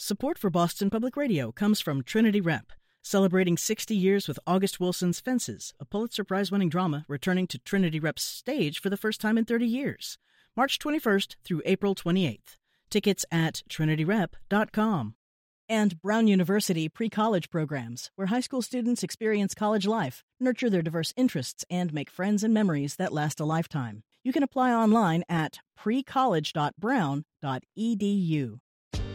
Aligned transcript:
Support 0.00 0.38
for 0.38 0.48
Boston 0.48 0.90
Public 0.90 1.16
Radio 1.16 1.50
comes 1.50 1.80
from 1.80 2.04
Trinity 2.04 2.40
Rep, 2.40 2.70
celebrating 3.02 3.56
60 3.56 3.96
years 3.96 4.28
with 4.28 4.38
August 4.46 4.78
Wilson's 4.78 5.18
Fences, 5.18 5.74
a 5.80 5.84
Pulitzer 5.84 6.22
Prize 6.22 6.52
winning 6.52 6.68
drama 6.68 7.04
returning 7.08 7.48
to 7.48 7.58
Trinity 7.58 7.98
Rep's 7.98 8.22
stage 8.22 8.80
for 8.80 8.90
the 8.90 8.96
first 8.96 9.20
time 9.20 9.36
in 9.36 9.44
30 9.44 9.66
years, 9.66 10.16
March 10.56 10.78
21st 10.78 11.34
through 11.42 11.62
April 11.64 11.96
28th. 11.96 12.58
Tickets 12.90 13.24
at 13.32 13.64
trinityrep.com. 13.68 15.16
And 15.68 16.00
Brown 16.00 16.28
University 16.28 16.88
pre 16.88 17.10
college 17.10 17.50
programs, 17.50 18.12
where 18.14 18.28
high 18.28 18.38
school 18.38 18.62
students 18.62 19.02
experience 19.02 19.52
college 19.52 19.88
life, 19.88 20.22
nurture 20.38 20.70
their 20.70 20.80
diverse 20.80 21.12
interests, 21.16 21.64
and 21.68 21.92
make 21.92 22.08
friends 22.08 22.44
and 22.44 22.54
memories 22.54 22.94
that 22.96 23.12
last 23.12 23.40
a 23.40 23.44
lifetime. 23.44 24.04
You 24.22 24.32
can 24.32 24.44
apply 24.44 24.72
online 24.72 25.24
at 25.28 25.58
precollege.brown.edu. 25.76 28.60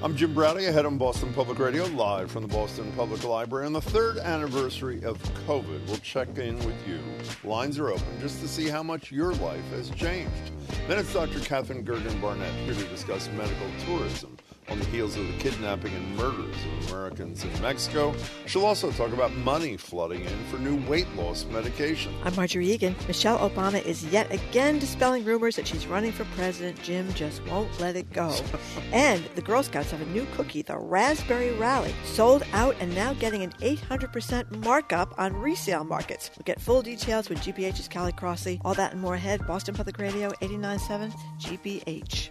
I'm 0.04 0.17
Jim 0.17 0.33
Braude, 0.33 0.67
ahead 0.67 0.85
on 0.85 0.97
Boston 0.97 1.33
Public 1.33 1.59
Radio, 1.59 1.85
live 1.85 2.29
from 2.29 2.41
the 2.41 2.49
Boston 2.49 2.91
Public 2.91 3.23
Library. 3.23 3.66
On 3.66 3.71
the 3.71 3.80
third 3.80 4.17
anniversary 4.17 5.02
of 5.02 5.17
COVID, 5.48 5.88
we'll 5.88 5.95
check 5.95 6.38
in 6.38 6.57
with 6.66 6.76
you. 6.85 6.99
Lines 7.49 7.79
are 7.79 7.89
open 7.89 8.20
just 8.20 8.41
to 8.41 8.49
see 8.49 8.67
how 8.67 8.84
much 8.84 9.13
your 9.13 9.34
life 9.35 9.66
has 9.70 9.89
changed. 9.91 10.52
Then 10.89 10.99
it's 10.99 11.13
Dr. 11.13 11.39
Katherine 11.39 11.85
Gergen 11.85 12.20
Barnett 12.20 12.53
here 12.66 12.73
to 12.73 12.84
discuss 12.89 13.29
medical 13.29 13.66
tourism 13.85 14.35
on 14.70 14.80
the 14.80 14.85
heels 14.85 15.16
of 15.16 15.27
the 15.27 15.34
kidnapping 15.34 15.94
and 15.94 16.16
murders 16.16 16.55
of 16.55 16.91
Americans 16.91 17.44
in 17.44 17.62
Mexico. 17.62 18.13
She'll 18.45 18.66
also 18.66 18.91
talk 18.91 19.12
about 19.13 19.34
money 19.35 19.77
flooding 19.77 20.21
in 20.21 20.45
for 20.45 20.58
new 20.58 20.77
weight 20.88 21.08
loss 21.16 21.45
medication. 21.45 22.13
I'm 22.23 22.35
Margery 22.35 22.68
Eagan. 22.68 22.95
Michelle 23.07 23.38
Obama 23.38 23.84
is 23.85 24.05
yet 24.05 24.31
again 24.31 24.80
dispelling 24.80 25.26
rumors 25.26 25.55
that 25.55 25.68
she's 25.68 25.88
running 25.88 26.12
for 26.12 26.26
president. 26.35 26.81
Jim 26.81 27.12
just 27.13 27.45
won't 27.48 27.80
let 27.80 27.95
it 27.95 28.12
go. 28.13 28.35
and 28.91 29.23
the 29.35 29.41
Girl 29.41 29.63
Scouts 29.63 29.91
have 29.91 30.02
a 30.02 30.05
new 30.07 30.26
cookie, 30.35 30.62
the 30.62 30.77
Raspberry 30.77 31.52
Rally, 31.54 31.93
sold 32.05 32.43
out 32.54 32.76
and 32.80 32.93
now 32.95 33.13
getting 33.13 33.43
an 33.43 33.52
800% 33.62 34.63
markup 34.63 35.13
on 35.18 35.35
resale 35.35 35.84
markets. 35.84 36.32
We'll 36.37 36.43
get 36.46 36.59
full 36.62 36.82
details 36.82 37.30
with 37.30 37.40
GBH's 37.40 37.87
Callie 37.87 38.12
Crossley. 38.12 38.59
All 38.63 38.74
that 38.76 38.93
and 38.93 39.02
more 39.02 39.15
ahead. 39.15 39.46
Boston 39.46 39.76
Public 39.76 39.98
Radio 39.98 40.32
897 40.41 41.12
GBH. 41.40 42.30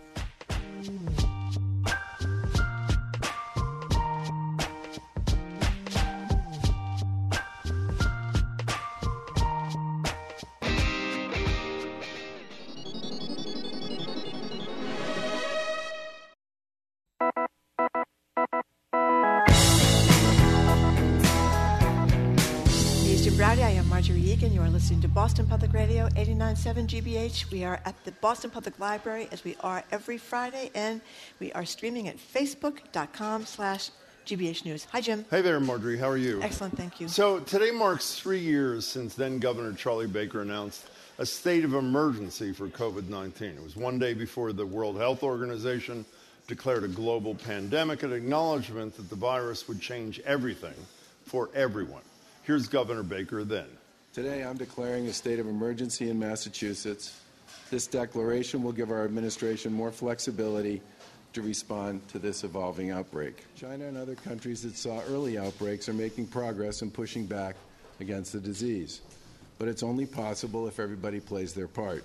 Boston 25.23 25.47
Public 25.47 25.73
Radio 25.73 26.09
89.7 26.09 26.89
GBH. 26.89 27.49
We 27.53 27.63
are 27.63 27.81
at 27.85 27.95
the 28.05 28.11
Boston 28.11 28.51
Public 28.51 28.81
Library 28.81 29.29
as 29.31 29.45
we 29.45 29.55
are 29.61 29.85
every 29.93 30.19
Friday, 30.19 30.73
and 30.75 31.01
we 31.39 31.53
are 31.53 31.65
streaming 31.65 32.09
at 32.09 32.17
facebook.com 32.17 33.47
slash 33.47 33.91
GBH 34.27 34.65
News. 34.65 34.85
Hi, 34.87 35.01
Jim. 35.01 35.25
Hey 35.31 35.41
there, 35.41 35.61
Margery. 35.61 35.97
How 35.97 36.09
are 36.09 36.17
you? 36.17 36.43
Excellent, 36.43 36.77
thank 36.77 37.01
you. 37.01 37.07
So 37.07 37.39
today 37.39 37.71
marks 37.71 38.19
three 38.19 38.41
years 38.41 38.85
since 38.85 39.15
then 39.15 39.39
Governor 39.39 39.75
Charlie 39.75 40.09
Baker 40.09 40.43
announced 40.43 40.91
a 41.19 41.25
state 41.25 41.65
of 41.65 41.75
emergency 41.75 42.53
for 42.53 42.67
COVID 42.67 43.09
19. 43.09 43.49
It 43.51 43.63
was 43.63 43.77
one 43.77 44.01
day 44.01 44.15
before 44.15 44.53
the 44.53 44.67
World 44.67 44.97
Health 44.97 45.23
Organization 45.23 46.05
declared 46.49 46.83
a 46.83 46.89
global 46.89 47.37
pandemic, 47.37 48.03
an 48.03 48.13
acknowledgement 48.13 48.97
that 48.97 49.09
the 49.09 49.15
virus 49.15 49.69
would 49.69 49.81
change 49.81 50.19
everything 50.25 50.75
for 51.27 51.49
everyone. 51.55 52.03
Here's 52.43 52.67
Governor 52.67 53.05
Baker 53.05 53.45
then. 53.45 53.69
Today, 54.13 54.45
I'm 54.45 54.59
declaring 54.59 55.07
a 55.07 55.13
state 55.15 55.39
of 55.39 55.49
emergency 55.49 56.11
in 56.11 56.19
Massachusetts. 56.19 57.19
This 57.71 57.87
declaration 57.87 58.63
will 58.63 58.73
give 58.73 58.91
our 58.91 59.07
administration 59.07 59.73
more 59.73 59.91
flexibility 59.91 60.83
to 61.33 61.41
respond 61.41 62.07
to 62.09 62.19
this 62.19 62.45
evolving 62.45 62.91
outbreak. 62.91 63.47
China 63.57 63.87
and 63.87 63.97
other 63.97 64.15
countries 64.15 64.61
that 64.65 64.77
saw 64.77 65.01
early 65.09 65.39
outbreaks 65.39 65.89
are 65.89 65.95
making 65.95 66.27
progress 66.27 66.83
in 66.83 66.91
pushing 66.91 67.25
back 67.25 67.57
against 68.01 68.35
the 68.35 68.41
disease. 68.41 69.01
But 69.59 69.69
it's 69.69 69.83
only 69.83 70.05
possible 70.05 70.69
if 70.69 70.79
everybody 70.79 71.19
plays 71.19 71.55
their 71.55 71.69
part. 71.69 72.05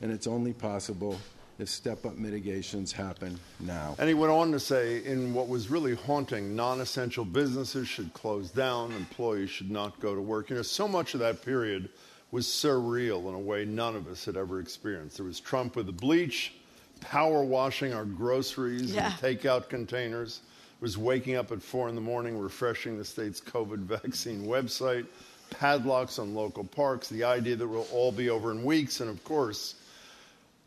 And 0.00 0.10
it's 0.10 0.26
only 0.26 0.52
possible 0.52 1.16
if 1.62 1.68
step 1.68 2.04
up 2.06 2.16
mitigations 2.16 2.92
happen 2.92 3.38
now. 3.58 3.94
And 3.98 4.08
he 4.08 4.14
went 4.14 4.32
on 4.32 4.52
to 4.52 4.60
say, 4.60 5.04
in 5.04 5.34
what 5.34 5.48
was 5.48 5.70
really 5.70 5.94
haunting, 5.94 6.54
non 6.56 6.80
essential 6.80 7.24
businesses 7.24 7.88
should 7.88 8.12
close 8.14 8.50
down, 8.50 8.92
employees 8.92 9.50
should 9.50 9.70
not 9.70 9.98
go 10.00 10.14
to 10.14 10.20
work. 10.20 10.50
You 10.50 10.56
know, 10.56 10.62
so 10.62 10.88
much 10.88 11.14
of 11.14 11.20
that 11.20 11.44
period 11.44 11.88
was 12.30 12.46
surreal 12.46 13.28
in 13.28 13.34
a 13.34 13.38
way 13.38 13.64
none 13.64 13.96
of 13.96 14.06
us 14.08 14.24
had 14.24 14.36
ever 14.36 14.60
experienced. 14.60 15.16
There 15.16 15.26
was 15.26 15.40
Trump 15.40 15.76
with 15.76 15.86
the 15.86 15.92
bleach, 15.92 16.54
power 17.00 17.42
washing 17.42 17.92
our 17.92 18.04
groceries 18.04 18.94
yeah. 18.94 19.06
and 19.06 19.14
takeout 19.14 19.68
containers. 19.68 20.40
It 20.78 20.82
was 20.82 20.96
waking 20.96 21.36
up 21.36 21.52
at 21.52 21.62
four 21.62 21.88
in 21.88 21.94
the 21.94 22.00
morning, 22.00 22.38
refreshing 22.38 22.96
the 22.96 23.04
state's 23.04 23.40
COVID 23.40 23.78
vaccine 24.02 24.46
website, 24.46 25.06
padlocks 25.50 26.18
on 26.18 26.34
local 26.34 26.64
parks, 26.64 27.08
the 27.08 27.24
idea 27.24 27.56
that 27.56 27.66
we'll 27.66 27.88
all 27.92 28.12
be 28.12 28.30
over 28.30 28.52
in 28.52 28.64
weeks, 28.64 29.00
and 29.00 29.10
of 29.10 29.22
course, 29.24 29.74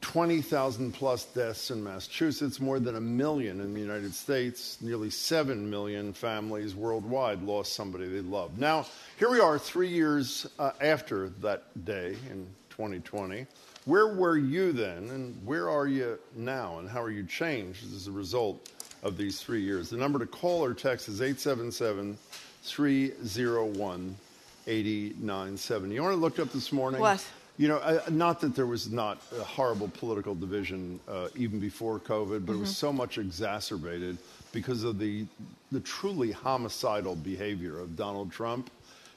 20,000 0.03 0.91
plus 0.91 1.23
deaths 1.25 1.71
in 1.71 1.81
Massachusetts, 1.81 2.59
more 2.59 2.77
than 2.77 2.97
a 2.97 3.01
million 3.01 3.61
in 3.61 3.73
the 3.73 3.79
United 3.79 4.13
States, 4.13 4.77
nearly 4.81 5.09
7 5.09 5.69
million 5.69 6.11
families 6.11 6.75
worldwide 6.75 7.41
lost 7.41 7.73
somebody 7.73 8.07
they 8.07 8.19
loved. 8.19 8.59
Now, 8.59 8.85
here 9.17 9.31
we 9.31 9.39
are 9.39 9.57
three 9.57 9.87
years 9.87 10.45
uh, 10.59 10.71
after 10.81 11.29
that 11.41 11.85
day 11.85 12.17
in 12.29 12.45
2020. 12.69 13.47
Where 13.85 14.13
were 14.13 14.37
you 14.37 14.73
then, 14.73 15.09
and 15.09 15.37
where 15.45 15.69
are 15.69 15.87
you 15.87 16.19
now, 16.35 16.79
and 16.79 16.89
how 16.89 17.01
are 17.01 17.09
you 17.09 17.25
changed 17.25 17.85
as 17.95 18.07
a 18.07 18.11
result 18.11 18.69
of 19.03 19.15
these 19.15 19.39
three 19.39 19.61
years? 19.61 19.89
The 19.89 19.97
number 19.97 20.19
to 20.19 20.27
call 20.27 20.63
or 20.65 20.73
text 20.73 21.07
is 21.07 21.21
877 21.21 22.17
301 22.63 24.15
8097. 24.67 25.91
You 25.91 25.97
what 26.03 26.11
I 26.11 26.15
looked 26.15 26.39
up 26.39 26.51
this 26.51 26.71
morning? 26.71 26.99
What? 26.99 27.25
You 27.57 27.67
know, 27.67 27.77
uh, 27.77 28.01
not 28.09 28.41
that 28.41 28.55
there 28.55 28.65
was 28.65 28.91
not 28.91 29.21
a 29.39 29.43
horrible 29.43 29.87
political 29.89 30.33
division 30.33 30.99
uh, 31.07 31.27
even 31.35 31.59
before 31.59 31.99
COVID, 31.99 32.45
but 32.45 32.53
mm-hmm. 32.53 32.53
it 32.53 32.59
was 32.59 32.69
mm-hmm. 32.69 32.87
so 32.87 32.93
much 32.93 33.17
exacerbated 33.19 34.17
because 34.51 34.83
of 34.83 34.97
the, 34.97 35.25
the 35.71 35.79
truly 35.79 36.31
homicidal 36.31 37.15
behavior 37.15 37.79
of 37.79 37.95
Donald 37.95 38.31
Trump. 38.31 38.71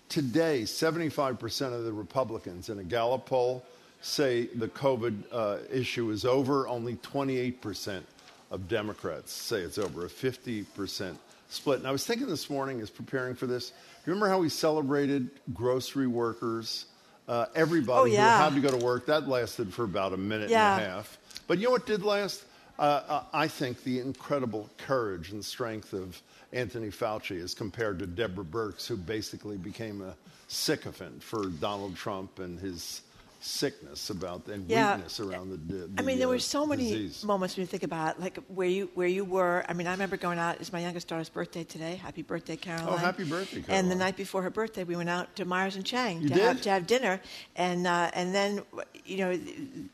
Today, 0.08 0.62
75% 0.62 1.72
of 1.72 1.84
the 1.84 1.92
Republicans 1.92 2.68
in 2.68 2.78
a 2.78 2.84
Gallup 2.84 3.26
poll 3.26 3.64
say 4.02 4.46
the 4.46 4.68
COVID 4.68 5.24
uh, 5.32 5.56
issue 5.72 6.10
is 6.10 6.24
over. 6.24 6.68
Only 6.68 6.96
28% 6.96 8.02
of 8.50 8.68
Democrats 8.68 9.32
say 9.32 9.60
it's 9.60 9.78
over, 9.78 10.04
a 10.04 10.08
50% 10.08 11.16
split. 11.48 11.78
And 11.78 11.88
I 11.88 11.90
was 11.90 12.06
thinking 12.06 12.28
this 12.28 12.50
morning, 12.50 12.80
as 12.80 12.90
preparing 12.90 13.34
for 13.34 13.46
this, 13.46 13.72
remember 14.04 14.28
how 14.28 14.38
we 14.38 14.48
celebrated 14.48 15.30
grocery 15.52 16.06
workers? 16.06 16.86
Uh, 17.28 17.46
everybody 17.54 18.00
oh, 18.00 18.04
yeah. 18.04 18.38
who 18.38 18.44
had 18.44 18.62
to 18.62 18.68
go 18.68 18.78
to 18.78 18.84
work. 18.84 19.06
That 19.06 19.28
lasted 19.28 19.72
for 19.72 19.84
about 19.84 20.12
a 20.12 20.16
minute 20.16 20.50
yeah. 20.50 20.76
and 20.76 20.84
a 20.84 20.88
half. 20.88 21.18
But 21.46 21.58
you 21.58 21.64
know 21.64 21.72
what 21.72 21.86
did 21.86 22.02
last? 22.02 22.44
Uh, 22.78 23.02
uh, 23.08 23.22
I 23.32 23.48
think 23.48 23.82
the 23.84 24.00
incredible 24.00 24.68
courage 24.76 25.30
and 25.32 25.42
strength 25.44 25.92
of 25.92 26.20
Anthony 26.52 26.88
Fauci 26.88 27.42
as 27.42 27.54
compared 27.54 27.98
to 28.00 28.06
Deborah 28.06 28.44
Birx, 28.44 28.86
who 28.86 28.96
basically 28.96 29.56
became 29.56 30.02
a 30.02 30.14
sycophant 30.48 31.22
for 31.22 31.46
Donald 31.46 31.96
Trump 31.96 32.38
and 32.38 32.58
his 32.58 33.02
sickness 33.40 34.10
about 34.10 34.46
and 34.48 34.68
yeah. 34.68 34.96
weakness 34.96 35.20
around 35.20 35.50
the, 35.50 35.56
the 35.56 35.90
I 35.98 36.02
mean, 36.02 36.18
there 36.18 36.28
uh, 36.28 36.32
were 36.32 36.38
so 36.38 36.66
many 36.66 36.90
disease. 36.90 37.24
moments 37.24 37.56
when 37.56 37.62
you 37.62 37.66
think 37.66 37.82
about 37.82 38.16
it, 38.16 38.20
like 38.20 38.38
where 38.48 38.68
you 38.68 38.90
where 38.94 39.06
you 39.06 39.24
were. 39.24 39.64
I 39.68 39.72
mean, 39.72 39.86
I 39.86 39.92
remember 39.92 40.16
going 40.16 40.38
out. 40.38 40.60
It's 40.60 40.72
my 40.72 40.80
youngest 40.80 41.08
daughter's 41.08 41.28
birthday 41.28 41.64
today. 41.64 41.96
Happy 41.96 42.22
birthday, 42.22 42.56
Caroline! 42.56 42.88
Oh, 42.88 42.96
happy 42.96 43.24
birthday, 43.24 43.60
Caroline! 43.60 43.84
And 43.84 43.90
the 43.90 43.94
night 43.94 44.16
before 44.16 44.42
her 44.42 44.50
birthday, 44.50 44.84
we 44.84 44.96
went 44.96 45.08
out 45.08 45.34
to 45.36 45.44
Myers 45.44 45.76
and 45.76 45.84
Chang 45.84 46.22
you 46.22 46.28
to 46.28 46.34
did? 46.34 46.42
have 46.42 46.60
to 46.62 46.70
have 46.70 46.86
dinner, 46.86 47.20
and 47.56 47.86
uh, 47.86 48.10
and 48.14 48.34
then 48.34 48.62
you 49.04 49.18
know 49.18 49.38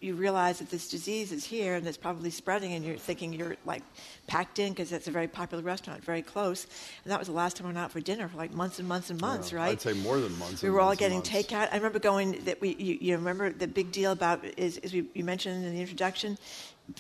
you 0.01 0.15
realize 0.15 0.59
that 0.61 0.71
this 0.71 0.89
disease 0.89 1.33
is 1.33 1.45
here 1.45 1.75
and 1.75 1.87
it's 1.87 1.97
probably 1.97 2.31
spreading, 2.31 2.73
and 2.75 2.85
you're 2.85 2.97
thinking 2.97 3.33
you're 3.33 3.57
like 3.65 3.83
packed 4.27 4.59
in 4.59 4.71
because 4.71 4.93
it's 4.93 5.09
a 5.09 5.11
very 5.11 5.29
popular 5.29 5.63
restaurant, 5.63 6.05
very 6.05 6.23
close. 6.23 6.67
And 7.05 7.13
that 7.13 7.19
was 7.19 7.29
the 7.29 7.35
last 7.35 7.57
time 7.57 7.67
we 7.67 7.75
went 7.75 7.85
out 7.85 7.91
for 7.91 8.01
dinner 8.01 8.29
for 8.29 8.37
like 8.37 8.55
months 8.55 8.79
and 8.79 8.89
months 8.89 9.11
and 9.11 9.21
months, 9.21 9.53
yeah, 9.53 9.59
right? 9.59 9.73
I'd 9.73 9.81
say 9.81 9.95
more 9.95 10.21
than 10.21 10.37
months. 10.39 10.63
We 10.63 10.71
were 10.71 10.81
all 10.81 10.95
getting 10.95 11.23
takeout. 11.23 11.69
I 11.73 11.77
remember 11.77 11.99
going 11.99 12.45
that 12.45 12.61
we. 12.61 12.77
You, 12.79 12.99
you 13.01 13.17
remember 13.17 13.32
the 13.35 13.67
big 13.67 13.93
deal 13.93 14.13
about 14.13 14.45
is, 14.57 14.79
as 14.79 14.93
we, 14.93 15.07
you 15.15 15.25
mentioned 15.25 15.65
in 15.65 15.75
the 15.75 15.81
introduction, 15.81 16.39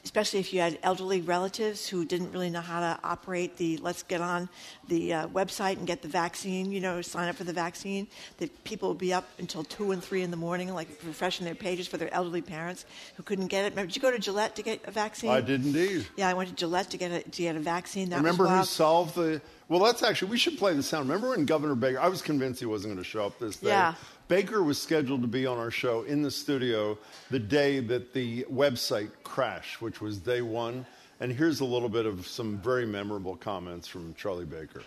especially 0.05 0.40
if 0.40 0.52
you 0.52 0.61
had 0.61 0.79
elderly 0.82 1.20
relatives 1.20 1.88
who 1.88 2.05
didn't 2.05 2.32
really 2.32 2.50
know 2.50 2.61
how 2.61 2.81
to 2.81 2.99
operate 3.05 3.56
the 3.56 3.76
let's 3.79 4.02
get 4.02 4.20
on 4.20 4.49
the 4.88 5.12
uh, 5.12 5.26
website 5.29 5.76
and 5.76 5.87
get 5.87 6.02
the 6.02 6.08
vaccine, 6.08 6.73
you 6.73 6.81
know, 6.81 7.02
sign 7.02 7.29
up 7.29 7.37
for 7.37 7.44
the 7.44 7.52
vaccine, 7.52 8.06
that 8.38 8.64
people 8.64 8.88
would 8.88 8.99
be 8.99 9.12
up 9.12 9.29
until 9.38 9.64
2 9.64 9.93
and 9.93 10.02
3 10.02 10.23
in 10.23 10.31
the 10.31 10.37
morning, 10.37 10.73
like 10.73 10.88
refreshing 11.05 11.44
their 11.44 11.55
pages 11.55 11.87
for 11.87 11.96
their 11.96 12.12
elderly 12.14 12.43
parents 12.43 12.87
who 13.17 13.23
couldn't 13.23 13.49
get 13.49 13.64
it. 13.64 13.70
Remember, 13.70 13.88
did 13.88 13.96
you 13.96 14.02
go 14.02 14.11
to 14.11 14.19
Gillette 14.19 14.56
to 14.56 14.62
get 14.62 14.81
a 14.87 14.90
vaccine? 14.90 15.31
I 15.31 15.40
did 15.40 15.64
indeed. 15.64 16.06
Yeah, 16.17 16.28
I 16.28 16.35
went 16.35 16.49
to 16.49 16.55
Gillette 16.55 16.90
to 16.90 16.96
get 16.96 17.11
a, 17.11 17.23
to 17.23 17.43
get 17.43 17.56
a 17.56 17.61
vaccine. 17.61 18.11
That 18.11 18.17
Remember 18.17 18.46
who 18.46 18.64
solved 18.64 19.14
the. 19.14 19.43
Well, 19.69 19.81
that's 19.81 20.02
actually, 20.02 20.31
we 20.31 20.38
should 20.38 20.58
play 20.58 20.75
the 20.75 20.82
sound. 20.82 21.08
Remember 21.08 21.31
when 21.31 21.46
Governor 21.46 21.75
Baker, 21.75 21.99
I 21.99 22.08
was 22.08 22.20
convinced 22.20 22.61
he 22.61 22.67
wasn't 22.67 22.94
going 22.94 23.02
to 23.02 23.08
show 23.08 23.25
up 23.25 23.38
this 23.38 23.56
day. 23.56 23.69
Yeah. 23.69 23.94
Baker 24.32 24.62
was 24.62 24.81
scheduled 24.81 25.20
to 25.20 25.29
be 25.29 25.44
on 25.44 25.58
our 25.58 25.70
show 25.70 26.05
in 26.05 26.23
the 26.23 26.31
studio 26.31 26.96
the 27.31 27.38
day 27.38 27.81
that 27.81 28.14
the 28.14 28.44
website 28.44 29.11
crashed, 29.25 29.82
which 29.82 30.00
was 30.00 30.17
day 30.17 30.40
one. 30.40 30.87
And 31.20 31.31
here's 31.31 31.61
a 31.61 31.67
little 31.67 31.90
bit 31.90 32.06
of 32.06 32.26
some 32.26 32.56
very 32.56 32.87
memorable 32.87 33.37
comments 33.37 33.87
from 33.87 34.14
Charlie 34.14 34.46
Baker. 34.46 34.84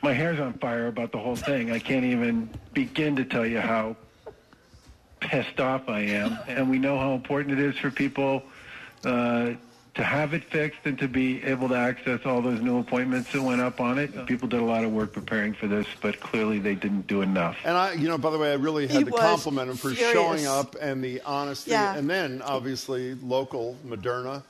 My 0.00 0.12
hair's 0.12 0.38
on 0.38 0.52
fire 0.60 0.86
about 0.86 1.10
the 1.10 1.18
whole 1.18 1.34
thing. 1.34 1.72
I 1.72 1.80
can't 1.80 2.04
even 2.04 2.48
begin 2.72 3.16
to 3.16 3.24
tell 3.24 3.44
you 3.44 3.58
how 3.58 3.96
pissed 5.18 5.58
off 5.58 5.88
I 5.88 6.02
am. 6.02 6.38
And 6.46 6.70
we 6.70 6.78
know 6.78 6.96
how 7.00 7.14
important 7.14 7.58
it 7.58 7.66
is 7.66 7.76
for 7.80 7.90
people 7.90 8.44
uh, 9.04 9.54
to 9.96 10.04
have 10.04 10.34
it 10.34 10.44
fixed 10.44 10.80
and 10.84 10.98
to 10.98 11.08
be 11.08 11.42
able 11.42 11.68
to 11.70 11.74
access 11.74 12.20
all 12.26 12.42
those 12.42 12.60
new 12.60 12.78
appointments 12.78 13.32
that 13.32 13.40
went 13.42 13.60
up 13.62 13.80
on 13.80 13.98
it. 13.98 14.26
People 14.26 14.46
did 14.46 14.60
a 14.60 14.64
lot 14.64 14.84
of 14.84 14.92
work 14.92 15.12
preparing 15.12 15.54
for 15.54 15.66
this, 15.66 15.86
but 16.02 16.20
clearly 16.20 16.58
they 16.58 16.74
didn't 16.74 17.06
do 17.06 17.22
enough. 17.22 17.56
And 17.64 17.76
I, 17.76 17.94
you 17.94 18.06
know, 18.06 18.18
by 18.18 18.30
the 18.30 18.36
way, 18.38 18.50
I 18.52 18.56
really 18.56 18.86
had 18.86 18.98
He 18.98 19.04
to 19.04 19.10
compliment 19.10 19.70
him 19.70 19.76
for 19.76 19.90
furious. 19.92 20.12
showing 20.12 20.46
up 20.46 20.76
and 20.80 21.02
the 21.02 21.22
honesty. 21.22 21.70
Yeah. 21.70 21.96
And 21.96 22.08
then, 22.10 22.42
obviously, 22.42 23.14
local 23.14 23.74
Moderna, 23.86 24.42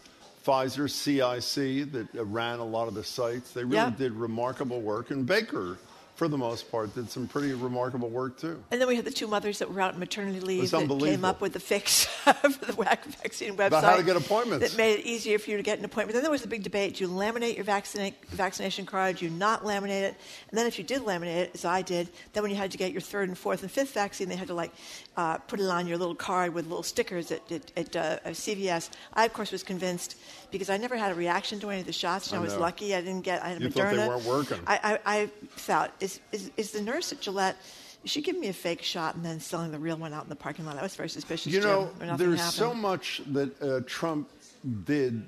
Pfizer, 0.44 0.90
CIC 0.90 1.92
that 1.92 2.08
uh, 2.18 2.24
ran 2.24 2.58
a 2.58 2.64
lot 2.64 2.88
of 2.88 2.94
the 2.94 3.04
sites. 3.04 3.52
They 3.52 3.62
really 3.62 3.76
Yeah. 3.76 3.92
did 3.96 4.12
remarkable 4.12 4.80
work. 4.80 5.10
And 5.12 5.26
Baker, 5.26 5.78
for 6.16 6.28
the 6.28 6.38
most 6.38 6.70
part, 6.70 6.94
did 6.94 7.10
some 7.10 7.28
pretty 7.28 7.52
remarkable 7.52 8.08
work 8.08 8.38
too. 8.38 8.62
And 8.70 8.80
then 8.80 8.88
we 8.88 8.96
had 8.96 9.04
the 9.04 9.10
two 9.10 9.26
mothers 9.26 9.58
that 9.58 9.72
were 9.72 9.80
out 9.80 9.92
on 9.94 10.00
maternity 10.00 10.40
leave 10.40 10.70
that 10.70 10.88
came 10.98 11.26
up 11.26 11.42
with 11.42 11.52
the 11.52 11.60
fix 11.60 12.04
for 12.24 12.32
the 12.64 12.72
WAC 12.72 13.04
vaccine 13.22 13.54
website. 13.54 13.66
About 13.66 13.84
how 13.84 13.96
to 13.96 14.02
get 14.02 14.16
appointments. 14.16 14.70
That 14.70 14.78
made 14.78 15.00
it 15.00 15.06
easier 15.06 15.38
for 15.38 15.50
you 15.50 15.58
to 15.58 15.62
get 15.62 15.78
an 15.78 15.84
appointment. 15.84 16.14
Then 16.14 16.22
there 16.22 16.30
was 16.30 16.40
the 16.40 16.48
big 16.48 16.62
debate. 16.62 16.96
Do 16.96 17.04
you 17.04 17.10
laminate 17.10 17.56
your 17.56 17.66
vaccina- 17.66 18.14
vaccination 18.28 18.86
card? 18.86 19.16
Do 19.16 19.26
you 19.26 19.30
not 19.30 19.62
laminate 19.62 20.02
it? 20.02 20.16
And 20.48 20.58
then 20.58 20.66
if 20.66 20.78
you 20.78 20.84
did 20.84 21.02
laminate 21.02 21.36
it, 21.36 21.50
as 21.52 21.66
I 21.66 21.82
did, 21.82 22.08
then 22.32 22.42
when 22.42 22.50
you 22.50 22.56
had 22.56 22.70
to 22.70 22.78
get 22.78 22.92
your 22.92 23.02
third 23.02 23.28
and 23.28 23.36
fourth 23.36 23.60
and 23.62 23.70
fifth 23.70 23.92
vaccine, 23.92 24.30
they 24.30 24.36
had 24.36 24.48
to 24.48 24.54
like 24.54 24.72
uh, 25.18 25.36
put 25.36 25.60
it 25.60 25.68
on 25.68 25.86
your 25.86 25.98
little 25.98 26.14
card 26.14 26.54
with 26.54 26.66
little 26.66 26.82
stickers 26.82 27.30
at, 27.30 27.52
at, 27.52 27.72
at 27.76 27.96
uh, 27.96 28.18
CVS. 28.30 28.88
I, 29.12 29.26
of 29.26 29.34
course, 29.34 29.52
was 29.52 29.62
convinced 29.62 30.16
because 30.56 30.70
I 30.70 30.76
never 30.76 30.96
had 30.96 31.12
a 31.12 31.14
reaction 31.14 31.60
to 31.60 31.70
any 31.70 31.80
of 31.80 31.86
the 31.86 31.92
shots. 31.92 32.28
And 32.28 32.36
I, 32.36 32.40
I 32.40 32.44
was 32.44 32.54
know. 32.54 32.60
lucky. 32.60 32.94
I 32.94 33.00
didn't 33.00 33.22
get 33.22 33.42
I 33.42 33.50
had 33.50 33.60
You 33.60 33.68
Moderna. 33.68 33.72
thought 33.72 33.90
they 33.96 34.08
weren't 34.08 34.24
working. 34.24 34.58
I, 34.66 34.98
I, 35.04 35.16
I 35.16 35.26
thought, 35.56 35.92
is, 36.00 36.20
is, 36.32 36.50
is 36.56 36.72
the 36.72 36.82
nurse 36.82 37.12
at 37.12 37.20
Gillette, 37.20 37.56
is 38.04 38.10
she 38.10 38.22
giving 38.22 38.40
me 38.40 38.48
a 38.48 38.52
fake 38.52 38.82
shot 38.82 39.16
and 39.16 39.24
then 39.24 39.40
selling 39.40 39.72
the 39.72 39.78
real 39.78 39.96
one 39.96 40.12
out 40.12 40.24
in 40.24 40.28
the 40.28 40.36
parking 40.36 40.64
lot? 40.64 40.74
That 40.74 40.82
was 40.82 40.94
very 40.94 41.08
suspicious. 41.08 41.52
You 41.52 41.60
know, 41.60 41.90
there's 41.98 42.18
happened. 42.18 42.40
so 42.40 42.72
much 42.74 43.22
that 43.32 43.62
uh, 43.62 43.80
Trump 43.86 44.28
did 44.84 45.26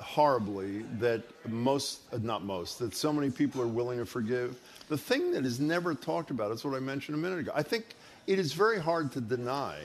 horribly 0.00 0.82
that 0.98 1.22
most, 1.48 2.00
uh, 2.12 2.18
not 2.22 2.44
most, 2.44 2.78
that 2.78 2.94
so 2.94 3.12
many 3.12 3.30
people 3.30 3.62
are 3.62 3.66
willing 3.66 3.98
to 3.98 4.06
forgive. 4.06 4.58
The 4.88 4.98
thing 4.98 5.32
that 5.32 5.44
is 5.44 5.60
never 5.60 5.94
talked 5.94 6.30
about 6.30 6.52
is 6.52 6.64
what 6.64 6.74
I 6.74 6.80
mentioned 6.80 7.16
a 7.16 7.20
minute 7.20 7.38
ago. 7.38 7.52
I 7.54 7.62
think 7.62 7.94
it 8.26 8.38
is 8.38 8.52
very 8.52 8.80
hard 8.80 9.12
to 9.12 9.20
deny 9.20 9.78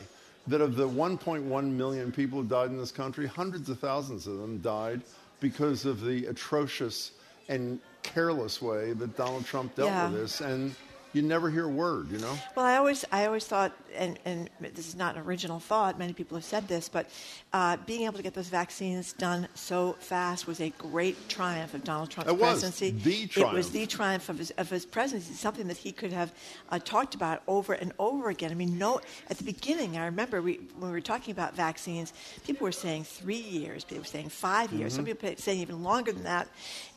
that 0.52 0.62
of 0.62 0.76
the 0.76 0.88
1.1 0.88 1.72
million 1.72 2.12
people 2.12 2.42
who 2.42 2.48
died 2.48 2.70
in 2.70 2.78
this 2.78 2.92
country, 2.92 3.26
hundreds 3.26 3.70
of 3.70 3.80
thousands 3.80 4.28
of 4.28 4.38
them 4.38 4.60
died 4.60 5.02
because 5.40 5.86
of 5.86 6.02
the 6.02 6.26
atrocious 6.28 7.14
and 7.50 7.80
careless 8.04 8.62
way 8.62 8.94
that 8.94 9.16
Donald 9.18 9.46
Trump 9.46 9.76
dealt 9.76 9.90
Yeah. 9.90 10.10
with 10.10 10.20
this. 10.20 10.42
And 10.42 10.76
you 11.14 11.22
never 11.22 11.50
hear 11.50 11.66
a 11.66 11.70
word, 11.70 12.12
you 12.12 12.18
know? 12.20 12.38
Well, 12.56 12.66
I 12.66 12.76
always, 12.78 13.06
I 13.12 13.26
always 13.26 13.46
thought, 13.46 13.72
and, 13.96 14.20
and 14.26 14.50
this 14.60 14.88
is 14.88 14.96
not 14.96 15.16
an 15.16 15.22
original 15.24 15.60
thought. 15.60 15.98
Many 15.98 16.14
people 16.14 16.36
have 16.38 16.46
said 16.46 16.68
this, 16.68 16.90
but 16.90 17.08
uh, 17.54 17.76
being 17.86 18.04
able 18.04 18.16
to 18.16 18.24
get 18.24 18.34
those 18.34 18.48
vaccines 18.48 19.12
done 19.14 19.46
so 19.56 19.94
fast 20.00 20.48
was 20.48 20.62
a 20.62 20.70
great 20.78 21.28
triumph 21.28 21.74
of 21.74 21.84
Donald 21.84 22.10
Trump's 22.10 22.32
It 22.32 22.40
presidency. 22.40 23.30
It 23.36 23.54
was 23.54 23.72
the 23.72 23.86
triumph 23.86 24.30
of 24.30 24.38
his, 24.38 24.52
of 24.52 24.70
his 24.70 24.86
presidency. 24.86 25.34
Something 25.34 25.68
that 25.68 25.76
he 25.76 25.92
could 25.92 26.14
have 26.14 26.34
uh, 26.70 26.80
talked 26.80 27.14
about 27.14 27.44
over 27.48 27.74
and 27.74 27.92
over 28.00 28.30
again. 28.30 28.52
I 28.52 28.54
mean, 28.54 28.78
no. 28.78 29.02
At 29.30 29.38
the 29.38 29.44
beginning, 29.44 29.98
I 29.98 30.06
remember 30.06 30.42
we, 30.42 30.62
when 30.78 30.92
we 30.92 30.96
were 30.96 31.02
talking 31.02 31.34
about 31.34 31.54
vaccines, 31.54 32.14
people 32.46 32.64
were 32.64 32.72
saying 32.72 33.04
three 33.04 33.36
years. 33.36 33.84
People 33.84 34.04
were 34.04 34.06
saying 34.06 34.30
5 34.30 34.72
years. 34.72 34.94
Mm-hmm. 34.94 34.96
Some 34.96 35.06
people 35.06 35.30
were 35.30 35.36
saying 35.36 35.60
even 35.60 35.84
longer 35.84 36.14
than 36.14 36.24
that. 36.24 36.48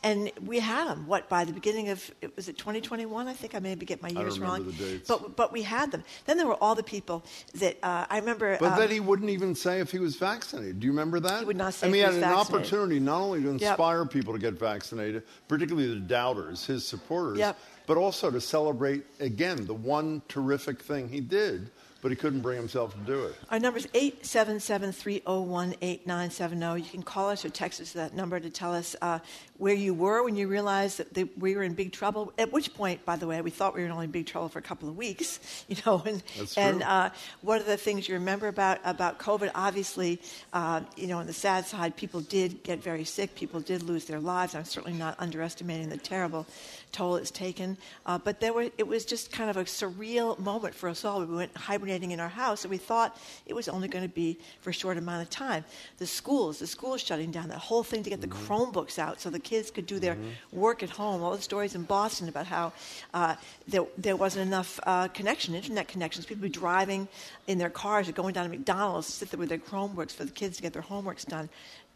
And 0.03 0.31
we 0.45 0.59
had 0.59 0.87
them. 0.87 1.05
What 1.05 1.27
by 1.27 1.43
the 1.43 1.51
beginning 1.53 1.89
of 1.89 2.09
it 2.21 2.33
was 2.37 2.47
it 2.47 2.57
2021? 2.57 3.27
I 3.27 3.33
think 3.33 3.55
I 3.55 3.59
maybe 3.59 3.85
get 3.85 4.01
my 4.01 4.09
years 4.09 4.39
wrong. 4.39 4.65
the 4.65 4.71
dates. 4.71 5.07
But 5.07 5.35
but 5.35 5.51
we 5.51 5.63
had 5.63 5.91
them. 5.91 6.03
Then 6.27 6.37
there 6.37 6.47
were 6.47 6.61
all 6.63 6.75
the 6.75 6.83
people 6.83 7.25
that 7.55 7.77
uh, 7.83 8.05
I 8.09 8.19
remember. 8.19 8.57
But 8.57 8.73
uh, 8.73 8.77
then 8.77 8.91
he 8.91 8.99
wouldn't 8.99 9.31
even 9.31 9.53
say 9.55 9.79
if 9.79 9.91
he 9.91 9.99
was 9.99 10.15
vaccinated. 10.15 10.44
Do 10.51 10.85
you 10.85 10.91
remember 10.91 11.19
that? 11.21 11.39
He 11.39 11.45
would 11.45 11.57
not 11.57 11.73
say 11.73 11.87
I 11.87 11.89
mean, 11.89 11.95
he 11.95 12.01
had 12.01 12.13
an 12.15 12.19
vaccinated. 12.21 12.55
opportunity 12.55 12.99
not 12.99 13.21
only 13.21 13.39
to 13.41 13.51
Yep. 13.53 13.61
inspire 13.61 14.05
people 14.05 14.33
to 14.33 14.39
get 14.39 14.53
vaccinated, 14.59 15.23
particularly 15.47 15.87
the 15.89 15.95
doubters, 15.99 16.65
his 16.65 16.85
supporters, 16.87 17.37
Yep. 17.39 17.57
but 17.87 17.97
also 17.97 18.29
to 18.31 18.39
celebrate 18.41 19.05
again 19.19 19.65
the 19.65 19.73
one 19.73 20.21
terrific 20.27 20.81
thing 20.81 21.09
he 21.09 21.19
did, 21.21 21.69
but 22.01 22.11
he 22.11 22.15
couldn't 22.15 22.41
bring 22.41 22.57
himself 22.57 22.93
to 22.93 22.99
do 22.99 23.23
it. 23.25 23.35
Our 23.49 23.59
number 23.59 23.79
is 23.79 23.87
877-301-8970. 23.95 26.77
You 26.83 26.89
can 26.89 27.03
call 27.03 27.29
us 27.29 27.43
or 27.45 27.49
text 27.49 27.81
us 27.81 27.91
that 27.93 28.13
number 28.13 28.39
to 28.39 28.49
tell 28.49 28.73
us 28.73 28.95
uh, 29.01 29.19
where 29.57 29.73
you 29.73 29.93
were 29.93 30.23
when 30.23 30.35
you 30.35 30.47
realized 30.47 30.97
that 30.97 31.13
they, 31.13 31.23
we 31.23 31.55
were 31.55 31.63
in 31.63 31.73
big 31.73 31.91
trouble. 31.91 32.33
At 32.37 32.51
which 32.51 32.73
point, 32.73 33.05
by 33.05 33.15
the 33.15 33.27
way, 33.27 33.41
we 33.41 33.51
thought 33.51 33.73
we 33.73 33.83
were 33.83 33.89
only 33.89 34.05
in 34.05 34.11
big 34.11 34.25
trouble 34.25 34.49
for 34.49 34.59
a 34.59 34.61
couple 34.61 34.89
of 34.89 34.97
weeks. 34.97 35.39
You 35.67 35.77
know, 35.85 36.03
and 36.05 36.21
and 36.57 36.83
uh, 36.83 37.09
what 37.41 37.59
are 37.59 37.63
the 37.63 37.77
things 37.77 38.07
you 38.07 38.13
remember 38.15 38.47
about 38.47 38.79
about 38.83 39.17
COVID? 39.17 39.49
Obviously, 39.55 40.21
uh, 40.53 40.81
you 40.95 41.07
know, 41.07 41.17
on 41.17 41.25
the 41.25 41.33
sad 41.33 41.65
side, 41.65 41.95
people 41.95 42.21
did 42.21 42.61
get 42.61 42.83
very 42.83 43.03
sick. 43.03 43.33
People 43.33 43.61
did 43.61 43.81
lose 43.81 44.05
their 44.05 44.19
lives. 44.19 44.53
I'm 44.53 44.63
certainly 44.63 44.97
not 44.97 45.15
underestimating 45.19 45.89
the 45.89 45.97
terrible 45.97 46.45
toll 46.91 47.15
it's 47.17 47.31
taken. 47.31 47.77
Uh, 48.05 48.17
but 48.17 48.39
there 48.39 48.53
were, 48.53 48.69
it 48.77 48.87
was 48.87 49.05
just 49.05 49.31
kind 49.31 49.49
of 49.49 49.57
a 49.57 49.63
surreal 49.63 50.37
moment 50.39 50.73
for 50.73 50.87
us 50.87 51.03
all. 51.03 51.19
We 51.25 51.35
went 51.35 51.55
hibernating 51.55 52.11
in 52.11 52.19
our 52.19 52.29
house, 52.29 52.63
and 52.63 52.71
we 52.71 52.77
thought 52.77 53.19
it 53.45 53.53
was 53.53 53.67
only 53.67 53.87
going 53.87 54.05
to 54.05 54.13
be 54.13 54.39
for 54.61 54.69
a 54.69 54.73
short 54.73 54.97
amount 54.97 55.21
of 55.21 55.29
time. 55.29 55.65
The 55.97 56.07
schools, 56.07 56.59
the 56.59 56.67
schools 56.67 57.01
shutting 57.01 57.31
down, 57.31 57.49
that 57.49 57.57
whole 57.57 57.83
thing 57.83 58.03
to 58.03 58.09
get 58.09 58.21
the 58.21 58.27
Chromebooks 58.27 58.97
out 58.97 59.19
so 59.19 59.29
the 59.29 59.39
kids 59.45 59.71
could 59.71 59.85
do 59.85 59.97
their 59.99 60.17
work 60.51 60.83
at 60.83 60.89
home. 60.89 61.23
All 61.23 61.35
the 61.35 61.41
stories 61.41 61.75
in 61.75 61.83
Boston 61.83 62.27
about 62.27 62.47
how 62.47 62.73
uh, 63.13 63.35
there, 63.67 63.85
there 63.97 64.17
wasn't 64.17 64.47
enough 64.47 64.79
uh, 64.83 65.07
connection, 65.07 65.55
internet 65.55 65.87
connections. 65.87 66.25
People 66.25 66.41
would 66.41 66.51
be 66.51 66.59
driving 66.59 67.07
in 67.47 67.57
their 67.57 67.69
cars 67.69 68.09
or 68.09 68.11
going 68.11 68.33
down 68.33 68.45
to 68.49 68.49
McDonald's, 68.49 69.07
to 69.07 69.13
sit 69.13 69.31
there 69.31 69.39
with 69.39 69.49
their 69.49 69.57
Chromebooks 69.69 70.11
for 70.11 70.25
the 70.25 70.31
kids 70.31 70.57
to 70.57 70.63
get 70.63 70.73
their 70.73 70.81
homeworks 70.81 71.25
done 71.25 71.47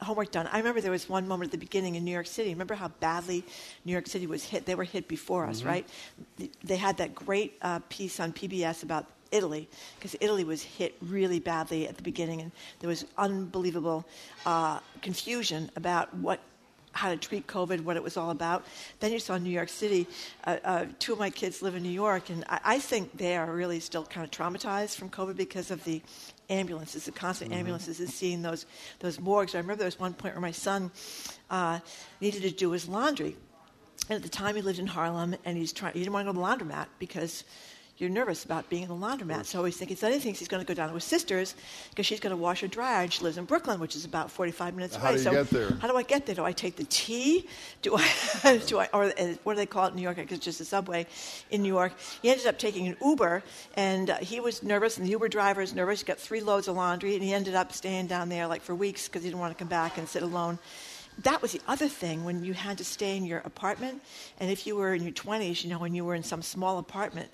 homework 0.01 0.31
done. 0.31 0.47
I 0.47 0.57
remember 0.59 0.79
there 0.79 0.91
was 0.91 1.09
one 1.09 1.27
moment 1.27 1.49
at 1.49 1.51
the 1.51 1.65
beginning 1.65 1.95
in 1.95 2.05
New 2.05 2.11
York 2.11 2.27
City. 2.27 2.51
Remember 2.51 2.75
how 2.75 2.87
badly 2.99 3.43
New 3.83 3.91
York 3.91 4.07
City 4.07 4.27
was 4.27 4.43
hit? 4.45 4.65
They 4.65 4.75
were 4.75 4.85
hit 4.85 5.09
before 5.09 5.45
us, 5.45 5.63
right? 5.63 5.85
They 6.63 6.77
had 6.77 6.97
that 6.97 7.13
great 7.13 7.57
uh, 7.61 7.79
piece 7.89 8.19
on 8.21 8.31
PBS 8.31 8.83
about 8.83 9.07
Italy 9.31 9.67
because 9.97 10.15
Italy 10.19 10.43
was 10.43 10.63
hit 10.63 10.95
really 11.01 11.39
badly 11.39 11.87
at 11.87 11.97
the 11.97 12.03
beginning, 12.03 12.41
and 12.41 12.51
there 12.79 12.87
was 12.87 13.05
unbelievable 13.17 14.05
uh, 14.45 14.79
confusion 15.01 15.69
about 15.75 16.13
what. 16.15 16.39
How 16.99 17.09
to 17.11 17.15
treat 17.15 17.47
COVID, 17.47 17.79
what 17.85 17.95
it 17.95 18.03
was 18.03 18.17
all 18.17 18.29
about. 18.29 18.65
Then 18.99 19.13
you 19.13 19.19
saw 19.19 19.37
New 19.37 19.49
York 19.49 19.69
City. 19.69 20.05
Uh, 20.43 20.57
uh, 20.65 20.85
two 20.99 21.13
of 21.13 21.19
my 21.19 21.29
kids 21.29 21.61
live 21.61 21.73
in 21.75 21.81
New 21.81 21.97
York, 22.05 22.29
and 22.29 22.43
I, 22.49 22.59
I 22.75 22.79
think 22.79 23.17
they 23.17 23.37
are 23.37 23.49
really 23.49 23.79
still 23.79 24.03
kind 24.03 24.25
of 24.25 24.31
traumatized 24.31 24.97
from 24.97 25.09
COVID 25.09 25.37
because 25.37 25.71
of 25.71 25.81
the 25.85 26.01
ambulances, 26.49 27.05
the 27.05 27.13
constant 27.13 27.53
ambulances, 27.53 28.01
and 28.01 28.09
seeing 28.09 28.41
those 28.41 28.65
those 28.99 29.17
morgues. 29.17 29.55
I 29.55 29.59
remember 29.59 29.77
there 29.77 29.85
was 29.85 29.97
one 29.97 30.13
point 30.13 30.33
where 30.35 30.41
my 30.41 30.51
son 30.51 30.91
uh, 31.49 31.79
needed 32.19 32.41
to 32.41 32.51
do 32.51 32.71
his 32.71 32.85
laundry, 32.89 33.37
and 34.09 34.17
at 34.17 34.23
the 34.23 34.27
time 34.27 34.57
he 34.57 34.61
lived 34.61 34.79
in 34.79 34.87
Harlem, 34.87 35.37
and 35.45 35.57
he's 35.57 35.71
trying. 35.71 35.93
He 35.93 35.99
didn't 35.99 36.11
want 36.11 36.27
to 36.27 36.33
go 36.33 36.37
to 36.37 36.39
the 36.39 36.65
laundromat 36.65 36.87
because 36.99 37.45
you're 37.99 38.09
nervous 38.09 38.45
about 38.45 38.69
being 38.69 38.83
in 38.83 38.87
the 38.87 38.95
laundromat. 38.95 39.45
So 39.45 39.65
he's 39.65 39.75
thinking, 39.75 39.97
so 39.97 40.09
he 40.09 40.19
thinks 40.19 40.39
he's 40.39 40.47
going 40.47 40.63
to 40.63 40.67
go 40.67 40.73
down 40.73 40.87
to 40.87 40.95
his 40.95 41.03
sister's 41.03 41.53
because 41.89 42.05
she's 42.05 42.21
going 42.21 42.31
to 42.31 42.41
wash 42.41 42.61
her 42.61 42.67
dryer, 42.67 43.03
and 43.03 43.11
she 43.11 43.21
lives 43.21 43.37
in 43.37 43.43
Brooklyn, 43.43 43.77
which 43.81 43.93
is 43.93 44.05
about 44.05 44.31
45 44.31 44.73
minutes 44.73 44.95
How 44.95 45.09
away. 45.09 45.17
so 45.17 45.31
get 45.31 45.49
there? 45.49 45.77
how 45.81 45.89
do 45.89 45.97
I 45.97 46.03
get 46.03 46.25
there? 46.25 46.33
Do 46.33 46.45
I 46.45 46.53
take 46.53 46.77
the 46.77 46.85
T? 46.85 47.45
Do 47.81 47.97
I, 47.97 48.61
do 48.67 48.79
I, 48.79 48.87
or 48.93 49.03
uh, 49.03 49.35
what 49.43 49.53
do 49.53 49.57
they 49.57 49.65
call 49.65 49.87
it 49.87 49.89
in 49.89 49.95
New 49.97 50.01
York? 50.01 50.17
It's 50.17 50.39
just 50.39 50.61
a 50.61 50.65
subway 50.65 51.07
in 51.51 51.61
New 51.61 51.73
York. 51.73 51.91
He 52.21 52.29
ended 52.29 52.47
up 52.47 52.57
taking 52.57 52.87
an 52.87 52.95
Uber, 53.03 53.43
and 53.75 54.11
uh, 54.11 54.17
he 54.19 54.39
was 54.39 54.63
nervous, 54.63 54.97
and 54.97 55.05
the 55.05 55.11
Uber 55.11 55.27
driver 55.27 55.61
is 55.61 55.75
nervous. 55.75 55.99
He 55.99 56.05
got 56.05 56.19
three 56.19 56.41
loads 56.41 56.69
of 56.69 56.77
laundry, 56.77 57.15
and 57.15 57.23
he 57.23 57.33
ended 57.33 57.53
up 57.53 57.73
staying 57.73 58.07
down 58.07 58.29
there 58.29 58.47
like 58.47 58.61
for 58.61 58.73
weeks 58.73 59.09
because 59.09 59.23
he 59.23 59.29
didn't 59.29 59.41
want 59.41 59.51
to 59.51 59.61
come 59.61 59.67
back 59.67 59.97
and 59.97 60.07
sit 60.07 60.23
alone. 60.23 60.57
That 61.23 61.41
was 61.41 61.51
the 61.51 61.59
other 61.67 61.89
thing 61.89 62.23
when 62.23 62.45
you 62.45 62.53
had 62.53 62.77
to 62.77 62.85
stay 62.85 63.17
in 63.17 63.25
your 63.25 63.39
apartment, 63.39 64.01
and 64.39 64.49
if 64.49 64.65
you 64.65 64.77
were 64.77 64.93
in 64.93 65.03
your 65.03 65.11
20s, 65.11 65.65
you 65.65 65.69
know, 65.69 65.79
when 65.79 65.93
you 65.93 66.05
were 66.05 66.15
in 66.15 66.23
some 66.23 66.41
small 66.41 66.77
apartment, 66.77 67.29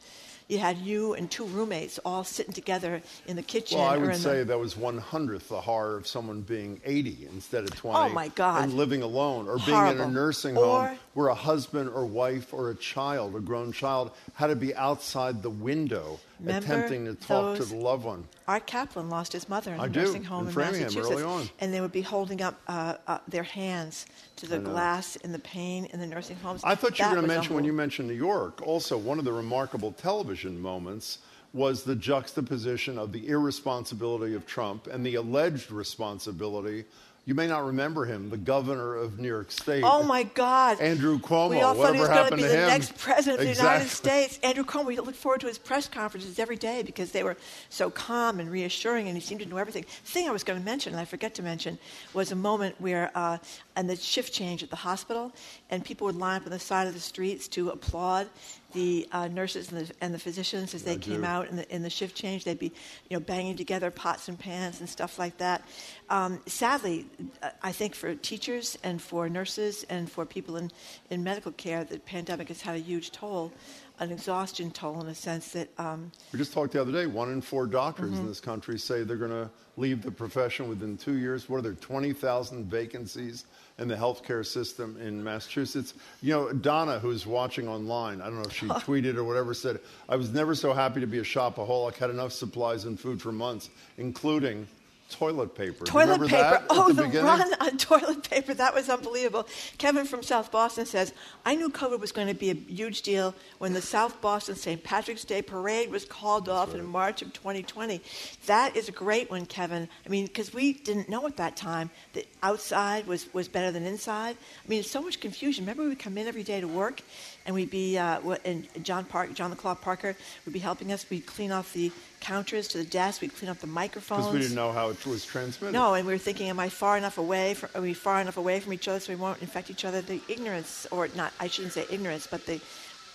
you 0.47 0.59
had 0.59 0.77
you 0.77 1.13
and 1.13 1.29
two 1.29 1.45
roommates 1.45 1.99
all 2.05 2.23
sitting 2.23 2.53
together 2.53 3.01
in 3.27 3.35
the 3.35 3.41
kitchen. 3.41 3.79
Well, 3.79 3.87
I 3.87 3.97
would 3.97 4.15
say 4.15 4.39
the, 4.39 4.45
that 4.45 4.59
was 4.59 4.77
one 4.77 4.97
hundredth 4.97 5.49
the 5.49 5.61
horror 5.61 5.97
of 5.97 6.07
someone 6.07 6.41
being 6.41 6.79
80 6.85 7.27
instead 7.31 7.63
of 7.63 7.75
20. 7.75 7.97
Oh, 7.97 8.13
my 8.13 8.27
God. 8.29 8.63
And 8.63 8.73
living 8.73 9.01
alone, 9.01 9.47
or 9.47 9.57
being 9.65 9.87
in 9.87 9.99
a 9.99 10.07
nursing 10.07 10.57
Or- 10.57 10.87
home 10.87 10.97
where 11.13 11.27
a 11.27 11.35
husband 11.35 11.89
or 11.89 12.05
wife 12.05 12.53
or 12.53 12.69
a 12.69 12.75
child, 12.75 13.35
a 13.35 13.39
grown 13.39 13.71
child, 13.71 14.11
had 14.35 14.47
to 14.47 14.55
be 14.55 14.75
outside 14.75 15.41
the 15.41 15.49
window 15.49 16.19
Remember 16.39 16.65
attempting 16.65 17.05
to 17.05 17.15
talk 17.15 17.57
to 17.57 17.65
the 17.65 17.75
loved 17.75 18.05
one. 18.05 18.27
Art 18.47 18.67
Caplan 18.67 19.09
lost 19.09 19.33
his 19.33 19.47
mother 19.47 19.73
in 19.73 19.79
a 19.79 19.89
do, 19.89 20.01
nursing 20.01 20.23
home 20.23 20.41
in 20.41 20.47
in, 20.47 20.53
Framingham, 20.53 20.81
Massachusetts, 20.81 21.11
early 21.13 21.23
on. 21.23 21.49
and 21.59 21.73
they 21.73 21.81
would 21.81 21.91
be 21.91 22.01
holding 22.01 22.41
up 22.41 22.59
uh, 22.67 22.95
uh, 23.07 23.19
their 23.27 23.43
hands 23.43 24.05
to 24.37 24.47
the 24.47 24.59
glass 24.59 25.15
in 25.17 25.31
the 25.31 25.39
pane 25.39 25.85
in 25.85 25.99
the 25.99 26.07
nursing 26.07 26.35
homes. 26.37 26.61
I 26.63 26.75
thought 26.75 26.99
you 26.99 27.05
were 27.05 27.11
going 27.11 27.21
to 27.23 27.27
mention 27.27 27.55
when 27.55 27.63
you 27.63 27.73
mentioned 27.73 28.07
New 28.07 28.13
York. 28.13 28.61
Also, 28.65 28.97
one 28.97 29.19
of 29.19 29.25
the 29.25 29.33
remarkable 29.33 29.91
television 29.91 30.59
moments 30.59 31.19
was 31.53 31.83
the 31.83 31.95
juxtaposition 31.95 32.99
of 32.99 33.13
the 33.13 33.29
irresponsibility 33.29 34.35
of 34.35 34.45
Trump 34.45 34.87
and 34.87 35.05
the 35.05 35.15
alleged 35.15 35.71
responsibility. 35.71 36.83
You 37.27 37.33
may 37.33 37.47
not 37.47 37.65
remember 37.65 38.05
him, 38.05 38.29
the 38.29 38.37
governor 38.37 38.95
of 38.95 39.17
New 39.17 39.27
York 39.27 39.49
State. 39.49 39.83
Oh 39.83 40.03
my 40.03 40.21
God! 40.21 40.79
Andrew 40.79 41.17
Cuomo. 41.17 41.49
We 41.49 41.61
all 41.61 41.73
thought 41.73 41.95
he 41.95 41.99
was 41.99 42.07
going 42.07 42.29
to 42.29 42.35
be 42.35 42.43
the 42.43 42.49
him? 42.49 42.67
next 42.67 42.95
president 42.99 43.41
of 43.41 43.47
the 43.47 43.55
United 43.55 43.89
States. 43.89 44.39
Andrew 44.43 44.63
Cuomo. 44.63 44.85
We 44.85 44.97
look 44.97 45.15
forward 45.15 45.41
to 45.41 45.47
his 45.47 45.57
press 45.57 45.87
conferences 45.87 46.37
every 46.37 46.55
day 46.55 46.83
because 46.83 47.11
they 47.11 47.23
were 47.23 47.35
so 47.71 47.89
calm 47.89 48.39
and 48.39 48.51
reassuring, 48.51 49.07
and 49.07 49.17
he 49.17 49.21
seemed 49.21 49.41
to 49.41 49.47
know 49.47 49.57
everything. 49.57 49.85
The 50.03 50.11
thing 50.11 50.29
I 50.29 50.31
was 50.31 50.43
going 50.43 50.59
to 50.59 50.65
mention, 50.65 50.93
and 50.93 50.99
I 50.99 51.05
forget 51.05 51.33
to 51.35 51.41
mention, 51.41 51.79
was 52.13 52.31
a 52.31 52.35
moment 52.35 52.75
where, 52.79 53.09
uh, 53.15 53.39
and 53.75 53.89
the 53.89 53.95
shift 53.95 54.31
change 54.31 54.61
at 54.61 54.69
the 54.69 54.75
hospital, 54.75 55.31
and 55.71 55.83
people 55.83 56.05
would 56.05 56.17
line 56.17 56.37
up 56.37 56.45
on 56.45 56.51
the 56.51 56.59
side 56.59 56.85
of 56.87 56.93
the 56.93 56.99
streets 56.99 57.47
to 57.49 57.71
applaud 57.71 58.29
the 58.75 59.07
uh, 59.11 59.27
nurses 59.27 59.71
and 59.71 59.87
the, 59.87 59.93
and 60.01 60.13
the 60.13 60.19
physicians 60.19 60.75
as 60.75 60.83
they 60.83 60.97
came 60.97 61.21
do. 61.21 61.25
out 61.25 61.49
in 61.49 61.55
the, 61.55 61.73
in 61.73 61.81
the 61.81 61.89
shift 61.89 62.15
change. 62.15 62.43
They'd 62.43 62.59
be, 62.59 62.71
you 63.09 63.17
know, 63.17 63.19
banging 63.19 63.55
together 63.55 63.89
pots 63.89 64.27
and 64.27 64.37
pans 64.37 64.81
and 64.81 64.87
stuff 64.87 65.17
like 65.17 65.37
that. 65.37 65.63
Um, 66.09 66.41
sadly, 66.45 67.07
uh, 67.41 67.49
I 67.63 67.71
think 67.71 67.95
for 67.95 68.13
teachers 68.13 68.77
and 68.83 69.01
for 69.01 69.27
nurses 69.29 69.85
and 69.89 70.11
for 70.11 70.25
people 70.25 70.57
in, 70.57 70.71
in 71.09 71.23
medical 71.23 71.53
care, 71.53 71.83
the 71.83 71.99
pandemic 71.99 72.49
has 72.49 72.61
had 72.61 72.75
a 72.75 72.79
huge 72.79 73.11
toll, 73.11 73.51
an 73.99 74.11
exhaustion 74.11 74.71
toll 74.71 75.01
in 75.01 75.07
a 75.07 75.15
sense 75.15 75.51
that 75.53 75.69
um, 75.79 76.11
We 76.33 76.39
just 76.39 76.53
talked 76.53 76.73
the 76.73 76.81
other 76.81 76.91
day. 76.91 77.05
One 77.05 77.31
in 77.31 77.41
four 77.41 77.65
doctors 77.67 78.11
Mm-hmm. 78.11 78.21
in 78.21 78.27
this 78.27 78.39
country 78.39 78.77
say 78.77 79.03
they're 79.03 79.15
going 79.17 79.31
to 79.31 79.49
leave 79.77 80.01
the 80.01 80.11
profession 80.11 80.67
within 80.69 80.97
two 80.97 81.17
years. 81.17 81.49
What 81.49 81.57
are 81.57 81.61
there, 81.61 81.73
20,000 81.73 82.65
vacancies 82.65 83.45
in 83.77 83.87
the 83.87 83.95
healthcare 83.95 84.45
system 84.45 84.97
in 85.01 85.23
Massachusetts? 85.23 85.93
You 86.21 86.33
know, 86.33 86.53
Donna, 86.53 86.99
who's 86.99 87.25
watching 87.25 87.67
online, 87.67 88.21
I 88.21 88.25
don't 88.25 88.35
know 88.37 88.43
if 88.49 88.53
she 88.53 88.67
tweeted 88.85 89.15
or 89.15 89.23
whatever, 89.23 89.53
said, 89.53 89.79
I 90.07 90.15
was 90.15 90.31
never 90.33 90.55
so 90.55 90.73
happy 90.73 90.99
to 91.01 91.07
be 91.07 91.19
a 91.19 91.23
shopaholic, 91.23 91.95
had 91.95 92.09
enough 92.09 92.31
supplies 92.31 92.85
and 92.85 92.99
food 92.99 93.21
for 93.21 93.31
months, 93.31 93.69
including 93.97 94.67
toilet 95.09 95.55
paper. 95.55 95.85
Toilet 95.85 96.21
paper. 96.21 96.29
that 96.29 96.63
oh, 96.69 96.91
the, 96.91 97.07
the, 97.07 97.21
run 97.21 97.53
on 97.59 97.77
toilet 97.77 98.29
paper. 98.29 98.53
That 98.53 98.73
was 98.73 98.89
unbelievable. 98.89 99.47
Kevin 99.77 100.05
from 100.05 100.23
South 100.23 100.51
Boston 100.51 100.85
says, 100.85 101.13
I 101.45 101.55
knew 101.55 101.69
COVID 101.69 101.99
was 101.99 102.11
going 102.11 102.27
to 102.27 102.33
be 102.33 102.49
a 102.49 102.53
huge 102.53 103.01
deal 103.01 103.35
when 103.59 103.73
the 103.73 103.81
South 103.81 104.19
Boston 104.21 104.55
St. 104.55 104.83
Patrick's 104.83 105.23
Day 105.23 105.41
parade 105.41 105.91
was 105.91 106.05
called 106.05 106.49
off 106.49 106.73
in 106.73 106.85
March 106.85 107.21
of 107.21 107.33
2020. 107.33 108.01
That 108.47 108.75
is 108.75 108.89
a 108.89 108.91
great 108.91 109.29
one, 109.29 109.45
Kevin. 109.45 109.87
I 110.05 110.09
mean, 110.09 110.25
because 110.25 110.53
we 110.53 110.73
didn't 110.73 111.09
know 111.09 111.25
at 111.27 111.37
that 111.37 111.55
time 111.55 111.89
that 112.13 112.25
outside 112.41 113.07
was, 113.07 113.31
was 113.33 113.47
better 113.47 113.71
than 113.71 113.85
inside. 113.85 114.35
I 114.65 114.67
mean, 114.67 114.79
it's 114.79 114.91
so 114.91 115.01
much 115.01 115.19
confusion. 115.19 115.65
Remember, 115.65 115.83
we 115.83 115.89
would 115.89 115.99
come 115.99 116.17
in 116.17 116.27
every 116.27 116.43
day 116.43 116.61
to 116.61 116.67
work 116.67 117.01
and 117.45 117.53
we'd 117.53 117.69
be, 117.69 117.97
uh, 117.97 118.19
and 118.43 118.67
John 118.83 119.05
Park, 119.05 119.33
John 119.33 119.49
the 119.51 119.55
Claw 119.55 119.75
Parker 119.75 120.15
would 120.45 120.53
be 120.53 120.59
helping 120.59 120.91
us. 120.91 121.05
We'd 121.09 121.25
clean 121.25 121.51
off 121.51 121.73
the 121.73 121.91
counters 122.19 122.67
to 122.69 122.77
the 122.79 122.83
desk. 122.83 123.21
We'd 123.21 123.35
clean 123.35 123.49
up 123.49 123.59
the 123.59 123.67
microphones. 123.67 124.21
Because 124.25 124.33
we 124.33 124.39
didn't 124.41 124.55
know 124.55 124.71
how 124.71 124.89
it 124.89 125.05
was 125.05 125.23
transmitted. 125.25 125.73
No, 125.73 125.93
and 125.93 126.07
we 126.07 126.13
were 126.13 126.17
thinking, 126.19 126.49
am 126.49 126.59
I 126.59 126.69
far 126.69 126.97
enough 126.97 127.17
away? 127.17 127.53
From, 127.53 127.69
are 127.75 127.81
we 127.81 127.93
far 127.93 128.19
enough 128.19 128.37
away 128.37 128.59
from 128.59 128.73
each 128.73 128.87
other 128.87 128.99
so 128.99 129.13
we 129.13 129.17
won't 129.17 129.41
infect 129.41 129.69
each 129.69 129.85
other? 129.85 130.01
The 130.01 130.21
ignorance, 130.27 130.87
or 130.89 131.07
not, 131.15 131.33
I 131.39 131.47
shouldn't 131.47 131.73
say 131.73 131.85
ignorance, 131.91 132.27
but 132.27 132.45
the 132.45 132.59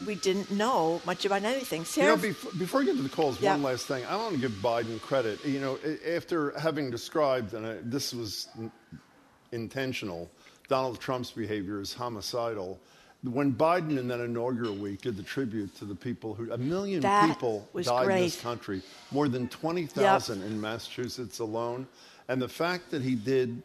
we 0.06 0.14
didn't 0.14 0.50
know 0.50 1.02
much 1.04 1.26
about 1.26 1.42
anything. 1.44 1.84
You 1.94 2.02
know, 2.08 2.16
before, 2.16 2.52
before 2.52 2.80
I 2.80 2.84
get 2.84 2.96
to 2.96 3.02
the 3.02 3.08
calls, 3.10 3.38
Yeah. 3.38 3.52
one 3.52 3.64
last 3.64 3.84
thing. 3.86 4.02
I 4.06 4.16
want 4.16 4.34
to 4.34 4.40
give 4.40 4.52
Biden 4.52 4.98
credit. 5.02 5.44
You 5.44 5.60
know, 5.60 5.78
after 6.08 6.58
having 6.58 6.90
described, 6.90 7.52
and 7.52 7.66
I, 7.66 7.76
this 7.82 8.14
was 8.14 8.48
n- 8.58 8.72
intentional, 9.52 10.30
Donald 10.68 11.00
Trump's 11.00 11.32
behavior 11.32 11.80
is 11.80 11.92
homicidal. 11.92 12.80
When 13.22 13.52
Biden 13.52 13.98
in 13.98 14.08
that 14.08 14.20
inaugural 14.20 14.74
week 14.74 15.02
did 15.02 15.16
the 15.16 15.22
tribute 15.22 15.76
to 15.76 15.84
the 15.84 15.94
people 15.94 16.34
who, 16.34 16.50
a 16.52 16.58
million 16.58 17.02
That 17.02 17.28
people 17.28 17.68
died 17.82 18.10
in 18.10 18.22
this 18.22 18.40
country, 18.40 18.80
more 19.10 19.28
than 19.28 19.48
20,000 19.48 20.42
in 20.42 20.60
Massachusetts 20.60 21.38
alone. 21.38 21.86
And 22.28 22.40
the 22.40 22.48
fact 22.48 22.90
that 22.92 23.02
he 23.02 23.14
did 23.14 23.62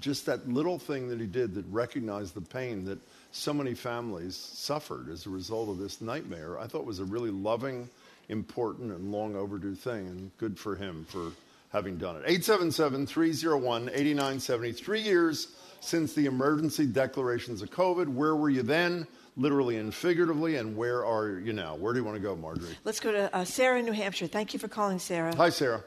just 0.00 0.26
that 0.26 0.48
little 0.48 0.78
thing 0.78 1.08
that 1.08 1.20
he 1.20 1.26
did 1.26 1.54
that 1.54 1.64
recognized 1.70 2.34
the 2.34 2.40
pain 2.40 2.84
that 2.86 2.98
so 3.30 3.52
many 3.52 3.74
families 3.74 4.36
suffered 4.36 5.08
as 5.08 5.26
a 5.26 5.30
result 5.30 5.68
of 5.68 5.78
this 5.78 6.00
nightmare, 6.00 6.58
I 6.58 6.66
thought 6.66 6.84
was 6.84 6.98
a 6.98 7.04
really 7.04 7.30
loving, 7.30 7.88
important, 8.28 8.92
and 8.92 9.10
long 9.12 9.36
overdue 9.36 9.74
thing, 9.74 10.06
and 10.06 10.30
good 10.38 10.58
for 10.58 10.76
him 10.76 11.06
for 11.08 11.32
having 11.70 11.96
done 11.96 12.16
it. 12.16 12.22
877 12.26 13.06
301 13.06 13.88
8970. 13.88 14.72
Three 14.72 15.00
years 15.00 15.48
since 15.82 16.14
the 16.14 16.26
emergency 16.26 16.86
declarations 16.86 17.60
of 17.60 17.70
COVID. 17.70 18.06
Where 18.06 18.36
were 18.36 18.48
you 18.48 18.62
then, 18.62 19.06
literally 19.36 19.78
and 19.78 19.92
figuratively, 19.92 20.56
and 20.56 20.76
where 20.76 21.04
are 21.04 21.40
you 21.40 21.52
now? 21.52 21.74
Where 21.74 21.92
do 21.92 21.98
you 21.98 22.04
want 22.04 22.16
to 22.16 22.22
go, 22.22 22.36
Margery? 22.36 22.74
let's 22.84 23.00
go 23.00 23.10
to 23.10 23.34
uh, 23.34 23.44
Sarah 23.44 23.80
in 23.80 23.84
New 23.84 23.92
Hampshire. 23.92 24.28
Thank 24.28 24.54
you 24.54 24.60
for 24.60 24.68
calling, 24.68 25.00
Sarah. 25.00 25.34
Hi, 25.36 25.50
Sarah. 25.50 25.82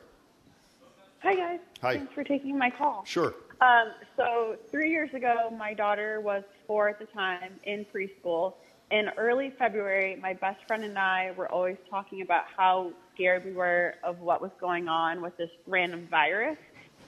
Hi, 1.20 1.34
guys. 1.34 1.60
Hi. 1.82 1.98
Thanks 1.98 2.14
for 2.14 2.24
taking 2.24 2.58
my 2.58 2.70
call. 2.70 3.04
Sure. 3.06 3.34
Um, 3.62 3.94
so, 4.18 4.58
three 4.70 4.92
years 4.92 5.14
ago, 5.14 5.50
my 5.58 5.74
daughter 5.74 6.20
was 6.20 6.44
four 6.68 6.90
at 6.90 7.00
the 7.00 7.06
time 7.06 7.54
in 7.64 7.86
preschool. 7.86 8.54
In 8.92 9.10
early 9.18 9.50
February, 9.58 10.18
my 10.22 10.34
best 10.34 10.60
friend 10.68 10.84
and 10.84 11.00
I 11.00 11.32
were 11.38 11.50
always 11.50 11.78
talking 11.90 12.22
about 12.22 12.44
how 12.56 12.92
scared 13.14 13.46
we 13.46 13.54
were 13.54 13.96
of 14.04 14.20
what 14.20 14.42
was 14.42 14.52
going 14.60 14.90
on 14.90 15.22
with 15.22 15.38
this 15.38 15.50
random 15.66 16.06
virus. 16.12 16.58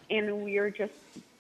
And 0.10 0.42
we 0.42 0.58
were 0.58 0.72
just 0.72 0.94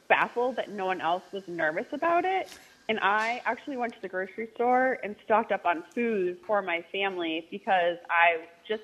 baffled 0.07 0.55
that 0.57 0.69
no 0.69 0.85
one 0.85 1.01
else 1.01 1.23
was 1.31 1.43
nervous 1.47 1.87
about 1.91 2.25
it. 2.25 2.49
And 2.89 2.99
I 3.01 3.41
actually 3.45 3.77
went 3.77 3.93
to 3.95 4.01
the 4.01 4.07
grocery 4.07 4.49
store 4.55 4.99
and 5.03 5.15
stocked 5.25 5.51
up 5.51 5.65
on 5.65 5.83
food 5.93 6.37
for 6.45 6.61
my 6.61 6.83
family 6.91 7.45
because 7.51 7.97
I 8.09 8.45
just 8.67 8.83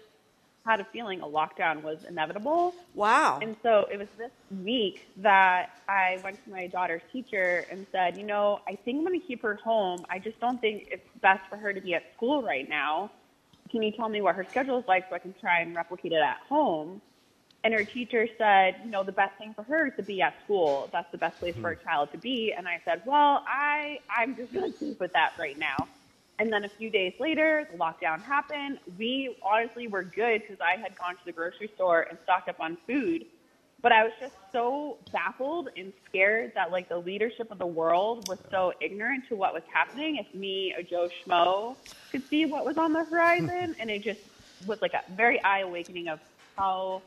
had 0.66 0.80
a 0.80 0.86
feeling 0.86 1.22
a 1.22 1.26
lockdown 1.26 1.82
was 1.82 2.04
inevitable. 2.08 2.74
Wow. 2.94 3.40
And 3.42 3.56
so 3.64 3.86
it 3.92 3.98
was 3.98 4.08
this 4.18 4.32
week 4.64 5.08
that 5.18 5.72
I 5.90 6.20
went 6.24 6.44
to 6.46 6.52
my 6.52 6.68
daughter's 6.68 7.02
teacher 7.12 7.66
and 7.70 7.86
said, 7.92 8.18
you 8.18 8.24
know, 8.24 8.62
I 8.68 8.76
think 8.76 9.00
I'm 9.00 9.06
going 9.06 9.20
to 9.20 9.26
keep 9.26 9.42
her 9.42 9.56
home. 9.56 10.06
I 10.10 10.20
just 10.20 10.40
don't 10.40 10.60
think 10.62 10.88
it's 10.92 11.08
best 11.22 11.42
for 11.50 11.58
her 11.58 11.74
to 11.74 11.82
be 11.82 11.94
at 11.96 12.04
school 12.16 12.42
right 12.44 12.68
now. 12.68 13.12
Can 13.70 13.84
you 13.84 13.92
tell 13.92 14.08
me 14.08 14.22
what 14.22 14.36
her 14.36 14.46
schedule 14.50 14.80
is 14.80 14.86
like 14.88 15.10
so 15.10 15.16
I 15.16 15.20
can 15.20 15.34
try 15.42 15.62
and 15.62 15.76
replicate 15.76 16.12
it 16.12 16.22
at 16.22 16.38
home? 16.48 17.02
And 17.64 17.74
her 17.74 17.84
teacher 17.84 18.28
said, 18.38 18.76
you 18.84 18.92
know, 18.92 19.04
the 19.04 19.14
best 19.14 19.38
thing 19.38 19.54
for 19.54 19.64
her 19.64 19.88
is 19.88 19.94
to 19.96 20.04
be 20.04 20.22
at 20.22 20.36
school. 20.44 20.90
That's 20.92 21.10
the 21.12 21.18
best 21.18 21.40
place 21.40 21.56
for 21.56 21.72
a 21.72 21.76
hmm. 21.76 21.84
child 21.84 22.12
to 22.12 22.18
be. 22.18 22.52
And 22.52 22.68
I 22.68 22.82
said, 22.84 23.02
well, 23.06 23.44
I, 23.48 24.00
I'm 24.10 24.36
just 24.36 24.54
going 24.54 24.72
to 24.72 24.78
keep 24.78 25.00
with 25.00 25.14
that 25.14 25.34
right 25.40 25.58
now. 25.58 25.88
And 26.40 26.52
then 26.52 26.66
a 26.66 26.70
few 26.70 26.90
days 26.90 27.14
later, 27.20 27.68
the 27.72 27.78
lockdown 27.78 28.22
happened. 28.22 28.80
We 28.98 29.38
honestly 29.42 29.88
were 29.88 30.04
good 30.04 30.42
because 30.42 30.60
I 30.60 30.78
had 30.78 30.98
gone 30.98 31.16
to 31.16 31.26
the 31.26 31.32
grocery 31.32 31.70
store 31.76 32.02
and 32.10 32.18
stocked 32.24 32.50
up 32.50 32.60
on 32.60 32.78
food. 32.88 33.26
But 33.82 33.92
I 33.92 34.04
was 34.04 34.14
just 34.20 34.34
so 34.52 34.98
baffled 35.12 35.70
and 35.78 35.94
scared 36.10 36.54
that 36.56 36.72
like 36.72 36.90
the 36.90 36.98
leadership 36.98 37.52
of 37.52 37.60
the 37.60 37.68
world 37.68 38.28
was 38.28 38.40
so 38.50 38.74
ignorant 38.82 39.28
to 39.30 39.36
what 39.36 39.54
was 39.54 39.64
happening. 39.72 40.18
If 40.18 40.34
me, 40.34 40.74
a 40.78 40.84
Joe 40.84 41.10
Schmo, 41.26 41.76
could 42.12 42.28
see 42.28 42.46
what 42.46 42.66
was 42.66 42.78
on 42.78 42.94
the 42.94 43.04
horizon, 43.06 43.74
hmm. 43.74 43.82
and 43.82 43.92
it 43.92 44.02
just 44.04 44.22
was 44.66 44.82
like 44.82 44.94
a 44.94 45.04
very 45.14 45.42
eye 45.44 45.60
awakening 45.60 46.08
of 46.08 46.20
how 46.58 47.02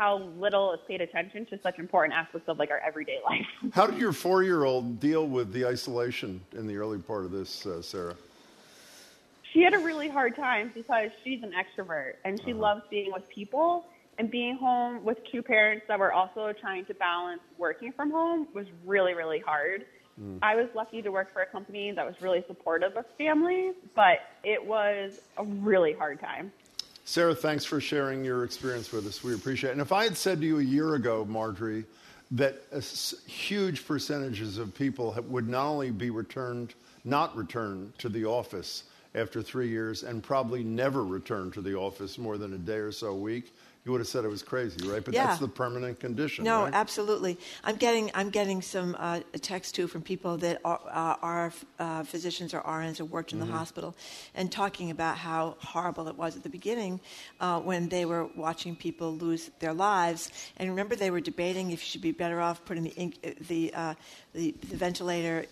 how 0.00 0.16
little 0.38 0.72
is 0.72 0.80
paid 0.88 1.02
attention 1.02 1.44
to 1.44 1.60
such 1.62 1.78
important 1.78 2.18
aspects 2.18 2.48
of 2.48 2.58
like 2.58 2.70
our 2.70 2.78
everyday 2.78 3.18
life. 3.22 3.46
How 3.74 3.86
did 3.86 3.98
your 3.98 4.14
four 4.14 4.42
year 4.42 4.64
old 4.64 4.98
deal 4.98 5.26
with 5.26 5.52
the 5.52 5.66
isolation 5.66 6.40
in 6.52 6.66
the 6.66 6.76
early 6.76 6.96
part 6.96 7.26
of 7.26 7.32
this, 7.32 7.66
uh, 7.66 7.82
Sarah? 7.82 8.14
she 9.52 9.62
had 9.62 9.74
a 9.74 9.78
really 9.78 10.08
hard 10.08 10.36
time 10.36 10.70
because 10.74 11.10
she's 11.24 11.42
an 11.42 11.52
extrovert 11.52 12.14
and 12.24 12.40
she 12.44 12.52
loves 12.52 12.82
being 12.90 13.12
with 13.12 13.28
people 13.28 13.84
and 14.18 14.30
being 14.30 14.56
home 14.56 15.04
with 15.04 15.18
two 15.30 15.42
parents 15.42 15.84
that 15.88 15.98
were 15.98 16.12
also 16.12 16.52
trying 16.60 16.84
to 16.84 16.94
balance 16.94 17.40
working 17.58 17.92
from 17.92 18.10
home 18.10 18.46
was 18.54 18.66
really 18.86 19.14
really 19.14 19.40
hard 19.40 19.84
i 20.42 20.54
was 20.54 20.68
lucky 20.74 21.00
to 21.00 21.10
work 21.10 21.32
for 21.32 21.40
a 21.42 21.46
company 21.46 21.92
that 21.92 22.06
was 22.06 22.14
really 22.20 22.44
supportive 22.46 22.94
of 22.96 23.04
families 23.16 23.74
but 23.96 24.18
it 24.44 24.64
was 24.64 25.20
a 25.38 25.44
really 25.44 25.94
hard 25.94 26.20
time 26.20 26.52
Sarah, 27.04 27.34
thanks 27.34 27.64
for 27.64 27.80
sharing 27.80 28.24
your 28.24 28.44
experience 28.44 28.92
with 28.92 29.06
us. 29.06 29.24
We 29.24 29.34
appreciate 29.34 29.70
it. 29.70 29.72
And 29.72 29.80
if 29.80 29.92
I 29.92 30.04
had 30.04 30.16
said 30.16 30.40
to 30.40 30.46
you 30.46 30.58
a 30.58 30.62
year 30.62 30.94
ago, 30.94 31.24
Margery, 31.24 31.84
that 32.32 32.62
huge 33.26 33.86
percentages 33.86 34.58
of 34.58 34.74
people 34.74 35.16
would 35.28 35.48
not 35.48 35.66
only 35.66 35.90
be 35.90 36.10
returned, 36.10 36.74
not 37.04 37.36
returned 37.36 37.98
to 37.98 38.08
the 38.08 38.24
office 38.24 38.84
after 39.14 39.42
three 39.42 39.68
years 39.68 40.04
and 40.04 40.22
probably 40.22 40.62
never 40.62 41.04
return 41.04 41.50
to 41.50 41.60
the 41.60 41.74
office 41.74 42.16
more 42.18 42.38
than 42.38 42.52
a 42.54 42.58
day 42.58 42.76
or 42.76 42.92
so 42.92 43.08
a 43.08 43.16
week, 43.16 43.52
you 43.90 43.94
would 43.94 44.00
have 44.02 44.06
said 44.06 44.24
it 44.24 44.28
was 44.28 44.44
crazy, 44.44 44.86
right? 44.88 45.04
But 45.04 45.14
Yeah. 45.14 45.26
that's 45.26 45.40
the 45.40 45.48
permanent 45.48 45.98
condition. 45.98 46.44
No, 46.44 46.62
right? 46.62 46.72
absolutely. 46.72 47.36
I'm 47.64 47.74
getting 47.74 48.08
I'm 48.14 48.30
getting 48.30 48.62
some 48.62 48.94
uh, 48.96 49.18
text 49.42 49.74
too 49.74 49.88
from 49.88 50.00
people 50.02 50.36
that 50.36 50.60
are, 50.64 50.80
uh, 50.86 51.16
are 51.20 51.52
uh, 51.80 52.04
physicians 52.04 52.54
or 52.54 52.60
RNs 52.60 52.98
who 52.98 53.04
worked 53.04 53.32
in 53.32 53.40
Mm-hmm. 53.40 53.50
the 53.50 53.56
hospital, 53.58 53.96
and 54.36 54.52
talking 54.52 54.92
about 54.92 55.18
how 55.18 55.56
horrible 55.58 56.06
it 56.06 56.16
was 56.16 56.36
at 56.36 56.44
the 56.44 56.48
beginning 56.48 57.00
uh, 57.40 57.58
when 57.60 57.88
they 57.88 58.04
were 58.04 58.28
watching 58.36 58.76
people 58.76 59.12
lose 59.16 59.50
their 59.58 59.74
lives. 59.74 60.30
And 60.56 60.68
remember, 60.70 60.94
they 60.94 61.10
were 61.10 61.20
debating 61.20 61.72
if 61.72 61.80
you 61.82 61.86
should 61.90 62.00
be 62.00 62.12
better 62.12 62.40
off 62.40 62.64
putting 62.64 62.84
the 62.84 62.94
ink, 62.94 63.14
the, 63.48 63.74
uh, 63.74 63.94
the 64.34 64.54
the 64.68 64.76
ventilator. 64.76 65.44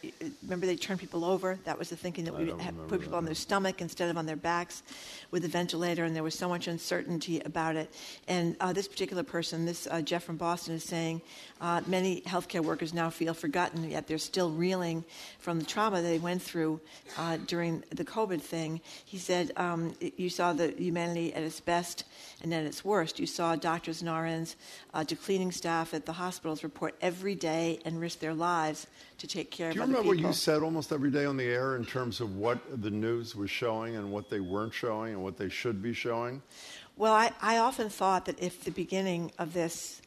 Remember, 0.42 0.66
they 0.66 0.76
turned 0.76 1.00
people 1.00 1.25
over. 1.25 1.58
That 1.64 1.78
was 1.78 1.90
the 1.90 1.97
thinking 1.97 2.25
that 2.25 2.35
we 2.37 2.50
had 2.61 2.76
put 2.88 3.00
people 3.00 3.12
that. 3.12 3.18
on 3.18 3.25
their 3.25 3.35
stomach 3.35 3.80
instead 3.80 4.08
of 4.08 4.16
on 4.16 4.26
their 4.26 4.37
backs 4.37 4.82
with 5.30 5.42
the 5.42 5.49
ventilator, 5.49 6.04
and 6.04 6.14
there 6.14 6.23
was 6.23 6.35
so 6.35 6.49
much 6.49 6.68
uncertainty 6.68 7.40
about 7.40 7.76
it. 7.76 7.92
And 8.28 8.56
uh, 8.61 8.73
this 8.73 8.88
particular 8.88 9.23
person, 9.23 9.66
this 9.66 9.88
uh, 9.90 10.00
Jeff 10.00 10.25
from 10.25 10.37
Boston, 10.37 10.75
is 10.75 10.85
saying 10.85 11.23
uh, 11.61 11.80
many 11.87 12.20
healthcare 12.23 12.62
workers 12.62 12.94
now 12.94 13.11
feel 13.11 13.35
forgotten, 13.35 13.90
yet 13.90 14.06
they're 14.06 14.18
still 14.18 14.50
reeling 14.50 15.04
from 15.38 15.58
the 15.58 15.66
trauma 15.66 16.00
they 16.00 16.18
went 16.18 16.40
through 16.40 16.80
uh, 17.16 17.37
during 17.47 17.82
the 17.90 18.04
COVID 18.04 18.40
thing. 18.40 18.80
He 19.04 19.18
said, 19.18 19.52
um, 19.56 19.94
You 20.16 20.30
saw 20.30 20.52
the 20.52 20.68
humanity 20.76 21.35
at 21.35 21.42
its 21.42 21.61
best 21.61 22.04
and 22.42 22.54
at 22.54 22.64
its 22.64 22.85
worst. 22.85 23.18
You 23.18 23.26
saw 23.26 23.57
doctors 23.57 24.00
and 24.00 24.09
RNs 24.11 24.54
uh, 24.95 25.04
to 25.04 25.16
cleaning 25.16 25.50
staff 25.52 25.95
at 25.95 26.07
the 26.07 26.12
hospitals 26.12 26.62
report 26.62 26.95
every 27.00 27.35
day 27.35 27.80
and 27.85 28.00
risk 28.00 28.21
their 28.21 28.35
lives 28.35 28.87
to 29.18 29.26
take 29.26 29.50
care 29.50 29.68
of 29.68 29.75
Do 29.75 29.80
you 29.80 29.87
remember 29.87 30.07
what 30.09 30.18
you 30.18 30.33
said 30.33 30.62
almost 30.62 30.92
every 30.92 31.11
day 31.11 31.25
on 31.25 31.37
the 31.37 31.45
air 31.45 31.76
in 31.76 31.85
terms 31.85 32.21
of 32.21 32.37
what 32.37 32.59
the 32.83 32.90
news 32.90 33.35
was 33.35 33.50
showing 33.50 33.97
and 33.97 34.12
what 34.12 34.30
they 34.30 34.40
weren't 34.40 34.73
showing 34.75 35.14
and 35.14 35.23
what 35.23 35.37
they 35.37 35.49
should 35.49 35.83
be 35.83 35.92
showing? 35.92 36.42
Well, 36.97 37.12
I, 37.12 37.33
I 37.40 37.59
often 37.59 37.88
thought 37.88 38.26
that 38.26 38.40
if 38.40 38.64
the 38.64 38.71
beginning 38.71 39.33
of 39.38 39.52
this, 39.52 40.00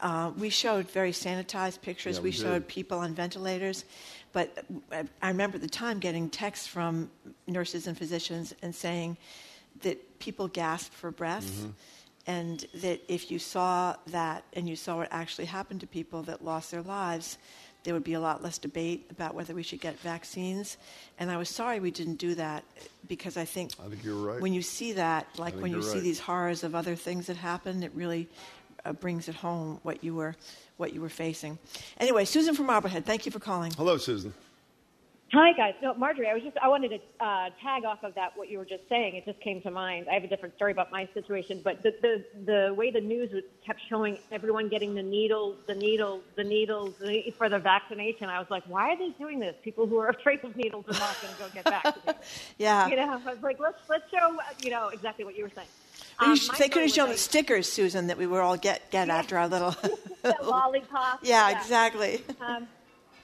uh, 0.00 0.30
we 0.38 0.50
showed 0.50 0.90
very 0.90 1.12
sanitized 1.12 1.82
pictures, 1.82 2.16
Yeah, 2.16 2.22
we, 2.22 2.28
we 2.30 2.32
showed 2.32 2.68
people 2.68 2.98
on 2.98 3.14
ventilators, 3.14 3.84
but 4.32 4.64
I- 4.92 5.04
I 5.22 5.28
remember 5.28 5.56
at 5.56 5.62
the 5.62 5.68
time 5.68 5.98
getting 5.98 6.30
texts 6.30 6.66
from 6.66 7.10
nurses 7.46 7.86
and 7.86 7.96
physicians 7.96 8.54
and 8.62 8.74
saying 8.74 9.16
that 9.82 10.18
people 10.18 10.48
gasp 10.48 10.92
for 10.92 11.10
breath. 11.10 11.50
Mm-hmm. 11.50 11.70
And 12.26 12.66
that 12.74 13.00
if 13.08 13.30
you 13.30 13.38
saw 13.38 13.96
that 14.08 14.44
and 14.52 14.68
you 14.68 14.76
saw 14.76 14.96
what 14.96 15.08
actually 15.10 15.46
happened 15.46 15.80
to 15.80 15.86
people 15.86 16.22
that 16.24 16.44
lost 16.44 16.70
their 16.70 16.82
lives, 16.82 17.38
there 17.84 17.94
would 17.94 18.04
be 18.04 18.12
a 18.12 18.20
lot 18.20 18.42
less 18.42 18.58
debate 18.58 19.06
about 19.10 19.34
whether 19.34 19.54
we 19.54 19.62
should 19.62 19.80
get 19.80 19.98
vaccines. 20.00 20.76
And 21.18 21.30
I 21.30 21.38
was 21.38 21.48
sorry 21.48 21.80
we 21.80 21.90
didn't 21.90 22.16
do 22.16 22.34
that 22.34 22.64
because 23.06 23.38
I 23.38 23.46
think 23.46 23.72
I 23.82 23.88
think 23.88 24.04
you're 24.04 24.14
right. 24.14 24.42
when 24.42 24.52
you 24.52 24.60
see 24.60 24.92
that, 24.92 25.26
like 25.38 25.54
when 25.54 25.72
you 25.72 25.80
see 25.80 25.94
right. 25.94 26.02
these 26.02 26.20
horrors 26.20 26.64
of 26.64 26.74
other 26.74 26.94
things 26.94 27.28
that 27.28 27.38
happen, 27.38 27.82
it 27.82 27.92
really 27.94 28.28
uh, 28.84 28.92
brings 28.92 29.28
it 29.28 29.36
home 29.36 29.80
what 29.82 30.04
you 30.04 30.14
were 30.14 30.36
what 30.76 30.92
you 30.92 31.00
were 31.00 31.08
facing. 31.08 31.58
Anyway, 31.98 32.24
Susan 32.24 32.54
from 32.54 32.66
Marblehead, 32.66 33.04
thank 33.04 33.26
you 33.26 33.32
for 33.32 33.40
calling. 33.40 33.72
Hello, 33.72 33.96
Susan. 33.96 34.32
Hi, 35.30 35.52
guys. 35.52 35.74
No, 35.82 35.92
Margery, 35.92 36.26
I 36.26 36.32
was 36.32 36.42
just, 36.42 36.56
I 36.56 36.68
wanted 36.68 36.88
to 36.88 37.24
uh, 37.24 37.50
tag 37.62 37.84
off 37.84 38.02
of 38.02 38.14
that, 38.14 38.34
what 38.34 38.48
you 38.48 38.56
were 38.56 38.64
just 38.64 38.88
saying. 38.88 39.14
It 39.14 39.26
just 39.26 39.38
came 39.40 39.60
to 39.60 39.70
mind. 39.70 40.06
I 40.10 40.14
have 40.14 40.24
a 40.24 40.26
different 40.26 40.54
story 40.56 40.72
about 40.72 40.90
my 40.90 41.06
situation, 41.12 41.60
but 41.62 41.82
the, 41.82 41.94
the, 42.00 42.24
the 42.46 42.74
way 42.74 42.90
the 42.90 43.02
news 43.02 43.30
was- 43.32 43.42
kept 43.64 43.80
showing 43.90 44.16
everyone 44.32 44.68
getting 44.70 44.94
the 44.94 45.02
needles, 45.02 45.58
the 45.66 45.74
needles, 45.74 46.22
the 46.36 46.44
needles 46.44 46.94
for 47.36 47.50
the 47.50 47.58
vaccination, 47.58 48.30
I 48.30 48.38
was 48.38 48.48
like, 48.48 48.62
why 48.68 48.88
are 48.92 48.96
they 48.96 49.10
doing 49.18 49.38
this? 49.38 49.54
People 49.62 49.86
who 49.86 49.98
are 49.98 50.08
afraid 50.08 50.42
of 50.44 50.56
needles 50.56 50.86
are 50.88 50.98
not 50.98 51.16
going 51.20 51.34
to 51.34 51.40
go 51.40 51.48
get 51.52 51.64
vaccinated. 51.84 52.22
Yeah, 52.56 52.88
you 52.88 52.96
know, 52.96 53.20
I 53.26 53.30
was 53.30 53.42
like, 53.42 53.60
let's, 53.60 53.78
let's 53.90 54.10
show, 54.10 54.38
you 54.62 54.70
know, 54.70 54.88
exactly 54.88 55.26
what 55.26 55.36
you 55.36 55.44
were 55.44 55.52
saying. 55.54 55.68
Um, 56.20 56.36
sh- 56.36 56.48
they 56.58 56.70
could 56.70 56.82
have 56.82 56.90
shown 56.90 57.10
the 57.10 57.18
stickers, 57.18 57.70
Susan, 57.70 58.06
that 58.06 58.16
we 58.16 58.26
were 58.26 58.40
all 58.40 58.56
get 58.56 58.90
get 58.90 59.10
after 59.10 59.36
our 59.36 59.46
little. 59.46 59.76
a- 60.24 60.34
lollipop. 60.42 61.20
yeah, 61.22 61.50
exactly. 61.60 62.22
Um, 62.40 62.66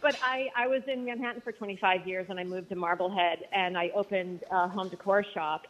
but 0.04 0.16
I, 0.23 0.49
I 0.54 0.66
was 0.66 0.82
in 0.87 1.06
Manhattan 1.06 1.40
for 1.40 1.50
25 1.50 2.06
years 2.06 2.26
and 2.28 2.38
I 2.38 2.44
moved 2.44 2.68
to 2.68 2.76
Marblehead 2.76 3.38
and 3.52 3.76
I 3.76 3.90
opened 3.96 4.44
a 4.50 4.68
home 4.68 4.90
decor 4.90 5.25
shop. 5.32 5.62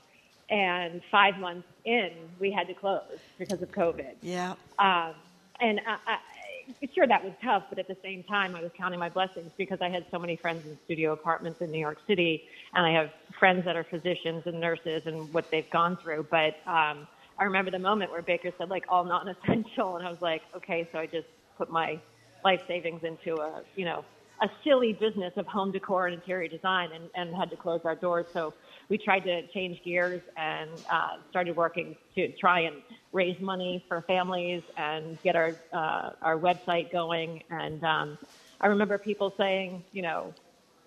And 0.50 1.00
five 1.10 1.38
months 1.38 1.68
in, 1.86 2.10
we 2.40 2.50
had 2.50 2.66
to 2.66 2.74
close 2.74 3.00
because 3.38 3.62
of 3.62 3.70
COVID. 3.70 4.16
Yeah, 4.20 4.54
Um, 4.78 5.14
and 5.60 5.80
I, 5.86 5.96
I, 6.06 6.86
sure, 6.94 7.06
that 7.06 7.24
was 7.24 7.32
tough, 7.42 7.62
but 7.70 7.78
at 7.78 7.86
the 7.88 7.96
same 8.02 8.24
time, 8.24 8.54
I 8.54 8.60
was 8.60 8.70
counting 8.76 8.98
my 8.98 9.08
blessings 9.08 9.52
because 9.56 9.78
I 9.80 9.88
had 9.88 10.04
so 10.10 10.18
many 10.18 10.36
friends 10.36 10.66
in 10.66 10.76
studio 10.84 11.12
apartments 11.12 11.62
in 11.62 11.70
New 11.70 11.78
York 11.78 11.98
City, 12.06 12.42
and 12.74 12.84
I 12.84 12.90
have 12.90 13.10
friends 13.38 13.64
that 13.64 13.76
are 13.76 13.84
physicians 13.84 14.42
and 14.44 14.60
nurses 14.60 15.02
and 15.06 15.32
what 15.32 15.46
they've 15.50 15.70
gone 15.70 15.96
through. 16.02 16.26
But 16.30 16.56
um, 16.66 17.06
I 17.38 17.44
remember 17.44 17.70
the 17.70 17.78
moment 17.78 18.10
where 18.10 18.20
Baker 18.20 18.50
said, 18.58 18.68
like, 18.68 18.84
all 18.90 19.04
non-essential, 19.04 19.96
and 19.96 20.06
I 20.06 20.10
was 20.10 20.20
like, 20.20 20.42
okay, 20.56 20.86
so 20.92 20.98
I 20.98 21.06
just 21.06 21.28
put 21.56 21.70
my 21.70 21.98
life 22.44 22.60
savings 22.68 23.02
into 23.02 23.40
a, 23.40 23.62
you 23.76 23.86
know, 23.86 24.04
a 24.42 24.48
silly 24.64 24.92
business 24.92 25.32
of 25.36 25.46
home 25.46 25.70
decor 25.72 26.06
and 26.06 26.14
interior 26.14 26.48
design, 26.48 26.90
and, 26.92 27.08
and 27.14 27.34
had 27.34 27.50
to 27.50 27.56
close 27.56 27.80
our 27.84 27.94
doors. 27.94 28.26
So 28.32 28.52
we 28.88 28.98
tried 28.98 29.20
to 29.20 29.46
change 29.48 29.82
gears 29.84 30.20
and 30.36 30.70
uh, 30.90 31.16
started 31.30 31.56
working 31.56 31.96
to 32.16 32.28
try 32.32 32.60
and 32.60 32.76
raise 33.12 33.40
money 33.40 33.84
for 33.88 34.02
families 34.02 34.62
and 34.76 35.20
get 35.22 35.36
our 35.36 35.54
uh, 35.72 36.10
our 36.20 36.36
website 36.38 36.90
going. 36.92 37.42
And 37.50 37.82
um, 37.84 38.18
I 38.60 38.66
remember 38.66 38.98
people 38.98 39.32
saying, 39.38 39.84
you 39.92 40.02
know, 40.02 40.34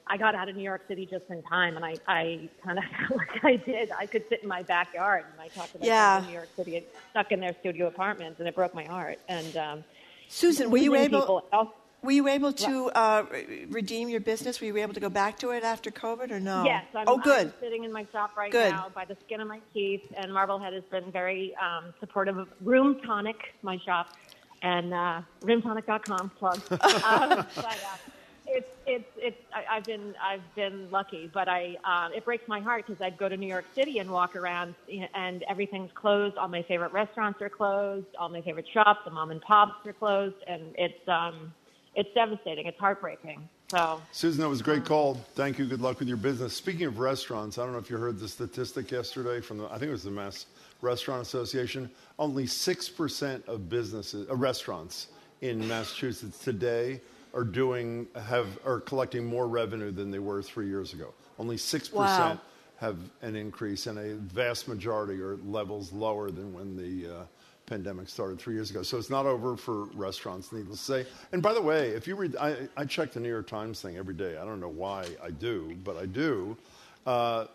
I 0.10 0.18
got 0.18 0.36
out 0.36 0.48
of 0.50 0.56
New 0.56 0.64
York 0.64 0.84
City 0.88 1.06
just 1.06 1.26
in 1.30 1.42
time, 1.44 1.76
and 1.76 1.84
I, 1.86 1.96
I 2.08 2.50
kind 2.64 2.78
of 2.78 2.84
felt 3.08 3.18
like 3.20 3.44
I 3.44 3.56
did. 3.56 3.92
I 3.98 4.06
could 4.06 4.24
sit 4.30 4.42
in 4.44 4.48
my 4.50 4.64
backyard, 4.64 5.26
and 5.32 5.42
I 5.42 5.48
talked 5.50 5.76
about 5.76 5.86
Yeah. 5.88 6.24
New 6.26 6.34
York 6.34 6.50
City, 6.56 6.78
and 6.78 6.86
stuck 7.12 7.32
in 7.32 7.40
their 7.40 7.54
studio 7.62 7.88
apartments, 7.88 8.40
and 8.40 8.48
it 8.48 8.56
broke 8.56 8.74
my 8.76 8.86
heart. 8.86 9.20
And 9.28 9.58
um, 9.58 9.84
Susan, 10.30 10.70
were 10.70 10.78
you 10.78 10.96
able? 10.96 11.20
people- 11.22 11.44
Were 12.04 12.12
you 12.12 12.28
able 12.28 12.54
to 12.54 12.90
uh, 12.92 13.26
redeem 13.70 14.08
your 14.08 14.20
business? 14.20 14.62
Were 14.62 14.68
you 14.68 14.78
able 14.78 14.94
to 14.94 15.00
go 15.00 15.10
back 15.10 15.40
to 15.40 15.50
it 15.50 15.64
after 15.64 15.90
COVID, 15.90 16.32
or 16.32 16.40
no? 16.40 16.64
Yes, 16.64 16.86
I'm, 16.94 17.06
oh, 17.08 17.18
good. 17.18 17.48
I'm 17.48 17.54
sitting 17.60 17.84
in 17.86 17.92
my 17.92 18.06
shop 18.12 18.38
right 18.38 18.52
Good. 18.52 18.72
now 18.72 18.90
by 18.94 19.04
the 19.06 19.18
skin 19.26 19.42
of 19.42 19.48
my 19.48 19.60
teeth, 19.74 20.04
and 20.16 20.32
Marblehead 20.32 20.74
has 20.74 20.84
been 20.92 21.12
very 21.12 21.56
um, 21.56 21.94
supportive 22.00 22.38
of 22.38 22.50
Room 22.62 23.02
Tonic, 23.04 23.38
my 23.64 23.80
shop, 23.80 24.10
and 24.62 24.94
uh, 24.94 25.22
roomtonic.com 25.42 26.30
plug. 26.38 26.62
um, 26.72 26.80
but 27.56 27.66
uh, 27.66 27.98
it's 28.46 28.70
it's 28.86 29.10
it's 29.18 29.42
I, 29.52 29.78
I've 29.78 29.84
been 29.84 30.14
I've 30.22 30.56
been 30.56 30.90
lucky, 30.92 31.30
but 31.34 31.50
I 31.50 31.78
um, 31.84 32.14
it 32.14 32.24
breaks 32.24 32.48
my 32.48 32.60
heart 32.60 32.86
because 32.86 33.02
I'd 33.02 33.18
go 33.18 33.28
to 33.28 33.36
New 33.36 33.48
York 33.48 33.66
City 33.74 33.98
and 34.00 34.10
walk 34.12 34.36
around, 34.36 34.76
and 35.16 35.44
everything's 35.50 35.92
closed. 35.94 36.38
All 36.38 36.48
my 36.48 36.62
favorite 36.62 36.94
restaurants 36.94 37.42
are 37.42 37.50
closed. 37.50 38.08
All 38.20 38.30
my 38.30 38.42
favorite 38.42 38.68
shops, 38.72 39.02
the 39.04 39.12
mom 39.12 39.32
and 39.32 39.42
pops, 39.42 39.86
are 39.86 39.94
closed, 39.94 40.36
and 40.48 40.76
it's 40.78 41.08
um 41.08 41.54
it's 41.98 42.14
devastating. 42.14 42.68
It's 42.68 42.80
heartbreaking. 42.80 43.50
So. 43.72 44.00
Susan, 44.12 44.42
that 44.42 44.48
was 44.48 44.62
a 44.62 44.64
great 44.64 44.86
call. 44.86 45.16
Thank 45.34 45.58
you. 45.58 45.66
Good 45.66 45.82
luck 45.82 45.98
with 46.00 46.08
your 46.08 46.16
business. 46.16 46.54
Speaking 46.54 46.86
of 46.86 47.00
restaurants, 47.00 47.58
I 47.58 47.64
don't 47.64 47.74
know 47.74 47.80
if 47.80 47.90
you 47.90 47.98
heard 47.98 48.20
the 48.20 48.28
statistic 48.28 48.92
yesterday 48.92 49.42
from 49.42 49.58
the, 49.58 49.66
I 49.66 49.80
think 49.80 49.90
it 49.90 49.92
was 49.92 50.04
the 50.04 50.12
Mass 50.12 50.46
Restaurant 50.82 51.24
Association. 51.24 51.90
Only 52.20 52.46
6% 52.46 53.48
of 53.48 53.68
businesses, 53.68 54.30
uh, 54.30 54.36
restaurants 54.36 55.08
in 55.42 55.68
Massachusetts 55.68 56.38
today 56.38 57.02
are 57.34 57.44
doing, 57.44 58.08
have, 58.16 58.48
are 58.64 58.80
collecting 58.80 59.26
more 59.26 59.48
revenue 59.48 59.92
than 59.92 60.12
they 60.12 60.20
were 60.20 60.44
three 60.44 60.68
years 60.68 60.94
ago. 60.94 61.14
Only 61.40 61.58
6% 61.58 61.94
Wow. 61.94 62.40
have 62.80 62.98
an 63.24 63.36
increase, 63.36 63.88
and 63.88 63.98
a 63.98 64.16
vast 64.16 64.68
majority 64.68 65.20
are 65.20 65.38
levels 65.38 65.92
lower 65.92 66.30
than 66.30 66.54
when 66.54 66.78
the 66.78 67.22
uh, 67.22 67.24
pandemic 67.68 68.10
started 68.10 68.40
three 68.40 68.56
years 68.56 68.72
ago. 68.72 68.82
So 68.82 68.98
it's 68.98 69.12
not 69.12 69.26
over 69.26 69.56
for 69.56 69.86
restaurants, 69.94 70.52
needless 70.52 70.80
to 70.80 70.86
say. 70.86 71.06
And 71.32 71.44
by 71.44 71.54
the 71.54 71.62
way, 71.62 71.90
if 71.90 72.08
you 72.08 72.16
read, 72.16 72.36
I, 72.38 72.68
I 72.76 72.86
check 72.86 73.12
the 73.12 73.20
New 73.20 73.30
York 73.30 73.48
Times 73.48 73.82
thing 73.82 73.98
every 73.98 74.16
day. 74.16 74.38
I 74.38 74.46
don't 74.46 74.60
know 74.60 74.70
why 74.70 75.06
I 75.24 75.30
do, 75.30 75.78
but 75.84 75.98
I 75.98 76.08
do. 76.08 76.58
Uh, 77.06 77.46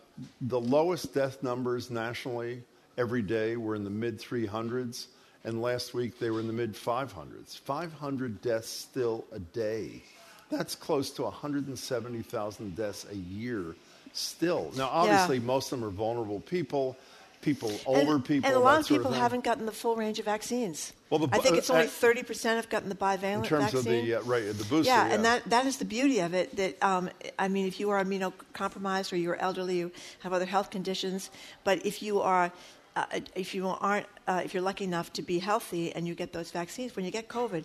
the 0.42 0.60
lowest 0.60 1.12
death 1.12 1.42
numbers 1.42 1.90
nationally 1.90 2.62
every 2.96 3.22
day 3.22 3.56
were 3.56 3.74
in 3.74 3.82
the 3.84 3.90
mid 3.90 4.20
300s, 4.20 5.06
and 5.44 5.60
last 5.60 5.94
week 5.94 6.18
they 6.18 6.30
were 6.30 6.40
in 6.40 6.46
the 6.46 6.52
mid 6.52 6.74
500s. 6.74 7.58
500 7.58 8.40
deaths 8.42 8.68
still 8.68 9.24
a 9.32 9.38
day. 9.38 10.02
That's 10.50 10.74
close 10.74 11.10
to 11.12 11.22
170,000 11.22 12.76
deaths 12.76 13.06
a 13.10 13.16
year 13.16 13.74
still. 14.12 14.70
Now, 14.76 14.90
obviously, 14.92 15.40
most 15.40 15.72
of 15.72 15.80
them 15.80 15.88
are 15.88 15.92
vulnerable 15.92 16.40
people, 16.40 16.96
people, 17.42 17.70
older 17.84 18.14
and, 18.14 18.24
people. 18.24 18.48
and 18.48 18.56
a 18.56 18.60
lot 18.60 18.80
of 18.80 18.88
people 18.88 19.10
thing. 19.10 19.20
haven't 19.20 19.44
gotten 19.44 19.66
the 19.66 19.72
full 19.72 19.96
range 19.96 20.18
of 20.18 20.24
vaccines. 20.24 20.94
Well, 21.10 21.18
the 21.18 21.36
I 21.36 21.38
think 21.38 21.58
it's 21.58 21.68
only 21.68 21.84
uh, 21.84 21.88
thirty 21.88 22.22
percent 22.22 22.56
have 22.56 22.70
gotten 22.70 22.88
the 22.88 22.94
bivalent 22.94 23.42
in 23.42 23.42
terms 23.42 23.72
vaccine. 23.72 23.78
of 23.78 23.84
the 23.84 24.14
uh, 24.14 24.22
right 24.22 24.46
the 24.46 24.64
booster. 24.64 24.90
yeah, 24.90 25.12
and 25.12 25.24
that, 25.26 25.44
that 25.50 25.66
is 25.66 25.76
the 25.76 25.84
beauty 25.84 26.20
of 26.20 26.32
it. 26.32 26.56
That 26.56 26.82
um, 26.82 27.10
I 27.38 27.48
mean, 27.48 27.66
if 27.66 27.78
you 27.78 27.90
are 27.90 28.02
immunocompromised 28.02 29.12
or 29.12 29.16
you're 29.16 29.36
elderly, 29.36 29.76
you 29.76 29.92
have 30.20 30.32
other 30.32 30.46
health 30.46 30.70
conditions. 30.70 31.30
But 31.64 31.84
if 31.84 32.02
you 32.02 32.20
are, 32.22 32.50
uh, 32.96 33.04
if 33.34 33.54
you 33.54 33.68
aren't, 33.68 34.06
uh, 34.26 34.40
if 34.44 34.54
you're 34.54 34.62
lucky 34.62 34.84
enough 34.84 35.12
to 35.14 35.22
be 35.22 35.38
healthy 35.38 35.92
and 35.92 36.08
you 36.08 36.14
get 36.14 36.32
those 36.32 36.50
vaccines, 36.50 36.96
when 36.96 37.04
you 37.04 37.10
get 37.10 37.28
COVID, 37.28 37.64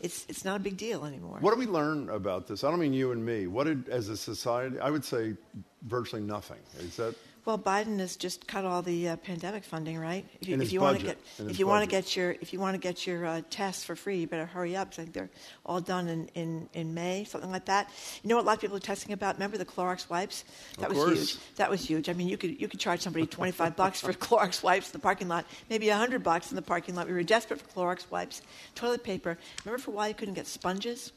it's 0.00 0.26
it's 0.28 0.44
not 0.44 0.56
a 0.56 0.60
big 0.60 0.76
deal 0.76 1.04
anymore. 1.04 1.38
What 1.40 1.52
do 1.52 1.60
we 1.60 1.66
learn 1.66 2.08
about 2.08 2.48
this? 2.48 2.64
I 2.64 2.70
don't 2.70 2.80
mean 2.80 2.94
you 2.94 3.12
and 3.12 3.24
me. 3.24 3.46
What 3.46 3.64
did, 3.64 3.88
as 3.88 4.08
a 4.08 4.16
society, 4.16 4.80
I 4.80 4.90
would 4.90 5.04
say 5.04 5.36
virtually 5.82 6.22
nothing. 6.22 6.58
Is 6.80 6.96
that 6.96 7.14
Well, 7.44 7.58
Biden 7.58 7.98
has 8.00 8.16
just 8.16 8.46
cut 8.46 8.66
all 8.66 8.82
the 8.82 9.08
uh, 9.10 9.16
pandemic 9.16 9.64
funding, 9.64 9.98
right? 9.98 10.26
If 10.40 10.48
you, 10.48 10.60
if 10.60 10.70
you 10.70 10.80
want 10.80 10.98
to 11.00 11.06
get 11.06 11.18
if 11.38 11.58
you 11.58 11.66
want 11.66 11.82
to 11.82 11.88
get 11.88 12.14
your 12.14 12.32
if 12.42 12.52
you 12.52 12.60
want 12.60 12.74
to 12.74 12.78
get 12.78 13.06
your 13.06 13.24
uh, 13.24 13.40
tests 13.48 13.84
for 13.84 13.96
free, 13.96 14.18
you 14.18 14.26
better 14.26 14.44
hurry 14.44 14.76
up. 14.76 14.90
'cause 14.90 14.98
I 14.98 15.02
think 15.04 15.14
they're 15.14 15.30
all 15.64 15.80
done 15.80 16.08
in, 16.08 16.28
in, 16.34 16.68
in 16.74 16.92
May, 16.92 17.24
something 17.24 17.50
like 17.50 17.64
that. 17.64 17.88
You 18.22 18.28
know 18.28 18.36
what 18.36 18.42
a 18.44 18.46
lot 18.46 18.54
of 18.56 18.60
people 18.60 18.76
are 18.76 18.80
testing 18.80 19.12
about? 19.14 19.36
Remember 19.36 19.56
the 19.56 19.64
Clorox 19.64 20.10
wipes? 20.10 20.44
That 20.78 20.90
Of 20.90 20.96
was 20.96 21.04
course. 21.04 21.18
huge. 21.18 21.54
That 21.56 21.70
was 21.70 21.80
huge. 21.88 22.08
I 22.10 22.12
mean, 22.12 22.28
you 22.28 22.36
could 22.36 22.60
you 22.60 22.68
could 22.68 22.80
charge 22.80 23.00
somebody 23.00 23.26
twenty 23.26 23.52
five 23.52 23.76
bucks 23.76 24.00
for 24.02 24.12
Clorox 24.26 24.62
wipes 24.62 24.88
in 24.88 24.92
the 24.92 24.98
parking 24.98 25.28
lot, 25.28 25.46
maybe 25.70 25.88
hundred 25.88 26.22
bucks 26.22 26.50
in 26.50 26.56
the 26.56 26.62
parking 26.62 26.94
lot. 26.96 27.06
We 27.06 27.14
were 27.14 27.22
desperate 27.22 27.60
for 27.62 27.68
Clorox 27.68 28.10
wipes, 28.10 28.42
toilet 28.74 29.02
paper. 29.04 29.38
Remember 29.64 29.82
for 29.82 29.92
why 29.92 30.08
you 30.08 30.14
couldn't 30.14 30.34
get 30.34 30.46
sponges? 30.46 31.12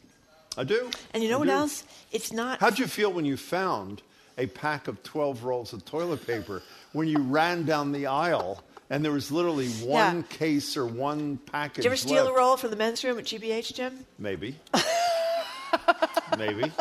I 0.57 0.63
do. 0.63 0.89
And 1.13 1.23
you 1.23 1.29
know 1.29 1.37
I 1.37 1.39
what 1.39 1.45
do. 1.45 1.51
else? 1.51 1.83
It's 2.11 2.31
not. 2.31 2.59
How'd 2.59 2.79
you 2.79 2.87
feel 2.87 3.11
when 3.11 3.25
you 3.25 3.37
found 3.37 4.01
a 4.37 4.47
pack 4.47 4.87
of 4.87 5.01
12 5.03 5.43
rolls 5.43 5.73
of 5.73 5.83
toilet 5.85 6.25
paper 6.25 6.61
when 6.93 7.07
you 7.07 7.19
ran 7.19 7.63
down 7.65 7.91
the 7.91 8.07
aisle 8.07 8.63
and 8.89 9.03
there 9.05 9.11
was 9.11 9.31
literally 9.31 9.69
one 9.69 10.17
Yeah. 10.17 10.37
case 10.37 10.75
or 10.75 10.85
one 10.85 11.37
package 11.37 11.75
Did 11.75 11.83
you 11.85 11.89
ever 11.91 11.97
steal 11.97 12.23
left? 12.25 12.35
a 12.35 12.39
roll 12.39 12.57
from 12.57 12.69
the 12.71 12.75
men's 12.75 13.03
room 13.03 13.17
at 13.19 13.25
GBH, 13.25 13.73
Jim? 13.73 14.05
Maybe. 14.19 14.57
Maybe. 16.37 16.71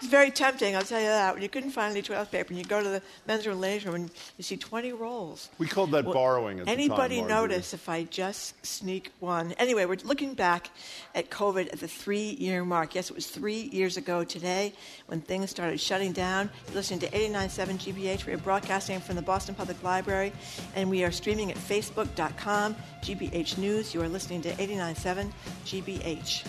It's 0.00 0.06
very 0.06 0.30
tempting, 0.30 0.76
I'll 0.76 0.82
tell 0.82 1.00
you 1.00 1.08
that. 1.08 1.34
When 1.34 1.42
you 1.42 1.48
couldn't 1.48 1.70
find 1.70 1.90
any 1.90 2.02
toilet 2.02 2.30
paper 2.30 2.50
and 2.50 2.58
you 2.58 2.64
go 2.64 2.80
to 2.80 2.88
the 2.88 3.02
men's 3.26 3.44
room 3.46 3.54
and 3.54 3.60
ladies' 3.60 3.84
room 3.84 3.96
and 3.96 4.10
you 4.36 4.44
see 4.44 4.56
20 4.56 4.92
rolls. 4.92 5.50
We 5.58 5.66
called 5.66 5.90
that 5.90 6.04
Well, 6.04 6.14
borrowing 6.14 6.60
at 6.60 6.66
the 6.66 6.70
time. 6.70 6.78
Anybody 6.78 7.20
notice 7.20 7.74
if 7.74 7.88
I 7.88 8.04
just 8.04 8.64
sneak 8.64 9.10
one? 9.18 9.52
Anyway, 9.58 9.86
we're 9.86 9.96
looking 10.04 10.34
back 10.34 10.70
at 11.16 11.30
COVID 11.30 11.72
at 11.72 11.80
the 11.80 11.88
three 11.88 12.36
year 12.38 12.64
mark. 12.64 12.94
Yes, 12.94 13.10
it 13.10 13.16
was 13.16 13.26
three 13.26 13.70
years 13.72 13.96
ago 13.96 14.22
today 14.22 14.72
when 15.06 15.20
things 15.20 15.50
started 15.50 15.80
shutting 15.80 16.12
down. 16.12 16.48
You're 16.66 16.76
listening 16.76 17.00
to 17.00 17.10
89.7 17.10 17.92
GBH. 17.92 18.24
We 18.24 18.34
are 18.34 18.38
broadcasting 18.38 19.00
from 19.00 19.16
the 19.16 19.22
Boston 19.22 19.56
Public 19.56 19.82
Library 19.82 20.32
and 20.76 20.88
we 20.88 21.02
are 21.02 21.10
streaming 21.10 21.50
at 21.50 21.56
facebook.com, 21.56 22.76
GBH 23.02 23.58
News. 23.58 23.92
You 23.94 24.02
are 24.02 24.08
listening 24.08 24.42
to 24.42 24.50
89.7 24.52 25.32
GBH. 25.66 26.46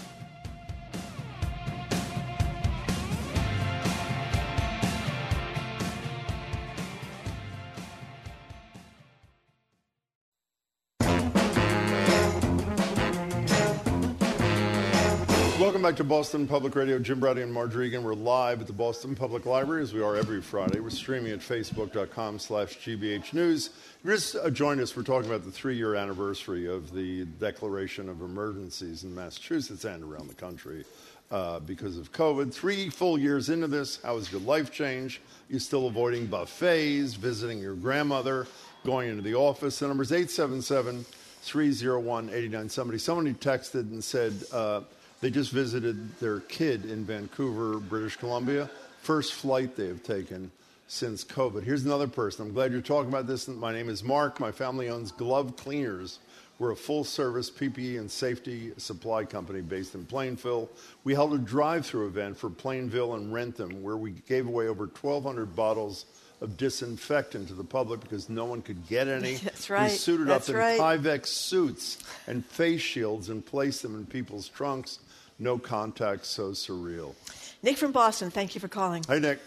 Back 15.90 15.98
to 15.98 16.04
Boston 16.04 16.48
Public 16.48 16.76
Radio. 16.76 17.00
Jim 17.00 17.20
Braude 17.20 17.40
and 17.40 17.52
Margery 17.52 17.88
Eagan. 17.88 18.04
We're 18.04 18.14
live 18.14 18.62
at 18.62 18.68
the 18.68 18.74
Boston 18.74 19.16
Public 19.16 19.48
Library, 19.48 19.82
as 19.82 19.92
we 19.92 20.04
are 20.04 20.16
every 20.16 20.40
Friday. 20.40 20.82
We're 20.82 20.92
streaming 20.92 21.32
at 21.32 21.40
facebook.com 21.40 22.38
slash 22.38 22.78
GBH 22.78 23.34
News. 23.34 23.72
Just 24.06 24.36
uh, 24.36 24.42
us, 24.42 24.96
we're 24.96 25.02
talking 25.02 25.28
about 25.28 25.46
the 25.46 25.50
three-year 25.50 25.96
anniversary 25.96 26.68
of 26.68 26.94
the 26.94 27.26
declaration 27.40 28.08
of 28.08 28.22
emergencies 28.22 29.04
in 29.04 29.16
Massachusetts 29.16 29.84
and 29.84 30.04
around 30.04 30.30
the 30.30 30.36
country 30.36 30.86
uh, 31.32 31.60
because 31.62 31.98
of 31.98 32.12
COVID. 32.12 32.54
Three 32.54 32.92
full 32.92 33.18
years 33.18 33.50
into 33.50 33.66
this, 33.66 34.00
how 34.04 34.18
has 34.18 34.32
your 34.32 34.42
life 34.42 34.72
changed? 34.72 35.22
You 35.50 35.58
still 35.58 35.88
avoiding 35.88 36.28
buffets, 36.28 37.16
visiting 37.16 37.58
your 37.58 37.74
grandmother, 37.74 38.46
going 38.86 39.10
into 39.10 39.24
the 39.24 39.34
office? 39.34 39.80
The 39.80 39.88
number 39.88 40.04
is 40.04 40.12
877 40.12 41.04
301 41.42 42.26
8970. 42.26 42.98
Somebody 43.00 43.34
texted 43.34 43.92
and 43.92 44.04
said, 44.04 44.34
uh, 44.54 44.82
they 45.22 45.30
just 45.30 45.52
visited 45.52 46.18
their 46.20 46.40
kid 46.42 46.86
in 46.86 47.04
Vancouver, 47.04 47.80
British 47.80 48.16
Columbia. 48.16 48.70
First 49.02 49.34
flight 49.34 49.76
they 49.76 49.88
have 49.88 50.04
taken 50.04 50.52
since 50.88 51.24
COVID. 51.24 51.64
Here's 51.64 51.86
another 51.86 52.08
person. 52.08 52.48
I'm 52.48 52.54
glad 52.54 52.72
you're 52.72 52.82
talking 52.82 53.10
about 53.10 53.28
this. 53.28 53.48
My 53.48 53.72
name 53.72 53.90
is 53.90 54.04
Mark. 54.04 54.40
My 54.40 54.52
family 54.52 54.90
owns 54.90 55.12
Glove 55.12 55.56
Cleaners. 55.56 56.20
We're 56.58 56.72
a 56.72 56.76
full 56.76 57.06
service 57.06 57.50
PPE 57.50 58.00
and 58.00 58.12
safety 58.12 58.74
supply 58.78 59.24
company 59.24 59.62
based 59.62 59.96
in 59.96 60.06
Plainville. 60.06 60.70
We 61.06 61.14
held 61.14 61.34
a 61.34 61.38
drive 61.38 61.86
through 61.86 62.08
event 62.08 62.38
for 62.38 62.50
Plainville 62.50 63.16
and 63.16 63.34
Wrentham 63.34 63.82
where 63.82 63.96
we 63.96 64.12
gave 64.12 64.46
away 64.46 64.68
over 64.68 64.86
1,200 64.88 65.56
bottles 65.56 66.06
of 66.42 66.58
disinfectant 66.58 67.48
to 67.50 67.54
the 67.54 67.64
public 67.64 68.02
because 68.02 68.30
no 68.30 68.46
one 68.46 68.62
could 68.62 68.88
get 68.88 69.08
any. 69.08 69.36
That's 69.44 69.70
right. 69.70 69.92
We 69.92 69.98
suited 69.98 70.28
That's 70.28 70.50
up 70.50 70.56
in 70.56 70.60
right. 70.60 70.80
Tyvek 70.80 71.26
suits 71.26 72.00
and 72.28 72.46
face 72.46 72.82
shields 72.82 73.30
and 73.30 73.46
placed 73.46 73.82
them 73.82 73.96
in 73.96 74.06
people's 74.06 74.50
trunks. 74.50 75.00
No 75.40 75.58
contact, 75.58 76.26
so 76.26 76.52
surreal. 76.52 77.16
Nick 77.64 77.78
from 77.78 77.92
Boston, 77.92 78.30
thank 78.30 78.56
you 78.56 78.62
for 78.62 78.68
calling. 78.68 79.04
Hey, 79.08 79.20
Nick. 79.20 79.40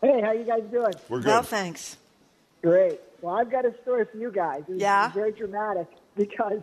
Hey, 0.00 0.20
how 0.20 0.32
you 0.32 0.44
guys 0.44 0.62
doing? 0.70 0.92
We're 1.08 1.18
good. 1.18 1.26
Well, 1.26 1.42
thanks. 1.42 1.96
Great. 2.62 3.00
Well, 3.20 3.34
I've 3.36 3.50
got 3.50 3.64
a 3.64 3.74
story 3.82 4.04
for 4.10 4.16
you 4.18 4.30
guys. 4.30 4.62
It 4.68 4.72
was 4.74 4.80
Yeah? 4.80 5.10
very 5.12 5.32
dramatic 5.32 5.88
because 6.16 6.60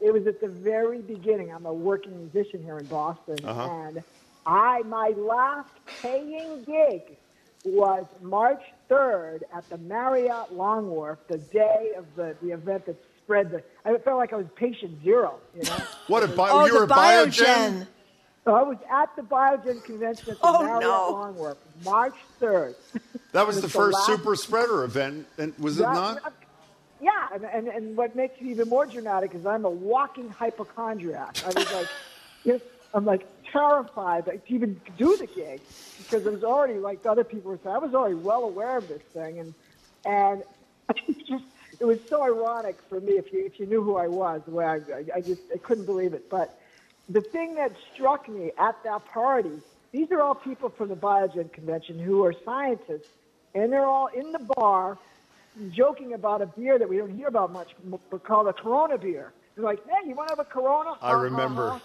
it 0.00 0.12
was 0.12 0.26
at 0.26 0.40
the 0.40 0.48
very 0.48 0.98
beginning. 1.00 1.52
I'm 1.52 1.66
a 1.66 1.72
working 1.72 2.16
musician 2.18 2.62
here 2.62 2.78
in 2.78 2.86
Boston, 2.86 3.44
Uh-huh. 3.44 3.62
and 3.70 4.02
I 4.46 4.82
my 4.82 5.08
last 5.16 5.70
paying 6.02 6.62
gig 6.64 7.16
was 7.64 8.04
March 8.20 8.62
3rd 8.90 9.42
at 9.54 9.68
the 9.70 9.78
Marriott 9.78 10.52
Long 10.52 10.90
Wharf, 10.90 11.18
the 11.28 11.38
day 11.38 11.92
of 11.96 12.04
the, 12.14 12.36
the 12.42 12.50
event 12.52 12.84
that 12.86 12.96
spread 13.24 13.50
the. 13.50 13.62
I 13.84 13.96
felt 13.98 14.18
like 14.18 14.32
I 14.32 14.36
was 14.36 14.46
patient 14.56 15.02
zero. 15.02 15.38
You 15.56 15.62
know. 15.64 15.76
What 16.06 16.22
a 16.22 16.28
bio, 16.28 16.52
Oh, 16.52 16.66
you 16.66 16.72
the 16.72 16.78
were 16.80 16.84
a 16.84 16.88
biogen? 16.88 17.44
Biogen. 17.44 17.86
So 18.44 18.54
I 18.54 18.62
was 18.62 18.76
at 18.90 19.16
the 19.16 19.22
Biogen 19.22 19.82
convention 19.84 20.32
at 20.32 20.38
the 20.40 20.46
Oh, 20.46 20.62
Marriott 20.62 20.82
no. 20.82 21.08
Long 21.12 21.34
Wharf, 21.36 21.56
March 21.84 22.14
3rd. 22.40 22.74
That 23.32 23.46
was 23.46 23.56
It 23.56 23.62
the 23.62 23.66
the 23.68 23.72
first 23.72 23.94
last- 23.94 24.06
super 24.06 24.36
spreader 24.36 24.84
event, 24.84 25.26
and 25.38 25.56
was 25.58 25.78
it 25.80 25.82
Yeah, 25.82 25.92
not? 25.92 26.32
Yeah, 27.00 27.28
and, 27.34 27.44
and, 27.44 27.68
and 27.68 27.96
what 27.96 28.14
makes 28.14 28.40
it 28.40 28.44
even 28.46 28.68
more 28.68 28.86
dramatic 28.86 29.34
is 29.34 29.44
I'm 29.44 29.64
a 29.64 29.70
walking 29.70 30.28
hypochondriac. 30.30 31.42
I 31.42 31.46
was 31.48 31.72
like, 31.72 31.88
yes, 32.44 32.60
I'm 32.94 33.04
like 33.04 33.26
terrified 33.50 34.26
like, 34.28 34.46
to 34.46 34.54
even 34.54 34.80
do 34.98 35.16
the 35.16 35.26
gig 35.26 35.60
because 35.98 36.24
it 36.26 36.32
was 36.32 36.44
already 36.44 36.74
like 36.78 37.02
the 37.02 37.10
other 37.10 37.24
people 37.24 37.50
were 37.50 37.58
saying. 37.64 37.74
I 37.74 37.78
was 37.78 37.94
already 37.94 38.14
well 38.14 38.44
aware 38.44 38.76
of 38.76 38.86
this 38.88 39.02
thing, 39.12 39.38
and 39.40 39.54
and 40.04 40.42
it 41.08 41.16
just 41.26 41.44
it 41.80 41.84
was 41.84 41.98
so 42.08 42.22
ironic 42.22 42.78
for 42.88 43.00
me 43.00 43.12
if 43.14 43.32
you 43.32 43.44
if 43.46 43.58
you 43.58 43.66
knew 43.66 43.82
who 43.82 43.96
I 43.96 44.08
was. 44.08 44.42
The 44.46 44.52
way 44.52 44.64
I, 44.64 44.76
I, 44.76 45.04
I 45.16 45.20
just 45.20 45.40
I 45.54 45.58
couldn't 45.58 45.86
believe 45.86 46.14
it. 46.14 46.30
But 46.30 46.58
the 47.08 47.20
thing 47.20 47.54
that 47.56 47.72
struck 47.94 48.28
me 48.28 48.52
at 48.58 48.76
that 48.84 49.04
party, 49.12 49.58
these 49.92 50.10
are 50.10 50.20
all 50.20 50.34
people 50.34 50.70
from 50.70 50.88
the 50.88 50.96
Biogen 50.96 51.52
convention 51.52 51.98
who 51.98 52.24
are 52.24 52.34
scientists, 52.44 53.08
and 53.54 53.72
they're 53.72 53.86
all 53.86 54.08
in 54.08 54.32
the 54.32 54.40
bar 54.56 54.98
joking 55.70 56.14
about 56.14 56.42
a 56.42 56.46
beer 56.46 56.78
that 56.78 56.88
we 56.88 56.96
don't 56.96 57.16
hear 57.16 57.28
about 57.28 57.52
much, 57.52 57.70
but 58.10 58.24
called 58.24 58.48
a 58.48 58.52
Corona 58.52 58.98
beer. 58.98 59.32
They're 59.54 59.64
like, 59.64 59.78
"Hey, 59.84 60.08
you 60.08 60.14
want 60.14 60.28
to 60.30 60.36
have 60.36 60.46
a 60.46 60.50
Corona?" 60.50 60.94
I 61.00 61.12
remember. 61.12 61.70
uh-huh. 61.70 61.78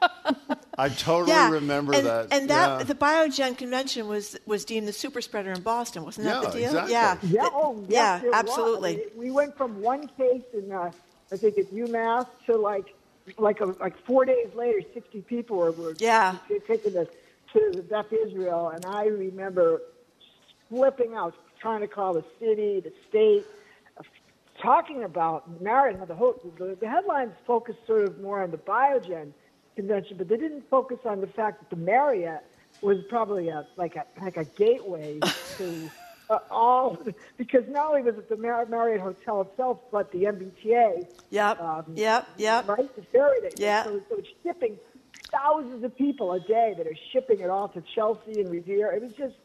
I 0.78 0.88
totally 0.90 1.32
yeah, 1.32 1.50
remember 1.50 1.92
and, 1.92 2.06
that. 2.06 2.28
And 2.30 2.50
that 2.50 2.78
yeah. 2.78 2.84
the 2.84 2.94
Biogen 2.94 3.58
convention 3.58 4.06
was 4.06 4.36
was 4.46 4.64
deemed 4.64 4.86
the 4.86 4.92
super 4.92 5.20
spreader 5.20 5.50
in 5.50 5.62
Boston, 5.62 6.04
wasn't 6.04 6.26
that 6.26 6.42
Yeah, 6.42 6.50
the 6.50 6.58
deal? 6.58 6.78
exactly. 6.78 7.30
Yeah, 7.30 7.42
Yeah, 7.44 7.50
oh, 7.52 7.84
yes, 7.88 7.90
yeah, 7.90 8.16
it 8.18 8.24
was. 8.26 8.34
absolutely. 8.34 9.02
We 9.16 9.30
went 9.30 9.56
from 9.56 9.80
one 9.82 10.06
case 10.16 10.44
in, 10.54 10.70
uh, 10.70 10.90
I 11.32 11.36
think 11.36 11.58
at 11.58 11.72
UMass 11.72 12.26
to 12.46 12.56
like, 12.56 12.94
like 13.38 13.60
a, 13.60 13.66
like 13.66 13.98
four 14.06 14.24
days 14.24 14.48
later, 14.54 14.80
sixty 14.94 15.20
people 15.22 15.56
were, 15.56 15.72
were 15.72 15.94
Yeah. 15.98 16.36
taken 16.66 16.92
to, 16.92 17.08
to 17.54 17.82
Beth 17.82 18.12
Israel, 18.12 18.68
and 18.68 18.84
I 18.86 19.06
remember 19.06 19.82
flipping 20.68 21.14
out, 21.14 21.34
trying 21.60 21.80
to 21.80 21.88
call 21.88 22.14
the 22.14 22.24
city, 22.38 22.80
the 22.80 22.92
state, 23.08 23.44
uh, 23.98 24.02
talking 24.62 25.02
about 25.02 25.60
Marriott. 25.60 26.06
The 26.06 26.14
whole 26.14 26.40
the, 26.56 26.76
the 26.80 26.88
headlines 26.88 27.32
focused 27.46 27.84
sort 27.86 28.04
of 28.04 28.20
more 28.20 28.42
on 28.42 28.52
the 28.52 28.58
Biogen 28.58 29.32
convention, 29.78 30.16
but 30.16 30.28
they 30.28 30.36
didn't 30.36 30.68
focus 30.68 30.98
on 31.04 31.20
the 31.20 31.26
fact 31.28 31.60
that 31.60 31.70
the 31.70 31.80
Marriott 31.80 32.42
was 32.82 32.98
probably 33.08 33.48
a 33.48 33.64
like 33.76 33.94
a 33.94 34.04
like 34.20 34.36
a 34.36 34.44
gateway 34.44 35.20
to 35.56 35.90
uh, 36.28 36.38
all 36.50 36.98
because 37.36 37.62
not 37.68 37.86
only 37.90 38.02
was 38.02 38.16
it 38.16 38.28
the 38.28 38.36
Mar- 38.36 38.66
Marriott 38.66 39.00
Hotel 39.00 39.42
itself, 39.42 39.78
but 39.92 40.10
the 40.10 40.24
MBTA. 40.24 41.06
Yep, 41.30 41.60
Um, 41.60 41.84
yep, 41.94 42.26
yep. 42.36 42.68
Right, 42.68 42.94
the 42.96 43.02
ferry. 43.02 43.38
that- 43.42 43.58
Yeah. 43.58 43.84
So, 43.84 44.00
so 44.10 44.16
it's 44.16 44.28
shipping 44.42 44.76
thousands 45.30 45.84
of 45.84 45.96
people 45.96 46.32
a 46.32 46.40
day 46.40 46.74
that 46.76 46.86
are 46.86 46.96
shipping 47.12 47.38
it 47.40 47.50
off 47.50 47.74
to 47.74 47.82
Chelsea 47.94 48.40
and 48.40 48.50
Revere. 48.50 48.90
It 48.92 49.02
was 49.02 49.12
just, 49.12 49.36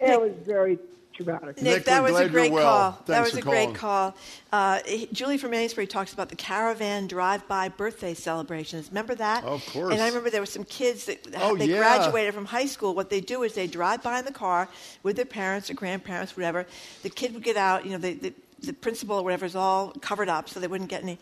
it 0.00 0.18
was 0.20 0.32
very 0.46 0.78
traumatic. 1.12 1.56
Nick, 1.56 1.64
Nick, 1.64 1.84
that 1.84 2.02
we're 2.02 2.10
was 2.12 2.20
a 2.20 2.22
glad 2.24 2.30
great 2.32 2.52
well. 2.52 2.92
call. 2.92 3.02
that 3.06 3.20
was 3.22 3.32
for 3.32 3.38
a 3.38 3.42
great 3.42 3.74
call. 3.74 4.14
Uh, 4.52 4.80
Julie 5.12 5.38
from 5.38 5.54
Amesbury 5.54 5.86
talks 5.86 6.12
about 6.12 6.28
the 6.28 6.36
caravan 6.36 7.06
drive-by 7.06 7.68
birthday 7.70 8.14
celebrations. 8.14 8.88
Remember 8.88 9.14
that? 9.14 9.44
Of 9.44 9.64
course. 9.66 9.92
And 9.92 10.02
I 10.02 10.08
remember 10.08 10.30
there 10.30 10.40
were 10.42 10.46
some 10.46 10.64
kids 10.64 11.06
that 11.06 11.26
Oh, 11.40 11.56
they 11.56 11.66
yeah. 11.66 11.78
graduated 11.78 12.34
from 12.34 12.46
high 12.46 12.66
school. 12.66 12.94
What 12.94 13.10
they 13.10 13.20
do 13.20 13.42
is 13.42 13.54
they 13.54 13.66
drive 13.66 14.02
by 14.02 14.18
in 14.18 14.24
the 14.24 14.32
car 14.32 14.68
with 15.02 15.16
their 15.16 15.24
parents 15.24 15.70
or 15.70 15.74
grandparents, 15.74 16.36
whatever. 16.36 16.66
The 17.02 17.10
kid 17.10 17.34
would 17.34 17.42
get 17.42 17.56
out. 17.56 17.84
You 17.84 17.92
know, 17.92 17.98
the, 17.98 18.14
the, 18.14 18.34
the 18.60 18.72
principal 18.72 19.16
or 19.18 19.24
whatever 19.24 19.44
is 19.46 19.56
all 19.56 19.90
covered 20.00 20.28
up, 20.28 20.48
so 20.48 20.60
they 20.60 20.68
wouldn't 20.68 20.90
get 20.90 21.02
any 21.02 21.18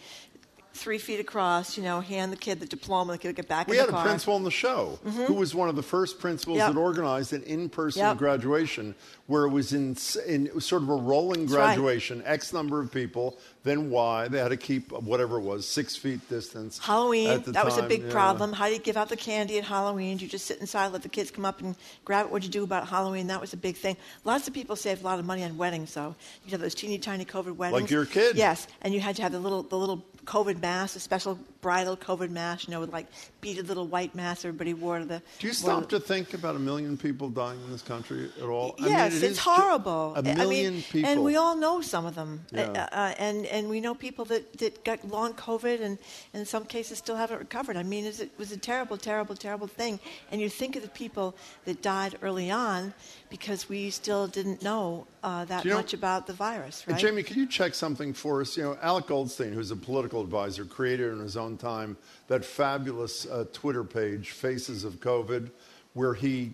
three 0.73 0.99
feet 0.99 1.21
across. 1.21 1.77
You 1.77 1.83
know, 1.83 2.01
hand 2.01 2.33
the 2.33 2.37
kid 2.37 2.61
the 2.61 2.67
diploma. 2.67 3.13
The 3.13 3.19
kid 3.19 3.29
would 3.29 3.37
get 3.37 3.49
back 3.49 3.69
We 3.69 3.79
in 3.79 3.87
had 3.87 3.95
a 3.95 4.03
principal 4.03 4.35
on 4.35 4.45
the 4.45 4.51
show 4.51 4.99
mm-hmm. 5.05 5.25
who 5.25 5.35
was 5.35 5.55
one 5.55 5.69
of 5.69 5.77
the 5.77 5.83
first 5.83 6.19
principals 6.19 6.59
Yep. 6.59 6.75
that 6.75 6.79
organized 6.79 7.33
an 7.33 7.43
in-person 7.43 8.01
Yep. 8.01 8.19
graduation 8.19 8.95
where 9.27 9.45
it 9.45 9.51
was 9.51 9.73
in, 9.73 9.97
in 10.27 10.47
it 10.47 10.55
was 10.55 10.67
sort 10.67 10.83
of 10.83 10.89
a 10.89 10.95
rolling 10.95 11.43
That's 11.47 11.53
right. 11.53 11.65
graduation, 11.77 12.23
X 12.25 12.53
number 12.53 12.81
of 12.81 12.93
people, 12.93 13.39
then 13.63 13.91
why 13.91 14.29
They 14.29 14.39
had 14.39 14.49
to 14.49 14.57
keep 14.57 14.91
whatever 14.91 15.37
it 15.39 15.43
was, 15.43 15.67
six 15.67 15.95
feet 15.95 16.27
distance. 16.29 16.79
Halloween, 16.79 17.43
that 17.49 17.65
was 17.65 17.77
a 17.77 17.83
big 17.83 18.05
yeah. 18.05 18.11
problem. 18.11 18.53
How 18.53 18.67
do 18.67 18.73
you 18.73 18.79
give 18.79 18.97
out 18.97 19.09
the 19.09 19.17
candy 19.17 19.59
at 19.59 19.65
Halloween? 19.65 20.17
Do 20.17 20.25
you 20.25 20.31
just 20.31 20.47
sit 20.47 20.61
inside, 20.61 20.89
let 20.93 21.03
the 21.03 21.09
kids 21.09 21.31
come 21.31 21.45
up 21.45 21.61
and 21.61 21.77
grab 22.05 22.27
it? 22.27 22.33
What 22.33 22.43
do 22.43 22.47
you 22.47 22.53
do 22.53 22.65
about 22.65 22.89
Halloween? 22.89 23.27
That 23.27 23.41
was 23.41 23.53
a 23.53 23.59
big 23.59 23.77
thing. 23.77 23.97
Lots 24.25 24.49
of 24.49 24.55
people 24.55 24.77
saved 24.77 25.03
a 25.03 25.05
lot 25.05 25.19
of 25.19 25.27
money 25.27 25.45
on 25.45 25.59
weddings, 25.59 25.93
though. 25.93 26.15
You'd 26.45 26.53
have 26.53 26.61
those 26.61 26.75
teeny 26.75 26.99
tiny 26.99 27.25
COVID 27.25 27.57
weddings. 27.57 27.83
Like 27.83 27.91
your 27.91 28.07
kid. 28.07 28.37
Yes, 28.37 28.67
and 28.83 28.95
you 28.95 29.01
had 29.01 29.17
to 29.17 29.23
have 29.23 29.33
the 29.33 29.41
little, 29.41 29.63
the 29.63 29.77
little 29.77 30.05
COVID 30.25 30.61
mask, 30.63 30.97
a 30.97 31.01
special 31.01 31.39
bridal 31.61 31.97
COVID 31.97 32.31
mask, 32.31 32.67
you 32.67 32.73
know, 32.73 32.81
with 32.81 32.93
like 32.93 33.07
beaded 33.41 33.69
little 33.69 33.87
white 33.87 34.15
masks 34.15 34.45
everybody 34.45 34.75
wore 34.75 34.99
to 34.99 35.05
the. 35.05 35.23
Do 35.39 35.47
you 35.47 35.53
stop 35.53 35.89
to- 35.91 36.01
think 36.01 36.35
about 36.35 36.57
a 36.57 36.59
million 36.59 36.97
people 36.97 37.29
dying 37.29 37.61
in 37.63 37.71
this 37.71 37.83
country 37.83 38.31
at 38.39 38.45
all? 38.45 38.75
I 38.79 38.83
mean, 38.83 38.91
Yes, 38.93 39.15
it 39.17 39.25
it's 39.25 39.39
horrible. 39.39 40.15
A 40.17 40.19
I 40.19 40.23
mean, 40.23 40.39
million 40.39 40.83
people. 40.83 41.11
and 41.11 41.23
we 41.23 41.37
all 41.37 41.57
know 41.57 41.81
some 41.81 42.07
of 42.07 42.15
them. 42.15 42.45
Yeah. 42.51 42.63
Uh, 42.71 42.89
uh, 42.95 43.15
and 43.19 43.47
and 43.47 43.69
we 43.69 43.81
know 43.81 43.95
people 43.95 44.25
that, 44.27 44.59
that 44.59 44.85
got 44.85 45.07
long 45.07 45.35
COVID, 45.35 45.81
and 45.81 45.99
in 46.33 46.45
some 46.47 46.65
cases 46.65 46.99
still 46.99 47.17
haven't 47.17 47.39
recovered. 47.39 47.77
I 47.77 47.83
mean, 47.83 48.05
it 48.07 48.31
was 48.39 48.53
a 48.53 48.57
terrible, 48.57 48.97
terrible, 48.97 49.37
terrible 49.37 49.67
thing. 49.67 50.01
And 50.33 50.41
you 50.41 50.49
think 50.49 50.77
of 50.77 50.83
the 50.83 50.89
people 50.89 51.35
that 51.65 51.83
died 51.83 52.17
early 52.23 52.51
on 52.51 52.95
because 53.31 53.69
we 53.69 53.91
still 53.91 54.27
didn't 54.27 54.63
know 54.63 55.07
uh, 55.23 55.45
that 55.47 55.65
you 55.65 55.71
know- 55.71 55.77
much 55.77 55.95
about 55.95 56.27
the 56.27 56.33
virus, 56.33 56.87
right? 56.87 56.99
Jamie, 56.99 57.23
can 57.23 57.39
you 57.39 57.47
check 57.47 57.75
something 57.75 58.13
for 58.13 58.41
us? 58.41 58.57
You 58.57 58.65
know, 58.65 58.79
Alex 58.83 59.07
Goldstein, 59.09 59.53
who's 59.53 59.71
a 59.71 59.77
political 59.77 60.21
advisor, 60.21 60.65
created 60.65 61.13
in 61.13 61.21
his 61.21 61.37
own 61.37 61.57
time 61.57 61.97
that 62.27 62.45
fabulous 62.45 63.27
uh, 63.27 63.47
Twitter 63.53 63.85
page, 63.85 64.31
Faces 64.31 64.85
of 64.85 64.95
COVID, 64.95 65.51
where 65.95 66.15
he 66.15 66.53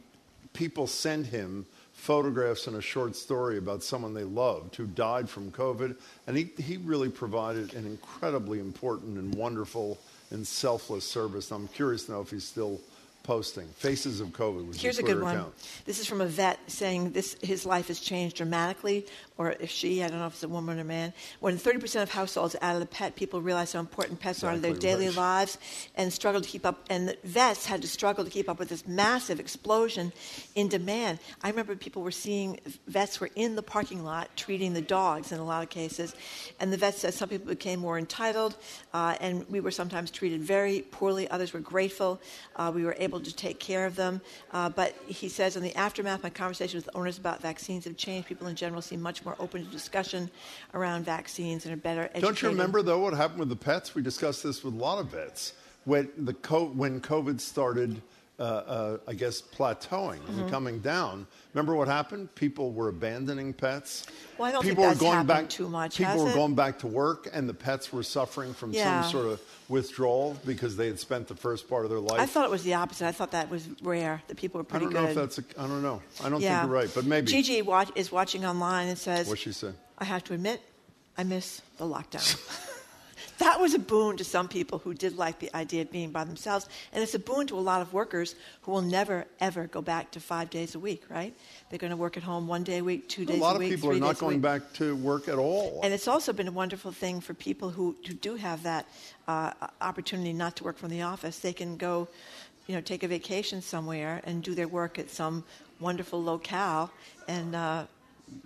people 0.52 0.86
send 0.86 1.26
him 1.26 1.66
photographs 1.92 2.66
and 2.66 2.76
a 2.76 2.80
short 2.80 3.16
story 3.16 3.58
about 3.58 3.82
someone 3.82 4.14
they 4.14 4.24
loved 4.24 4.76
who 4.76 4.86
died 4.86 5.28
from 5.28 5.50
COVID, 5.50 5.96
and 6.26 6.36
he 6.36 6.50
he 6.58 6.76
really 6.76 7.08
provided 7.08 7.74
an 7.74 7.86
incredibly 7.86 8.60
important 8.60 9.18
and 9.18 9.34
wonderful 9.34 9.98
and 10.30 10.46
selfless 10.46 11.08
service. 11.08 11.50
I'm 11.50 11.68
curious 11.68 12.04
to 12.04 12.12
know 12.12 12.20
if 12.20 12.30
he's 12.30 12.44
still 12.44 12.80
posting. 13.26 13.66
Faces 13.76 14.20
of 14.20 14.28
COVID 14.28 14.68
was 14.68 14.80
Here's 14.80 15.00
a 15.00 15.02
good 15.02 15.20
one. 15.20 15.34
account. 15.34 15.54
This 15.84 15.98
is 15.98 16.06
from 16.06 16.20
a 16.20 16.26
vet 16.26 16.58
saying 16.68 17.10
this 17.10 17.36
his 17.42 17.66
life 17.66 17.88
has 17.88 17.98
changed 17.98 18.36
dramatically, 18.36 19.04
or 19.36 19.56
if 19.58 19.68
she, 19.68 20.02
I 20.02 20.08
don't 20.08 20.20
know 20.20 20.28
if 20.28 20.34
it's 20.34 20.44
a 20.44 20.48
woman 20.48 20.78
or 20.78 20.82
a 20.82 20.84
man. 20.84 21.12
When 21.40 21.58
30% 21.58 22.02
of 22.02 22.10
households 22.10 22.54
added 22.62 22.82
a 22.82 22.86
pet, 22.86 23.16
people 23.16 23.42
realize 23.42 23.72
how 23.72 23.80
important 23.80 24.20
pets 24.20 24.44
are 24.44 24.54
to 24.54 24.60
their 24.60 24.74
daily 24.74 25.08
right. 25.08 25.16
lives 25.16 25.58
and 25.96 26.12
struggle 26.12 26.40
to 26.40 26.48
keep 26.48 26.64
up. 26.64 26.84
And 26.88 27.08
the 27.08 27.18
vets 27.24 27.66
had 27.66 27.82
to 27.82 27.88
struggle 27.88 28.24
to 28.24 28.30
keep 28.30 28.48
up 28.48 28.60
with 28.60 28.68
this 28.68 28.86
massive 28.86 29.40
explosion 29.40 30.12
in 30.54 30.68
demand. 30.68 31.18
I 31.42 31.50
remember 31.50 31.74
people 31.74 32.02
were 32.02 32.12
seeing 32.12 32.60
vets 32.86 33.20
were 33.20 33.30
in 33.34 33.56
the 33.56 33.62
parking 33.62 34.04
lot 34.04 34.30
treating 34.36 34.72
the 34.72 34.82
dogs 34.82 35.32
in 35.32 35.40
a 35.40 35.44
lot 35.44 35.64
of 35.64 35.68
cases, 35.68 36.14
and 36.60 36.72
the 36.72 36.76
vet 36.76 36.94
said 36.94 37.12
some 37.12 37.28
people 37.28 37.48
became 37.48 37.80
more 37.80 37.98
entitled, 37.98 38.56
uh, 38.94 39.16
and 39.20 39.44
we 39.50 39.58
were 39.58 39.72
sometimes 39.72 40.12
treated 40.12 40.42
very 40.42 40.82
poorly. 40.92 41.28
Others 41.28 41.52
were 41.52 41.60
grateful. 41.60 42.20
Uh, 42.54 42.70
we 42.72 42.84
were 42.84 42.94
able 42.98 43.15
to 43.20 43.34
take 43.34 43.58
care 43.58 43.86
of 43.86 43.96
them. 43.96 44.20
Uh, 44.52 44.68
but 44.68 44.94
he 45.06 45.28
says, 45.28 45.56
in 45.56 45.62
the 45.62 45.74
aftermath, 45.76 46.22
my 46.22 46.30
conversations 46.30 46.84
with 46.84 46.96
owners 46.96 47.18
about 47.18 47.40
vaccines 47.40 47.84
have 47.84 47.96
changed. 47.96 48.28
People 48.28 48.46
in 48.46 48.56
general 48.56 48.82
seem 48.82 49.00
much 49.00 49.24
more 49.24 49.36
open 49.38 49.64
to 49.64 49.70
discussion 49.70 50.30
around 50.74 51.04
vaccines 51.04 51.64
and 51.64 51.74
are 51.74 51.76
better 51.76 52.02
educated. 52.02 52.22
Don't 52.22 52.42
you 52.42 52.48
remember 52.48 52.82
though 52.82 53.00
what 53.00 53.14
happened 53.14 53.40
with 53.40 53.48
the 53.48 53.56
pets? 53.56 53.94
We 53.94 54.02
discussed 54.02 54.42
this 54.42 54.62
with 54.62 54.74
a 54.74 54.76
lot 54.76 54.98
of 54.98 55.06
vets 55.08 55.54
when 55.84 56.10
the 56.18 56.34
co- 56.34 56.68
when 56.68 57.00
COVID 57.00 57.40
started. 57.40 58.00
Uh, 58.38 58.42
uh, 58.42 58.98
I 59.08 59.14
guess 59.14 59.40
plateauing 59.40 60.18
Mm-hmm. 60.18 60.40
and 60.40 60.50
coming 60.50 60.80
down. 60.80 61.26
Remember 61.54 61.74
what 61.74 61.88
happened? 61.88 62.34
People 62.34 62.70
were 62.70 62.88
abandoning 62.88 63.54
pets. 63.54 64.04
Well, 64.36 64.46
I 64.46 64.52
don't 64.52 64.62
think 64.62 64.72
people 64.72 64.84
that's 64.84 65.00
were 65.00 65.06
going 65.06 65.26
back 65.26 65.48
too 65.48 65.70
much, 65.70 65.96
People 65.96 66.22
were 66.24 66.30
it? 66.30 66.34
going 66.34 66.54
back 66.54 66.78
to 66.80 66.86
work, 66.86 67.30
and 67.32 67.48
the 67.48 67.54
pets 67.54 67.94
were 67.94 68.02
suffering 68.02 68.52
from 68.52 68.72
Yeah. 68.72 69.00
some 69.00 69.10
sort 69.10 69.26
of 69.32 69.40
withdrawal 69.70 70.36
because 70.44 70.76
they 70.76 70.86
had 70.86 71.00
spent 71.00 71.28
the 71.28 71.34
first 71.34 71.66
part 71.66 71.84
of 71.84 71.90
their 71.90 71.98
life. 71.98 72.20
I 72.20 72.26
thought 72.26 72.44
it 72.44 72.50
was 72.50 72.62
the 72.62 72.74
opposite. 72.74 73.06
I 73.06 73.12
thought 73.12 73.30
that 73.30 73.48
was 73.48 73.68
rare. 73.82 74.20
That 74.28 74.36
people 74.36 74.58
were 74.60 74.64
pretty. 74.64 74.84
I 74.84 74.88
don't 74.90 74.92
good. 75.06 75.16
know 75.16 75.22
if 75.22 75.34
that's. 75.34 75.38
A, 75.38 75.44
I 75.58 75.66
don't 75.66 75.82
know. 75.82 76.02
I 76.22 76.28
don't 76.28 76.42
yeah. 76.42 76.60
think 76.60 76.68
you're 76.68 76.78
right, 76.78 76.90
but 76.94 77.06
maybe. 77.06 77.28
Gigi 77.32 77.62
watch, 77.62 77.90
is 77.94 78.12
watching 78.12 78.44
online 78.44 78.88
and 78.88 78.98
says, 78.98 79.26
What'd 79.26 79.42
she 79.42 79.52
say? 79.52 79.70
I 79.98 80.04
have 80.04 80.24
to 80.24 80.34
admit, 80.34 80.60
I 81.16 81.24
miss 81.24 81.62
the 81.78 81.86
lockdown. 81.86 82.36
that 83.38 83.60
was 83.60 83.74
a 83.74 83.78
boon 83.78 84.16
to 84.16 84.24
some 84.24 84.48
people 84.48 84.78
who 84.78 84.94
did 84.94 85.16
like 85.16 85.38
the 85.38 85.54
idea 85.54 85.82
of 85.82 85.90
being 85.90 86.10
by 86.10 86.24
themselves. 86.24 86.68
And 86.92 87.02
it's 87.02 87.14
a 87.14 87.18
boon 87.18 87.46
to 87.48 87.58
a 87.58 87.60
lot 87.60 87.80
of 87.82 87.92
workers 87.92 88.34
who 88.62 88.72
will 88.72 88.82
never, 88.82 89.26
ever 89.40 89.66
go 89.66 89.82
back 89.82 90.10
to 90.12 90.20
five 90.20 90.50
days 90.50 90.74
a 90.74 90.78
week, 90.78 91.04
right? 91.08 91.34
They're 91.68 91.78
going 91.78 91.90
to 91.90 91.96
work 91.96 92.16
at 92.16 92.22
home 92.22 92.46
one 92.46 92.64
day 92.64 92.78
a 92.78 92.84
week, 92.84 93.08
two 93.08 93.22
A 93.22 93.26
days 93.26 93.40
lot 93.40 93.46
a 93.46 93.48
lot 93.48 93.56
of 93.56 93.60
week. 93.60 93.74
people 93.74 93.90
are 93.92 93.98
not 93.98 94.18
going 94.18 94.40
back 94.40 94.72
to 94.74 94.96
work 94.96 95.28
at 95.28 95.36
all. 95.38 95.80
And 95.82 95.92
it's 95.92 96.08
also 96.08 96.32
been 96.32 96.48
a 96.48 96.52
wonderful 96.52 96.92
thing 96.92 97.20
for 97.20 97.34
people 97.34 97.70
who, 97.70 97.96
who 98.06 98.14
do 98.14 98.36
have 98.36 98.62
that 98.62 98.86
uh, 99.28 99.52
opportunity 99.80 100.32
not 100.32 100.56
to 100.56 100.64
work 100.64 100.78
from 100.78 100.90
the 100.90 101.02
office. 101.02 101.38
They 101.38 101.52
can 101.52 101.76
go, 101.76 102.08
you 102.66 102.74
know, 102.74 102.80
take 102.80 103.02
a 103.02 103.08
vacation 103.08 103.60
somewhere 103.62 104.20
and 104.24 104.42
do 104.42 104.54
their 104.54 104.68
work 104.68 104.98
at 104.98 105.10
some 105.10 105.44
wonderful 105.78 106.22
locale 106.22 106.90
and 107.28 107.54
uh, 107.54 107.84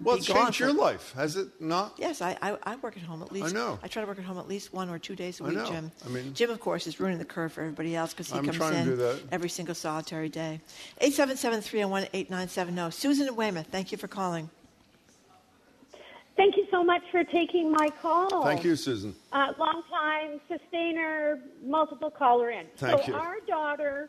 well, 0.03 0.17
it's 0.17 0.27
changed 0.27 0.57
for- 0.57 0.65
your 0.65 0.73
life, 0.73 1.13
has 1.15 1.37
it 1.37 1.49
not? 1.61 1.95
Yes, 1.99 2.21
I, 2.23 2.37
I, 2.43 2.57
I 2.63 2.77
work 2.77 2.97
at 2.97 3.03
home 3.03 3.23
at 3.23 3.33
least. 3.33 3.49
I 3.49 3.53
know. 3.53 3.79
I 3.83 3.89
try 3.89 4.03
to 4.03 4.09
work 4.09 4.19
at 4.19 4.25
home 4.25 4.39
at 4.39 4.49
least 4.49 4.73
one 4.73 4.89
or 4.89 4.99
two 4.99 5.15
days 5.17 5.41
a 5.41 5.45
week, 5.45 5.57
know. 5.57 5.67
Jim. 5.67 5.91
I 6.05 6.09
mean- 6.09 6.33
Jim, 6.35 6.51
of 6.51 6.61
course, 6.61 6.87
is 6.87 7.01
ruining 7.01 7.19
the 7.19 7.25
curve 7.25 7.53
for 7.53 7.63
everybody 7.63 7.97
else 7.97 8.13
because 8.13 8.31
he 8.31 8.39
I'm 8.39 8.47
comes 8.47 8.61
in 8.61 9.21
every 9.33 9.49
single 9.49 9.75
solitary 9.75 10.29
day. 10.29 10.61
877-301-8970. 11.03 12.93
Susan 12.93 13.29
in 13.29 13.37
Weymouth, 13.37 13.67
thank 13.71 13.93
you 13.93 13.99
for 13.99 14.09
calling. 14.09 14.51
Thank 16.37 16.57
you 16.57 16.67
so 16.71 16.83
much 16.83 17.03
for 17.11 17.23
taking 17.25 17.71
my 17.71 17.91
call. 18.01 18.43
Thank 18.45 18.65
you, 18.65 18.75
Susan. 18.75 19.15
Uh, 19.31 19.53
long 19.59 19.83
time 19.91 20.41
sustainer, 20.49 21.39
multiple 21.63 22.11
caller 22.11 22.49
in. 22.51 22.65
Thank 22.79 23.03
so 23.03 23.09
you. 23.09 23.15
our 23.15 23.41
daughter 23.47 24.09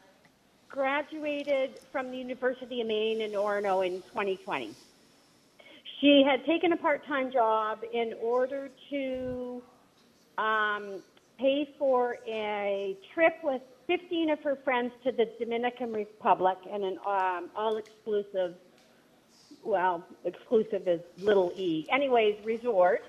graduated 0.70 1.80
from 1.92 2.10
the 2.10 2.18
University 2.18 2.80
of 2.80 2.88
Maine 2.88 3.20
in 3.20 3.32
Orono 3.32 3.86
in 3.86 4.02
2020. 4.04 4.74
She 6.02 6.24
had 6.28 6.44
taken 6.46 6.74
a 6.74 6.78
part-time 6.78 7.32
job 7.32 7.80
in 7.94 8.16
order 8.20 8.70
to 8.90 9.62
um, 10.38 11.02
pay 11.38 11.70
for 11.78 12.18
a 12.28 12.98
trip 13.14 13.36
with 13.44 13.62
15 13.86 14.32
of 14.32 14.40
her 14.42 14.58
friends 14.64 14.92
to 15.04 15.12
the 15.12 15.30
Dominican 15.40 15.94
Republic 15.94 16.58
and 16.72 16.84
an 16.84 16.98
um, 17.06 17.50
all-exclusive 17.56 18.56
well, 19.64 20.04
exclusive 20.26 20.88
is 20.88 21.02
little 21.20 21.52
e. 21.56 21.86
Anyways, 21.92 22.36
resort. 22.44 23.04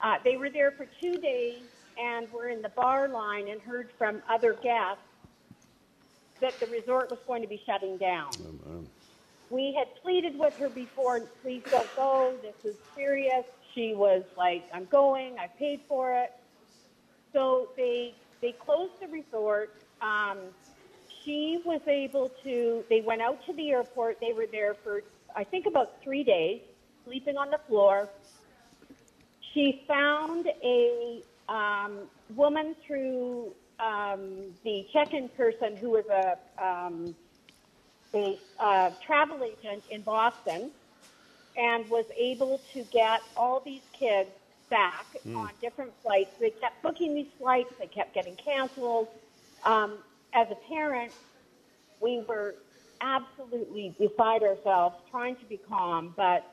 Uh, 0.00 0.14
they 0.22 0.36
were 0.36 0.48
there 0.48 0.70
for 0.70 0.86
two 1.02 1.18
days 1.18 1.60
and 2.00 2.30
were 2.32 2.48
in 2.48 2.62
the 2.62 2.68
bar 2.68 3.08
line 3.08 3.48
and 3.48 3.60
heard 3.60 3.90
from 3.98 4.22
other 4.28 4.52
guests 4.52 5.02
that 6.40 6.58
the 6.60 6.66
resort 6.66 7.10
was 7.10 7.18
going 7.26 7.42
to 7.42 7.48
be 7.48 7.60
shutting 7.66 7.96
down. 7.96 8.30
We 9.50 9.74
had 9.78 9.88
pleaded 10.02 10.38
with 10.38 10.54
her 10.58 10.68
before, 10.68 11.20
please 11.42 11.62
don't 11.70 11.94
go. 11.96 12.38
This 12.42 12.54
is 12.64 12.76
serious. 12.94 13.44
She 13.74 13.94
was 13.94 14.22
like, 14.36 14.64
I'm 14.72 14.84
going. 14.86 15.38
I 15.38 15.46
paid 15.46 15.80
for 15.88 16.12
it. 16.12 16.32
So 17.32 17.68
they 17.76 18.14
they 18.42 18.52
closed 18.52 18.92
the 19.00 19.08
resort. 19.08 19.74
Um, 20.00 20.38
she 21.24 21.58
was 21.64 21.80
able 21.86 22.30
to. 22.44 22.84
They 22.90 23.00
went 23.00 23.22
out 23.22 23.44
to 23.46 23.52
the 23.54 23.70
airport. 23.70 24.18
They 24.20 24.32
were 24.32 24.46
there 24.50 24.74
for 24.82 25.02
I 25.34 25.44
think 25.44 25.66
about 25.66 26.02
three 26.02 26.24
days, 26.24 26.60
sleeping 27.04 27.36
on 27.36 27.50
the 27.50 27.60
floor. 27.68 28.08
She 29.54 29.84
found 29.88 30.46
a 30.62 31.22
um, 31.48 32.08
woman 32.34 32.74
through 32.86 33.54
um, 33.80 34.52
the 34.64 34.86
check-in 34.92 35.28
person 35.30 35.76
who 35.76 35.90
was 35.90 36.04
a 36.10 36.64
um, 36.64 37.14
a 38.14 38.38
uh, 38.58 38.90
travel 39.06 39.42
agent 39.44 39.82
in 39.90 40.02
Boston, 40.02 40.70
and 41.56 41.88
was 41.90 42.04
able 42.16 42.60
to 42.72 42.84
get 42.92 43.20
all 43.36 43.60
these 43.64 43.82
kids 43.98 44.30
back 44.70 45.06
on 45.34 45.50
different 45.60 45.92
flights. 46.02 46.30
They 46.40 46.50
kept 46.50 46.82
booking 46.82 47.14
these 47.14 47.30
flights. 47.38 47.70
They 47.78 47.86
kept 47.86 48.14
getting 48.14 48.36
canceled. 48.36 49.08
Um, 49.64 49.98
as 50.34 50.46
a 50.50 50.56
parent, 50.68 51.12
we 52.00 52.22
were 52.28 52.54
absolutely 53.00 53.94
beside 53.98 54.42
ourselves, 54.42 54.96
trying 55.10 55.36
to 55.36 55.44
be 55.46 55.58
calm, 55.68 56.14
but 56.16 56.44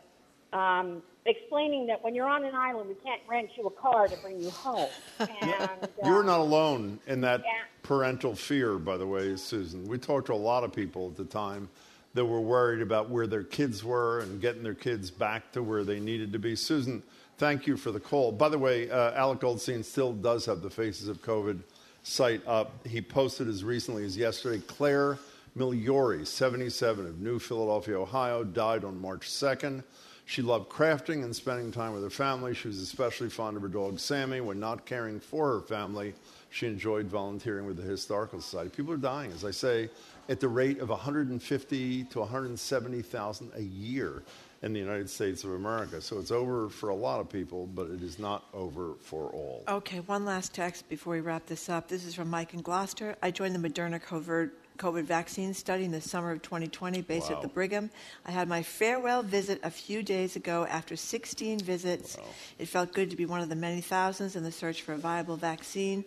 um, 0.54 1.04
explaining 1.26 1.88
that 1.88 2.04
when 2.04 2.16
you're 2.16 2.28
on 2.28 2.46
an 2.46 2.56
island, 2.56 2.90
we 2.90 2.96
can't 2.96 3.22
rent 3.28 3.50
you 3.58 3.66
a 3.68 3.72
car 3.72 4.08
to 4.08 4.18
bring 4.18 4.42
you 4.42 4.50
home. 4.50 4.90
And, 5.20 5.90
you're 6.04 6.24
uh, 6.24 6.26
not 6.26 6.40
alone 6.40 7.00
in 7.08 7.22
that 7.22 7.42
Yeah. 7.42 7.64
parental 7.84 8.36
fear, 8.36 8.78
by 8.78 8.98
the 8.98 9.08
way, 9.08 9.36
Susan. 9.36 9.88
We 9.88 9.98
talked 9.98 10.28
to 10.28 10.34
a 10.34 10.36
lot 10.36 10.64
of 10.64 10.72
people 10.72 11.10
at 11.10 11.18
the 11.18 11.26
time 11.26 11.70
that 12.14 12.26
were 12.26 12.42
worried 12.42 12.82
about 12.82 13.10
where 13.10 13.28
their 13.28 13.44
kids 13.44 13.84
were 13.84 14.20
and 14.20 14.40
getting 14.40 14.64
their 14.64 14.74
kids 14.74 15.12
back 15.12 15.52
to 15.52 15.62
where 15.64 15.84
they 15.84 16.00
needed 16.00 16.32
to 16.34 16.40
be. 16.40 16.56
Susan, 16.56 17.04
Thank 17.38 17.68
you 17.68 17.76
for 17.76 17.92
the 17.92 18.00
call. 18.00 18.32
By 18.32 18.48
the 18.48 18.58
way, 18.58 18.90
uh, 18.90 19.12
Alex 19.12 19.42
Goldstein 19.42 19.84
still 19.84 20.14
does 20.14 20.46
have 20.46 20.62
the 20.62 20.70
Faces 20.70 21.10
of 21.10 21.22
COVID 21.22 21.60
site 22.02 22.42
up. 22.48 22.88
He 22.88 23.02
posted 23.02 23.50
as 23.50 23.62
recently 23.62 24.06
as 24.06 24.16
yesterday. 24.16 24.64
Claire 24.68 25.20
Miliori, 25.58 26.26
77, 26.26 27.06
of 27.06 27.20
New 27.20 27.38
Philadelphia, 27.38 28.00
Ohio, 28.00 28.46
died 28.46 28.86
on 28.86 29.02
March 29.02 29.30
2nd. 29.30 29.84
She 30.28 30.42
loved 30.42 30.70
crafting 30.70 31.24
and 31.24 31.36
spending 31.36 31.72
time 31.72 31.94
with 31.94 32.02
her 32.02 32.10
family. 32.10 32.56
She 32.56 32.68
was 32.68 32.80
especially 32.80 33.30
fond 33.30 33.58
of 33.58 33.62
her 33.62 33.70
dog 33.70 34.00
Sammy. 34.00 34.42
When 34.42 34.60
not 34.60 34.86
caring 34.86 35.20
for 35.20 35.54
her 35.54 35.62
family, 35.62 36.16
she 36.50 36.66
enjoyed 36.66 37.06
volunteering 37.06 37.68
with 37.68 37.78
the 37.78 37.84
Historical 37.84 38.42
Society. 38.42 38.70
People 38.70 38.94
are 38.94 38.98
dying, 38.98 39.32
as 39.32 39.46
I 39.46 39.52
say, 39.52 39.90
at 40.28 40.40
the 40.40 40.48
rate 40.48 40.80
of 40.80 40.90
150 40.90 42.04
to 42.06 42.20
170,000 42.20 43.52
a 43.56 43.62
year 43.62 44.24
in 44.64 44.74
the 44.74 44.80
United 44.80 45.08
States 45.10 45.44
of 45.44 45.52
America. 45.52 46.02
So 46.02 46.18
it's 46.18 46.32
over 46.32 46.70
for 46.70 46.90
a 46.90 46.96
lot 46.96 47.20
of 47.20 47.30
people, 47.30 47.68
but 47.68 47.92
it 47.92 48.02
is 48.02 48.18
not 48.18 48.46
over 48.52 48.96
for 49.00 49.30
all. 49.30 49.64
Okay, 49.68 50.00
one 50.00 50.26
last 50.26 50.56
text 50.56 50.90
before 50.90 51.14
we 51.14 51.22
wrap 51.22 51.46
this 51.46 51.70
up. 51.70 51.88
This 51.88 52.04
is 52.04 52.16
from 52.16 52.32
Mike 52.32 52.56
in 52.56 52.62
Gloucester. 52.62 53.16
I 53.22 53.30
joined 53.30 53.54
the 53.54 53.70
Moderna 53.70 54.02
COVID 54.04 54.50
COVID 54.78 55.04
vaccine 55.04 55.54
study 55.54 55.86
in 55.86 55.92
the 55.92 56.02
summer 56.02 56.32
of 56.32 56.42
2020 56.42 57.02
based 57.02 57.30
Wow. 57.30 57.38
at 57.38 57.42
the 57.42 57.48
Brigham. 57.48 57.90
I 58.26 58.32
had 58.32 58.48
my 58.48 58.62
farewell 58.64 59.24
visit 59.24 59.60
a 59.64 59.72
few 59.72 60.04
days 60.04 60.36
ago 60.36 60.66
after 60.70 60.96
16 60.96 61.60
visits. 61.60 62.18
It 62.60 62.68
felt 62.68 62.94
good 62.94 63.10
to 63.10 63.16
be 63.16 63.26
one 63.26 63.42
of 63.42 63.50
the 63.50 63.56
many 63.56 63.82
thousands 63.82 64.36
in 64.36 64.44
the 64.44 64.52
search 64.52 64.82
for 64.82 64.94
a 64.94 64.98
viable 64.98 65.38
vaccine. 65.38 66.04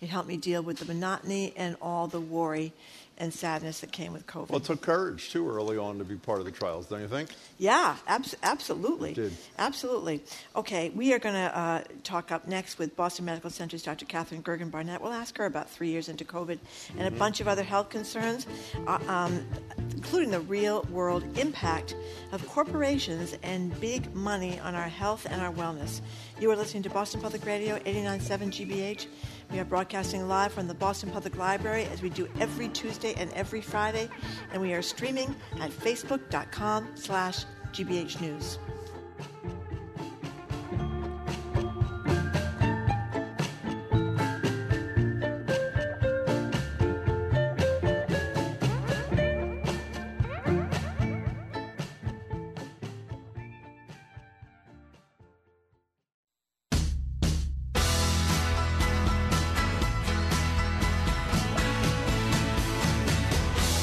It 0.00 0.08
helped 0.08 0.28
me 0.28 0.36
deal 0.36 0.62
with 0.62 0.78
the 0.78 0.84
monotony 0.84 1.52
and 1.56 1.76
all 1.82 2.06
the 2.06 2.20
worry 2.20 2.72
and 3.18 3.32
sadness 3.32 3.80
that 3.80 3.92
came 3.92 4.12
with 4.12 4.26
COVID. 4.26 4.48
Well, 4.48 4.58
it 4.58 4.64
took 4.64 4.80
courage, 4.80 5.30
too, 5.30 5.48
early 5.48 5.76
on 5.78 5.98
to 5.98 6.04
be 6.04 6.16
part 6.16 6.38
of 6.40 6.44
the 6.44 6.50
trials, 6.50 6.86
don't 6.86 7.00
you 7.02 7.08
think? 7.08 7.28
Yeah, 7.58 7.96
abs- 8.08 8.34
absolutely. 8.42 9.10
It 9.10 9.14
did. 9.16 9.32
Absolutely. 9.58 10.22
Okay, 10.56 10.90
we 10.90 11.12
are 11.12 11.18
going 11.18 11.34
to 11.34 11.56
uh, 11.56 11.82
talk 12.04 12.32
up 12.32 12.48
next 12.48 12.78
with 12.78 12.96
Boston 12.96 13.24
Medical 13.26 13.50
Center's 13.50 13.82
Dr. 13.82 14.06
Katherine 14.06 14.42
Gergen 14.42 14.70
Barnett. 14.70 15.00
We'll 15.02 15.12
ask 15.12 15.36
her 15.38 15.44
about 15.46 15.70
three 15.70 15.90
years 15.90 16.08
into 16.08 16.24
COVID 16.24 16.58
and 16.98 17.06
a 17.06 17.10
Mhm. 17.10 17.18
bunch 17.18 17.40
of 17.40 17.48
other 17.48 17.62
health 17.62 17.90
concerns, 17.90 18.46
uh, 18.86 18.98
um, 19.06 19.46
including 19.78 20.30
the 20.30 20.40
real 20.40 20.82
world 20.90 21.22
impact 21.38 21.94
of 22.32 22.46
corporations 22.48 23.36
and 23.42 23.78
big 23.80 24.12
money 24.14 24.58
on 24.60 24.74
our 24.74 24.88
health 24.88 25.26
and 25.30 25.40
our 25.40 25.52
wellness. 25.52 26.00
You 26.40 26.50
are 26.50 26.56
listening 26.56 26.82
to 26.84 26.90
Boston 26.90 27.20
Public 27.20 27.44
Radio 27.46 27.76
897 27.84 28.50
GBH. 28.50 29.06
We 29.52 29.58
are 29.58 29.66
broadcasting 29.66 30.26
live 30.28 30.50
from 30.50 30.66
the 30.66 30.72
Boston 30.72 31.10
Public 31.10 31.36
Library 31.36 31.84
as 31.92 32.00
we 32.00 32.08
do 32.08 32.26
every 32.40 32.70
Tuesday 32.70 33.12
and 33.18 33.30
every 33.32 33.60
Friday, 33.60 34.08
and 34.50 34.62
we 34.62 34.72
are 34.72 34.80
streaming 34.80 35.36
at 35.60 35.70
facebook.com 35.70 36.88
slash 36.94 37.44
GBH 37.72 38.18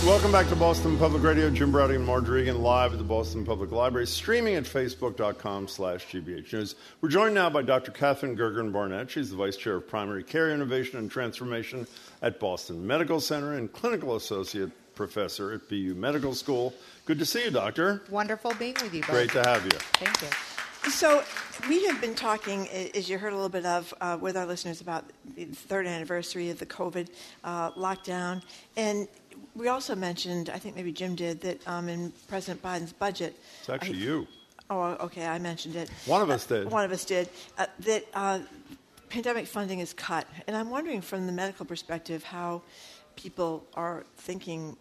Welcome 0.10 0.32
back 0.32 0.50
to 0.50 0.56
Boston 0.56 0.98
Public 0.98 1.22
Radio. 1.22 1.52
Jim 1.52 1.72
Braude 1.72 1.92
and 1.92 2.04
Margery 2.04 2.42
Eagan 2.42 2.64
live 2.64 2.94
at 2.94 2.98
the 2.98 3.04
Boston 3.04 3.46
Public 3.46 3.72
Library, 3.72 4.08
streaming 4.08 4.56
at 4.56 4.64
facebook.com 4.64 5.68
slash 5.68 6.08
GBH 6.08 6.52
News. 6.52 6.74
We're 7.00 7.10
joined 7.10 7.36
now 7.36 7.52
by 7.52 7.62
Dr. 7.62 7.92
Katherine 7.92 8.36
Gergen 8.36 8.74
Barnett. 8.74 9.12
She's 9.12 9.30
the 9.30 9.36
Vice 9.36 9.56
Chair 9.56 9.76
of 9.76 9.88
Primary 9.88 10.24
Care 10.24 10.50
Innovation 10.50 10.98
and 10.98 11.12
Transformation 11.12 11.86
at 12.24 12.40
Boston 12.40 12.88
Medical 12.88 13.20
Center 13.20 13.54
and 13.54 13.72
Clinical 13.72 14.16
Associate 14.16 14.72
Professor 14.96 15.54
at 15.54 15.70
BU 15.70 15.94
Medical 15.96 16.34
School. 16.34 16.74
Good 17.06 17.20
to 17.20 17.26
see 17.26 17.44
you, 17.44 17.52
Doctor. 17.52 18.02
Wonderful 18.10 18.56
being 18.56 18.74
with 18.82 18.92
you 18.92 19.02
both. 19.02 19.12
Great 19.12 19.32
to 19.34 19.44
have 19.44 19.64
you. 19.64 19.78
Thank 20.00 20.24
you. 20.24 20.90
So, 20.90 21.24
we 21.68 21.86
have 21.86 22.00
been 22.00 22.16
talking, 22.16 22.68
as 22.96 23.10
you 23.10 23.18
heard 23.18 23.34
a 23.34 23.36
little 23.36 23.50
bit 23.50 23.66
of, 23.66 23.94
uh, 24.00 24.18
with 24.20 24.38
our 24.38 24.46
listeners 24.46 24.82
about 24.82 25.04
the 25.36 25.46
third 25.46 25.86
anniversary 25.86 26.50
of 26.50 26.58
the 26.58 26.66
COVID 26.66 27.10
uh, 27.44 27.72
lockdown. 27.72 28.42
And 28.78 29.08
we 29.60 29.68
also 29.68 29.94
mentioned, 29.96 30.50
I 30.50 30.58
think 30.58 30.76
maybe 30.76 30.92
Jim 30.92 31.16
did, 31.16 31.42
that 31.42 31.68
um, 31.68 31.90
in 31.90 32.14
President 32.28 32.64
Biden's 32.64 32.94
budget. 32.94 33.38
It's 33.60 33.70
actually 33.70 33.98
I- 34.00 34.02
you. 34.02 34.28
Oh, 34.72 34.84
okay, 35.02 35.26
I 35.26 35.40
mentioned 35.40 35.76
it. 35.76 35.90
One 36.06 36.22
of 36.22 36.30
us 36.30 36.46
did. 36.46 36.70
One 36.70 36.86
of 36.86 36.92
us 36.92 37.04
did. 37.04 37.28
Uh, 37.58 37.66
that 37.80 38.06
uh, 38.14 38.40
pandemic 39.10 39.48
funding 39.48 39.80
is 39.80 39.94
cut. 39.94 40.28
And 40.48 40.56
I'm 40.56 40.70
wondering, 40.70 41.02
from 41.02 41.26
the 41.26 41.32
medical 41.32 41.66
perspective, 41.66 42.24
how 42.24 42.62
people 43.16 43.66
are 43.74 44.04
thinking 44.18 44.78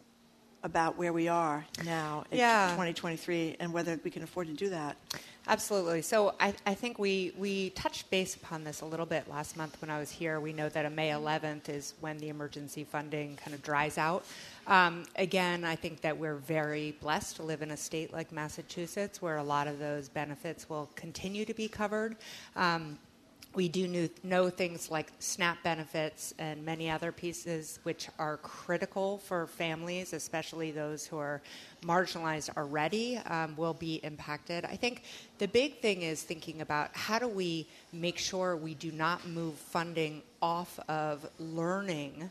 about 0.62 0.98
where 0.98 1.12
we 1.12 1.28
are 1.28 1.64
now 1.86 2.24
in 2.30 2.38
Yeah. 2.38 2.66
2023 2.72 3.56
and 3.60 3.72
whether 3.72 3.98
we 4.04 4.10
can 4.10 4.22
afford 4.22 4.48
to 4.48 4.52
do 4.52 4.68
that. 4.70 4.96
Absolutely. 5.46 6.02
So 6.02 6.34
I, 6.38 6.52
I 6.66 6.74
think 6.74 6.98
we, 6.98 7.32
we 7.38 7.70
touched 7.70 8.10
base 8.10 8.34
upon 8.34 8.64
this 8.64 8.82
a 8.82 8.84
little 8.84 9.06
bit 9.06 9.30
last 9.30 9.56
month 9.56 9.80
when 9.80 9.88
I 9.88 9.98
was 9.98 10.10
here. 10.10 10.40
We 10.40 10.52
know 10.52 10.68
that 10.68 10.84
a 10.84 10.90
May 10.90 11.08
11th 11.10 11.70
is 11.70 11.94
when 12.00 12.18
the 12.18 12.28
emergency 12.28 12.84
funding 12.84 13.36
kind 13.36 13.54
of 13.54 13.62
dries 13.62 13.96
out. 13.96 14.26
Um, 14.68 15.06
again, 15.16 15.64
I 15.64 15.76
think 15.76 16.02
that 16.02 16.18
we're 16.18 16.36
very 16.36 16.94
blessed 17.00 17.36
to 17.36 17.42
live 17.42 17.62
in 17.62 17.70
a 17.70 17.76
state 17.76 18.12
like 18.12 18.30
Massachusetts 18.32 19.22
where 19.22 19.38
a 19.38 19.42
lot 19.42 19.66
of 19.66 19.78
those 19.78 20.10
benefits 20.10 20.68
will 20.68 20.90
continue 20.94 21.46
to 21.46 21.54
be 21.54 21.68
covered. 21.68 22.16
Um, 22.54 22.98
we 23.54 23.66
do 23.66 24.10
know 24.22 24.50
things 24.50 24.90
like 24.90 25.10
SNAP 25.20 25.62
benefits 25.62 26.34
and 26.38 26.62
many 26.66 26.90
other 26.90 27.10
pieces 27.12 27.78
which 27.82 28.08
are 28.18 28.36
critical 28.36 29.16
for 29.16 29.46
families, 29.46 30.12
especially 30.12 30.70
those 30.70 31.06
who 31.06 31.16
are 31.16 31.40
marginalized 31.82 32.54
already, 32.58 33.16
um, 33.24 33.56
will 33.56 33.72
be 33.72 34.00
impacted. 34.04 34.66
I 34.66 34.76
think 34.76 35.04
the 35.38 35.48
big 35.48 35.78
thing 35.78 36.02
is 36.02 36.22
thinking 36.22 36.60
about 36.60 36.94
how 36.94 37.18
do 37.18 37.26
we 37.26 37.66
make 37.90 38.18
sure 38.18 38.54
we 38.54 38.74
do 38.74 38.92
not 38.92 39.26
move 39.26 39.54
funding 39.54 40.20
off 40.42 40.78
of 40.90 41.26
learning 41.38 42.30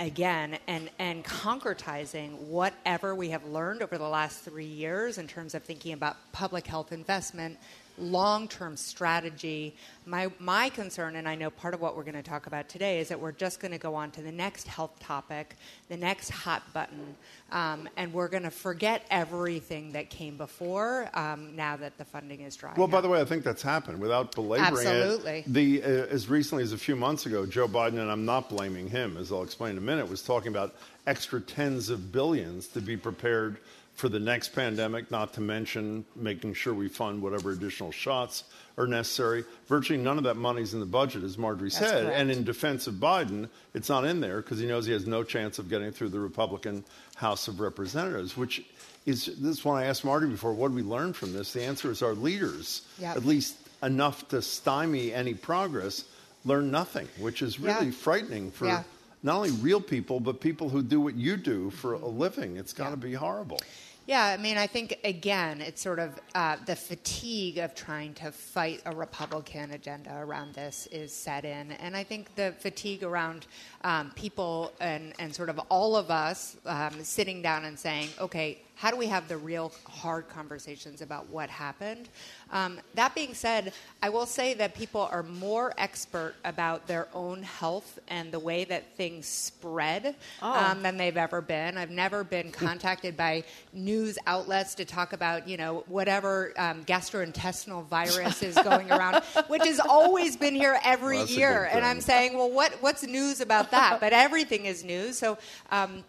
again 0.00 0.58
and, 0.66 0.90
and 0.98 1.24
concretizing 1.24 2.32
whatever 2.38 3.14
we 3.14 3.28
have 3.28 3.44
learned 3.44 3.82
over 3.82 3.98
the 3.98 4.08
last 4.08 4.40
three 4.40 4.64
years 4.64 5.18
in 5.18 5.28
terms 5.28 5.54
of 5.54 5.62
thinking 5.62 5.92
about 5.92 6.16
public 6.32 6.66
health 6.66 6.90
investment, 6.90 7.58
long 8.00 8.48
term 8.48 8.76
strategy. 8.76 9.76
My, 10.06 10.30
my 10.38 10.70
concern, 10.70 11.16
and 11.16 11.28
I 11.28 11.34
know 11.34 11.50
part 11.50 11.74
of 11.74 11.80
what 11.80 11.96
we're 11.96 12.02
going 12.02 12.14
to 12.14 12.22
talk 12.22 12.46
about 12.46 12.68
today, 12.68 13.00
is 13.00 13.08
that 13.08 13.20
we're 13.20 13.32
just 13.32 13.60
going 13.60 13.72
to 13.72 13.78
go 13.78 13.94
on 13.94 14.10
to 14.12 14.22
the 14.22 14.32
next 14.32 14.66
health 14.66 14.98
topic, 14.98 15.56
the 15.88 15.96
next 15.96 16.30
hot 16.30 16.62
button, 16.72 17.14
um, 17.52 17.88
and 17.96 18.12
we're 18.12 18.28
going 18.28 18.42
to 18.42 18.50
forget 18.50 19.04
everything 19.10 19.92
that 19.92 20.10
came 20.10 20.36
before 20.36 21.08
um, 21.14 21.54
now 21.54 21.76
that 21.76 21.96
the 21.98 22.04
funding 22.04 22.40
is 22.40 22.56
dry. 22.56 22.72
Well, 22.76 22.88
by 22.88 23.00
the 23.00 23.08
way, 23.08 23.20
I 23.20 23.24
think 23.24 23.44
that's 23.44 23.62
happened 23.62 24.00
without 24.00 24.34
belaboring 24.34 24.86
Absolutely. 24.86 25.38
it. 25.40 25.52
The 25.52 25.82
uh, 25.82 25.86
as 25.86 26.28
recently 26.28 26.64
as 26.64 26.72
a 26.72 26.78
few 26.78 26.96
months 26.96 27.26
ago, 27.26 27.46
Joe 27.46 27.68
Biden, 27.68 27.98
and 28.00 28.10
I'm 28.10 28.24
not 28.24 28.48
blaming 28.48 28.88
him, 28.88 29.16
as 29.16 29.30
I'll 29.30 29.42
explain 29.42 29.72
in 29.72 29.78
a 29.78 29.82
minute, 29.82 30.08
was 30.08 30.22
talking 30.22 30.48
about 30.48 30.74
extra 31.06 31.40
tens 31.40 31.90
of 31.90 32.12
billions 32.12 32.68
to 32.68 32.80
be 32.80 32.96
prepared 32.96 33.58
for 34.00 34.08
the 34.08 34.18
next 34.18 34.48
pandemic. 34.54 35.10
Not 35.10 35.34
to 35.34 35.40
mention 35.42 36.04
making 36.16 36.54
sure 36.54 36.72
we 36.72 36.88
fund 36.88 37.20
whatever 37.22 37.52
additional 37.52 37.92
shots 37.92 38.44
are 38.78 38.86
necessary. 38.86 39.44
Virtually 39.68 39.98
none 39.98 40.16
of 40.16 40.24
that 40.24 40.36
money's 40.36 40.72
in 40.72 40.80
the 40.80 40.86
budget, 40.86 41.22
as 41.22 41.36
Margery 41.36 41.68
That's 41.68 41.78
said. 41.78 42.04
correct. 42.06 42.18
And 42.18 42.30
in 42.30 42.42
defense 42.42 42.86
of 42.86 42.94
Biden, 42.94 43.48
it's 43.74 43.90
not 43.90 44.04
in 44.06 44.20
there 44.20 44.40
because 44.40 44.58
he 44.58 44.66
knows 44.66 44.86
he 44.86 44.92
has 44.92 45.06
no 45.06 45.22
chance 45.22 45.58
of 45.58 45.68
getting 45.68 45.92
through 45.92 46.08
the 46.08 46.18
Republican 46.18 46.82
House 47.16 47.46
of 47.46 47.60
Representatives, 47.60 48.36
which 48.36 48.64
is 49.04 49.26
this 49.38 49.58
is 49.60 49.66
I 49.66 49.84
asked 49.84 50.04
Marty 50.04 50.26
before, 50.26 50.52
what 50.54 50.68
did 50.68 50.76
we 50.76 50.82
learn 50.82 51.12
from 51.12 51.32
this? 51.34 51.52
The 51.52 51.62
answer 51.62 51.90
is 51.90 52.02
our 52.02 52.14
leaders, 52.14 52.82
Yep. 52.98 53.16
at 53.16 53.24
least 53.26 53.56
enough 53.82 54.28
to 54.28 54.40
stymie 54.42 55.12
any 55.12 55.34
progress, 55.34 56.04
learn 56.46 56.70
nothing, 56.70 57.08
which 57.18 57.42
is 57.42 57.60
really 57.60 57.86
Yeah. 57.86 57.92
frightening 57.92 58.50
for 58.50 58.66
Yeah. 58.66 58.82
not 59.22 59.36
only 59.36 59.50
real 59.50 59.80
people, 59.80 60.20
but 60.20 60.40
people 60.40 60.68
who 60.70 60.82
do 60.82 61.00
what 61.00 61.14
you 61.16 61.36
do 61.36 61.68
for 61.70 61.92
a 61.94 62.06
living. 62.06 62.56
It's 62.56 62.72
got 62.72 62.90
to 62.90 62.96
be 62.96 63.12
horrible. 63.14 63.60
Yeah, 64.06 64.24
I 64.24 64.36
mean, 64.38 64.56
I 64.56 64.66
think 64.66 64.98
again, 65.04 65.60
it's 65.60 65.80
sort 65.80 65.98
of 65.98 66.18
uh, 66.34 66.56
the 66.66 66.74
fatigue 66.74 67.58
of 67.58 67.74
trying 67.74 68.14
to 68.14 68.32
fight 68.32 68.82
a 68.86 68.94
Republican 68.94 69.70
agenda 69.72 70.16
around 70.18 70.54
this 70.54 70.88
is 70.90 71.12
set 71.12 71.44
in, 71.44 71.72
and 71.72 71.96
I 71.96 72.02
think 72.02 72.34
the 72.34 72.52
fatigue 72.58 73.04
around 73.04 73.46
um, 73.84 74.10
people 74.16 74.72
and 74.80 75.12
and 75.18 75.34
sort 75.34 75.48
of 75.48 75.60
all 75.68 75.96
of 75.96 76.10
us 76.10 76.56
um, 76.66 77.04
sitting 77.04 77.40
down 77.42 77.66
and 77.66 77.78
saying, 77.78 78.08
okay, 78.18 78.62
How 78.80 78.90
do 78.90 78.96
we 78.96 79.08
have 79.08 79.28
the 79.28 79.36
real 79.36 79.72
hard 79.86 80.26
conversations 80.30 81.02
about 81.02 81.28
what 81.28 81.50
happened? 81.50 82.08
Um, 82.50 82.80
that 82.94 83.14
being 83.14 83.34
said, 83.34 83.74
I 84.02 84.08
will 84.08 84.24
say 84.24 84.54
that 84.54 84.74
people 84.74 85.02
are 85.12 85.22
more 85.22 85.74
expert 85.76 86.32
about 86.46 86.86
their 86.86 87.06
own 87.12 87.42
health 87.42 87.98
and 88.08 88.32
the 88.32 88.38
way 88.38 88.64
that 88.64 88.96
things 88.96 89.26
spread 89.26 90.14
Oh. 90.40 90.50
um, 90.50 90.82
than 90.82 90.96
they've 90.96 91.18
ever 91.18 91.42
been. 91.42 91.76
I've 91.76 91.90
never 91.90 92.24
been 92.24 92.50
contacted 92.64 93.18
by 93.18 93.44
news 93.74 94.16
outlets 94.26 94.74
to 94.76 94.86
talk 94.86 95.12
about, 95.12 95.46
you 95.46 95.58
know, 95.58 95.84
whatever 95.86 96.54
um, 96.56 96.82
gastrointestinal 96.86 97.84
virus 97.84 98.42
is 98.42 98.54
going 98.54 98.90
around, 98.96 99.22
which 99.48 99.66
has 99.66 99.78
always 99.78 100.38
been 100.38 100.54
here 100.54 100.78
every 100.82 101.18
Well, 101.18 101.26
year. 101.26 101.68
And 101.70 101.84
I'm 101.84 102.00
saying, 102.00 102.34
well, 102.34 102.50
what, 102.50 102.72
what's 102.80 103.02
news 103.02 103.42
about 103.42 103.72
that? 103.72 104.00
But 104.00 104.14
everything 104.14 104.64
is 104.64 104.82
news. 104.84 105.18
So, 105.18 105.36
um, 105.70 106.02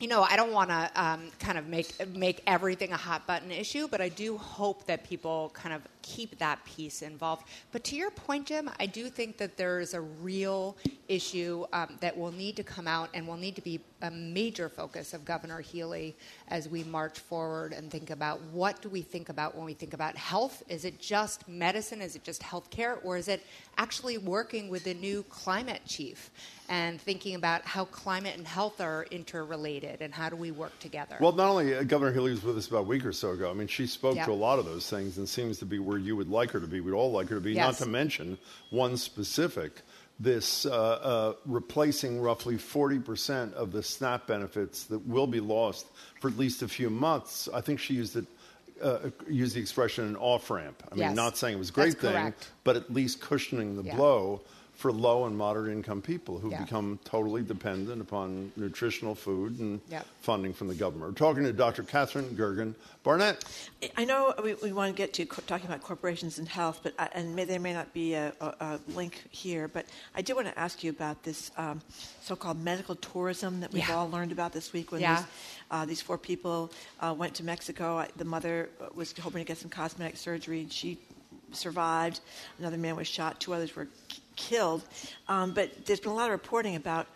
you 0.00 0.06
know, 0.06 0.22
I 0.22 0.36
don't 0.36 0.52
want 0.52 0.70
to 0.70 0.90
um, 0.94 1.22
kind 1.40 1.58
of 1.58 1.66
make 1.66 2.08
make 2.14 2.42
everything 2.46 2.92
a 2.92 2.96
hot 2.96 3.26
button 3.26 3.50
issue, 3.50 3.88
but 3.88 4.00
I 4.00 4.08
do 4.08 4.36
hope 4.36 4.86
that 4.86 5.02
people 5.02 5.50
kind 5.54 5.74
of 5.74 5.82
keep 6.02 6.38
that 6.38 6.64
piece 6.64 7.02
involved. 7.02 7.44
But 7.72 7.82
to 7.84 7.96
your 7.96 8.10
point, 8.12 8.46
Jim, 8.46 8.70
I 8.78 8.86
do 8.86 9.08
think 9.10 9.38
that 9.38 9.56
there 9.56 9.80
is 9.80 9.94
a 9.94 10.00
real 10.00 10.76
issue 11.08 11.66
um, 11.72 11.96
that 12.00 12.16
will 12.16 12.30
need 12.30 12.54
to 12.56 12.62
come 12.62 12.86
out 12.86 13.10
and 13.12 13.26
will 13.26 13.36
need 13.36 13.56
to 13.56 13.60
be 13.60 13.80
a 14.02 14.10
major 14.10 14.68
focus 14.68 15.14
of 15.14 15.24
Governor 15.24 15.60
Healy 15.60 16.16
as 16.46 16.68
we 16.68 16.84
march 16.84 17.18
forward 17.18 17.72
and 17.72 17.90
think 17.90 18.10
about 18.10 18.40
what 18.52 18.80
do 18.80 18.88
we 18.88 19.02
think 19.02 19.28
about 19.28 19.56
when 19.56 19.64
we 19.64 19.74
think 19.74 19.94
about 19.94 20.16
health? 20.16 20.62
Is 20.68 20.84
it 20.84 21.00
just 21.00 21.48
medicine? 21.48 22.00
Is 22.00 22.14
it 22.14 22.22
just 22.22 22.40
healthcare? 22.42 22.98
Or 23.02 23.16
is 23.16 23.26
it 23.26 23.44
actually 23.76 24.18
working 24.18 24.68
with 24.68 24.84
the 24.84 24.94
new 24.94 25.24
climate 25.24 25.82
chief 25.86 26.30
and 26.68 27.00
thinking 27.00 27.34
about 27.34 27.62
how 27.64 27.84
climate 27.86 28.36
and 28.36 28.46
health 28.46 28.80
are 28.80 29.06
interrelated 29.10 30.02
and 30.02 30.12
how 30.12 30.28
do 30.28 30.36
we 30.36 30.50
work 30.50 30.78
together? 30.80 31.16
Well, 31.20 31.32
not 31.32 31.48
only 31.48 31.74
uh, 31.74 31.82
Governor 31.82 32.12
Healy 32.12 32.30
was 32.32 32.42
with 32.42 32.58
us 32.58 32.68
about 32.68 32.80
a 32.80 32.82
week 32.82 33.04
or 33.06 33.12
so 33.12 33.30
ago. 33.30 33.50
I 33.50 33.54
mean, 33.54 33.68
she 33.68 33.86
spoke 33.86 34.16
Yep. 34.16 34.26
to 34.26 34.32
a 34.32 34.34
lot 34.34 34.58
of 34.58 34.64
those 34.66 34.88
things 34.88 35.16
and 35.18 35.28
seems 35.28 35.58
to 35.58 35.64
be 35.66 35.78
where 35.78 35.98
you 35.98 36.16
would 36.16 36.28
like 36.28 36.50
her 36.50 36.60
to 36.60 36.66
be. 36.66 36.80
We'd 36.80 36.92
all 36.92 37.10
like 37.12 37.28
her 37.28 37.36
to 37.36 37.40
be. 37.40 37.54
Not 37.54 37.74
to 37.76 37.86
mention 37.86 38.38
one 38.70 38.96
specific, 38.96 39.80
this 40.20 40.66
uh, 40.66 40.70
uh, 40.72 41.32
replacing 41.46 42.20
roughly 42.20 42.56
40% 42.56 43.52
of 43.54 43.72
the 43.72 43.82
SNAP 43.82 44.26
benefits 44.26 44.84
that 44.84 45.06
will 45.06 45.26
be 45.28 45.40
lost 45.40 45.86
for 46.20 46.28
at 46.28 46.36
least 46.36 46.62
a 46.62 46.68
few 46.68 46.90
months. 46.90 47.48
I 47.54 47.60
think 47.60 47.80
she 47.80 47.94
used 47.94 48.16
it. 48.16 48.26
Uh, 48.82 49.10
used 49.28 49.56
the 49.56 49.60
expression 49.60 50.04
an 50.06 50.14
off 50.16 50.50
ramp. 50.52 50.84
I 50.92 50.94
mean, 50.94 51.00
Yes. 51.00 51.16
not 51.16 51.36
saying 51.36 51.56
it 51.56 51.58
was 51.58 51.70
a 51.70 51.72
great 51.72 51.86
That's 51.94 52.00
thing, 52.00 52.12
correct. 52.12 52.48
but 52.62 52.76
at 52.76 52.92
least 52.92 53.20
cushioning 53.20 53.74
the 53.74 53.82
Yeah. 53.82 53.96
blow 53.96 54.40
for 54.78 54.92
low 54.92 55.24
and 55.24 55.36
moderate 55.36 55.72
income 55.72 56.00
people 56.00 56.38
who 56.38 56.52
Yeah. 56.52 56.62
become 56.62 57.00
totally 57.02 57.42
dependent 57.42 58.00
upon 58.00 58.52
nutritional 58.54 59.16
food 59.16 59.58
and 59.58 59.80
Yep. 59.90 60.06
funding 60.20 60.54
from 60.54 60.68
the 60.68 60.74
government. 60.76 61.10
We're 61.10 61.18
talking 61.26 61.42
to 61.42 61.52
Dr. 61.52 61.82
Katherine 61.82 62.36
Gergen 62.36 62.76
Barnett. 63.02 63.44
I 63.96 64.04
know 64.04 64.32
we, 64.40 64.54
we 64.54 64.72
want 64.72 64.94
to 64.94 64.96
get 64.96 65.12
to 65.14 65.26
co- 65.26 65.42
talking 65.48 65.66
about 65.66 65.82
corporations 65.82 66.38
and 66.38 66.48
health, 66.48 66.78
but 66.84 66.94
I, 66.96 67.08
and 67.12 67.34
may, 67.34 67.44
there 67.44 67.58
may 67.58 67.72
not 67.72 67.92
be 67.92 68.14
a, 68.14 68.32
a, 68.40 68.46
a 68.60 68.80
link 68.94 69.24
here. 69.32 69.66
But 69.66 69.86
I 70.14 70.22
do 70.22 70.36
want 70.36 70.46
to 70.46 70.56
ask 70.56 70.84
you 70.84 70.90
about 70.90 71.24
this 71.24 71.50
um, 71.56 71.80
so-called 72.22 72.62
medical 72.62 72.94
tourism 72.94 73.58
that 73.58 73.72
we've 73.72 73.88
Yeah. 73.88 73.96
all 73.96 74.08
learned 74.08 74.30
about 74.30 74.52
this 74.52 74.72
week. 74.72 74.92
When 74.92 75.00
Yeah. 75.00 75.16
these, 75.16 75.26
uh, 75.72 75.84
these 75.86 76.00
four 76.00 76.18
people 76.18 76.70
uh, 77.00 77.12
went 77.18 77.34
to 77.34 77.44
Mexico, 77.44 77.98
I, 77.98 78.10
the 78.14 78.24
mother 78.24 78.68
was 78.94 79.12
hoping 79.18 79.40
to 79.42 79.44
get 79.44 79.58
some 79.58 79.70
cosmetic 79.70 80.16
surgery, 80.16 80.60
and 80.60 80.72
she 80.72 80.98
survived. 81.50 82.20
Another 82.60 82.78
man 82.78 82.94
was 82.94 83.08
shot. 83.08 83.40
Two 83.40 83.54
others 83.54 83.74
were 83.74 83.86
k- 84.08 84.20
killed. 84.38 84.82
Um, 85.26 85.52
but 85.52 85.66
there's 85.84 86.00
been 86.00 86.12
a 86.12 86.14
lot 86.22 86.26
of 86.30 86.32
reporting 86.42 86.76
about 86.76 87.06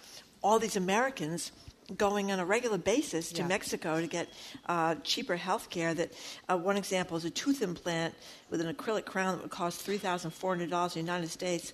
all 0.43 0.59
these 0.59 0.77
Americans 0.77 1.53
going 1.97 2.33
on 2.33 2.39
a 2.39 2.45
regular 2.45 2.79
basis 2.79 3.33
to 3.33 3.43
Yeah. 3.43 3.49
Mexico 3.49 4.01
to 4.01 4.07
get 4.07 4.27
uh, 4.67 4.95
cheaper 5.03 5.37
health 5.37 5.69
care. 5.71 5.95
That 5.95 6.11
uh, 6.49 6.57
one 6.57 6.77
example 6.77 7.17
is 7.17 7.25
a 7.25 7.31
tooth 7.31 7.61
implant 7.63 8.15
with 8.51 8.61
an 8.61 8.69
acrylic 8.75 9.05
crown 9.05 9.35
that 9.35 9.43
would 9.43 9.51
cost 9.51 9.81
three 9.87 9.99
thousand 9.99 10.31
four 10.33 10.51
hundred 10.55 10.71
dollars 10.71 10.97
in 10.97 11.05
the 11.05 11.13
United 11.13 11.31
States. 11.31 11.73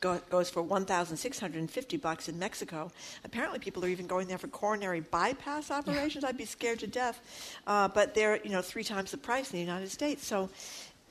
Go, 0.00 0.18
goes 0.30 0.48
for 0.48 0.62
one 0.62 0.84
thousand 0.86 1.18
six 1.18 1.38
hundred 1.38 1.60
and 1.60 1.70
fifty 1.70 1.98
bucks 1.98 2.28
in 2.30 2.38
Mexico. 2.38 2.90
Apparently, 3.22 3.58
people 3.58 3.84
are 3.84 3.88
even 3.88 4.06
going 4.06 4.26
there 4.28 4.38
for 4.38 4.48
coronary 4.48 5.00
bypass 5.00 5.70
operations. 5.70 6.24
I'd 6.24 6.38
be 6.38 6.46
scared 6.46 6.78
to 6.80 6.86
death, 6.86 7.20
uh, 7.66 7.86
but 7.88 8.14
they're 8.14 8.40
you 8.42 8.50
know 8.54 8.62
three 8.62 8.84
times 8.84 9.10
the 9.10 9.18
price 9.18 9.52
in 9.52 9.58
the 9.58 9.64
United 9.72 9.90
States. 9.90 10.26
So 10.26 10.48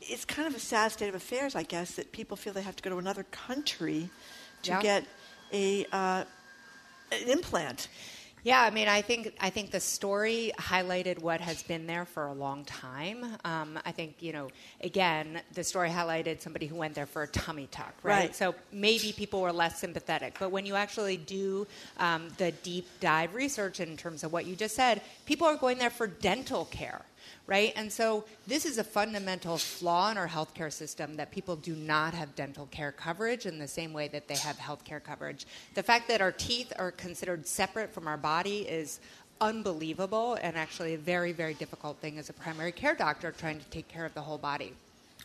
it's 0.02 0.26
kind 0.26 0.48
of 0.48 0.56
a 0.56 0.60
sad 0.60 0.92
state 0.92 1.10
of 1.10 1.16
affairs, 1.16 1.56
I 1.56 1.64
guess, 1.64 1.96
that 1.96 2.12
people 2.12 2.38
feel 2.38 2.54
they 2.54 2.62
have 2.62 2.76
to 2.76 2.84
go 2.84 2.90
to 2.90 2.98
another 2.98 3.24
country 3.32 4.10
to 4.64 4.72
Yeah. 4.72 4.82
get 4.82 5.06
a 5.54 5.86
uh, 5.92 6.24
an 7.12 7.28
implant. 7.30 7.88
Yeah, 8.42 8.62
I 8.62 8.70
mean, 8.70 8.88
I 8.88 9.02
think 9.02 9.36
I 9.42 9.50
think 9.50 9.72
the 9.72 9.82
story 9.82 10.54
highlighted 10.58 11.20
what 11.20 11.42
has 11.42 11.62
been 11.64 11.88
there 11.88 12.06
for 12.06 12.28
a 12.28 12.34
long 12.34 12.64
time. 12.64 13.26
Um, 13.44 13.78
I 13.86 13.92
think 13.92 14.16
you 14.22 14.32
know, 14.32 14.48
again, 14.82 15.42
the 15.54 15.64
story 15.64 15.90
highlighted 15.90 16.40
somebody 16.40 16.66
who 16.66 16.76
went 16.76 16.94
there 16.96 17.06
for 17.06 17.24
a 17.24 17.28
tummy 17.28 17.68
tuck, 17.70 17.94
right? 18.02 18.16
Right. 18.20 18.36
So 18.36 18.56
maybe 18.72 19.12
people 19.12 19.42
were 19.42 19.52
less 19.52 19.80
sympathetic. 19.80 20.38
But 20.40 20.52
when 20.52 20.66
you 20.66 20.76
actually 20.76 21.18
do 21.18 21.68
um, 21.98 22.30
the 22.38 22.52
deep 22.64 22.88
dive 23.02 23.34
research 23.36 23.82
in 23.82 23.98
terms 23.98 24.24
of 24.24 24.32
what 24.32 24.46
you 24.46 24.56
just 24.56 24.74
said, 24.76 25.02
people 25.26 25.46
are 25.46 25.58
going 25.58 25.78
there 25.78 25.90
for 25.90 26.08
dental 26.08 26.64
care. 26.66 27.02
Right? 27.48 27.74
And 27.76 27.92
so 27.92 28.26
this 28.48 28.66
is 28.66 28.78
a 28.78 28.84
fundamental 28.84 29.58
flaw 29.58 30.12
in 30.12 30.18
our 30.18 30.28
healthcare 30.28 30.72
system 30.72 31.16
that 31.16 31.32
people 31.32 31.56
do 31.56 31.76
not 31.76 32.14
have 32.14 32.36
dental 32.36 32.68
care 32.68 32.92
coverage 32.92 33.46
in 33.46 33.58
the 33.58 33.68
same 33.68 33.94
way 33.94 34.08
that 34.10 34.28
they 34.28 34.36
have 34.36 34.58
healthcare 34.58 35.04
coverage. 35.04 35.46
The 35.74 35.84
fact 35.84 36.08
that 36.10 36.22
our 36.22 36.32
teeth 36.32 36.72
are 36.78 36.92
considered 36.92 37.48
separate 37.48 37.92
from 37.94 38.08
our 38.08 38.18
body 38.18 38.60
is 38.60 39.00
unbelievable 39.42 40.38
and 40.42 40.58
actually 40.58 40.94
a 40.94 40.98
very, 40.98 41.32
very 41.32 41.54
difficult 41.54 41.98
thing 42.00 42.18
as 42.18 42.30
a 42.30 42.34
primary 42.34 42.72
care 42.72 42.96
doctor 42.96 43.32
trying 43.32 43.60
to 43.60 43.66
take 43.70 43.88
care 43.88 44.06
of 44.06 44.14
the 44.14 44.22
whole 44.22 44.38
body. 44.38 44.74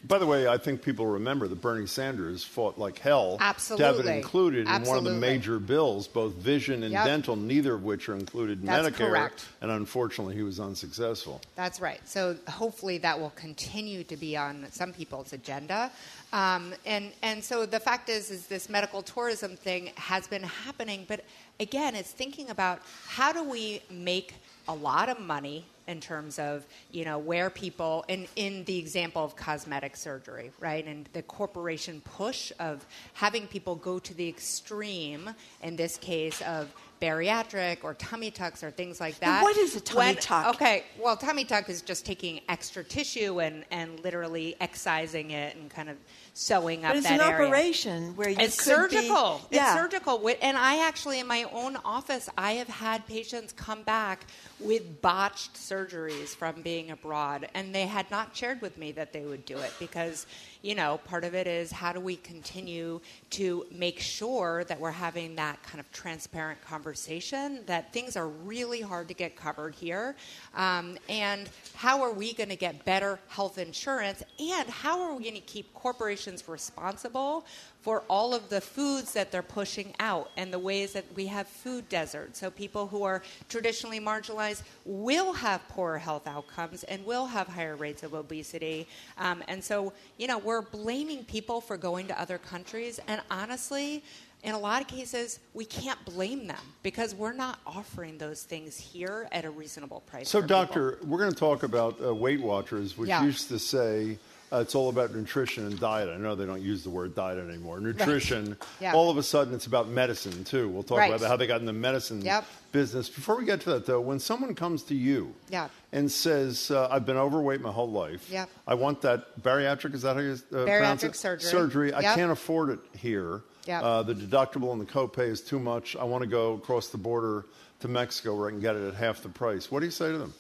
By 0.07 0.19
the 0.19 0.27
way, 0.27 0.47
I 0.47 0.59
think 0.59 0.83
people 0.83 1.07
remember 1.07 1.49
that 1.49 1.63
Bernie 1.63 1.87
Sanders 1.87 2.45
fought 2.45 2.79
like 2.79 2.99
hell 2.99 3.39
to 3.39 3.43
have 3.45 3.55
Absolutely. 3.57 4.13
it 4.13 4.17
included 4.17 4.69
in 4.69 4.83
one 4.85 4.99
of 4.99 5.05
the 5.05 5.13
major 5.13 5.59
bills, 5.59 6.07
both 6.07 6.35
vision 6.35 6.83
and 6.83 6.93
Yep. 6.93 7.05
dental, 7.07 7.37
neither 7.37 7.75
of 7.75 7.85
which 7.85 8.09
are 8.11 8.15
included 8.15 8.61
in 8.61 8.67
That's 8.67 8.89
Medicare. 8.89 9.09
correct. 9.09 9.47
And 9.63 9.71
unfortunately, 9.71 10.35
he 10.35 10.43
was 10.43 10.61
unsuccessful. 10.61 11.41
That's 11.57 11.81
right. 11.81 12.07
So 12.07 12.37
hopefully 12.49 12.99
that 12.99 13.19
will 13.19 13.31
continue 13.31 14.05
to 14.05 14.17
be 14.17 14.37
on 14.37 14.67
some 14.71 14.93
people's 14.93 15.33
agenda. 15.33 15.91
Um, 16.35 16.75
and 16.85 17.13
and 17.23 17.43
so 17.43 17.65
the 17.65 17.81
fact 17.81 18.11
is, 18.11 18.31
is 18.31 18.47
this 18.47 18.69
medical 18.69 19.01
tourism 19.03 19.57
thing 19.57 19.91
has 19.97 20.27
been 20.27 20.43
happening, 20.43 21.07
but 21.09 21.25
again, 21.61 21.95
it's 21.95 22.11
thinking 22.11 22.51
about 22.51 22.81
how 23.07 23.33
do 23.33 23.43
we 23.43 23.81
make 23.91 24.35
a 24.69 24.75
lot 24.75 25.09
of 25.09 25.19
money 25.21 25.65
in 25.87 26.01
terms 26.01 26.39
of 26.39 26.65
you 26.91 27.05
know 27.05 27.19
where 27.19 27.51
people 27.51 28.05
in 28.09 28.27
in 28.37 28.65
the 28.65 28.79
example 28.79 29.23
of 29.23 29.37
cosmetic 29.37 29.97
surgery 29.97 30.51
right 30.59 30.87
and 30.87 31.09
the 31.13 31.23
corporation 31.23 32.01
push 32.01 32.51
of 32.59 32.87
having 33.13 33.47
people 33.47 33.75
go 33.77 33.99
to 33.99 34.15
the 34.15 34.27
extreme 34.27 35.29
in 35.63 35.77
this 35.77 35.99
case 35.99 36.41
of 36.43 36.73
bariatric 37.03 37.85
or 37.85 37.93
tummy 37.95 38.31
tucks 38.31 38.63
or 38.65 38.71
things 38.71 38.99
like 38.99 39.19
that 39.19 39.43
what 39.43 39.57
is 39.59 39.77
a 39.77 39.81
tummy 39.81 39.99
When- 39.99 40.17
tuck? 40.17 40.55
okay 40.55 40.85
well 40.99 41.17
tummy 41.17 41.45
tuck 41.45 41.69
is 41.69 41.83
just 41.83 42.07
taking 42.07 42.41
extra 42.49 42.83
tissue 42.83 43.41
and 43.41 43.65
and 43.71 44.01
literally 44.01 44.57
excising 44.61 45.33
it 45.33 45.55
and 45.57 45.69
kind 45.71 45.91
of 45.91 45.99
sewing 46.37 46.85
up 46.85 46.91
But 46.91 46.97
it's 46.97 47.07
that 47.07 47.21
an 47.21 47.33
area. 47.33 47.47
operation 47.47 48.17
where 48.17 48.29
you 48.29 48.37
It's 48.41 48.57
could 48.61 48.91
be- 48.91 48.97
surgical. 48.97 49.41
yeah. 49.53 49.73
It's 49.73 49.81
surgical. 49.81 50.29
And 50.43 50.59
I 50.59 50.85
actually, 50.85 51.21
in 51.21 51.29
my 51.29 51.45
own 51.53 51.77
office, 51.85 52.29
I 52.37 52.55
have 52.55 52.67
had 52.67 53.07
patients 53.07 53.53
come 53.53 53.85
back 53.85 54.27
with 54.59 55.01
botched 55.01 55.55
surgeries 55.55 56.29
from 56.35 56.61
being 56.63 56.91
abroad, 56.91 57.49
and 57.55 57.73
they 57.73 57.87
had 57.87 58.11
not 58.11 58.37
shared 58.37 58.61
with 58.63 58.77
me 58.77 58.91
that 58.93 59.13
they 59.13 59.21
would 59.21 59.45
do 59.45 59.57
it 59.59 59.73
because, 59.79 60.27
you 60.63 60.75
know, 60.75 60.99
part 61.05 61.23
of 61.23 61.35
it 61.37 61.47
is 61.47 61.71
how 61.71 61.93
do 61.93 62.01
we 62.01 62.17
continue 62.17 63.01
to 63.31 63.65
make 63.71 64.01
sure 64.01 64.65
that 64.65 64.81
we're 64.81 64.91
having 64.91 65.37
that 65.37 65.63
kind 65.63 65.79
of 65.79 65.91
transparent 65.93 66.61
conversation 66.65 67.61
that 67.67 67.93
things 67.93 68.17
are 68.17 68.27
really 68.29 68.81
hard 68.81 69.07
to 69.07 69.15
get 69.15 69.37
covered 69.37 69.75
here, 69.77 70.17
um, 70.57 70.99
and 71.09 71.49
how 71.75 72.03
are 72.03 72.13
we 72.13 72.33
going 72.33 72.49
to 72.49 72.57
get 72.57 72.85
better 72.85 73.21
health 73.29 73.57
insurance, 73.59 74.21
and 74.41 74.69
how 74.69 75.01
are 75.01 75.15
we 75.15 75.23
going 75.23 75.35
to 75.35 75.41
keep 75.41 75.73
corporations 75.75 76.24
responsible 76.49 77.45
for 77.83 78.03
all 78.09 78.33
of 78.35 78.49
the 78.49 78.61
foods 78.61 79.13
that 79.13 79.31
they're 79.31 79.43
pushing 79.43 79.95
out 80.01 80.31
and 80.37 80.53
the 80.53 80.59
ways 80.59 80.93
that 80.95 81.05
we 81.15 81.27
have 81.27 81.47
food 81.47 81.87
deserts. 81.89 82.41
So 82.41 82.51
people 82.51 82.87
who 82.87 83.03
are 83.03 83.23
traditionally 83.49 84.01
marginalized 84.01 84.63
will 84.85 85.33
have 85.35 85.67
poorer 85.69 85.99
health 85.99 86.27
outcomes 86.27 86.83
and 86.85 87.05
will 87.05 87.27
have 87.27 87.47
higher 87.47 87.77
rates 87.77 88.03
of 88.03 88.15
obesity. 88.15 88.87
Um, 89.19 89.43
and 89.49 89.63
so, 89.63 89.93
you 90.17 90.27
know, 90.27 90.39
we're 90.39 90.63
blaming 90.63 91.25
people 91.25 91.61
for 91.61 91.77
going 91.77 92.07
to 92.09 92.19
other 92.21 92.39
countries. 92.39 93.01
And 93.07 93.21
honestly, 93.31 94.03
in 94.43 94.55
a 94.55 94.59
lot 94.59 94.83
of 94.83 94.89
cases, 94.89 95.41
we 95.55 95.65
can't 95.65 96.03
blame 96.05 96.47
them 96.47 96.61
because 96.83 97.15
we're 97.15 97.33
not 97.33 97.59
offering 97.67 98.19
those 98.19 98.43
things 98.43 98.77
here 98.79 99.27
at 99.33 99.45
a 99.45 99.51
reasonable 99.51 100.01
price. 100.01 100.29
So, 100.29 100.41
for 100.41 100.47
people. 100.47 100.57
doctor, 100.65 100.99
we're 101.05 101.19
going 101.19 101.33
to 101.33 101.39
talk 101.39 101.63
about 101.63 102.03
uh, 102.03 102.15
Weight 102.15 102.41
Watchers, 102.43 102.97
which 102.97 103.09
Yeah. 103.09 103.25
used 103.25 103.49
to 103.49 103.59
say 103.59 104.19
uh, 104.55 104.61
it's 104.61 104.75
all 104.75 104.89
about 104.89 105.15
nutrition 105.15 105.67
and 105.67 105.79
diet. 105.81 106.09
I 106.09 106.17
know 106.17 106.35
they 106.35 106.47
don't 106.47 106.63
use 106.63 106.85
the 106.85 106.91
word 106.91 107.15
diet 107.15 107.39
anymore. 107.39 107.81
Nutrition. 107.81 108.57
Yeah. 108.81 108.93
All 108.95 109.11
of 109.11 109.19
a 109.19 109.23
sudden, 109.23 109.55
it's 109.55 109.67
about 109.67 109.89
medicine 109.89 110.45
too. 110.45 110.69
We'll 110.69 110.83
talk 110.83 110.99
Right. 110.99 111.13
about 111.13 111.27
how 111.27 111.37
they 111.37 111.47
got 111.47 111.61
in 111.61 111.67
the 111.67 111.73
medicine 111.73 112.21
Yep. 112.23 112.45
business. 112.73 113.09
Before 113.09 113.37
we 113.37 113.45
get 113.45 113.61
to 113.63 113.71
that, 113.71 113.87
though, 113.87 114.01
when 114.01 114.21
someone 114.21 114.55
comes 114.55 114.83
to 114.85 114.95
you 114.95 115.35
Yeah. 115.51 115.69
and 115.93 116.11
says, 116.11 116.71
uh, 116.71 116.89
"I've 116.91 117.05
been 117.07 117.17
overweight 117.17 117.61
my 117.61 117.73
whole 117.73 117.91
life. 117.91 118.31
Yep. 118.31 118.49
I 118.67 118.75
want 118.75 119.01
that 119.03 119.43
bariatric. 119.43 119.95
Is 119.95 120.03
that 120.03 120.15
how 120.15 120.23
you 120.23 120.33
uh, 120.53 120.65
pronounce 120.65 121.03
it? 121.03 121.17
surgery. 121.17 121.51
Surgery. 121.51 121.95
I 121.95 122.03
can't 122.03 122.31
afford 122.33 122.71
it 122.71 122.79
here. 122.97 123.43
Yep. 123.67 123.83
Uh, 123.83 124.03
the 124.03 124.15
deductible 124.15 124.73
and 124.73 124.81
the 124.81 124.85
copay 124.87 125.29
is 125.29 125.41
too 125.41 125.59
much. 125.59 125.97
I 125.97 126.05
want 126.05 126.23
to 126.23 126.29
go 126.29 126.53
across 126.55 126.89
the 126.89 126.99
border 126.99 127.47
to 127.81 127.89
Mexico 127.89 128.37
where 128.37 128.49
I 128.49 128.51
can 128.51 128.61
get 128.61 128.77
it 128.77 128.87
at 128.87 128.95
half 128.95 129.23
the 129.23 129.29
price. 129.31 129.71
What 129.71 129.81
do 129.81 129.87
you 129.87 129.93
say 129.93 130.13
to 130.13 130.19
them? 130.19 130.35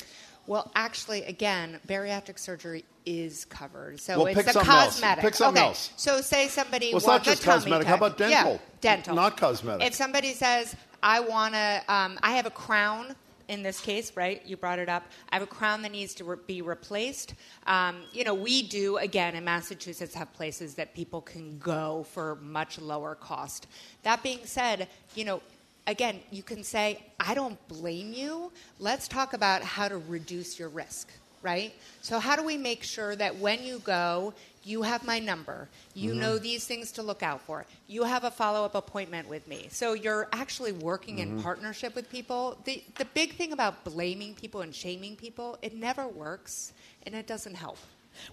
Well, 0.46 0.70
actually, 0.74 1.22
again, 1.24 1.80
bariatric 1.86 2.38
surgery 2.38 2.84
is 3.06 3.44
covered. 3.46 4.00
So 4.00 4.18
Well, 4.18 4.26
it's 4.26 4.40
a 4.40 4.52
something 4.52 4.70
else. 4.70 4.84
cosmetic. 4.94 5.24
Pick 5.24 5.34
something 5.34 5.60
okay. 5.60 5.68
else. 5.68 5.90
So 5.96 6.20
say 6.20 6.48
somebody 6.48 6.88
Well, 6.90 6.98
it's 6.98 7.06
not 7.06 7.22
just 7.22 7.42
cosmetic. 7.42 7.86
How 7.86 7.94
about 7.94 8.18
dental? 8.18 8.52
Yeah, 8.52 8.58
dental. 8.80 9.14
Not 9.14 9.36
cosmetic. 9.36 9.86
If 9.86 9.94
somebody 9.94 10.32
says, 10.34 10.74
"I 11.02 11.20
want 11.20 11.54
to," 11.54 11.82
um, 11.88 12.18
I 12.22 12.32
have 12.32 12.46
a 12.46 12.50
crown. 12.50 13.16
In 13.46 13.62
this 13.62 13.78
case, 13.78 14.10
right? 14.16 14.40
You 14.46 14.56
brought 14.56 14.78
it 14.78 14.88
up. 14.88 15.02
I 15.28 15.34
have 15.34 15.42
a 15.42 15.46
crown 15.46 15.82
that 15.82 15.92
needs 15.92 16.14
to 16.14 16.24
re- 16.24 16.38
be 16.46 16.62
replaced. 16.62 17.34
Um, 17.66 17.96
you 18.10 18.24
know, 18.24 18.32
we 18.32 18.62
do 18.62 18.96
again 18.96 19.34
in 19.34 19.44
Massachusetts 19.44 20.14
have 20.14 20.32
places 20.32 20.76
that 20.76 20.94
people 20.94 21.20
can 21.20 21.58
go 21.58 22.06
for 22.10 22.36
much 22.36 22.78
lower 22.78 23.14
cost. 23.14 23.66
That 24.02 24.22
being 24.22 24.38
said, 24.44 24.88
you 25.14 25.26
know, 25.26 25.42
again, 25.86 26.20
you 26.30 26.42
can 26.42 26.62
say, 26.64 27.02
I 27.20 27.34
don't 27.34 27.58
blame 27.68 28.12
you. 28.12 28.52
Let's 28.78 29.08
talk 29.08 29.32
about 29.32 29.62
how 29.62 29.88
to 29.88 29.98
reduce 29.98 30.58
your 30.58 30.68
risk, 30.68 31.08
right? 31.42 31.72
So, 32.02 32.18
how 32.18 32.36
do 32.36 32.42
we 32.44 32.56
make 32.56 32.82
sure 32.82 33.14
that 33.16 33.36
when 33.38 33.64
you 33.64 33.78
go, 33.80 34.34
you 34.64 34.82
have 34.82 35.04
my 35.04 35.18
number, 35.18 35.68
you 35.94 36.14
Mhm. 36.14 36.16
know 36.16 36.38
these 36.38 36.66
things 36.66 36.90
to 36.92 37.02
look 37.02 37.22
out 37.22 37.40
for, 37.42 37.66
you 37.86 38.04
have 38.04 38.24
a 38.24 38.30
follow 38.30 38.64
up 38.64 38.74
appointment 38.74 39.28
with 39.28 39.46
me. 39.46 39.68
So, 39.70 39.92
you're 39.92 40.28
actually 40.32 40.72
working 40.72 41.18
in 41.18 41.32
Mhm. 41.32 41.42
partnership 41.42 41.94
with 41.94 42.10
people. 42.10 42.56
The, 42.64 42.82
the 42.96 43.04
big 43.04 43.36
thing 43.36 43.52
about 43.52 43.84
blaming 43.84 44.34
people 44.34 44.62
and 44.62 44.74
shaming 44.74 45.16
people, 45.16 45.58
it 45.60 45.74
never 45.74 46.06
works 46.06 46.72
and 47.04 47.14
it 47.14 47.26
doesn't 47.26 47.56
help. 47.56 47.78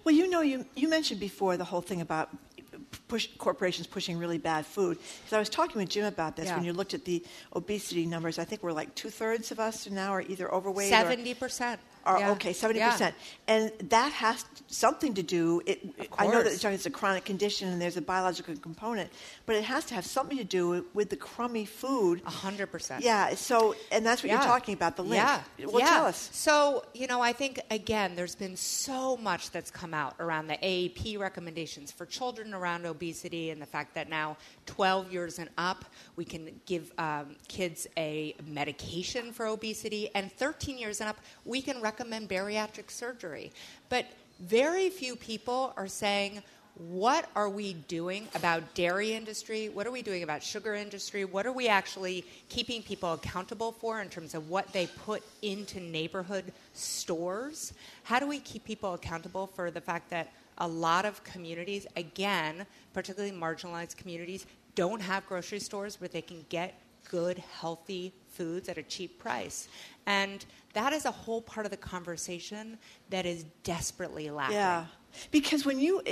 Well, 0.04 0.14
you 0.14 0.30
know, 0.30 0.42
you, 0.42 0.64
you 0.76 0.88
mentioned 0.88 1.18
before 1.20 1.56
the 1.56 1.64
whole 1.64 1.82
thing 1.82 2.00
about 2.00 2.30
push, 3.08 3.28
corporations 3.38 3.86
pushing 3.86 4.18
really 4.18 4.38
bad 4.38 4.66
food. 4.66 4.98
Because 4.98 5.32
I 5.32 5.38
was 5.38 5.48
talking 5.48 5.80
with 5.80 5.88
Jim 5.88 6.04
about 6.04 6.36
this 6.36 6.46
Yeah. 6.46 6.56
when 6.56 6.64
you 6.64 6.72
looked 6.72 6.94
at 6.94 7.04
the 7.04 7.22
obesity 7.54 8.06
numbers. 8.06 8.38
I 8.38 8.44
think 8.44 8.62
we're 8.62 8.72
like 8.72 8.94
two 8.94 9.10
thirds 9.10 9.50
of 9.50 9.60
us 9.60 9.88
now 9.90 10.10
are 10.12 10.22
either 10.22 10.52
overweight 10.52 10.88
Seventy 10.88 11.34
percent. 11.34 11.80
Are, 12.04 12.30
Okay, 12.32 12.52
seventy 12.52 12.80
percent, 12.80 13.14
and 13.46 13.70
that 13.90 14.12
has 14.12 14.44
something 14.66 15.14
to 15.14 15.22
do. 15.22 15.62
It, 15.66 15.84
I 16.18 16.26
know 16.26 16.42
that 16.42 16.52
it's, 16.52 16.64
it's 16.64 16.86
a 16.86 16.90
chronic 16.90 17.24
condition 17.24 17.68
and 17.68 17.80
there's 17.80 17.96
a 17.96 18.02
biological 18.02 18.56
component, 18.56 19.10
but 19.46 19.54
it 19.54 19.64
has 19.64 19.84
to 19.86 19.94
have 19.94 20.04
something 20.04 20.36
to 20.38 20.44
do 20.44 20.84
with 20.94 21.10
the 21.10 21.16
crummy 21.16 21.64
food. 21.64 22.22
A 22.26 22.30
hundred 22.30 22.72
percent. 22.72 23.04
Yeah. 23.04 23.34
So, 23.34 23.76
and 23.92 24.04
that's 24.04 24.22
what 24.22 24.30
Yeah. 24.30 24.38
you're 24.38 24.46
talking 24.48 24.74
about. 24.74 24.96
The 24.96 25.04
link. 25.04 25.14
Yeah. 25.22 25.42
Well, 25.66 25.78
yeah. 25.78 25.86
tell 25.90 26.06
us. 26.06 26.28
So, 26.32 26.84
you 26.92 27.06
know, 27.06 27.20
I 27.20 27.32
think, 27.32 27.60
again, 27.70 28.16
there's 28.16 28.34
been 28.34 28.56
so 28.56 29.16
much 29.16 29.50
that's 29.50 29.70
come 29.70 29.94
out 29.94 30.16
around 30.18 30.48
the 30.48 30.54
AAP 30.56 31.18
recommendations 31.18 31.92
for 31.92 32.04
children 32.06 32.52
around 32.52 32.84
obesity 32.84 33.50
and 33.50 33.62
the 33.62 33.66
fact 33.66 33.94
that 33.94 34.08
now 34.08 34.36
12 34.66 35.12
years 35.12 35.38
and 35.38 35.50
up, 35.56 35.84
we 36.16 36.24
can 36.24 36.60
give 36.66 36.90
um, 36.98 37.36
kids 37.48 37.86
a 37.96 38.34
medication 38.46 39.32
for 39.32 39.46
obesity, 39.46 40.10
and 40.14 40.32
13 40.32 40.78
years 40.78 41.00
and 41.00 41.08
up, 41.08 41.18
we 41.44 41.60
can 41.62 41.76
recommend 41.76 41.91
bariatric 41.98 42.90
surgery. 42.90 43.52
But 43.88 44.06
very 44.40 44.90
few 44.90 45.16
people 45.16 45.72
are 45.76 45.88
saying, 45.88 46.42
what 46.76 47.28
are 47.36 47.50
we 47.50 47.74
doing 47.74 48.28
about 48.34 48.74
dairy 48.74 49.12
industry? 49.12 49.68
What 49.68 49.86
are 49.86 49.90
we 49.90 50.00
doing 50.00 50.22
about 50.22 50.42
sugar 50.42 50.74
industry? 50.74 51.24
What 51.24 51.46
are 51.46 51.52
we 51.52 51.68
actually 51.68 52.24
keeping 52.48 52.82
people 52.82 53.12
accountable 53.12 53.72
for 53.72 54.00
in 54.00 54.08
terms 54.08 54.34
of 54.34 54.48
what 54.48 54.72
they 54.72 54.86
put 54.86 55.22
into 55.42 55.80
neighborhood 55.80 56.52
stores? 56.72 57.74
How 58.04 58.18
do 58.18 58.26
we 58.26 58.38
keep 58.38 58.64
people 58.64 58.94
accountable 58.94 59.46
for 59.46 59.70
the 59.70 59.80
fact 59.80 60.08
that 60.10 60.32
a 60.58 60.66
lot 60.66 61.04
of 61.04 61.22
communities, 61.24 61.86
again, 61.96 62.66
particularly 62.94 63.34
marginalized 63.34 63.96
communities, 63.96 64.46
don't 64.74 65.02
have 65.02 65.26
grocery 65.26 65.60
stores 65.60 66.00
where 66.00 66.08
they 66.08 66.22
can 66.22 66.44
get 66.48 66.74
good, 67.08 67.38
healthy 67.38 68.12
foods 68.28 68.68
at 68.68 68.78
a 68.78 68.82
cheap 68.82 69.18
price? 69.18 69.68
And 70.06 70.44
that 70.74 70.92
is 70.92 71.04
a 71.04 71.10
whole 71.10 71.42
part 71.42 71.66
of 71.66 71.70
the 71.70 71.76
conversation 71.76 72.78
that 73.10 73.26
is 73.26 73.44
desperately 73.62 74.30
lacking. 74.30 74.56
Yeah, 74.56 74.86
because 75.30 75.64
when 75.64 75.78
you 75.78 76.02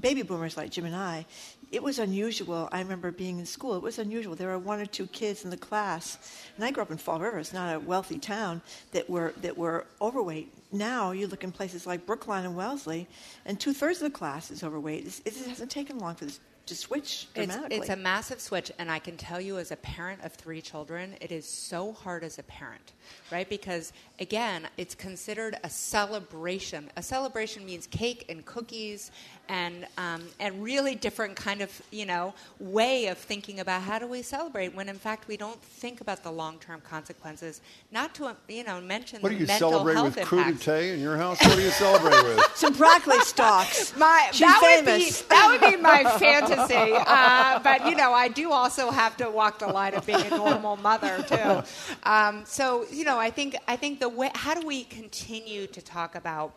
baby 0.00 0.22
boomers 0.22 0.56
like 0.56 0.70
Jim 0.70 0.84
and 0.84 0.96
I, 0.96 1.24
it 1.70 1.82
was 1.82 1.98
unusual. 2.00 2.68
I 2.72 2.80
remember 2.80 3.12
being 3.12 3.38
in 3.38 3.46
school. 3.46 3.76
It 3.76 3.82
was 3.82 3.98
unusual. 3.98 4.34
There 4.34 4.48
were 4.48 4.58
one 4.58 4.80
or 4.80 4.86
two 4.86 5.06
kids 5.06 5.44
in 5.44 5.50
the 5.50 5.56
class, 5.56 6.18
and 6.56 6.64
I 6.64 6.72
grew 6.72 6.82
up 6.82 6.90
in 6.90 6.96
Fall 6.96 7.20
River. 7.20 7.38
It's 7.38 7.52
not 7.52 7.74
a 7.74 7.78
wealthy 7.78 8.18
town 8.18 8.60
that 8.92 9.08
were 9.08 9.34
that 9.42 9.56
were 9.56 9.86
overweight. 10.02 10.52
Now 10.72 11.12
you 11.12 11.26
look 11.26 11.44
in 11.44 11.52
places 11.52 11.86
like 11.86 12.06
Brookline 12.06 12.44
and 12.44 12.56
Wellesley, 12.56 13.06
and 13.46 13.58
two 13.58 13.72
thirds 13.72 14.02
of 14.02 14.12
the 14.12 14.18
class 14.18 14.50
is 14.50 14.64
overweight. 14.64 15.06
It's, 15.06 15.22
it 15.24 15.48
hasn't 15.48 15.70
taken 15.70 15.98
long 15.98 16.16
for 16.16 16.24
this 16.24 16.40
to 16.70 16.76
switch 16.76 17.26
It's, 17.34 17.56
it's 17.72 17.88
a 17.88 17.96
massive 17.96 18.40
switch, 18.40 18.70
and 18.78 18.88
I 18.90 19.00
can 19.00 19.16
tell 19.16 19.40
you, 19.40 19.58
as 19.58 19.72
a 19.72 19.76
parent 19.76 20.22
of 20.22 20.32
three 20.34 20.62
children, 20.62 21.16
it 21.20 21.32
is 21.32 21.44
so 21.44 21.92
hard 21.92 22.22
as 22.22 22.38
a 22.38 22.44
parent, 22.44 22.92
right? 23.32 23.48
Because 23.48 23.92
again, 24.20 24.68
it's 24.76 24.94
considered 24.94 25.58
a 25.64 25.68
celebration. 25.68 26.88
A 26.96 27.02
celebration 27.02 27.66
means 27.66 27.88
cake 27.88 28.24
and 28.28 28.44
cookies, 28.44 29.10
and 29.50 29.84
um, 29.98 30.22
and 30.38 30.62
really 30.62 30.94
different 30.94 31.34
kind 31.34 31.60
of 31.60 31.82
you 31.90 32.06
know 32.06 32.32
way 32.60 33.08
of 33.08 33.18
thinking 33.18 33.58
about 33.58 33.82
how 33.82 33.98
do 33.98 34.06
we 34.06 34.22
celebrate 34.22 34.74
when 34.74 34.88
in 34.88 34.96
fact 34.96 35.26
we 35.26 35.36
don't 35.36 35.60
think 35.60 36.00
about 36.00 36.22
the 36.22 36.30
long 36.30 36.58
term 36.60 36.80
consequences. 36.80 37.60
Not 37.90 38.14
to 38.14 38.34
you 38.48 38.64
know 38.64 38.80
mention 38.80 39.18
the. 39.18 39.22
What 39.22 39.30
do 39.30 39.34
the 39.34 39.40
you 39.42 39.46
mental 39.48 39.70
celebrate 39.70 39.94
health 39.94 40.16
with 40.16 40.32
impacts. 40.32 40.64
crudité 40.64 40.94
in 40.94 41.00
your 41.00 41.16
house? 41.16 41.38
What 41.42 41.56
do 41.56 41.62
you 41.62 41.70
celebrate 41.70 42.22
with? 42.22 42.46
Some 42.54 42.74
broccoli 42.74 43.18
stalks. 43.20 43.96
My 43.96 44.28
She's 44.30 44.40
that 44.40 44.60
would 44.62 44.86
be 44.86 44.90
famous. 44.92 45.22
that 45.22 45.48
would 45.50 45.70
be 45.70 45.76
my 45.76 46.04
fantasy. 46.18 46.94
Uh, 46.94 47.58
but 47.58 47.86
you 47.86 47.96
know, 47.96 48.12
I 48.12 48.28
do 48.28 48.52
also 48.52 48.90
have 48.90 49.16
to 49.16 49.28
walk 49.28 49.58
the 49.58 49.66
line 49.66 49.94
of 49.94 50.06
being 50.06 50.22
a 50.22 50.30
normal 50.30 50.76
mother 50.76 51.24
too. 51.26 51.62
Um, 52.04 52.44
so 52.46 52.86
you 52.92 53.04
know, 53.04 53.18
I 53.18 53.30
think 53.30 53.56
I 53.66 53.74
think 53.74 53.98
the 53.98 54.08
way 54.08 54.30
how 54.34 54.54
do 54.54 54.64
we 54.64 54.84
continue 54.84 55.66
to 55.66 55.82
talk 55.82 56.14
about 56.14 56.54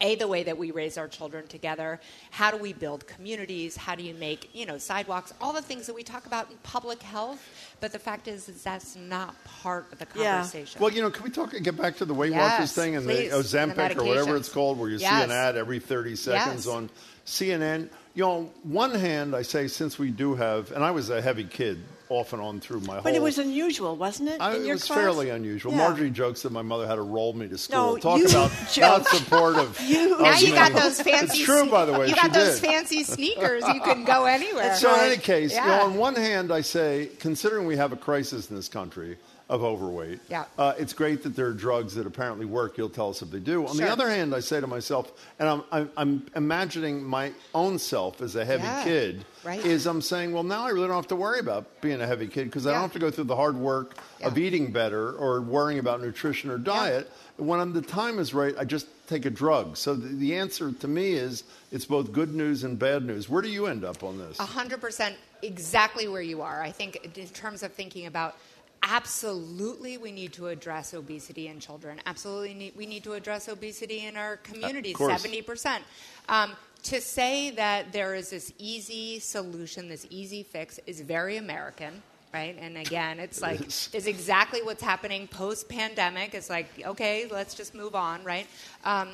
a 0.00 0.14
the 0.16 0.28
way 0.28 0.42
that 0.42 0.56
we 0.56 0.70
raise 0.70 0.98
our 0.98 1.08
children 1.08 1.46
together. 1.46 2.00
How 2.30 2.50
do 2.50 2.56
we 2.56 2.72
build 2.72 3.06
communities? 3.06 3.76
How 3.76 3.94
do 3.94 4.02
you 4.02 4.14
make 4.14 4.50
you 4.54 4.66
know 4.66 4.78
sidewalks? 4.78 5.32
All 5.40 5.52
the 5.52 5.62
things 5.62 5.86
that 5.86 5.94
we 5.94 6.02
talk 6.02 6.26
about 6.26 6.50
in 6.50 6.56
public 6.62 7.02
health 7.02 7.42
but 7.82 7.90
the 7.90 7.98
fact 7.98 8.28
is, 8.28 8.48
is 8.48 8.62
that's 8.62 8.94
not 8.94 9.34
part 9.44 9.92
of 9.92 9.98
the 9.98 10.06
conversation 10.06 10.80
Well, 10.80 10.92
you 10.92 11.02
know, 11.02 11.10
can 11.10 11.24
we 11.24 11.30
talk 11.30 11.52
and 11.52 11.64
get 11.64 11.76
back 11.76 11.96
to 11.96 12.04
the 12.04 12.14
Weight 12.14 12.30
Yes, 12.30 12.52
Watchers 12.52 12.72
thing 12.72 12.94
and 12.94 13.04
please, 13.04 13.30
the 13.32 13.36
Ozempic 13.36 13.96
or 13.98 14.04
whatever 14.04 14.36
it's 14.36 14.48
called, 14.48 14.78
where 14.78 14.88
you 14.88 15.00
see 15.00 15.06
an 15.06 15.32
ad 15.32 15.56
every 15.56 15.80
30 15.80 16.14
seconds 16.14 16.66
Yes. 16.66 16.72
on 16.72 16.90
CNN? 17.26 17.90
You 18.14 18.22
know, 18.22 18.30
on 18.30 18.50
one 18.62 18.94
hand, 18.94 19.34
I 19.34 19.42
say 19.42 19.66
since 19.66 19.98
we 19.98 20.12
do 20.12 20.36
have, 20.36 20.70
and 20.70 20.84
I 20.84 20.92
was 20.92 21.10
a 21.10 21.20
heavy 21.20 21.42
kid 21.42 21.82
off 22.12 22.32
and 22.32 22.40
on 22.40 22.60
through 22.60 22.80
my 22.80 22.94
whole. 22.94 23.02
but 23.02 23.14
it 23.14 23.22
was 23.22 23.38
unusual, 23.38 23.96
wasn't 23.96 24.28
it? 24.28 24.40
I, 24.40 24.54
in 24.54 24.62
it 24.62 24.66
your 24.66 24.74
was 24.74 24.84
class? 24.84 24.98
fairly 24.98 25.30
unusual. 25.30 25.72
Yeah. 25.72 25.78
Margery 25.78 26.10
jokes 26.10 26.42
that 26.42 26.52
my 26.52 26.62
mother 26.62 26.86
had 26.86 26.94
to 26.96 27.02
roll 27.02 27.32
me 27.32 27.48
to 27.48 27.58
school. 27.58 27.94
No, 27.94 27.96
Talk 27.98 28.20
about 28.30 28.50
joke. 28.72 28.82
not 28.82 29.06
supportive. 29.06 29.80
You- 29.86 30.18
now 30.22 30.38
you 30.38 30.50
me. 30.50 30.52
got 30.54 30.72
those 30.72 31.00
fancy 31.00 31.38
It's 31.38 31.44
true, 31.44 31.68
by 31.70 31.84
the 31.84 31.92
way. 31.92 32.08
you 32.08 32.14
she 32.14 32.20
got 32.20 32.32
those 32.32 32.60
did. 32.60 32.68
fancy 32.70 33.02
sneakers 33.04 33.64
you 33.66 33.80
can 33.80 34.04
go 34.04 34.24
anywhere 34.26 34.74
So 34.76 34.92
in 34.94 35.00
any 35.00 35.16
case, 35.16 35.54
you 35.54 35.60
know, 35.64 35.82
on 35.82 35.96
one 35.96 36.14
hand, 36.14 36.52
I 36.52 36.60
say, 36.60 37.08
considering 37.18 37.66
we 37.66 37.76
have 37.76 37.92
a 37.92 37.96
crisis 37.96 38.50
in 38.50 38.56
this 38.56 38.68
country 38.68 39.16
of 39.52 39.62
overweight, 39.62 40.18
Yeah. 40.30 40.46
uh, 40.56 40.72
it's 40.78 40.94
great 40.94 41.22
that 41.24 41.36
there 41.36 41.46
are 41.46 41.52
drugs 41.52 41.94
that 41.96 42.06
apparently 42.06 42.46
work. 42.46 42.78
You'll 42.78 42.88
tell 42.88 43.10
us 43.10 43.20
if 43.20 43.30
they 43.30 43.38
do. 43.38 43.66
On 43.66 43.76
Sure. 43.76 43.84
the 43.84 43.92
other 43.92 44.08
hand, 44.08 44.34
I 44.34 44.40
say 44.40 44.62
to 44.62 44.66
myself, 44.66 45.12
and 45.38 45.46
I'm, 45.46 45.62
I'm, 45.70 45.90
I'm 45.98 46.26
imagining 46.34 47.04
my 47.04 47.32
own 47.54 47.78
self 47.78 48.22
as 48.22 48.34
a 48.34 48.46
heavy 48.46 48.62
Yeah. 48.62 48.82
kid, 48.84 49.24
Right. 49.44 49.62
is 49.64 49.86
I'm 49.86 50.00
saying, 50.00 50.32
well, 50.32 50.42
now 50.42 50.64
I 50.64 50.70
really 50.70 50.86
don't 50.86 50.96
have 50.96 51.08
to 51.08 51.16
worry 51.16 51.38
about 51.38 51.66
being 51.82 52.00
a 52.00 52.06
heavy 52.06 52.28
kid 52.28 52.44
because 52.44 52.66
I 52.66 52.72
don't 52.72 52.80
have 52.80 52.94
to 52.94 52.98
go 52.98 53.10
through 53.10 53.24
the 53.24 53.36
hard 53.36 53.56
work 53.56 53.98
of 54.24 54.38
eating 54.38 54.72
better 54.72 55.12
or 55.12 55.42
worrying 55.42 55.78
about 55.78 56.00
nutrition 56.00 56.48
or 56.48 56.56
diet. 56.56 57.12
When 57.36 57.60
I'm, 57.60 57.74
the 57.74 57.82
time 57.82 58.18
is 58.18 58.32
right, 58.32 58.54
I 58.58 58.64
just 58.64 58.86
take 59.06 59.26
a 59.26 59.30
drug. 59.30 59.76
So 59.76 59.94
the, 59.94 60.08
the 60.14 60.36
answer 60.36 60.72
to 60.72 60.88
me 60.88 61.12
is 61.12 61.44
it's 61.70 61.84
both 61.84 62.10
good 62.12 62.32
news 62.34 62.64
and 62.64 62.78
bad 62.78 63.04
news. 63.04 63.28
Where 63.28 63.42
do 63.42 63.48
you 63.50 63.66
end 63.66 63.84
up 63.84 64.02
on 64.02 64.16
this? 64.16 64.38
A 64.38 64.44
hundred 64.46 64.80
percent, 64.80 65.16
exactly 65.42 66.08
where 66.08 66.22
you 66.22 66.40
are. 66.40 66.62
I 66.62 66.70
think 66.70 66.96
in 67.04 67.26
terms 67.28 67.62
of 67.62 67.72
thinking 67.74 68.06
about. 68.06 68.34
Absolutely, 68.82 69.96
we 69.96 70.10
need 70.12 70.32
to 70.34 70.48
address 70.48 70.92
obesity 70.92 71.48
in 71.48 71.60
children. 71.60 72.00
Absolutely, 72.04 72.54
need, 72.54 72.76
we 72.76 72.86
need 72.86 73.04
to 73.04 73.12
address 73.12 73.48
obesity 73.48 74.04
in 74.06 74.16
our 74.16 74.38
communities. 74.38 74.96
course. 74.96 75.20
Seventy 75.20 75.42
percent. 75.42 75.84
Um, 76.28 76.52
to 76.84 77.00
say 77.00 77.50
that 77.50 77.92
there 77.92 78.14
is 78.14 78.30
this 78.30 78.52
easy 78.58 79.20
solution, 79.20 79.88
this 79.88 80.06
easy 80.10 80.42
fix, 80.42 80.80
is 80.86 81.00
very 81.00 81.36
American, 81.36 82.02
right? 82.34 82.56
And 82.60 82.76
again, 82.76 83.20
it's 83.20 83.40
like 83.40 83.60
is. 83.60 83.90
exactly 84.06 84.62
what's 84.62 84.82
happening 84.82 85.28
post 85.28 85.68
pandemic. 85.68 86.34
It's 86.34 86.50
like 86.50 86.66
okay, 86.84 87.28
let's 87.30 87.54
just 87.54 87.74
move 87.74 87.94
on, 87.94 88.24
right? 88.24 88.46
Um, 88.84 89.08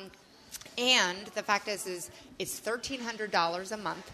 And 0.79 1.27
the 1.35 1.43
fact 1.43 1.67
is, 1.67 1.85
is 1.85 2.09
it's 2.39 2.57
thirteen 2.57 3.01
hundred 3.01 3.31
dollars 3.31 3.71
a 3.71 3.77
month, 3.77 4.11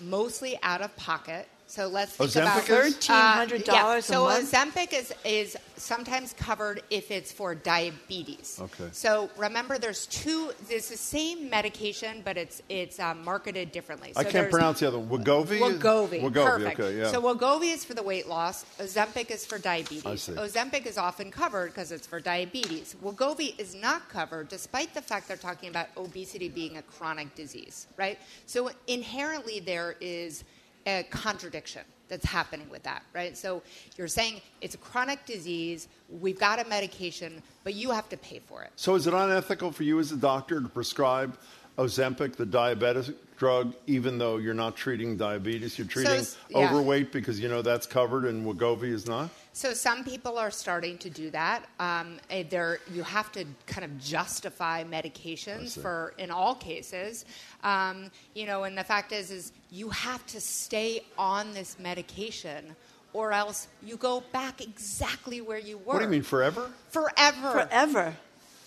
mostly 0.00 0.58
out 0.62 0.80
of 0.80 0.96
pocket. 0.96 1.48
So 1.68 1.88
let's 1.88 2.12
think 2.12 2.30
Ozempic 2.30 2.66
about 2.66 3.48
$1,300 3.48 3.66
yeah. 3.66 4.00
So 4.00 4.24
month? 4.24 4.52
Ozempic 4.52 4.92
is 4.92 5.12
is 5.24 5.56
sometimes 5.76 6.32
covered 6.34 6.82
if 6.90 7.10
it's 7.10 7.32
for 7.32 7.54
diabetes. 7.54 8.58
Okay. 8.62 8.88
So 8.92 9.28
remember, 9.36 9.76
there's 9.76 10.06
two. 10.06 10.52
There's 10.68 10.88
the 10.88 10.96
same 10.96 11.50
medication, 11.50 12.22
but 12.24 12.36
it's 12.36 12.62
it's 12.68 13.00
um, 13.00 13.24
marketed 13.24 13.72
differently. 13.72 14.12
So 14.12 14.20
I 14.20 14.24
can't 14.24 14.50
pronounce 14.50 14.80
the 14.80 14.88
other 14.88 15.00
one. 15.00 15.24
Wegovy? 15.24 15.58
Wegovy. 15.58 16.22
Wegovy, 16.22 16.46
Perfect. 16.46 16.80
okay, 16.80 16.98
yeah. 16.98 17.10
So 17.10 17.20
Wegovy 17.20 17.72
is 17.72 17.84
for 17.84 17.94
the 17.94 18.02
weight 18.02 18.28
loss. 18.28 18.64
Ozempic 18.78 19.30
is 19.32 19.44
for 19.44 19.58
diabetes. 19.58 20.06
I 20.06 20.14
see. 20.14 20.32
Ozempic 20.32 20.86
is 20.86 20.96
often 20.98 21.32
covered 21.32 21.72
because 21.72 21.90
it's 21.90 22.06
for 22.06 22.20
diabetes. 22.20 22.94
Wegovy 23.02 23.58
is 23.58 23.74
not 23.74 24.08
covered, 24.08 24.48
despite 24.48 24.94
the 24.94 25.02
fact 25.02 25.26
they're 25.26 25.36
talking 25.36 25.68
about 25.68 25.88
obesity 25.96 26.48
being 26.48 26.76
a 26.76 26.82
chronic 26.82 27.34
disease, 27.34 27.88
right? 27.96 28.18
So 28.46 28.70
inherently 28.86 29.58
there 29.58 29.96
is 30.00 30.44
a 30.86 31.02
contradiction 31.10 31.82
that's 32.08 32.24
happening 32.24 32.68
with 32.70 32.82
that, 32.84 33.02
right? 33.12 33.36
So 33.36 33.62
you're 33.96 34.08
saying 34.08 34.40
it's 34.60 34.76
a 34.76 34.78
chronic 34.78 35.26
disease, 35.26 35.88
we've 36.08 36.38
got 36.38 36.64
a 36.64 36.68
medication, 36.68 37.42
but 37.64 37.74
you 37.74 37.90
have 37.90 38.08
to 38.10 38.16
pay 38.16 38.38
for 38.38 38.62
it. 38.62 38.70
So 38.76 38.94
is 38.94 39.06
it 39.06 39.14
unethical 39.14 39.72
for 39.72 39.82
you 39.82 39.98
as 39.98 40.12
a 40.12 40.16
doctor 40.16 40.60
to 40.60 40.68
prescribe 40.68 41.36
Ozempic, 41.78 42.36
the 42.36 42.46
diabetic 42.46 43.14
drug, 43.36 43.74
even 43.86 44.18
though 44.18 44.36
you're 44.36 44.54
not 44.54 44.76
treating 44.76 45.16
diabetes? 45.16 45.76
You're 45.76 45.88
treating 45.88 46.12
it's- 46.12 46.36
yeah. 46.48 46.70
overweight 46.70 47.10
because 47.10 47.40
you 47.40 47.48
know 47.48 47.60
that's 47.60 47.86
covered 47.86 48.24
and 48.24 48.46
Wegovy 48.46 48.92
is 48.92 49.06
not? 49.06 49.30
So 49.56 49.72
some 49.72 50.04
people 50.04 50.36
are 50.36 50.50
starting 50.50 50.98
to 50.98 51.08
do 51.08 51.30
that. 51.30 51.64
Um, 51.80 52.18
eh, 52.28 52.42
there, 52.46 52.78
you 52.92 53.02
have 53.02 53.32
to 53.32 53.46
kind 53.66 53.86
of 53.86 53.98
justify 53.98 54.84
medications 54.84 55.80
for 55.80 56.12
in 56.18 56.30
all 56.30 56.54
cases. 56.56 57.24
Um, 57.64 58.10
you 58.34 58.44
know, 58.44 58.64
and 58.64 58.76
the 58.76 58.84
fact 58.84 59.12
is, 59.12 59.30
is 59.30 59.52
you 59.70 59.88
have 59.88 60.26
to 60.26 60.42
stay 60.42 61.04
on 61.16 61.54
this 61.54 61.78
medication, 61.78 62.76
or 63.14 63.32
else 63.32 63.68
you 63.82 63.96
go 63.96 64.22
back 64.30 64.60
exactly 64.60 65.40
where 65.40 65.58
you 65.58 65.78
were. 65.78 65.94
What 65.94 65.98
do 66.00 66.04
you 66.04 66.10
mean, 66.10 66.22
forever? 66.22 66.70
Forever. 66.90 67.52
Forever. 67.52 68.14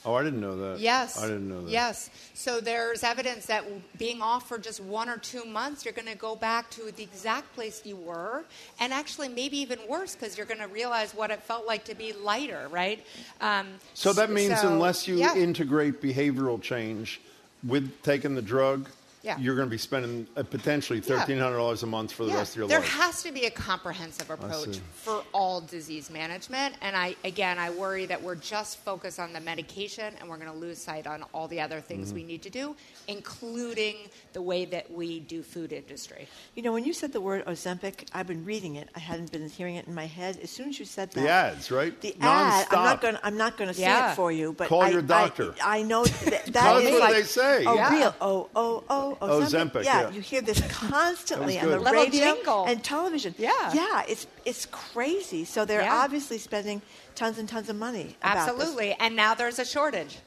Oh, 0.05 0.13
I 0.15 0.23
didn't 0.23 0.39
know 0.39 0.55
that. 0.71 0.79
Yes. 0.79 1.17
I 1.21 1.27
didn't 1.27 1.49
know 1.49 1.63
that. 1.65 1.69
Yes. 1.71 2.09
So 2.33 2.61
there's 2.61 3.03
evidence 3.03 3.47
that 3.47 3.65
being 3.97 4.21
off 4.21 4.47
for 4.47 4.57
just 4.57 4.79
one 4.79 5.09
or 5.09 5.17
two 5.17 5.43
months, 5.43 5.83
you're 5.83 5.93
going 5.93 6.07
to 6.07 6.15
go 6.17 6.35
back 6.37 6.69
to 6.71 6.91
the 6.95 7.03
exact 7.03 7.53
place 7.53 7.81
you 7.85 7.97
were, 7.97 8.45
and 8.79 8.93
actually 8.93 9.27
maybe 9.27 9.57
even 9.57 9.77
worse 9.89 10.15
because 10.15 10.37
you're 10.37 10.45
going 10.47 10.61
to 10.61 10.67
realize 10.67 11.13
what 11.13 11.31
it 11.31 11.41
felt 11.43 11.67
like 11.67 11.83
to 11.85 11.95
be 11.95 12.13
lighter, 12.13 12.67
right? 12.71 13.05
Um, 13.41 13.67
So 13.93 14.13
that 14.13 14.29
means 14.29 14.61
so- 14.61 14.69
unless 14.69 15.07
you 15.07 15.15
yeah. 15.17 15.35
integrate 15.35 16.01
behavioral 16.01 16.61
change 16.61 17.19
with 17.67 17.91
taking 18.01 18.35
the 18.35 18.41
drug, 18.41 18.87
Yeah. 19.21 19.37
you're 19.37 19.55
going 19.55 19.67
to 19.67 19.71
be 19.71 19.77
spending 19.77 20.27
uh, 20.37 20.43
potentially 20.43 21.01
$1,300 21.01 21.83
a 21.83 21.85
month 21.85 22.11
for 22.13 22.23
the 22.23 22.31
Yeah, 22.31 22.37
rest 22.37 22.53
of 22.53 22.57
your 22.59 22.67
there 22.69 22.79
life. 22.79 22.89
There 22.89 23.01
has 23.01 23.21
to 23.23 23.31
be 23.33 23.45
a 23.45 23.49
comprehensive 23.51 24.29
approach 24.29 24.79
for 24.93 25.23
all 25.33 25.59
disease 25.61 26.09
management, 26.09 26.75
and 26.81 26.95
I 26.95 27.15
again 27.25 27.59
I 27.59 27.69
worry 27.69 28.05
that 28.05 28.21
we're 28.21 28.35
just 28.35 28.77
focused 28.79 29.19
on 29.19 29.33
the 29.33 29.41
medication 29.41 30.13
and 30.19 30.29
we're 30.29 30.37
going 30.37 30.51
to 30.51 30.57
lose 30.57 30.77
sight 30.77 31.05
on 31.05 31.23
all 31.33 31.47
the 31.49 31.59
other 31.59 31.81
things 31.81 32.07
Mm-hmm. 32.07 32.15
we 32.15 32.23
need 32.23 32.41
to 32.43 32.49
do, 32.49 32.75
including 33.07 33.95
the 34.33 34.41
way 34.41 34.65
that 34.65 34.89
we 34.91 35.19
do 35.19 35.43
food 35.43 35.73
industry. 35.73 36.27
You 36.55 36.63
know, 36.63 36.71
when 36.71 36.85
you 36.85 36.93
said 36.93 37.11
the 37.11 37.21
word 37.21 37.45
Ozempic, 37.45 38.07
I've 38.13 38.27
been 38.27 38.45
reading 38.45 38.75
it. 38.75 38.89
I 38.95 38.99
hadn't 38.99 39.31
been 39.31 39.49
hearing 39.49 39.75
it 39.75 39.87
in 39.87 39.93
my 39.93 40.05
head. 40.07 40.39
As 40.41 40.49
soon 40.49 40.69
as 40.69 40.79
you 40.79 40.85
said 40.85 41.11
that, 41.11 41.21
the 41.21 41.29
ads, 41.29 41.71
right? 41.71 41.99
The 42.01 42.15
ad. 42.21 42.67
I'm 42.71 42.83
not 42.83 43.01
going. 43.01 43.17
I'm 43.23 43.37
not 43.37 43.57
going 43.57 43.67
to 43.67 43.73
say 43.73 43.81
Yeah. 43.81 44.11
it 44.13 44.15
for 44.15 44.31
you, 44.31 44.53
but 44.53 44.67
Call 44.69 44.83
I, 44.83 44.89
your 44.89 45.01
doctor. 45.01 45.53
I, 45.63 45.79
I 45.79 45.81
know 45.83 46.05
that, 46.05 46.45
that 46.45 46.53
That's 46.53 46.85
is 46.85 46.91
what 46.91 46.99
like 47.01 47.13
they 47.15 47.23
say. 47.23 47.65
Oh, 47.65 47.75
Yeah. 47.75 47.91
real. 47.99 48.15
Oh, 48.21 48.49
oh, 48.55 48.83
oh, 48.89 49.08
Ozempic. 49.15 49.71
Ozempic, 49.71 49.83
yeah, 49.85 50.01
yeah. 50.01 50.09
you 50.11 50.21
hear 50.21 50.41
this 50.41 50.61
constantly 50.69 51.55
That 51.55 51.63
on 51.65 51.69
the 51.71 51.75
good. 51.77 51.83
Little 51.85 52.03
radio 52.03 52.33
jingle. 52.35 52.65
and 52.65 52.83
television. 52.83 53.35
Yeah. 53.37 53.73
yeah. 53.73 54.03
It's 54.07 54.27
it's 54.45 54.65
crazy. 54.67 55.45
So 55.45 55.65
they're 55.65 55.81
Yeah. 55.81 55.95
obviously 56.03 56.37
spending 56.37 56.81
tons 57.15 57.37
and 57.37 57.47
tons 57.49 57.69
of 57.69 57.75
money. 57.75 58.15
about 58.21 58.33
this. 58.35 58.53
Absolutely, 58.53 58.93
and 58.93 59.15
now 59.15 59.33
there's 59.33 59.59
a 59.59 59.65
shortage. 59.65 60.19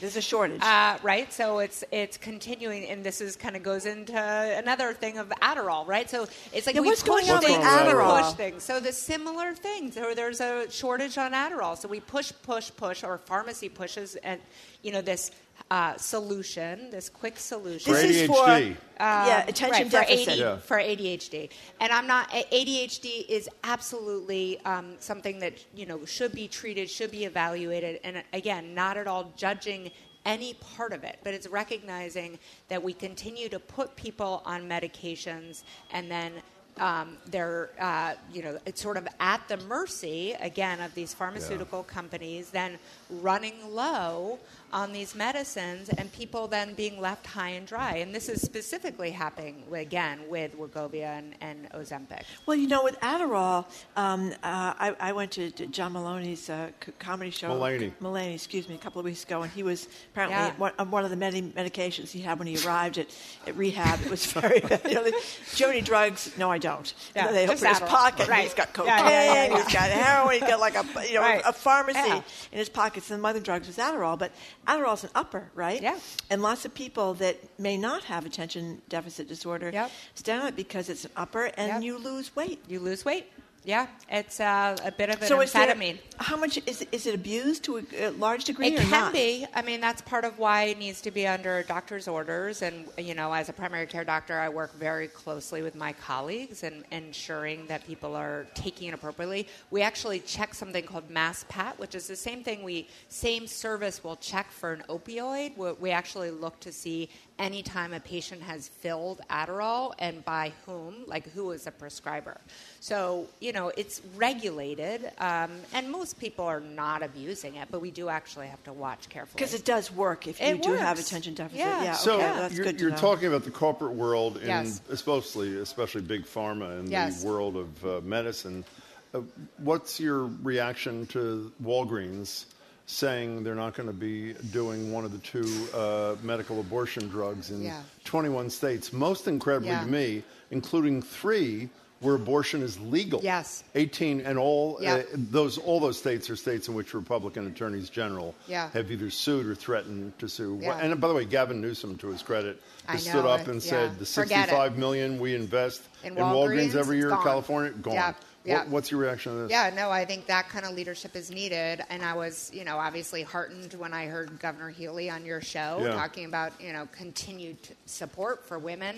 There's 0.00 0.16
a 0.16 0.20
shortage. 0.20 0.60
Uh, 0.60 0.98
right, 1.04 1.32
so 1.32 1.60
it's 1.60 1.84
it's 1.92 2.16
continuing, 2.18 2.84
and 2.86 3.04
this 3.04 3.20
is 3.20 3.36
kind 3.36 3.54
of 3.54 3.62
goes 3.62 3.86
into 3.86 4.18
another 4.20 4.92
thing 4.92 5.18
of 5.18 5.28
Adderall, 5.40 5.86
right? 5.86 6.10
So 6.10 6.26
it's 6.52 6.66
like 6.66 6.74
Yeah, 6.74 6.80
we 6.82 6.88
what's 6.88 7.02
push 7.02 7.08
going 7.28 7.30
on 7.30 7.38
with 7.38 7.46
things, 7.46 7.64
Adderall? 7.64 8.16
we 8.16 8.22
push 8.24 8.32
things. 8.34 8.62
So 8.64 8.80
the 8.80 8.92
similar 8.92 9.54
things, 9.54 9.96
or 9.96 10.14
there's 10.16 10.40
a 10.40 10.68
shortage 10.70 11.16
on 11.16 11.32
Adderall, 11.32 11.78
so 11.78 11.88
we 11.88 12.00
push, 12.00 12.32
push, 12.42 12.72
push, 12.76 13.04
or 13.04 13.18
pharmacy 13.18 13.68
pushes, 13.68 14.16
and 14.16 14.40
you 14.82 14.90
know 14.90 15.00
this 15.00 15.30
uh, 15.70 15.96
solution, 15.96 16.90
this 16.90 17.08
quick 17.08 17.38
solution. 17.38 17.92
For 17.92 18.00
this 18.00 18.16
is 18.16 18.26
for 18.28 18.34
ADHD. 18.46 18.76
yeah 18.98 19.46
attention 19.46 19.82
right, 19.84 19.86
for, 19.86 20.00
deficit. 20.00 20.28
AD, 20.28 20.38
Yeah. 20.38 20.56
for 20.58 20.78
ADHD. 20.78 21.50
And 21.80 21.92
I'm 21.92 22.06
not 22.06 22.30
ADHD 22.30 23.26
is 23.28 23.48
absolutely 23.64 24.60
um, 24.64 24.94
something 24.98 25.38
that 25.40 25.64
you 25.74 25.86
know 25.86 26.04
should 26.04 26.32
be 26.32 26.48
treated, 26.48 26.90
should 26.90 27.10
be 27.10 27.24
evaluated, 27.24 28.00
and 28.04 28.22
again, 28.32 28.74
not 28.74 28.96
at 28.96 29.06
all 29.06 29.32
judging 29.36 29.90
any 30.26 30.54
part 30.54 30.92
of 30.92 31.04
it, 31.04 31.18
but 31.22 31.34
it's 31.34 31.46
recognizing 31.48 32.38
that 32.68 32.82
we 32.82 32.94
continue 32.94 33.48
to 33.50 33.58
put 33.58 33.94
people 33.96 34.42
on 34.44 34.68
medications 34.68 35.62
and 35.92 36.10
then. 36.10 36.32
Um, 36.78 37.18
they're, 37.26 37.70
uh, 37.78 38.14
you 38.32 38.42
know, 38.42 38.58
it's 38.66 38.82
sort 38.82 38.96
of 38.96 39.06
at 39.20 39.46
the 39.46 39.56
mercy 39.58 40.34
again 40.40 40.80
of 40.80 40.92
these 40.94 41.14
pharmaceutical 41.14 41.84
companies, 41.84 42.50
then 42.50 42.78
running 43.08 43.54
low 43.70 44.40
on 44.72 44.92
these 44.92 45.14
medicines, 45.14 45.88
and 45.88 46.12
people 46.12 46.48
then 46.48 46.74
being 46.74 47.00
left 47.00 47.24
high 47.28 47.50
and 47.50 47.64
dry. 47.64 47.98
And 47.98 48.12
this 48.12 48.28
is 48.28 48.42
specifically 48.42 49.12
happening 49.12 49.62
again 49.72 50.18
with 50.28 50.58
Wegovy 50.58 51.02
and, 51.04 51.36
and 51.40 51.70
Ozempic. 51.70 52.22
Well, 52.44 52.56
you 52.56 52.66
know, 52.66 52.82
with 52.82 52.98
Adderall, 52.98 53.66
um, 53.94 54.32
uh, 54.42 54.74
I, 54.76 54.96
I 54.98 55.12
went 55.12 55.30
to, 55.32 55.52
to 55.52 55.66
John 55.68 55.92
Maloney's 55.92 56.50
uh, 56.50 56.70
comedy 56.98 57.30
show. 57.30 57.50
Mulaney. 57.50 57.92
Mulaney, 58.02 58.34
excuse 58.34 58.68
me, 58.68 58.74
a 58.74 58.78
couple 58.78 58.98
of 58.98 59.04
weeks 59.04 59.22
ago, 59.22 59.42
and 59.42 59.52
he 59.52 59.62
was 59.62 59.86
apparently 60.12 60.34
Yeah. 60.38 60.50
one, 60.56 60.72
on 60.80 60.90
one 60.90 61.04
of 61.04 61.10
the 61.10 61.16
many 61.16 61.40
medications 61.40 62.10
he 62.10 62.20
had 62.20 62.40
when 62.40 62.48
he 62.48 62.56
arrived 62.66 62.98
at, 62.98 63.06
at 63.46 63.56
rehab. 63.56 64.00
It 64.04 64.10
was 64.10 64.26
very, 64.26 64.56
you 64.56 64.94
know, 64.94 65.04
the, 65.04 65.12
do 65.12 65.16
you 65.56 65.66
have 65.66 65.70
any 65.70 65.82
drugs? 65.82 66.32
No, 66.36 66.50
I 66.50 66.58
don't. 66.64 66.94
Yeah, 67.14 67.30
they 67.30 67.44
open 67.46 67.58
his 67.68 67.80
pocket, 67.80 68.20
and 68.20 68.28
Right. 68.30 68.44
he's 68.44 68.54
got 68.54 68.72
cocaine, 68.72 68.96
yeah, 68.96 69.34
yeah, 69.48 69.56
he's 69.56 69.72
got 69.72 69.90
heroin, 69.90 70.32
he's 70.40 70.48
got 70.48 70.60
like 70.60 70.74
a, 70.76 70.84
you 71.08 71.14
know, 71.14 71.20
Right. 71.20 71.42
a 71.44 71.52
pharmacy 71.52 72.10
in 72.52 72.58
his 72.58 72.68
pockets, 72.70 73.10
and 73.10 73.22
the 73.22 73.28
other 73.28 73.40
drugs 73.40 73.66
was 73.66 73.76
Adderall. 73.76 74.18
But 74.18 74.32
Adderall's 74.66 75.04
an 75.04 75.10
upper, 75.14 75.50
right? 75.54 75.80
Yeah. 75.82 75.98
And 76.30 76.40
lots 76.42 76.64
of 76.64 76.72
people 76.74 77.14
that 77.14 77.36
may 77.58 77.76
not 77.76 78.04
have 78.04 78.24
attention 78.24 78.80
deficit 78.88 79.28
disorder 79.28 79.70
Yep. 79.72 79.90
stand 80.14 80.42
on 80.42 80.48
it 80.48 80.56
because 80.56 80.88
it's 80.88 81.04
an 81.04 81.10
upper, 81.16 81.44
and 81.56 81.68
Yep. 81.68 81.82
you 81.82 81.98
lose 81.98 82.34
weight. 82.34 82.60
You 82.66 82.80
lose 82.80 83.04
weight. 83.04 83.30
Yeah, 83.66 83.86
it's 84.10 84.40
uh, 84.40 84.76
a 84.84 84.92
bit 84.92 85.08
of 85.08 85.22
an 85.22 85.26
So 85.26 85.40
is 85.40 85.50
there- 85.52 85.74
amphetamine. 85.74 85.98
how 86.18 86.36
much 86.36 86.58
is 86.66 86.86
is 86.92 87.06
it 87.06 87.14
abused 87.14 87.64
to 87.64 87.78
a, 87.98 88.10
large 88.10 88.44
degree 88.44 88.66
It 88.68 88.76
can 88.80 88.90
not? 88.90 89.12
be. 89.14 89.46
I 89.54 89.62
mean, 89.62 89.80
that's 89.80 90.02
part 90.02 90.26
of 90.26 90.38
why 90.38 90.64
it 90.64 90.78
needs 90.78 91.00
to 91.00 91.10
be 91.10 91.26
under 91.26 91.62
doctor's 91.62 92.06
orders. 92.06 92.60
And, 92.60 92.86
you 92.98 93.14
know, 93.14 93.32
as 93.32 93.48
a 93.48 93.54
primary 93.54 93.86
care 93.86 94.04
doctor, 94.04 94.38
I 94.38 94.50
work 94.50 94.74
very 94.74 95.08
closely 95.08 95.62
with 95.62 95.74
my 95.74 95.94
colleagues 95.94 96.62
and 96.62 96.84
ensuring 96.92 97.66
that 97.68 97.86
people 97.86 98.14
are 98.14 98.46
taking 98.54 98.88
it 98.88 98.94
appropriately. 98.94 99.48
We 99.70 99.80
actually 99.80 100.20
check 100.20 100.52
something 100.52 100.84
called 100.84 101.08
MassPAT, 101.08 101.78
which 101.78 101.94
is 101.94 102.06
the 102.06 102.16
same 102.16 102.44
thing 102.44 102.62
we, 102.64 102.86
same 103.08 103.46
service 103.46 104.04
will 104.04 104.16
check 104.16 104.50
for 104.50 104.74
an 104.74 104.82
opioid. 104.90 105.56
We, 105.56 105.72
we 105.72 105.90
actually 105.90 106.30
look 106.30 106.60
to 106.60 106.70
see 106.70 107.08
anytime 107.38 107.92
a 107.92 108.00
patient 108.00 108.42
has 108.42 108.68
filled 108.68 109.20
Adderall 109.28 109.92
and 109.98 110.24
by 110.24 110.52
whom, 110.66 110.94
like 111.06 111.28
who 111.30 111.50
is 111.50 111.66
a 111.66 111.70
prescriber. 111.70 112.40
So, 112.80 113.26
you 113.40 113.52
know, 113.52 113.72
it's 113.76 114.00
regulated, 114.16 115.10
um, 115.18 115.50
and 115.72 115.90
most 115.90 116.18
people 116.20 116.44
are 116.44 116.60
not 116.60 117.02
abusing 117.02 117.56
it, 117.56 117.68
but 117.70 117.80
we 117.80 117.90
do 117.90 118.08
actually 118.08 118.46
have 118.48 118.62
to 118.64 118.72
watch 118.72 119.08
carefully. 119.08 119.38
Because 119.38 119.54
it 119.54 119.64
does 119.64 119.90
work 119.90 120.26
if 120.28 120.40
you 120.40 120.46
It 120.46 120.62
do 120.62 120.72
have 120.74 120.98
attention 120.98 121.34
deficit. 121.34 121.58
Yeah. 121.58 121.82
Yeah, 121.82 121.92
So 121.94 122.14
okay, 122.14 122.22
that's 122.22 122.54
you're, 122.54 122.64
good 122.66 122.78
to 122.78 122.82
you're 122.82 122.90
know. 122.92 122.96
talking 122.96 123.28
about 123.28 123.44
the 123.44 123.50
corporate 123.50 123.94
world, 123.94 124.36
and 124.36 124.46
Yes. 124.46 124.80
especially 124.90 125.58
especially 125.58 126.02
big 126.02 126.24
pharma 126.24 126.78
and 126.78 126.88
Yes. 126.88 127.22
the 127.22 127.28
world 127.28 127.56
of 127.56 127.84
uh, 127.84 128.00
medicine. 128.04 128.64
Uh, 129.12 129.20
what's 129.58 129.98
your 130.00 130.26
reaction 130.42 131.06
to 131.06 131.52
Walgreens 131.62 132.46
saying 132.86 133.42
they're 133.44 133.54
not 133.54 133.74
going 133.74 133.86
to 133.86 133.92
be 133.94 134.34
doing 134.52 134.92
one 134.92 135.04
of 135.04 135.12
the 135.12 135.18
two 135.18 135.68
uh, 135.74 136.16
medical 136.22 136.60
abortion 136.60 137.08
drugs 137.08 137.50
in 137.50 137.62
Yeah. 137.62 137.80
21 138.04 138.50
states? 138.50 138.92
Most 138.92 139.26
incredibly 139.26 139.70
Yeah. 139.70 139.80
to 139.84 139.86
me, 139.86 140.22
including 140.50 141.00
three 141.02 141.70
where 142.00 142.16
abortion 142.16 142.60
is 142.60 142.78
legal. 142.80 143.20
Yes. 143.22 143.64
18 143.74 144.20
and 144.20 144.38
all 144.38 144.76
Yeah. 144.82 144.96
uh, 144.96 145.02
those 145.14 145.56
all 145.56 145.80
those 145.80 145.96
states 145.98 146.28
are 146.28 146.36
states 146.36 146.68
in 146.68 146.74
which 146.74 146.92
Republican 146.92 147.46
attorneys 147.46 147.88
general 147.88 148.34
Yeah. 148.46 148.68
have 148.74 148.90
either 148.90 149.08
sued 149.08 149.46
or 149.46 149.54
threatened 149.54 150.18
to 150.18 150.28
sue. 150.28 150.58
Yeah. 150.60 150.76
And 150.76 151.00
by 151.00 151.08
the 151.08 151.14
way, 151.14 151.24
Gavin 151.24 151.62
Newsom, 151.62 151.96
to 151.98 152.08
his 152.08 152.20
credit, 152.22 152.60
has 152.86 153.04
stood 153.04 153.24
up 153.24 153.46
and 153.48 153.62
said 153.62 153.98
the 153.98 154.04
Forget 154.04 154.30
it. 154.32 154.50
sixty-five 154.50 154.76
million 154.76 155.18
we 155.18 155.34
invest 155.34 155.80
In 156.02 156.10
in, 156.12 156.18
Walgreens, 156.18 156.72
Walgreens, 156.72 156.74
every 156.74 156.98
year 156.98 157.08
in. 157.08 157.16
California, 157.22 157.72
gone. 157.72 158.14
Yeah. 158.44 158.58
What, 158.58 158.68
what's 158.68 158.90
your 158.90 159.00
reaction 159.00 159.32
to 159.32 159.38
this? 159.42 159.50
Yeah, 159.50 159.70
no, 159.74 159.90
I 159.90 160.04
think 160.04 160.26
that 160.26 160.48
kind 160.50 160.66
of 160.66 160.74
leadership 160.74 161.16
is 161.16 161.30
needed. 161.30 161.82
And 161.88 162.02
I 162.04 162.14
was, 162.14 162.50
you 162.52 162.64
know, 162.64 162.76
obviously 162.76 163.22
heartened 163.22 163.72
when 163.74 163.92
I 163.94 164.06
heard 164.06 164.38
Governor 164.38 164.68
Healy 164.70 165.08
on 165.08 165.24
your 165.24 165.40
show 165.40 165.80
Yeah. 165.82 165.94
talking 165.94 166.26
about, 166.26 166.52
you 166.60 166.72
know, 166.72 166.86
continued 166.92 167.56
support 167.86 168.46
for 168.46 168.58
women. 168.58 168.96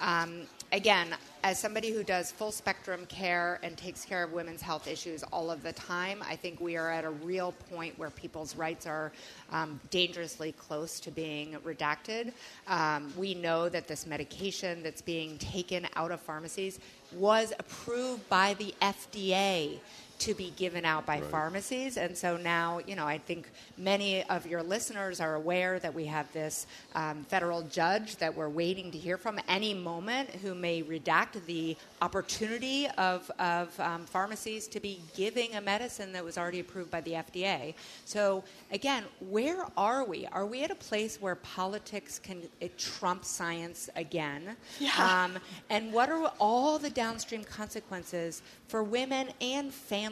Um, 0.00 0.46
again, 0.72 1.14
as 1.44 1.58
somebody 1.58 1.92
who 1.92 2.02
does 2.02 2.30
full 2.30 2.52
spectrum 2.52 3.06
care 3.06 3.58
and 3.62 3.76
takes 3.76 4.04
care 4.04 4.24
of 4.24 4.32
women's 4.32 4.60
health 4.60 4.88
issues 4.88 5.22
all 5.24 5.50
of 5.50 5.62
the 5.62 5.72
time, 5.72 6.22
I 6.28 6.36
think 6.36 6.60
we 6.60 6.76
are 6.76 6.90
at 6.90 7.04
a 7.04 7.10
real 7.10 7.52
point 7.70 7.98
where 7.98 8.10
people's 8.10 8.56
rights 8.56 8.86
are 8.86 9.12
um, 9.50 9.80
dangerously 9.90 10.52
close 10.52 11.00
to 11.00 11.10
being 11.10 11.56
redacted. 11.64 12.32
Um, 12.66 13.12
we 13.16 13.34
know 13.34 13.68
that 13.68 13.88
this 13.88 14.06
medication 14.06 14.82
that's 14.82 15.02
being 15.02 15.38
taken 15.38 15.86
out 15.96 16.10
of 16.10 16.20
pharmacies 16.20 16.80
was 17.12 17.52
approved 17.58 18.28
by 18.28 18.54
the 18.54 18.74
FDA 18.82 19.78
to 20.18 20.34
be 20.34 20.52
given 20.56 20.84
out 20.84 21.06
by 21.06 21.20
pharmacies. 21.20 21.96
And 21.96 22.16
so 22.16 22.36
now, 22.36 22.80
you 22.86 22.96
know, 22.96 23.06
I 23.06 23.18
think 23.18 23.48
many 23.76 24.24
of 24.24 24.46
your 24.46 24.62
listeners 24.62 25.20
are 25.20 25.36
aware 25.36 25.78
that 25.78 25.94
we 25.94 26.06
have 26.06 26.30
this 26.32 26.66
um, 26.94 27.24
federal 27.28 27.62
judge 27.62 28.16
that 28.16 28.34
we're 28.34 28.48
waiting 28.48 28.90
to 28.90 28.98
hear 28.98 29.16
from 29.16 29.38
any 29.48 29.74
moment 29.74 30.30
who 30.30 30.54
may 30.54 30.82
redact 30.82 31.44
the 31.46 31.76
opportunity 32.02 32.88
of, 32.98 33.30
of 33.38 33.78
um, 33.78 34.04
pharmacies 34.06 34.66
to 34.68 34.80
be 34.80 35.00
giving 35.16 35.54
a 35.54 35.60
medicine 35.60 36.12
that 36.12 36.24
was 36.24 36.36
already 36.36 36.60
approved 36.60 36.90
by 36.90 37.00
the 37.02 37.12
FDA. 37.12 37.74
So, 38.04 38.42
again, 38.72 39.04
where 39.28 39.66
are 39.76 40.04
we? 40.04 40.26
Are 40.26 40.46
we 40.46 40.64
at 40.64 40.70
a 40.70 40.76
place 40.76 41.20
where 41.20 41.36
politics 41.36 42.18
can 42.18 42.42
it 42.60 42.76
trump 42.76 43.24
science 43.24 43.88
again? 43.94 44.56
Yeah. 44.80 44.90
Um, 44.98 45.38
and 45.70 45.92
what 45.92 46.08
are 46.08 46.32
all 46.40 46.78
the 46.78 46.90
downstream 46.90 47.44
consequences 47.44 48.42
for 48.66 48.82
women 48.82 49.28
and 49.40 49.72
families 49.72 50.07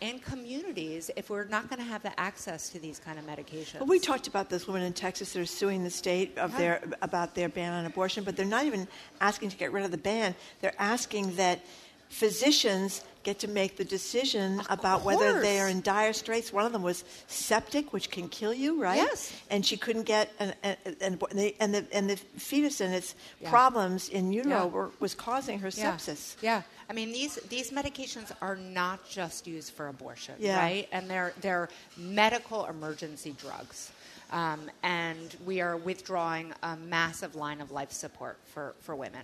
and 0.00 0.22
communities 0.22 1.10
if 1.16 1.28
we're 1.28 1.44
not 1.44 1.68
going 1.68 1.78
to 1.80 1.84
have 1.84 2.02
the 2.02 2.18
access 2.20 2.68
to 2.70 2.78
these 2.78 2.98
kind 3.00 3.18
of 3.18 3.26
medications? 3.26 3.74
Well, 3.80 3.86
we 3.86 3.98
talked 3.98 4.28
about 4.28 4.48
those 4.48 4.66
women 4.66 4.82
in 4.82 4.92
Texas 4.92 5.32
that 5.32 5.40
are 5.40 5.46
suing 5.46 5.82
the 5.84 5.90
state 5.90 6.36
of 6.38 6.52
Yeah. 6.52 6.58
their 6.58 6.82
about 7.02 7.34
their 7.34 7.48
ban 7.48 7.72
on 7.72 7.84
abortion, 7.84 8.22
but 8.24 8.36
they're 8.36 8.46
not 8.46 8.64
even 8.64 8.86
asking 9.20 9.50
to 9.50 9.56
get 9.56 9.72
rid 9.72 9.84
of 9.84 9.90
the 9.90 9.98
ban. 9.98 10.34
They're 10.60 10.74
asking 10.78 11.34
that 11.36 11.60
physicians 12.08 13.02
get 13.22 13.38
to 13.38 13.48
make 13.48 13.76
the 13.76 13.84
decision 13.84 14.62
about 14.70 15.04
whether 15.04 15.40
they 15.40 15.60
are 15.60 15.68
in 15.68 15.80
dire 15.82 16.12
straits. 16.12 16.52
One 16.52 16.64
of 16.66 16.72
them 16.72 16.82
was 16.82 17.04
septic, 17.28 17.92
which 17.92 18.10
can 18.10 18.28
kill 18.28 18.54
you, 18.54 18.80
right? 18.82 18.96
Yes. 18.96 19.32
And 19.50 19.64
she 19.64 19.76
couldn't 19.76 20.04
get 20.04 20.32
an, 20.38 20.54
an, 20.62 20.76
an 20.86 20.96
and 21.00 21.18
the 21.20 21.54
and 21.60 21.74
the 21.74 21.86
and 21.92 22.08
the 22.10 22.16
fetus 22.16 22.80
and 22.80 22.94
its 22.94 23.14
Yeah. 23.40 23.50
problems 23.50 24.08
in 24.08 24.32
utero 24.32 24.50
Yeah. 24.50 24.64
were, 24.64 24.90
was 25.00 25.14
causing 25.14 25.58
her 25.60 25.68
Yeah. 25.68 25.96
sepsis. 25.96 26.36
Yeah. 26.40 26.62
I 26.90 26.92
mean 26.92 27.12
these 27.12 27.36
these 27.48 27.70
medications 27.70 28.32
are 28.42 28.56
not 28.56 29.08
just 29.08 29.46
used 29.46 29.72
for 29.72 29.86
abortion, 29.88 30.34
Yeah. 30.40 30.58
right? 30.58 30.88
And 30.90 31.08
they're 31.08 31.32
they're 31.40 31.68
medical 31.96 32.66
emergency 32.66 33.34
drugs. 33.40 33.92
Um, 34.32 34.70
and 34.84 35.34
we 35.44 35.60
are 35.60 35.76
withdrawing 35.76 36.52
a 36.62 36.76
massive 36.76 37.34
line 37.34 37.60
of 37.60 37.72
life 37.72 37.90
support 37.90 38.38
for, 38.44 38.76
for 38.78 38.94
women. 38.94 39.22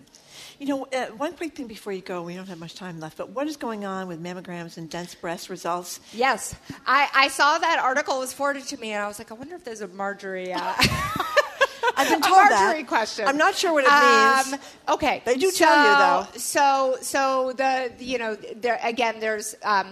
You 0.58 0.66
know, 0.66 0.86
uh, 0.92 1.06
one 1.16 1.32
quick 1.34 1.54
thing 1.54 1.68
before 1.68 1.92
you 1.92 2.00
go, 2.02 2.22
we 2.24 2.34
don't 2.34 2.48
have 2.48 2.58
much 2.58 2.74
time 2.74 2.98
left, 2.98 3.16
but 3.16 3.30
what 3.30 3.46
is 3.46 3.56
going 3.56 3.84
on 3.84 4.08
with 4.08 4.20
mammograms 4.20 4.78
and 4.78 4.90
dense 4.90 5.14
breast 5.14 5.48
results? 5.48 6.00
Yes, 6.12 6.56
I, 6.88 7.08
I 7.14 7.28
saw 7.28 7.56
that 7.56 7.78
article 7.78 8.18
was 8.18 8.32
forwarded 8.32 8.64
to 8.64 8.76
me, 8.78 8.90
and 8.94 9.00
I 9.02 9.06
was 9.06 9.20
like, 9.20 9.30
I 9.30 9.34
wonder 9.34 9.54
if 9.54 9.62
there's 9.62 9.80
a 9.80 9.86
Margery. 9.86 10.52
Uh, 10.52 10.74
I've 11.96 12.08
been 12.08 12.20
told 12.20 12.48
that. 12.50 12.84
question. 12.86 13.26
I'm 13.26 13.36
not 13.36 13.54
sure 13.54 13.72
what 13.72 13.84
it 13.84 13.90
means. 13.90 14.52
Um, 14.88 14.94
okay, 14.94 15.22
They 15.24 15.36
do 15.36 15.50
so, 15.50 15.64
tell 15.64 15.76
you, 15.78 15.98
though. 16.32 16.38
So, 16.38 16.96
so 17.00 17.52
the 17.56 17.92
you 17.98 18.18
know 18.18 18.34
there 18.34 18.78
again, 18.82 19.20
there's 19.20 19.54
um, 19.62 19.88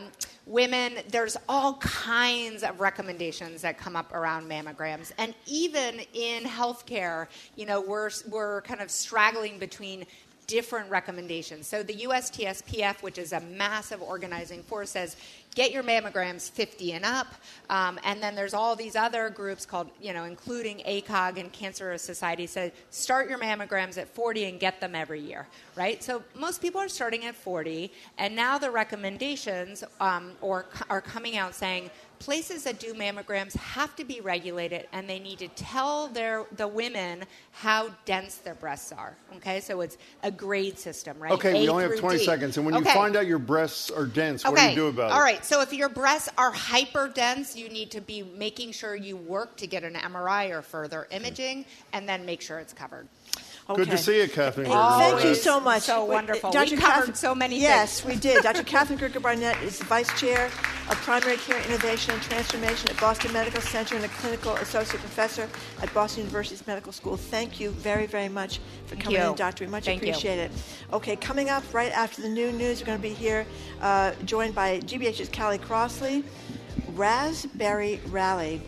women. 0.47 0.95
There's 1.09 1.37
all 1.49 1.75
kinds 1.75 2.63
of 2.63 2.81
recommendations 2.81 3.63
that 3.63 3.79
come 3.79 3.97
up 3.97 4.13
around 4.13 4.49
mammograms, 4.49 5.13
and 5.19 5.35
even 5.47 6.01
in 6.13 6.45
healthcare, 6.45 7.27
you 7.57 7.67
know, 7.67 7.81
we're 7.81 8.11
we're 8.29 8.63
kind 8.63 8.81
of 8.81 8.91
straggling 8.91 9.59
between 9.59 10.07
different 10.47 10.91
recommendations. 10.91 11.67
So 11.67 11.83
the 11.83 11.95
USTSPF, 11.95 13.03
which 13.03 13.19
is 13.19 13.33
a 13.33 13.41
massive 13.41 14.03
organizing 14.03 14.63
force, 14.63 14.91
says 14.91 15.17
get 15.55 15.73
your 15.73 15.83
mammograms 15.83 16.51
50 16.51 16.93
and 16.93 17.05
up. 17.05 17.29
Um, 17.71 17.99
and 18.05 18.23
then 18.23 18.35
there's 18.35 18.55
all 18.55 18.77
these 18.77 18.97
other 18.97 19.31
groups 19.31 19.65
called, 19.65 19.91
you 20.01 20.13
know, 20.13 20.25
including 20.25 20.79
ACOG 20.79 21.39
and 21.39 21.53
Cancer 21.53 21.97
Society, 21.99 22.47
said 22.47 22.73
start 22.91 23.29
your 23.29 23.39
mammograms 23.39 23.97
at 23.99 24.09
40 24.09 24.45
and 24.45 24.61
get 24.61 24.81
them 24.81 24.95
every 24.95 25.21
year, 25.21 25.47
right? 25.77 26.03
So 26.03 26.23
most 26.35 26.61
people 26.61 26.81
are 26.81 26.89
starting 26.89 27.25
at 27.25 27.35
40, 27.35 27.91
and 28.19 28.35
now 28.35 28.59
the 28.59 28.71
recommendations 28.71 29.85
um, 30.01 30.33
or 30.41 30.67
are 30.91 31.01
coming 31.01 31.37
out 31.37 31.55
saying 31.55 31.91
places 32.25 32.65
that 32.65 32.79
do 32.79 32.95
mammograms 32.95 33.55
have 33.57 33.95
to 33.97 34.05
be 34.05 34.21
regulated 34.21 34.87
and 34.93 35.09
they 35.09 35.19
need 35.19 35.39
to 35.39 35.49
tell 35.49 36.09
their 36.09 36.47
the 36.57 36.67
women 36.67 37.25
how 37.53 37.91
dense 38.07 38.37
their 38.37 38.55
breasts 38.55 38.93
are 38.93 39.17
okay 39.37 39.61
so 39.61 39.81
it's 39.83 39.99
a 40.23 40.31
grade 40.31 40.79
system 40.79 41.19
right 41.19 41.33
Okay, 41.33 41.53
we 41.61 41.69
only 41.69 41.85
have 41.85 41.99
20 41.99 42.19
D. 42.19 42.25
seconds. 42.25 42.57
And 42.57 42.67
when 42.67 42.75
you 42.77 42.85
find 42.85 43.17
out 43.17 43.27
your 43.27 43.39
breasts 43.39 43.91
are 43.91 44.07
dense, 44.07 44.45
what 44.45 44.57
do 44.57 44.63
you 44.69 44.75
do 44.75 44.87
about 44.87 45.11
it? 45.11 45.15
All 45.15 45.21
right. 45.21 45.45
So 45.45 45.61
if 45.61 45.73
your 45.73 45.89
breasts 45.89 46.29
are 46.39 46.51
hyper 46.53 47.09
dense, 47.09 47.57
you 47.57 47.69
need 47.69 47.91
to 47.93 48.01
be 48.01 48.23
making 48.23 48.73
sure 48.73 48.95
you 48.95 49.17
work 49.17 49.57
to 49.59 49.67
get 49.67 49.83
an 49.85 49.95
MRI 49.95 50.51
or 50.51 50.63
further 50.63 51.07
imaging, 51.11 51.67
and 51.93 52.09
then 52.09 52.25
make 52.25 52.41
sure 52.41 52.59
it's 52.61 52.73
covered. 52.73 53.09
Good 53.67 53.89
to 53.91 53.97
see 53.97 54.21
you, 54.21 54.29
Katherine. 54.29 54.69
Well, 54.69 54.99
Thank 54.99 55.25
you 55.25 55.35
so 55.35 55.59
much. 55.59 55.85
so 55.85 56.05
wonderful. 56.05 56.51
Dr. 56.51 56.73
We 56.73 56.77
covered 56.77 56.93
Katherine- 56.93 57.15
so 57.15 57.35
many 57.35 57.59
Yes, 57.59 58.01
things. 58.01 58.15
we 58.15 58.21
did. 58.21 58.43
Dr. 58.43 58.63
Katherine 58.63 58.99
Gergen 58.99 59.23
Barnett 59.23 59.57
is 59.63 59.79
the 59.79 59.87
Vice 59.87 60.13
Chair 60.21 60.47
of 60.91 60.97
Primary 61.03 61.39
Care 61.39 61.59
Innovation 61.63 62.13
and 62.13 62.23
Transformation 62.23 62.91
at 62.91 63.01
Boston 63.01 63.33
Medical 63.33 63.63
Center 63.63 63.97
and 63.97 64.05
a 64.05 64.09
Clinical 64.09 64.53
Associate 64.57 65.01
Professor 65.01 65.49
at 65.81 65.93
Boston 65.95 66.25
University's 66.25 66.67
Medical 66.67 66.93
School. 66.93 67.17
Thank 67.17 67.59
you 67.59 67.71
very, 67.71 68.05
very 68.05 68.29
much 68.29 68.59
for 68.85 68.91
Thank 68.97 69.05
coming 69.05 69.21
you. 69.23 69.29
in, 69.31 69.35
Doctor. 69.35 69.65
We 69.65 69.71
much 69.71 69.87
Thank 69.87 70.03
you. 70.03 70.11
appreciate 70.11 70.39
it. 70.41 70.51
Okay, 70.93 71.17
coming 71.17 71.49
up 71.49 71.63
right 71.73 71.91
after 71.93 72.21
the 72.21 72.29
new 72.29 72.53
news, 72.53 72.81
we're 72.81 72.87
going 72.87 72.99
to 72.99 73.03
be 73.03 73.15
here 73.15 73.47
uh, 73.81 74.13
joined 74.27 74.55
by 74.55 74.81
GBH's 74.81 75.31
Callie 75.31 75.57
Crossley, 75.59 76.23
Raspberry 76.93 78.01
Rally. 78.09 78.61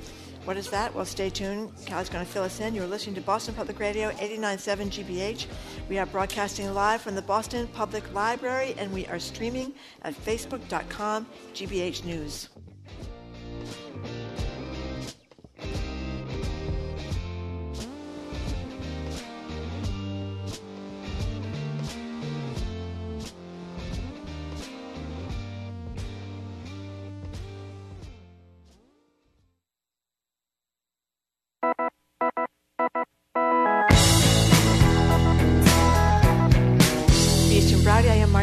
What 0.47 0.57
is 0.57 0.71
that? 0.71 0.95
Well, 0.95 1.05
stay 1.05 1.29
tuned. 1.29 1.73
Callie's 1.87 2.09
going 2.09 2.25
to 2.25 2.31
fill 2.31 2.45
us 2.45 2.61
in. 2.61 2.73
You're 2.73 2.87
listening 2.87 3.17
to 3.17 3.21
Boston 3.21 3.53
Public 3.53 3.81
Radio 3.81 4.11
89.7 4.13 5.05
GBH. 5.05 5.47
We 5.89 5.99
are 5.99 6.07
broadcasting 6.07 6.73
live 6.73 7.03
from 7.03 7.17
the 7.17 7.23
Boston 7.23 7.67
Public 7.75 8.15
Library, 8.15 8.77
and 8.79 8.93
we 8.93 9.09
are 9.09 9.19
streaming 9.19 9.75
at 10.03 10.15
facebook.com 10.15 11.27
GBH 11.53 12.05
News. 12.05 12.49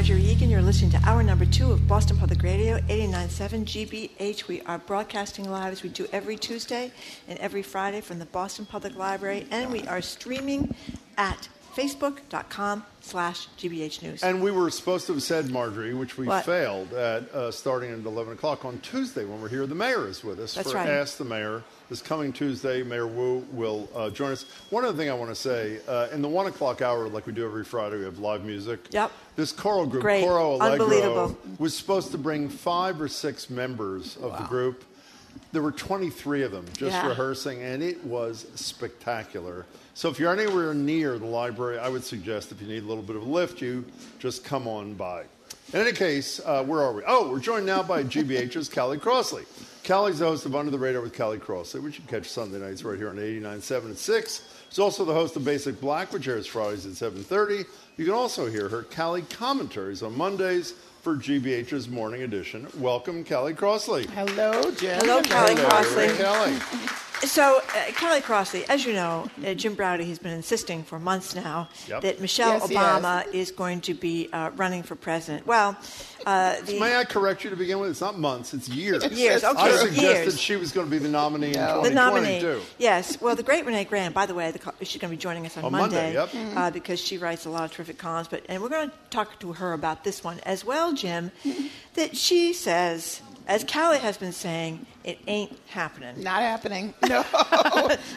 Margery 0.04 0.24
Eagan. 0.24 0.50
You're 0.50 0.62
listening 0.62 0.92
to 0.92 1.00
hour 1.06 1.24
number 1.24 1.46
two 1.46 1.72
of 1.72 1.88
Boston 1.88 2.18
Public 2.18 2.44
Radio, 2.44 2.78
89.7 2.90 4.10
GBH. 4.20 4.50
We 4.50 4.62
are 4.64 4.78
broadcasting 4.78 5.50
live 5.50 5.72
as 5.72 5.82
we 5.82 5.88
do 5.88 6.06
every 6.12 6.36
Tuesday 6.36 6.92
and 7.30 7.40
every 7.40 7.62
Friday 7.64 8.02
from 8.02 8.20
the 8.20 8.26
Boston 8.26 8.66
Public 8.66 8.98
Library, 8.98 9.48
and 9.50 9.72
we 9.72 9.88
are 9.88 10.02
streaming 10.02 10.76
at 11.18 11.48
facebook.com 11.74 12.86
slash 13.00 13.48
GBH 13.58 14.02
News. 14.02 14.24
And 14.24 14.44
we 14.44 14.52
were 14.52 14.70
supposed 14.72 15.08
to 15.08 15.14
have 15.14 15.24
said, 15.24 15.50
Margery, 15.50 15.94
which 15.94 16.18
we 16.18 16.28
What? 16.28 16.44
failed 16.44 16.92
at 16.92 17.34
uh, 17.34 17.50
starting 17.52 17.92
at 17.92 18.06
11 18.06 18.34
o'clock 18.34 18.66
on 18.66 18.80
Tuesday 18.80 19.24
when 19.24 19.42
we're 19.42 19.48
here. 19.48 19.66
The 19.66 19.74
mayor 19.74 20.10
is 20.10 20.22
with 20.22 20.38
us 20.42 20.54
That's 20.54 20.72
for 20.72 20.80
right. 20.80 20.90
Ask 20.90 21.18
the 21.18 21.24
Mayor. 21.24 21.64
This 21.94 22.02
coming 22.02 22.34
Tuesday, 22.34 22.82
Mayor 22.82 23.06
Wu 23.06 23.46
will 23.52 23.88
uh, 23.96 24.10
join 24.10 24.32
us. 24.32 24.46
One 24.72 24.84
other 24.84 24.98
thing 24.98 25.12
I 25.12 25.14
want 25.14 25.30
to 25.30 25.36
say 25.36 25.78
uh, 25.88 26.08
in 26.12 26.24
the 26.24 26.28
1 26.28 26.48
o'clock 26.48 26.82
hour, 26.82 27.08
like 27.08 27.28
we 27.28 27.34
do 27.34 27.46
every 27.46 27.64
Friday, 27.64 27.98
we 28.00 28.04
have 28.06 28.18
live 28.18 28.44
music. 28.44 28.80
Yep. 28.90 29.12
This 29.36 29.52
choral 29.52 29.86
group, 29.86 30.02
Great. 30.02 30.24
Coro 30.24 30.56
Allegro, 30.56 31.38
was 31.60 31.78
supposed 31.78 32.10
to 32.10 32.18
bring 32.18 32.50
five 32.50 33.00
or 33.00 33.08
six 33.08 33.48
members 33.48 34.18
of 34.18 34.36
the 34.40 34.44
group. 34.46 34.84
There 35.52 35.62
were 35.62 35.72
23 35.72 36.42
of 36.42 36.52
them 36.52 36.66
just 36.76 36.94
Yeah. 36.96 37.10
rehearsing, 37.10 37.62
and 37.62 37.84
it 37.84 38.04
was 38.04 38.48
spectacular. 38.56 39.68
So 39.94 40.10
if 40.10 40.20
you're 40.20 40.34
anywhere 40.34 40.74
near 40.74 41.20
the 41.20 41.28
library, 41.28 41.78
I 41.78 41.90
would 41.90 42.04
suggest 42.04 42.52
if 42.52 42.60
you 42.60 42.68
need 42.68 42.82
a 42.82 42.88
little 42.88 43.04
bit 43.04 43.18
of 43.18 43.22
a 43.22 43.30
lift, 43.30 43.62
you 43.62 43.86
just 44.18 44.44
come 44.44 44.68
on 44.68 44.96
by. 44.96 45.26
In 45.74 45.80
any 45.82 45.92
case, 45.92 46.42
uh, 46.44 46.64
where 46.64 46.82
are 46.82 46.92
we? 46.92 47.04
Oh, 47.06 47.30
we're 47.30 47.40
joined 47.40 47.68
now 47.68 47.84
by 47.84 48.02
GBH's 48.02 48.68
Callie 48.68 48.98
Crossley. 48.98 49.44
Callie's 49.84 50.20
the 50.20 50.26
host 50.26 50.46
of 50.46 50.56
Under 50.56 50.72
the 50.72 50.80
Radar 50.80 51.02
with 51.02 51.16
Callie 51.18 51.38
Crossley, 51.40 51.82
which 51.82 52.00
you 52.00 52.06
can 52.06 52.20
catch 52.22 52.30
Sunday 52.30 52.58
nights 52.58 52.84
right 52.84 52.98
here 52.98 53.10
on 53.10 53.18
89.7 53.18 53.92
at 53.92 53.98
6. 53.98 54.48
She's 54.70 54.80
also 54.80 55.04
the 55.04 55.14
host 55.14 55.36
of 55.36 55.44
Basic 55.44 55.80
Black, 55.82 56.14
which 56.14 56.26
airs 56.28 56.48
Fridays 56.48 56.86
at 56.86 56.94
7.30. 57.14 57.66
You 57.98 58.06
can 58.06 58.14
also 58.14 58.46
hear 58.48 58.70
her 58.70 58.84
Callie 58.84 59.24
commentaries 59.24 60.02
on 60.02 60.18
Mondays 60.18 60.74
for 61.02 61.18
GBH's 61.18 61.90
Morning 61.90 62.22
Edition. 62.24 62.66
Welcome, 62.78 63.26
Callie 63.26 63.54
Crossley. 63.54 64.06
Hello, 64.08 64.72
Jim. 64.72 65.00
Hello, 65.02 65.22
Callie 65.22 65.56
Crossley. 65.56 66.08
Callie. 66.18 66.58
So, 67.28 67.62
uh, 67.76 67.92
Callie 67.96 68.20
Crossley, 68.22 68.66
as 68.68 68.86
you 68.86 68.92
know, 68.94 69.30
uh, 69.46 69.54
Jim 69.54 69.76
Braude 69.76 70.06
has 70.06 70.20
been 70.20 70.34
insisting 70.34 70.84
for 70.84 71.00
months 71.00 71.34
now 71.36 71.70
Yep. 71.88 72.02
that 72.02 72.20
Michelle 72.22 72.54
Yes, 72.60 72.70
he 72.70 72.76
Obama 72.76 73.34
is 73.34 73.50
going 73.52 73.80
to 73.82 73.94
be 73.94 74.28
uh, 74.34 74.50
running 74.58 74.84
for 74.84 74.96
president. 74.96 75.48
Well, 75.48 75.78
uh, 76.26 76.62
the, 76.62 76.80
May 76.80 76.96
I 76.96 77.04
correct 77.06 77.44
you 77.44 77.50
to 77.50 77.56
begin 77.56 77.80
with? 77.80 77.90
It's 77.92 78.02
not 78.02 78.18
months, 78.18 78.54
it's 78.54 78.70
years. 78.70 79.06
Years, 79.12 79.44
okay, 79.44 79.60
I 79.60 79.72
suggested 79.78 80.02
years. 80.02 80.40
she 80.40 80.56
was 80.56 80.72
going 80.72 80.88
to 80.88 80.92
be 80.92 80.98
the 80.98 81.10
nominee 81.10 81.48
in 81.48 81.54
2022. 81.54 81.84
the 81.84 81.90
2020, 81.90 82.40
nominee. 82.42 82.64
Yes. 82.78 83.22
Well, 83.22 83.36
the 83.36 83.44
great 83.44 83.66
Renee 83.66 83.86
Graham, 83.86 84.14
by 84.14 84.26
the 84.26 84.34
way, 84.34 84.52
the, 84.52 84.60
she's 84.86 85.02
going 85.02 85.12
to 85.12 85.18
be 85.18 85.22
joining 85.22 85.46
us 85.46 85.58
on 85.58 85.66
On 85.66 85.72
Monday, 85.72 86.14
yep. 86.14 86.30
uh, 86.56 86.72
because 86.72 87.00
she 87.00 87.18
writes 87.18 87.46
a 87.46 87.50
lot 87.50 87.64
of 87.66 87.72
terrific 87.72 87.98
columns. 87.98 88.28
But 88.28 88.46
and 88.50 88.62
we're 88.62 88.70
going 88.70 88.90
to 88.90 88.96
talk 89.10 89.40
to 89.40 89.54
her 89.54 89.74
about 89.74 90.04
this 90.04 90.24
one 90.24 90.40
as 90.42 90.64
well, 90.66 90.94
Jim. 90.94 91.32
that 91.96 92.16
she 92.18 92.54
says, 92.54 93.22
as 93.48 93.64
Callie 93.64 94.00
has 94.00 94.18
been 94.18 94.32
saying, 94.32 94.86
it 95.04 95.20
ain't 95.28 95.58
happening. 95.68 96.24
Not 96.24 96.42
happening. 96.42 96.94
No. 97.04 97.24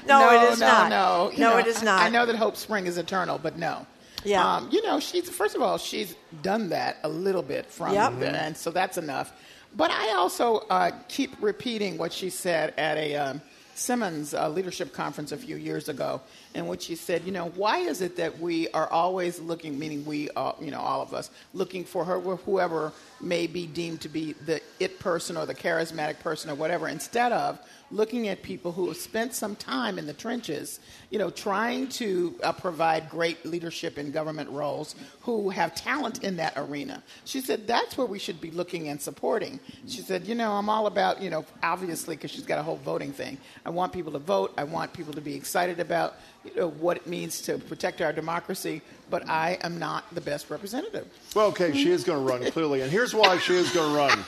No, 0.06 0.30
it 0.42 0.52
is 0.52 0.60
no, 0.60 0.66
not. 0.66 0.90
No, 0.90 1.30
You 1.32 1.40
No, 1.40 1.50
know, 1.50 1.58
it 1.58 1.66
is 1.66 1.82
not. 1.82 2.00
I, 2.00 2.06
I 2.06 2.08
know 2.10 2.26
that 2.26 2.36
Hope 2.36 2.56
Spring 2.56 2.86
is 2.86 2.96
eternal, 2.98 3.38
but 3.38 3.58
no. 3.58 3.86
Yeah. 4.26 4.56
Um, 4.56 4.68
you 4.72 4.82
know, 4.82 5.00
she's 5.00 5.28
first 5.30 5.54
of 5.54 5.62
all, 5.62 5.78
she's 5.78 6.14
done 6.42 6.68
that 6.70 6.98
a 7.02 7.08
little 7.08 7.42
bit 7.42 7.66
from 7.66 7.94
Yep. 7.94 8.18
the, 8.18 8.28
and 8.28 8.56
so 8.56 8.70
that's 8.70 8.98
enough. 8.98 9.32
But 9.76 9.90
I 9.90 10.14
also 10.14 10.58
uh, 10.70 10.90
keep 11.08 11.36
repeating 11.40 11.98
what 11.98 12.12
she 12.12 12.30
said 12.30 12.72
at 12.78 12.96
a 12.96 13.14
um, 13.16 13.42
Simmons 13.74 14.32
uh, 14.32 14.48
leadership 14.48 14.94
conference 14.94 15.32
a 15.32 15.36
few 15.36 15.56
years 15.56 15.90
ago, 15.90 16.22
in 16.54 16.66
which 16.66 16.82
she 16.84 16.94
said, 16.96 17.24
you 17.24 17.32
know, 17.32 17.48
why 17.56 17.78
is 17.80 18.00
it 18.00 18.16
that 18.16 18.38
we 18.40 18.68
are 18.70 18.88
always 18.90 19.38
looking, 19.38 19.78
meaning 19.78 20.02
we, 20.06 20.30
uh, 20.30 20.52
you 20.60 20.70
know, 20.70 20.80
all 20.80 21.02
of 21.02 21.12
us, 21.12 21.30
looking 21.52 21.84
for 21.84 22.02
her, 22.06 22.18
whoever 22.18 22.92
may 23.20 23.46
be 23.46 23.66
deemed 23.66 24.00
to 24.00 24.08
be 24.08 24.32
the 24.46 24.62
it 24.80 24.98
person 24.98 25.36
or 25.36 25.44
the 25.44 25.54
charismatic 25.54 26.18
person 26.20 26.50
or 26.50 26.54
whatever, 26.54 26.88
instead 26.88 27.32
of 27.32 27.58
looking 27.90 28.28
at 28.28 28.42
people 28.42 28.72
who 28.72 28.88
have 28.88 28.96
spent 28.96 29.34
some 29.34 29.56
time 29.56 29.98
in 29.98 30.06
the 30.06 30.12
trenches, 30.12 30.80
you 31.10 31.18
know, 31.18 31.30
trying 31.30 31.88
to 31.88 32.34
uh, 32.42 32.52
provide 32.52 33.08
great 33.08 33.44
leadership 33.46 33.98
in 33.98 34.10
government 34.10 34.50
roles, 34.50 34.94
who 35.20 35.50
have 35.50 35.74
talent 35.74 36.24
in 36.24 36.36
that 36.36 36.52
arena. 36.56 37.02
She 37.24 37.40
said 37.40 37.66
that's 37.66 37.96
where 37.96 38.06
we 38.06 38.18
should 38.18 38.40
be 38.40 38.50
looking 38.50 38.88
and 38.88 39.00
supporting. 39.00 39.60
She 39.86 40.00
said, 40.00 40.26
you 40.26 40.34
know, 40.34 40.52
I'm 40.52 40.68
all 40.68 40.86
about, 40.86 41.22
you 41.22 41.30
know, 41.30 41.44
obviously 41.62 42.16
because 42.16 42.30
she's 42.30 42.46
got 42.46 42.58
a 42.58 42.62
whole 42.62 42.76
voting 42.76 43.12
thing. 43.12 43.38
I 43.64 43.70
want 43.70 43.92
people 43.92 44.12
to 44.12 44.18
vote. 44.18 44.52
I 44.56 44.64
want 44.64 44.92
people 44.92 45.12
to 45.12 45.20
be 45.20 45.34
excited 45.34 45.80
about, 45.80 46.14
you 46.54 46.60
know, 46.60 46.70
what 46.70 46.96
it 46.96 47.06
means 47.06 47.40
to 47.42 47.58
protect 47.58 48.00
our 48.00 48.12
democracy. 48.12 48.82
But 49.08 49.28
I 49.28 49.56
am 49.62 49.78
not 49.78 50.12
the 50.12 50.20
best 50.20 50.50
representative. 50.50 51.06
Well, 51.36 51.46
okay, 51.48 51.72
she 51.72 51.92
is 51.92 52.02
going 52.02 52.18
to 52.26 52.32
run, 52.32 52.50
clearly. 52.50 52.80
And 52.80 52.90
here's 52.90 53.14
why 53.14 53.38
she 53.38 53.54
is 53.54 53.70
going 53.72 53.92
to 53.92 53.96
run. 53.96 54.24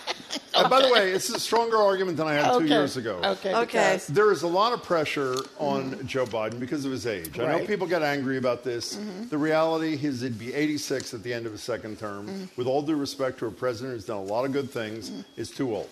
Uh, 0.54 0.68
by 0.68 0.80
the 0.80 0.92
way, 0.92 1.10
it's 1.10 1.28
a 1.30 1.40
stronger 1.40 1.76
argument 1.78 2.16
than 2.16 2.28
I 2.28 2.34
had 2.34 2.44
two 2.52 2.58
Okay. 2.58 2.66
years 2.68 2.96
ago. 2.96 3.20
Okay. 3.24 3.52
Okay. 3.56 3.98
There 4.08 4.30
is 4.30 4.42
a 4.42 4.46
lot 4.46 4.72
of 4.72 4.84
pressure 4.84 5.34
on 5.58 6.06
Joe 6.06 6.26
Biden 6.26 6.60
because 6.60 6.84
of 6.84 6.92
his 6.92 7.08
age. 7.08 7.36
Right. 7.36 7.48
I 7.48 7.52
know 7.52 7.58
Mm-hmm. 7.58 7.66
people 7.66 7.86
get 7.88 8.02
angry 8.04 8.36
about 8.38 8.62
this. 8.62 8.94
Mm-hmm. 8.94 9.28
The 9.30 9.38
reality 9.38 9.98
is 10.00 10.20
he'd 10.20 10.38
be 10.38 10.54
86 10.54 11.12
at 11.12 11.24
the 11.24 11.34
end 11.34 11.46
of 11.46 11.50
his 11.52 11.62
second 11.62 11.98
term. 11.98 12.28
Mm-hmm. 12.28 12.44
With 12.56 12.68
all 12.68 12.82
due 12.82 12.94
respect 12.94 13.40
to 13.40 13.46
a 13.46 13.50
president 13.50 13.94
who's 13.96 14.04
done 14.04 14.18
a 14.18 14.22
lot 14.22 14.44
of 14.44 14.52
good 14.52 14.70
things, 14.70 15.10
is 15.36 15.50
too 15.50 15.74
old. 15.74 15.88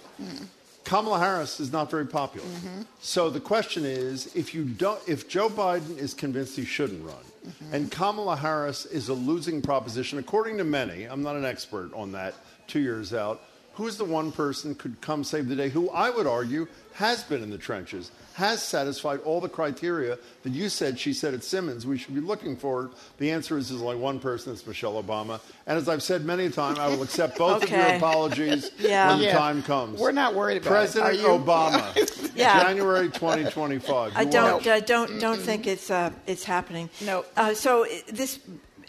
Kamala 0.87 1.18
Harris 1.18 1.61
is 1.61 1.72
not 1.72 1.91
very 1.91 2.07
popular. 2.07 2.47
Mm-hmm. 2.47 2.82
So 3.01 3.28
the 3.28 3.41
question 3.41 3.84
is, 3.84 4.34
if 4.34 4.55
you 4.55 4.64
don't, 4.64 5.01
if 5.07 5.28
Joe 5.28 5.49
Biden 5.49 5.99
is 5.99 6.14
convinced 6.14 6.57
he 6.57 6.64
shouldn't 6.64 7.05
run, 7.05 7.16
Mm-hmm. 7.47 7.74
and 7.74 7.93
Kamala 7.93 8.34
Harris 8.34 8.87
is 8.87 9.09
a 9.09 9.14
losing 9.14 9.62
proposition, 9.62 10.18
according 10.18 10.59
to 10.59 10.64
many, 10.64 11.05
I'm 11.05 11.22
not 11.22 11.37
an 11.37 11.45
expert 11.45 11.95
on 11.95 12.11
that. 12.11 12.34
Two 12.66 12.80
years 12.80 13.14
out, 13.14 13.41
who's 13.74 13.97
the 13.97 14.05
one 14.05 14.32
person 14.32 14.74
could 14.74 15.01
come 15.01 15.22
save 15.22 15.47
the 15.49 15.55
day? 15.55 15.68
Who 15.68 15.89
I 15.91 16.11
would 16.11 16.26
argue 16.26 16.66
has 16.97 17.22
been 17.24 17.42
in 17.42 17.51
the 17.51 17.59
trenches, 17.59 18.11
has 18.34 18.62
satisfied 18.62 19.20
all 19.24 19.40
the 19.40 19.49
criteria 19.49 20.18
that 20.42 20.51
you 20.53 20.68
said 20.68 20.99
she 20.99 21.12
said 21.12 21.32
at 21.34 21.42
Simmons 21.44 21.86
we 21.86 21.97
should 21.99 22.14
be 22.14 22.20
looking 22.20 22.57
for. 22.57 22.90
The 23.18 23.30
answer 23.30 23.57
is 23.59 23.68
there's 23.70 23.80
only 23.82 23.97
one 23.97 24.18
person. 24.18 24.53
It's 24.53 24.66
Michelle 24.66 25.03
Obama. 25.03 25.40
And 25.66 25.78
as 25.78 25.88
I've 25.88 26.03
said 26.03 26.24
many 26.24 26.51
times, 26.51 26.78
I 26.78 26.88
will 26.88 27.03
accept 27.03 27.38
both 27.38 27.62
of 27.62 27.70
your 27.70 27.80
apologies 27.86 28.70
Yeah. 28.78 29.09
when 29.11 29.18
the 29.18 29.24
Yeah. 29.26 29.38
time 29.38 29.62
comes. 29.62 30.01
We're 30.01 30.12
not 30.12 30.34
worried 30.34 30.59
about 30.59 30.68
President 30.70 31.14
it. 31.14 31.20
Obama, 31.24 32.32
Yeah. 32.36 32.62
January 32.62 33.09
2025. 33.11 34.12
I 34.16 34.24
don't 34.24 34.53
watch. 34.55 34.66
uh, 34.66 34.80
don't 34.80 35.18
don't 35.20 35.38
think 35.40 35.66
it's 35.66 35.90
uh, 35.90 36.11
it's 36.26 36.44
happening. 36.44 36.90
No. 37.03 37.24
Uh, 37.36 37.55
so 37.55 37.86
this 38.09 38.40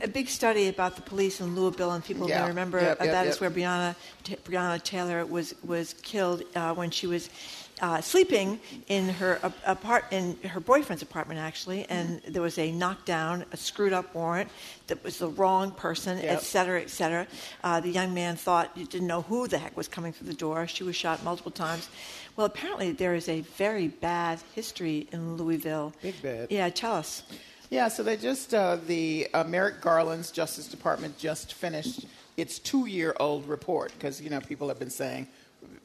a 0.02 0.08
big 0.08 0.30
study 0.30 0.68
about 0.68 0.96
the 0.96 1.02
police 1.02 1.42
in 1.42 1.56
Louisville, 1.56 1.92
and 1.92 2.04
people 2.06 2.30
Yeah. 2.30 2.42
may 2.44 2.48
remember 2.50 2.80
Yep, 2.80 3.00
yep, 3.00 3.12
that 3.12 3.26
is 3.28 3.36
yep. 3.36 3.42
where 3.42 3.50
Breonna 3.50 3.96
T- 4.24 4.36
Breonna 4.46 4.82
Taylor 4.84 5.26
was 5.26 5.56
was 5.66 5.94
killed 6.04 6.44
uh, 6.56 6.74
when 6.76 6.90
she 6.92 7.08
was. 7.08 7.30
Uh, 7.80 8.02
sleeping 8.02 8.60
in 8.88 9.08
her 9.08 9.40
a- 9.44 9.54
apart 9.72 10.06
in 10.10 10.36
her 10.44 10.60
boyfriend's 10.60 11.04
apartment 11.04 11.40
actually, 11.40 11.86
and 11.90 12.20
there 12.28 12.42
was 12.42 12.58
a 12.58 12.72
knockdown, 12.72 13.46
a 13.52 13.58
screwed 13.58 13.94
up 13.94 14.16
warrant 14.16 14.50
that 14.88 15.04
was 15.04 15.20
the 15.20 15.28
wrong 15.28 15.70
person, 15.70 16.18
Yep. 16.18 16.38
et 16.38 16.42
cetera, 16.42 16.82
et 16.82 16.90
cetera. 16.90 17.28
Uh, 17.64 17.80
the 17.80 17.90
young 17.90 18.16
man 18.16 18.36
thought 18.36 18.72
he 18.74 18.84
didn't 18.86 19.06
know 19.06 19.22
who 19.22 19.48
the 19.48 19.60
heck 19.60 19.78
was 19.78 19.88
coming 19.88 20.12
through 20.12 20.26
the 20.28 20.34
door. 20.34 20.66
She 20.68 20.84
was 20.84 20.96
shot 20.96 21.24
multiple 21.24 21.52
times. 21.52 21.88
Well, 22.36 22.48
apparently 22.48 22.94
there 22.94 23.14
is 23.14 23.30
a 23.30 23.42
very 23.42 23.90
bad 23.90 24.40
history 24.56 25.08
in 25.12 25.38
Louisville. 25.38 25.94
Big 26.02 26.20
bad. 26.24 26.48
Yeah, 26.50 26.70
tell 26.70 26.94
us. 26.96 27.22
Yeah, 27.70 27.90
so 27.90 28.02
they 28.02 28.18
just, 28.18 28.56
uh, 28.56 28.78
the 28.88 29.28
uh, 29.36 29.44
Merrick 29.44 29.82
Garland's 29.82 30.32
Justice 30.32 30.68
Department 30.68 31.20
just 31.20 31.54
finished 31.54 32.06
its 32.38 32.58
two 32.58 32.88
year 32.88 33.16
old 33.20 33.48
report 33.48 33.92
because, 33.94 34.20
you 34.20 34.30
know, 34.32 34.40
people 34.40 34.68
have 34.70 34.80
been 34.80 34.90
saying 34.90 35.28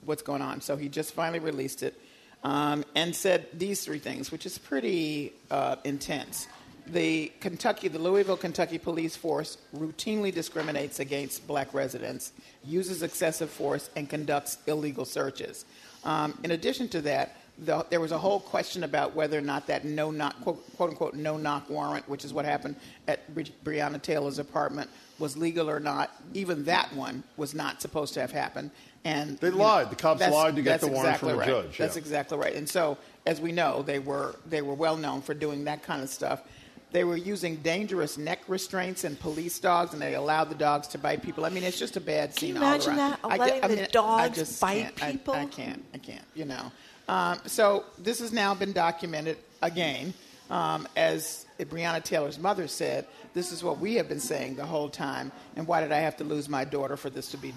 what's 0.05 0.23
going 0.23 0.43
on. 0.43 0.61
So 0.61 0.77
he 0.77 0.89
just 0.89 1.15
finally 1.15 1.39
released 1.39 1.83
it 1.83 1.99
um, 2.45 2.85
and 2.95 3.15
said 3.15 3.47
these 3.53 3.85
three 3.85 3.99
things, 3.99 4.33
which 4.33 4.47
is 4.47 4.59
pretty 4.59 5.33
uh, 5.51 5.77
intense. 5.85 6.49
The 6.87 7.31
Kentucky, 7.41 7.87
the 7.89 8.01
Louisville, 8.01 8.37
Kentucky 8.37 8.79
police 8.79 9.15
force 9.15 9.57
routinely 9.77 10.35
discriminates 10.35 10.99
against 10.99 11.47
black 11.47 11.73
residents, 11.73 12.33
uses 12.65 13.05
excessive 13.05 13.51
force, 13.51 13.89
and 13.95 14.11
conducts 14.11 14.59
illegal 14.67 15.05
searches. 15.05 15.65
Um, 16.03 16.37
in 16.43 16.51
addition 16.51 16.89
to 16.89 17.01
that, 17.03 17.37
the, 17.59 17.87
there 17.91 18.01
was 18.01 18.11
a 18.11 18.19
whole 18.19 18.41
question 18.41 18.83
about 18.83 19.15
whether 19.15 19.39
or 19.39 19.43
not 19.43 19.67
that 19.69 19.85
no 19.85 20.11
knock, 20.11 20.41
quote, 20.41 20.77
quote 20.77 20.91
unquote, 20.91 21.15
no 21.15 21.37
knock 21.37 21.71
warrant, 21.71 22.09
which 22.09 22.25
is 22.25 22.35
what 22.35 22.45
happened 22.45 22.75
at 23.07 23.33
Bre- 23.33 23.43
Breonna 23.65 24.03
Taylor's 24.03 24.41
apartment, 24.41 24.91
was 25.23 25.37
legal 25.37 25.71
or 25.71 25.81
not. 25.81 26.11
Even 26.35 26.65
that 26.65 26.93
one 26.95 27.23
was 27.37 27.55
not 27.55 27.81
supposed 27.81 28.13
to 28.15 28.21
have 28.21 28.33
happened. 28.33 28.71
And 29.05 29.39
They 29.39 29.49
you 29.49 29.55
know, 29.55 29.63
lied. 29.65 29.91
The 29.91 29.97
cops 29.97 30.21
lied 30.21 30.57
to 30.57 30.63
get 30.63 30.71
that's 30.81 30.85
the 30.85 30.89
warrant 30.89 31.09
exactly 31.15 31.31
from 31.31 31.37
a 31.39 31.41
right. 31.41 31.49
judge, 31.49 31.79
That's 31.79 31.97
yeah. 31.97 32.01
exactly 32.01 32.39
right. 32.39 32.55
And 32.55 32.69
so, 32.69 32.99
as 33.25 33.41
we 33.41 33.53
know, 33.53 33.83
they 33.83 33.99
were 34.01 34.35
they 34.47 34.63
were 34.63 34.75
well 34.75 34.97
known 34.97 35.23
for 35.23 35.33
doing 35.35 35.65
that 35.65 35.83
kind 35.83 36.03
of 36.03 36.09
stuff. 36.11 36.43
They 36.91 37.05
were 37.05 37.17
using 37.17 37.57
dangerous 37.57 38.19
neck 38.19 38.41
restraints 38.49 39.05
and 39.05 39.19
police 39.19 39.59
dogs, 39.59 39.93
and 39.95 40.03
they 40.03 40.15
allowed 40.15 40.51
the 40.51 40.55
dogs 40.57 40.89
to 40.89 40.99
bite 40.99 41.23
people. 41.23 41.45
I 41.47 41.49
mean, 41.49 41.63
it's 41.63 41.79
just 41.79 41.97
a 41.97 42.01
bad 42.01 42.35
scene 42.35 42.53
Can 42.55 42.63
you 42.63 42.69
all 42.69 42.75
imagine 42.75 42.99
around. 42.99 43.11
that? 43.13 43.19
I 43.25 43.37
Letting 43.39 43.55
get- 43.55 43.65
I 43.65 43.69
the 43.69 43.77
mean, 43.77 43.85
I 43.85 43.89
dogs 43.89 44.39
just 44.39 44.61
bite 44.61 44.83
can't. 44.83 45.03
I- 45.03 45.13
people? 45.13 45.35
I, 45.35 45.47
can't. 45.47 45.85
I 45.95 45.99
can't. 45.99 46.25
You 46.35 46.45
know. 46.45 46.73
Um, 47.09 47.39
so 47.47 47.85
this 47.99 48.19
has 48.21 48.33
now 48.33 48.55
been 48.55 48.73
documented 48.73 49.39
again, 49.63 50.13
um, 50.51 50.87
as 50.97 51.42
Breonna 51.59 52.03
Taylor's 52.03 52.39
mother 52.39 52.69
said. 52.69 53.07
This 53.35 53.53
is 53.53 53.63
what 53.63 53.79
we 53.79 53.95
have 53.95 54.09
been 54.09 54.21
saying 54.21 54.57
the 54.57 54.67
whole 54.67 54.89
time. 54.89 55.33
And 55.57 55.67
why 55.67 55.81
did 55.81 55.93
I 55.93 55.99
have 55.99 56.17
to 56.19 56.25
lose 56.25 56.49
my 56.49 56.65
daughter 56.65 56.97
for 56.97 57.11
this 57.11 57.31
to 57.33 57.37
be 57.37 57.55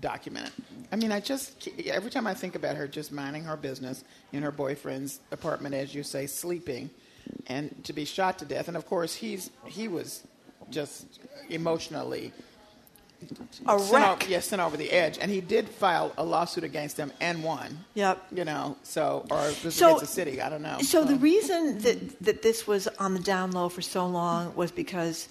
documented? 0.00 0.52
I 0.92 0.96
mean, 0.96 1.12
I 1.12 1.20
just 1.20 1.68
every 1.86 2.10
time 2.10 2.26
I 2.26 2.34
think 2.34 2.54
about 2.54 2.76
her 2.76 2.86
just 2.86 3.12
minding 3.12 3.44
her 3.44 3.56
business 3.56 4.04
in 4.32 4.42
her 4.42 4.52
boyfriend's 4.52 5.20
apartment, 5.32 5.74
as 5.74 5.94
you 5.94 6.02
say, 6.02 6.26
sleeping, 6.26 6.90
and 7.46 7.84
to 7.84 7.92
be 7.92 8.04
shot 8.04 8.38
to 8.40 8.44
death. 8.44 8.68
And 8.68 8.76
of 8.76 8.86
course, 8.86 9.14
he's 9.14 9.50
he 9.66 9.88
was 9.88 10.22
just 10.70 11.20
emotionally 11.48 12.32
A 13.66 13.78
sent 13.78 13.92
wreck. 13.92 14.22
over, 14.22 14.30
yeah, 14.30 14.40
sent 14.40 14.62
over 14.62 14.76
the 14.76 14.90
edge, 14.92 15.18
and 15.20 15.30
he 15.30 15.40
did 15.40 15.68
file 15.68 16.12
a 16.16 16.24
lawsuit 16.24 16.62
against 16.64 16.96
them 16.96 17.12
and 17.20 17.42
won. 17.42 17.84
Yep. 17.94 18.26
You 18.32 18.44
know, 18.44 18.76
so 18.82 19.26
or 19.30 19.50
So- 19.50 19.86
against 19.88 20.00
the 20.00 20.06
city. 20.06 20.40
I 20.40 20.48
don't 20.48 20.62
know. 20.62 20.78
So 20.82 21.04
the 21.04 21.16
reason 21.16 21.78
that 21.80 22.20
that 22.22 22.42
this 22.42 22.66
was 22.66 22.86
on 22.98 23.14
the 23.14 23.20
down 23.20 23.50
low 23.50 23.68
for 23.68 23.82
so 23.82 24.06
long 24.06 24.54
was 24.54 24.70
because 24.70 25.28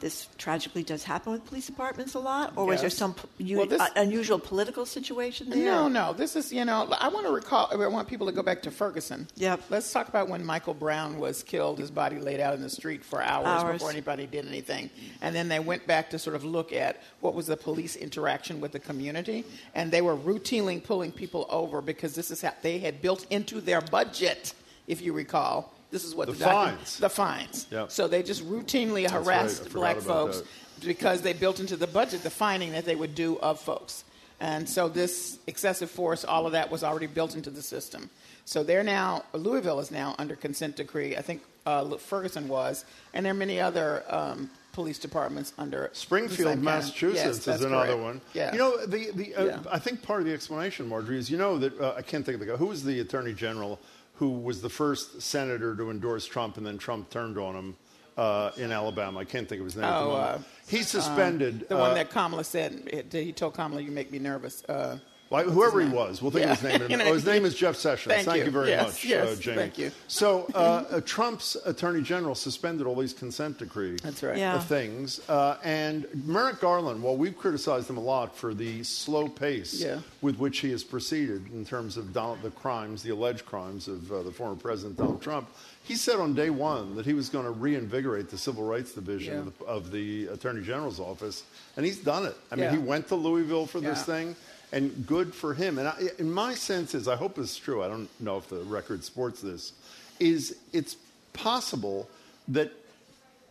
this 0.00 0.28
tragically 0.38 0.84
does 0.84 1.02
happen 1.02 1.32
with 1.32 1.44
police 1.46 1.66
departments 1.66 2.14
a 2.14 2.20
lot, 2.20 2.52
or 2.56 2.66
was 2.66 2.80
there 2.80 2.90
some 2.90 3.16
u- 3.38 3.58
Well, 3.58 3.66
this- 3.66 3.80
uh, 3.80 3.88
unusual 3.96 4.38
political 4.38 4.86
situation 4.86 5.50
there? 5.50 5.64
No, 5.64 5.88
no. 5.88 6.12
This 6.12 6.36
is, 6.36 6.52
you 6.52 6.64
know, 6.64 6.86
I 7.00 7.08
want 7.08 7.26
to 7.26 7.32
recall, 7.32 7.68
I 7.72 7.86
want 7.88 8.06
people 8.08 8.26
to 8.28 8.32
go 8.32 8.42
back 8.42 8.62
to 8.62 8.70
Ferguson. 8.70 9.26
Yep. 9.36 9.62
Let's 9.70 9.90
talk 9.92 10.08
about 10.08 10.28
when 10.28 10.44
Michael 10.44 10.74
Brown 10.74 11.18
was 11.18 11.42
killed, 11.42 11.80
his 11.80 11.90
body 11.90 12.18
laid 12.18 12.38
out 12.38 12.54
in 12.54 12.62
the 12.62 12.70
street 12.70 13.04
for 13.04 13.20
hours, 13.20 13.46
Hours. 13.48 13.72
before 13.74 13.90
anybody 13.90 14.26
did 14.26 14.46
anything. 14.46 14.88
And 15.20 15.34
then 15.34 15.48
they 15.48 15.58
went 15.58 15.86
back 15.86 16.10
to 16.10 16.18
sort 16.18 16.36
of 16.36 16.44
look 16.44 16.72
at 16.72 17.02
what 17.20 17.34
was 17.34 17.48
the 17.48 17.56
police 17.56 17.96
interaction 17.96 18.60
with 18.60 18.70
the 18.72 18.78
community. 18.80 19.44
And 19.74 19.90
they 19.90 20.00
were 20.02 20.16
routinely 20.16 20.82
pulling 20.82 21.10
people 21.10 21.46
over 21.50 21.80
because 21.82 22.14
this 22.14 22.30
is 22.30 22.40
how 22.42 22.52
they 22.62 22.78
had 22.78 23.02
built 23.02 23.26
into 23.30 23.60
their 23.60 23.80
budget, 23.80 24.52
if 24.86 25.02
you 25.02 25.12
recall, 25.12 25.72
This 25.90 26.04
is 26.04 26.14
what 26.14 26.26
The 26.26 26.32
the, 26.34 26.44
fines. 26.44 26.98
The 26.98 27.08
fines. 27.08 27.66
Yep. 27.70 27.90
So 27.90 28.08
they 28.08 28.22
just 28.22 28.44
routinely 28.46 29.02
That's 29.08 29.14
right. 29.26 29.40
harassed 29.40 29.72
black 29.72 29.96
folks 29.98 30.40
that. 30.40 30.86
because 30.86 31.22
they 31.22 31.32
built 31.32 31.60
into 31.60 31.76
the 31.76 31.86
budget 31.86 32.22
the 32.22 32.30
fining 32.30 32.72
that 32.72 32.84
they 32.84 32.94
would 32.96 33.14
do 33.14 33.38
of 33.38 33.58
folks. 33.60 34.04
And 34.40 34.68
so 34.68 34.88
this 34.88 35.38
excessive 35.46 35.90
force, 35.90 36.24
all 36.24 36.46
of 36.46 36.52
that 36.52 36.70
was 36.70 36.84
already 36.84 37.06
built 37.08 37.34
into 37.34 37.50
the 37.50 37.62
system. 37.62 38.08
So 38.44 38.62
they're 38.62 38.84
now, 38.84 39.24
Louisville 39.32 39.80
is 39.80 39.90
now 39.90 40.14
under 40.18 40.36
consent 40.36 40.76
decree. 40.76 41.16
I 41.16 41.22
think 41.22 41.42
uh, 41.66 41.96
Ferguson 41.96 42.48
was, 42.48 42.84
and 43.14 43.24
there 43.26 43.32
are 43.32 43.36
many 43.36 43.58
other 43.60 44.04
um, 44.08 44.48
police 44.72 44.98
departments 44.98 45.52
under 45.58 45.90
Springfield, 45.92 46.36
same 46.36 46.44
kind 46.46 46.58
of- 46.58 46.64
Massachusetts 46.64 47.46
Yes, 47.46 47.56
is 47.56 47.64
another 47.64 47.86
correct. 47.94 48.00
one. 48.02 48.20
Yeah. 48.32 48.52
You 48.52 48.58
know, 48.58 48.86
the, 48.86 49.10
the, 49.12 49.34
uh, 49.34 49.44
Yeah. 49.44 49.58
I 49.72 49.78
think 49.80 50.02
part 50.02 50.20
of 50.20 50.26
the 50.26 50.32
explanation, 50.32 50.88
Margery, 50.88 51.18
is 51.18 51.28
you 51.30 51.36
know 51.36 51.58
that 51.58 51.78
uh, 51.80 51.94
I 51.96 52.02
can't 52.02 52.24
think 52.24 52.34
of 52.34 52.40
the 52.40 52.46
guy. 52.46 52.56
Who 52.56 52.66
was 52.66 52.84
the 52.84 53.00
attorney 53.00 53.34
general 53.34 53.80
who 54.18 54.30
was 54.30 54.60
the 54.62 54.68
first 54.68 55.22
senator 55.22 55.74
to 55.76 55.90
endorse 55.90 56.26
Trump 56.26 56.56
and 56.56 56.66
then 56.66 56.78
Trump 56.78 57.08
turned 57.10 57.38
on 57.38 57.54
him 57.54 57.76
uh, 58.16 58.50
in 58.56 58.72
Alabama? 58.72 59.20
I 59.20 59.24
can't 59.24 59.48
think 59.48 59.60
of 59.60 59.64
his 59.64 59.76
name. 59.76 59.84
at 59.84 59.98
the 60.00 60.04
Oh, 60.04 60.08
moment. 60.10 60.40
uh, 60.40 60.42
he 60.68 60.82
suspended. 60.82 61.54
um, 61.62 61.64
the 61.68 61.76
one 61.76 61.90
uh, 61.92 61.94
that 61.94 62.10
Kamala 62.10 62.44
said. 62.44 63.06
He 63.12 63.32
told 63.32 63.54
Kamala, 63.54 63.80
"You 63.80 63.90
make 63.92 64.10
me 64.10 64.18
nervous." 64.18 64.64
Uh, 64.64 64.98
Like, 65.30 65.44
whoever 65.44 65.80
he 65.82 65.88
was, 65.88 66.22
we'll 66.22 66.30
think 66.30 66.46
of 66.46 66.58
his 66.58 66.62
name. 66.62 66.90
in 66.90 67.00
a. 67.02 67.04
Oh, 67.08 67.12
his 67.14 67.26
name 67.26 67.44
is 67.44 67.54
Jeff 67.54 67.76
Sessions. 67.76 68.14
Thank 68.24 68.38
you. 68.38 68.44
you. 68.46 68.50
very 68.50 68.68
Yes, 68.70 68.86
much, 68.86 69.04
yes, 69.04 69.28
uh, 69.38 69.40
Jamie. 69.40 69.56
thank 69.58 69.78
you. 69.78 69.90
So, 70.06 70.46
uh, 70.54 70.84
uh, 70.90 71.00
Trump's 71.02 71.54
attorney 71.66 72.00
general 72.02 72.34
suspended 72.34 72.86
all 72.86 72.94
these 72.96 73.12
consent 73.12 73.58
decree 73.58 73.96
That's 74.02 74.22
right. 74.22 74.38
Yeah. 74.38 74.58
things, 74.58 75.20
uh, 75.28 75.58
and 75.62 76.06
Merrick 76.26 76.60
Garland. 76.60 77.02
While 77.02 77.16
we've 77.16 77.36
criticized 77.36 77.90
him 77.90 77.98
a 77.98 78.02
lot 78.02 78.36
for 78.36 78.54
the 78.54 78.82
slow 78.84 79.28
pace 79.28 79.74
Yeah. 79.82 80.00
with 80.22 80.36
which 80.38 80.60
he 80.60 80.70
has 80.70 80.82
proceeded 80.82 81.50
in 81.52 81.64
terms 81.66 81.96
of 81.98 82.12
Donald, 82.14 82.40
the 82.42 82.50
crimes, 82.50 83.02
the 83.02 83.10
alleged 83.10 83.44
crimes 83.44 83.86
of 83.86 84.10
uh, 84.10 84.22
the 84.22 84.30
former 84.32 84.56
president 84.56 84.96
Donald 84.96 85.20
Trump, 85.20 85.48
he 85.82 85.94
said 85.94 86.16
on 86.20 86.34
day 86.34 86.50
one 86.50 86.96
that 86.96 87.04
he 87.06 87.14
was 87.14 87.28
going 87.28 87.44
to 87.44 87.50
reinvigorate 87.50 88.28
the 88.30 88.36
civil 88.38 88.64
rights 88.64 88.92
division 88.92 89.34
Yeah. 89.34 89.40
of, 89.40 89.58
the, 89.58 89.64
of 89.66 89.90
the 89.92 90.26
attorney 90.28 90.62
general's 90.62 91.00
office, 91.00 91.44
and 91.76 91.84
he's 91.86 91.98
done 91.98 92.24
it. 92.26 92.36
I 92.50 92.56
mean, 92.56 92.64
Yeah. 92.64 92.72
he 92.72 92.78
went 92.78 93.08
to 93.08 93.14
Louisville 93.14 93.66
for 93.66 93.80
this 93.80 94.02
thing 94.04 94.36
and 94.72 95.06
good 95.06 95.34
for 95.34 95.54
him. 95.54 95.78
And 95.78 95.88
I, 95.88 95.96
in 96.18 96.30
my 96.30 96.54
sense 96.54 96.94
is, 96.94 97.08
I 97.08 97.16
hope 97.16 97.38
it's 97.38 97.56
true. 97.56 97.82
I 97.82 97.88
don't 97.88 98.08
know 98.20 98.36
if 98.36 98.48
the 98.48 98.60
record 98.60 99.04
supports 99.04 99.40
this. 99.40 99.72
Is 100.20 100.56
it's 100.72 100.96
possible 101.32 102.08
that 102.48 102.72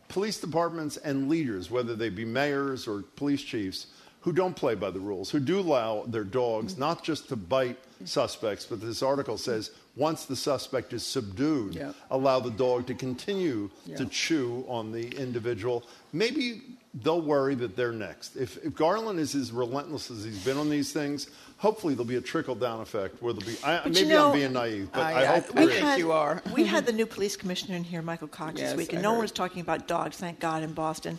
police 0.08 0.38
departments 0.40 0.96
and 0.98 1.28
leaders, 1.28 1.70
whether 1.70 1.94
they 1.94 2.10
be 2.10 2.24
mayors 2.24 2.86
or 2.86 3.02
police 3.16 3.42
chiefs, 3.42 3.86
who 4.20 4.32
don't 4.32 4.54
play 4.54 4.74
by 4.74 4.90
the 4.90 5.00
rules, 5.00 5.30
who 5.30 5.40
do 5.40 5.60
allow 5.60 6.04
their 6.06 6.24
dogs 6.24 6.72
mm-hmm. 6.72 6.80
not 6.80 7.04
just 7.04 7.28
to 7.28 7.36
bite 7.36 7.78
suspects, 8.04 8.66
but 8.66 8.80
this 8.80 9.02
article 9.02 9.38
says 9.38 9.70
once 9.96 10.26
the 10.26 10.36
suspect 10.36 10.92
is 10.92 11.04
subdued, 11.04 11.74
Yeah. 11.74 11.92
allow 12.10 12.38
the 12.40 12.50
dog 12.50 12.86
to 12.86 12.94
continue 12.94 13.70
to 13.96 14.06
chew 14.06 14.64
on 14.68 14.92
the 14.92 15.08
individual. 15.16 15.84
Maybe 16.12 16.62
they'll 16.94 17.20
worry 17.20 17.54
that 17.56 17.76
they're 17.76 17.92
next. 17.92 18.36
If, 18.36 18.64
if 18.64 18.74
Garland 18.74 19.18
is 19.20 19.34
as 19.34 19.52
relentless 19.52 20.10
as 20.10 20.24
he's 20.24 20.42
been 20.44 20.56
on 20.56 20.70
these 20.70 20.92
things, 20.92 21.28
hopefully 21.58 21.94
there'll 21.94 22.06
be 22.06 22.16
a 22.16 22.20
trickle 22.20 22.54
down 22.54 22.80
effect 22.80 23.20
where 23.22 23.32
there'll 23.32 23.46
be. 23.52 23.58
I, 23.62 23.82
maybe 23.84 24.00
you 24.00 24.06
know, 24.06 24.28
I'm 24.28 24.32
being 24.34 24.52
naive, 24.52 24.88
but 24.92 25.00
I- 25.00 25.12
I, 25.12 25.20
I- 25.22 25.40
hope 25.40 25.50
I 25.56 25.64
there 25.66 25.74
think 25.74 25.86
is. 25.92 25.98
you 25.98 26.12
are. 26.12 26.42
we 26.54 26.64
had 26.64 26.86
the 26.86 26.92
new 26.92 27.06
police 27.06 27.36
commissioner 27.36 27.76
in 27.76 27.84
here, 27.84 28.00
Michael 28.02 28.28
Cox, 28.28 28.58
Yes, 28.58 28.70
this 28.70 28.78
week, 28.78 28.92
I 28.92 28.96
and 28.96 29.02
no 29.02 29.12
one 29.12 29.20
was 29.22 29.32
talking 29.32 29.60
about 29.60 29.86
dogs, 29.86 30.16
thank 30.16 30.40
God, 30.40 30.62
in 30.62 30.72
Boston. 30.72 31.18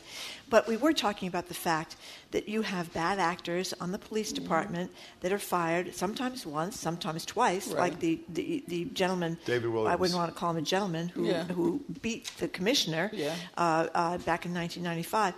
But 0.50 0.68
we 0.68 0.78
were 0.78 0.94
talking 0.94 1.28
about 1.28 1.48
the 1.48 1.54
fact 1.54 1.96
that 2.32 2.48
you 2.50 2.62
have 2.64 2.92
bad 2.94 3.20
actors 3.20 3.74
on 3.80 3.92
the 3.92 4.00
police 4.00 4.32
Mm-hmm. 4.34 4.44
department 4.44 4.92
that 5.22 5.32
are 5.32 5.40
fired 5.40 5.94
sometimes 5.96 6.46
once, 6.46 6.80
sometimes 6.80 7.26
twice, 7.26 7.68
Right. 7.68 7.80
like 7.80 8.00
the, 8.00 8.20
the, 8.30 8.64
the 8.68 8.86
gentleman. 8.86 9.38
David 9.46 9.70
Williams. 9.70 9.94
I 9.94 9.96
wouldn't 9.96 10.18
want 10.18 10.34
to 10.34 10.38
call 10.40 10.52
him 10.52 10.58
a 10.58 10.62
gentleman 10.62 11.10
who, 11.10 11.26
Yeah. 11.26 11.44
who 11.46 11.82
beat 12.02 12.32
the 12.40 12.48
commissioner 12.48 13.10
Yeah. 13.14 13.36
uh, 13.58 13.88
uh, 13.94 14.18
back 14.20 14.46
in 14.46 14.54
1995. 14.54 15.34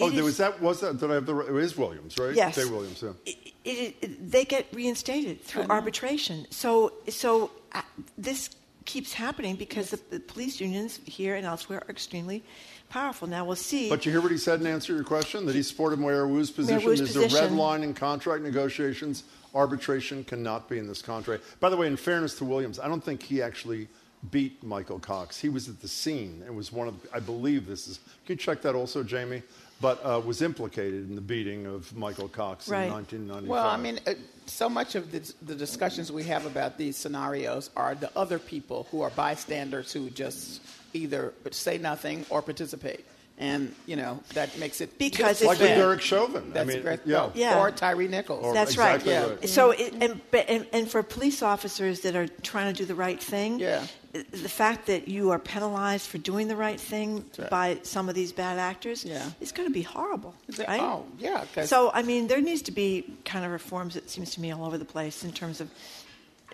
Oh, 0.00 0.08
It 0.08 0.10
there 0.10 0.18
is- 0.20 0.24
was 0.24 0.36
that. 0.38 0.60
Was 0.62 0.80
that? 0.80 0.98
Did 0.98 1.10
I 1.10 1.14
have 1.14 1.26
the? 1.26 1.36
It 1.40 1.62
is 1.64 1.76
Williams, 1.76 2.16
right? 2.18 2.34
Yes. 2.34 2.56
Dave 2.56 2.70
Williams. 2.70 3.02
Yeah. 3.02 3.10
it, 3.26 3.36
it, 3.64 3.96
it- 4.00 4.30
they 4.30 4.44
get 4.44 4.66
reinstated 4.72 5.42
through 5.44 5.64
arbitration. 5.68 6.46
So, 6.50 6.94
so 7.08 7.50
uh, 7.72 7.82
this 8.16 8.50
keeps 8.86 9.12
happening 9.12 9.54
because 9.56 9.90
the, 9.90 10.00
the 10.10 10.18
police 10.20 10.60
unions 10.60 10.98
here 11.04 11.34
and 11.36 11.44
elsewhere 11.46 11.80
are 11.86 11.90
extremely 11.90 12.42
powerful. 12.92 13.26
Now 13.26 13.44
we'll 13.44 13.56
see. 13.56 13.88
But 13.88 14.04
you 14.04 14.12
hear 14.12 14.20
what 14.20 14.30
he 14.30 14.38
said 14.38 14.60
in 14.60 14.66
answer 14.66 14.88
to 14.88 14.94
your 14.94 15.04
question? 15.04 15.46
That 15.46 15.54
he 15.54 15.62
supported 15.62 15.98
Mayor 15.98 16.28
Wu's 16.28 16.50
position. 16.50 16.78
Mayor 16.78 16.86
Wu's 16.86 17.14
There's 17.14 17.32
a 17.32 17.40
red 17.40 17.52
line 17.52 17.82
in 17.82 17.94
contract 17.94 18.42
negotiations. 18.42 19.24
Arbitration 19.54 20.24
cannot 20.24 20.68
be 20.68 20.78
in 20.78 20.86
this 20.86 21.02
contract. 21.02 21.42
By 21.58 21.70
the 21.70 21.76
way, 21.76 21.86
in 21.86 21.96
fairness 21.96 22.36
to 22.38 22.44
Williams, 22.44 22.78
I 22.78 22.88
don't 22.88 23.02
think 23.02 23.22
he 23.22 23.42
actually 23.42 23.88
beat 24.30 24.62
Michael 24.62 24.98
Cox. 24.98 25.38
He 25.38 25.48
was 25.48 25.68
at 25.68 25.80
the 25.80 25.88
scene 25.88 26.42
and 26.46 26.54
was 26.56 26.70
one 26.70 26.86
of, 26.86 26.94
I 27.12 27.18
believe 27.18 27.66
this 27.66 27.88
is, 27.88 27.98
can 28.26 28.34
you 28.34 28.36
check 28.36 28.62
that 28.62 28.74
also, 28.74 29.02
Jamie? 29.02 29.42
But 29.80 30.04
uh, 30.04 30.20
was 30.24 30.42
implicated 30.42 31.08
in 31.08 31.16
the 31.16 31.20
beating 31.20 31.66
of 31.66 31.94
Michael 31.96 32.28
Cox 32.28 32.68
Right. 32.68 32.84
in 32.84 32.92
1995. 32.92 33.48
Well, 33.50 33.66
I 33.66 33.76
mean, 33.76 33.98
uh, 34.06 34.14
so 34.46 34.68
much 34.68 34.94
of 34.94 35.10
the, 35.10 35.32
the 35.42 35.56
discussions 35.56 36.12
we 36.12 36.22
have 36.24 36.46
about 36.46 36.78
these 36.78 36.96
scenarios 36.96 37.70
are 37.74 37.96
the 37.96 38.16
other 38.16 38.38
people 38.38 38.86
who 38.92 39.02
are 39.02 39.10
bystanders 39.10 39.92
who 39.92 40.08
just 40.10 40.60
either 40.92 41.32
say 41.50 41.78
nothing 41.78 42.24
or 42.30 42.42
participate. 42.42 43.04
And, 43.38 43.74
you 43.86 43.96
know, 43.96 44.20
that 44.34 44.56
makes 44.58 44.80
it. 44.80 44.98
Because 44.98 45.40
it's 45.40 45.44
like 45.48 45.58
with 45.58 45.68
bad. 45.68 45.76
Derek 45.78 46.00
Chauvin. 46.00 46.44
I 46.50 46.52
That's 46.52 46.68
mean, 46.68 46.82
great. 46.82 47.00
yeah. 47.06 47.30
Yeah. 47.34 47.58
Or 47.58 47.70
Tyre 47.72 48.06
Nichols. 48.06 48.44
Or- 48.44 48.52
That's 48.54 48.72
exactly 48.72 49.12
right. 49.14 49.30
right. 49.30 49.48
So, 49.48 49.70
it, 49.72 49.94
and, 50.00 50.20
and, 50.48 50.66
and 50.72 50.88
for 50.88 51.02
police 51.02 51.42
officers 51.42 52.00
that 52.00 52.14
are 52.14 52.28
trying 52.28 52.72
to 52.72 52.78
do 52.78 52.84
the 52.84 52.94
right 52.94 53.20
thing, 53.20 53.58
Yeah. 53.58 53.84
the 54.12 54.48
fact 54.48 54.86
that 54.86 55.08
you 55.08 55.30
are 55.30 55.38
penalized 55.40 56.06
for 56.08 56.18
doing 56.18 56.46
the 56.46 56.54
right 56.56 56.78
thing 56.78 57.24
right. 57.38 57.50
by 57.50 57.78
some 57.82 58.08
of 58.10 58.14
these 58.14 58.32
bad 58.32 58.58
actors 58.58 59.02
Yeah. 59.04 59.24
is 59.40 59.50
going 59.50 59.66
to 59.66 59.72
be 59.74 59.82
horrible. 59.82 60.34
Is 60.46 60.60
it- 60.60 60.68
right? 60.68 60.80
Oh, 60.80 61.06
yeah. 61.18 61.44
'cause- 61.54 61.70
So, 61.70 61.90
I 61.92 62.02
mean, 62.02 62.28
there 62.28 62.42
needs 62.42 62.62
to 62.62 62.70
be 62.72 63.16
kind 63.24 63.44
of 63.46 63.50
reforms. 63.50 63.96
It 63.96 64.08
seems 64.10 64.32
to 64.32 64.40
me 64.40 64.52
all 64.52 64.64
over 64.64 64.78
the 64.78 64.84
place 64.84 65.24
in 65.24 65.32
terms 65.32 65.60
of 65.60 65.68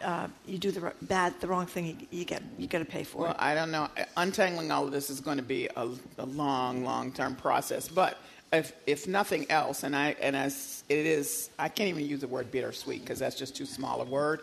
uh, 0.02 0.28
you 0.46 0.58
do 0.58 0.70
the 0.70 0.92
bad, 1.02 1.34
the 1.40 1.46
wrong 1.46 1.66
thing, 1.66 1.86
you, 1.86 2.18
you 2.18 2.24
get 2.24 2.42
you 2.58 2.66
got 2.66 2.78
to 2.78 2.84
pay 2.84 3.04
for 3.04 3.18
it. 3.18 3.20
Well, 3.22 3.30
it. 3.32 3.36
I 3.38 3.54
don't 3.54 3.70
know. 3.70 3.88
Untangling 4.16 4.70
all 4.70 4.84
of 4.84 4.92
this 4.92 5.10
is 5.10 5.20
going 5.20 5.36
to 5.38 5.42
be 5.42 5.68
a, 5.76 5.88
a 6.18 6.26
long, 6.26 6.84
long 6.84 7.12
term 7.12 7.34
process. 7.34 7.88
But 7.88 8.18
if, 8.52 8.72
if 8.86 9.06
nothing 9.06 9.50
else, 9.50 9.82
and 9.82 9.94
I 9.94 10.16
and 10.20 10.34
as 10.34 10.84
it 10.88 11.06
is, 11.06 11.50
I 11.58 11.68
can't 11.68 11.88
even 11.88 12.06
use 12.06 12.20
the 12.20 12.28
word 12.28 12.50
bittersweet 12.50 13.02
because 13.02 13.18
that's 13.18 13.36
just 13.36 13.56
too 13.56 13.66
small 13.66 14.00
a 14.00 14.04
word. 14.04 14.42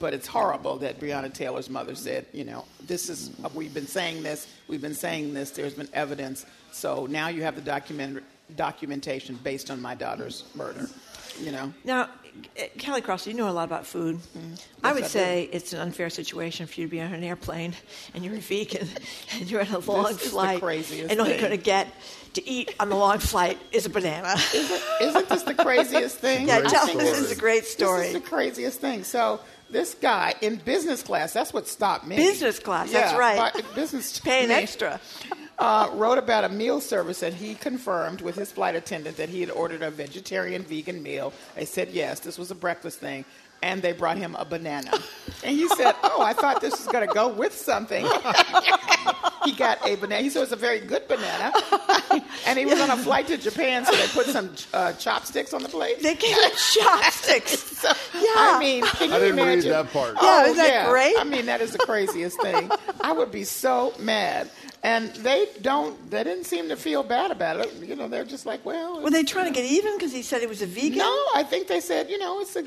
But 0.00 0.12
it's 0.12 0.26
horrible 0.26 0.76
that 0.78 0.98
Breonna 0.98 1.32
Taylor's 1.32 1.70
mother 1.70 1.94
said, 1.94 2.26
you 2.32 2.44
know, 2.44 2.64
this 2.80 3.08
is 3.08 3.30
we've 3.54 3.72
been 3.72 3.86
saying 3.86 4.22
this, 4.22 4.48
we've 4.68 4.82
been 4.82 4.94
saying 4.94 5.34
this. 5.34 5.50
There's 5.50 5.74
been 5.74 5.88
evidence, 5.92 6.46
so 6.72 7.06
now 7.06 7.28
you 7.28 7.42
have 7.42 7.54
the 7.54 7.62
document 7.62 8.22
documentation 8.56 9.38
based 9.42 9.70
on 9.70 9.80
my 9.80 9.94
daughter's 9.94 10.44
murder. 10.54 10.88
You 11.40 11.52
know, 11.52 11.72
Now, 11.84 12.02
uh, 12.02 12.62
Callie 12.84 13.00
Cross, 13.00 13.26
you 13.26 13.34
know 13.34 13.48
a 13.48 13.50
lot 13.50 13.64
about 13.64 13.86
food. 13.86 14.20
I 14.82 14.88
Yes, 14.88 14.94
would 14.94 15.04
I 15.04 15.06
do. 15.06 15.12
say 15.12 15.48
it's 15.52 15.72
an 15.72 15.80
unfair 15.80 16.10
situation 16.10 16.66
for 16.66 16.80
you 16.80 16.86
to 16.86 16.90
be 16.90 17.00
on 17.00 17.12
an 17.12 17.22
airplane 17.24 17.74
and 18.14 18.24
you're 18.24 18.34
a 18.34 18.38
vegan 18.38 18.88
and 19.34 19.50
you're 19.50 19.60
on 19.60 19.68
a 19.68 19.78
long 19.78 20.10
is 20.10 20.18
the 20.18 20.28
flight, 20.30 20.60
craziest 20.60 21.10
and 21.10 21.20
all 21.20 21.26
you're 21.26 21.36
thing. 21.36 21.44
going 21.46 21.58
to 21.58 21.64
get 21.64 21.92
to 22.34 22.48
eat 22.48 22.74
on 22.80 22.88
the 22.88 22.96
long 22.96 23.18
flight 23.18 23.58
is 23.72 23.86
a 23.86 23.90
banana. 23.90 24.34
Isn't 25.00 25.28
this 25.28 25.42
the 25.44 25.54
craziest 25.54 26.18
thing? 26.26 26.48
Yeah, 26.48 26.60
tell 26.62 26.86
think 26.86 26.98
me 26.98 27.04
this 27.04 27.18
is 27.18 27.30
a 27.32 27.36
great 27.40 27.64
story. 27.64 27.98
This 28.08 28.08
is 28.08 28.22
the 28.22 28.28
craziest 28.28 28.80
thing. 28.80 29.04
So 29.04 29.40
this 29.70 29.94
guy 29.94 30.34
in 30.40 30.56
business 30.56 31.02
class, 31.02 31.32
that's 31.32 31.52
what 31.52 31.66
stopped 31.68 32.06
me. 32.06 32.16
Business 32.16 32.58
class, 32.58 32.90
that's 32.92 33.16
right. 33.16 33.52
but 33.54 33.74
Business 33.74 34.18
Paying 34.20 34.48
me, 34.50 34.54
extra. 34.54 35.00
Uh, 35.56 35.88
wrote 35.94 36.18
about 36.18 36.42
a 36.42 36.48
meal 36.48 36.80
service 36.80 37.20
that 37.20 37.32
he 37.32 37.54
confirmed 37.54 38.20
with 38.20 38.34
his 38.34 38.50
flight 38.50 38.74
attendant 38.74 39.16
that 39.16 39.28
he 39.28 39.40
had 39.40 39.50
ordered 39.50 39.82
a 39.82 39.90
vegetarian 39.90 40.62
vegan 40.62 41.00
meal. 41.00 41.32
They 41.54 41.64
said 41.64 41.90
yes, 41.90 42.18
this 42.20 42.36
was 42.38 42.50
a 42.50 42.56
breakfast 42.56 42.98
thing. 42.98 43.24
And 43.62 43.80
they 43.80 43.92
brought 43.92 44.18
him 44.18 44.34
a 44.38 44.44
banana. 44.44 44.90
And 45.42 45.56
he 45.56 45.66
said, 45.68 45.94
Oh, 46.02 46.20
I 46.20 46.32
thought 46.34 46.60
this 46.60 46.72
was 46.76 46.86
going 46.88 47.06
to 47.08 47.14
go 47.14 47.28
with 47.28 47.54
something. 47.56 48.04
he 49.44 49.52
got 49.52 49.78
a 49.88 49.94
banana. 49.96 50.22
He 50.22 50.28
said 50.28 50.40
it 50.40 50.42
was 50.42 50.52
a 50.52 50.56
very 50.56 50.80
good 50.80 51.06
banana. 51.08 51.52
and 52.46 52.58
he 52.58 52.66
was 52.66 52.78
on 52.80 52.90
a 52.90 52.96
flight 52.96 53.26
to 53.28 53.38
Japan, 53.38 53.86
so 53.86 53.92
they 53.96 54.06
put 54.08 54.26
some 54.26 54.50
uh, 54.74 54.92
chopsticks 54.94 55.54
on 55.54 55.62
the 55.62 55.68
plate. 55.70 56.02
They 56.02 56.14
gave 56.14 56.36
him 56.36 56.50
chopsticks. 56.74 57.58
So, 57.78 57.88
Yeah. 58.14 58.22
I 58.36 58.58
mean, 58.58 58.84
can 58.84 59.08
you 59.10 59.14
I 59.14 59.18
didn't 59.20 59.36
read 59.36 59.42
imagine? 59.52 59.70
that 59.70 59.92
part. 59.92 60.14
Yeah, 60.14 60.20
Oh, 60.22 60.44
isn't 60.44 60.56
that 60.58 60.68
yeah. 60.68 60.90
great? 60.90 61.14
I 61.18 61.24
mean, 61.24 61.46
that 61.46 61.60
is 61.62 61.72
the 61.72 61.78
craziest 61.78 62.40
thing. 62.42 62.70
I 63.00 63.12
would 63.12 63.30
be 63.30 63.44
so 63.44 63.94
mad. 63.98 64.50
And 64.84 65.08
they 65.14 65.48
don't, 65.62 66.10
they 66.10 66.22
didn't 66.22 66.44
seem 66.44 66.68
to 66.68 66.76
feel 66.76 67.02
bad 67.02 67.30
about 67.30 67.58
it. 67.58 67.72
You 67.82 67.96
know, 67.96 68.06
they're 68.06 68.26
just 68.26 68.44
like, 68.44 68.64
well. 68.66 69.00
Were 69.00 69.10
they 69.10 69.22
trying 69.22 69.46
to 69.46 69.50
get 69.50 69.64
even 69.64 69.96
because 69.96 70.12
he 70.12 70.20
said 70.20 70.42
he 70.42 70.46
was 70.46 70.60
a 70.60 70.66
vegan? 70.66 70.98
No, 70.98 71.26
I 71.34 71.42
think 71.42 71.68
they 71.68 71.80
said, 71.80 72.10
you 72.10 72.18
know, 72.18 72.40
it's 72.40 72.54
a 72.54 72.64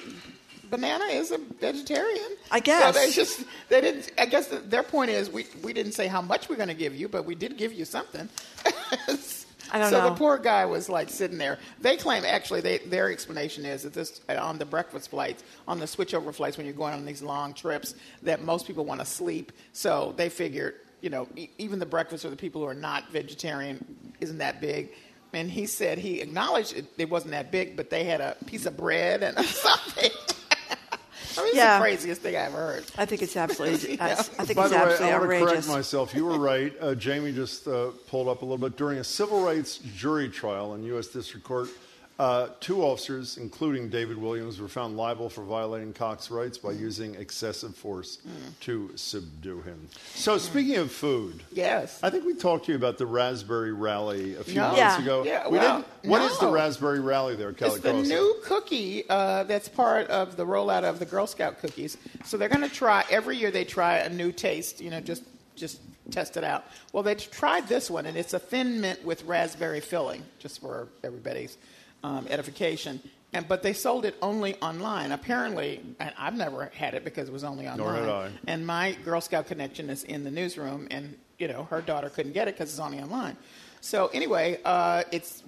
banana 0.71 1.05
is 1.05 1.31
a 1.31 1.37
vegetarian. 1.37 2.35
I 2.51 2.59
guess. 2.59 2.95
So 2.95 2.99
they 2.99 3.11
just 3.11 3.43
they 3.69 3.81
didn't. 3.81 4.11
I 4.17 4.25
guess 4.25 4.47
the, 4.47 4.57
their 4.57 4.81
point 4.81 5.11
is 5.11 5.29
we 5.29 5.45
we 5.63 5.73
didn't 5.73 5.91
say 5.91 6.07
how 6.07 6.21
much 6.21 6.49
we're 6.49 6.55
going 6.55 6.69
to 6.69 6.73
give 6.73 6.95
you, 6.95 7.07
but 7.07 7.23
we 7.23 7.35
did 7.35 7.55
give 7.55 7.71
you 7.71 7.85
something. 7.85 8.27
I 9.69 9.79
don't 9.79 9.91
know. 9.91 9.97
so 9.97 10.03
know. 10.03 10.09
the 10.09 10.15
poor 10.15 10.37
guy 10.37 10.65
was 10.65 10.89
like 10.89 11.09
sitting 11.09 11.37
there. 11.37 11.59
They 11.81 11.97
claim 11.97 12.23
actually 12.25 12.61
they, 12.61 12.77
their 12.79 13.11
explanation 13.11 13.65
is 13.65 13.83
that 13.83 13.93
this 13.93 14.21
on 14.29 14.57
the 14.57 14.65
breakfast 14.65 15.09
flights, 15.09 15.43
on 15.67 15.79
the 15.79 15.85
switchover 15.85 16.33
flights 16.33 16.57
when 16.57 16.65
you're 16.65 16.75
going 16.75 16.93
on 16.93 17.05
these 17.05 17.21
long 17.21 17.53
trips, 17.53 17.93
that 18.23 18.41
most 18.43 18.65
people 18.65 18.85
want 18.85 19.01
to 19.01 19.05
sleep. 19.05 19.51
So 19.73 20.13
they 20.17 20.29
figured, 20.29 20.75
you 21.01 21.09
know, 21.09 21.27
e- 21.35 21.49
even 21.57 21.79
the 21.79 21.85
breakfast 21.85 22.23
for 22.23 22.29
the 22.29 22.35
people 22.35 22.61
who 22.61 22.67
are 22.67 22.73
not 22.73 23.09
vegetarian 23.11 23.83
isn't 24.19 24.37
that 24.39 24.61
big. 24.61 24.89
And 25.33 25.51
he 25.51 25.65
said 25.65 25.97
he 25.97 26.21
acknowledged 26.21 26.75
it, 26.75 26.85
it 26.97 27.09
wasn't 27.09 27.31
that 27.31 27.51
big, 27.51 27.75
but 27.75 27.89
they 27.89 28.05
had 28.05 28.21
a 28.21 28.35
piece 28.45 28.65
of 28.65 28.77
bread 28.77 29.21
and 29.23 29.37
something. 29.45 30.09
I 31.37 31.41
mean, 31.41 31.47
it's 31.49 31.55
Yeah. 31.57 31.77
the 31.77 31.83
craziest 31.83 32.21
thing 32.21 32.35
I 32.35 32.39
ever 32.45 32.57
heard. 32.57 32.85
I 32.97 33.05
think 33.05 33.21
it's 33.21 33.35
absolutely. 33.37 33.95
Yeah. 33.97 34.05
I, 34.05 34.11
I 34.11 34.15
think 34.15 34.55
By 34.55 34.63
it's 34.63 34.71
the 34.71 34.77
way, 34.77 34.83
absolutely 34.83 35.11
I 35.13 35.17
want 35.19 35.31
to 35.31 35.45
correct 35.45 35.67
myself. 35.67 36.15
You 36.15 36.25
were 36.25 36.39
right. 36.53 36.73
Uh, 36.81 36.95
Jamie 36.95 37.31
just 37.33 37.67
uh, 37.67 37.91
pulled 38.07 38.27
up 38.27 38.41
a 38.41 38.45
little 38.45 38.57
bit. 38.57 38.75
During 38.77 38.97
a 38.99 39.03
civil 39.03 39.41
rights 39.43 39.77
jury 39.95 40.29
trial 40.29 40.73
in 40.73 40.83
U.S. 40.83 41.07
District 41.07 41.45
Court, 41.45 41.69
uh, 42.19 42.49
two 42.59 42.81
officers, 42.83 43.37
including 43.37 43.89
David 43.89 44.17
Williams, 44.17 44.59
were 44.59 44.67
found 44.67 44.97
liable 44.97 45.29
for 45.29 45.43
violating 45.43 45.93
Cox's 45.93 46.31
rights 46.31 46.57
by 46.57 46.71
using 46.71 47.13
excessive 47.15 47.75
force 47.75 48.17
Mm. 48.27 48.59
to 48.61 48.91
subdue 48.95 49.61
him. 49.61 49.87
So, 50.15 50.39
speaking 50.39 50.77
of 50.77 50.91
food, 50.91 51.43
Yes. 51.51 51.99
I 52.01 52.09
think 52.09 52.25
we 52.25 52.33
talked 52.33 52.65
to 52.65 52.71
you 52.71 52.75
about 52.75 52.97
the 52.97 53.05
Raspberry 53.05 53.71
Rally 53.71 54.35
a 54.35 54.43
few 54.43 54.55
No. 54.55 54.63
months 54.67 54.77
Yeah. 54.79 55.01
ago. 55.01 55.23
Yeah, 55.25 55.47
we 55.47 55.59
well, 55.59 55.77
didn't. 55.81 56.09
What 56.09 56.21
is 56.23 56.37
the. 56.39 56.47
Raspberry 56.47 56.99
Rally 56.99 57.35
there, 57.35 57.53
Callie 57.53 57.73
It's 57.75 57.81
the 57.83 57.93
new 57.93 58.35
cookie 58.43 59.03
uh, 59.09 59.43
that's 59.43 59.69
part 59.69 60.07
of 60.07 60.37
the 60.37 60.45
rollout 60.45 60.83
of 60.83 60.97
the 60.97 61.05
Girl 61.05 61.27
Scout 61.27 61.59
cookies. 61.59 61.97
So 62.25 62.37
they're 62.37 62.49
going 62.49 62.67
to 62.67 62.73
try 62.73 63.05
every 63.11 63.37
year. 63.37 63.51
They 63.51 63.65
try 63.65 63.97
a 63.97 64.09
new 64.09 64.31
taste. 64.31 64.81
You 64.81 64.89
know, 64.89 65.01
just 65.01 65.23
just 65.55 65.79
test 66.11 66.37
it 66.37 66.43
out. 66.43 66.63
Well, 66.93 67.03
they 67.03 67.15
tried 67.15 67.67
this 67.67 67.89
one, 67.91 68.05
and 68.05 68.15
it's 68.17 68.33
a 68.33 68.39
thin 68.39 68.79
mint 68.81 69.03
with 69.03 69.23
raspberry 69.25 69.81
filling, 69.81 70.23
just 70.39 70.61
for 70.61 70.87
everybody's 71.03 71.57
um, 72.07 72.27
edification. 72.29 72.99
And 73.33 73.47
but 73.47 73.61
they 73.61 73.73
sold 73.73 74.05
it 74.05 74.15
only 74.21 74.55
online. 74.61 75.11
Apparently, 75.11 75.81
and 75.99 76.13
I've 76.17 76.35
never 76.35 76.71
had 76.73 76.93
it 76.93 77.03
because 77.03 77.27
it 77.27 77.33
was 77.33 77.43
only 77.43 77.67
online. 77.67 77.77
Nor 77.77 77.93
had 77.93 78.09
I. 78.09 78.31
And 78.47 78.65
my 78.65 78.93
Girl 79.03 79.19
Scout 79.19 79.47
connection 79.47 79.89
is 79.89 80.03
in 80.05 80.23
the 80.23 80.31
newsroom, 80.31 80.87
and 80.91 81.17
you 81.37 81.47
know 81.49 81.65
her 81.65 81.81
daughter 81.81 82.09
couldn't 82.09 82.31
get 82.31 82.47
it 82.47 82.55
because 82.55 82.69
it's 82.69 82.79
only 82.79 83.01
online. 83.01 83.35
So 83.81 84.07
anyway, 84.07 84.59
uh, 84.65 85.03
it's 85.11 85.43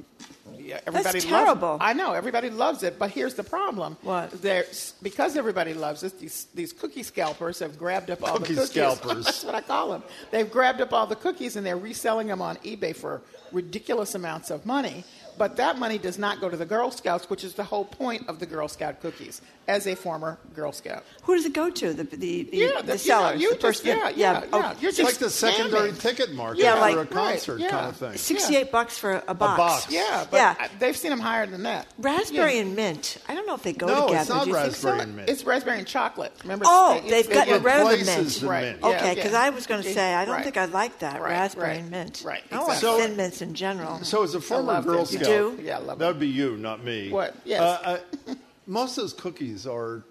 yeah, 0.58 0.80
everybody 0.86 1.20
terrible. 1.20 1.70
Loves, 1.70 1.84
I 1.84 1.94
know 1.94 2.14
everybody 2.14 2.50
loves 2.50 2.84
it, 2.84 3.00
but 3.00 3.10
here's 3.12 3.34
the 3.34 3.44
problem. 3.44 3.98
What? 4.02 4.32
There's, 4.42 4.94
because 5.02 5.36
everybody 5.36 5.74
loves 5.74 6.04
it, 6.04 6.20
these 6.20 6.48
these 6.54 6.74
cookie 6.74 7.04
scalpers 7.04 7.60
have 7.60 7.80
grabbed 7.80 8.12
up 8.12 8.22
all 8.24 8.38
Cookie 8.38 8.54
the 8.54 8.62
cookies. 8.62 8.70
scalpers. 8.72 9.26
That's 9.26 9.44
what 9.44 9.56
I 9.56 9.62
call 9.62 9.92
them. 9.92 10.04
They've 10.32 10.50
grabbed 10.52 10.82
up 10.82 10.94
all 10.94 11.08
the 11.08 11.16
cookies 11.16 11.56
and 11.56 11.66
they're 11.66 11.78
reselling 11.78 12.28
them 12.28 12.42
on 12.42 12.58
eBay 12.58 12.96
for 12.96 13.22
ridiculous 13.52 14.16
amounts 14.16 14.52
of 14.52 14.66
money. 14.66 15.04
But 15.40 15.56
that 15.56 15.80
money 15.80 15.98
does 15.98 16.20
not 16.20 16.42
go 16.42 16.50
to 16.50 16.58
the 16.58 16.66
Girl 16.66 16.92
Scouts, 16.92 17.30
which 17.30 17.44
is 17.46 17.54
the 17.54 17.64
whole 17.64 17.86
point 17.86 18.28
of 18.28 18.40
the 18.40 18.46
Girl 18.46 18.68
Scout 18.68 19.02
cookies. 19.02 19.42
As 19.70 19.86
a 19.88 19.96
former 19.96 20.38
Girl 20.56 20.72
Scout, 20.72 21.04
Who 21.24 21.36
does 21.36 21.46
it 21.46 21.54
go 21.54 21.70
to? 21.70 21.94
The 21.94 22.04
the 22.04 22.18
the, 22.18 22.50
Yeah, 22.52 22.68
the 22.82 22.94
the- 22.94 22.98
sellers. 22.98 23.40
you 23.40 23.48
know, 23.48 23.52
you 23.52 23.56
the 23.56 23.62
person 23.62 23.86
just- 23.86 24.02
that- 24.04 24.18
yeah, 24.18 24.40
yeah, 24.42 24.46
oh, 24.52 24.60
yeah. 24.60 24.74
You're 24.82 24.90
It's 24.90 24.98
just 24.98 25.10
like 25.12 25.18
the 25.20 25.30
secondary 25.30 25.92
scamming. 25.92 26.00
ticket 26.02 26.34
market 26.34 26.62
Yeah, 26.64 26.74
for 26.74 26.80
like- 26.82 26.96
a 26.96 26.98
right, 26.98 27.10
concert 27.12 27.60
yeah. 27.62 27.70
kind 27.70 27.86
of 27.88 27.96
thing. 27.98 28.18
Sixty-eight 28.18 28.72
bucks 28.72 28.98
for 28.98 29.22
a 29.28 29.34
box. 29.36 29.58
box. 29.58 29.92
yeah, 29.94 30.26
but 30.30 30.38
Yeah. 30.38 30.56
I- 30.60 30.70
they've 30.80 30.98
seen 30.98 31.12
them 31.12 31.20
higher 31.20 31.46
than 31.46 31.64
that. 31.64 31.86
Raspberry 32.00 32.56
Yeah. 32.56 32.62
and 32.62 32.76
mint. 32.76 33.18
I 33.30 33.36
don't 33.36 33.46
know 33.48 33.54
if 33.54 33.62
they 33.62 33.74
go 33.74 33.86
No, 33.86 34.08
together. 34.08 34.20
it's 34.22 34.30
not 34.30 34.44
Do 34.46 34.50
you 34.50 34.56
think 34.56 34.76
so? 34.76 34.88
raspberry 34.90 35.00
and 35.04 35.16
mint. 35.18 35.30
It's 35.30 35.44
raspberry 35.46 35.78
and 35.78 35.88
chocolate. 35.88 36.34
Remember? 36.42 36.66
Oh, 36.68 36.96
it's- 36.98 37.12
they've 37.12 37.26
it's- 37.30 37.38
gotten 37.38 37.54
it 37.54 37.64
rid 37.64 37.76
of 37.76 37.90
the 37.90 37.96
replaces 37.98 38.18
mint. 38.18 38.42
the 38.42 38.48
Right. 38.48 38.64
mint. 38.82 38.84
Okay, 38.84 39.14
because 39.16 39.32
yeah. 39.34 39.42
I 39.44 39.50
was 39.52 39.68
going 39.68 39.84
to 39.84 39.94
say 39.94 40.14
I 40.16 40.26
don't 40.26 40.44
think 40.44 40.58
I 40.58 40.66
like 40.66 40.98
that 41.00 41.22
raspberry 41.22 41.78
and 41.78 41.92
mint. 41.92 42.24
right, 42.26 42.42
I 42.52 42.58
want 42.58 42.74
exactly. 42.74 43.02
thin 43.02 43.18
mints 43.18 43.42
in 43.44 43.54
general. 43.54 44.00
So, 44.04 44.24
as 44.24 44.34
a 44.34 44.42
former 44.42 44.74
love 44.74 44.86
Girl. 44.86 45.06
Scout, 45.06 45.22
You 45.22 45.28
do? 45.30 45.60
Yeah, 45.62 45.78
I 45.78 45.82
love 45.82 46.00
that 46.00 46.08
would 46.08 46.20
be 46.20 46.28
you, 46.28 46.58
not 46.58 46.84
me. 46.84 47.12
What? 47.12 47.36
Yes. 47.46 47.62
Uh, 47.62 48.00
I, 48.28 48.36
most 48.68 48.98
of 48.98 49.04
those 49.04 49.14
cookies 49.14 49.66
are 49.68 50.04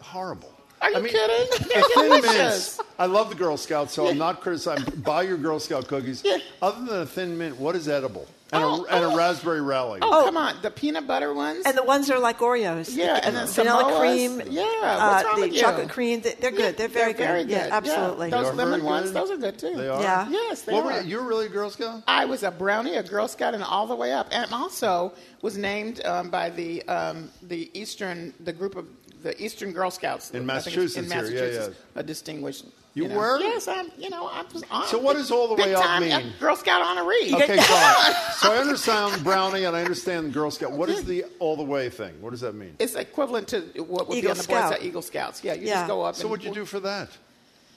horrible. 0.00 0.52
Are 0.80 0.90
you 0.90 0.96
I 0.96 1.00
mean, 1.00 1.12
kidding? 1.12 1.68
They're 1.68 1.80
the 1.80 1.88
Thin 1.94 2.04
delicious. 2.08 2.78
mints. 2.78 2.80
I 2.98 3.06
love 3.06 3.28
the 3.28 3.36
Girl 3.36 3.56
Scouts, 3.56 3.92
so 3.92 4.08
I'm 4.08 4.18
not 4.18 4.40
criticizing. 4.40 5.00
Buy 5.00 5.22
your 5.22 5.36
Girl 5.36 5.60
Scout 5.60 5.86
cookies. 5.86 6.22
Yeah. 6.24 6.38
Other 6.60 6.84
than 6.84 7.00
a 7.02 7.06
thin 7.06 7.38
mint, 7.38 7.56
what 7.56 7.76
is 7.76 7.88
edible? 7.88 8.26
And, 8.52 8.62
Oh, 8.62 8.84
a, 8.84 8.94
and 8.94 9.04
oh. 9.06 9.14
a 9.14 9.16
raspberry 9.16 9.62
rally. 9.62 10.00
Oh, 10.02 10.24
come 10.26 10.36
on, 10.36 10.54
the 10.60 10.70
peanut 10.70 11.06
butter 11.06 11.32
ones. 11.32 11.64
And 11.64 11.76
the 11.76 11.82
ones 11.82 12.06
that 12.08 12.16
are 12.16 12.20
like 12.20 12.38
Oreos. 12.40 12.94
Yeah, 12.94 13.14
The 13.14 13.26
and 13.26 13.36
then 13.36 13.46
vanilla 13.46 13.84
Samoas. 13.84 13.98
cream. 13.98 14.42
Yeah, 14.52 14.62
uh, 14.62 15.08
what's 15.10 15.24
wrong 15.24 15.34
the 15.36 15.40
with 15.46 15.54
you? 15.54 15.60
chocolate 15.60 15.88
cream. 15.88 16.20
they- 16.20 16.34
They're 16.34 16.50
good. 16.50 16.76
They're 16.76 16.88
very 16.88 17.12
good. 17.14 17.26
very 17.26 17.42
good. 17.44 17.50
Yeah, 17.52 17.68
absolutely. 17.72 18.28
Those 18.28 18.54
lemon 18.54 18.84
ones, 18.84 19.12
those 19.12 19.30
are 19.30 19.38
good 19.38 19.58
too. 19.58 19.74
They 19.74 19.88
are. 19.88 20.02
Yeah. 20.02 20.28
Yes, 20.28 20.62
they 20.62 20.74
What 20.74 20.84
are. 20.84 21.00
were, 21.00 21.00
you 21.00 21.16
were 21.16 21.22
really 21.26 21.46
a 21.46 21.48
Girl 21.48 21.70
Scout? 21.70 22.02
I 22.06 22.26
was 22.26 22.42
a 22.42 22.50
brownie, 22.50 22.96
a 22.96 23.02
Girl 23.02 23.26
Scout, 23.26 23.54
and 23.54 23.62
all 23.64 23.86
the 23.86 23.96
way 23.96 24.12
up, 24.12 24.28
and 24.30 24.52
also 24.52 25.12
was 25.40 25.56
named 25.56 26.04
um, 26.04 26.28
by 26.28 26.50
the 26.50 26.82
um, 26.88 27.30
the 27.42 27.70
Eastern 27.72 28.34
the 28.40 28.52
group 28.52 28.76
of 28.76 28.86
the 29.22 29.40
Eastern 29.42 29.72
Girl 29.72 29.90
Scouts 29.90 30.30
In 30.32 30.50
I 30.50 30.58
think 30.60 30.76
it's 30.76 30.96
Massachusetts 30.96 30.96
In 30.96 31.04
here, 31.04 31.14
yeah, 31.14 31.40
Massachusetts, 31.40 31.76
yeah. 31.94 32.00
a 32.00 32.02
distinguished. 32.02 32.64
You 32.94 33.08
know. 33.08 33.16
were? 33.16 33.38
Yes, 33.40 33.68
I'm. 33.68 33.90
You 33.96 34.10
know, 34.10 34.26
I 34.26 34.44
was. 34.52 34.62
On, 34.70 34.86
So 34.86 34.98
what 34.98 35.16
does 35.16 35.30
all 35.30 35.48
the 35.48 35.54
way 35.62 35.74
up 35.74 35.82
time, 35.82 36.02
mean? 36.02 36.12
uh, 36.12 36.22
Girl 36.38 36.54
Scout 36.56 36.82
honoree. 36.82 37.32
Okay, 37.32 37.56
fine. 37.56 38.14
so 38.36 38.52
I 38.52 38.58
understand 38.58 39.24
brownie 39.24 39.64
and 39.64 39.74
I 39.74 39.80
understand 39.80 40.32
Girl 40.34 40.50
Scout. 40.50 40.72
What 40.72 40.90
is 40.90 41.02
the 41.04 41.24
all 41.38 41.56
the 41.56 41.62
way 41.62 41.88
thing? 41.88 42.20
What 42.20 42.30
does 42.30 42.42
that 42.42 42.54
mean? 42.54 42.76
It's 42.78 42.94
equivalent 42.94 43.48
to 43.48 43.60
what 43.82 44.08
would 44.08 44.18
Eagle 44.18 44.28
be 44.28 44.30
on 44.32 44.36
the 44.36 44.42
Scout. 44.42 44.70
Boy 44.70 44.74
Scout 44.76 44.84
Eagle 44.86 45.02
Scouts. 45.02 45.42
Yeah, 45.44 45.54
you 45.54 45.66
Yeah. 45.68 45.74
just 45.74 45.86
go 45.88 46.02
up. 46.02 46.16
So 46.16 46.22
and, 46.22 46.30
what'd 46.30 46.44
you 46.44 46.52
do 46.52 46.66
for 46.66 46.80
that? 46.80 47.08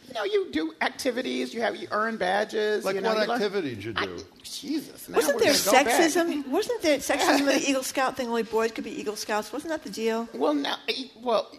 You 0.09 0.13
know, 0.15 0.23
you 0.25 0.51
do 0.51 0.73
activities. 0.81 1.53
You 1.53 1.61
have 1.61 1.77
you 1.77 1.87
earn 1.91 2.17
badges. 2.17 2.83
Like 2.83 2.95
you 2.95 3.01
know, 3.01 3.15
what 3.15 3.29
activity 3.29 3.73
did 3.75 3.83
you 3.85 3.93
I- 3.95 4.05
do? 4.07 4.17
Jesus. 4.43 5.07
Now 5.07 5.15
Wasn't 5.15 5.35
we're 5.35 5.45
there 5.45 5.53
gonna 5.53 5.65
go 5.65 5.71
back. 5.71 5.87
sexism? 6.11 6.47
Wasn't 6.49 6.81
there 6.81 6.97
sexism 6.97 7.39
in 7.39 7.45
the 7.45 7.69
Eagle 7.69 7.83
Scout 7.83 8.17
thing? 8.17 8.27
Only 8.27 8.43
boys 8.43 8.71
could 8.73 8.83
be 8.83 8.91
Eagle 8.99 9.15
Scouts. 9.15 9.53
Wasn't 9.53 9.69
that 9.71 9.83
the 9.83 9.89
deal? 9.89 10.27
Well, 10.33 10.53
no. 10.53 10.75
e- 10.89 11.09
Well, 11.21 11.49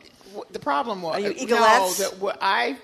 the 0.52 0.58
problem 0.58 1.00
was 1.02 1.16
Are 1.16 1.20
you 1.20 1.46
no. 1.46 1.90
That 1.94 2.18
what 2.20 2.38
I, 2.42 2.76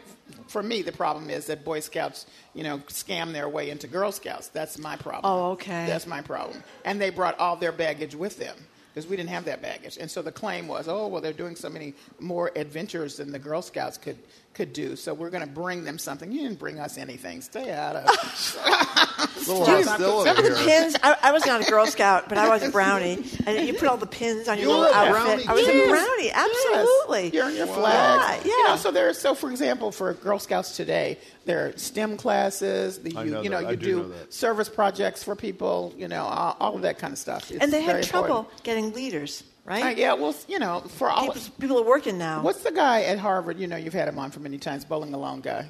for 0.49 0.63
me, 0.63 0.83
the 0.83 0.93
problem 0.93 1.31
is 1.31 1.47
that 1.47 1.65
Boy 1.65 1.81
Scouts, 1.81 2.27
you 2.55 2.63
know, 2.63 2.79
scam 2.89 3.33
their 3.33 3.49
way 3.49 3.71
into 3.71 3.87
Girl 3.87 4.13
Scouts. 4.13 4.49
That's 4.49 4.79
my 4.79 4.97
problem. 4.97 5.23
Oh, 5.25 5.51
okay. 5.53 5.87
That's 5.87 6.07
my 6.07 6.23
problem. 6.23 6.63
And 6.85 7.01
they 7.01 7.11
brought 7.11 7.39
all 7.39 7.57
their 7.57 7.73
baggage 7.73 8.15
with 8.15 8.39
them 8.39 8.57
because 8.93 9.09
we 9.09 9.17
didn't 9.17 9.31
have 9.31 9.47
that 9.47 9.63
baggage. 9.63 9.97
And 9.99 10.11
so 10.11 10.21
the 10.21 10.33
claim 10.33 10.69
was, 10.69 10.87
oh, 10.89 11.07
well, 11.07 11.23
they're 11.23 11.33
doing 11.33 11.57
so 11.57 11.71
many 11.71 11.95
more 12.21 12.53
adventures 12.57 13.17
than 13.17 13.33
the 13.33 13.39
Girl 13.39 13.63
Scouts 13.63 13.97
could 13.97 14.19
could 14.55 14.73
do. 14.73 14.97
So 14.97 15.15
we're 15.15 15.31
going 15.31 15.47
to 15.47 15.53
bring 15.53 15.85
them 15.85 15.99
something. 15.99 16.31
You 16.33 16.43
didn't 16.43 16.59
bring 16.59 16.79
us 16.79 16.99
anything. 16.99 17.41
Stay 17.41 17.73
out 17.73 17.97
of. 17.97 18.05
A 18.07 19.29
little 19.51 19.65
Dude, 19.65 19.87
hostility 19.87 20.31
Remember 20.31 20.51
the 20.51 20.59
here. 20.59 20.81
pins? 20.83 20.97
I, 21.03 21.17
I 21.23 21.33
was 21.33 21.47
not 21.47 21.67
a 21.67 21.71
Girl 21.71 21.87
Scout, 21.87 22.29
but 22.29 22.39
I 22.39 22.49
was 22.49 22.63
a 22.63 22.71
brownie. 22.71 23.25
And 23.47 23.67
you 23.67 23.75
put 23.75 23.89
all 23.89 23.97
the 23.97 24.07
pins 24.07 24.49
on 24.49 24.59
your 24.59 24.69
You 24.69 24.73
little 24.77 24.93
a 24.93 24.97
outfit. 24.97 25.13
brownie 25.13 25.47
I 25.47 25.53
was 25.55 25.67
too? 25.67 25.83
a 25.85 25.89
brownie, 25.89 26.31
absolutely. 26.33 27.25
Yes. 27.25 27.33
You're 27.35 27.51
in 27.51 27.57
your 27.57 27.67
flag. 27.67 28.41
Yeah, 28.45 28.51
You 28.51 28.69
know, 28.69 28.77
so 28.77 28.91
there. 28.91 29.13
So, 29.15 29.35
for 29.35 29.51
example, 29.51 29.91
for 29.93 30.13
Girl 30.15 30.39
Scouts 30.39 30.77
today, 30.77 31.19
there 31.45 31.67
are 31.69 31.77
STEM 31.77 32.17
classes. 32.17 32.99
The, 32.99 33.17
I 33.17 33.25
you, 33.25 33.31
know 33.31 33.43
you 33.43 33.51
know, 33.51 33.61
that. 33.61 33.67
I 33.69 33.71
you 33.73 33.77
do 33.77 33.87
do, 33.87 33.97
know 34.03 34.09
that. 34.11 34.33
service 34.33 34.69
projects 34.69 35.25
for 35.25 35.35
people. 35.35 35.95
You 35.97 36.09
know, 36.09 36.25
all, 36.25 36.57
all 36.61 36.77
of 36.77 36.83
that 36.83 36.99
kind 36.99 37.13
of 37.13 37.19
stuff. 37.19 37.51
It's 37.51 37.61
And 37.63 37.73
they 37.73 37.83
had 37.83 38.03
trouble 38.05 38.39
important. 38.41 38.63
getting 38.65 38.93
leaders, 38.93 39.43
right? 39.65 39.85
Uh, 39.85 39.89
yeah, 40.01 40.13
well, 40.15 40.35
you 40.49 40.59
know, 40.59 40.81
for 40.81 41.09
all. 41.11 41.27
people, 41.33 41.43
people 41.61 41.79
are 41.81 41.85
working 41.85 42.19
now. 42.19 42.43
What's 42.43 42.63
the 42.63 42.73
guy 42.73 43.03
at 43.03 43.19
Harvard? 43.19 43.59
You 43.59 43.67
know, 43.67 43.77
you've 43.77 43.93
had 43.95 44.09
him 44.09 44.19
on 44.19 44.31
for 44.31 44.41
many 44.41 44.59
times. 44.59 44.85
Bowling 44.85 45.15
alone 45.15 45.41
guy. 45.41 45.67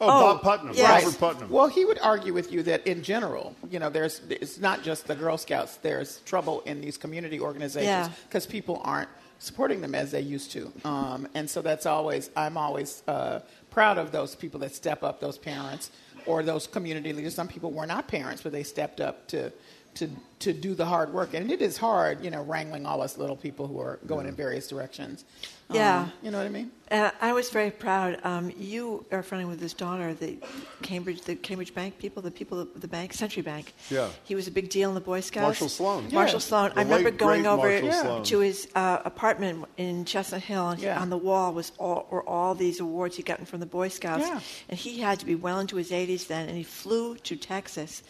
Oh, 0.00 0.06
Oh, 0.08 0.34
Bob 0.34 0.42
Putnam. 0.42 0.74
yes. 0.76 1.04
Robert 1.04 1.18
Putnam. 1.18 1.50
Well, 1.50 1.68
he 1.68 1.84
would 1.86 1.98
argue 2.00 2.34
with 2.34 2.52
you 2.52 2.62
that 2.64 2.86
in 2.86 3.02
general, 3.02 3.54
you 3.70 3.78
know, 3.78 3.88
there's 3.88 4.20
it's 4.28 4.58
not 4.58 4.82
just 4.82 5.06
the 5.06 5.14
Girl 5.14 5.38
Scouts. 5.38 5.76
There's 5.76 6.18
trouble 6.26 6.60
in 6.62 6.80
these 6.82 6.98
community 6.98 7.40
organizations 7.40 7.86
Yeah. 7.86 8.10
because 8.28 8.44
people 8.46 8.80
aren't 8.84 9.08
supporting 9.38 9.80
them 9.80 9.94
as 9.94 10.10
they 10.10 10.20
used 10.20 10.50
to. 10.52 10.70
Um, 10.84 11.28
and 11.34 11.48
so 11.48 11.62
that's 11.62 11.86
always 11.86 12.28
I'm 12.36 12.58
always 12.58 13.02
uh, 13.08 13.40
proud 13.70 13.96
of 13.96 14.12
those 14.12 14.34
people 14.34 14.60
that 14.60 14.74
step 14.74 15.02
up, 15.02 15.18
those 15.20 15.38
parents 15.38 15.90
or 16.26 16.42
those 16.42 16.66
community 16.66 17.12
leaders. 17.14 17.34
Some 17.34 17.48
people 17.48 17.70
were 17.70 17.86
not 17.86 18.06
parents, 18.08 18.42
but 18.42 18.52
they 18.52 18.64
stepped 18.64 19.00
up 19.00 19.26
to. 19.28 19.50
To, 19.96 20.10
to 20.40 20.52
do 20.52 20.74
the 20.74 20.84
hard 20.84 21.14
work 21.14 21.32
and 21.32 21.50
it 21.50 21.62
is 21.62 21.78
hard 21.78 22.22
you 22.22 22.30
know 22.30 22.42
wrangling 22.42 22.84
all 22.84 23.00
us 23.00 23.16
little 23.16 23.36
people 23.36 23.66
who 23.66 23.78
are 23.80 23.98
going 24.06 24.26
in 24.26 24.34
various 24.34 24.68
directions 24.68 25.24
Yeah. 25.70 26.00
Um, 26.00 26.12
you 26.22 26.30
know 26.30 26.38
what 26.38 26.46
i 26.46 26.50
mean 26.50 26.70
Uh, 26.90 27.10
I 27.20 27.32
was 27.32 27.50
very 27.50 27.72
proud. 27.72 28.20
Um, 28.22 28.52
you 28.56 29.04
are 29.10 29.22
friendly 29.24 29.46
with 29.52 29.60
his 29.60 29.74
daughter, 29.74 30.14
the 30.14 30.38
Cambridge, 30.82 31.22
the 31.22 31.34
Cambridge 31.34 31.72
Bank 31.74 31.98
people, 31.98 32.22
the 32.22 32.30
people 32.30 32.60
of 32.60 32.80
the 32.80 32.86
bank, 32.86 33.12
Century 33.12 33.42
Bank. 33.42 33.74
Yeah. 33.90 34.08
He 34.22 34.34
was 34.36 34.46
a 34.46 34.52
big 34.52 34.68
deal 34.76 34.88
in 34.90 34.94
the 34.94 35.00
Boy 35.12 35.20
Scouts. 35.20 35.42
Marshall 35.60 35.68
Sloane. 35.68 36.08
Marshall 36.12 36.38
Sloane. 36.48 36.70
The 36.74 36.80
I 36.80 36.82
remember 36.84 37.10
late, 37.10 37.18
going 37.18 37.44
over 37.46 37.68
Marshall 37.82 38.22
to 38.30 38.38
his 38.38 38.68
uh, 38.76 38.98
apartment 39.04 39.64
in 39.78 40.04
Chestnut 40.04 40.42
Hill, 40.42 40.68
and 40.68 40.80
Yeah. 40.80 41.00
on 41.02 41.10
the 41.10 41.18
wall 41.28 41.52
was 41.52 41.72
all 41.78 42.06
were 42.12 42.22
all 42.28 42.54
these 42.54 42.78
awards 42.78 43.16
he'd 43.16 43.26
gotten 43.26 43.46
from 43.46 43.58
the 43.58 43.66
Boy 43.78 43.88
Scouts. 43.88 44.22
Yeah. 44.28 44.40
And 44.68 44.78
he 44.78 45.00
had 45.00 45.18
to 45.18 45.26
be 45.26 45.34
well 45.34 45.58
into 45.58 45.74
his 45.82 45.90
80s 45.90 46.28
then, 46.28 46.46
and 46.48 46.56
he 46.56 46.62
flew 46.62 47.16
to 47.28 47.34
Texas. 47.34 48.02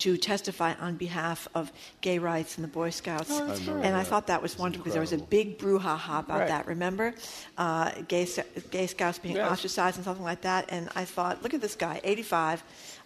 To 0.00 0.16
testify 0.16 0.72
on 0.80 0.96
behalf 0.96 1.46
of 1.54 1.70
gay 2.00 2.18
rights 2.18 2.56
and 2.56 2.64
the 2.64 2.68
Boy 2.72 2.88
Scouts, 2.88 3.30
Oh, 3.30 3.46
that's 3.46 3.60
I 3.60 3.64
remember 3.64 3.84
and 3.86 3.94
I 3.94 4.02
thought 4.02 4.28
that 4.28 4.40
was 4.40 4.58
wonderful 4.58 4.82
because 4.82 4.94
there 4.94 5.02
was 5.02 5.12
a 5.12 5.18
big 5.18 5.58
brouhaha 5.58 6.20
about 6.20 6.38
Right. 6.40 6.48
that. 6.48 6.66
Remember, 6.66 7.14
uh, 7.58 7.90
gay 8.08 8.26
gay 8.70 8.86
scouts 8.86 9.18
being 9.18 9.36
Yes. 9.36 9.50
ostracized 9.52 9.96
and 9.98 10.04
something 10.06 10.24
like 10.24 10.40
that. 10.40 10.64
And 10.70 10.88
I 10.96 11.04
thought, 11.04 11.42
look 11.42 11.52
at 11.52 11.60
this 11.60 11.76
guy, 11.76 12.00
85. 12.02 12.62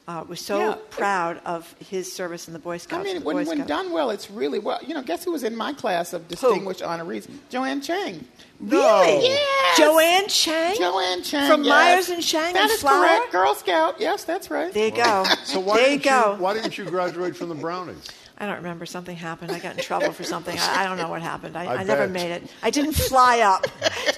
Uh, 0.07 0.23
was 0.29 0.39
so 0.39 0.59
Yeah. 0.59 0.75
proud 0.91 1.41
of 1.47 1.75
his 1.89 2.13
service 2.13 2.47
in 2.47 2.53
the 2.53 2.59
Boy 2.59 2.77
Scouts. 2.77 3.09
I 3.09 3.15
mean, 3.15 3.25
when, 3.25 3.47
when 3.47 3.67
done 3.67 3.91
well, 3.91 4.11
it's 4.11 4.31
really 4.31 4.59
well. 4.59 4.79
You 4.87 4.93
know, 4.93 5.03
guess 5.03 5.25
who 5.25 5.33
was 5.33 5.43
in 5.45 5.57
my 5.57 5.73
class 5.73 6.13
of 6.13 6.29
distinguished 6.29 6.83
honorees? 6.83 7.27
Joanne 7.49 7.81
Chang. 7.81 8.23
Really? 8.61 9.29
Yes. 9.29 9.79
Joanne 9.79 10.29
Chang? 10.29 10.77
Joanne 10.77 11.23
Chang 11.23 11.51
From 11.51 11.65
yes. 11.65 11.71
Myers 11.71 12.09
and 12.11 12.23
Chang 12.23 12.53
That 12.53 12.65
and 12.65 12.71
is 12.73 12.81
Flour? 12.83 13.01
correct. 13.07 13.33
Girl 13.33 13.55
Scout. 13.55 13.97
Yes, 13.99 14.25
that's 14.25 14.51
right. 14.51 14.73
There 14.75 14.89
you 14.89 14.95
go. 14.95 15.25
So 15.45 15.61
why 15.61 15.77
there 15.79 15.93
you 15.93 15.99
go. 15.99 16.35
you 16.35 16.43
why 16.43 16.53
didn't 16.53 16.77
you 16.77 16.85
graduate 16.85 17.35
from 17.35 17.49
the 17.49 17.55
Brownies? 17.55 18.07
I 18.37 18.47
don't 18.47 18.57
remember. 18.57 18.85
Something 18.85 19.17
happened. 19.17 19.53
I 19.53 19.61
got 19.61 19.77
in 19.77 19.83
trouble 19.83 20.13
for 20.13 20.25
something. 20.25 20.59
I, 20.59 20.83
I 20.83 20.89
don't 20.89 20.99
know 20.99 21.09
what 21.09 21.23
happened. 21.23 21.57
I, 21.57 21.67
I 21.67 21.77
I, 21.77 21.83
never 21.85 22.09
made 22.09 22.33
it. 22.33 22.51
I 22.63 22.71
didn't 22.71 22.95
fly 22.95 23.41
up. 23.41 23.67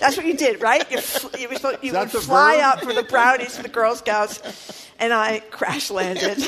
That's 0.00 0.16
what 0.16 0.24
you 0.24 0.36
did, 0.36 0.62
right? 0.62 0.90
You, 0.90 1.00
fl- 1.00 1.36
you, 1.36 1.48
were 1.48 1.56
supposed, 1.56 1.78
you 1.82 1.92
would 1.92 2.10
fly 2.10 2.56
verb? 2.56 2.64
up 2.64 2.80
for 2.80 2.94
the 2.94 3.02
brownies 3.02 3.56
for 3.56 3.62
the 3.62 3.68
Girl 3.68 3.94
Scouts, 3.94 4.88
and 4.98 5.12
I 5.12 5.40
crash 5.50 5.90
landed. 5.90 6.40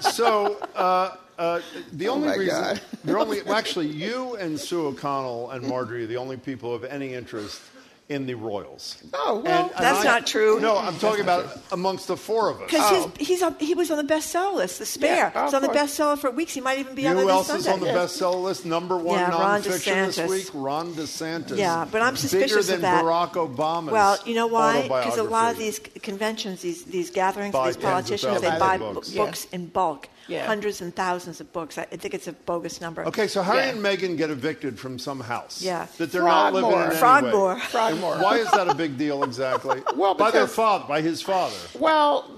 So 0.00 0.56
uh, 0.74 1.16
uh, 1.38 1.60
the 1.92 2.08
only 2.08 2.38
reason, 2.38 2.80
the 3.04 3.18
only 3.18 3.42
well, 3.42 3.54
actually, 3.54 3.88
you 3.88 4.36
and 4.36 4.58
Sue 4.58 4.86
O'Connell 4.86 5.50
and 5.50 5.66
Margery 5.66 6.04
are 6.04 6.06
the 6.06 6.16
only 6.16 6.36
people 6.36 6.74
of 6.74 6.84
any 6.84 7.14
interest 7.14 7.60
in 8.08 8.24
the 8.26 8.34
Royals. 8.34 8.98
Oh, 9.12 9.42
well, 9.44 9.64
And- 9.64 9.72
and 9.74 9.84
That's 9.84 10.00
I- 10.00 10.04
not 10.04 10.26
true. 10.28 10.60
No, 10.60 10.76
I'm 10.78 10.96
talking 10.98 11.22
about 11.22 11.46
amongst 11.72 12.06
the 12.06 12.16
four 12.16 12.50
of 12.50 12.60
us. 12.62 12.70
Because 12.70 12.92
Oh. 12.92 13.10
he's, 13.18 13.26
he's 13.28 13.42
on, 13.42 13.56
he 13.58 13.74
was 13.74 13.90
on 13.90 13.96
the 13.96 14.04
bestseller 14.14 14.54
list, 14.54 14.78
The 14.78 14.86
Spare. 14.86 15.32
Yeah, 15.34 15.44
he's 15.44 15.54
on 15.54 15.62
the 15.62 15.68
bestseller 15.68 16.16
for 16.16 16.30
weeks. 16.30 16.54
He 16.54 16.60
might 16.60 16.78
even 16.78 16.94
be 16.94 17.02
You 17.02 17.08
on 17.08 17.16
it 17.18 17.22
who 17.22 17.30
else 17.30 17.50
is 17.50 17.66
on 17.66 17.80
the 17.80 17.86
bestseller 17.86 18.40
list? 18.44 18.64
Number 18.64 18.96
one 18.96 19.18
Yeah, 19.18 19.30
nonfiction 19.30 20.14
this 20.14 20.30
week, 20.30 20.48
Ron 20.54 20.94
DeSantis. 20.94 21.56
Yeah, 21.58 21.84
but 21.90 22.00
I'm 22.00 22.16
suspicious 22.16 22.50
Bigger 22.52 22.60
of 22.60 22.66
than 22.68 22.80
that. 22.82 23.04
Barack 23.04 23.32
Obama's 23.32 23.90
Well, 23.90 24.18
you 24.24 24.34
know 24.36 24.46
why? 24.46 24.82
Because 24.82 25.18
a 25.18 25.24
lot 25.24 25.50
of 25.50 25.58
these 25.58 25.80
conventions, 26.02 26.60
these 26.62 26.84
these 26.84 27.10
gatherings, 27.10 27.52
Buy 27.52 27.66
these 27.66 27.76
of 27.76 27.82
politicians, 27.82 28.40
they 28.40 28.50
buy 28.56 28.78
books. 28.78 29.10
books, 29.10 29.46
Yeah. 29.50 29.54
in 29.56 29.66
bulk, 29.66 30.08
Yeah. 30.28 30.46
hundreds 30.46 30.80
and 30.80 30.94
thousands 30.94 31.40
of 31.40 31.52
books. 31.52 31.78
I, 31.78 31.82
I 31.92 31.96
think 31.96 32.14
it's 32.14 32.26
a 32.26 32.32
bogus 32.32 32.80
number. 32.80 33.04
Okay, 33.06 33.26
so 33.28 33.42
Harry 33.42 33.58
Yeah. 33.58 33.70
and 33.70 33.80
Meghan 33.80 34.16
get 34.16 34.30
evicted 34.30 34.78
from 34.78 34.98
some 34.98 35.20
house. 35.20 35.62
Yeah. 35.62 35.86
That 35.98 36.10
they're 36.12 36.22
not 36.22 36.52
living 36.52 36.70
in 36.72 36.90
Frogmore. 36.92 37.52
anyway. 37.52 37.60
Frogmore. 37.60 37.60
Frogmore. 37.60 38.12
And 38.14 38.22
Why 38.22 38.36
is 38.38 38.50
that 38.50 38.68
a 38.68 38.74
big 38.74 38.98
deal 38.98 39.22
exactly? 39.24 39.82
Well, 39.96 40.14
by 40.14 40.30
their 40.30 40.46
father, 40.46 40.84
by 40.86 41.00
his 41.00 41.22
father. 41.22 41.54
Well, 41.78 42.30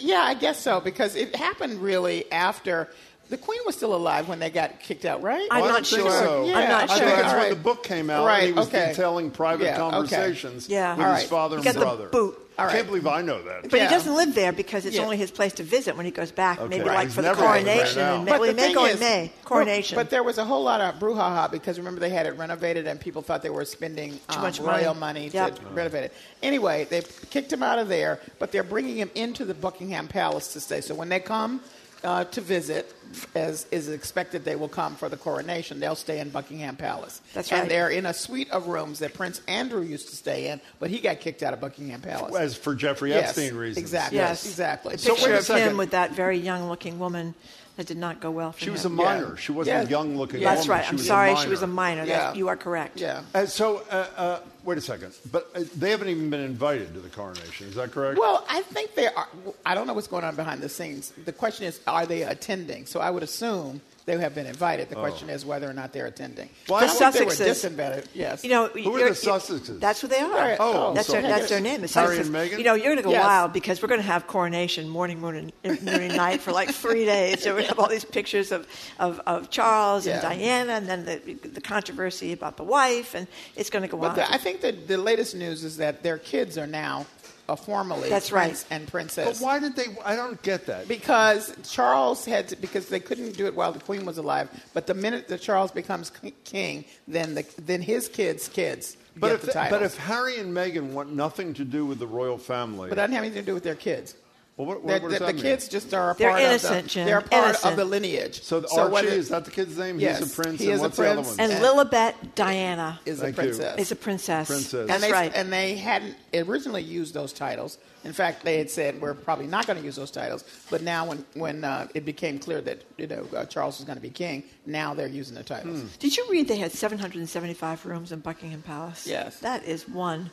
yeah, 0.00 0.22
I 0.22 0.34
guess 0.34 0.58
so 0.58 0.80
because 0.80 1.14
it 1.14 1.34
happened 1.36 1.80
really 1.80 2.30
after 2.32 2.88
the 3.30 3.38
Queen 3.38 3.60
was 3.64 3.76
still 3.76 3.94
alive 3.94 4.28
when 4.28 4.38
they 4.40 4.50
got 4.50 4.80
kicked 4.80 5.04
out, 5.04 5.22
right? 5.22 5.46
I'm 5.50 5.62
Well, 5.62 5.70
not 5.72 5.86
sure. 5.86 6.10
so. 6.10 6.44
Yeah, 6.46 6.58
I'm 6.58 6.68
not 6.68 6.90
I 6.90 6.98
sure. 6.98 7.06
think 7.06 7.18
it's 7.20 7.32
All 7.32 7.38
when 7.38 7.50
the 7.50 7.56
book 7.56 7.82
came 7.84 8.10
out 8.10 8.26
Right, 8.26 8.38
and 8.40 8.46
he 8.48 8.52
was 8.52 8.66
okay. 8.68 8.88
detailing 8.88 9.30
private 9.30 9.64
Yeah, 9.64 9.80
okay. 9.82 9.90
conversations 9.90 10.68
Yeah. 10.68 10.96
with 10.96 11.06
All 11.06 11.14
his 11.14 11.22
right. 11.22 11.30
father 11.30 11.56
He 11.56 11.58
and 11.58 11.64
got 11.64 11.74
the 11.74 11.80
brother. 11.80 12.08
boot. 12.08 12.36
All 12.58 12.66
I 12.66 12.72
can't 12.72 12.80
right. 12.82 12.86
believe 12.88 13.06
I 13.06 13.22
know 13.22 13.40
that. 13.42 13.62
But 13.70 13.72
Yeah. 13.72 13.84
he 13.88 13.94
doesn't 13.94 14.14
live 14.14 14.34
there 14.34 14.52
because 14.52 14.84
it's 14.84 14.96
Yeah. 14.96 15.02
only 15.04 15.16
his 15.16 15.30
place 15.30 15.54
to 15.54 15.62
visit 15.62 15.96
when 15.96 16.04
he 16.04 16.10
goes 16.12 16.30
back. 16.30 16.58
Okay. 16.60 16.68
Maybe 16.68 16.84
Right. 16.88 16.94
like 16.96 17.06
He's 17.06 17.14
for 17.14 17.22
the 17.22 17.32
coronation. 17.32 18.02
right 18.02 18.08
now. 18.08 18.14
in 18.16 18.24
May. 18.24 18.30
But 18.32 18.40
Well, 18.40 18.48
he 18.50 18.54
may 18.54 18.62
thing 18.64 18.74
go 18.74 18.84
in 18.84 18.98
May. 18.98 19.32
Coronation. 19.44 19.94
But 19.96 20.10
there 20.10 20.22
was 20.22 20.36
a 20.36 20.44
whole 20.44 20.62
lot 20.64 20.80
of 20.82 20.96
brouhaha 20.96 21.50
because 21.50 21.78
remember 21.78 22.00
they 22.00 22.10
had 22.10 22.26
it 22.26 22.36
renovated 22.36 22.86
and 22.86 23.00
people 23.00 23.22
thought 23.22 23.42
they 23.42 23.48
were 23.48 23.64
spending 23.64 24.12
Too 24.28 24.36
um, 24.36 24.42
much 24.42 24.58
royal 24.60 24.92
money 24.94 25.30
Yep. 25.32 25.54
to 25.54 25.62
renovate 25.72 26.04
it. 26.04 26.12
Anyway, 26.42 26.86
they 26.90 27.02
kicked 27.30 27.50
him 27.52 27.62
out 27.62 27.78
of 27.78 27.88
there, 27.88 28.18
but 28.38 28.52
they're 28.52 28.62
bringing 28.64 28.96
him 28.96 29.10
into 29.14 29.44
the 29.46 29.54
Buckingham 29.54 30.08
Palace 30.08 30.48
to 30.52 30.60
stay. 30.60 30.80
So 30.82 30.94
when 30.94 31.08
they 31.08 31.20
come 31.20 31.60
uh, 32.02 32.24
to 32.24 32.40
visit, 32.40 32.94
as 33.34 33.66
is 33.70 33.88
expected, 33.88 34.44
they 34.44 34.56
will 34.56 34.68
come 34.68 34.94
for 34.96 35.08
the 35.08 35.16
coronation. 35.16 35.80
They'll 35.80 35.94
stay 35.94 36.20
in 36.20 36.30
Buckingham 36.30 36.76
Palace. 36.76 37.20
That's 37.34 37.50
right. 37.52 37.62
And 37.62 37.70
they're 37.70 37.88
in 37.90 38.06
a 38.06 38.14
suite 38.14 38.50
of 38.50 38.66
rooms 38.68 38.98
that 39.00 39.14
Prince 39.14 39.40
Andrew 39.48 39.82
used 39.82 40.08
to 40.10 40.16
stay 40.16 40.48
in, 40.48 40.60
but 40.78 40.90
he 40.90 40.98
got 41.00 41.20
kicked 41.20 41.42
out 41.42 41.52
of 41.52 41.60
Buckingham 41.60 42.00
Palace. 42.00 42.34
As 42.36 42.56
for 42.56 42.74
Jeffrey 42.74 43.10
Yes, 43.10 43.30
Epstein 43.30 43.54
reasons. 43.56 43.78
exactly. 43.84 44.18
yes, 44.18 44.44
exactly. 44.46 44.94
A 44.94 44.98
So 44.98 45.14
picture 45.14 45.30
wait 45.30 45.34
a 45.34 45.38
of 45.38 45.44
second. 45.44 45.68
him 45.70 45.76
with 45.76 45.90
that 45.90 46.12
very 46.12 46.38
young-looking 46.38 46.98
woman 46.98 47.34
that 47.76 47.86
did 47.86 47.96
not 47.96 48.20
go 48.20 48.30
well 48.30 48.52
for 48.52 48.60
She 48.60 48.66
him. 48.66 48.72
was 48.72 48.84
a 48.84 48.88
minor. 48.90 49.36
She 49.36 49.52
wasn't 49.52 49.76
Yeah. 49.82 49.86
a 49.86 49.90
young 49.90 50.16
looking 50.16 50.40
Yeah. 50.40 50.48
woman. 50.48 50.56
That's 50.56 50.68
right. 50.68 50.86
I'm 50.88 50.96
was 50.96 51.06
sorry. 51.06 51.36
She 51.36 51.48
was 51.48 51.62
a 51.62 51.66
minor. 51.66 52.04
Yeah. 52.04 52.18
That, 52.18 52.36
you 52.36 52.48
are 52.48 52.56
correct. 52.56 53.00
yeah. 53.00 53.22
Uh, 53.34 53.46
so, 53.46 53.82
uh, 53.90 54.06
uh, 54.16 54.38
wait 54.64 54.78
a 54.78 54.80
second. 54.80 55.14
But 55.30 55.50
uh, 55.54 55.64
they 55.76 55.90
haven't 55.90 56.08
even 56.08 56.30
been 56.30 56.40
invited 56.40 56.94
to 56.94 57.00
the 57.00 57.08
coronation. 57.08 57.68
Is 57.68 57.74
that 57.74 57.92
correct? 57.92 58.18
Well, 58.18 58.44
I 58.48 58.62
think 58.62 58.94
they 58.94 59.06
are. 59.08 59.28
I 59.64 59.74
don't 59.74 59.86
know 59.86 59.94
what's 59.94 60.08
going 60.08 60.24
on 60.24 60.36
behind 60.36 60.60
the 60.60 60.68
scenes. 60.68 61.12
The 61.24 61.32
question 61.32 61.66
is, 61.66 61.80
are 61.86 62.06
they 62.06 62.22
attending? 62.22 62.86
So 62.86 63.00
I 63.00 63.10
would 63.10 63.22
assume 63.22 63.80
they 64.06 64.16
have 64.18 64.34
been 64.34 64.46
invited. 64.46 64.88
The 64.88 64.96
oh. 64.96 65.00
question 65.00 65.28
is 65.30 65.44
whether 65.44 65.68
or 65.68 65.72
not 65.72 65.92
they're 65.92 66.06
attending. 66.06 66.48
Well, 66.68 66.78
I 66.78 66.84
I 66.84 66.86
don't 66.86 66.96
think 67.12 67.12
think 67.14 67.36
they 67.36 67.44
were 67.44 67.50
Sussexes. 67.52 67.76
disinvited. 67.76 68.06
Yes. 68.14 68.42
You 68.44 68.50
know, 68.50 68.66
Who 68.68 68.78
are 68.96 68.98
you're- 68.98 69.08
the 69.10 69.14
Sussexes? 69.14 69.78
That's 69.80 70.00
who 70.00 70.08
they 70.08 70.18
are. 70.18 70.30
Right. 70.30 70.56
Oh, 70.58 70.94
that's 70.94 71.06
so- 71.06 71.12
their 71.12 71.22
that's 71.22 71.48
their 71.48 71.60
name. 71.60 71.82
The 71.82 71.88
Harry 71.88 72.16
Sussexes. 72.16 72.20
and 72.26 72.34
Meghan? 72.34 72.58
You 72.58 72.64
know, 72.64 72.74
you're 72.74 72.86
going 72.86 72.96
to 72.96 73.02
go 73.02 73.10
Yes. 73.10 73.24
wild 73.24 73.52
because 73.52 73.82
we're 73.82 73.88
going 73.88 74.00
to 74.00 74.06
have 74.06 74.26
coronation 74.26 74.88
morning, 74.88 75.20
moon, 75.20 75.52
and, 75.64 75.82
noon, 75.82 76.00
and 76.02 76.16
night 76.16 76.40
for 76.40 76.52
like 76.52 76.70
three 76.70 77.04
days. 77.04 77.42
So 77.42 77.54
we 77.56 77.64
have 77.64 77.78
all 77.78 77.88
these 77.88 78.04
pictures 78.04 78.52
of, 78.52 78.66
of, 78.98 79.20
of 79.26 79.50
Charles 79.50 80.06
and 80.06 80.20
Diana, 80.22 80.72
and 80.74 80.88
then 80.88 81.04
the 81.04 81.34
the 81.48 81.60
controversy 81.60 82.32
about 82.32 82.56
the 82.56 82.64
wife, 82.64 83.14
and 83.14 83.26
it's 83.56 83.70
going 83.70 83.82
to 83.82 83.88
go 83.88 83.96
But 83.98 84.10
on. 84.10 84.16
the, 84.16 84.32
I 84.32 84.38
think 84.38 84.60
that 84.62 84.88
the 84.88 84.96
latest 84.98 85.34
news 85.34 85.62
is 85.64 85.76
that 85.76 86.02
their 86.02 86.18
kids 86.18 86.56
are 86.58 86.66
now 86.66 87.06
uh, 87.50 87.56
formally 87.56 88.08
That's 88.08 88.32
right. 88.32 88.46
prince 88.48 88.64
and 88.70 88.86
princess. 88.86 89.40
but 89.40 89.44
why 89.44 89.58
did 89.58 89.76
they? 89.76 89.86
I 90.04 90.16
don't 90.16 90.40
get 90.42 90.66
that. 90.66 90.88
Because 90.88 91.54
Charles 91.68 92.24
had 92.24 92.48
to, 92.48 92.56
because 92.56 92.88
they 92.88 93.00
couldn't 93.00 93.36
do 93.36 93.46
it 93.46 93.54
while 93.54 93.72
the 93.72 93.80
Queen 93.80 94.04
was 94.04 94.18
alive. 94.18 94.48
But 94.72 94.86
the 94.86 94.94
minute 94.94 95.28
that 95.28 95.40
Charles 95.40 95.70
becomes 95.70 96.12
king, 96.44 96.84
then 97.08 97.34
the, 97.34 97.44
then 97.58 97.82
his 97.82 98.08
kids' 98.08 98.48
kids 98.48 98.96
But 99.16 99.28
get 99.28 99.34
if, 99.34 99.42
the 99.42 99.52
titles. 99.52 99.78
but 99.78 99.84
if 99.84 99.96
Harry 99.96 100.38
and 100.38 100.54
Meghan 100.54 100.92
want 100.92 101.12
nothing 101.12 101.54
to 101.54 101.64
do 101.64 101.84
with 101.86 101.98
the 101.98 102.06
royal 102.06 102.38
family, 102.38 102.88
but 102.88 102.96
that 102.96 103.06
doesn't 103.06 103.14
have 103.14 103.24
anything 103.24 103.42
to 103.42 103.46
do 103.46 103.54
with 103.54 103.64
their 103.64 103.74
kids. 103.74 104.14
Well, 104.60 104.68
what, 104.68 104.84
what, 104.84 105.02
what 105.02 105.18
the 105.18 105.32
the 105.32 105.32
kids 105.32 105.68
just 105.68 105.94
are 105.94 106.10
a 106.10 106.14
They're 106.14 106.30
part 106.30 106.42
innocent, 106.42 106.76
of 106.76 106.82
the, 106.82 106.88
Jim. 106.90 107.06
They're 107.06 107.20
part 107.22 107.44
Innocent. 107.46 107.70
of 107.72 107.76
the 107.78 107.84
lineage. 107.86 108.42
So, 108.42 108.58
Archie 108.76 108.92
whether- 108.92 109.08
is 109.08 109.28
that 109.30 109.44
the 109.46 109.50
kid's 109.50 109.78
name? 109.78 109.98
Yes, 109.98 110.18
He's 110.18 110.32
a 110.32 110.34
prince. 110.42 110.60
he 110.60 110.66
and 110.66 110.74
is 110.74 110.80
a 110.80 110.82
what's 110.82 110.96
the 110.98 111.10
other 111.10 111.22
prince. 111.22 111.38
one? 111.38 111.50
and 111.50 111.62
Lilibet 111.64 112.34
Diana 112.34 113.00
is 113.06 113.20
Thank 113.20 113.38
a 113.38 113.42
you. 113.42 113.48
princess. 113.48 113.78
is 113.78 113.92
a 113.92 113.96
princess. 113.96 114.46
Princess. 114.48 114.72
and 114.80 114.88
That's 114.90 115.02
they, 115.02 115.12
right. 115.12 115.32
And 115.34 115.50
they 115.52 115.76
hadn't 115.76 116.14
originally 116.34 116.82
used 116.82 117.14
those 117.14 117.32
titles. 117.32 117.78
In 118.04 118.12
fact, 118.12 118.44
they 118.44 118.56
had 118.58 118.70
said 118.70 119.00
we're 119.00 119.12
probably 119.14 119.46
not 119.46 119.66
going 119.66 119.78
to 119.78 119.84
use 119.84 119.96
those 119.96 120.10
titles. 120.10 120.44
But 120.70 120.82
now, 120.82 121.06
when 121.06 121.24
when 121.34 121.64
uh, 121.64 121.88
it 121.94 122.04
became 122.04 122.38
clear 122.38 122.60
that 122.62 122.82
you 122.98 123.06
know 123.06 123.26
uh, 123.36 123.44
Charles 123.46 123.78
was 123.78 123.84
going 123.86 123.96
to 123.96 124.02
be 124.02 124.10
king, 124.10 124.42
now 124.66 124.94
they're 124.94 125.06
using 125.06 125.34
the 125.34 125.42
titles. 125.42 125.82
Did 125.98 126.16
you 126.16 126.26
read 126.30 126.48
they 126.48 126.56
had 126.56 126.72
775 126.72 127.84
rooms 127.86 128.12
in 128.12 128.20
Buckingham 128.20 128.62
Palace? 128.62 129.06
Yes. 129.06 129.38
That 129.40 129.64
is 129.64 129.86
one 129.88 130.30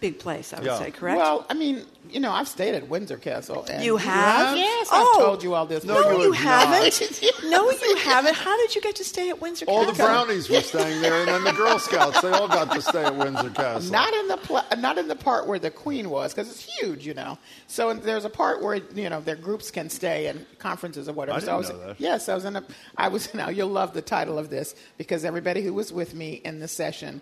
big 0.00 0.18
place, 0.18 0.52
I 0.52 0.56
would 0.58 0.66
Yeah. 0.66 0.78
say, 0.78 0.90
correct? 0.90 1.18
Well, 1.18 1.46
I 1.50 1.54
mean, 1.54 1.82
you 2.10 2.20
know, 2.20 2.32
I've 2.32 2.48
stayed 2.48 2.74
at 2.74 2.88
Windsor 2.88 3.18
Castle. 3.18 3.64
And 3.70 3.84
You 3.84 3.98
have? 3.98 4.56
Yes, 4.56 4.88
Oh. 4.90 5.14
I've 5.18 5.22
told 5.24 5.42
you 5.42 5.54
all 5.54 5.66
this. 5.66 5.84
No, 5.84 6.00
no, 6.00 6.12
you 6.18 6.24
you 6.24 6.32
have 6.32 6.70
not. 6.70 7.12
no, 7.44 7.70
you 7.70 7.96
haven't. 7.96 8.34
How 8.34 8.56
did 8.56 8.74
you 8.74 8.80
get 8.80 8.96
to 8.96 9.04
stay 9.04 9.28
at 9.28 9.40
Windsor 9.40 9.66
Castle? 9.66 9.78
All 9.80 9.86
the 9.86 9.92
brownies 9.92 10.48
were 10.48 10.62
staying 10.62 11.02
there, 11.02 11.14
and 11.20 11.28
then 11.28 11.44
the 11.44 11.52
Girl 11.52 11.78
Scouts. 11.78 12.20
They 12.22 12.30
all 12.30 12.48
got 12.48 12.72
to 12.72 12.80
stay 12.82 13.04
at 13.04 13.14
Windsor 13.16 13.50
Castle. 13.50 13.92
Not 13.92 14.12
in 14.14 14.28
the 14.28 14.36
pl- 14.38 14.64
not 14.78 14.96
in 14.98 15.08
the 15.08 15.16
part 15.16 15.46
where 15.46 15.58
the 15.58 15.70
queen 15.70 16.08
was 16.10 16.32
because 16.32 16.50
it's 16.50 16.62
huge, 16.64 17.06
you 17.06 17.14
know. 17.14 17.38
So 17.66 17.92
there's 17.92 18.24
a 18.24 18.30
part 18.30 18.62
where 18.62 18.76
you 18.94 19.10
know 19.10 19.20
their 19.20 19.36
groups 19.36 19.70
can 19.70 19.90
stay 19.90 20.26
and 20.26 20.44
conferences 20.58 21.08
or 21.08 21.12
whatever. 21.12 21.36
I 21.36 21.40
so 21.40 21.46
didn't 21.46 21.54
I 21.54 21.58
was, 21.58 21.68
know 21.70 21.86
that. 21.88 22.00
Yes, 22.00 22.28
I 22.28 22.34
was 22.34 22.44
in 22.46 22.56
a. 22.56 22.64
I 22.96 23.08
was 23.08 23.32
now. 23.34 23.50
You'll 23.50 23.68
love 23.68 23.92
the 23.92 24.02
title 24.02 24.38
of 24.38 24.48
this 24.50 24.74
because 24.96 25.24
everybody 25.24 25.62
who 25.62 25.74
was 25.74 25.92
with 25.92 26.14
me 26.14 26.40
in 26.44 26.58
the 26.60 26.68
session 26.68 27.20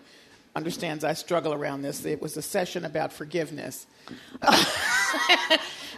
understands 0.55 1.03
I 1.03 1.13
struggle 1.13 1.53
around 1.53 1.81
this. 1.81 2.05
It 2.05 2.21
was 2.21 2.37
a 2.37 2.41
session 2.41 2.85
about 2.85 3.13
forgiveness. 3.13 3.87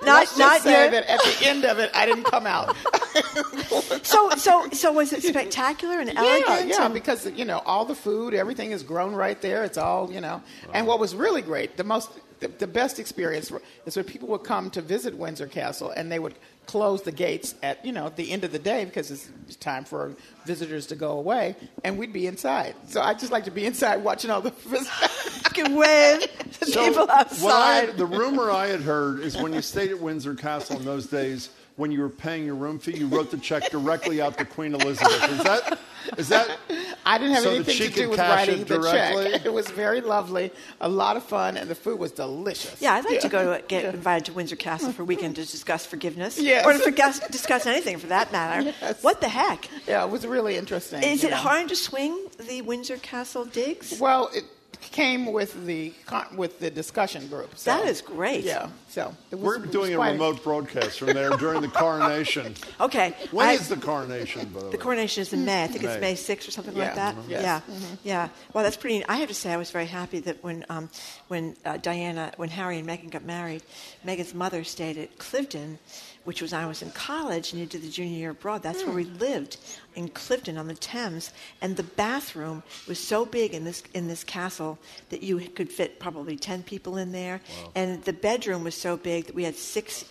Not, 0.04 0.16
Let's 0.16 0.30
just 0.32 0.40
not 0.40 0.62
say 0.62 0.82
your, 0.84 0.92
that 0.92 1.06
at 1.06 1.20
the 1.22 1.48
end 1.48 1.64
of 1.64 1.78
it, 1.78 1.92
I 1.94 2.08
didn't 2.08 2.24
come 2.24 2.48
out. 2.48 2.76
so, 4.04 4.32
so, 4.32 4.68
so 4.72 4.92
was 4.92 5.14
it 5.14 5.22
spectacular 5.22 6.00
and 6.00 6.10
elegant? 6.10 6.46
Yeah, 6.48 6.64
yeah, 6.64 6.86
and- 6.86 6.94
because 6.94 7.30
you 7.32 7.46
know 7.46 7.60
all 7.68 7.86
the 7.86 7.94
food, 7.94 8.34
everything 8.34 8.72
is 8.72 8.82
grown 8.82 9.14
right 9.14 9.40
there. 9.42 9.64
It's 9.64 9.78
all 9.78 10.12
you 10.12 10.20
know. 10.20 10.42
And 10.74 10.88
what 10.88 11.00
was 11.00 11.14
really 11.14 11.44
great, 11.44 11.78
the 11.78 11.84
most, 11.84 12.10
the, 12.40 12.48
the 12.48 12.66
best 12.66 12.98
experience 12.98 13.52
is 13.86 13.96
when 13.96 14.06
people 14.06 14.28
would 14.30 14.44
come 14.44 14.72
to 14.72 14.82
visit 14.82 15.16
Windsor 15.16 15.46
Castle 15.46 15.92
and 15.92 16.12
they 16.12 16.18
would 16.18 16.34
close 16.68 17.02
the 17.02 17.12
gates 17.12 17.56
at 17.64 17.84
you 17.86 17.92
know 17.92 18.10
the 18.16 18.32
end 18.32 18.44
of 18.44 18.52
the 18.52 18.60
day 18.60 18.86
because 18.86 19.12
it's 19.12 19.30
time 19.58 19.84
for 19.84 20.14
visitors 20.46 20.88
to 20.88 20.96
go 20.96 21.12
away, 21.12 21.56
and 21.84 21.98
we'd 21.98 22.14
be 22.14 22.28
inside. 22.28 22.76
So 22.88 23.02
I 23.02 23.14
just 23.14 23.32
like 23.32 23.46
to 23.46 23.52
be 23.52 23.66
inside 23.66 23.98
watching 24.04 24.32
all 24.32 24.42
the 24.42 24.52
visitors. 24.66 25.44
you 25.46 25.64
can 25.64 25.76
wave 25.76 26.22
to 26.60 26.66
So 26.66 26.86
people 26.88 27.06
what 27.08 27.10
I 27.10 27.20
outside. 27.22 27.98
the 27.98 28.06
rumor 28.06 28.50
I 28.52 28.68
had 28.68 28.82
heard 28.82 29.20
is 29.22 29.38
when 29.38 29.54
you 29.54 29.62
stayed 29.62 29.92
at 29.92 30.00
Windsor 30.00 30.36
Castle 30.36 30.78
in 30.78 30.86
those 30.86 31.08
days, 31.08 31.50
when 31.76 31.92
you 31.92 32.02
were 32.02 32.10
paying 32.10 32.46
your 32.46 32.56
room 32.56 32.80
fee, 32.80 32.98
you 32.98 33.08
wrote 33.08 33.32
the 33.32 33.38
check 33.38 33.70
directly 33.72 34.22
out 34.22 34.38
to 34.38 34.46
Queen 34.46 34.74
Elizabeth. 34.76 35.30
Is 35.32 35.44
that 35.44 35.80
is 36.18 36.30
that? 36.30 36.58
I 37.06 37.18
didn't 37.18 37.34
have 37.36 37.44
So 37.44 37.52
anything 37.52 37.76
she 37.76 37.88
to 37.90 37.94
do 37.94 38.10
with 38.10 38.20
writing 38.20 38.60
the 38.64 38.80
directly? 38.80 39.32
check. 39.32 39.46
It 39.46 39.54
was 39.54 39.70
very 39.70 40.02
lovely, 40.02 40.52
a 40.80 40.90
lot 40.90 41.16
of 41.18 41.24
fun, 41.24 41.58
and 41.58 41.70
the 41.70 41.76
food 41.76 42.00
was 42.00 42.12
delicious. 42.12 42.82
yeah, 42.82 42.94
I'd 42.94 43.06
like 43.06 43.20
to 43.22 43.30
go 43.30 43.56
to 43.58 43.64
get 43.68 43.86
invited 43.94 44.26
to 44.26 44.34
Windsor 44.34 44.56
Castle 44.56 44.92
for 44.94 45.04
a 45.04 45.06
weekend 45.06 45.36
to 45.36 45.42
discuss 45.46 45.86
forgiveness, 45.86 46.40
Yes. 46.40 46.66
or 46.66 46.74
to 46.74 46.80
discuss, 46.80 47.20
discuss 47.30 47.66
anything 47.66 47.98
for 48.00 48.08
that 48.08 48.32
matter. 48.32 48.64
Yes. 48.82 49.04
What 49.04 49.22
the 49.22 49.30
heck? 49.30 49.68
Yeah, 49.88 50.04
it 50.04 50.10
was 50.12 50.26
really 50.26 50.58
interesting. 50.58 51.04
Is 51.04 51.24
it 51.24 51.32
know. 51.32 51.38
hard 51.38 51.70
to 51.70 51.76
swing 51.76 52.18
the 52.48 52.62
Windsor 52.64 52.98
Castle 52.98 53.46
digs? 53.46 54.00
Well, 54.00 54.30
it, 54.34 54.44
came 54.82 55.32
with 55.32 55.66
the 55.66 55.94
with 56.36 56.60
the 56.60 56.70
discussion 56.72 57.28
group. 57.28 57.58
So, 57.58 57.72
That 57.72 57.88
is 57.88 58.02
great. 58.02 58.44
Yeah. 58.44 58.70
So 58.90 59.16
it 59.32 59.36
was, 59.36 59.44
We're 59.44 59.56
it 59.56 59.62
was 59.62 59.72
doing 59.72 59.94
a 59.94 59.98
quite 59.98 60.12
remote 60.14 60.44
broadcast 60.44 61.00
from 61.00 61.14
there 61.14 61.30
during 61.32 61.62
the 61.62 61.68
coronation. 61.70 62.56
Okay. 62.82 63.16
When 63.32 63.48
I- 63.48 63.54
is 63.54 63.68
the 63.70 63.78
coronation, 63.78 64.48
by 64.50 64.60
the 64.60 64.66
way? 64.66 64.72
The 64.72 64.78
coronation 64.78 65.22
is 65.22 65.34
in 65.34 65.46
May. 65.46 65.64
I 65.64 65.68
think 65.68 65.84
May. 65.84 65.92
it's 65.92 66.02
May 66.02 66.36
6th 66.36 66.48
or 66.48 66.52
something 66.52 66.74
like 66.76 66.88
Yeah. 66.90 66.96
that. 66.96 67.16
Mhm. 67.16 67.30
Yes. 67.30 67.42
Yeah, 67.44 67.62
Mhm. 67.76 67.98
yeah. 68.04 68.30
Well, 68.54 68.64
that's 68.64 68.78
pretty. 68.78 69.06
I 69.06 69.16
have 69.18 69.28
to 69.30 69.36
say, 69.36 69.52
I 69.54 69.58
was 69.58 69.70
very 69.72 69.86
happy 69.86 70.20
that 70.22 70.44
when 70.44 70.66
um, 70.70 70.90
when 71.28 71.56
uh, 71.64 71.78
Diana, 71.78 72.32
when 72.38 72.50
Harry 72.50 72.80
and 72.80 72.88
Meghan 72.88 73.12
got 73.12 73.24
married, 73.24 73.64
Meghan's 74.06 74.34
mother 74.34 74.64
stayed 74.64 74.98
at 74.98 75.18
Cliveden, 75.20 75.78
which 76.24 76.42
was 76.42 76.52
when 76.52 76.62
I 76.62 76.66
was 76.66 76.82
in 76.82 76.92
college 76.92 77.52
and 77.52 77.60
you 77.60 77.66
did 77.68 77.82
the 77.84 77.90
junior 77.90 78.18
year 78.18 78.32
abroad. 78.32 78.64
That's 78.64 78.84
where 78.84 78.96
we 78.96 79.04
lived 79.06 79.58
in 79.96 80.10
Cliveden 80.10 80.58
on 80.60 80.68
the 80.68 80.74
Thames, 80.76 81.32
and 81.62 81.76
the 81.78 81.84
bathroom 81.84 82.64
was 82.88 83.00
so 83.00 83.26
big 83.26 83.54
in 83.54 83.64
this 83.64 83.84
in 83.94 84.08
this 84.08 84.24
castle 84.24 84.78
that 85.10 85.22
you 85.24 85.40
could 85.40 85.70
fit 85.70 86.00
probably 86.00 86.36
ten 86.38 86.64
people 86.64 86.98
in 86.98 87.12
there, 87.12 87.42
and 87.76 88.04
the 88.04 88.14
bedroom 88.14 88.64
was 88.64 88.76
so 88.76 88.98
big 88.98 89.26
that 89.26 89.36
we 89.36 89.44
had 89.44 89.56
six 89.56 90.06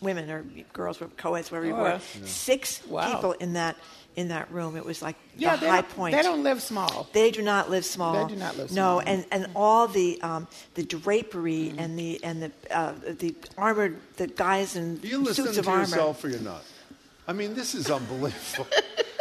women 0.00 0.30
or 0.30 0.44
girls, 0.74 1.00
co-eds, 1.16 1.50
whatever 1.50 1.66
you 1.66 1.74
Oh, 1.74 1.82
were, 1.82 1.88
yeah. 1.88 2.26
six 2.26 2.86
Wow. 2.86 3.14
people 3.14 3.32
in 3.32 3.54
that 3.54 3.76
in 4.14 4.28
that 4.28 4.50
room. 4.50 4.76
It 4.76 4.84
was 4.84 5.02
like 5.02 5.16
Yeah, 5.36 5.56
the 5.56 5.60
they 5.62 5.68
high 5.68 5.80
don't- 5.82 5.90
point. 5.96 6.16
they 6.16 6.22
don't 6.22 6.42
live 6.42 6.62
small. 6.62 7.06
They 7.12 7.30
do 7.30 7.42
not 7.42 7.68
live 7.70 7.84
small. 7.84 8.26
They 8.26 8.34
do 8.34 8.38
not 8.40 8.56
live 8.56 8.70
No, 8.72 9.00
small. 9.00 9.00
and, 9.00 9.26
and 9.30 9.46
all 9.54 9.88
the 9.88 10.20
um, 10.22 10.48
the 10.74 10.82
drapery 10.84 11.74
and 11.76 11.98
the 11.98 12.22
and 12.24 12.42
the 12.42 12.50
uh, 12.70 12.92
the 13.18 13.34
armored 13.58 13.96
the 14.16 14.26
guys 14.26 14.76
in 14.76 15.00
you 15.02 15.18
listen 15.18 15.44
suits 15.44 15.56
to 15.56 15.60
of 15.60 15.68
armor. 15.68 15.80
yourself 15.82 16.24
or 16.24 16.28
you're 16.30 16.40
not? 16.40 16.62
I 17.28 17.32
mean, 17.32 17.54
this 17.54 17.74
is 17.74 17.90
unbelievable. 17.90 18.66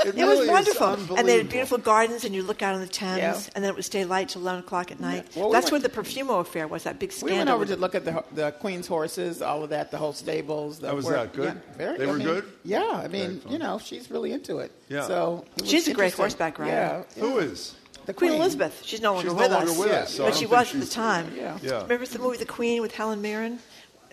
It, 0.05 0.09
It 0.09 0.21
really 0.21 0.47
was 0.47 0.67
is 0.67 0.79
wonderful, 0.79 1.15
and 1.17 1.27
they 1.27 1.37
had 1.37 1.49
beautiful 1.49 1.79
gardens, 1.79 2.25
and 2.25 2.35
you 2.35 2.43
look 2.43 2.61
out 2.61 2.75
on 2.75 2.81
the 2.81 2.85
Thames, 2.87 3.17
Yeah. 3.17 3.39
and 3.55 3.63
then 3.63 3.71
it 3.71 3.75
would 3.75 3.85
stay 3.85 4.05
light 4.05 4.29
till 4.29 4.41
eleven 4.43 4.59
o'clock 4.59 4.91
at 4.91 4.99
night. 4.99 5.25
Well, 5.35 5.49
That's 5.49 5.71
went- 5.71 5.81
where 5.83 5.89
the 5.89 5.89
Profumo 5.89 6.41
affair 6.41 6.67
was. 6.67 6.83
That 6.83 6.99
big 6.99 7.11
scandal. 7.11 7.25
We 7.25 7.37
scandal. 7.39 7.57
went 7.57 7.69
over 7.71 7.75
to 7.75 7.81
look 7.81 7.95
at 7.95 8.05
the 8.05 8.23
the 8.35 8.51
Queen's 8.51 8.85
horses, 8.85 9.41
all 9.41 9.63
of 9.63 9.71
that, 9.71 9.89
the 9.89 9.97
whole 9.97 10.13
stables. 10.13 10.77
The 10.77 10.89
How 10.89 10.95
was 10.95 11.05
where- 11.05 11.15
that? 11.15 11.33
Good? 11.33 11.55
Yeah, 11.55 11.77
very. 11.77 11.97
They 11.97 12.03
I 12.03 12.07
were 12.07 12.17
mean, 12.19 12.27
good? 12.27 12.45
Yeah, 12.63 13.01
I 13.03 13.07
mean, 13.07 13.41
you 13.49 13.57
know, 13.57 13.79
she's 13.79 14.11
really 14.11 14.31
into 14.31 14.59
it. 14.59 14.71
Yeah. 14.89 15.07
So 15.07 15.43
it 15.57 15.65
She's 15.65 15.87
a 15.87 15.93
great 15.95 16.13
horseback 16.13 16.59
rider. 16.59 16.71
Yeah, 17.15 17.21
Who 17.23 17.39
is? 17.39 17.73
the 18.05 18.13
Queen 18.13 18.33
Elizabeth. 18.33 18.83
She's 18.85 19.01
no 19.01 19.13
longer 19.13 19.29
She's 19.29 19.35
no 19.35 19.41
with 19.41 19.51
longer 19.53 19.71
us. 19.71 19.77
with 19.79 19.89
Yeah. 19.89 19.99
us, 20.01 20.13
so 20.13 20.25
but 20.25 20.35
she 20.35 20.45
was 20.45 20.71
at 20.71 20.81
the 20.81 20.85
time. 20.85 21.33
Yeah. 21.35 21.57
Yeah. 21.63 21.81
Remember 21.81 22.05
the 22.05 22.19
movie 22.19 22.37
The 22.37 22.45
Queen 22.45 22.79
with 22.83 22.93
Helen 22.93 23.23
Mirren? 23.23 23.57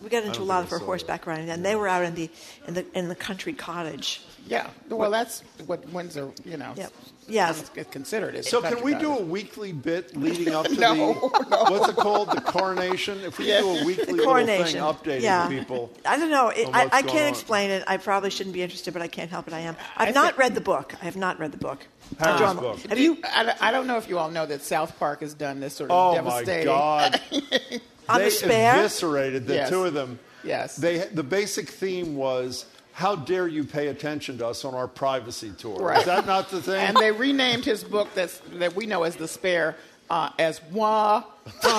We 0.03 0.09
got 0.09 0.25
into 0.25 0.43
a 0.43 0.45
lot 0.45 0.61
of 0.65 0.67
I 0.67 0.71
her 0.71 0.79
saw 0.79 0.85
horseback 0.85 1.27
riding, 1.27 1.49
and 1.49 1.65
they 1.65 1.77
were 1.77 1.87
out 1.89 2.05
in 2.05 2.15
the 2.15 2.29
in 2.67 2.75
the 2.75 2.85
in 2.99 3.09
the 3.09 3.15
country 3.15 3.53
cottage. 3.53 4.23
Yeah. 4.49 4.69
Well, 4.89 5.11
that's 5.13 5.43
what 5.67 5.89
Windsor, 5.91 6.33
you 6.45 6.57
know, 6.57 6.73
Yep. 6.77 6.93
Yes. 7.29 7.71
is 7.77 7.87
considered. 7.93 8.35
is 8.35 8.49
So 8.49 8.61
can 8.61 8.83
we 8.83 8.95
do 8.97 9.13
a 9.17 9.23
weekly 9.23 9.73
bit 9.73 10.17
leading 10.17 10.53
up 10.53 10.67
to 10.67 10.75
No, 10.81 10.91
the 10.95 11.47
no. 11.49 11.65
what's 11.71 11.89
it 11.91 11.95
called? 11.97 12.33
The 12.33 12.41
coronation? 12.41 13.21
If 13.21 13.39
we 13.39 13.47
Yeah. 13.49 13.61
do 13.61 13.69
a 13.69 13.85
weekly 13.85 14.05
The 14.07 14.13
little 14.15 14.27
coronation. 14.33 14.81
thing 14.81 14.83
updating 14.83 15.21
yeah. 15.23 15.49
people. 15.49 15.93
I 16.05 16.17
don't 16.19 16.31
know. 16.31 16.49
It, 16.49 16.69
I, 16.73 16.87
I 16.93 17.03
can't 17.03 17.27
on. 17.27 17.29
explain 17.29 17.71
it. 17.71 17.85
I 17.87 17.99
probably 17.99 18.31
shouldn't 18.31 18.53
be 18.55 18.63
interested, 18.63 18.93
but 18.93 19.01
I 19.01 19.07
can't 19.07 19.31
help 19.31 19.47
it. 19.47 19.55
I 19.55 19.61
am. 19.61 19.77
I've 19.97 20.09
I 20.09 20.11
not 20.11 20.25
think- 20.31 20.39
read 20.39 20.55
the 20.57 20.61
book. 20.61 20.95
I 21.01 21.05
have 21.05 21.17
not 21.17 21.39
read 21.39 21.53
the 21.53 21.59
book. 21.59 21.87
Harry's 22.19 22.41
John, 22.41 22.57
book. 22.57 22.81
Have 22.81 22.99
you? 22.99 23.19
I, 23.25 23.55
I 23.61 23.71
don't 23.71 23.87
know 23.87 23.97
if 23.97 24.09
you 24.09 24.19
all 24.19 24.29
know 24.31 24.45
that 24.45 24.63
South 24.63 24.99
Park 24.99 25.21
has 25.21 25.35
done 25.35 25.61
this 25.61 25.75
sort 25.77 25.91
of 25.93 25.97
Oh 25.97 26.21
my 26.23 26.43
devastating. 26.43 26.67
God! 26.67 27.21
On 28.13 28.19
they 28.19 28.27
the 28.27 28.31
spare? 28.31 28.77
eviscerated 28.79 29.47
the 29.47 29.55
Yes. 29.55 29.71
two 29.71 29.85
of 29.85 29.95
them. 29.95 30.19
Yes. 30.45 30.77
They 30.77 30.99
the 30.99 31.23
basic 31.23 31.69
theme 31.69 32.17
was. 32.17 32.67
How 32.95 33.17
dare 33.17 33.49
you 33.49 33.65
pay 33.65 33.89
attention 33.89 34.37
to 34.37 34.47
us 34.49 34.67
on 34.67 34.75
our 34.75 34.87
privacy 34.87 35.51
tour? 35.57 35.77
Right. 35.79 36.01
Is 36.01 36.05
that 36.05 36.27
not 36.27 36.51
the 36.51 36.61
thing? 36.61 36.75
And 36.75 36.95
they 36.99 37.11
renamed 37.11 37.65
his 37.65 37.83
book 37.83 38.09
that's, 38.15 38.39
that 38.57 38.77
we 38.77 38.85
know 38.85 39.05
as 39.05 39.17
The 39.17 39.27
Spare 39.27 39.77
uh, 40.11 40.29
as 40.39 40.61
Moi. 40.71 41.23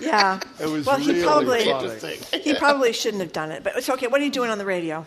Yeah. 0.00 0.38
It 0.60 0.66
was 0.66 0.84
well, 0.84 0.98
he 0.98 1.22
probably 1.22 1.64
funny. 1.64 2.16
he 2.42 2.54
probably 2.54 2.92
shouldn't 2.92 3.22
have 3.22 3.32
done 3.32 3.50
it. 3.50 3.64
But 3.64 3.76
it's 3.76 3.88
okay. 3.88 4.06
What 4.06 4.20
are 4.20 4.24
you 4.24 4.30
doing 4.30 4.50
on 4.50 4.58
the 4.58 4.66
radio? 4.66 5.06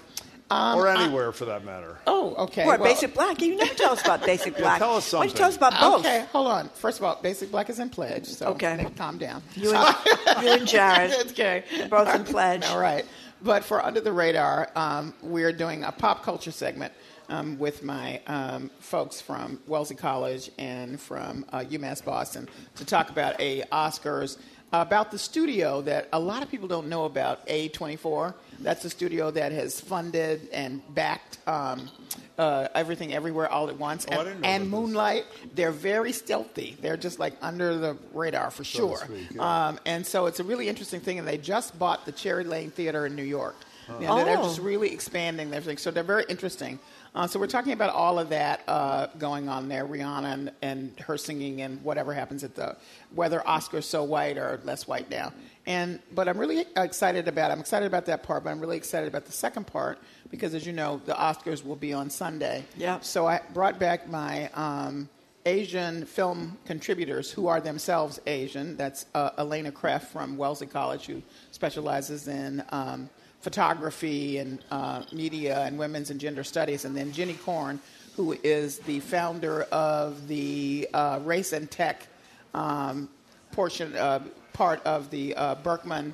Or 0.52 0.88
anywhere 0.88 1.32
for 1.32 1.46
that 1.46 1.64
matter. 1.64 1.98
Oh, 2.08 2.36
okay. 2.46 2.64
Or 2.64 2.68
well- 2.78 2.84
Basic 2.84 3.14
Black? 3.14 3.42
You 3.42 3.56
never 3.56 3.74
tell 3.74 3.92
us 3.94 4.02
about 4.02 4.26
Basic 4.26 4.54
Black. 4.58 4.58
Yeah, 4.58 4.64
Black. 4.64 4.80
tell 4.80 4.96
us 4.96 5.06
something. 5.06 5.20
Why 5.20 5.26
don't 5.28 5.34
you 5.34 5.38
tell 5.38 5.50
us 5.50 5.58
about 5.58 5.80
both? 5.80 6.06
Okay, 6.06 6.26
hold 6.32 6.48
on. 6.48 6.70
First 6.70 7.00
of 7.00 7.06
all, 7.06 7.20
Basic 7.22 7.52
Black 7.52 7.70
is 7.70 7.80
in 7.80 7.90
pledge, 7.90 8.26
so 8.26 8.48
Okay. 8.48 8.76
Nick, 8.78 8.96
calm 8.96 9.18
down. 9.18 9.42
You 9.56 9.74
and, 9.74 9.96
you 10.42 10.50
and 10.52 10.68
Jared. 10.68 11.12
okay. 11.32 11.64
Both 11.90 12.14
in 12.16 12.24
pledge. 12.24 12.66
All 12.66 12.80
right. 12.80 13.06
But 13.42 13.64
for 13.64 13.84
Under 13.84 14.02
the 14.02 14.12
Radar, 14.12 14.70
um, 14.76 15.14
we're 15.22 15.54
doing 15.54 15.84
a 15.84 15.92
pop 15.94 16.24
culture 16.24 16.52
segment 16.52 16.92
um, 17.30 17.58
with 17.58 17.84
my 17.84 18.20
um, 18.28 18.70
folks 18.80 19.22
from 19.22 19.60
Wellesley 19.68 19.96
College 19.96 20.52
and 20.58 21.00
from 21.00 21.46
uh, 21.54 21.60
UMass 21.60 22.04
Boston 22.04 22.50
to 22.76 22.86
talk 22.86 23.10
about 23.10 23.40
a 23.40 23.62
Oscars 23.72 24.38
about 24.74 25.12
the 25.12 25.18
studio 25.18 25.82
that 25.82 26.10
a 26.12 26.20
lot 26.20 26.44
of 26.44 26.52
people 26.52 26.68
don't 26.68 26.88
know 26.90 27.06
about. 27.06 27.48
A24. 27.48 28.34
That's 28.61 28.84
a 28.86 28.90
studio 28.90 29.31
that 29.31 29.52
has 29.52 29.80
funded 29.80 30.49
and 30.52 30.81
backed 30.94 31.38
um, 31.48 31.90
uh, 32.38 32.68
everything, 32.76 33.14
everywhere, 33.14 33.49
all 33.49 33.69
at 33.69 33.77
once. 33.77 34.06
Oh, 34.11 34.15
I 34.15 34.18
and 34.19 34.26
didn't 34.27 34.41
know 34.41 34.48
and 34.48 34.61
about 34.64 34.64
this. 34.64 34.80
Moonlight, 34.88 35.26
they're 35.56 35.72
very 35.72 36.11
stealthy. 36.11 36.77
They're 36.81 36.98
just 36.98 37.19
like 37.19 37.34
under 37.41 37.77
the 37.77 37.98
radar 38.14 38.52
for 38.52 38.64
So 38.64 38.80
sure. 38.80 38.98
to 38.98 39.06
speak, 39.06 39.27
yeah. 39.36 39.68
Um, 39.68 39.80
and 39.86 40.06
so 40.06 40.26
it's 40.26 40.40
a 40.40 40.44
really 40.44 40.68
interesting 40.69 40.99
thing, 40.99 41.19
and 41.19 41.27
they 41.27 41.38
just 41.38 41.77
bought 41.80 42.06
the 42.06 42.11
Cherry 42.11 42.44
Lane 42.44 42.72
Theater 42.72 43.06
in 43.06 43.15
New 43.15 43.23
York. 43.23 43.56
You 43.99 44.06
know, 44.06 44.23
They're 44.23 44.38
Oh. 44.38 44.44
just 44.44 44.60
really 44.60 44.91
expanding 44.94 45.49
their 45.49 45.61
thing, 45.61 45.77
so 45.77 45.90
they're 45.90 46.03
very 46.03 46.23
interesting. 46.30 46.77
Uh, 47.15 47.26
so 47.26 47.40
we're 47.40 47.48
talking 47.48 47.73
about 47.73 47.91
all 47.91 48.19
of 48.19 48.30
that 48.30 48.61
uh, 48.68 49.07
going 49.18 49.49
on 49.49 49.68
there, 49.68 49.84
Rihanna 49.88 50.31
and, 50.31 50.52
and 50.61 50.99
her 50.99 51.18
singing, 51.18 51.61
and 51.64 51.84
whatever 51.84 52.14
happens 52.14 52.44
at 52.44 52.53
the 52.56 52.76
whether 53.15 53.41
Oscar's 53.48 53.88
so 53.88 54.03
white 54.03 54.38
or 54.38 54.60
less 54.64 54.88
white 54.88 55.10
now. 55.10 55.34
And 55.70 56.00
but 56.16 56.28
I'm 56.28 56.40
really 56.40 56.66
excited 56.76 57.28
about. 57.28 57.52
I'm 57.52 57.60
excited 57.60 57.86
about 57.86 58.08
that 58.08 58.24
part, 58.24 58.44
but 58.44 58.50
I'm 58.50 58.60
really 58.60 58.76
excited 58.76 59.08
about 59.08 59.26
the 59.26 59.32
second 59.32 59.68
part 59.68 60.00
because, 60.32 60.56
as 60.56 60.66
you 60.66 60.74
know, 60.74 61.00
the 61.06 61.14
Oscars 61.14 61.64
will 61.64 61.76
be 61.76 61.94
on 61.94 62.10
Sunday. 62.10 62.66
Yeah. 62.76 63.00
So 63.02 63.28
I 63.28 63.40
brought 63.54 63.80
back 63.80 64.10
my. 64.10 64.50
Um, 64.56 65.08
Asian 65.46 66.06
film 66.06 66.58
contributors 66.66 67.32
who 67.32 67.48
are 67.48 67.62
themselves 67.62 68.20
Asian. 68.28 68.76
That's 68.76 69.06
uh, 69.16 69.32
Elena 69.38 69.72
Creef 69.72 70.04
from 70.04 70.38
Wellesley 70.38 70.68
College, 70.68 71.06
who 71.06 71.24
specializes 71.52 72.28
in 72.28 72.62
um, 72.70 73.10
photography 73.40 74.38
and 74.38 74.60
uh, 74.70 75.04
media 75.12 75.62
and 75.62 75.80
women's 75.80 76.12
and 76.12 76.20
gender 76.20 76.44
studies. 76.44 76.86
And 76.86 76.96
then 76.96 77.12
Jenny 77.14 77.34
Korn, 77.34 77.80
who 78.16 78.34
is 78.44 78.80
the 78.80 79.00
founder 79.00 79.64
of 79.72 80.28
the 80.28 80.88
uh, 80.94 81.20
race 81.24 81.54
and 81.54 81.72
tech 81.72 82.08
um, 82.54 83.10
portion, 83.54 83.96
uh, 83.96 84.20
part 84.60 84.86
of 84.86 85.10
the 85.10 85.34
uh, 85.36 85.56
Berkman 85.56 86.14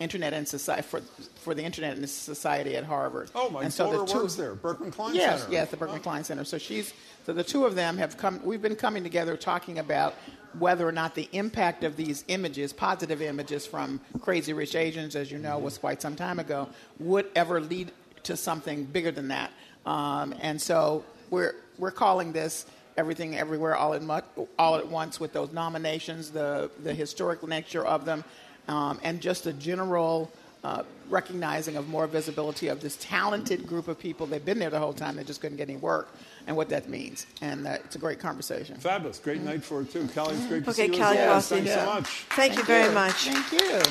Internet 0.00 0.32
and 0.32 0.48
Society 0.48 0.82
for, 0.82 1.00
for 1.36 1.54
the 1.54 1.62
Internet 1.62 1.96
and 1.96 2.10
Society 2.10 2.76
at 2.76 2.82
Harvard. 2.82 3.30
Oh, 3.36 3.48
my 3.50 3.62
and 3.62 3.72
so 3.72 3.84
the 3.88 4.04
two- 4.04 4.18
works 4.18 4.34
there, 4.34 4.56
Berkman 4.56 4.90
Klein 4.90 5.14
yes, 5.14 5.42
Center. 5.42 5.52
Yes, 5.52 5.62
yes, 5.62 5.70
the 5.70 5.76
Berkman 5.76 6.00
Klein 6.00 6.24
Center. 6.24 6.42
So 6.42 6.58
she's 6.58 6.92
so 7.24 7.32
the 7.32 7.44
two 7.44 7.64
of 7.64 7.76
them 7.76 7.96
have 7.98 8.16
come. 8.16 8.40
We've 8.42 8.60
been 8.60 8.74
coming 8.74 9.04
together 9.04 9.36
talking 9.36 9.78
about 9.78 10.16
whether 10.58 10.86
or 10.86 10.90
not 10.90 11.14
the 11.14 11.28
impact 11.30 11.84
of 11.84 11.94
these 11.94 12.24
images, 12.26 12.72
positive 12.72 13.22
images 13.22 13.64
from 13.64 14.00
Crazy 14.20 14.52
Rich 14.52 14.74
Asians, 14.74 15.14
as 15.14 15.30
you 15.30 15.38
know, 15.38 15.56
was 15.60 15.78
quite 15.78 16.02
some 16.02 16.16
time 16.16 16.40
ago, 16.40 16.68
would 16.98 17.26
ever 17.36 17.60
lead 17.60 17.92
to 18.24 18.36
something 18.36 18.86
bigger 18.86 19.12
than 19.12 19.28
that. 19.28 19.52
Um, 19.86 20.34
and 20.40 20.60
so 20.60 21.04
we're 21.30 21.54
we're 21.78 21.92
calling 21.92 22.32
this 22.32 22.66
everything 22.96 23.36
everywhere 23.36 23.76
all 23.76 23.94
at 23.94 24.02
mu- 24.02 24.46
all 24.58 24.76
at 24.76 24.86
once 24.88 25.18
with 25.20 25.32
those 25.32 25.52
nominations, 25.52 26.30
the 26.30 26.70
the 26.82 26.94
historic 26.94 27.42
nature 27.46 27.84
of 27.84 28.04
them, 28.04 28.24
um, 28.68 28.98
and 29.02 29.20
just 29.20 29.46
a 29.46 29.52
general 29.52 30.30
uh, 30.62 30.82
recognizing 31.10 31.76
of 31.76 31.88
more 31.88 32.06
visibility 32.06 32.68
of 32.68 32.80
this 32.80 32.96
talented 33.00 33.66
group 33.66 33.86
of 33.88 33.98
people. 33.98 34.26
They've 34.26 34.44
been 34.44 34.58
there 34.58 34.70
the 34.70 34.78
whole 34.78 34.94
time; 34.94 35.16
they 35.16 35.24
just 35.24 35.40
couldn't 35.40 35.58
get 35.58 35.68
any 35.68 35.76
work, 35.78 36.08
and 36.46 36.56
what 36.56 36.68
that 36.70 36.88
means. 36.88 37.26
And 37.42 37.66
uh, 37.66 37.72
it's 37.84 37.96
a 37.96 37.98
great 37.98 38.18
conversation. 38.18 38.76
Fabulous. 38.76 39.18
Great 39.18 39.42
night 39.42 39.62
for 39.62 39.82
it, 39.82 39.90
too. 39.92 40.08
Callie, 40.14 40.34
it's 40.36 40.46
great 40.46 40.64
to 40.64 40.70
Okay, 40.70 40.86
see 40.88 40.96
you. 40.96 41.02
Callie 41.02 41.18
as 41.18 41.28
always. 41.28 41.50
Rossi. 41.50 41.54
Thanks 41.56 41.70
Yeah. 41.70 41.84
so 41.84 41.94
much. 41.94 42.08
Thank, 42.30 42.56
you 42.56 42.64
very 42.64 42.94
much. 42.94 43.28
Thank 43.28 43.52
you. 43.60 43.82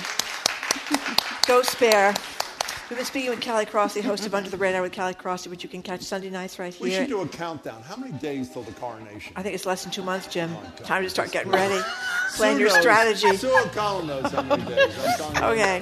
Go 1.47 1.61
Spare. 1.61 2.13
We've 2.89 2.97
been 2.97 3.05
speaking 3.05 3.29
with 3.31 3.41
Callie 3.43 3.65
Crossley, 3.65 4.01
host 4.01 4.25
of 4.25 4.35
Under 4.35 4.49
the 4.49 4.57
Radar 4.57 4.81
with 4.81 4.93
Callie 4.93 5.13
Crossley, 5.13 5.49
which 5.49 5.63
you 5.63 5.69
can 5.69 5.81
catch 5.81 6.01
Sunday 6.01 6.29
nights 6.29 6.59
right 6.59 6.73
here. 6.73 6.83
We 6.83 6.91
should 6.91 7.07
do 7.07 7.21
a 7.21 7.27
countdown. 7.27 7.81
How 7.81 7.95
many 7.95 8.11
days 8.13 8.49
till 8.49 8.61
the 8.63 8.73
coronation? 8.73 9.33
I 9.35 9.41
think 9.41 9.55
it's 9.55 9.65
less 9.65 9.83
than 9.83 9.91
two 9.91 10.03
months, 10.03 10.27
Jim. 10.27 10.53
God. 10.53 10.77
Time 10.85 11.03
to 11.03 11.09
start 11.09 11.31
getting 11.31 11.51
ready. 11.51 11.81
Plan 12.35 12.59
your 12.59 12.69
knows- 12.69 12.81
strategy. 12.81 13.35
Sue 13.37 13.55
O'Connell 13.57 14.03
knows 14.05 14.31
how 14.31 14.41
many 14.43 14.63
days. 14.65 14.93
Okay. 15.37 15.81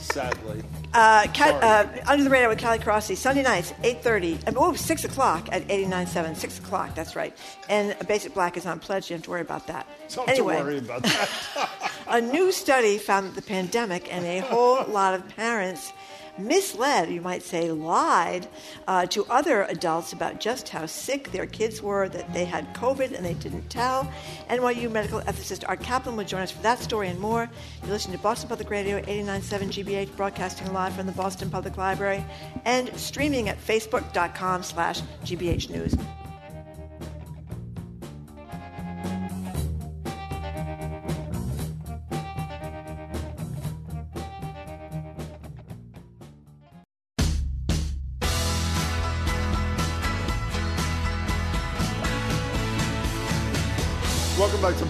Sadly. 0.00 0.62
Uh, 0.94 1.32
Sorry. 1.32 1.52
uh, 1.54 1.86
Under 2.06 2.22
the 2.24 2.30
Radar 2.30 2.48
with 2.50 2.60
Callie 2.60 2.78
Crossley, 2.78 3.16
Sunday 3.16 3.42
nights, 3.42 3.72
8.30. 3.82 4.46
uh, 4.48 4.52
Oh, 4.56 4.74
6 4.74 5.04
o'clock 5.04 5.48
at 5.50 5.66
89.7. 5.68 6.36
6 6.36 6.58
o'clock, 6.58 6.94
that's 6.94 7.16
right. 7.16 7.34
And 7.68 7.96
Basic 8.06 8.34
Black 8.34 8.56
is 8.58 8.66
on 8.66 8.78
pledge. 8.78 9.10
You 9.10 9.14
don't 9.14 9.20
have 9.20 9.24
to 9.24 9.30
worry 9.30 9.40
about 9.40 9.66
that. 9.68 9.86
Don't 10.14 10.28
anyway, 10.28 10.60
worry 10.60 10.78
about 10.78 11.02
that. 11.04 11.30
a 12.08 12.20
new 12.20 12.52
study 12.52 12.98
found 12.98 13.28
that 13.28 13.34
the 13.34 13.42
pandemic 13.42 14.12
and 14.14 14.24
a 14.26 14.40
whole 14.40 14.84
lot 14.86 15.14
of 15.14 15.26
parents 15.34 15.92
misled, 16.38 17.10
you 17.10 17.20
might 17.20 17.42
say, 17.42 17.70
lied 17.70 18.46
uh, 18.86 19.06
to 19.06 19.24
other 19.26 19.64
adults 19.64 20.12
about 20.12 20.40
just 20.40 20.68
how 20.68 20.86
sick 20.86 21.30
their 21.32 21.46
kids 21.46 21.82
were, 21.82 22.08
that 22.08 22.32
they 22.32 22.44
had 22.44 22.72
COVID 22.74 23.14
and 23.14 23.24
they 23.24 23.34
didn't 23.34 23.68
tell. 23.68 24.10
NYU 24.48 24.90
medical 24.90 25.20
ethicist 25.22 25.64
Art 25.68 25.80
Caplan 25.80 26.16
will 26.16 26.24
join 26.24 26.42
us 26.42 26.50
for 26.50 26.62
that 26.62 26.78
story 26.78 27.08
and 27.08 27.18
more. 27.20 27.50
You're 27.82 27.92
listening 27.92 28.16
to 28.16 28.22
Boston 28.22 28.48
Public 28.48 28.70
Radio 28.70 29.00
89.7 29.02 29.84
GBH, 29.84 30.16
broadcasting 30.16 30.72
live 30.72 30.94
from 30.94 31.06
the 31.06 31.12
Boston 31.12 31.50
Public 31.50 31.76
Library 31.76 32.24
and 32.64 32.94
streaming 32.96 33.48
at 33.48 33.58
facebook.com 33.58 34.62
slash 34.62 35.00
GBH 35.24 35.70
News. 35.70 35.96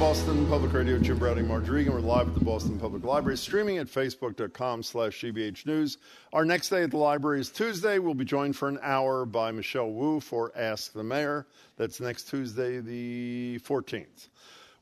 Boston 0.02 0.44
Public 0.48 0.72
Radio. 0.72 0.98
Jim 0.98 1.16
Braude, 1.16 1.46
Margery, 1.46 1.84
and 1.84 1.94
we're 1.94 2.00
live 2.00 2.26
at 2.26 2.34
the 2.34 2.44
Boston 2.44 2.76
Public 2.76 3.04
Library, 3.04 3.38
streaming 3.38 3.78
at 3.78 3.86
facebook.com 3.86 4.82
slash 4.82 5.20
GBH 5.20 5.64
News. 5.64 5.98
Our 6.32 6.44
next 6.44 6.70
day 6.70 6.82
at 6.82 6.90
the 6.90 6.96
library 6.96 7.38
is 7.38 7.50
Tuesday. 7.50 8.00
We'll 8.00 8.14
be 8.14 8.24
joined 8.24 8.56
for 8.56 8.68
an 8.68 8.80
hour 8.82 9.24
by 9.24 9.52
Michelle 9.52 9.92
Wu 9.92 10.18
for 10.18 10.50
Ask 10.56 10.92
the 10.92 11.04
Mayor. 11.04 11.46
That's 11.76 12.00
next 12.00 12.24
Tuesday, 12.24 12.80
the 12.80 13.60
14th. 13.60 14.26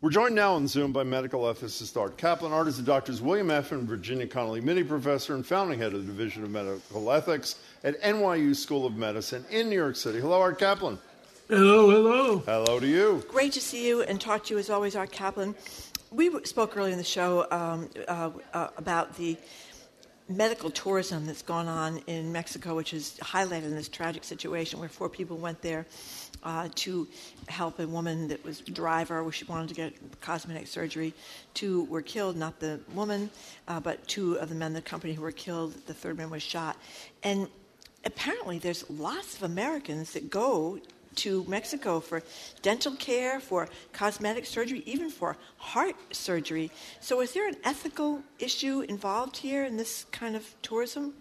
We're 0.01 0.09
joined 0.09 0.35
now 0.35 0.55
on 0.55 0.67
Zoom 0.67 0.91
by 0.91 1.03
medical 1.03 1.43
ethicist 1.43 2.01
Art 2.01 2.17
Caplan, 2.17 2.53
Art 2.53 2.69
is 2.69 2.79
the 2.79 2.83
doctors 2.83 3.21
William 3.21 3.51
F. 3.51 3.73
and 3.73 3.87
Virginia 3.87 4.27
Connolly 4.27 4.63
Mitty 4.63 4.85
Professor 4.85 5.35
and 5.35 5.45
founding 5.45 5.79
head 5.79 5.93
of 5.93 6.07
the 6.07 6.13
Division 6.13 6.45
of 6.45 6.51
Medical 6.51 7.13
Ethics 7.13 7.57
at 7.85 8.01
NYU 8.01 8.57
School 8.57 8.87
of 8.87 8.97
Medicine 8.97 9.45
in 9.51 9.69
New 9.69 9.77
York 9.77 9.97
City. 9.97 10.19
Hello, 10.19 10.41
Art 10.41 10.59
Caplan. 10.59 10.99
Hello, 11.51 11.91
hello. 11.91 12.39
Hello 12.47 12.79
to 12.79 12.87
you. 12.87 13.25
Great 13.27 13.53
to 13.55 13.61
see 13.61 13.85
you 13.85 14.03
and 14.03 14.21
talk 14.21 14.45
to 14.45 14.55
you 14.55 14.61
as 14.61 14.71
always, 14.71 14.95
Art 14.95 15.11
Caplan. 15.11 15.57
We 16.13 16.31
spoke 16.45 16.77
earlier 16.77 16.93
in 16.93 16.97
the 16.99 17.03
show 17.03 17.45
um, 17.51 17.91
uh, 18.07 18.31
uh, 18.55 18.69
about 18.77 19.17
the 19.17 19.37
medical 20.29 20.71
tourism 20.71 21.27
that's 21.27 21.43
gone 21.43 21.67
on 21.67 22.05
in 22.07 22.31
Mexico, 22.31 22.77
which 22.77 22.95
is 22.95 23.19
highlighted 23.21 23.65
in 23.65 23.75
this 23.75 23.89
tragic 23.89 24.23
situation 24.23 24.79
where 24.79 24.89
four 24.89 25.09
people 25.09 25.39
went 25.39 25.61
there 25.61 25.87
uh, 26.45 26.69
to 26.77 27.09
help 27.49 27.81
a 27.81 27.87
woman 27.89 28.29
that 28.29 28.45
was 28.45 28.61
a 28.61 28.71
driver 28.71 29.25
where 29.25 29.33
she 29.33 29.45
wanted 29.47 29.71
to 29.71 29.75
get 29.75 30.21
cosmetic 30.21 30.69
surgery. 30.69 31.13
Two 31.53 31.83
were 31.87 32.01
killed, 32.01 32.37
not 32.37 32.61
the 32.61 32.79
woman, 32.95 33.29
uh, 33.67 33.81
but 33.81 34.07
two 34.07 34.35
of 34.35 34.51
the 34.51 34.55
men 34.55 34.69
in 34.69 34.75
the 34.75 34.83
company 34.83 35.15
who 35.15 35.23
were 35.23 35.33
killed. 35.33 35.75
The 35.89 35.95
third 35.95 36.17
man 36.17 36.31
was 36.31 36.45
shot. 36.45 36.77
And 37.25 37.49
apparently 38.05 38.61
there's 38.61 38.89
lots 38.89 39.35
of 39.35 39.43
Americans 39.43 40.13
that 40.13 40.31
go 40.31 40.79
to 41.21 41.45
Mexico 41.49 42.01
for 42.01 42.23
dental 42.63 42.95
care, 42.97 43.41
for 43.41 43.69
cosmetic 43.93 44.47
surgery, 44.47 44.83
even 44.87 45.11
for 45.11 45.37
heart 45.57 45.97
surgery. 46.15 46.71
So, 47.01 47.21
is 47.21 47.33
there 47.33 47.49
an 47.49 47.57
ethical 47.65 48.23
issue 48.39 48.81
involved 48.81 49.37
here 49.37 49.65
in 49.65 49.77
this 49.77 50.05
kind 50.13 50.37
of 50.37 50.55
tourism? 50.63 51.15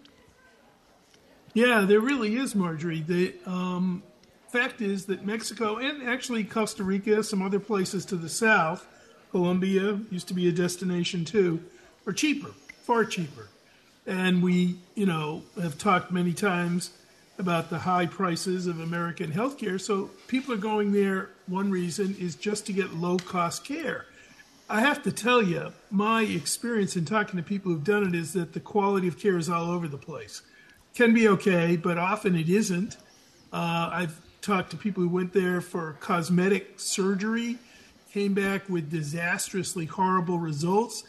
Yeah, 1.52 1.80
there 1.80 2.00
really 2.00 2.36
is, 2.36 2.54
Margery. 2.54 3.00
The 3.00 3.34
um, 3.44 4.02
fact 4.48 4.80
is 4.80 5.06
that 5.06 5.26
Mexico 5.26 5.76
and 5.76 6.02
actually 6.02 6.44
Costa 6.44 6.84
Rica, 6.84 7.22
some 7.22 7.42
other 7.42 7.60
places 7.60 8.04
to 8.06 8.16
the 8.16 8.28
south, 8.28 8.86
Colombia 9.30 10.00
used 10.10 10.28
to 10.28 10.34
be 10.34 10.48
a 10.48 10.52
destination 10.52 11.24
too, 11.24 11.62
are 12.06 12.12
cheaper, 12.12 12.50
far 12.82 13.04
cheaper. 13.04 13.48
And 14.06 14.42
we, 14.42 14.76
you 14.94 15.06
know, 15.06 15.42
have 15.60 15.76
talked 15.76 16.10
many 16.10 16.32
times 16.32 16.90
about 17.40 17.70
the 17.70 17.78
high 17.78 18.06
prices 18.06 18.66
of 18.66 18.78
American 18.78 19.32
healthcare. 19.32 19.80
So 19.80 20.10
people 20.28 20.54
are 20.54 20.58
going 20.58 20.92
there. 20.92 21.30
One 21.46 21.70
reason 21.70 22.14
is 22.20 22.36
just 22.36 22.66
to 22.66 22.72
get 22.72 22.94
low 22.94 23.16
cost 23.16 23.64
care. 23.64 24.06
I 24.68 24.80
have 24.80 25.02
to 25.02 25.10
tell 25.10 25.42
you, 25.42 25.72
my 25.90 26.22
experience 26.22 26.94
in 26.94 27.04
talking 27.04 27.36
to 27.38 27.42
people 27.42 27.72
who've 27.72 27.82
done 27.82 28.06
it 28.06 28.14
is 28.14 28.34
that 28.34 28.52
the 28.52 28.60
quality 28.60 29.08
of 29.08 29.18
care 29.18 29.36
is 29.36 29.48
all 29.48 29.70
over 29.70 29.88
the 29.88 29.98
place. 29.98 30.42
Can 30.94 31.12
be 31.12 31.26
okay, 31.26 31.76
but 31.76 31.98
often 31.98 32.36
it 32.36 32.48
isn't. 32.48 32.96
Uh, 33.52 33.90
I've 33.92 34.20
talked 34.42 34.70
to 34.70 34.76
people 34.76 35.02
who 35.02 35.08
went 35.08 35.32
there 35.32 35.60
for 35.60 35.96
cosmetic 36.00 36.78
surgery, 36.78 37.58
came 38.12 38.34
back 38.34 38.68
with 38.68 38.90
disastrously 38.90 39.86
horrible 39.86 40.38
results. 40.38 41.04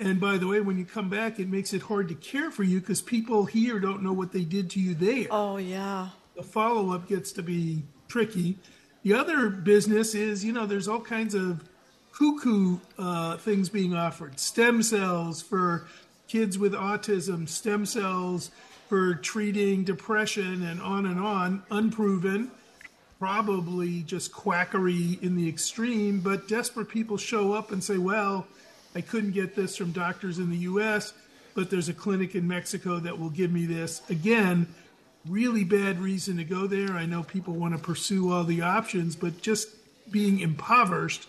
And 0.00 0.20
by 0.20 0.38
the 0.38 0.46
way, 0.46 0.60
when 0.60 0.76
you 0.76 0.84
come 0.84 1.08
back, 1.08 1.38
it 1.38 1.48
makes 1.48 1.72
it 1.72 1.82
hard 1.82 2.08
to 2.08 2.14
care 2.14 2.50
for 2.50 2.64
you 2.64 2.80
because 2.80 3.00
people 3.00 3.44
here 3.44 3.78
don't 3.78 4.02
know 4.02 4.12
what 4.12 4.32
they 4.32 4.42
did 4.42 4.70
to 4.70 4.80
you 4.80 4.94
there. 4.94 5.28
Oh, 5.30 5.56
yeah. 5.56 6.08
The 6.36 6.42
follow 6.42 6.92
up 6.92 7.08
gets 7.08 7.30
to 7.32 7.42
be 7.42 7.84
tricky. 8.08 8.58
The 9.04 9.14
other 9.14 9.48
business 9.50 10.14
is, 10.14 10.44
you 10.44 10.52
know, 10.52 10.66
there's 10.66 10.88
all 10.88 11.00
kinds 11.00 11.34
of 11.34 11.62
cuckoo 12.12 12.78
uh, 12.98 13.36
things 13.36 13.68
being 13.68 13.94
offered 13.94 14.38
stem 14.38 14.82
cells 14.82 15.42
for 15.42 15.86
kids 16.28 16.58
with 16.58 16.72
autism, 16.72 17.48
stem 17.48 17.86
cells 17.86 18.50
for 18.88 19.14
treating 19.14 19.84
depression, 19.84 20.62
and 20.64 20.80
on 20.80 21.06
and 21.06 21.20
on, 21.20 21.62
unproven. 21.70 22.50
Probably 23.18 24.02
just 24.02 24.32
quackery 24.32 25.18
in 25.22 25.36
the 25.36 25.48
extreme, 25.48 26.20
but 26.20 26.48
desperate 26.48 26.88
people 26.88 27.16
show 27.16 27.52
up 27.52 27.72
and 27.72 27.82
say, 27.82 27.96
well, 27.96 28.46
I 28.94 29.00
couldn't 29.00 29.32
get 29.32 29.56
this 29.56 29.76
from 29.76 29.92
doctors 29.92 30.38
in 30.38 30.50
the 30.50 30.58
US, 30.58 31.12
but 31.54 31.70
there's 31.70 31.88
a 31.88 31.94
clinic 31.94 32.34
in 32.34 32.46
Mexico 32.46 32.98
that 33.00 33.18
will 33.18 33.30
give 33.30 33.52
me 33.52 33.66
this. 33.66 34.02
Again, 34.08 34.66
really 35.26 35.64
bad 35.64 36.00
reason 36.00 36.36
to 36.36 36.44
go 36.44 36.66
there. 36.66 36.92
I 36.92 37.06
know 37.06 37.22
people 37.22 37.54
want 37.54 37.74
to 37.74 37.80
pursue 37.80 38.32
all 38.32 38.44
the 38.44 38.62
options, 38.62 39.16
but 39.16 39.40
just 39.40 39.68
being 40.10 40.40
impoverished 40.40 41.26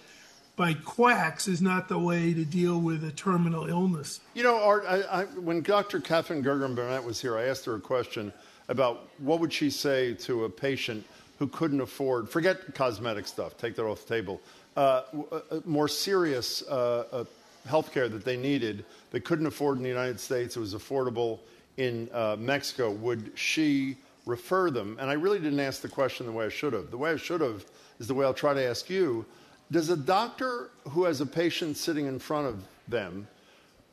by 0.56 0.74
quacks 0.74 1.48
is 1.48 1.62
not 1.62 1.90
the 1.90 2.00
way 2.00 2.34
to 2.34 2.46
deal 2.46 2.80
with 2.80 3.04
a 3.04 3.12
terminal 3.12 3.68
illness. 3.68 4.22
You 4.34 4.44
know, 4.44 4.62
Art, 4.64 4.86
I, 4.88 5.02
I, 5.02 5.24
when 5.26 5.62
Dr. 5.62 6.00
Katherine 6.00 6.44
Gergen 6.44 6.76
Barnett 6.76 7.04
was 7.04 7.22
here, 7.22 7.38
I 7.38 7.46
asked 7.46 7.66
her 7.66 7.76
a 7.76 7.80
question 7.80 8.32
about 8.70 9.10
what 9.20 9.40
would 9.40 9.52
she 9.52 9.70
say 9.70 10.14
to 10.14 10.46
a 10.46 10.50
patient 10.50 11.06
who 11.40 11.48
couldn't 11.48 11.82
afford, 11.82 12.30
forget 12.30 12.74
cosmetic 12.74 13.28
stuff, 13.28 13.58
take 13.58 13.76
that 13.76 13.84
off 13.84 14.06
the 14.06 14.16
table, 14.16 14.42
uh, 14.78 15.02
uh 15.32 15.42
more 15.66 15.88
serious 15.88 16.64
uh, 16.64 17.04
uh, 17.12 17.24
health 17.66 17.92
care 17.94 18.08
that 18.08 18.26
they 18.26 18.38
needed, 18.38 18.86
they 19.12 19.20
couldn't 19.20 19.46
afford 19.46 19.78
in 19.78 19.84
the 19.84 19.90
United 19.90 20.20
States, 20.20 20.56
it 20.56 20.60
was 20.60 20.74
affordable 20.74 21.40
in 21.78 22.10
uh, 22.14 22.36
Mexico, 22.40 22.92
would 22.92 23.32
she 23.36 23.98
refer 24.26 24.72
them? 24.72 24.98
And 25.00 25.10
I 25.10 25.14
really 25.14 25.40
didn't 25.40 25.60
ask 25.60 25.82
the 25.82 25.90
question 25.90 26.26
the 26.26 26.32
way 26.32 26.46
I 26.46 26.50
should 26.50 26.74
have. 26.74 26.92
The 26.92 26.98
way 26.98 27.12
I 27.12 27.18
should 27.18 27.42
have 27.42 27.66
is 28.00 28.08
the 28.08 28.14
way 28.14 28.26
I'll 28.26 28.34
try 28.34 28.54
to 28.54 28.64
ask 28.64 28.90
you. 28.90 29.26
Does 29.72 29.90
a 29.90 29.98
doctor 29.98 30.70
who 30.90 31.06
has 31.06 31.22
a 31.22 31.26
patient 31.26 31.78
sitting 31.78 32.06
in 32.06 32.20
front 32.20 32.48
of 32.48 32.64
them, 32.88 33.28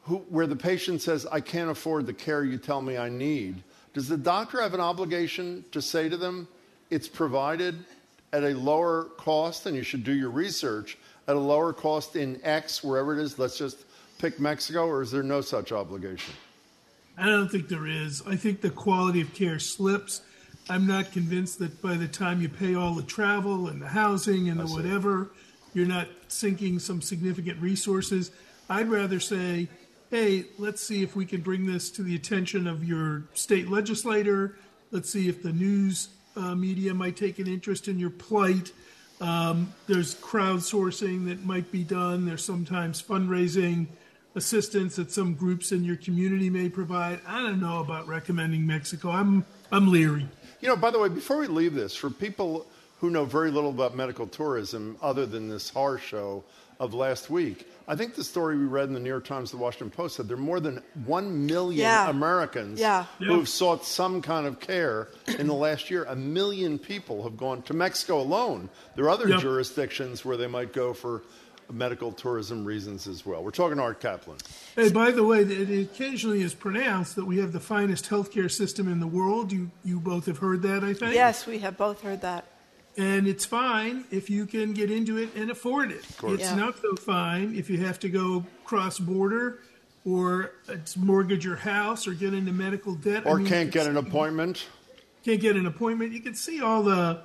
who, 0.02 0.18
where 0.28 0.46
the 0.46 0.56
patient 0.56 1.00
says, 1.00 1.26
I 1.26 1.40
can't 1.40 1.70
afford 1.70 2.06
the 2.06 2.12
care 2.12 2.44
you 2.44 2.58
tell 2.58 2.82
me 2.82 2.98
I 2.98 3.08
need, 3.08 3.62
does 3.94 4.08
the 4.08 4.16
doctor 4.16 4.60
have 4.60 4.74
an 4.74 4.80
obligation 4.80 5.64
to 5.72 5.82
say 5.82 6.08
to 6.08 6.16
them, 6.16 6.48
it's 6.90 7.08
provided 7.08 7.84
at 8.32 8.42
a 8.42 8.50
lower 8.50 9.04
cost 9.16 9.66
and 9.66 9.76
you 9.76 9.82
should 9.82 10.04
do 10.04 10.12
your 10.12 10.30
research 10.30 10.96
at 11.28 11.36
a 11.36 11.38
lower 11.38 11.72
cost 11.72 12.16
in 12.16 12.40
X, 12.42 12.82
wherever 12.82 13.18
it 13.18 13.22
is? 13.22 13.38
Let's 13.38 13.56
just 13.56 13.84
pick 14.18 14.40
Mexico, 14.40 14.86
or 14.86 15.02
is 15.02 15.10
there 15.10 15.22
no 15.22 15.40
such 15.40 15.72
obligation? 15.72 16.34
I 17.18 17.26
don't 17.26 17.48
think 17.48 17.68
there 17.68 17.86
is. 17.86 18.22
I 18.26 18.36
think 18.36 18.60
the 18.60 18.70
quality 18.70 19.20
of 19.20 19.34
care 19.34 19.58
slips. 19.58 20.22
I'm 20.68 20.86
not 20.86 21.12
convinced 21.12 21.58
that 21.58 21.82
by 21.82 21.96
the 21.96 22.08
time 22.08 22.40
you 22.40 22.48
pay 22.48 22.74
all 22.74 22.94
the 22.94 23.02
travel 23.02 23.68
and 23.68 23.82
the 23.82 23.88
housing 23.88 24.48
and 24.48 24.60
the 24.60 24.66
whatever, 24.66 25.30
you're 25.74 25.86
not 25.86 26.08
sinking 26.28 26.78
some 26.78 27.02
significant 27.02 27.60
resources. 27.60 28.30
I'd 28.70 28.88
rather 28.88 29.20
say, 29.20 29.68
hey, 30.10 30.44
let's 30.58 30.82
see 30.82 31.02
if 31.02 31.16
we 31.16 31.26
can 31.26 31.40
bring 31.40 31.66
this 31.66 31.90
to 31.90 32.02
the 32.02 32.14
attention 32.14 32.66
of 32.66 32.84
your 32.84 33.24
state 33.34 33.68
legislator. 33.68 34.56
Let's 34.90 35.10
see 35.10 35.28
if 35.28 35.42
the 35.42 35.52
news 35.52 36.08
uh, 36.36 36.54
media 36.54 36.94
might 36.94 37.16
take 37.16 37.38
an 37.38 37.46
interest 37.46 37.88
in 37.88 37.98
your 37.98 38.10
plight. 38.10 38.72
Um, 39.22 39.72
there's 39.86 40.16
crowdsourcing 40.16 41.26
that 41.26 41.44
might 41.44 41.70
be 41.70 41.84
done. 41.84 42.26
There's 42.26 42.44
sometimes 42.44 43.00
fundraising 43.00 43.86
assistance 44.34 44.96
that 44.96 45.12
some 45.12 45.34
groups 45.34 45.70
in 45.70 45.84
your 45.84 45.94
community 45.96 46.50
may 46.50 46.68
provide. 46.68 47.20
I 47.24 47.40
don't 47.40 47.60
know 47.60 47.78
about 47.80 48.08
recommending 48.08 48.66
Mexico. 48.66 49.10
I'm 49.10 49.44
I'm 49.70 49.92
leery. 49.92 50.26
You 50.60 50.68
know, 50.68 50.76
by 50.76 50.90
the 50.90 50.98
way, 50.98 51.08
before 51.08 51.38
we 51.38 51.46
leave 51.46 51.72
this, 51.72 51.94
for 51.94 52.10
people 52.10 52.66
who 52.98 53.10
know 53.10 53.24
very 53.24 53.52
little 53.52 53.70
about 53.70 53.96
medical 53.96 54.26
tourism 54.26 54.96
other 55.00 55.24
than 55.24 55.48
this 55.48 55.70
horror 55.70 55.98
show 55.98 56.42
of 56.82 56.94
last 56.94 57.30
week, 57.30 57.68
I 57.86 57.94
think 57.94 58.16
the 58.16 58.24
story 58.24 58.56
we 58.58 58.64
read 58.64 58.88
in 58.88 58.94
the 58.94 58.98
New 58.98 59.08
York 59.08 59.24
Times, 59.24 59.52
the 59.52 59.56
Washington 59.56 59.90
Post 59.90 60.16
said 60.16 60.26
there 60.26 60.36
are 60.36 60.40
more 60.40 60.58
than 60.58 60.82
1 61.04 61.46
million 61.46 61.80
Yeah. 61.82 62.10
Americans 62.10 62.80
Yeah. 62.80 63.04
who 63.18 63.38
have 63.38 63.48
sought 63.48 63.84
some 63.84 64.20
kind 64.20 64.48
of 64.48 64.58
care 64.58 65.08
in 65.38 65.46
the 65.46 65.54
last 65.54 65.90
year. 65.92 66.04
A 66.08 66.16
million 66.16 66.80
people 66.80 67.22
have 67.22 67.36
gone 67.36 67.62
to 67.62 67.72
Mexico 67.74 68.20
alone. 68.20 68.68
There 68.96 69.04
are 69.04 69.10
other 69.10 69.28
Yep. 69.28 69.40
jurisdictions 69.42 70.24
where 70.24 70.36
they 70.36 70.48
might 70.48 70.72
go 70.72 70.92
for 70.92 71.22
medical 71.72 72.10
tourism 72.10 72.64
reasons 72.64 73.06
as 73.06 73.24
well. 73.24 73.44
We're 73.44 73.52
talking 73.52 73.78
Art 73.78 74.00
Caplan. 74.00 74.38
Hey, 74.74 74.90
by 74.90 75.12
the 75.12 75.22
way, 75.22 75.42
it 75.42 75.70
occasionally 75.92 76.42
is 76.42 76.52
pronounced 76.54 77.14
that 77.14 77.24
we 77.26 77.38
have 77.38 77.52
the 77.52 77.60
finest 77.60 78.10
healthcare 78.10 78.50
system 78.50 78.88
in 78.90 78.98
the 78.98 79.06
world. 79.06 79.52
You 79.52 79.70
you 79.84 80.00
both 80.00 80.26
have 80.26 80.38
heard 80.38 80.62
that, 80.62 80.82
I 80.82 80.94
think. 80.94 81.14
Yes, 81.14 81.46
we 81.46 81.58
have 81.60 81.76
both 81.78 82.00
heard 82.02 82.22
that. 82.22 82.44
And 82.96 83.26
it's 83.26 83.44
fine 83.46 84.04
if 84.10 84.28
you 84.28 84.44
can 84.46 84.72
get 84.74 84.90
into 84.90 85.16
it 85.16 85.30
and 85.34 85.50
afford 85.50 85.90
it. 85.90 86.04
It's 86.24 86.42
Yeah. 86.42 86.54
not 86.56 86.80
so 86.80 86.94
fine 86.96 87.54
if 87.54 87.70
you 87.70 87.78
have 87.78 87.98
to 88.00 88.08
go 88.08 88.44
cross 88.64 88.98
border 88.98 89.60
or 90.04 90.52
it's 90.68 90.96
mortgage 90.96 91.44
your 91.44 91.56
house 91.56 92.06
or 92.06 92.12
get 92.12 92.34
into 92.34 92.52
medical 92.52 92.94
debt. 92.94 93.26
I 93.26 93.30
Or 93.30 93.38
mean, 93.38 93.46
can't 93.46 93.70
get 93.70 93.86
an 93.86 93.96
appointment. 93.96 94.66
can't 95.24 95.40
get 95.40 95.56
an 95.56 95.64
appointment. 95.66 96.12
You 96.12 96.20
can 96.20 96.34
see 96.34 96.60
all 96.60 96.82
the 96.82 97.20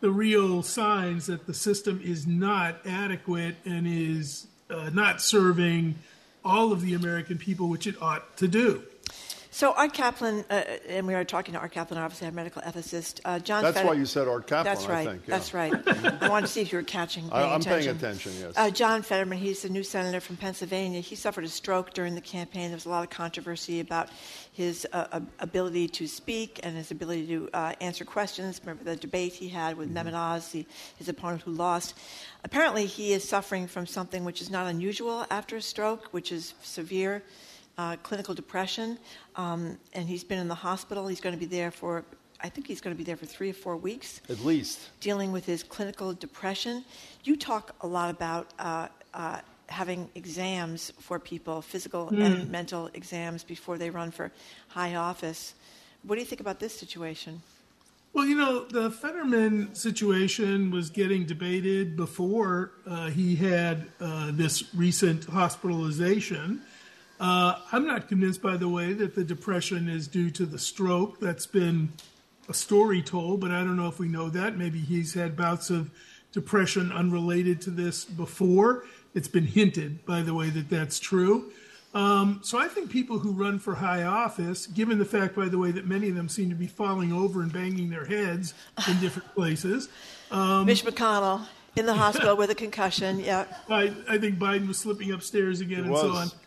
the 0.00 0.10
real 0.10 0.62
signs 0.62 1.26
that 1.26 1.46
the 1.46 1.54
system 1.54 2.00
is 2.04 2.24
not 2.26 2.76
adequate 2.86 3.56
and 3.64 3.84
is 3.86 4.46
uh, 4.70 4.90
not 4.92 5.20
serving 5.20 5.96
all 6.44 6.70
of 6.72 6.82
the 6.82 6.94
American 6.94 7.36
people, 7.36 7.68
which 7.68 7.84
it 7.86 8.00
ought 8.00 8.36
to 8.36 8.46
do. 8.46 8.82
So 9.58 9.72
Art 9.72 9.92
Caplan, 9.92 10.44
uh, 10.50 10.62
and 10.88 11.04
we 11.04 11.14
are 11.14 11.24
talking 11.24 11.52
to 11.54 11.58
Art 11.58 11.74
Caplan, 11.74 11.96
obviously 11.96 12.28
our 12.28 12.32
medical 12.32 12.62
ethicist. 12.62 13.18
Uh, 13.24 13.40
John. 13.40 13.64
That's 13.64 13.82
why 13.82 13.94
you 13.94 14.06
said 14.06 14.28
Art 14.28 14.46
Caplan, 14.46 14.62
That's 14.62 14.86
I 14.86 14.88
right. 14.88 15.08
think, 15.08 15.22
yeah. 15.26 15.34
That's 15.34 15.52
right. 15.52 16.22
I 16.22 16.28
wanted 16.28 16.46
to 16.46 16.52
see 16.52 16.60
if 16.60 16.70
you 16.70 16.78
were 16.78 16.84
catching. 16.84 17.28
I- 17.32 17.54
I'm 17.54 17.60
paying 17.60 17.88
attention. 17.88 18.34
yes. 18.38 18.52
Uh, 18.56 18.70
John 18.70 19.02
Fetterman, 19.02 19.36
he's 19.38 19.62
the 19.62 19.68
new 19.68 19.82
senator 19.82 20.20
from 20.20 20.36
Pennsylvania. 20.36 21.00
He 21.00 21.16
suffered 21.16 21.42
a 21.42 21.48
stroke 21.48 21.92
during 21.92 22.14
the 22.14 22.20
campaign. 22.20 22.68
There 22.68 22.76
was 22.76 22.86
a 22.86 22.88
lot 22.88 23.02
of 23.02 23.10
controversy 23.10 23.80
about 23.80 24.10
his 24.52 24.86
uh, 24.92 25.18
ability 25.40 25.88
to 25.88 26.06
speak 26.06 26.60
and 26.62 26.76
his 26.76 26.92
ability 26.92 27.26
to 27.26 27.50
uh, 27.52 27.72
answer 27.80 28.04
questions. 28.04 28.60
Remember 28.62 28.84
the 28.84 28.94
debate 28.94 29.32
he 29.32 29.48
had 29.48 29.76
with 29.76 29.88
Mm-hmm. 29.92 30.52
The, 30.52 30.66
his 30.98 31.08
opponent 31.08 31.42
who 31.42 31.50
lost. 31.50 31.98
Apparently, 32.44 32.86
he 32.86 33.12
is 33.12 33.28
suffering 33.28 33.66
from 33.66 33.86
something 33.88 34.24
which 34.24 34.40
is 34.40 34.52
not 34.52 34.68
unusual 34.68 35.26
after 35.30 35.56
a 35.56 35.62
stroke, 35.62 36.04
which 36.12 36.30
is 36.30 36.54
severe 36.62 37.24
uh, 37.78 37.96
clinical 38.02 38.34
depression, 38.34 38.98
um, 39.36 39.78
and 39.92 40.08
he's 40.08 40.24
been 40.24 40.38
in 40.38 40.48
the 40.48 40.54
hospital. 40.54 41.06
He's 41.06 41.20
going 41.20 41.34
to 41.34 41.38
be 41.38 41.46
there 41.46 41.70
for, 41.70 42.04
I 42.42 42.48
think 42.48 42.66
he's 42.66 42.80
going 42.80 42.94
to 42.94 42.98
be 42.98 43.04
there 43.04 43.16
for 43.16 43.26
three 43.26 43.50
or 43.50 43.54
four 43.54 43.76
weeks, 43.76 44.20
At 44.28 44.44
least. 44.44 44.80
dealing 45.00 45.30
with 45.32 45.46
his 45.46 45.62
clinical 45.62 46.12
depression. 46.12 46.84
You 47.24 47.36
talk 47.36 47.74
a 47.80 47.86
lot 47.86 48.10
about 48.10 48.52
uh, 48.58 48.88
uh, 49.14 49.40
having 49.68 50.10
exams 50.14 50.92
for 50.98 51.18
people, 51.18 51.62
physical 51.62 52.08
and 52.08 52.50
mental 52.50 52.90
exams, 52.94 53.44
before 53.44 53.78
they 53.78 53.90
run 53.90 54.10
for 54.10 54.32
high 54.68 54.96
office. 54.96 55.54
What 56.02 56.16
do 56.16 56.20
you 56.20 56.26
think 56.26 56.40
about 56.40 56.58
this 56.58 56.76
situation? 56.76 57.42
Well, 58.14 58.24
you 58.26 58.34
know, 58.36 58.64
the 58.64 58.90
Fetterman 58.90 59.74
situation 59.74 60.70
was 60.70 60.88
getting 60.90 61.26
debated 61.26 61.96
before 61.96 62.72
uh, 62.86 63.10
he 63.10 63.36
had 63.36 63.86
uh, 64.00 64.30
this 64.32 64.74
recent 64.74 65.26
hospitalization. 65.26 66.62
Uh, 67.20 67.58
I'm 67.72 67.86
not 67.86 68.08
convinced, 68.08 68.40
by 68.42 68.56
the 68.56 68.68
way, 68.68 68.92
that 68.92 69.14
the 69.14 69.24
depression 69.24 69.88
is 69.88 70.06
due 70.06 70.30
to 70.30 70.46
the 70.46 70.58
stroke. 70.58 71.18
That's 71.20 71.46
been 71.46 71.92
a 72.48 72.54
story 72.54 73.02
told, 73.02 73.40
but 73.40 73.50
I 73.50 73.58
don't 73.64 73.76
know 73.76 73.88
if 73.88 73.98
we 73.98 74.08
know 74.08 74.28
that. 74.30 74.56
Maybe 74.56 74.78
he's 74.78 75.14
had 75.14 75.36
bouts 75.36 75.70
of 75.70 75.90
depression 76.32 76.92
unrelated 76.92 77.60
to 77.62 77.70
this 77.70 78.04
before. 78.04 78.84
It's 79.14 79.28
been 79.28 79.46
hinted, 79.46 80.04
by 80.06 80.22
the 80.22 80.34
way, 80.34 80.50
that 80.50 80.68
that's 80.70 80.98
true. 80.98 81.50
Um, 81.94 82.40
so 82.44 82.58
I 82.58 82.68
think 82.68 82.90
people 82.90 83.18
who 83.18 83.32
run 83.32 83.58
for 83.58 83.74
high 83.74 84.04
office, 84.04 84.66
given 84.66 84.98
the 84.98 85.04
fact, 85.04 85.34
by 85.34 85.48
the 85.48 85.58
way, 85.58 85.70
that 85.72 85.86
many 85.86 86.08
of 86.10 86.14
them 86.14 86.28
seem 86.28 86.50
to 86.50 86.54
be 86.54 86.66
falling 86.66 87.12
over 87.12 87.42
and 87.42 87.52
banging 87.52 87.88
their 87.90 88.04
heads 88.04 88.54
in 88.86 89.00
different 89.00 89.34
places, 89.34 89.88
um, 90.30 90.66
Mitch 90.66 90.84
McConnell 90.84 91.46
in 91.76 91.86
the 91.86 91.94
hospital 91.94 92.36
with 92.36 92.50
a 92.50 92.54
concussion. 92.54 93.18
Yeah. 93.20 93.46
I, 93.68 93.92
I 94.08 94.18
think 94.18 94.38
Biden 94.38 94.68
was 94.68 94.78
slipping 94.78 95.12
upstairs 95.12 95.60
again 95.60 95.84
He 95.84 95.90
and 95.90 95.96
so 95.96 96.08
was. 96.08 96.32
on. 96.32 96.38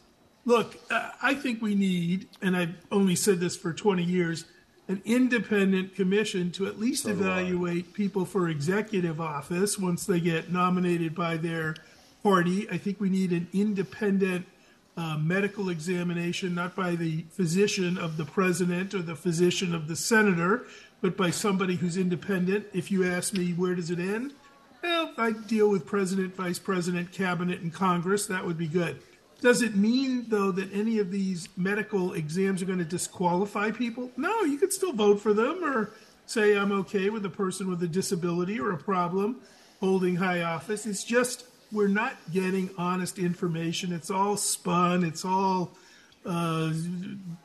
Look, 0.45 0.77
uh, 0.89 1.11
I 1.21 1.35
think 1.35 1.61
we 1.61 1.75
need, 1.75 2.27
and 2.41 2.57
I've 2.57 2.75
only 2.91 3.15
said 3.15 3.39
this 3.39 3.55
for 3.55 3.73
20 3.73 4.03
years, 4.03 4.45
an 4.87 5.01
independent 5.05 5.95
commission 5.95 6.51
to 6.51 6.65
at 6.65 6.79
least 6.79 7.03
So 7.03 7.11
evaluate 7.11 7.93
people 7.93 8.25
for 8.25 8.49
executive 8.49 9.21
office 9.21 9.77
once 9.77 10.05
they 10.05 10.19
get 10.19 10.51
nominated 10.51 11.15
by 11.15 11.37
their 11.37 11.75
party. 12.23 12.69
I 12.69 12.77
think 12.77 12.99
we 12.99 13.09
need 13.09 13.31
an 13.31 13.47
independent 13.53 14.45
uh, 14.97 15.17
medical 15.17 15.69
examination, 15.69 16.53
not 16.53 16.75
by 16.75 16.95
the 16.95 17.21
physician 17.29 17.97
of 17.97 18.17
the 18.17 18.25
president 18.25 18.93
or 18.93 19.01
the 19.01 19.15
physician 19.15 19.73
of 19.73 19.87
the 19.87 19.95
senator, 19.95 20.65
but 21.01 21.15
by 21.15 21.29
somebody 21.29 21.75
who's 21.75 21.97
independent. 21.97 22.65
If 22.73 22.91
you 22.91 23.05
ask 23.05 23.33
me, 23.33 23.51
where 23.51 23.75
does 23.75 23.89
it 23.89 23.99
end? 23.99 24.33
Well, 24.83 25.09
if 25.09 25.19
I 25.19 25.31
deal 25.31 25.69
with 25.69 25.85
president, 25.85 26.35
vice 26.35 26.59
president, 26.59 27.11
cabinet, 27.11 27.61
and 27.61 27.71
Congress, 27.73 28.25
that 28.25 28.45
would 28.45 28.57
be 28.57 28.67
good. 28.67 29.01
Does 29.41 29.61
it 29.63 29.75
mean, 29.75 30.25
though, 30.29 30.51
that 30.51 30.71
any 30.71 30.99
of 30.99 31.11
these 31.11 31.49
medical 31.57 32.13
exams 32.13 32.61
are 32.61 32.65
going 32.65 32.79
to 32.79 32.85
disqualify 32.85 33.71
people? 33.71 34.11
No, 34.15 34.41
you 34.43 34.57
could 34.57 34.71
still 34.71 34.93
vote 34.93 35.19
for 35.19 35.33
them 35.33 35.63
or 35.63 35.91
say, 36.27 36.55
I'm 36.57 36.71
okay 36.71 37.09
with 37.09 37.25
a 37.25 37.29
person 37.29 37.67
with 37.69 37.81
a 37.83 37.87
disability 37.87 38.59
or 38.59 38.71
a 38.71 38.77
problem 38.77 39.41
holding 39.79 40.15
high 40.15 40.43
office. 40.43 40.85
It's 40.85 41.03
just 41.03 41.45
we're 41.71 41.87
not 41.87 42.13
getting 42.31 42.69
honest 42.77 43.17
information. 43.17 43.91
It's 43.91 44.11
all 44.11 44.37
spun, 44.37 45.03
it's 45.03 45.25
all 45.25 45.71
uh, 46.25 46.71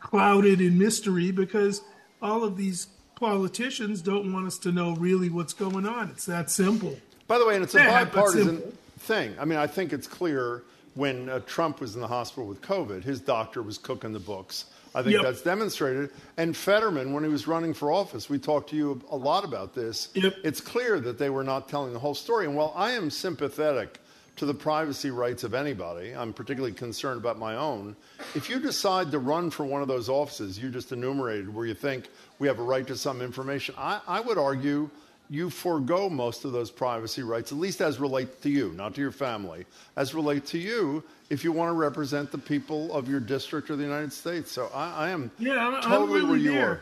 clouded 0.01 0.61
in 0.61 0.79
mystery 0.79 1.31
because 1.31 1.81
all 2.21 2.45
of 2.45 2.59
these 2.59 2.89
politicians 3.15 4.03
don't 4.03 4.31
want 4.35 4.47
us 4.47 4.59
to 4.59 4.71
know 4.73 4.95
really 4.97 5.31
what's 5.31 5.55
going 5.55 5.87
on. 5.87 6.11
It's 6.11 6.27
that 6.27 6.51
simple. 6.51 6.99
By 7.27 7.39
the 7.39 7.47
way, 7.47 7.55
and 7.55 7.65
it's 7.65 7.75
a 7.75 7.79
Yeah, 7.79 8.05
bipartisan 8.05 8.61
thing. 8.99 9.35
I 9.41 9.47
mean, 9.47 9.59
I 9.59 9.67
think 9.67 9.95
it's 9.95 10.07
clear 10.07 10.63
when 10.97 11.29
uh, 11.29 11.39
Trump 11.47 11.81
was 11.81 11.95
in 11.95 12.01
the 12.01 12.09
hospital 12.09 12.47
with 12.49 12.61
COVID, 12.63 13.05
his 13.05 13.21
doctor 13.21 13.63
was 13.63 13.79
cooking 13.79 14.13
the 14.13 14.19
books. 14.19 14.65
I 14.95 15.03
think 15.03 15.13
Yep. 15.13 15.23
that's 15.23 15.43
demonstrated. 15.43 16.11
And 16.39 16.57
Fetterman, 16.57 17.13
when 17.13 17.23
he 17.23 17.29
was 17.29 17.47
running 17.47 17.75
for 17.75 17.93
office, 17.93 18.29
we 18.31 18.39
talked 18.39 18.71
to 18.71 18.77
you 18.77 19.01
a 19.11 19.17
lot 19.17 19.45
about 19.45 19.75
this. 19.75 20.09
Yep. 20.15 20.37
It's 20.43 20.61
clear 20.61 20.99
that 21.01 21.19
they 21.19 21.29
were 21.31 21.45
not 21.45 21.69
telling 21.69 21.93
the 21.93 21.99
whole 21.99 22.15
story. 22.15 22.47
And 22.47 22.57
while 22.57 22.73
I 22.75 22.93
am 22.93 23.11
sympathetic 23.11 24.01
to 24.37 24.47
the 24.47 24.55
privacy 24.55 25.11
rights 25.11 25.45
of 25.45 25.53
anybody, 25.53 26.13
I'm 26.15 26.33
particularly 26.33 26.75
concerned 26.75 27.21
about 27.21 27.39
my 27.39 27.57
own. 27.57 27.95
If 28.35 28.49
you 28.49 28.59
decide 28.59 29.11
to 29.13 29.19
run 29.19 29.51
for 29.51 29.65
one 29.65 29.83
of 29.83 29.89
those 29.89 30.09
offices 30.09 30.59
you 30.59 30.71
just 30.71 30.93
enumerated 30.93 31.55
where 31.55 31.67
you 31.67 31.75
think 31.75 32.09
we 32.39 32.49
have 32.49 32.59
a 32.59 32.63
right 32.63 32.87
to 32.87 32.97
some 32.97 33.21
information, 33.21 33.75
I, 33.79 34.01
I 34.07 34.21
would 34.21 34.39
argue 34.39 34.91
you 35.29 35.51
forego 35.51 36.09
most 36.09 36.45
of 36.45 36.53
those 36.53 36.71
privacy 36.71 37.23
rights, 37.23 37.53
at 37.53 37.59
least 37.59 37.81
as 37.81 37.99
relate 37.99 38.43
to 38.43 38.51
you, 38.51 38.73
not 38.73 38.95
to 38.95 39.01
your 39.01 39.11
family, 39.13 39.67
as 39.97 40.15
relate 40.15 40.47
to 40.47 40.59
you 40.59 41.03
if 41.31 41.43
you 41.43 41.53
want 41.53 41.69
to 41.71 41.75
represent 41.75 42.31
the 42.31 42.39
people 42.39 42.93
of 42.93 43.09
your 43.09 43.21
district 43.21 43.71
or 43.71 43.77
the 43.77 43.83
United 43.83 44.13
States. 44.13 44.53
So 44.53 44.71
I, 44.75 45.07
I 45.07 45.11
am 45.11 45.31
Yeah, 45.39 45.67
I'm, 45.67 45.75
I'm 45.75 45.83
totally 45.83 46.21
really 46.21 46.29
where 46.29 46.39
you 46.39 46.53
there. 46.53 46.69
are. 46.69 46.81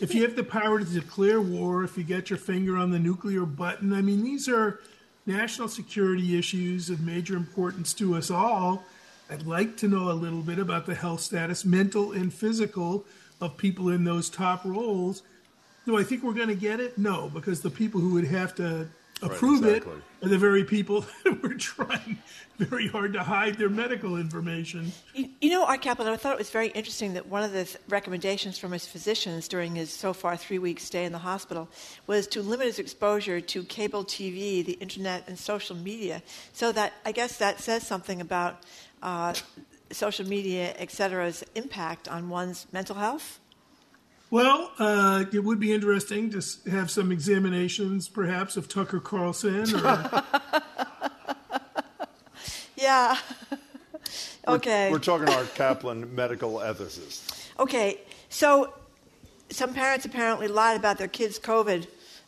If 0.00 0.14
you 0.14 0.22
have 0.22 0.36
the 0.36 0.44
power 0.44 0.78
to 0.78 0.84
declare 0.84 1.40
war, 1.40 1.84
if 1.84 1.98
you 1.98 2.04
get 2.04 2.30
your 2.30 2.38
finger 2.38 2.76
on 2.76 2.90
the 2.90 2.98
nuclear 2.98 3.44
button, 3.44 3.92
I 3.92 4.00
mean, 4.00 4.22
these 4.22 4.48
are 4.48 4.80
national 5.26 5.68
security 5.68 6.38
issues 6.38 6.90
of 6.90 7.00
major 7.00 7.36
importance 7.36 7.92
to 7.94 8.16
us 8.16 8.30
all. 8.30 8.84
I'd 9.30 9.46
like 9.46 9.76
to 9.78 9.88
know 9.88 10.10
a 10.10 10.12
little 10.14 10.40
bit 10.42 10.58
about 10.58 10.86
the 10.86 10.94
health 10.94 11.20
status, 11.20 11.64
mental 11.64 12.12
and 12.12 12.32
physical, 12.32 13.04
of 13.40 13.56
people 13.56 13.88
in 13.88 14.04
those 14.04 14.28
top 14.28 14.64
roles. 14.64 15.22
Do 15.90 15.98
I 15.98 16.04
think 16.04 16.22
we're 16.22 16.34
going 16.34 16.46
to 16.46 16.54
get 16.54 16.78
it? 16.78 16.96
No, 16.96 17.28
because 17.34 17.62
the 17.62 17.70
people 17.70 18.00
who 18.00 18.14
would 18.14 18.28
have 18.28 18.54
to 18.54 18.86
approve 19.22 19.64
exactly. 19.64 19.94
it 19.94 20.24
are 20.24 20.28
the 20.28 20.38
very 20.38 20.62
people 20.62 21.04
that 21.24 21.42
were 21.42 21.54
trying 21.54 22.16
very 22.58 22.86
hard 22.86 23.12
to 23.14 23.24
hide 23.24 23.56
their 23.56 23.68
medical 23.68 24.16
information. 24.16 24.92
You, 25.14 25.30
you 25.40 25.50
know, 25.50 25.64
Art 25.64 25.82
Caplan, 25.82 26.06
I 26.06 26.16
thought 26.16 26.34
it 26.34 26.38
was 26.38 26.50
very 26.50 26.68
interesting 26.68 27.14
that 27.14 27.26
one 27.26 27.42
of 27.42 27.50
the 27.50 27.64
th- 27.64 27.76
recommendations 27.88 28.56
from 28.56 28.70
his 28.70 28.86
physicians 28.86 29.48
during 29.48 29.74
his 29.74 29.92
so 29.92 30.12
far 30.12 30.36
three 30.36 30.60
week 30.60 30.78
stay 30.78 31.04
in 31.04 31.10
the 31.10 31.18
hospital 31.18 31.68
was 32.06 32.28
to 32.28 32.40
limit 32.40 32.66
his 32.66 32.78
exposure 32.78 33.40
to 33.40 33.64
cable 33.64 34.04
TV, 34.04 34.64
the 34.64 34.74
internet, 34.74 35.24
and 35.26 35.36
social 35.36 35.74
media. 35.74 36.22
So 36.52 36.70
that 36.70 36.92
I 37.04 37.10
guess 37.10 37.36
that 37.38 37.58
says 37.58 37.84
something 37.84 38.20
about 38.20 38.62
uh, 39.02 39.34
social 39.90 40.28
media, 40.28 40.72
et 40.78 40.92
cetera's 40.92 41.42
impact 41.56 42.06
on 42.06 42.28
one's 42.28 42.68
mental 42.72 42.94
health. 42.94 43.40
Well, 44.30 44.70
uh, 44.78 45.24
it 45.32 45.42
would 45.42 45.58
be 45.58 45.72
interesting 45.72 46.30
to 46.30 46.70
have 46.70 46.90
some 46.90 47.10
examinations, 47.10 48.08
perhaps, 48.08 48.56
of 48.56 48.68
Tucker 48.68 49.00
Carlson. 49.00 49.74
Or, 49.74 50.24
Yeah. 52.80 53.16
okay. 54.48 54.90
We're 54.90 54.98
talking 54.98 55.28
Art 55.28 55.46
Caplan, 55.54 56.10
medical 56.12 56.54
ethicist. 56.54 57.48
Okay, 57.58 58.00
so 58.30 58.72
some 59.50 59.74
parents 59.74 60.06
apparently 60.06 60.48
lied 60.48 60.76
about 60.76 60.98
their 60.98 61.08
kids' 61.08 61.38
COVID 61.38 61.86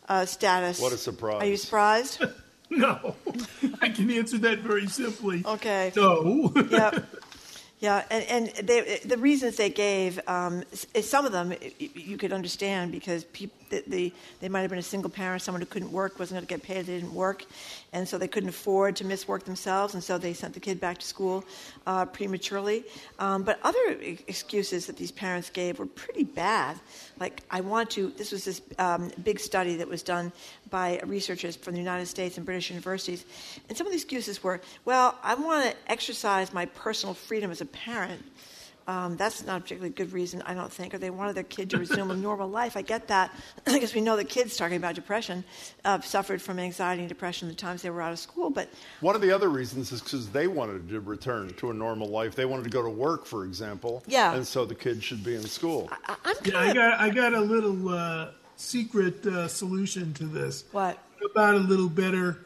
uh, 0.08 0.26
status. 0.26 0.80
What 0.80 0.92
a 0.92 0.98
surprise. 0.98 1.42
Are 1.42 1.46
you 1.46 1.56
surprised? 1.56 2.22
no, 2.70 3.16
I 3.80 3.88
can 3.88 4.10
answer 4.10 4.38
that 4.38 4.58
very 4.58 4.86
simply. 4.86 5.42
Okay. 5.44 5.92
No. 5.96 6.52
yeah. 6.70 6.98
Yeah, 7.82 8.04
and, 8.12 8.24
and 8.26 8.66
they, 8.68 9.00
the 9.04 9.18
reasons 9.18 9.56
they 9.56 9.68
gave, 9.68 10.20
um, 10.28 10.62
some 11.00 11.26
of 11.26 11.32
them 11.32 11.52
you 11.78 12.16
could 12.16 12.32
understand 12.32 12.92
because 12.92 13.24
peop 13.24 13.50
the, 13.72 13.82
the, 13.86 14.12
they 14.40 14.48
might 14.48 14.60
have 14.60 14.70
been 14.70 14.78
a 14.78 14.82
single 14.82 15.10
parent, 15.10 15.42
someone 15.42 15.60
who 15.60 15.66
couldn't 15.66 15.90
work, 15.90 16.18
wasn't 16.18 16.36
going 16.36 16.46
to 16.46 16.54
get 16.54 16.62
paid, 16.62 16.86
they 16.86 17.00
didn't 17.00 17.14
work, 17.14 17.44
and 17.92 18.06
so 18.06 18.18
they 18.18 18.28
couldn't 18.28 18.50
afford 18.50 18.94
to 18.96 19.04
miss 19.04 19.26
work 19.26 19.44
themselves, 19.44 19.94
and 19.94 20.04
so 20.04 20.18
they 20.18 20.34
sent 20.34 20.54
the 20.54 20.60
kid 20.60 20.78
back 20.78 20.98
to 20.98 21.06
school 21.06 21.44
uh, 21.86 22.04
prematurely. 22.04 22.84
Um, 23.18 23.42
but 23.42 23.58
other 23.64 23.96
excuses 24.28 24.86
that 24.86 24.96
these 24.96 25.10
parents 25.10 25.50
gave 25.50 25.78
were 25.78 25.86
pretty 25.86 26.24
bad. 26.24 26.78
Like, 27.18 27.42
I 27.50 27.60
want 27.62 27.90
to, 27.90 28.10
this 28.10 28.30
was 28.30 28.44
this 28.44 28.60
um, 28.78 29.10
big 29.24 29.40
study 29.40 29.76
that 29.76 29.88
was 29.88 30.02
done 30.02 30.30
by 30.70 31.00
researchers 31.06 31.56
from 31.56 31.72
the 31.74 31.80
United 31.80 32.06
States 32.06 32.36
and 32.36 32.46
British 32.46 32.70
universities, 32.70 33.24
and 33.68 33.76
some 33.76 33.86
of 33.86 33.92
the 33.92 33.96
excuses 33.96 34.42
were, 34.44 34.60
well, 34.84 35.18
I 35.22 35.34
want 35.34 35.70
to 35.70 35.76
exercise 35.90 36.52
my 36.52 36.66
personal 36.66 37.14
freedom 37.14 37.50
as 37.50 37.60
a 37.60 37.66
parent. 37.66 38.22
Um, 38.86 39.16
that's 39.16 39.44
not 39.44 39.58
a 39.58 39.60
particularly 39.60 39.94
good 39.94 40.12
reason, 40.12 40.42
I 40.42 40.54
don't 40.54 40.72
think. 40.72 40.94
Or 40.94 40.98
they 40.98 41.10
wanted 41.10 41.34
their 41.34 41.44
kid 41.44 41.70
to 41.70 41.78
resume 41.78 42.10
a 42.10 42.16
normal 42.16 42.48
life. 42.48 42.76
I 42.76 42.82
get 42.82 43.08
that 43.08 43.34
because 43.64 43.94
we 43.94 44.00
know 44.00 44.16
the 44.16 44.24
kids 44.24 44.56
talking 44.56 44.76
about 44.76 44.94
depression 44.94 45.44
uh, 45.84 46.00
suffered 46.00 46.42
from 46.42 46.58
anxiety 46.58 47.02
and 47.02 47.08
depression 47.08 47.48
the 47.48 47.54
times 47.54 47.82
they 47.82 47.90
were 47.90 48.02
out 48.02 48.12
of 48.12 48.18
school. 48.18 48.50
But 48.50 48.68
one 49.00 49.14
of 49.14 49.20
the 49.20 49.30
other 49.30 49.48
reasons 49.48 49.92
is 49.92 50.02
because 50.02 50.30
they 50.30 50.46
wanted 50.46 50.88
to 50.88 51.00
return 51.00 51.52
to 51.54 51.70
a 51.70 51.74
normal 51.74 52.08
life. 52.08 52.34
They 52.34 52.44
wanted 52.46 52.64
to 52.64 52.70
go 52.70 52.82
to 52.82 52.90
work, 52.90 53.26
for 53.26 53.44
example. 53.44 54.02
Yeah. 54.06 54.34
And 54.34 54.46
so 54.46 54.64
the 54.64 54.74
kids 54.74 55.04
should 55.04 55.24
be 55.24 55.34
in 55.34 55.42
school. 55.42 55.88
I, 56.06 56.16
I'm 56.24 56.36
Yeah, 56.44 56.58
I 56.58 56.72
got 56.72 57.00
I 57.00 57.10
got 57.10 57.34
a 57.34 57.40
little 57.40 57.88
uh, 57.88 58.30
secret 58.56 59.24
uh, 59.26 59.48
solution 59.48 60.12
to 60.14 60.24
this. 60.24 60.64
What? 60.72 60.98
About 61.24 61.54
a 61.54 61.58
little 61.58 61.88
better 61.88 62.44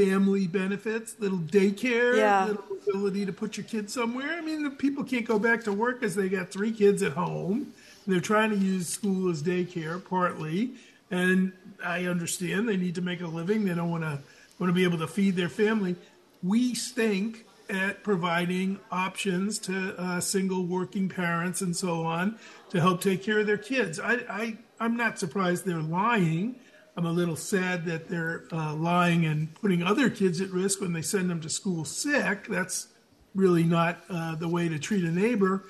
family 0.00 0.46
benefits, 0.46 1.16
little 1.18 1.38
daycare, 1.38 2.16
Yeah. 2.16 2.44
little 2.48 2.64
ability 2.86 3.24
to 3.26 3.32
put 3.32 3.56
your 3.56 3.64
kids 3.64 3.94
somewhere. 3.94 4.34
I 4.34 4.42
mean, 4.42 4.62
the 4.62 4.70
people 4.70 5.02
can't 5.02 5.24
go 5.24 5.38
back 5.38 5.64
to 5.64 5.72
work 5.72 6.00
because 6.00 6.14
they 6.14 6.28
got 6.28 6.50
three 6.50 6.70
kids 6.70 7.02
at 7.02 7.12
home. 7.12 7.72
They're 8.06 8.20
trying 8.20 8.50
to 8.50 8.56
use 8.56 8.88
school 8.88 9.30
as 9.30 9.42
daycare 9.42 10.04
partly, 10.04 10.72
and 11.10 11.52
I 11.82 12.04
understand 12.04 12.68
they 12.68 12.76
need 12.76 12.94
to 12.96 13.02
make 13.02 13.22
a 13.22 13.26
living. 13.26 13.64
They 13.64 13.74
don't 13.74 13.90
want 13.90 14.04
to 14.04 14.18
want 14.58 14.70
to 14.70 14.74
be 14.74 14.84
able 14.84 14.98
to 14.98 15.06
feed 15.08 15.34
their 15.34 15.48
family. 15.48 15.96
We 16.42 16.74
stink 16.74 17.44
at 17.68 18.02
providing 18.04 18.78
options 18.92 19.58
to 19.60 19.98
uh, 20.00 20.20
single 20.20 20.64
working 20.64 21.08
parents 21.08 21.60
and 21.62 21.74
so 21.76 22.02
on 22.04 22.38
to 22.70 22.80
help 22.80 23.00
take 23.00 23.22
care 23.22 23.40
of 23.40 23.46
their 23.46 23.58
kids. 23.58 23.98
I, 23.98 24.14
I 24.30 24.56
I'm 24.78 24.96
not 24.96 25.18
surprised 25.18 25.64
they're 25.64 25.80
lying. 25.80 26.56
I'm 26.96 27.04
a 27.04 27.12
little 27.12 27.36
sad 27.36 27.84
that 27.86 28.08
they're 28.08 28.44
uh, 28.50 28.74
lying 28.74 29.26
and 29.26 29.54
putting 29.54 29.82
other 29.82 30.08
kids 30.08 30.40
at 30.40 30.50
risk 30.50 30.80
when 30.80 30.94
they 30.94 31.02
send 31.02 31.28
them 31.28 31.42
to 31.42 31.50
school 31.50 31.84
sick. 31.84 32.46
That's 32.48 32.88
really 33.34 33.64
not 33.64 33.98
uh, 34.08 34.34
the 34.36 34.48
way 34.48 34.68
to 34.68 34.78
treat 34.78 35.04
a 35.04 35.10
neighbor. 35.10 35.64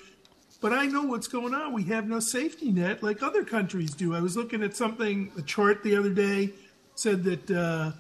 But 0.61 0.73
I 0.73 0.86
know 0.86 1.03
what's 1.03 1.27
going 1.27 1.53
on. 1.53 1.73
We 1.73 1.82
have 1.85 2.09
no 2.09 2.20
safety 2.20 2.70
net 2.70 3.03
like 3.03 3.23
other 3.23 3.44
countries 3.44 3.93
do. 3.93 4.15
I 4.15 4.20
was 4.20 4.36
looking 4.36 4.62
at 4.62 4.77
something, 4.77 5.32
a 5.36 5.43
chart 5.43 5.82
the 5.82 5.97
other 5.97 6.11
day 6.11 6.51
said 6.94 7.24
that, 7.24 7.51
uh, 7.51 7.90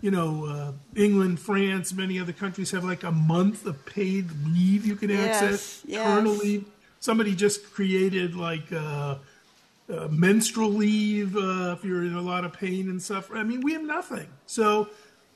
you 0.00 0.10
know, 0.10 0.44
uh, 0.44 0.72
England, 0.94 1.40
France, 1.40 1.92
many 1.94 2.20
other 2.20 2.32
countries 2.32 2.70
have 2.70 2.84
like 2.84 3.02
a 3.02 3.10
month 3.10 3.64
of 3.66 3.84
paid 3.86 4.30
leave 4.46 4.84
you 4.84 4.94
can 4.94 5.10
access, 5.10 5.82
yes. 5.86 6.04
parental 6.06 6.34
leave. 6.34 6.66
Somebody 7.00 7.34
just 7.34 7.72
created 7.72 8.34
like, 8.36 8.70
uh, 9.92 10.08
menstrual 10.10 10.70
leave 10.70 11.36
uh, 11.36 11.74
if 11.76 11.84
you're 11.84 12.04
in 12.04 12.14
a 12.14 12.22
lot 12.22 12.44
of 12.44 12.52
pain 12.52 12.88
and 12.88 13.00
suffering. 13.00 13.40
I 13.40 13.44
mean, 13.44 13.60
we 13.60 13.72
have 13.74 13.82
nothing. 13.82 14.26
So, 14.46 14.88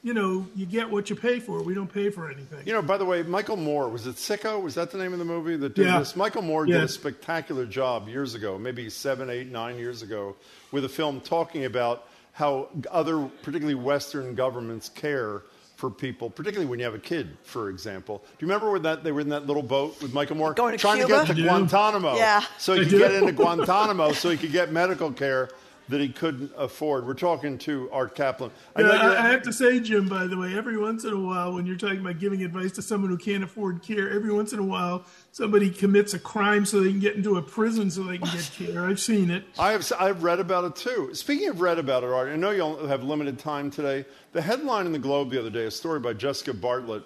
you 0.02 0.14
know, 0.14 0.46
you 0.54 0.64
get 0.64 0.88
what 0.90 1.10
you 1.10 1.16
pay 1.16 1.38
for. 1.40 1.62
We 1.62 1.74
don't 1.74 1.92
pay 1.92 2.08
for 2.08 2.30
anything. 2.30 2.66
You 2.66 2.72
know, 2.72 2.80
by 2.82 2.96
the 2.96 3.04
way, 3.04 3.22
Michael 3.22 3.56
Moore, 3.56 3.88
was 3.88 4.06
it 4.06 4.14
Sicko? 4.16 4.62
Was 4.62 4.74
that 4.76 4.90
the 4.90 4.98
name 4.98 5.12
of 5.12 5.18
the 5.18 5.24
movie 5.24 5.56
that 5.56 5.74
did 5.74 5.86
Yeah. 5.86 5.98
this? 5.98 6.16
Michael 6.16 6.42
Moore 6.42 6.64
did 6.66 6.76
a 6.82 6.88
spectacular 6.88 7.66
job 7.66 8.08
years 8.08 8.34
ago, 8.34 8.56
maybe 8.58 8.88
seven, 8.90 9.28
eight, 9.28 9.48
nine 9.50 9.76
years 9.76 10.02
ago, 10.02 10.36
with 10.72 10.84
a 10.84 10.88
film 10.88 11.20
talking 11.20 11.64
about 11.64 12.06
how 12.32 12.68
other, 12.90 13.24
particularly 13.42 13.74
Western 13.74 14.34
governments, 14.34 14.88
care 14.88 15.42
for 15.78 15.90
people, 15.90 16.28
particularly 16.28 16.68
when 16.68 16.80
you 16.80 16.84
have 16.84 16.94
a 16.96 16.98
kid, 16.98 17.36
for 17.44 17.70
example. 17.70 18.18
Do 18.36 18.44
you 18.44 18.48
remember 18.52 18.72
when 18.72 18.82
that 18.82 19.04
they 19.04 19.12
were 19.12 19.20
in 19.20 19.28
that 19.28 19.46
little 19.46 19.62
boat 19.62 20.02
with 20.02 20.12
Michael 20.12 20.34
Moore 20.34 20.52
Going 20.52 20.72
to 20.72 20.78
trying 20.78 20.98
Cuba? 21.06 21.20
to 21.20 21.26
get 21.28 21.36
to 21.36 21.42
Guantanamo, 21.44 22.16
Yeah. 22.16 22.42
so 22.58 22.74
he 22.74 22.80
could 22.84 22.98
get 22.98 23.12
into 23.12 23.30
Guantanamo, 23.30 24.10
so 24.10 24.28
he 24.28 24.36
could 24.36 24.50
get 24.50 24.72
medical 24.72 25.12
care 25.12 25.50
that 25.88 26.00
he 26.00 26.08
couldn't 26.08 26.52
afford. 26.56 27.06
We're 27.06 27.14
talking 27.14 27.58
to 27.58 27.88
Art 27.92 28.14
Caplan. 28.14 28.50
I 28.76 28.82
Yeah, 28.82 28.88
I, 28.88 29.24
I 29.24 29.28
have 29.28 29.42
to 29.42 29.52
say, 29.52 29.80
Jim, 29.80 30.08
by 30.08 30.26
the 30.26 30.36
way, 30.36 30.54
every 30.56 30.76
once 30.76 31.04
in 31.04 31.12
a 31.12 31.20
while, 31.20 31.54
when 31.54 31.66
you're 31.66 31.76
talking 31.76 32.00
about 32.00 32.18
giving 32.18 32.42
advice 32.42 32.72
to 32.72 32.82
someone 32.82 33.10
who 33.10 33.16
can't 33.16 33.42
afford 33.42 33.82
care, 33.82 34.10
every 34.10 34.32
once 34.32 34.52
in 34.52 34.58
a 34.58 34.64
while, 34.64 35.04
somebody 35.32 35.70
commits 35.70 36.14
a 36.14 36.18
crime 36.18 36.66
so 36.66 36.80
they 36.80 36.90
can 36.90 37.00
get 37.00 37.16
into 37.16 37.36
a 37.36 37.42
prison 37.42 37.90
so 37.90 38.02
they 38.02 38.18
can 38.18 38.28
get 38.30 38.50
care. 38.56 38.84
I've 38.84 39.00
seen 39.00 39.30
it. 39.30 39.44
I 39.58 39.72
have 39.72 39.90
I've 39.98 40.22
read 40.22 40.40
about 40.40 40.64
it 40.64 40.76
too. 40.76 41.14
Speaking 41.14 41.48
of 41.48 41.60
read 41.60 41.78
about 41.78 42.04
it, 42.04 42.10
Art, 42.10 42.28
I 42.28 42.36
know 42.36 42.50
you'll 42.50 42.86
have 42.86 43.02
limited 43.02 43.38
time 43.38 43.70
today. 43.70 44.04
The 44.32 44.42
headline 44.42 44.86
in 44.86 44.92
the 44.92 44.98
Globe 44.98 45.30
the 45.30 45.38
other 45.38 45.50
day, 45.50 45.64
a 45.64 45.70
story 45.70 46.00
by 46.00 46.12
Jessica 46.12 46.52
Bartlett, 46.52 47.02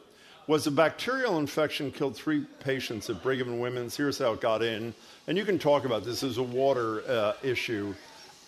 was 0.48 0.66
a 0.66 0.70
bacterial 0.70 1.38
infection 1.38 1.92
killed 1.92 2.16
three 2.16 2.44
patients 2.60 3.08
at 3.08 3.22
Brigham 3.22 3.48
and 3.48 3.60
Women's. 3.60 3.96
Here's 3.96 4.18
how 4.18 4.32
it 4.32 4.40
got 4.40 4.62
in, 4.62 4.92
and 5.28 5.38
you 5.38 5.44
can 5.44 5.58
talk 5.58 5.84
about 5.84 6.04
this 6.04 6.22
as 6.22 6.38
a 6.38 6.42
water 6.42 7.02
uh, 7.08 7.34
issue. 7.42 7.94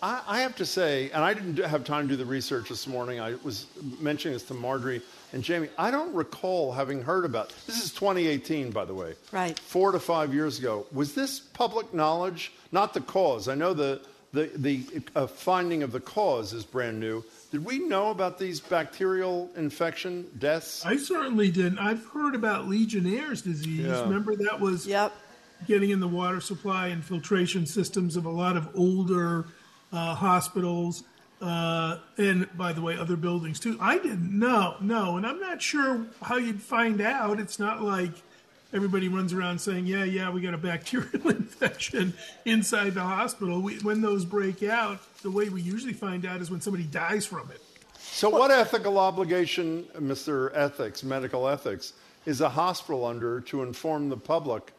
I, 0.01 0.21
I 0.27 0.39
have 0.41 0.55
to 0.57 0.65
say, 0.65 1.09
and 1.11 1.23
I 1.23 1.33
didn't 1.33 1.57
have 1.63 1.83
time 1.83 2.07
to 2.07 2.13
do 2.13 2.17
the 2.17 2.25
research 2.25 2.69
this 2.69 2.85
morning. 2.87 3.19
I 3.19 3.35
was 3.43 3.65
mentioning 3.99 4.33
this 4.33 4.43
to 4.43 4.53
Margery 4.53 5.01
and 5.33 5.43
Jamie. 5.43 5.69
I 5.77 5.89
don't 5.91 6.13
recall 6.13 6.71
having 6.71 7.01
heard 7.01 7.25
about. 7.25 7.53
This 7.65 7.83
is 7.83 7.91
2018, 7.93 8.71
by 8.71 8.85
the 8.85 8.93
way 8.93 9.15
Right. 9.31 9.57
four 9.57 9.91
to 9.91 9.99
five 9.99 10.33
years 10.33 10.59
ago. 10.59 10.85
Was 10.91 11.15
this 11.15 11.39
public 11.39 11.93
knowledge? 11.93 12.51
Not 12.71 12.93
the 12.93 13.01
cause. 13.01 13.47
I 13.47 13.55
know 13.55 13.73
the 13.73 14.01
the 14.33 14.51
the 14.55 14.83
uh, 15.15 15.27
finding 15.27 15.81
of 15.81 15.93
the 15.93 16.01
cause 16.01 16.51
is 16.51 16.65
brand 16.65 16.99
new. 16.99 17.23
Did 17.51 17.63
we 17.63 17.79
know 17.79 18.11
about 18.11 18.37
these 18.37 18.59
bacterial 18.59 19.49
infection 19.55 20.27
deaths? 20.39 20.85
I 20.85 20.97
certainly 20.97 21.49
didn't. 21.51 21.79
I've 21.79 22.05
heard 22.07 22.35
about 22.35 22.67
Legionnaire's 22.67 23.41
disease. 23.41 23.85
Yeah. 23.85 24.01
Remember 24.01 24.35
that 24.35 24.59
was 24.59 24.85
Yep. 24.85 25.13
getting 25.67 25.91
in 25.91 26.01
the 26.01 26.07
water 26.07 26.41
supply 26.41 26.87
and 26.87 27.03
filtration 27.03 27.65
systems 27.65 28.17
of 28.17 28.25
a 28.25 28.29
lot 28.29 28.57
of 28.57 28.67
older 28.75 29.45
uh, 29.95 30.15
hospitals, 30.15 31.03
uh, 31.41 31.97
and 32.17 32.47
by 32.57 32.73
the 32.73 32.81
way, 32.81 32.97
other 32.97 33.15
buildings 33.15 33.59
too. 33.59 33.77
I 33.81 33.97
didn't 33.97 34.37
know, 34.37 34.75
no, 34.81 35.17
and 35.17 35.25
I'm 35.25 35.39
not 35.39 35.61
sure 35.61 36.05
how 36.21 36.37
you'd 36.37 36.61
find 36.61 37.01
out. 37.01 37.39
It's 37.39 37.59
not 37.59 37.81
like 37.81 38.11
everybody 38.73 39.07
runs 39.07 39.33
around 39.33 39.59
saying, 39.59 39.85
"Yeah, 39.85 40.03
yeah, 40.03 40.29
we 40.29 40.41
got 40.41 40.53
a 40.53 40.57
bacterial 40.57 41.29
infection 41.29 42.13
inside 42.45 42.93
the 42.93 43.01
hospital." 43.01 43.61
We, 43.61 43.77
when 43.79 44.01
those 44.01 44.25
break 44.25 44.63
out, 44.63 44.99
the 45.21 45.31
way 45.31 45.49
we 45.49 45.61
usually 45.61 45.93
find 45.93 46.25
out 46.25 46.41
is 46.41 46.51
when 46.51 46.61
somebody 46.61 46.85
dies 46.85 47.25
from 47.25 47.49
it. 47.51 47.61
So, 47.97 48.29
what 48.29 48.51
ethical 48.51 48.97
obligation, 48.97 49.85
Mr. 49.97 50.51
Ethics, 50.55 51.03
medical 51.03 51.47
ethics, 51.47 51.93
is 52.25 52.41
a 52.41 52.49
hospital 52.49 53.05
under 53.05 53.41
to 53.41 53.61
inform 53.61 54.09
the 54.09 54.17
public 54.17 54.71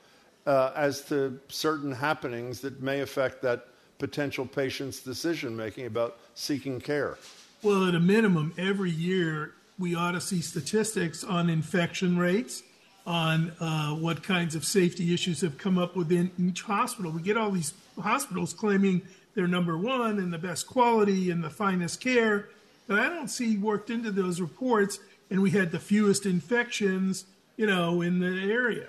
uh, 0.47 0.73
as 0.75 1.03
to 1.03 1.39
certain 1.49 1.93
happenings 1.93 2.61
that 2.61 2.81
may 2.81 3.01
affect 3.01 3.43
that 3.43 3.69
potential 3.99 4.47
patient's 4.47 5.01
decision 5.01 5.57
making 5.57 5.87
about 5.87 6.19
seeking 6.35 6.81
care? 6.81 7.19
Well, 7.63 7.89
at 7.89 7.95
a 7.95 8.01
minimum, 8.01 8.55
every 8.59 8.91
year 8.91 9.55
we 9.79 9.95
ought 9.95 10.13
to 10.13 10.21
see 10.21 10.41
statistics 10.41 11.25
on 11.25 11.51
infection 11.51 12.19
rates, 12.19 12.63
on 13.07 13.53
uh, 13.61 13.95
what 13.95 14.23
kinds 14.23 14.55
of 14.55 14.65
safety 14.65 15.15
issues 15.15 15.41
have 15.41 15.57
come 15.59 15.79
up 15.79 15.97
within 15.97 16.31
each 16.39 16.63
hospital. 16.63 17.11
We 17.11 17.23
get 17.23 17.37
all 17.37 17.51
these 17.51 17.73
hospitals 18.01 18.53
claiming 18.53 19.03
they're 19.35 19.47
number 19.47 19.77
one 19.77 20.19
and 20.19 20.33
the 20.33 20.39
best 20.39 20.67
quality 20.67 21.31
and 21.31 21.43
the 21.45 21.51
finest 21.51 22.01
care, 22.01 22.49
but 22.87 22.99
I 22.99 23.09
don't 23.09 23.29
see 23.29 23.57
worked 23.57 23.91
into 23.91 24.11
those 24.11 24.41
reports. 24.41 24.99
And 25.31 25.43
we 25.43 25.51
had 25.51 25.73
the 25.73 25.79
fewest 25.81 26.25
infections, 26.25 27.25
you 27.57 27.67
know, 27.67 28.01
in 28.01 28.21
the 28.21 28.53
area. 28.53 28.87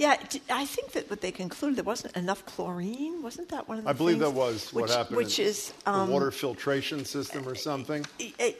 Yeah, 0.00 0.16
I 0.48 0.64
think 0.64 0.92
that 0.92 1.10
what 1.10 1.20
they 1.20 1.30
concluded 1.30 1.76
there 1.76 1.84
wasn't 1.84 2.16
enough 2.16 2.46
chlorine. 2.46 3.20
Wasn't 3.20 3.50
that 3.50 3.68
one 3.68 3.76
of 3.76 3.84
the 3.84 3.90
I 3.90 3.92
believe 3.92 4.18
things? 4.18 4.32
that 4.32 4.38
was 4.38 4.72
what 4.72 4.84
which, 4.84 4.92
happened. 4.92 5.16
Which 5.18 5.38
is 5.38 5.74
um, 5.84 6.06
the 6.06 6.12
water 6.14 6.30
filtration 6.30 7.04
system 7.04 7.46
or 7.46 7.54
something. 7.54 8.06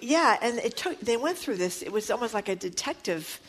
Yeah, 0.02 0.36
and 0.42 0.58
it 0.58 0.76
took. 0.76 1.00
They 1.00 1.16
went 1.16 1.38
through 1.38 1.56
this. 1.56 1.80
It 1.80 1.92
was 1.92 2.10
almost 2.10 2.34
like 2.34 2.50
a 2.50 2.56
detective 2.56 3.40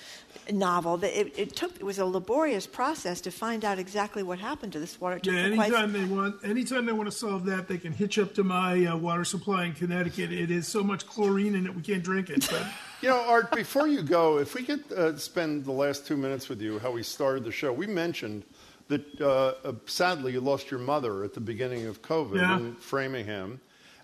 novel. 0.50 0.96
That 1.00 1.20
it, 1.20 1.38
it 1.38 1.56
took. 1.58 1.76
It 1.76 1.84
was 1.84 2.00
a 2.00 2.06
laborious 2.06 2.66
process 2.66 3.20
to 3.22 3.30
find 3.30 3.66
out 3.66 3.78
exactly 3.78 4.24
what 4.24 4.40
happened 4.40 4.72
to 4.72 4.80
this 4.80 5.02
water. 5.02 5.20
Yeah, 5.22 5.50
them 5.50 5.56
quite- 5.56 5.74
anytime 5.74 5.92
they 5.92 6.06
want, 6.06 6.36
anytime 6.46 6.86
they 6.86 6.94
want 6.94 7.12
to 7.12 7.18
solve 7.18 7.44
that, 7.48 7.68
they 7.68 7.78
can 7.78 7.92
hitch 7.92 8.18
up 8.18 8.34
to 8.36 8.46
my 8.46 8.86
uh, 8.86 8.96
water 8.96 9.26
supply 9.26 9.66
in 9.66 9.74
Connecticut. 9.74 10.32
It 10.32 10.50
is 10.50 10.66
so 10.66 10.82
much 10.82 11.06
chlorine 11.06 11.56
in 11.56 11.66
it 11.66 11.76
we 11.76 11.82
can't 11.82 12.04
drink 12.04 12.30
it. 12.30 12.48
But 12.50 12.66
You 13.02 13.10
know, 13.10 13.20
Art, 13.28 13.52
before 13.56 13.88
you 13.88 14.04
go, 14.04 14.38
if 14.38 14.54
we 14.54 14.62
could 14.62 14.84
uh, 14.92 15.18
spend 15.18 15.66
the 15.66 15.72
last 15.72 16.06
two 16.06 16.16
minutes 16.16 16.50
with 16.50 16.62
you, 16.62 16.78
how 16.78 16.92
we 16.92 17.02
started 17.02 17.44
the 17.44 17.52
show, 17.52 17.74
we 17.74 17.88
mentioned 17.88 18.44
that 18.90 19.20
uh, 19.20 19.54
uh, 19.68 19.74
sadly 19.88 20.34
you 20.34 20.40
lost 20.42 20.70
your 20.70 20.80
mother 20.80 21.24
at 21.24 21.34
the 21.34 21.40
beginning 21.40 21.88
of 21.88 22.04
COVID 22.04 22.36
Yeah. 22.36 22.58
in 22.58 22.76
Framingham. 22.76 23.60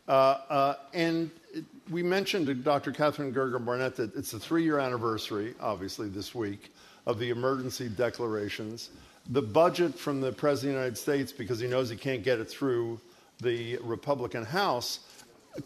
Uh, 0.07 0.11
uh, 0.11 0.76
and 0.95 1.30
it, 1.53 1.64
we 1.91 2.02
mentioned 2.02 2.48
to 2.48 2.56
Dr. 2.56 2.91
Katherine 2.91 3.32
Gergen 3.32 3.64
Barnett 3.65 3.95
that 3.98 4.15
it's 4.15 4.32
the 4.32 4.40
three 4.40 4.64
year 4.64 4.80
anniversary, 4.80 5.53
obviously, 5.60 6.10
this 6.10 6.34
week, 6.34 6.74
of 7.06 7.19
the 7.19 7.30
emergency 7.30 7.90
declarations. 7.90 8.90
The 9.30 9.44
budget 9.44 9.94
from 9.99 10.22
the 10.22 10.32
President 10.32 10.69
of 10.76 10.80
the 10.80 10.86
United 10.86 10.98
States, 10.98 11.32
because 11.32 11.60
he 11.60 11.68
knows 11.68 11.90
he 11.90 11.98
can't 11.98 12.24
get 12.24 12.40
it 12.40 12.45
through 12.49 12.99
the 13.44 13.78
Republican 13.84 14.44
House, 14.44 15.02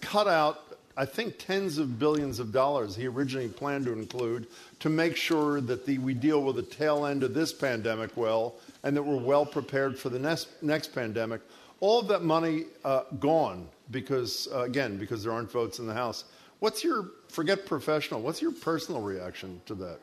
cut 0.02 0.28
out, 0.28 0.71
I 0.98 1.06
think, 1.06 1.38
tens 1.38 1.78
of 1.78 1.98
billions 1.98 2.40
of 2.40 2.52
dollars 2.52 2.96
he 2.96 3.08
originally 3.08 3.48
planned 3.48 3.86
to 3.86 3.94
include 3.94 4.48
to 4.80 4.90
make 4.90 5.16
sure 5.16 5.62
that 5.62 5.86
the, 5.86 5.98
we 5.98 6.14
deal 6.14 6.44
with 6.44 6.58
the 6.58 6.64
tail 6.64 7.06
end 7.06 7.24
of 7.24 7.34
this 7.34 7.54
pandemic 7.54 8.16
well 8.18 8.56
and 8.84 8.96
that 8.96 9.04
we're 9.04 9.16
well 9.16 9.46
prepared 9.46 9.98
for 9.98 10.10
the 10.10 10.20
next, 10.20 10.50
next 10.62 10.94
pandemic. 10.94 11.42
All 11.80 12.00
of 12.00 12.08
that 12.10 12.24
money 12.24 12.66
uh, 12.84 13.04
gone 13.20 13.68
because, 13.90 14.48
uh, 14.54 14.62
again, 14.62 14.98
because 14.98 15.24
there 15.24 15.32
aren't 15.32 15.52
votes 15.52 15.80
in 15.80 15.88
the 15.88 15.94
House. 15.94 16.26
What's 16.60 16.84
your, 16.84 17.10
forget 17.30 17.66
professional, 17.66 18.22
what's 18.22 18.42
your 18.42 18.52
personal 18.52 19.02
reaction 19.02 19.62
to 19.66 19.76
that? 19.76 20.00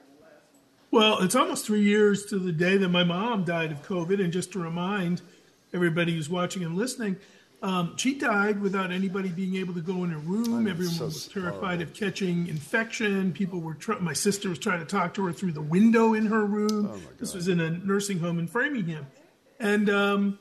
Well, 0.90 1.18
it's 1.20 1.34
almost 1.34 1.66
three 1.66 1.82
years 1.82 2.24
to 2.26 2.38
the 2.38 2.50
day 2.50 2.78
that 2.78 2.88
my 2.88 3.04
mom 3.04 3.44
died 3.44 3.70
of 3.72 3.82
COVID. 3.86 4.24
And 4.24 4.32
just 4.32 4.52
to 4.52 4.58
remind 4.58 5.20
everybody 5.74 6.14
who's 6.14 6.30
watching 6.30 6.64
and 6.64 6.76
listening, 6.76 7.16
um, 7.60 7.96
she 7.96 8.14
died 8.14 8.60
without 8.60 8.92
anybody 8.92 9.30
being 9.30 9.56
able 9.56 9.74
to 9.74 9.80
go 9.80 10.04
in 10.04 10.10
her 10.10 10.18
room. 10.18 10.68
Everyone 10.68 10.94
so 10.94 11.06
was 11.06 11.26
terrified 11.26 11.60
horrible. 11.60 11.82
of 11.82 11.94
catching 11.94 12.46
infection. 12.46 13.32
People 13.32 13.60
were. 13.60 13.74
Tr- 13.74 13.98
my 14.00 14.12
sister 14.12 14.48
was 14.48 14.60
trying 14.60 14.78
to 14.78 14.86
talk 14.86 15.14
to 15.14 15.26
her 15.26 15.32
through 15.32 15.52
the 15.52 15.62
window 15.62 16.14
in 16.14 16.26
her 16.26 16.44
room. 16.44 17.02
this 17.18 17.34
was 17.34 17.48
in 17.48 17.58
a 17.58 17.70
nursing 17.70 18.20
home 18.20 18.38
in 18.38 18.46
Framingham, 18.46 19.06
and 19.58 19.90
um, 19.90 20.38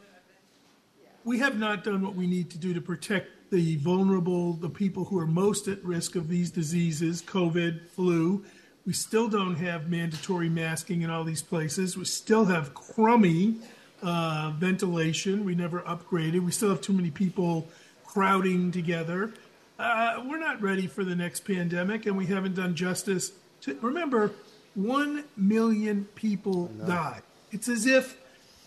we 1.24 1.40
have 1.40 1.58
not 1.58 1.84
done 1.84 2.04
what 2.04 2.14
we 2.14 2.28
need 2.28 2.52
to 2.52 2.58
do 2.60 2.74
to 2.76 2.82
protect 2.82 3.50
the 3.50 3.78
vulnerable, 3.78 4.54
the 4.54 4.70
people 4.70 5.06
who 5.06 5.18
are 5.18 5.28
most 5.28 5.68
at 5.68 5.84
risk 5.84 6.16
of 6.16 6.28
these 6.28 6.52
diseases, 6.52 7.24
COVID, 7.24 7.88
flu. 7.88 8.46
We 8.86 8.94
still 8.94 9.28
don't 9.28 9.56
have 9.56 9.90
mandatory 9.90 10.50
masking 10.50 11.02
in 11.02 11.10
all 11.10 11.24
these 11.24 11.42
places. 11.42 11.98
We 11.98 12.06
still 12.06 12.46
have 12.46 12.74
crummy 12.74 13.58
uh, 14.02 14.54
ventilation. 14.58 15.46
We 15.46 15.56
never 15.56 15.82
upgraded. 15.82 16.44
We 16.46 16.52
still 16.52 16.70
have 16.70 16.82
too 16.82 16.94
many 16.94 17.12
people 17.12 17.68
crowding 18.06 18.72
together. 18.72 19.34
Uh, 19.80 20.24
we're 20.26 20.40
not 20.40 20.62
ready 20.62 20.88
for 20.88 21.04
the 21.04 21.16
next 21.16 21.42
pandemic, 21.42 22.06
and 22.06 22.18
we 22.18 22.26
haven't 22.26 22.56
done 22.56 22.76
justice. 22.76 23.32
To, 23.62 23.76
remember, 23.82 24.32
one 24.74 25.24
million 25.36 26.06
people 26.16 26.68
died. 26.86 27.22
It's 27.52 27.68
as 27.68 27.86
if, 27.86 28.18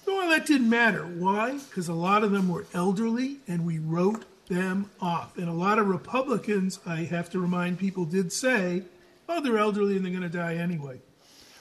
well, 0.06 0.28
that 0.30 0.46
didn't 0.46 0.68
matter. 0.68 1.02
Why? 1.02 1.58
Because 1.68 1.88
a 1.88 1.94
lot 1.94 2.24
of 2.24 2.30
them 2.30 2.48
were 2.48 2.66
elderly, 2.74 3.38
and 3.48 3.66
we 3.66 3.78
wrote 3.78 4.24
them 4.48 4.90
off. 5.00 5.36
And 5.38 5.48
a 5.48 5.52
lot 5.52 5.78
of 5.78 5.88
Republicans, 5.88 6.80
I 6.84 7.04
have 7.04 7.30
to 7.30 7.38
remind 7.38 7.78
people, 7.78 8.04
did 8.04 8.32
say, 8.32 8.82
oh, 9.28 9.40
they're 9.40 9.58
elderly 9.58 9.96
and 9.96 10.04
they're 10.04 10.12
going 10.12 10.22
to 10.22 10.28
die 10.28 10.56
anyway. 10.56 11.00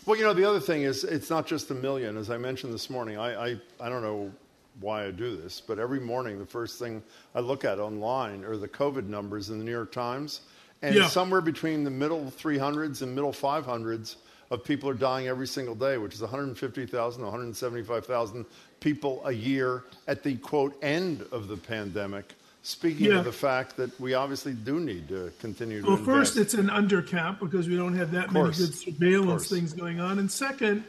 Well, 0.10 0.18
you 0.18 0.24
know, 0.24 0.34
the 0.34 0.50
other 0.50 0.60
thing 0.60 0.82
is 0.82 1.04
it's 1.04 1.30
not 1.30 1.46
just 1.46 1.70
a 1.70 1.76
million. 1.76 2.18
As 2.18 2.32
I 2.32 2.38
mentioned 2.38 2.74
this 2.74 2.90
morning, 2.90 3.20
I, 3.20 3.50
I, 3.52 3.56
I 3.80 3.90
don't 3.90 4.02
know 4.02 4.32
why 4.80 5.06
I 5.06 5.12
do 5.12 5.38
this, 5.38 5.62
but 5.62 5.78
every 5.78 6.00
morning 6.00 6.40
the 6.40 6.48
first 6.48 6.80
thing 6.80 7.04
I 7.36 7.42
look 7.42 7.64
at 7.64 7.78
online 7.78 8.44
are 8.44 8.58
the 8.58 8.68
COVID 8.68 9.06
numbers 9.06 9.52
in 9.52 9.60
the 9.60 9.64
New 9.64 9.70
York 9.70 9.92
Times. 9.92 10.42
And 10.82 10.96
Yeah. 10.96 11.08
somewhere 11.10 11.42
between 11.42 11.84
the 11.84 11.92
middle 11.92 12.34
300s 12.36 13.04
and 13.04 13.14
middle 13.14 13.32
500s 13.32 14.16
of 14.50 14.64
people 14.64 14.90
are 14.90 14.96
dying 14.96 15.28
every 15.28 15.46
single 15.46 15.76
day, 15.76 16.00
which 16.00 16.16
is 16.16 16.22
150,000, 16.22 17.22
175,000 17.22 18.48
people 18.80 19.22
a 19.26 19.32
year 19.32 19.84
at 20.08 20.24
the 20.24 20.38
quote 20.38 20.76
end 20.82 21.24
of 21.32 21.48
the 21.48 21.56
pandemic. 21.56 22.34
Speaking 22.62 23.08
Yeah. 23.08 23.20
of 23.20 23.26
the 23.26 23.32
fact 23.32 23.78
that 23.78 23.98
we 24.00 24.14
obviously 24.14 24.54
do 24.54 24.80
need 24.80 25.08
to 25.08 25.32
continue 25.40 25.82
to 25.82 25.88
Well, 25.88 25.98
invest. 25.98 26.34
first, 26.34 26.38
it's 26.38 26.54
an 26.54 26.68
undercount 26.68 27.40
because 27.40 27.70
we 27.70 27.76
don't 27.78 27.96
have 27.96 28.12
that 28.12 28.32
many 28.34 28.52
good 28.52 28.76
surveillance 28.76 29.48
things 29.48 29.72
going 29.74 30.00
on. 30.02 30.20
And 30.20 30.30
second, 30.30 30.84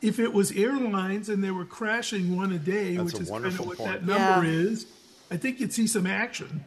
if 0.00 0.18
it 0.18 0.32
was 0.32 0.50
airlines 0.52 1.28
and 1.28 1.44
they 1.44 1.50
were 1.50 1.66
crashing 1.66 2.34
one 2.36 2.52
a 2.52 2.58
day, 2.58 2.96
That's 2.96 3.12
which 3.12 3.20
a 3.20 3.22
is 3.24 3.30
kind 3.30 3.44
of 3.46 3.60
what 3.66 3.76
point. 3.78 3.90
that 3.92 4.06
number 4.06 4.46
Yeah. 4.46 4.58
is, 4.70 4.86
I 5.30 5.36
think 5.36 5.60
you'd 5.60 5.72
see 5.74 5.86
some 5.86 6.06
action. 6.06 6.64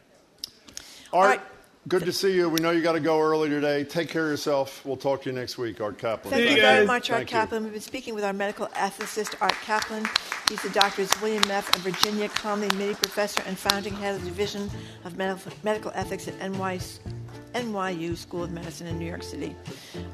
Art, 1.12 1.40
good 1.88 2.04
to 2.04 2.12
see 2.12 2.34
you. 2.34 2.50
We 2.50 2.60
know 2.60 2.70
you 2.70 2.82
got 2.82 2.92
to 2.92 3.00
go 3.00 3.18
early 3.18 3.48
today. 3.48 3.82
Take 3.82 4.10
care 4.10 4.24
of 4.24 4.30
yourself. 4.30 4.84
We'll 4.84 4.96
talk 4.96 5.22
to 5.22 5.30
you 5.30 5.34
next 5.34 5.56
week, 5.56 5.80
Art 5.80 5.96
Caplan. 5.96 6.30
Thank 6.30 6.34
Hey, 6.44 6.54
you 6.56 6.60
very 6.60 6.86
much, 6.86 7.10
Art 7.10 7.28
Thank 7.28 7.50
you. 7.50 7.58
Caplan. 7.58 7.62
We've 7.64 7.72
been 7.72 7.80
speaking 7.80 8.14
with 8.14 8.24
our 8.24 8.34
medical 8.34 8.66
ethicist, 8.68 9.34
Art 9.40 9.54
Caplan. 9.64 10.06
He's 10.50 10.60
the 10.62 10.68
doctor's 10.70 11.10
William 11.22 11.50
F. 11.50 11.74
of 11.74 11.80
Virginia 11.82 12.28
Connolly 12.28 12.68
Mitty 12.76 12.94
Professor 12.94 13.42
and 13.46 13.58
founding 13.58 13.94
head 13.94 14.14
of 14.14 14.22
the 14.22 14.28
Division 14.28 14.70
of 15.04 15.16
Medical, 15.16 15.52
Medical 15.62 15.90
Ethics 15.94 16.28
at 16.28 16.38
NYU 16.38 18.16
School 18.16 18.44
of 18.44 18.52
Medicine 18.52 18.86
in 18.86 18.98
New 18.98 19.06
York 19.06 19.22
City. 19.22 19.56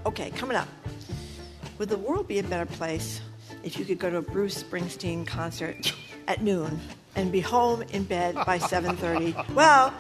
Okay, 0.07 0.31
coming 0.31 0.57
up. 0.57 0.69
Would 1.79 1.89
the 1.89 1.99
world 1.99 2.29
be 2.29 2.39
a 2.39 2.45
better 2.45 2.67
place 2.67 3.21
if 3.65 3.79
you 3.79 3.85
could 3.85 3.99
go 3.99 4.11
to 4.11 4.19
a 4.19 4.23
Bruce 4.23 4.63
Springsteen 4.63 5.27
concert 5.27 5.93
at 6.29 6.41
noon 6.41 6.79
and 7.17 7.33
be 7.33 7.41
home 7.41 7.83
in 7.83 8.05
bed 8.05 8.37
by 8.47 8.59
7:30? 8.59 9.35
Well, 9.55 9.93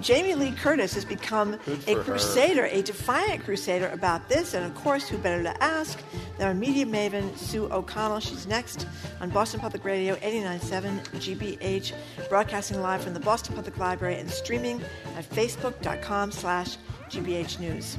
Jamie 0.00 0.34
Lee 0.34 0.52
Curtis 0.52 0.94
has 0.94 1.04
become 1.04 1.54
a 1.54 1.58
for 1.58 1.94
her. 1.94 2.02
crusader, 2.02 2.66
a 2.66 2.82
defiant 2.82 3.44
crusader 3.44 3.88
about 3.88 4.28
this, 4.28 4.54
and 4.54 4.64
of 4.64 4.74
course, 4.74 5.08
who 5.08 5.18
better 5.18 5.42
to 5.42 5.62
ask 5.62 6.02
than 6.38 6.46
our 6.46 6.54
media 6.54 6.86
maven 6.86 7.36
Sue 7.36 7.70
O'Connell? 7.72 8.20
She's 8.20 8.46
next 8.46 8.86
on 9.20 9.30
Boston 9.30 9.60
Public 9.60 9.84
Radio 9.84 10.14
89.7 10.16 11.00
GBH, 11.58 11.92
broadcasting 12.28 12.80
live 12.80 13.02
from 13.02 13.14
the 13.14 13.20
Boston 13.20 13.54
Public 13.54 13.76
Library 13.78 14.16
and 14.16 14.30
streaming 14.30 14.80
at 15.16 15.28
facebook.com/slash 15.28 16.76
GBH 17.10 17.60
News. 17.60 17.98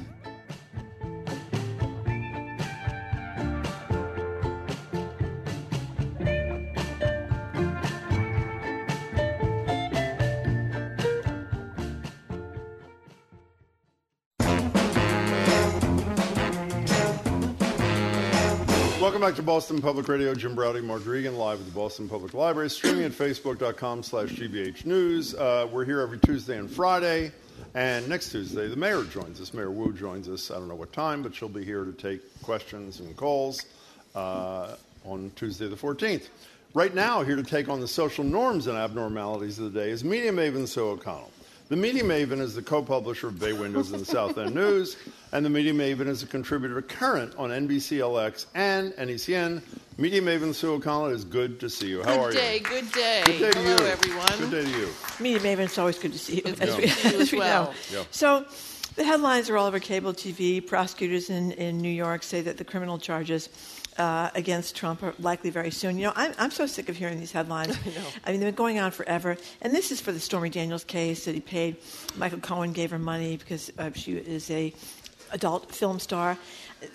Welcome 19.21 19.35
back 19.35 19.45
to 19.45 19.45
Boston 19.45 19.81
Public 19.83 20.07
Radio. 20.07 20.33
Jim 20.33 20.55
Braude, 20.55 20.81
Margery 20.83 21.19
Eagan, 21.19 21.37
live 21.37 21.59
at 21.59 21.65
the 21.67 21.71
Boston 21.73 22.09
Public 22.09 22.33
Library, 22.33 22.71
streaming 22.71 23.03
at 23.03 23.11
facebook.com 23.11 24.01
slash 24.01 24.29
GBH 24.29 24.87
News. 24.87 25.35
Uh, 25.35 25.67
we're 25.71 25.85
here 25.85 25.99
every 25.99 26.17
Tuesday 26.17 26.57
and 26.57 26.67
Friday. 26.67 27.31
And 27.75 28.09
next 28.09 28.31
Tuesday, 28.31 28.67
the 28.67 28.75
mayor 28.75 29.03
joins 29.03 29.39
us. 29.39 29.53
Mayor 29.53 29.69
Wu 29.69 29.93
joins 29.93 30.27
us. 30.27 30.49
I 30.49 30.55
don't 30.55 30.67
know 30.67 30.73
what 30.73 30.91
time, 30.91 31.21
but 31.21 31.35
she'll 31.35 31.49
be 31.49 31.63
here 31.63 31.85
to 31.85 31.91
take 31.91 32.19
questions 32.41 32.99
and 32.99 33.15
calls 33.15 33.67
uh, 34.15 34.75
on 35.05 35.31
Tuesday 35.35 35.67
the 35.67 35.75
14th. 35.75 36.29
Right 36.73 36.95
now, 36.95 37.21
here 37.21 37.35
to 37.35 37.43
take 37.43 37.69
on 37.69 37.79
the 37.79 37.87
social 37.87 38.23
norms 38.23 38.65
and 38.65 38.75
abnormalities 38.75 39.59
of 39.59 39.71
the 39.71 39.79
day 39.79 39.91
is 39.91 40.03
media 40.03 40.31
maven 40.31 40.67
Sue 40.67 40.87
O'Connell. 40.87 41.29
The 41.71 41.77
Media 41.77 42.03
Maven 42.03 42.41
is 42.41 42.53
the 42.53 42.61
co-publisher 42.61 43.29
of 43.29 43.39
Bay 43.39 43.53
Windows 43.53 43.93
and 43.93 44.01
the 44.01 44.05
South 44.05 44.37
End 44.37 44.53
News, 44.53 44.97
and 45.31 45.45
the 45.45 45.49
Media 45.49 45.71
Maven 45.71 46.05
is 46.07 46.21
a 46.21 46.27
contributor 46.27 46.81
Current 46.81 47.33
on 47.37 47.49
NBCLX 47.49 48.47
and 48.53 48.91
NECN. 48.95 49.61
Media 49.97 50.21
Maven 50.21 50.53
Sue 50.53 50.73
O'Connell, 50.73 51.11
it 51.11 51.13
is 51.13 51.23
good 51.23 51.61
to 51.61 51.69
see 51.69 51.87
you. 51.87 52.03
How 52.03 52.17
good 52.17 52.19
are 52.19 52.31
day, 52.33 52.55
you? 52.55 52.59
good 52.59 52.91
day. 52.91 53.23
Good 53.25 53.39
day 53.39 53.51
to 53.51 53.59
Hello, 53.59 53.85
you. 53.85 53.89
everyone. 53.89 54.37
Good 54.37 54.51
day 54.51 54.63
to 54.69 54.79
you. 54.79 54.89
Media 55.21 55.39
Maven, 55.39 55.59
it's 55.63 55.77
always 55.77 55.97
good 55.97 56.11
to 56.11 56.19
see 56.19 56.35
you. 56.35 56.41
It's 56.43 56.59
as 56.59 56.75
good 56.75 56.77
we, 56.77 56.87
to 56.87 56.91
see 56.91 57.07
you 57.07 57.15
as 57.15 57.21
as 57.21 57.31
we 57.31 57.37
well. 57.37 57.63
know. 57.63 57.73
Yeah. 57.89 58.03
So, 58.11 58.45
the 58.97 59.05
headlines 59.05 59.49
are 59.49 59.55
all 59.55 59.67
over 59.67 59.79
cable 59.79 60.11
TV. 60.11 60.67
Prosecutors 60.67 61.29
in, 61.29 61.53
in 61.53 61.77
New 61.77 61.87
York 61.87 62.23
say 62.23 62.41
that 62.41 62.57
the 62.57 62.65
criminal 62.65 62.97
charges 62.97 63.47
uh, 63.97 64.29
against 64.35 64.75
Trump 64.75 65.03
are 65.03 65.13
likely 65.19 65.49
very 65.49 65.71
soon. 65.71 65.97
You 65.97 66.05
know, 66.07 66.13
I'm, 66.15 66.33
I'm 66.39 66.51
so 66.51 66.65
sick 66.65 66.89
of 66.89 66.95
hearing 66.97 67.19
these 67.19 67.31
headlines. 67.31 67.77
I 67.85 67.89
know. 67.89 68.05
I 68.25 68.31
mean, 68.31 68.39
they've 68.39 68.47
been 68.49 68.55
going 68.55 68.79
on 68.79 68.91
forever. 68.91 69.37
And 69.61 69.73
this 69.73 69.91
is 69.91 69.99
for 70.01 70.11
the 70.11 70.19
Stormy 70.19 70.49
Daniels 70.49 70.83
case 70.83 71.25
that 71.25 71.35
he 71.35 71.41
paid. 71.41 71.75
Michael 72.15 72.39
Cohen 72.39 72.71
gave 72.71 72.91
her 72.91 72.99
money 72.99 73.37
because 73.37 73.71
uh, 73.77 73.91
she 73.93 74.13
is 74.13 74.49
a 74.51 74.73
adult 75.31 75.73
film 75.73 75.99
star. 75.99 76.37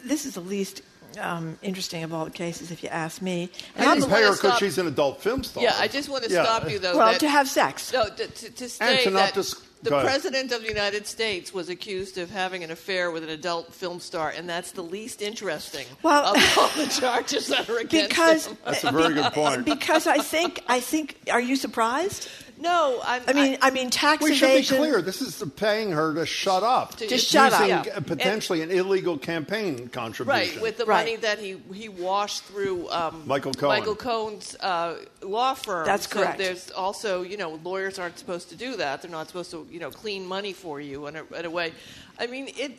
This 0.05 0.27
is 0.27 0.35
the 0.35 0.41
least 0.41 0.83
um, 1.21 1.59
interesting 1.63 2.03
of 2.03 2.13
all 2.13 2.25
the 2.25 2.31
cases, 2.31 2.71
if 2.71 2.83
you 2.83 2.89
ask 2.91 3.23
me. 3.23 3.51
And 3.77 3.87
I 3.89 3.93
I'm 3.93 4.01
didn't 4.01 4.13
pay 4.13 4.23
her 4.23 4.33
because 4.33 4.59
she's 4.59 4.79
an 4.79 4.87
adult 4.87 5.23
film 5.23 5.45
star. 5.45 5.63
Yeah, 5.63 5.75
I 5.79 5.89
just 5.89 6.09
want 6.09 6.25
to 6.25 6.31
Yeah. 6.31 6.45
stop 6.45 6.71
you 6.71 6.79
though. 6.79 6.97
well, 6.97 7.13
that, 7.13 7.21
to 7.21 7.29
have 7.29 7.49
sex. 7.49 7.93
no, 7.93 8.05
to, 8.09 8.27
to, 8.27 8.51
to 8.51 8.69
state 8.69 9.05
to 9.05 9.11
not 9.11 9.19
that 9.19 9.35
dis- 9.35 9.55
the 9.87 9.91
go 9.91 9.97
ahead. 9.99 10.11
president 10.11 10.53
of 10.53 10.61
the 10.63 10.69
United 10.69 11.07
States 11.07 11.55
was 11.55 11.69
accused 11.69 12.19
of 12.19 12.31
having 12.31 12.63
an 12.63 12.71
affair 12.71 13.11
with 13.11 13.23
an 13.23 13.31
adult 13.31 13.73
film 13.73 14.01
star, 14.01 14.31
and 14.37 14.49
that's 14.49 14.73
the 14.73 14.83
least 14.83 15.23
interesting 15.23 15.87
Well- 16.03 16.35
of 16.37 16.37
all 16.59 16.69
the 16.77 16.87
charges 16.91 17.47
that 17.49 17.69
are 17.71 17.79
against 17.79 18.09
because 18.11 18.47
him. 18.47 18.59
That's 18.65 18.85
a 18.85 18.93
very 18.93 19.15
good 19.15 19.33
point. 19.33 19.65
because 19.65 20.07
I 20.07 20.19
think 20.19 20.63
I 20.69 20.81
think 20.81 21.17
are 21.33 21.41
you 21.41 21.57
surprised? 21.57 22.29
No, 22.59 23.01
I'm, 23.05 23.23
I 23.27 23.33
mean, 23.33 23.59
I, 23.61 23.71
mean, 23.71 23.91
tax 23.91 24.23
we 24.23 24.35
should 24.35 24.57
be 24.57 24.63
clear. 24.65 25.03
This 25.03 25.21
is 25.21 25.43
paying 25.57 25.91
her 25.93 26.15
to 26.15 26.25
shut 26.25 26.63
up. 26.63 26.97
To 26.97 27.07
Just 27.07 27.29
shut 27.29 27.53
up. 27.53 27.69
Yeah. 27.69 27.85
uh, 27.95 28.01
potentially 28.01 28.63
an 28.63 28.71
illegal 28.71 29.19
campaign 29.19 29.89
contribution. 29.89 30.55
Right, 30.55 30.63
with 30.63 30.79
the 30.79 30.87
Right. 30.87 31.05
money 31.05 31.17
that 31.17 31.39
he 31.39 31.61
he 31.75 31.89
washed 31.89 32.45
through 32.45 32.89
um, 32.91 33.23
Michael 33.27 33.53
Cohen. 33.53 33.79
Michael 33.79 33.97
Cohen's 33.97 34.57
uh, 34.61 34.97
law 35.23 35.55
firm. 35.55 35.85
That's 35.85 36.09
So 36.09 36.19
correct. 36.21 36.39
there's 36.39 36.71
also, 36.71 37.23
you 37.23 37.37
know, 37.37 37.61
lawyers 37.63 37.99
aren't 37.99 38.19
supposed 38.19 38.49
to 38.51 38.57
do 38.57 38.77
that. 38.77 39.03
They're 39.03 39.11
not 39.11 39.27
supposed 39.27 39.51
to, 39.51 39.67
you 39.71 39.81
know, 39.81 39.91
clean 39.91 40.27
money 40.27 40.53
for 40.53 40.81
you 40.81 41.07
in 41.09 41.17
a, 41.17 41.25
in 41.35 41.45
a 41.45 41.51
way. 41.51 41.73
I 42.19 42.27
mean, 42.27 42.49
it. 42.57 42.73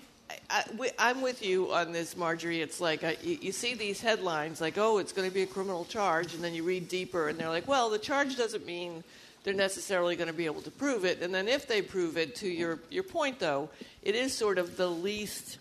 I, 0.50 0.66
I, 1.00 1.10
am 1.12 1.22
with 1.22 1.42
you 1.42 1.72
on 1.72 1.94
this, 1.94 2.18
Margery. 2.18 2.62
It's 2.62 2.82
like 2.82 3.04
I, 3.04 3.16
you, 3.24 3.38
you 3.42 3.52
see 3.54 3.76
these 3.76 4.02
headlines 4.02 4.60
like, 4.60 4.78
"Oh, 4.78 4.98
it's 4.98 5.14
going 5.14 5.28
to 5.28 5.34
be 5.34 5.44
a 5.44 5.48
criminal 5.48 5.86
charge," 5.86 6.34
and 6.34 6.44
then 6.44 6.54
you 6.54 6.64
read 6.64 6.90
deeper, 6.90 7.30
and 7.30 7.40
they're 7.40 7.48
like, 7.48 7.66
"Well, 7.68 7.90
the 7.90 8.00
charge 8.00 8.36
doesn't 8.36 8.66
mean." 8.66 9.04
They're 9.48 9.56
necessarily 9.56 10.18
going 10.18 10.28
to 10.28 10.34
be 10.34 10.46
able 10.46 10.62
to 10.62 10.70
prove 10.72 11.06
it. 11.06 11.22
And 11.22 11.34
then 11.34 11.48
if 11.48 11.70
they 11.70 11.82
prove 11.82 12.18
it, 12.18 12.36
to 12.36 12.50
your 12.50 12.80
your 12.90 13.04
point 13.04 13.40
though, 13.40 13.70
it 14.04 14.14
is 14.14 14.34
sort 14.34 14.58
of 14.58 14.76
the 14.76 14.90
least 14.90 15.60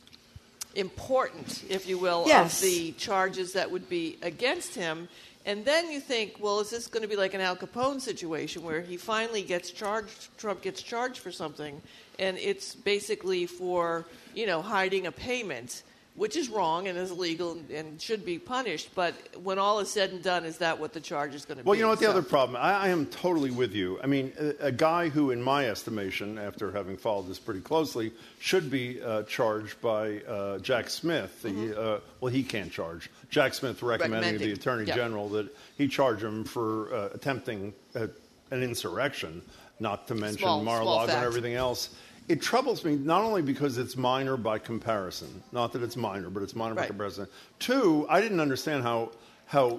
important, 0.75 1.63
if 1.69 1.87
you 1.87 1.97
will, 1.97 2.25
Yes. 2.27 2.61
of 2.61 2.69
the 2.69 2.91
charges 2.99 3.53
that 3.53 3.71
would 3.71 3.89
be 3.89 4.19
against 4.23 4.75
him. 4.75 5.09
And 5.45 5.65
then 5.65 5.89
you 5.93 6.01
think, 6.01 6.39
well, 6.41 6.59
is 6.59 6.71
this 6.71 6.89
going 6.89 7.03
to 7.03 7.09
be 7.09 7.15
like 7.15 7.33
an 7.33 7.41
Al 7.41 7.55
Capone 7.55 8.01
situation 8.01 8.65
where 8.65 8.81
he 8.81 8.97
finally 8.97 9.43
gets 9.43 9.71
charged, 9.71 10.37
Trump 10.37 10.63
gets 10.63 10.83
charged 10.83 11.19
for 11.19 11.31
something, 11.31 11.81
and 12.19 12.37
it's 12.39 12.75
basically 12.75 13.47
for, 13.47 14.05
you 14.35 14.47
know, 14.47 14.63
hiding 14.63 15.07
a 15.07 15.13
payment, 15.13 15.85
which 16.17 16.35
is 16.35 16.49
wrong 16.49 16.89
and 16.89 16.99
is 16.99 17.11
illegal 17.11 17.59
and 17.73 18.01
should 18.01 18.25
be 18.25 18.39
punished. 18.39 18.91
But 18.95 19.15
when 19.43 19.59
all 19.59 19.79
is 19.81 19.91
said 19.91 20.11
and 20.11 20.23
done, 20.23 20.45
is 20.45 20.59
that 20.59 20.81
what 20.81 20.93
the 20.93 21.01
charge 21.01 21.35
is 21.35 21.45
going 21.45 21.59
to 21.59 21.65
Well, 21.65 21.65
be? 21.65 21.69
Well, 21.69 21.77
you 21.79 21.83
know 21.83 21.89
what 21.91 21.99
the 21.99 22.07
So- 22.07 22.11
other 22.11 22.23
problem? 22.23 22.57
I, 22.57 22.73
I 22.73 22.89
am 22.89 23.07
totally 23.07 23.51
with 23.51 23.75
you. 23.75 24.01
I 24.03 24.07
mean, 24.07 24.33
a, 24.39 24.67
a 24.67 24.73
guy 24.73 25.09
who, 25.11 25.31
in 25.31 25.43
my 25.43 25.69
estimation, 25.69 26.39
after 26.39 26.73
having 26.73 26.97
followed 26.97 27.29
this 27.29 27.39
pretty 27.39 27.61
closely, 27.61 28.13
should 28.41 28.71
be 28.71 29.01
uh, 29.03 29.23
charged 29.25 29.81
by 29.81 30.21
uh, 30.21 30.59
Jack 30.59 30.89
Smith. 30.91 31.43
The, 31.43 31.51
Mm-hmm. 31.51 31.79
uh, 31.79 31.99
well, 32.21 32.33
he 32.33 32.43
can't 32.43 32.73
charge. 32.73 33.11
Jack 33.31 33.55
Smith 33.55 33.83
recommending 33.83 34.39
to 34.39 34.45
the 34.47 34.53
Attorney 34.53 34.87
yeah. 34.87 34.95
General 34.95 35.29
that 35.31 35.55
he 35.77 35.87
charge 35.89 36.23
him 36.23 36.45
for 36.45 36.93
uh, 36.95 37.09
attempting 37.15 37.75
uh, 37.95 38.07
an 38.51 38.63
insurrection, 38.63 39.43
not 39.81 40.09
to 40.09 40.15
mention 40.15 40.65
Mar-a-Lago 40.65 41.13
and 41.13 41.25
everything 41.25 41.55
else. 41.55 41.91
It 42.29 42.43
troubles 42.43 42.85
me 42.85 42.97
not 42.97 43.23
only 43.23 43.43
because 43.43 43.79
it's 43.79 43.97
minor 43.97 44.37
by 44.37 44.59
comparison, 44.59 45.43
not 45.53 45.73
that 45.75 45.83
it's 45.83 45.97
minor, 45.97 46.29
but 46.29 46.43
it's 46.43 46.57
minor 46.57 46.75
by 46.75 46.87
comparison. 46.87 47.29
Two, 47.61 48.07
I 48.09 48.21
didn't 48.21 48.41
understand 48.41 48.83
how 48.83 49.11
how 49.47 49.79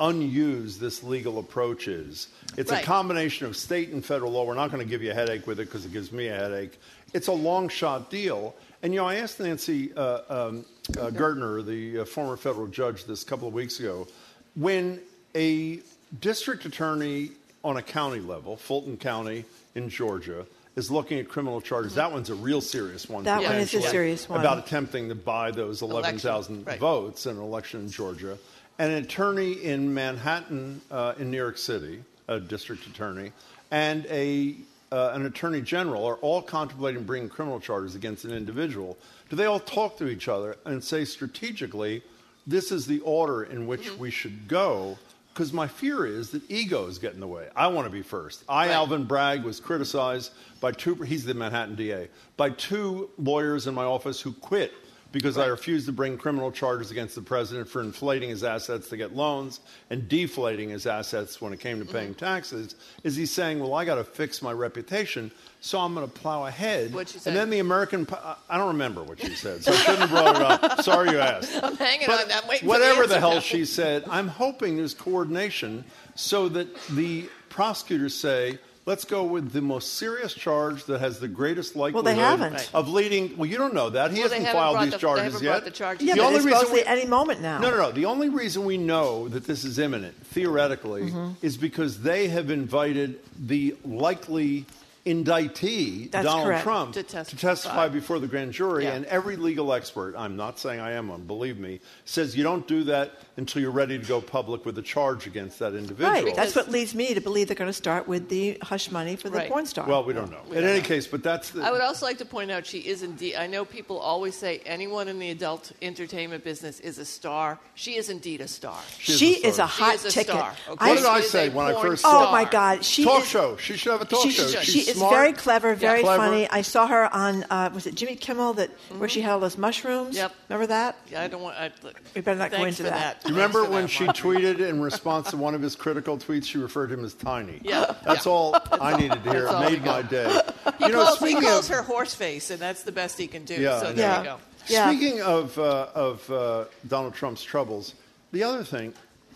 unused 0.00 0.80
this 0.80 1.02
legal 1.02 1.38
approach 1.38 1.88
is. 1.88 2.28
It's 2.58 2.70
Right. 2.70 2.82
a 2.82 2.86
combination 2.86 3.46
of 3.46 3.56
state 3.56 3.88
and 3.88 4.04
federal 4.04 4.32
law. 4.32 4.44
We're 4.44 4.54
not 4.54 4.70
going 4.70 4.84
to 4.84 4.88
give 4.88 5.02
you 5.02 5.10
a 5.10 5.14
headache 5.14 5.46
with 5.46 5.58
it 5.58 5.64
because 5.66 5.86
it 5.86 5.92
gives 5.92 6.12
me 6.12 6.28
a 6.28 6.34
headache. 6.36 6.78
It's 7.14 7.28
a 7.28 7.32
long 7.32 7.70
shot 7.70 8.10
deal. 8.10 8.54
And 8.82 8.92
you 8.92 9.00
know, 9.00 9.06
I 9.06 9.14
asked 9.16 9.40
Nancy 9.40 9.94
uh, 9.94 10.20
um, 10.28 10.66
uh, 10.98 11.08
Gertner, 11.10 11.64
the 11.64 12.00
uh, 12.00 12.04
former 12.04 12.36
federal 12.36 12.66
judge, 12.66 13.06
this 13.06 13.24
couple 13.24 13.48
of 13.48 13.54
weeks 13.54 13.80
ago, 13.80 14.06
when 14.54 15.00
a 15.34 15.80
district 16.20 16.66
attorney 16.66 17.30
on 17.64 17.78
a 17.78 17.82
county 17.82 18.20
level, 18.20 18.56
Fulton 18.56 18.98
County 18.98 19.46
in 19.74 19.88
Georgia, 19.88 20.46
is 20.76 20.90
looking 20.90 21.18
at 21.18 21.28
criminal 21.28 21.60
charges. 21.60 21.94
That 21.94 22.12
one's 22.12 22.28
a 22.28 22.34
real 22.34 22.60
serious 22.60 23.08
one. 23.08 23.24
That 23.24 23.42
one 23.42 23.56
is 23.56 23.72
a 23.74 23.80
serious 23.80 24.28
one. 24.28 24.40
About 24.40 24.58
attempting 24.58 25.08
to 25.08 25.14
buy 25.14 25.50
those 25.50 25.80
11,000 25.82 26.66
right. 26.66 26.78
votes 26.78 27.24
in 27.26 27.36
an 27.36 27.42
election 27.42 27.80
in 27.80 27.90
Georgia. 27.90 28.36
An 28.78 28.90
attorney 28.90 29.52
in 29.52 29.94
Manhattan, 29.94 30.82
uh, 30.90 31.14
in 31.18 31.30
New 31.30 31.38
York 31.38 31.56
City, 31.56 32.02
a 32.28 32.38
district 32.38 32.86
attorney, 32.86 33.32
and 33.70 34.04
a, 34.10 34.54
uh, 34.92 35.12
an 35.14 35.24
attorney 35.24 35.62
general 35.62 36.04
are 36.04 36.16
all 36.16 36.42
contemplating 36.42 37.04
bringing 37.04 37.30
criminal 37.30 37.58
charges 37.58 37.94
against 37.94 38.26
an 38.26 38.32
individual. 38.32 38.98
Do 39.30 39.36
they 39.36 39.46
all 39.46 39.60
talk 39.60 39.96
to 39.98 40.08
each 40.08 40.28
other 40.28 40.56
and 40.66 40.84
say 40.84 41.06
strategically, 41.06 42.02
this 42.46 42.70
is 42.70 42.86
the 42.86 43.00
order 43.00 43.44
in 43.44 43.66
which 43.66 43.86
Mm-hmm. 43.88 43.98
we 43.98 44.10
should 44.10 44.46
go? 44.46 44.98
Because 45.36 45.52
my 45.52 45.68
fear 45.68 46.06
is 46.06 46.30
that 46.30 46.50
egos 46.50 46.96
get 46.98 47.12
in 47.12 47.20
the 47.20 47.26
way. 47.26 47.48
I 47.54 47.66
want 47.66 47.84
to 47.86 47.90
be 47.90 48.00
first. 48.00 48.42
I, 48.48 48.68
Right. 48.68 48.74
Alvin 48.74 49.04
Bragg, 49.04 49.44
was 49.44 49.60
criticized 49.60 50.32
by 50.62 50.72
two, 50.72 50.94
he's 50.94 51.26
the 51.26 51.34
Manhattan 51.34 51.74
DA, 51.74 52.08
by 52.38 52.48
two 52.48 53.10
lawyers 53.18 53.66
in 53.66 53.74
my 53.74 53.84
office 53.84 54.18
who 54.18 54.32
quit 54.32 54.72
because 55.12 55.36
I 55.36 55.44
refused 55.46 55.84
to 55.86 55.92
bring 55.92 56.16
criminal 56.16 56.50
charges 56.50 56.90
against 56.90 57.14
the 57.14 57.20
president 57.20 57.68
for 57.68 57.82
inflating 57.82 58.30
his 58.30 58.44
assets 58.44 58.88
to 58.88 58.96
get 58.96 59.14
loans 59.14 59.60
and 59.90 60.08
deflating 60.08 60.70
his 60.70 60.86
assets 60.86 61.38
when 61.40 61.52
it 61.52 61.60
came 61.60 61.78
to 61.80 61.84
paying 61.90 62.14
Mm-hmm. 62.14 62.24
taxes. 62.24 62.74
Is 63.04 63.14
he 63.14 63.26
saying, 63.26 63.58
well, 63.60 63.74
I 63.74 63.84
got 63.84 63.96
to 63.96 64.04
fix 64.04 64.40
my 64.40 64.52
reputation, 64.52 65.30
so 65.60 65.78
I'm 65.80 65.94
going 65.94 66.06
to 66.06 66.12
plow 66.12 66.46
ahead? 66.46 66.92
What'd 66.94 67.08
she 67.08 67.18
say? 67.18 67.30
And 67.30 67.36
then 67.38 67.50
the 67.50 67.58
American, 67.58 68.06
po- 68.06 68.36
I 68.48 68.56
don't 68.58 68.68
remember 68.68 69.02
what 69.02 69.20
she 69.20 69.34
said, 69.34 69.64
so 69.64 69.72
I 69.72 69.76
shouldn't 69.76 69.98
have 70.00 70.10
brought 70.10 70.36
it 70.36 70.42
up. 70.42 70.80
Sorry 70.84 71.10
you 71.10 71.18
asked. 71.18 71.58
I'm 71.62 71.76
hanging 71.76 72.06
But 72.06 72.22
on 72.22 72.28
that. 72.28 72.46
Waiting 72.48 72.68
for 72.68 72.74
whatever 72.74 73.02
the, 73.02 73.14
the, 73.14 73.20
hell 73.20 73.34
now. 73.34 73.40
she 73.40 73.64
said, 73.64 74.04
I'm 74.08 74.28
hoping 74.28 74.76
there's 74.76 74.94
coordination 74.94 75.84
so 76.14 76.48
that 76.50 76.68
the 76.88 77.28
prosecutors 77.48 78.14
say, 78.14 78.58
let's 78.84 79.04
go 79.04 79.24
with 79.24 79.50
the 79.50 79.60
most 79.60 79.94
serious 79.94 80.32
charge 80.32 80.84
that 80.84 81.00
has 81.00 81.18
the 81.18 81.26
greatest 81.26 81.74
likelihood 81.74 82.14
haven't. 82.16 82.70
Of 82.72 82.88
leading. 82.88 83.36
Well, 83.36 83.46
you 83.46 83.56
don't 83.58 83.74
know 83.74 83.90
that. 83.90 84.12
He 84.12 84.20
Well, 84.20 84.28
hasn't 84.28 84.48
filed 84.52 84.76
these 84.82 84.90
the- 84.92 84.96
they 84.98 85.00
charges 85.00 85.24
haven't 85.24 85.42
yet. 85.42 85.50
brought 85.50 85.64
the 85.64 85.70
charges 85.72 86.06
Yeah, 86.06 86.14
the 86.14 86.20
but 86.20 86.26
only 86.26 86.36
it's 86.38 86.46
reason 86.46 86.72
we, 86.72 86.84
any 86.84 87.06
moment 87.06 87.40
now. 87.40 87.58
no, 87.58 87.70
no, 87.70 87.76
no. 87.78 87.90
The 87.92 88.04
only 88.04 88.28
reason 88.28 88.64
we 88.64 88.76
know 88.76 89.26
that 89.28 89.44
this 89.46 89.64
is 89.64 89.78
imminent, 89.80 90.14
theoretically, 90.26 91.02
Mm-hmm. 91.10 91.30
is 91.44 91.56
because 91.56 92.02
they 92.02 92.28
have 92.28 92.50
invited 92.50 93.18
the 93.38 93.74
likely 93.84 94.66
indictee, 95.06 96.10
That's 96.10 96.24
Donald 96.24 96.46
correct. 96.46 96.62
Trump, 96.64 96.92
To 96.94 97.02
testify. 97.02 97.40
testify 97.48 97.88
before 97.88 98.18
the 98.18 98.26
grand 98.26 98.52
jury. 98.52 98.84
Yeah. 98.84 98.94
And 98.94 99.04
every 99.06 99.36
legal 99.36 99.72
expert, 99.72 100.14
I'm 100.16 100.36
not 100.36 100.58
saying 100.58 100.80
I 100.80 100.92
am 100.92 101.08
one, 101.08 101.22
believe 101.22 101.58
me, 101.58 101.80
says 102.04 102.36
you 102.36 102.42
don't 102.42 102.66
do 102.66 102.84
that 102.84 103.12
until 103.36 103.62
you're 103.62 103.70
ready 103.70 103.98
to 103.98 104.04
go 104.04 104.20
public 104.20 104.64
with 104.66 104.76
a 104.78 104.82
charge 104.82 105.26
against 105.26 105.58
that 105.60 105.74
individual. 105.74 106.10
Right. 106.10 106.34
That's 106.34 106.54
what 106.56 106.70
leads 106.70 106.94
me 106.94 107.14
to 107.14 107.20
believe 107.20 107.48
they're 107.48 107.54
going 107.56 107.68
to 107.68 107.72
start 107.72 108.08
with 108.08 108.28
the 108.28 108.58
hush 108.62 108.90
money 108.90 109.16
for 109.16 109.28
the 109.30 109.36
Right. 109.38 109.50
porn 109.50 109.66
star. 109.66 109.86
Well, 109.86 110.04
we 110.04 110.12
don't 110.14 110.30
know. 110.30 110.40
In 110.52 110.64
any 110.64 110.80
case, 110.80 111.06
but 111.06 111.22
that's 111.22 111.50
the. 111.50 111.62
I 111.62 111.70
would 111.70 111.80
also 111.82 112.06
like 112.06 112.18
to 112.18 112.24
point 112.24 112.50
out 112.50 112.66
she 112.66 112.78
is 112.78 113.02
indeed. 113.02 113.36
I 113.36 113.46
know 113.46 113.64
people 113.64 113.98
always 113.98 114.34
say 114.34 114.60
anyone 114.64 115.08
in 115.08 115.18
the 115.18 115.30
adult 115.30 115.72
entertainment 115.82 116.42
business 116.44 116.80
is 116.80 116.98
a 116.98 117.04
star. 117.04 117.58
She 117.74 117.96
is 117.96 118.08
indeed 118.10 118.40
a 118.40 118.48
star. 118.48 118.78
she 118.98 119.42
a 119.44 119.48
is 119.48 119.54
star. 119.54 119.66
a 119.66 119.70
She 119.70 119.82
hot 119.82 119.94
is 119.94 120.04
a 120.06 120.10
ticket. 120.10 120.34
star, 120.34 120.52
okay? 120.70 120.88
What 120.88 120.96
did 120.96 121.06
I 121.06 121.20
say 121.20 121.48
when 121.50 121.66
I 121.66 121.72
porn 121.72 121.86
first 121.86 122.04
Oh 122.06 122.32
my. 122.32 122.44
God, 122.46 122.84
she 122.84 123.04
talk 123.04 123.22
is. 123.22 123.28
show. 123.28 123.56
She 123.58 123.76
should 123.76 123.92
have 123.92 124.00
a 124.02 124.04
talk 124.06 124.22
she, 124.22 124.30
show. 124.30 124.46
she 124.62 124.70
She's 124.72 124.88
is 124.88 124.95
smart. 124.98 125.14
very 125.14 125.32
clever, 125.32 125.74
very 125.74 126.02
clever. 126.02 126.22
funny. 126.22 126.48
I 126.48 126.62
saw 126.62 126.86
her 126.86 127.12
on 127.14 127.44
uh, 127.50 127.70
was 127.74 127.86
it 127.86 127.94
Jimmy 127.94 128.16
Kimmel 128.16 128.54
that 128.54 128.70
where 128.98 129.08
she 129.08 129.20
had 129.20 129.32
all 129.32 129.40
those 129.40 129.56
mushrooms. 129.58 130.16
Yep. 130.16 130.32
Remember 130.48 130.66
that? 130.68 130.96
Yeah, 131.10 131.22
I 131.22 131.28
don't 131.28 131.42
want. 131.42 131.56
I, 131.56 131.70
We 132.14 132.20
better 132.20 132.38
not 132.38 132.50
go 132.50 132.64
into 132.64 132.78
for 132.84 132.90
that. 132.90 133.22
Do 133.22 133.28
you 133.30 133.34
remember 133.34 133.64
for 133.64 133.70
when 133.70 133.82
that, 133.82 133.90
she 133.90 134.04
tweeted 134.06 134.60
in 134.66 134.80
response 134.90 135.30
to 135.30 135.36
one 135.36 135.54
of 135.54 135.62
his 135.62 135.76
critical 135.76 136.18
tweets? 136.18 136.44
She 136.44 136.58
referred 136.58 136.88
to 136.88 136.94
him 136.94 137.04
as 137.04 137.14
tiny. 137.14 137.60
Yeah. 137.62 137.94
that's 138.04 138.26
Yeah. 138.26 138.32
all 138.32 138.56
I 138.72 138.96
needed 138.96 139.22
to 139.24 139.30
hear. 139.30 139.46
It 139.48 139.60
made 139.60 139.84
my 139.84 140.02
day. 140.02 140.40
He 140.78 140.86
you 140.86 140.92
know, 140.92 141.04
calls, 141.04 141.18
he 141.20 141.40
calls 141.40 141.70
of 141.70 141.76
her 141.76 141.82
horse 141.82 142.14
face, 142.14 142.50
and 142.50 142.58
that's 142.60 142.82
the 142.82 142.92
best 142.92 143.16
he 143.18 143.26
can 143.26 143.44
do. 143.44 143.54
Yeah, 143.54 143.80
so 143.80 143.92
there 143.92 144.08
know. 144.10 144.18
you 144.18 144.24
go. 144.24 144.36
Yeah. 144.68 144.90
Speaking 144.90 145.22
of, 145.22 145.56
uh, 145.58 145.86
of 145.94 146.30
uh, 146.30 146.64
Donald 146.88 147.14
Trump's 147.14 147.42
troubles, 147.44 147.94
the 148.32 148.42
other 148.42 148.64
thing, 148.64 148.92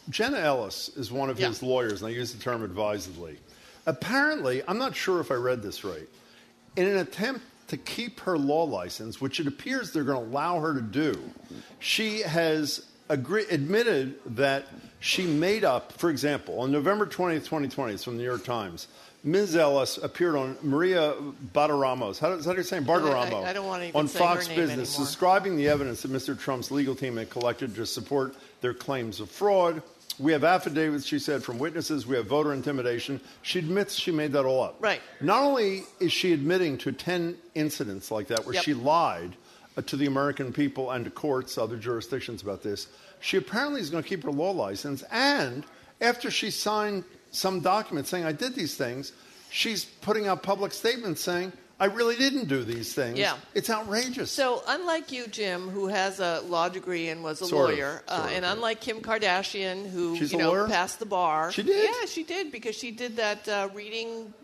Jenna 0.09 0.39
Ellis 0.39 0.89
is 0.97 1.13
one 1.13 1.31
of 1.31 1.39
Yeah. 1.39 1.49
his 1.49 1.63
lawyers, 1.63 2.03
and 2.03 2.09
I 2.11 2.13
use 2.15 2.33
the 2.33 2.43
term 2.43 2.65
advisedly. 2.65 3.39
Apparently, 3.87 4.63
I'm 4.69 4.79
not 4.79 4.95
sure 4.95 5.21
if 5.21 5.31
I 5.31 5.35
read 5.35 5.63
this 5.63 5.85
right, 5.85 6.09
in 6.77 6.87
an 6.87 6.99
attempt 6.99 7.41
to 7.69 7.77
keep 7.77 8.21
her 8.21 8.37
law 8.37 8.65
license, 8.65 9.21
which 9.21 9.41
it 9.41 9.47
appears 9.47 9.93
they're 9.93 10.05
going 10.05 10.23
to 10.25 10.31
allow 10.31 10.61
her 10.61 10.75
to 10.75 10.83
do, 10.83 11.19
she 11.79 12.21
has 12.23 12.85
agree- 13.09 13.47
admitted 13.51 14.17
that 14.37 14.67
she 14.99 15.25
made 15.27 15.65
up, 15.65 15.93
for 15.93 16.11
example, 16.11 16.61
on 16.61 16.71
November 16.73 17.07
20th, 17.07 17.45
2020, 17.45 17.95
it's 17.95 18.05
from 18.05 18.17
the 18.17 18.23
New 18.23 18.29
York 18.29 18.45
Times, 18.45 18.89
Ms. 19.23 19.55
Ellis 19.55 19.99
appeared 19.99 20.35
on 20.35 20.57
Maria 20.63 21.15
Bartiromo's. 21.55 22.19
How 22.19 22.35
does 22.35 22.47
how 22.47 22.53
do 22.53 22.59
you 22.59 22.65
say 22.65 22.79
it? 22.79 22.87
Bartiromo? 22.87 23.45
I- 23.45 23.51
I 23.51 23.53
don't 23.53 23.67
wanna 23.67 23.85
even 23.85 24.01
on 24.01 24.09
say 24.09 24.19
her 24.19 24.25
Fox 24.25 24.49
name 24.49 24.57
Business, 24.57 24.95
anymore. 24.95 25.07
describing 25.07 25.57
the 25.57 25.69
evidence 25.69 26.03
that 26.03 26.11
Mr. 26.11 26.39
Trump's 26.39 26.71
legal 26.71 26.95
team 26.95 27.19
had 27.19 27.29
collected 27.29 27.75
to 27.75 27.85
support 27.85 28.35
their 28.63 28.73
claims 28.73 29.21
of 29.21 29.31
fraud. 29.31 29.83
We 30.21 30.33
have 30.33 30.45
affidavits, 30.45 31.07
she 31.07 31.19
said, 31.19 31.43
from 31.43 31.59
witnesses. 31.59 32.07
We 32.07 32.17
have 32.17 32.27
voter 32.27 32.53
intimidation. 32.53 33.21
She 33.43 33.59
admits 33.59 33.95
she 33.95 34.13
made 34.13 34.33
that 34.33 34.45
all 34.45 34.63
up. 34.63 34.77
Right. 34.79 35.01
Not 35.21 35.43
only 35.43 35.85
is 35.99 36.13
she 36.13 36.33
admitting 36.35 36.77
to 36.79 36.93
10 36.93 37.37
incidents 37.55 38.11
like 38.11 38.27
that 38.27 38.45
where 38.45 38.55
Yep. 38.55 38.65
she 38.65 38.75
lied 38.75 39.35
uh, 39.77 39.83
to 39.83 39.97
the 39.97 40.05
American 40.07 40.53
people 40.53 40.91
and 40.91 41.07
to 41.07 41.11
courts, 41.11 41.57
other 41.57 41.77
jurisdictions 41.77 42.43
about 42.43 42.63
this, 42.63 42.89
she 43.21 43.39
apparently 43.39 43.81
is 43.81 43.89
going 43.89 44.03
to 44.03 44.09
keep 44.09 44.23
her 44.25 44.31
law 44.31 44.51
license. 44.51 45.03
And 45.11 45.65
after 46.03 46.31
she 46.31 46.51
signed 46.51 47.05
some 47.31 47.61
document 47.61 48.07
saying, 48.07 48.25
I 48.25 48.33
did 48.33 48.55
these 48.55 48.75
things, 48.77 49.13
she's 49.51 49.85
putting 49.85 50.29
out 50.29 50.43
public 50.43 50.73
statements 50.73 51.23
saying, 51.23 51.53
I 51.81 51.87
really 51.87 52.17
didn't 52.17 52.49
do 52.49 52.63
these 52.63 52.93
things. 52.95 53.19
Yeah. 53.19 53.37
It's 53.55 53.71
outrageous. 53.71 54.31
So, 54.31 54.63
unlike 54.69 55.11
you, 55.13 55.27
Jim, 55.27 55.71
who 55.71 55.89
has 55.89 56.21
a 56.21 56.43
law 56.47 56.69
degree 56.69 57.09
and 57.09 57.25
was 57.25 57.41
a 57.41 57.47
Sort 57.47 57.71
of, 57.71 57.77
lawyer, 57.77 58.03
uh, 58.07 58.25
of, 58.27 58.33
and 58.33 58.45
unlike 58.45 58.83
Kim 58.83 59.01
Kardashian, 59.01 59.91
who 59.91 60.15
She's 60.17 60.31
you 60.31 60.39
know 60.39 60.51
lawyer? 60.51 60.69
passed 60.69 60.99
the 60.99 61.07
bar, 61.07 61.51
She 61.51 61.63
did? 61.63 61.83
Yeah, 61.83 62.07
she 62.07 62.23
did 62.23 62.53
because 62.53 62.77
she 62.77 62.91
did 62.91 63.17
that 63.17 63.49
uh, 63.49 63.71
reading 63.75 64.35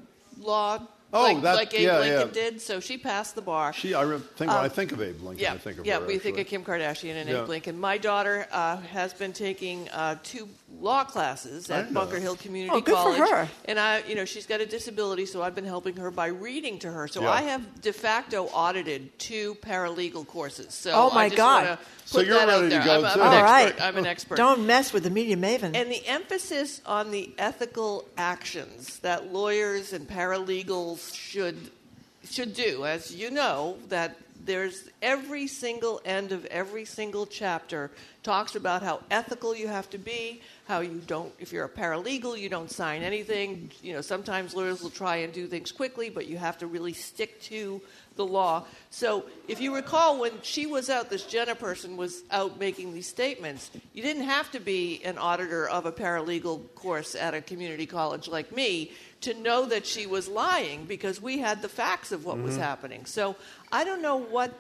law. 0.41 0.81
Oh, 1.13 1.23
like, 1.23 1.41
that- 1.43 1.55
like 1.55 1.73
Abe 1.75 1.81
yeah, 1.83 1.99
Lincoln 2.01 2.29
yeah. 2.29 2.35
did. 2.51 2.61
So 2.61 2.81
she 2.81 2.99
passed 2.99 3.35
the 3.37 3.41
bar. 3.43 3.73
She, 3.73 3.95
I 3.95 4.03
re- 4.03 4.19
think 4.19 4.51
when 4.51 4.61
I 4.61 4.65
Um, 4.65 4.71
think 4.71 4.93
of 4.93 5.01
Abe 5.01 5.21
Lincoln, 5.23 5.39
Yeah, 5.43 5.55
I 5.55 5.59
think 5.59 5.79
of 5.79 5.87
yeah. 5.87 6.01
her. 6.01 6.07
we 6.07 6.19
think 6.19 6.39
of 6.39 6.47
Kim 6.47 6.65
Kardashian 6.65 7.15
and 7.15 7.29
Yeah. 7.31 7.43
Abe 7.43 7.49
Lincoln. 7.49 7.79
My 7.79 7.97
daughter 7.97 8.47
uh, 8.51 8.79
has 8.79 9.15
been 9.15 9.33
taking 9.33 9.89
uh, 9.91 10.17
two 10.23 10.49
law 10.81 11.05
classes 11.05 11.71
at 11.71 11.95
Bunker. 11.95 12.19
Hill 12.19 12.37
Community 12.37 12.75
Oh, 12.75 12.81
good 12.81 12.95
for 12.97 13.15
College. 13.17 13.31
her. 13.31 13.49
And 13.67 13.79
I, 13.79 14.03
you 14.09 14.15
know, 14.17 14.25
she's 14.25 14.47
got 14.47 14.61
a 14.61 14.67
disability, 14.67 15.25
so 15.27 15.43
I've 15.43 15.55
been 15.55 15.65
helping 15.65 15.97
her 15.97 16.11
by 16.11 16.27
reading 16.27 16.79
to 16.81 16.91
her. 16.93 17.07
So 17.09 17.23
Yeah. 17.23 17.31
I 17.31 17.43
have 17.43 17.81
de 17.81 17.93
facto 17.93 18.47
audited 18.53 19.17
two 19.19 19.55
paralegal 19.63 20.27
courses. 20.27 20.75
So 20.75 20.91
Oh, 20.93 21.11
my 21.15 21.27
I 21.27 21.29
just 21.29 21.37
God. 21.39 21.63
wanna 21.65 21.79
So 22.07 22.21
you're 22.21 22.35
that 22.35 22.49
out 22.49 22.63
ready 22.63 22.69
to 22.71 22.75
there. 22.77 22.85
go, 22.85 23.05
I'm, 23.05 23.21
I'm 23.21 23.21
All 23.21 23.43
right. 23.43 23.67
expert. 23.69 23.83
I'm 23.83 23.97
an 23.99 24.07
expert. 24.07 24.37
Don't 24.37 24.65
mess 24.65 24.93
with 24.93 25.03
the 25.03 25.11
media 25.11 25.37
maven. 25.37 25.75
And 25.77 25.91
the 25.91 26.07
emphasis 26.07 26.81
on 26.87 27.11
the 27.11 27.31
ethical 27.37 28.05
actions 28.17 29.01
that 29.01 29.33
lawyers 29.33 29.93
and 29.93 30.09
paralegals 30.09 31.13
should 31.15 31.71
should 32.31 32.55
do, 32.55 32.85
as 32.85 33.15
you 33.15 33.31
know, 33.31 33.77
that 33.89 34.17
there's 34.47 34.89
every 35.03 35.47
single 35.47 36.01
end 36.05 36.33
of 36.33 36.47
every 36.47 36.85
single 36.85 37.27
chapter 37.27 37.91
talks 38.23 38.57
about 38.57 38.83
how 38.83 39.01
ethical 39.11 39.55
you 39.55 39.69
have 39.69 39.91
to 39.91 39.99
be, 39.99 40.41
how 40.67 40.81
you 40.81 41.01
don't 41.07 41.33
if 41.39 41.53
you're 41.53 41.65
a 41.65 41.69
paralegal, 41.69 42.39
you 42.39 42.49
don't 42.49 42.71
sign 42.71 43.03
anything. 43.03 43.71
You 43.83 43.95
know, 43.95 44.01
sometimes 44.01 44.55
lawyers 44.55 44.83
will 44.83 44.91
try 44.91 45.17
and 45.17 45.33
do 45.33 45.47
things 45.47 45.73
quickly, 45.73 46.11
but 46.11 46.27
you 46.27 46.39
have 46.39 46.59
to 46.59 46.67
really 46.67 46.93
stick 46.93 47.41
to 47.43 47.81
the 48.17 48.25
law. 48.25 48.65
So, 48.91 49.27
if 49.47 49.61
you 49.61 49.75
recall, 49.75 50.19
when 50.19 50.33
she 50.43 50.67
was 50.67 50.89
out, 50.89 51.11
this 51.11 51.25
Jenna 51.25 51.55
person 51.55 51.97
was 51.97 52.23
out 52.31 52.59
making 52.59 52.95
these 52.95 53.09
statements, 53.09 53.71
you 53.93 54.03
didn't 54.03 54.25
have 54.25 54.51
to 54.53 54.61
be 54.61 55.03
an 55.05 55.19
auditor 55.19 55.69
of 55.69 55.87
a 55.87 55.93
paralegal 55.93 56.75
course 56.75 57.15
at 57.15 57.35
a 57.35 57.41
community 57.41 57.87
college 57.87 58.27
like 58.27 58.51
me 58.53 58.93
to 59.23 59.35
know 59.35 59.67
that 59.67 59.87
she 59.87 60.07
was 60.07 60.29
lying 60.29 60.85
because 60.85 61.21
we 61.21 61.39
had 61.39 61.63
the 61.63 61.69
facts 61.69 62.13
of 62.13 62.25
what 62.25 62.39
was 62.39 62.57
Mhm. 62.57 62.61
happening. 62.61 63.07
So, 63.07 63.37
I 63.73 63.85
don't 63.85 64.03
know 64.03 64.17
what, 64.17 64.53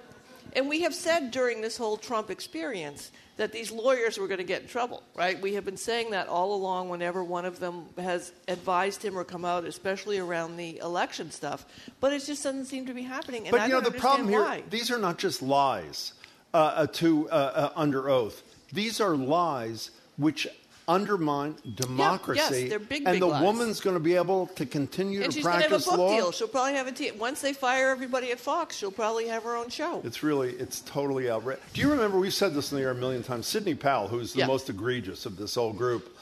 and 0.54 0.68
we 0.68 0.82
have 0.82 0.94
said 0.94 1.30
during 1.30 1.60
this 1.60 1.76
whole 1.76 1.96
Trump 1.96 2.30
experience 2.30 3.10
that 3.36 3.52
these 3.52 3.70
lawyers 3.70 4.16
were 4.18 4.26
going 4.26 4.38
to 4.38 4.44
get 4.44 4.62
in 4.62 4.68
trouble, 4.68 5.02
right? 5.14 5.38
We 5.42 5.54
have 5.54 5.64
been 5.66 5.76
saying 5.76 6.12
that 6.12 6.26
all 6.26 6.54
along 6.54 6.88
whenever 6.88 7.22
one 7.22 7.44
of 7.44 7.60
them 7.60 7.84
has 7.98 8.32
advised 8.48 9.02
him 9.04 9.16
or 9.18 9.24
come 9.24 9.44
out, 9.44 9.64
especially 9.64 10.18
around 10.18 10.56
the 10.56 10.78
election 10.78 11.30
stuff. 11.30 11.66
But 12.00 12.14
it 12.14 12.24
just 12.24 12.42
doesn't 12.42 12.64
seem 12.64 12.86
to 12.86 12.94
be 12.94 13.02
happening. 13.02 13.42
And 13.42 13.50
but 13.50 13.60
I 13.60 13.66
you 13.66 13.72
know 13.72 13.80
the 13.82 13.90
problem 13.90 14.28
here 14.28 14.40
why. 14.40 14.62
these 14.70 14.90
are 14.90 14.98
not 14.98 15.18
just 15.18 15.42
lies 15.42 16.14
uh, 16.54 16.56
uh, 16.56 16.86
to 16.94 17.28
uh, 17.28 17.34
uh, 17.34 17.72
under 17.76 18.08
oath 18.08 18.42
these 18.72 19.00
are 19.00 19.14
lies 19.16 19.90
which 20.16 20.48
undermine 20.88 21.56
democracy 21.74 22.68
they're 22.68 22.78
big, 22.78 23.02
and 23.04 23.12
big 23.14 23.20
the 23.20 23.26
lies. 23.26 23.42
woman's 23.42 23.80
going 23.80 23.96
to 23.96 24.00
be 24.00 24.14
able 24.14 24.46
to 24.48 24.64
continue 24.64 25.22
And 25.22 25.32
to 25.32 25.36
she's 25.38 25.44
going 25.44 25.56
to 25.56 25.62
have 25.62 25.72
a 25.72 25.74
practice 25.74 25.86
book 25.86 25.98
law 25.98 26.16
deal. 26.16 26.32
She'll 26.32 26.48
probably 26.48 26.74
have 26.74 26.86
a 26.86 26.92
te- 26.92 27.10
once 27.12 27.40
they 27.40 27.52
fire 27.52 27.88
everybody 27.90 28.30
at 28.30 28.38
Fox. 28.38 28.76
She'll 28.76 28.92
probably 28.92 29.26
have 29.28 29.42
her 29.42 29.56
own 29.56 29.68
show. 29.68 30.00
It's 30.04 30.22
really, 30.22 30.50
it's 30.50 30.80
totally 30.82 31.28
outrageous. 31.30 31.64
Do 31.72 31.80
you 31.80 31.90
remember, 31.90 32.18
we've 32.18 32.32
said 32.32 32.54
this 32.54 32.70
in 32.70 32.78
the 32.78 32.84
air 32.84 32.90
a 32.92 32.94
million 32.94 33.22
times, 33.22 33.46
Sidney 33.46 33.74
Powell, 33.74 34.08
who's 34.08 34.32
the 34.32 34.40
Yeah. 34.40 34.46
most 34.46 34.70
egregious 34.70 35.26
of 35.26 35.36
this 35.36 35.56
whole 35.56 35.72
group, 35.72 36.16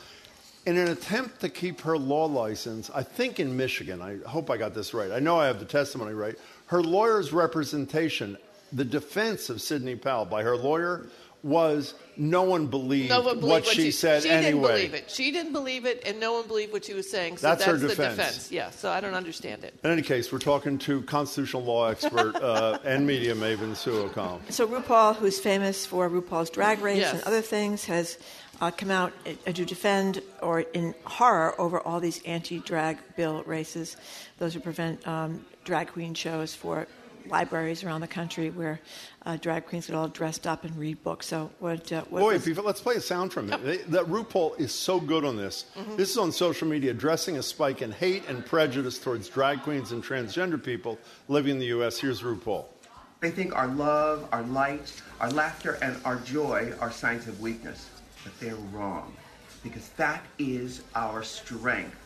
in 0.67 0.79
an 0.79 0.89
attempt 0.89 1.41
to 1.43 1.51
keep 1.51 1.83
her 1.83 1.99
law 1.99 2.25
license, 2.25 2.91
I 2.95 3.03
think 3.03 3.39
in 3.39 3.55
Michigan, 3.57 4.01
I 4.01 4.17
hope 4.27 4.49
I 4.49 4.57
got 4.57 4.75
this 4.75 4.95
right, 4.95 5.11
I 5.13 5.19
know 5.19 5.39
I 5.39 5.47
have 5.47 5.59
the 5.59 5.67
testimony 5.67 6.15
right, 6.15 6.37
her 6.69 6.83
lawyer's 6.83 7.35
representation, 7.35 8.39
the 8.73 8.85
defense 8.85 9.51
of 9.51 9.61
Sidney 9.61 9.95
Powell 9.95 10.25
by 10.25 10.43
her 10.43 10.57
lawyer, 10.57 11.07
was 11.45 11.93
no 12.17 12.43
one 12.43 12.69
believed, 12.69 13.11
No 13.11 13.21
one 13.21 13.39
believed 13.39 13.67
what, 13.67 13.75
she 13.75 13.91
said 13.91 14.23
she 14.23 14.31
anyway. 14.31 14.51
didn't 14.51 14.63
believe 14.63 14.95
it. 14.95 15.11
She 15.11 15.31
didn't 15.31 15.53
believe 15.53 15.85
it, 15.85 16.03
and 16.07 16.19
no 16.19 16.33
one 16.33 16.47
believed 16.49 16.73
what 16.73 16.85
she 16.87 16.95
was 16.95 17.09
saying. 17.11 17.37
So 17.37 17.49
That's 17.49 17.65
that's, 17.65 17.71
her 17.73 17.77
the 17.79 17.89
defense. 17.89 18.17
defense. 18.17 18.53
Yeah. 18.53 18.71
So 18.71 18.91
I 18.91 19.01
don't 19.01 19.13
understand 19.15 19.63
it. 19.63 19.75
In 19.85 19.91
any 19.91 20.01
case, 20.01 20.33
we're 20.33 20.39
talking 20.39 20.79
to 20.79 21.03
constitutional 21.03 21.63
law 21.65 21.89
expert 21.91 22.35
uh, 22.43 22.79
and 22.85 23.07
media 23.07 23.35
maven 23.35 23.77
Sue 23.77 23.95
O'Connell. 24.05 24.41
So 24.49 24.67
RuPaul, 24.67 25.17
who's 25.17 25.39
famous 25.39 25.85
for 25.85 26.09
RuPaul's 26.09 26.49
Drag 26.51 26.81
Race 26.81 26.99
Yes. 26.99 27.13
and 27.15 27.23
other 27.25 27.43
things, 27.43 27.85
has 27.85 28.17
uh, 28.63 28.71
come 28.71 28.91
out 28.91 29.13
uh, 29.47 29.53
to 29.53 29.65
defend 29.67 30.23
or 30.41 30.61
in 30.61 30.95
horror 31.05 31.61
over 31.61 31.79
all 31.79 32.01
these 32.01 32.23
anti-drag 32.25 32.97
bill 33.17 33.43
races, 33.45 33.97
those 34.39 34.55
who 34.55 34.61
prevent 34.61 35.07
um, 35.07 35.45
drag 35.65 35.89
queen 35.89 36.15
shows 36.15 36.55
for 36.55 36.87
libraries 37.27 37.83
around 37.85 38.01
the 38.01 38.07
country 38.09 38.51
where 38.51 38.81
uh, 39.27 39.37
drag 39.37 39.67
queens 39.67 39.87
get 39.87 39.97
all 39.97 40.09
dressed 40.09 40.47
up 40.47 40.65
and 40.65 40.77
read 40.77 41.03
books. 41.03 41.27
So 41.27 41.51
what? 41.59 41.91
Uh, 41.93 42.03
what 42.11 42.21
Boy, 42.21 42.33
was- 42.35 42.45
before, 42.45 42.65
let's 42.65 42.81
play 42.81 42.95
a 42.97 43.01
sound 43.01 43.33
from 43.33 43.53
it. 43.53 43.63
They- 43.65 43.77
That 43.79 44.07
RuPaul 44.07 44.59
is 44.59 44.73
so 44.73 45.01
good 45.01 45.25
on 45.25 45.37
this. 45.37 45.67
Mhm. 45.77 45.97
This 45.97 46.11
is 46.11 46.19
on 46.19 46.33
social 46.33 46.69
media, 46.69 46.91
addressing 46.91 47.37
a 47.37 47.43
spike 47.43 47.83
in 47.83 47.93
hate 47.93 48.23
and 48.29 48.45
prejudice 48.45 48.99
towards 48.99 49.29
drag 49.29 49.63
queens 49.63 49.93
and 49.93 50.03
transgender 50.05 50.63
people 50.63 50.99
living 51.29 51.53
in 51.53 51.59
the 51.59 51.67
U.S. 51.67 51.99
Here's 51.99 52.23
RuPaul. 52.23 52.67
They 53.21 53.31
think 53.31 53.55
our 53.57 53.69
love, 53.69 54.29
our 54.33 54.43
light, 54.43 55.01
our 55.21 55.31
laughter, 55.31 55.79
and 55.81 55.97
our 56.05 56.17
joy 56.17 56.73
are 56.81 56.91
signs 56.91 57.27
of 57.27 57.41
weakness. 57.41 57.89
But 58.23 58.39
they're 58.41 58.55
wrong, 58.73 59.15
because 59.63 59.89
that 59.97 60.23
is 60.39 60.83
our 60.95 61.23
strength. 61.23 61.97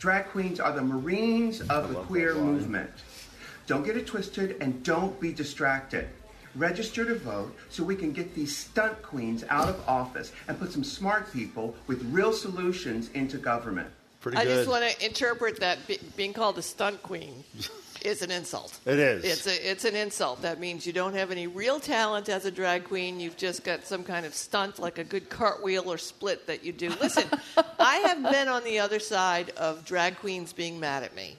Drag 0.00 0.26
queens 0.26 0.60
are 0.60 0.72
the 0.72 0.82
Marines 0.82 1.60
of 1.62 1.88
the 1.88 1.94
queer 2.02 2.34
movement. 2.34 2.90
Don't 3.68 3.84
get 3.84 3.98
it 3.98 4.06
twisted 4.06 4.56
and 4.62 4.82
don't 4.82 5.20
be 5.20 5.30
distracted. 5.30 6.08
Register 6.54 7.04
to 7.04 7.14
vote 7.14 7.54
so 7.68 7.84
we 7.84 7.94
can 7.94 8.12
get 8.12 8.34
these 8.34 8.56
stunt 8.56 9.02
queens 9.02 9.44
out 9.50 9.68
of 9.68 9.78
office 9.86 10.32
and 10.48 10.58
put 10.58 10.72
some 10.72 10.82
smart 10.82 11.30
people 11.34 11.76
with 11.86 12.02
real 12.10 12.32
solutions 12.32 13.10
into 13.10 13.36
government. 13.36 13.90
Pretty 14.22 14.38
I 14.38 14.44
good. 14.44 14.56
just 14.56 14.70
want 14.70 14.90
to 14.90 15.04
interpret 15.04 15.60
that 15.60 15.86
be, 15.86 15.98
being 16.16 16.32
called 16.32 16.56
a 16.56 16.62
stunt 16.62 17.02
queen 17.02 17.44
is 18.02 18.22
an 18.22 18.30
insult. 18.30 18.80
It 18.86 18.98
is. 18.98 19.22
It's 19.22 19.46
a, 19.46 19.70
it's 19.70 19.84
an 19.84 19.94
insult. 19.94 20.40
That 20.40 20.58
means 20.58 20.86
you 20.86 20.94
don't 20.94 21.14
have 21.14 21.30
any 21.30 21.46
real 21.46 21.78
talent 21.78 22.30
as 22.30 22.46
a 22.46 22.50
drag 22.50 22.84
queen. 22.84 23.20
You've 23.20 23.36
just 23.36 23.64
got 23.64 23.84
some 23.84 24.02
kind 24.02 24.24
of 24.24 24.34
stunt, 24.34 24.78
like 24.78 24.96
a 24.96 25.04
good 25.04 25.28
cartwheel 25.28 25.92
or 25.92 25.98
split 25.98 26.46
that 26.46 26.64
you 26.64 26.72
do. 26.72 26.88
Listen, 27.02 27.28
I 27.78 27.96
have 27.98 28.22
been 28.32 28.48
on 28.48 28.64
the 28.64 28.78
other 28.78 28.98
side 28.98 29.50
of 29.50 29.84
drag 29.84 30.16
queens 30.16 30.54
being 30.54 30.80
mad 30.80 31.02
at 31.02 31.14
me. 31.14 31.36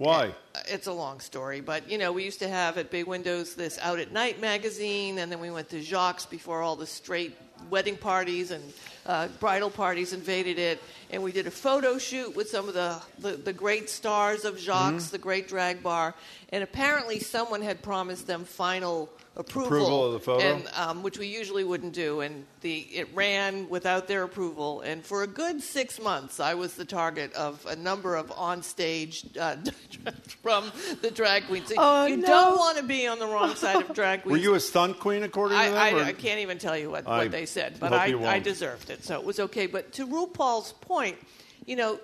Why? 0.00 0.34
It's 0.66 0.86
a 0.86 0.94
long 0.94 1.20
story, 1.20 1.60
but 1.60 1.90
you 1.90 1.98
know, 1.98 2.10
we 2.10 2.24
used 2.24 2.38
to 2.38 2.48
have 2.48 2.78
at 2.78 2.90
Bay 2.90 3.02
Windows 3.02 3.54
this 3.54 3.78
Out 3.82 3.98
at 3.98 4.12
Night 4.12 4.40
magazine, 4.40 5.18
and 5.18 5.30
then 5.30 5.40
we 5.40 5.50
went 5.50 5.68
to 5.68 5.82
Jacques 5.82 6.30
before 6.30 6.62
all 6.62 6.74
the 6.74 6.86
straight 6.86 7.36
wedding 7.68 7.98
parties 7.98 8.50
and 8.50 8.64
uh, 9.04 9.28
bridal 9.40 9.68
parties 9.68 10.14
invaded 10.14 10.58
it. 10.58 10.82
And 11.10 11.22
we 11.22 11.32
did 11.32 11.46
a 11.46 11.50
photo 11.50 11.98
shoot 11.98 12.34
with 12.34 12.48
some 12.48 12.66
of 12.66 12.72
the, 12.72 12.98
the, 13.18 13.32
the 13.36 13.52
great 13.52 13.90
stars 13.90 14.46
of 14.46 14.58
Jacques, 14.58 14.94
Mhm. 14.94 15.10
the 15.10 15.18
great 15.18 15.48
drag 15.48 15.82
bar. 15.82 16.14
And 16.48 16.64
apparently, 16.64 17.18
someone 17.20 17.60
had 17.60 17.82
promised 17.82 18.26
them 18.26 18.46
final 18.46 19.10
approval, 19.36 19.66
Approval 19.68 20.06
of 20.06 20.12
the 20.14 20.20
photo? 20.20 20.44
and 20.44 20.68
um, 20.74 21.02
which 21.02 21.18
we 21.18 21.26
usually 21.26 21.64
wouldn't 21.64 21.92
do. 21.94 22.20
And 22.20 22.44
the 22.60 22.80
it 22.92 23.08
ran 23.14 23.68
without 23.68 24.08
their 24.08 24.22
approval. 24.24 24.80
And 24.82 25.04
for 25.04 25.22
a 25.22 25.26
good 25.26 25.62
six 25.62 26.00
months, 26.00 26.40
I 26.40 26.54
was 26.54 26.74
the 26.74 26.84
target 26.84 27.32
of 27.34 27.64
a 27.66 27.76
number 27.76 28.16
of 28.16 28.30
on-stage 28.32 29.26
uh, 29.40 29.56
from 30.42 30.70
the 31.00 31.10
drag 31.10 31.46
queens. 31.46 31.68
So 31.68 31.74
Oh, 31.78 32.06
you 32.06 32.16
no. 32.18 32.26
don't 32.26 32.58
want 32.58 32.76
to 32.78 32.82
be 32.84 33.06
on 33.06 33.18
the 33.18 33.26
wrong 33.26 33.54
side 33.54 33.76
of 33.88 33.94
drag 33.94 34.22
queens. 34.22 34.32
Were 34.38 34.42
you 34.42 34.54
a 34.54 34.60
stunt 34.60 34.98
queen 34.98 35.22
according 35.22 35.58
to 35.58 35.64
them? 35.64 35.74
I, 35.74 35.90
I, 35.92 36.04
I 36.08 36.12
can't 36.12 36.40
even 36.40 36.58
tell 36.58 36.76
you 36.76 36.90
what, 36.90 37.06
I 37.06 37.18
what 37.18 37.30
they 37.30 37.46
said, 37.46 37.76
but 37.80 37.92
I, 37.92 38.12
I 38.26 38.38
deserved 38.40 38.90
it, 38.90 39.04
so 39.04 39.14
it 39.18 39.24
was 39.24 39.38
okay. 39.40 39.66
But 39.66 39.92
to 39.94 40.06
RuPaul's 40.06 40.72
point, 40.72 41.16
you 41.66 41.76
know, 41.76 41.98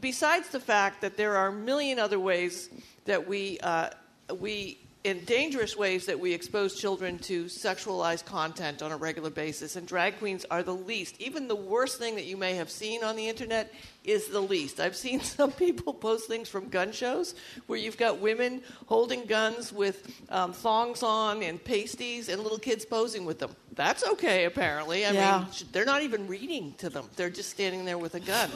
besides 0.00 0.48
the 0.48 0.60
fact 0.60 1.02
that 1.02 1.16
there 1.16 1.36
are 1.36 1.48
a 1.48 1.52
million 1.52 1.98
other 1.98 2.18
ways 2.18 2.70
that 3.04 3.28
we 3.28 3.58
uh, 3.60 3.90
we 4.38 4.78
in 5.02 5.24
dangerous 5.24 5.76
ways 5.78 6.04
that 6.06 6.20
we 6.20 6.34
expose 6.34 6.78
children 6.78 7.18
to 7.20 7.44
sexualized 7.46 8.26
content 8.26 8.82
on 8.82 8.92
a 8.92 8.96
regular 8.98 9.30
basis, 9.30 9.76
and 9.76 9.86
drag 9.88 10.18
queens 10.18 10.44
are 10.50 10.62
the 10.62 10.74
least. 10.74 11.18
Even 11.20 11.48
the 11.48 11.56
worst 11.56 11.98
thing 11.98 12.16
that 12.16 12.26
you 12.26 12.36
may 12.36 12.54
have 12.56 12.70
seen 12.70 13.02
on 13.02 13.16
the 13.16 13.26
internet 13.26 13.72
is 14.04 14.28
the 14.28 14.40
least. 14.40 14.78
I've 14.78 14.94
seen 14.96 15.20
some 15.22 15.52
people 15.52 15.94
post 15.94 16.28
things 16.28 16.50
from 16.50 16.68
gun 16.68 16.92
shows 16.92 17.34
where 17.66 17.78
you've 17.78 17.96
got 17.96 18.18
women 18.18 18.60
holding 18.86 19.24
guns 19.24 19.72
with 19.72 20.06
um, 20.28 20.52
thongs 20.52 21.02
on 21.02 21.42
and 21.42 21.62
pasties 21.64 22.28
and 22.28 22.42
little 22.42 22.58
kids 22.58 22.84
posing 22.84 23.24
with 23.24 23.38
them. 23.38 23.56
That's 23.74 24.06
okay, 24.06 24.44
apparently. 24.44 25.06
I 25.06 25.12
Yeah. 25.12 25.38
mean, 25.38 25.46
they're 25.72 25.86
not 25.86 26.02
even 26.02 26.26
reading 26.26 26.74
to 26.78 26.90
them, 26.90 27.06
they're 27.16 27.30
just 27.30 27.48
standing 27.48 27.86
there 27.86 27.96
with 27.98 28.14
a 28.16 28.20
gun. 28.20 28.50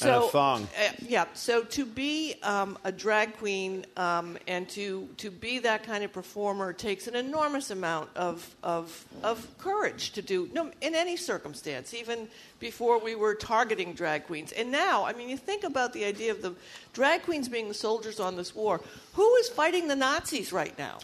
And 0.00 0.10
a 0.10 0.28
thong. 0.28 0.62
uh, 0.62 0.92
yeah. 1.00 1.26
So 1.34 1.62
to 1.62 1.84
be 1.84 2.36
um, 2.42 2.78
a 2.84 2.92
drag 2.92 3.36
queen 3.36 3.84
um, 3.96 4.38
and 4.46 4.68
to 4.70 5.08
to 5.18 5.30
be 5.30 5.58
that 5.60 5.82
kind 5.82 6.04
of 6.04 6.12
performer 6.12 6.72
takes 6.72 7.06
an 7.06 7.14
enormous 7.14 7.70
amount 7.70 8.10
of 8.16 8.54
of 8.62 9.04
of 9.22 9.46
courage 9.58 10.12
to 10.12 10.22
do. 10.22 10.48
No, 10.52 10.70
in 10.80 10.94
any 10.94 11.16
circumstance, 11.16 11.94
even 11.94 12.28
before 12.58 12.98
we 12.98 13.14
were 13.14 13.34
targeting 13.34 13.94
drag 13.94 14.26
queens, 14.26 14.52
and 14.52 14.70
now, 14.70 15.04
I 15.04 15.12
mean, 15.12 15.28
you 15.28 15.36
think 15.36 15.64
about 15.64 15.92
the 15.92 16.04
idea 16.04 16.30
of 16.30 16.42
the 16.42 16.54
drag 16.92 17.22
queens 17.22 17.48
being 17.48 17.68
the 17.68 17.74
soldiers 17.74 18.20
on 18.20 18.36
this 18.36 18.54
war. 18.54 18.80
Who 19.14 19.34
is 19.36 19.48
fighting 19.48 19.88
the 19.88 19.96
Nazis 19.96 20.52
right 20.52 20.76
now? 20.78 20.98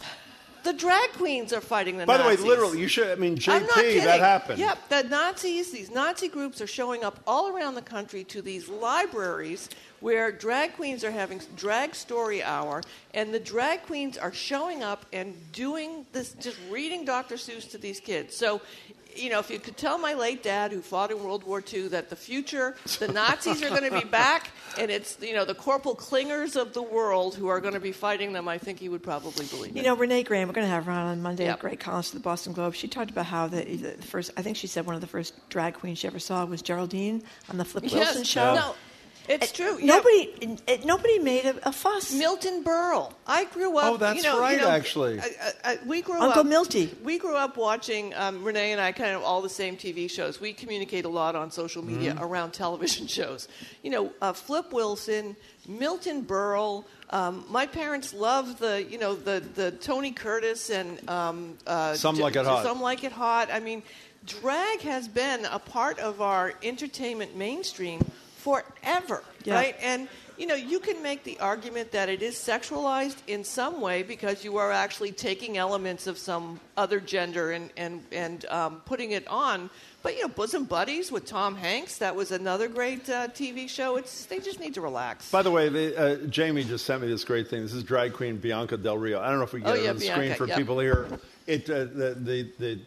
The 0.63 0.73
drag 0.73 1.11
queens 1.13 1.53
are 1.53 1.61
fighting 1.61 1.97
the 1.97 2.05
By 2.05 2.17
the 2.17 2.23
way, 2.23 2.35
literally, 2.35 2.79
you 2.79 2.87
should. 2.87 3.07
I 3.07 3.15
mean, 3.15 3.37
JP, 3.37 4.03
that 4.03 4.19
happened. 4.19 4.59
Yep, 4.59 4.89
the 4.89 5.03
Nazis, 5.03 5.71
these 5.71 5.89
Nazi 5.89 6.27
groups 6.27 6.61
are 6.61 6.67
showing 6.67 7.03
up 7.03 7.19
all 7.25 7.49
around 7.55 7.75
the 7.75 7.81
country 7.81 8.23
to 8.25 8.41
these 8.41 8.67
libraries 8.67 9.69
where 9.99 10.31
drag 10.31 10.75
queens 10.75 11.03
are 11.03 11.11
having 11.11 11.41
drag 11.55 11.95
story 11.95 12.43
hour, 12.43 12.81
and 13.13 13.33
the 13.33 13.39
drag 13.39 13.83
queens 13.83 14.17
are 14.17 14.33
showing 14.33 14.83
up 14.83 15.05
and 15.11 15.35
doing 15.51 16.05
this, 16.11 16.33
just 16.33 16.57
reading 16.69 17.03
Dr. 17.03 17.35
Seuss 17.35 17.69
to 17.71 17.77
these 17.77 17.99
kids. 17.99 18.35
So 18.35 18.61
you 19.17 19.29
know, 19.29 19.39
if 19.39 19.49
you 19.49 19.59
could 19.59 19.77
tell 19.77 19.97
my 19.97 20.13
late 20.13 20.43
dad, 20.43 20.71
who 20.71 20.81
fought 20.81 21.11
in 21.11 21.23
World 21.23 21.43
War 21.43 21.63
II, 21.73 21.89
that 21.89 22.09
the 22.09 22.15
future, 22.15 22.75
the 22.99 23.07
Nazis 23.11 23.61
are 23.63 23.69
going 23.69 23.89
to 23.89 23.99
be 23.99 24.05
back, 24.07 24.51
and 24.77 24.89
it's 24.91 25.17
you 25.21 25.33
know 25.33 25.45
the 25.45 25.55
Corporal 25.55 25.95
Klingers 25.95 26.55
of 26.59 26.73
the 26.73 26.81
world 26.81 27.35
who 27.35 27.47
are 27.47 27.59
going 27.59 27.73
to 27.73 27.79
be 27.79 27.91
fighting 27.91 28.33
them, 28.33 28.47
I 28.47 28.57
think 28.57 28.79
he 28.79 28.89
would 28.89 29.03
probably 29.03 29.45
believe 29.47 29.75
You 29.75 29.81
it. 29.81 29.85
know, 29.85 29.95
Renee 29.95 30.23
Graham, 30.23 30.47
we're 30.47 30.53
going 30.53 30.67
to 30.67 30.71
have 30.73 30.85
her 30.85 30.91
on 30.91 31.07
on 31.07 31.21
Monday, 31.21 31.45
Yep. 31.45 31.57
a 31.59 31.61
great 31.61 31.79
columnist 31.79 32.11
for 32.11 32.17
the 32.17 32.23
Boston 32.23 32.53
Globe. 32.53 32.73
She 32.75 32.87
talked 32.87 33.11
about 33.11 33.25
how 33.25 33.47
the, 33.47 33.63
the 33.63 33.91
first, 34.03 34.31
I 34.37 34.41
think 34.41 34.57
she 34.57 34.67
said 34.67 34.85
one 34.85 34.95
of 34.95 35.01
the 35.01 35.07
first 35.07 35.33
drag 35.49 35.73
queens 35.75 35.99
she 35.99 36.07
ever 36.07 36.19
saw 36.19 36.45
was 36.45 36.61
Geraldine 36.61 37.23
on 37.49 37.57
the 37.57 37.65
Flip 37.65 37.83
Yes. 37.85 37.93
Wilson 37.93 38.23
show. 38.23 38.55
No, 38.55 38.75
it's 39.27 39.51
true. 39.51 39.77
Yeah. 39.79 39.95
Nobody, 39.97 40.57
it, 40.67 40.85
nobody 40.85 41.19
made 41.19 41.45
a, 41.45 41.67
a 41.69 41.71
fuss. 41.71 42.13
Milton 42.13 42.63
Berle. 42.63 43.13
I 43.25 43.45
grew 43.45 43.77
up. 43.77 43.85
Oh, 43.93 43.97
that's 43.97 44.17
you 44.17 44.23
know, 44.23 44.39
right, 44.39 44.57
you 44.57 44.61
know, 44.61 44.69
actually. 44.69 45.19
I, 45.19 45.23
I, 45.23 45.71
I- 45.73 45.79
we 45.85 46.01
grew 46.01 46.19
Uncle 46.19 46.41
up. 46.41 46.45
Milty. 46.47 46.89
We 47.03 47.17
grew 47.19 47.35
up 47.35 47.57
watching 47.57 48.13
um, 48.15 48.43
Renee 48.43 48.71
and 48.71 48.79
I 48.81 48.91
kind 48.91 49.11
of 49.15 49.23
all 49.23 49.41
the 49.41 49.49
same 49.49 49.75
TV 49.77 50.09
shows. 50.09 50.39
We 50.39 50.53
communicate 50.53 51.05
a 51.05 51.09
lot 51.09 51.35
on 51.35 51.51
social 51.51 51.83
media 51.83 52.13
Mm-hmm. 52.13 52.23
around 52.23 52.51
television 52.53 53.07
shows. 53.17 53.47
You 53.83 53.91
know, 53.91 54.11
uh, 54.21 54.33
Flip 54.33 54.71
Wilson, 54.71 55.35
Milton 55.67 56.23
Berle. 56.23 56.85
Um, 57.09 57.45
my 57.49 57.65
parents 57.65 58.13
loved 58.13 58.59
the, 58.59 58.83
you 58.83 58.97
know, 58.97 59.15
the 59.15 59.41
the 59.55 59.71
Tony 59.71 60.11
Curtis 60.11 60.69
and 60.69 61.09
um, 61.09 61.57
uh, 61.65 61.93
Some 61.95 62.15
J- 62.15 62.23
Like 62.23 62.35
It 62.35 62.45
Hot. 62.45 62.63
Some 62.63 62.81
like 62.81 63.03
it 63.03 63.11
hot. 63.11 63.49
I 63.51 63.59
mean, 63.59 63.83
drag 64.25 64.81
has 64.81 65.07
been 65.07 65.45
a 65.45 65.59
part 65.59 65.99
of 65.99 66.21
our 66.21 66.53
entertainment 66.63 67.35
mainstream 67.35 68.09
forever, 68.47 69.23
Yeah. 69.43 69.55
right? 69.55 69.75
And 69.81 70.07
you 70.37 70.45
know, 70.45 70.53
you 70.55 70.79
can 70.79 71.01
make 71.01 71.23
the 71.23 71.39
argument 71.39 71.91
that 71.93 72.09
it 72.09 72.21
is 72.21 72.35
sexualized 72.35 73.17
in 73.25 73.43
some 73.43 73.81
way 73.81 74.03
because 74.03 74.45
you 74.45 74.57
are 74.57 74.71
actually 74.71 75.11
taking 75.11 75.57
elements 75.57 76.05
of 76.05 76.15
some 76.17 76.59
other 76.77 76.99
gender 76.99 77.51
and 77.51 77.71
and 77.75 78.03
and 78.11 78.45
um, 78.45 78.81
putting 78.85 79.11
it 79.11 79.27
on. 79.27 79.69
But 80.03 80.15
you 80.15 80.21
know, 80.21 80.27
bosom 80.29 80.65
buddies 80.65 81.11
with 81.11 81.25
Tom 81.25 81.55
Hanks, 81.55 81.97
that 81.97 82.15
was 82.15 82.31
another 82.31 82.67
great 82.67 83.09
uh, 83.09 83.29
TV 83.29 83.67
show. 83.67 83.97
It's 83.97 84.25
they 84.27 84.39
just 84.39 84.59
need 84.59 84.75
to 84.75 84.81
relax. 84.81 85.29
By 85.31 85.41
the 85.41 85.51
way, 85.51 85.69
they, 85.69 85.95
uh, 85.95 86.17
Jamie 86.29 86.63
just 86.63 86.85
sent 86.85 87.01
me 87.01 87.07
this 87.07 87.23
great 87.25 87.47
thing. 87.49 87.63
This 87.63 87.73
is 87.73 87.83
drag 87.83 88.13
queen 88.13 88.37
Bianca 88.37 88.77
Del 88.77 88.97
Rio. 88.99 89.19
I 89.19 89.29
don't 89.29 89.39
know 89.39 89.43
if 89.43 89.53
we 89.53 89.61
can 89.61 89.71
Oh, 89.71 89.73
get 89.73 89.79
it 89.79 89.83
yeah, 89.85 89.89
on 89.89 89.97
the 89.97 90.05
screen 90.05 90.33
for 90.35 90.47
yep. 90.47 90.57
people 90.57 90.79
here. 90.79 91.07
It 91.47 91.67
uh, 91.69 91.85
the, 91.85 92.15
the, 92.19 92.51
the, 92.59 92.79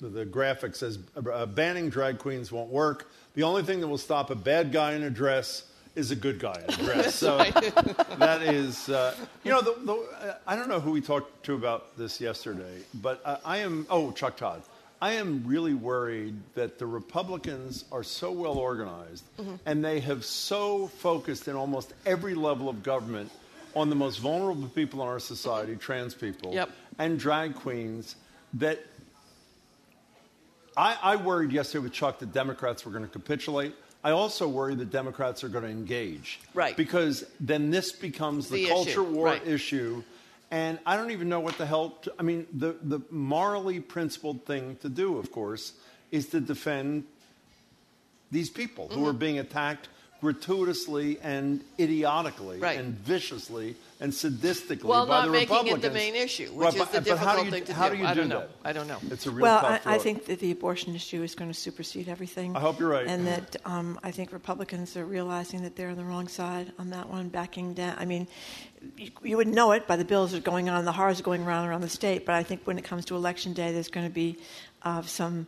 the 0.00 0.08
the 0.08 0.24
graphic 0.24 0.74
says 0.74 0.98
uh, 1.16 1.44
banning 1.46 1.90
drag 1.90 2.18
queens 2.18 2.50
won't 2.50 2.70
work. 2.70 3.10
The 3.34 3.42
only 3.42 3.62
thing 3.62 3.80
that 3.80 3.88
will 3.88 3.98
stop 3.98 4.30
a 4.30 4.34
bad 4.34 4.72
guy 4.72 4.92
in 4.94 5.02
a 5.02 5.10
dress 5.10 5.64
is 5.94 6.10
a 6.10 6.16
good 6.16 6.38
guy 6.38 6.60
in 6.66 6.74
a 6.74 6.76
dress. 6.84 7.14
so 7.14 7.38
that 8.18 8.42
is, 8.42 8.88
uh, 8.88 9.14
you 9.44 9.50
know, 9.50 9.60
the, 9.60 9.74
the, 9.84 9.92
uh, 9.92 10.34
I 10.46 10.56
don't 10.56 10.68
know 10.68 10.80
who 10.80 10.90
we 10.92 11.00
talked 11.00 11.44
to 11.44 11.54
about 11.54 11.96
this 11.96 12.20
yesterday, 12.20 12.80
but 12.94 13.20
uh, 13.24 13.38
I 13.44 13.58
am. 13.58 13.86
Oh, 13.90 14.12
Chuck 14.12 14.36
Todd. 14.36 14.62
I 15.02 15.14
am 15.14 15.42
really 15.46 15.74
worried 15.74 16.34
that 16.54 16.78
the 16.78 16.86
Republicans 16.86 17.84
are 17.92 18.02
so 18.04 18.32
well 18.32 18.54
organized 18.58 19.24
Mm-hmm. 19.38 19.56
and 19.66 19.84
they 19.84 20.00
have 20.00 20.24
so 20.24 20.86
focused 20.86 21.48
in 21.48 21.56
almost 21.56 21.92
every 22.06 22.34
level 22.34 22.68
of 22.68 22.82
government 22.82 23.30
on 23.74 23.90
the 23.90 23.96
most 23.96 24.18
vulnerable 24.20 24.68
people 24.68 25.02
in 25.02 25.08
our 25.08 25.18
society, 25.18 25.74
trans 25.76 26.14
people, 26.14 26.54
Yep. 26.54 26.70
and 26.98 27.18
drag 27.18 27.54
queens, 27.56 28.14
that 28.54 28.78
I, 30.76 30.96
I 31.02 31.16
worried 31.16 31.52
yesterday 31.52 31.82
with 31.84 31.92
Chuck 31.92 32.18
that 32.20 32.32
Democrats 32.32 32.84
were 32.84 32.92
going 32.92 33.04
to 33.04 33.10
capitulate. 33.10 33.74
I 34.02 34.10
also 34.10 34.48
worry 34.48 34.74
that 34.74 34.90
Democrats 34.90 35.42
are 35.44 35.48
going 35.48 35.64
to 35.64 35.70
engage. 35.70 36.40
Right. 36.52 36.76
Because 36.76 37.24
then 37.40 37.70
this 37.70 37.92
becomes 37.92 38.48
the, 38.48 38.64
The 38.64 38.68
culture 38.68 38.90
issue, 38.90 39.02
war 39.04 39.26
right. 39.26 39.46
issue. 39.46 40.02
And 40.50 40.78
I 40.84 40.96
don't 40.96 41.10
even 41.10 41.28
know 41.28 41.40
what 41.40 41.56
the 41.58 41.66
hell. 41.66 41.90
To, 42.02 42.12
I 42.18 42.22
mean, 42.22 42.46
the, 42.52 42.76
the 42.82 43.00
morally 43.10 43.80
principled 43.80 44.44
thing 44.44 44.76
to 44.82 44.88
do, 44.88 45.16
of 45.18 45.32
course, 45.32 45.72
is 46.10 46.26
to 46.28 46.40
defend 46.40 47.04
these 48.30 48.50
people 48.50 48.88
who 48.88 49.04
are 49.06 49.10
Mm-hmm. 49.10 49.18
being 49.18 49.38
attacked 49.38 49.88
gratuitously 50.24 51.18
and 51.22 51.60
idiotically 51.78 52.58
Right. 52.58 52.78
and 52.78 52.94
viciously 52.98 53.76
and 54.00 54.12
sadistically 54.12 54.84
Well, 54.84 55.06
by 55.06 55.20
not 55.20 55.26
the 55.26 55.32
making 55.32 55.66
it 55.68 55.82
the 55.82 55.90
main 55.90 56.14
issue, 56.14 56.48
which 56.52 56.64
Right, 56.64 56.74
is 56.74 56.78
but- 56.80 56.92
the 56.92 57.00
but 57.10 57.18
how 57.18 57.36
do 57.36 57.44
difficult 57.44 57.44
you- 57.44 57.50
thing 57.52 57.64
to 57.66 57.74
how 57.74 57.88
do. 57.88 57.94
do 57.96 58.00
you 58.02 58.08
I 58.08 58.14
do 58.14 58.20
don't 58.20 58.28
know. 58.30 58.44
I 58.64 58.72
don't 58.72 58.88
know. 58.88 58.98
It's 59.10 59.26
a 59.26 59.30
real 59.30 59.42
Well, 59.42 59.60
tough 59.60 59.86
I, 59.86 59.94
I 59.94 59.98
think 59.98 60.24
that 60.26 60.40
the 60.40 60.50
abortion 60.50 60.94
issue 60.94 61.22
is 61.22 61.34
going 61.34 61.50
to 61.50 61.58
supersede 61.58 62.08
everything. 62.08 62.56
I 62.56 62.60
hope 62.60 62.80
you're 62.80 62.88
right. 62.88 63.06
And 63.06 63.26
that 63.26 63.56
um, 63.64 63.98
I 64.02 64.10
think 64.10 64.32
Republicans 64.32 64.96
are 64.96 65.04
realizing 65.04 65.62
that 65.62 65.76
they're 65.76 65.90
on 65.90 65.96
the 65.96 66.04
wrong 66.04 66.28
side 66.28 66.72
on 66.78 66.90
that 66.90 67.08
one, 67.08 67.28
backing 67.28 67.74
down. 67.74 67.94
I 67.98 68.04
mean, 68.04 68.26
you, 68.96 69.10
you 69.22 69.36
wouldn't 69.36 69.54
know 69.56 69.72
it 69.72 69.86
by 69.86 69.96
the 69.96 70.04
bills 70.04 70.32
that 70.32 70.38
are 70.38 70.50
going 70.50 70.68
on, 70.68 70.84
the 70.84 70.92
horrors 70.92 71.20
going 71.20 71.42
around 71.46 71.68
around 71.68 71.82
the 71.82 71.88
state. 71.88 72.24
But 72.26 72.34
I 72.34 72.42
think 72.42 72.62
when 72.64 72.78
it 72.78 72.84
comes 72.84 73.04
to 73.06 73.16
election 73.16 73.52
day, 73.52 73.72
there's 73.72 73.88
going 73.88 74.06
to 74.06 74.12
be 74.12 74.38
uh, 74.82 75.02
some 75.02 75.46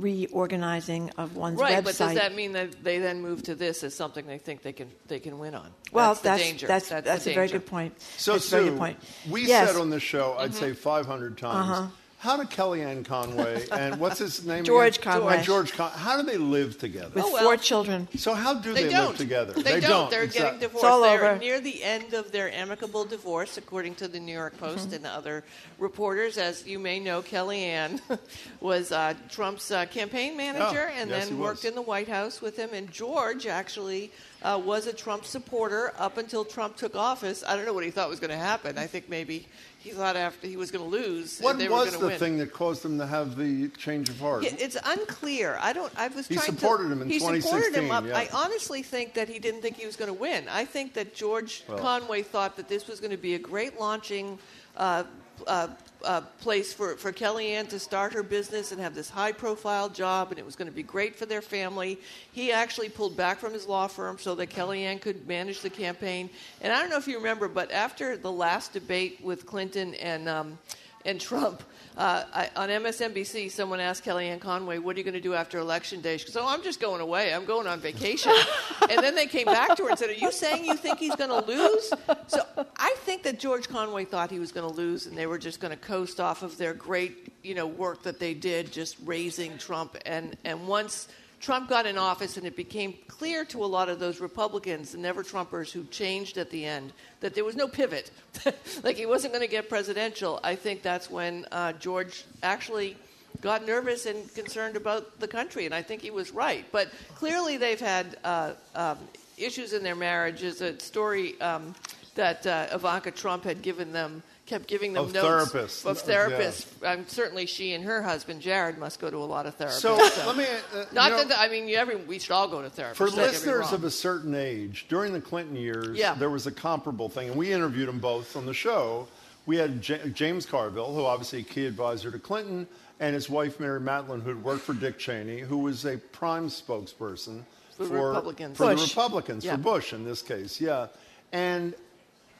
reorganizing 0.00 1.10
of 1.16 1.36
one's 1.36 1.58
Right, 1.60 1.78
website. 1.78 1.84
but 1.84 1.96
does 1.96 2.14
that 2.14 2.34
mean 2.34 2.52
that 2.52 2.82
they 2.84 2.98
then 2.98 3.20
move 3.20 3.42
to 3.44 3.54
this 3.54 3.82
as 3.84 3.94
something 3.94 4.26
they 4.26 4.38
think 4.38 4.62
they 4.62 4.72
can 4.72 4.90
they 5.08 5.20
can 5.20 5.38
win 5.38 5.54
on? 5.54 5.70
well, 5.92 6.10
that's, 6.10 6.20
that's 6.20 6.42
the 6.42 6.48
danger. 6.50 6.66
that's, 6.66 6.88
that's, 6.88 7.04
that's 7.06 7.24
the 7.24 7.30
a 7.32 7.34
very 7.34 7.48
good 7.48 7.66
point. 7.66 8.00
So, 8.16 8.32
that's 8.34 8.46
a 8.48 8.50
very 8.50 8.64
Sue, 8.64 8.70
good 8.70 8.78
point. 8.78 8.98
we 9.30 9.46
Yes. 9.46 9.70
said 9.72 9.80
on 9.80 9.90
this 9.90 10.02
show, 10.02 10.32
Mm-hmm. 10.32 10.40
I'd 10.42 10.54
say 10.54 10.72
500 10.72 11.38
times, 11.38 11.70
Uh-huh. 11.70 11.86
How 12.18 12.36
did 12.38 12.48
Kellyanne 12.50 13.04
Conway 13.04 13.66
and 13.70 14.00
what's 14.00 14.18
his 14.18 14.44
name? 14.44 14.64
George 14.64 14.98
again? 14.98 15.12
Conway. 15.12 15.36
And 15.36 15.44
George 15.44 15.72
Con- 15.72 15.90
how 15.92 16.20
do 16.20 16.26
they 16.26 16.38
live 16.38 16.78
together? 16.78 17.10
with 17.14 17.24
Oh, 17.24 17.32
well. 17.32 17.42
four 17.44 17.56
children. 17.56 18.08
so 18.16 18.32
how 18.34 18.54
do 18.54 18.72
They, 18.72 18.84
they, 18.84 18.90
don't. 18.90 19.08
live 19.08 19.16
together? 19.18 19.52
They, 19.52 19.80
don't. 19.80 20.10
They're 20.10 20.22
Exact- 20.24 20.44
getting 20.44 20.60
divorced. 20.60 20.84
all 20.86 21.02
They're 21.02 21.24
over. 21.32 21.38
near 21.38 21.60
the 21.60 21.82
end 21.84 22.14
of 22.14 22.32
their 22.32 22.50
amicable 22.50 23.04
divorce, 23.04 23.58
according 23.58 23.96
to 23.96 24.08
the 24.08 24.18
New 24.18 24.32
York 24.32 24.56
Post 24.58 24.86
Mm-hmm. 24.86 24.94
and 24.94 25.06
other 25.06 25.44
reporters. 25.78 26.38
As 26.38 26.66
you 26.66 26.78
may 26.78 26.98
know, 27.00 27.22
Kellyanne 27.22 28.00
was 28.60 28.92
uh, 28.92 29.14
Trump's 29.28 29.70
uh, 29.70 29.86
campaign 29.86 30.36
manager 30.36 30.88
Oh, 30.90 30.94
and 31.00 31.10
yes, 31.10 31.28
then 31.28 31.38
worked 31.38 31.58
was. 31.62 31.64
in 31.66 31.74
the 31.74 31.82
White 31.82 32.08
House 32.08 32.40
with 32.40 32.56
him. 32.56 32.70
And 32.72 32.90
George 32.90 33.46
actually 33.46 34.10
uh, 34.42 34.60
was 34.62 34.86
a 34.86 34.92
Trump 34.92 35.24
supporter 35.24 35.92
up 35.98 36.18
until 36.18 36.44
Trump 36.44 36.76
took 36.76 36.94
office. 36.94 37.42
I 37.46 37.56
don't 37.56 37.64
know 37.66 37.72
what 37.72 37.84
he 37.84 37.90
thought 37.90 38.08
was 38.08 38.20
going 38.20 38.30
to 38.30 38.36
happen. 38.36 38.78
I 38.78 38.86
think 38.86 39.08
maybe 39.08 39.46
he 39.78 39.90
thought 39.90 40.16
after 40.16 40.46
he 40.46 40.56
was 40.56 40.70
going 40.70 40.84
to 40.84 40.90
lose, 40.90 41.40
What 41.40 41.58
they 41.58 41.68
was 41.68 41.96
the 41.96 42.06
win. 42.08 42.18
thing 42.18 42.38
that 42.38 42.52
caused 42.52 42.84
him 42.84 42.98
to 42.98 43.06
have 43.06 43.36
the 43.36 43.68
change 43.70 44.08
of 44.08 44.18
heart? 44.20 44.44
It's 44.44 44.76
unclear. 44.84 45.56
I 45.60 45.72
don't. 45.72 45.92
I 45.96 46.08
was 46.08 46.26
He 46.28 46.34
trying 46.36 46.46
supported 46.54 46.84
to, 46.84 46.92
him 46.92 47.02
in 47.02 47.08
he 47.10 47.18
supported 47.18 47.74
him 47.74 47.90
up. 47.90 48.04
yeah. 48.04 48.16
I 48.18 48.28
honestly 48.32 48.82
think 48.82 49.14
that 49.14 49.28
he 49.28 49.38
didn't 49.38 49.62
think 49.62 49.76
he 49.76 49.86
was 49.86 49.96
going 49.96 50.08
to 50.08 50.18
win. 50.20 50.46
I 50.50 50.64
think 50.64 50.94
that 50.94 51.14
George 51.14 51.64
Well. 51.68 51.78
Conway 51.78 52.22
thought 52.22 52.56
that 52.56 52.68
this 52.68 52.86
was 52.88 53.00
going 53.00 53.12
to 53.12 53.16
be 53.16 53.34
a 53.34 53.38
great 53.38 53.78
launching. 53.80 54.38
Uh, 54.76 55.04
uh, 55.46 55.68
uh, 56.06 56.20
place 56.40 56.72
for, 56.72 56.96
for 56.96 57.12
Kellyanne 57.12 57.68
to 57.68 57.78
start 57.78 58.12
her 58.12 58.22
business 58.22 58.72
and 58.72 58.80
have 58.80 58.94
this 58.94 59.10
high 59.10 59.32
profile 59.32 59.88
job, 59.88 60.30
and 60.30 60.38
it 60.38 60.46
was 60.46 60.56
going 60.56 60.68
to 60.68 60.74
be 60.74 60.82
great 60.82 61.16
for 61.16 61.26
their 61.26 61.42
family. 61.42 61.98
He 62.32 62.52
actually 62.52 62.88
pulled 62.88 63.16
back 63.16 63.38
from 63.38 63.52
his 63.52 63.66
law 63.66 63.86
firm 63.86 64.18
so 64.18 64.34
that 64.36 64.50
Kellyanne 64.50 65.00
could 65.00 65.26
manage 65.26 65.60
the 65.60 65.70
campaign. 65.70 66.30
And 66.60 66.72
I 66.72 66.80
don't 66.80 66.90
know 66.90 66.96
if 66.96 67.08
you 67.08 67.16
remember, 67.16 67.48
but 67.48 67.70
after 67.72 68.16
the 68.16 68.32
last 68.32 68.72
debate 68.72 69.20
with 69.22 69.44
Clinton 69.46 69.94
and 69.94 70.28
um, 70.28 70.58
and 71.04 71.20
Trump. 71.20 71.62
Uh, 71.96 72.24
I, 72.34 72.50
on 72.56 72.68
MSNBC, 72.68 73.50
someone 73.50 73.80
asked 73.80 74.04
Kellyanne 74.04 74.40
Conway, 74.40 74.78
"What 74.78 74.96
are 74.96 74.98
you 74.98 75.04
going 75.04 75.14
to 75.14 75.20
do 75.20 75.32
after 75.32 75.58
Election 75.58 76.02
Day?" 76.02 76.18
She 76.18 76.26
goes, 76.26 76.36
"Oh, 76.36 76.46
I'm 76.46 76.62
just 76.62 76.78
going 76.78 77.00
away. 77.00 77.32
I'm 77.32 77.46
going 77.46 77.66
on 77.66 77.80
vacation." 77.80 78.32
and 78.90 79.02
then 79.02 79.14
they 79.14 79.26
came 79.26 79.46
back 79.46 79.76
to 79.76 79.84
her 79.84 79.90
and 79.90 79.98
said, 79.98 80.10
"Are 80.10 80.14
you 80.14 80.30
saying 80.30 80.66
you 80.66 80.76
think 80.76 80.98
he's 80.98 81.16
going 81.16 81.30
to 81.30 81.46
lose?" 81.50 81.92
So 82.26 82.42
I 82.76 82.94
think 82.98 83.22
that 83.22 83.38
George 83.38 83.68
Conway 83.68 84.04
thought 84.04 84.30
he 84.30 84.38
was 84.38 84.52
going 84.52 84.68
to 84.68 84.76
lose, 84.76 85.06
and 85.06 85.16
they 85.16 85.26
were 85.26 85.38
just 85.38 85.58
going 85.58 85.70
to 85.70 85.78
coast 85.78 86.20
off 86.20 86.42
of 86.42 86.58
their 86.58 86.74
great, 86.74 87.32
you 87.42 87.54
know, 87.54 87.66
work 87.66 88.02
that 88.02 88.18
they 88.18 88.34
did, 88.34 88.72
just 88.72 88.96
raising 89.04 89.56
Trump. 89.56 89.96
And 90.04 90.36
and 90.44 90.68
once 90.68 91.08
Trump 91.40 91.68
got 91.68 91.86
in 91.86 91.98
office, 91.98 92.36
and 92.36 92.46
it 92.46 92.56
became 92.56 92.94
clear 93.08 93.44
to 93.46 93.64
a 93.64 93.66
lot 93.66 93.88
of 93.88 93.98
those 93.98 94.20
Republicans, 94.20 94.92
the 94.92 94.98
never 94.98 95.22
Trumpers 95.22 95.70
who 95.70 95.84
changed 95.84 96.38
at 96.38 96.50
the 96.50 96.64
end, 96.64 96.92
that 97.20 97.34
there 97.34 97.44
was 97.44 97.56
no 97.56 97.68
pivot. 97.68 98.10
like 98.82 98.96
he 98.96 99.06
wasn't 99.06 99.32
going 99.32 99.46
to 99.46 99.50
get 99.50 99.68
presidential. 99.68 100.40
I 100.42 100.54
think 100.54 100.82
that's 100.82 101.10
when 101.10 101.46
uh, 101.52 101.72
George 101.74 102.24
actually 102.42 102.96
got 103.40 103.66
nervous 103.66 104.06
and 104.06 104.32
concerned 104.34 104.76
about 104.76 105.20
the 105.20 105.28
country, 105.28 105.66
and 105.66 105.74
I 105.74 105.82
think 105.82 106.02
he 106.02 106.10
was 106.10 106.30
right. 106.32 106.64
But 106.72 106.90
clearly, 107.14 107.56
they've 107.56 107.80
had 107.80 108.18
uh, 108.24 108.52
um, 108.74 108.98
issues 109.36 109.72
in 109.72 109.82
their 109.82 109.96
marriage. 109.96 110.42
Is 110.42 110.60
a 110.62 110.78
story 110.80 111.40
um, 111.40 111.74
that 112.14 112.46
uh, 112.46 112.68
Ivanka 112.72 113.10
Trump 113.10 113.44
had 113.44 113.62
given 113.62 113.92
them. 113.92 114.22
Kept 114.46 114.68
giving 114.68 114.92
them 114.92 115.06
Of 115.06 115.12
notes 115.12 115.52
therapists. 115.52 115.84
of 115.84 116.02
Yeah. 116.08 116.14
therapists. 116.28 116.66
Um, 116.84 117.04
certainly, 117.08 117.46
she 117.46 117.72
and 117.72 117.84
her 117.84 118.00
husband 118.02 118.40
Jared 118.40 118.78
must 118.78 119.00
go 119.00 119.10
to 119.10 119.16
a 119.16 119.26
lot 119.26 119.44
of 119.44 119.58
therapists. 119.58 119.80
So 119.80 119.96
let 119.96 120.36
me. 120.36 120.44
Uh, 120.72 120.84
Not 120.92 121.10
know, 121.10 121.24
that 121.24 121.40
I 121.40 121.48
mean, 121.48 121.66
you 121.66 121.76
every, 121.76 121.96
we 121.96 122.20
should 122.20 122.30
all 122.30 122.46
go 122.46 122.62
to 122.62 122.70
therapists. 122.70 122.94
For 122.94 123.06
don't 123.06 123.16
get 123.16 123.24
me 123.26 123.30
listeners 123.32 123.72
of 123.72 123.82
a 123.82 123.90
certain 123.90 124.36
age, 124.36 124.86
during 124.88 125.12
the 125.12 125.20
Clinton 125.20 125.56
years, 125.56 125.98
Yeah. 125.98 126.14
there 126.14 126.30
was 126.30 126.46
a 126.46 126.52
comparable 126.52 127.08
thing, 127.08 127.28
and 127.30 127.36
we 127.36 127.52
interviewed 127.52 127.88
them 127.88 127.98
both 127.98 128.36
on 128.36 128.46
the 128.46 128.54
show. 128.54 129.08
We 129.46 129.56
had 129.56 129.82
J- 129.82 130.10
James 130.10 130.46
Carville, 130.46 130.94
who 130.94 131.04
obviously 131.04 131.40
a 131.40 131.42
key 131.42 131.66
advisor 131.66 132.12
to 132.12 132.18
Clinton, 132.20 132.68
and 133.00 133.14
his 133.14 133.28
wife 133.28 133.58
Mary 133.58 133.80
Matalin, 133.80 134.22
who 134.22 134.28
had 134.28 134.44
worked 134.44 134.62
for 134.62 134.74
Dick 134.74 134.96
Cheney, 134.98 135.40
who 135.40 135.58
was 135.58 135.84
a 135.84 135.98
prime 135.98 136.48
spokesperson 136.50 137.42
For 137.76 137.84
the 137.86 137.94
Republicans. 137.94 138.56
for 138.56 138.74
the. 138.74 138.80
Republicans, 138.80 139.44
Yeah. 139.44 139.52
for 139.56 139.58
Bush 139.58 139.92
in 139.92 140.04
this 140.04 140.22
case, 140.22 140.60
yeah. 140.60 140.86
And 141.32 141.74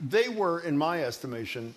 they 0.01 0.28
were, 0.28 0.61
in 0.61 0.77
my 0.78 1.03
estimation, 1.03 1.74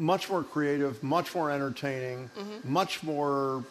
much 0.00 0.28
more 0.30 0.42
creative, 0.42 1.02
much 1.02 1.34
more 1.34 1.50
entertaining, 1.50 2.30
Mm-hmm. 2.36 2.72
much 2.72 3.02
more 3.02 3.64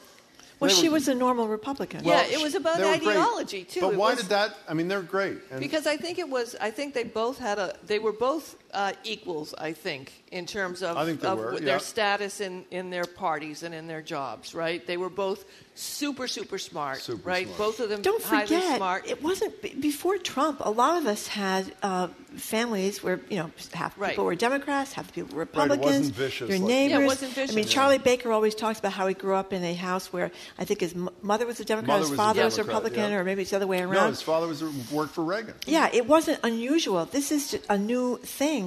Well, 0.60 0.69
she 0.69 0.88
were- 0.89 0.93
was 0.93 1.07
a 1.07 1.15
normal 1.15 1.47
Republican. 1.47 2.03
Yeah, 2.03 2.23
it 2.35 2.41
was 2.41 2.53
about 2.56 2.77
They 2.77 2.84
were 2.84 2.97
great. 2.97 3.18
ideology 3.18 3.64
too. 3.64 3.81
But 3.81 3.93
It 3.93 3.97
why 3.97 4.10
was- 4.11 4.19
did 4.19 4.30
that? 4.30 4.49
I 4.68 4.73
mean, 4.73 4.88
they're 4.89 5.01
great. 5.01 5.38
And 5.51 5.60
because 5.60 5.88
I 5.88 5.97
think 5.97 6.19
it 6.19 6.30
was. 6.30 6.56
I 6.61 6.69
think 6.72 6.93
they 6.93 7.03
both 7.06 7.38
had 7.39 7.57
a. 7.60 7.76
They 7.85 7.99
were 7.99 8.11
both 8.30 8.56
uh, 8.74 8.94
equals. 9.04 9.54
I 9.58 9.74
think 9.74 10.12
in 10.32 10.46
terms 10.46 10.84
of, 10.84 10.96
they 11.06 11.28
of 11.28 11.38
were, 11.40 11.60
their 11.60 11.68
yeah. 11.68 11.78
status 11.80 12.40
in 12.41 12.66
in 12.72 12.90
their 12.90 13.06
parties 13.06 13.64
and 13.64 13.74
in 13.74 13.88
their 13.88 14.02
jobs. 14.02 14.54
Right. 14.54 14.86
They 14.86 14.98
were 14.98 15.10
both 15.10 15.46
super 15.76 16.28
super 16.28 16.58
smart. 16.58 16.98
Super 17.00 17.28
right. 17.30 17.46
smart. 17.48 17.58
Both 17.58 17.80
of 17.80 17.90
them 17.90 18.02
Don't 18.02 18.22
highly 18.24 18.48
forget, 18.48 18.78
smart. 18.78 19.08
it 19.08 19.24
wasn't 19.24 19.62
be- 19.62 19.74
before 19.74 20.18
Trump. 20.18 20.60
A 20.62 20.70
lot 20.72 20.98
of 20.98 21.06
us 21.08 21.28
had 21.28 21.74
uh, 21.82 22.08
families 22.36 23.02
where 23.04 23.20
you 23.30 23.38
know 23.38 23.52
half 23.74 23.96
the 23.96 24.02
Right. 24.02 24.10
people 24.12 24.26
were 24.26 24.36
Democrats, 24.36 24.94
half 24.94 25.08
the 25.08 25.14
people 25.14 25.36
were 25.36 25.44
Right, 25.46 25.50
it 25.50 25.56
wasn't 25.58 25.72
Republicans. 25.80 26.10
vicious 26.10 26.50
Your 26.50 26.60
like- 26.60 26.68
neighbors. 26.68 26.91
Yeah, 26.98 27.04
it 27.04 27.06
wasn't 27.06 27.38
I 27.38 27.41
mean, 27.41 27.56
vicious. 27.56 27.72
Charlie 27.72 27.98
Baker 27.98 28.32
always 28.32 28.56
talks 28.56 28.80
about 28.80 28.94
how 28.94 29.08
he 29.08 29.14
grew 29.16 29.36
up 29.36 29.52
in 29.54 29.64
a 29.64 29.74
house 29.74 30.12
where 30.14 30.32
I 30.60 30.66
think 30.66 30.82
his 30.82 30.94
m- 30.94 31.10
mother 31.22 31.46
was 31.46 31.60
a 31.60 31.66
Democrat, 31.66 31.88
Mother 31.88 32.02
his 32.02 32.10
was 32.12 32.20
a 32.20 32.24
father 32.24 32.44
was 32.46 32.58
a 32.58 32.64
Republican, 32.64 33.12
yeah. 33.12 33.18
or 33.18 33.24
maybe 33.24 33.41
it's 33.41 33.52
the 33.52 33.58
other 33.58 33.68
way 33.68 33.80
around. 33.82 33.94
no, 33.94 34.08
his 34.08 34.22
father 34.22 34.48
was 34.48 34.62
worked 34.91 35.14
for 35.14 35.24
Reagan. 35.24 35.56
Yeah, 35.66 35.90
it 35.91 36.06
wasn't 36.08 36.40
unusual. 36.44 37.06
This 37.06 37.32
is 37.32 37.58
a 37.70 37.78
new 37.78 38.18
thing, 38.18 38.59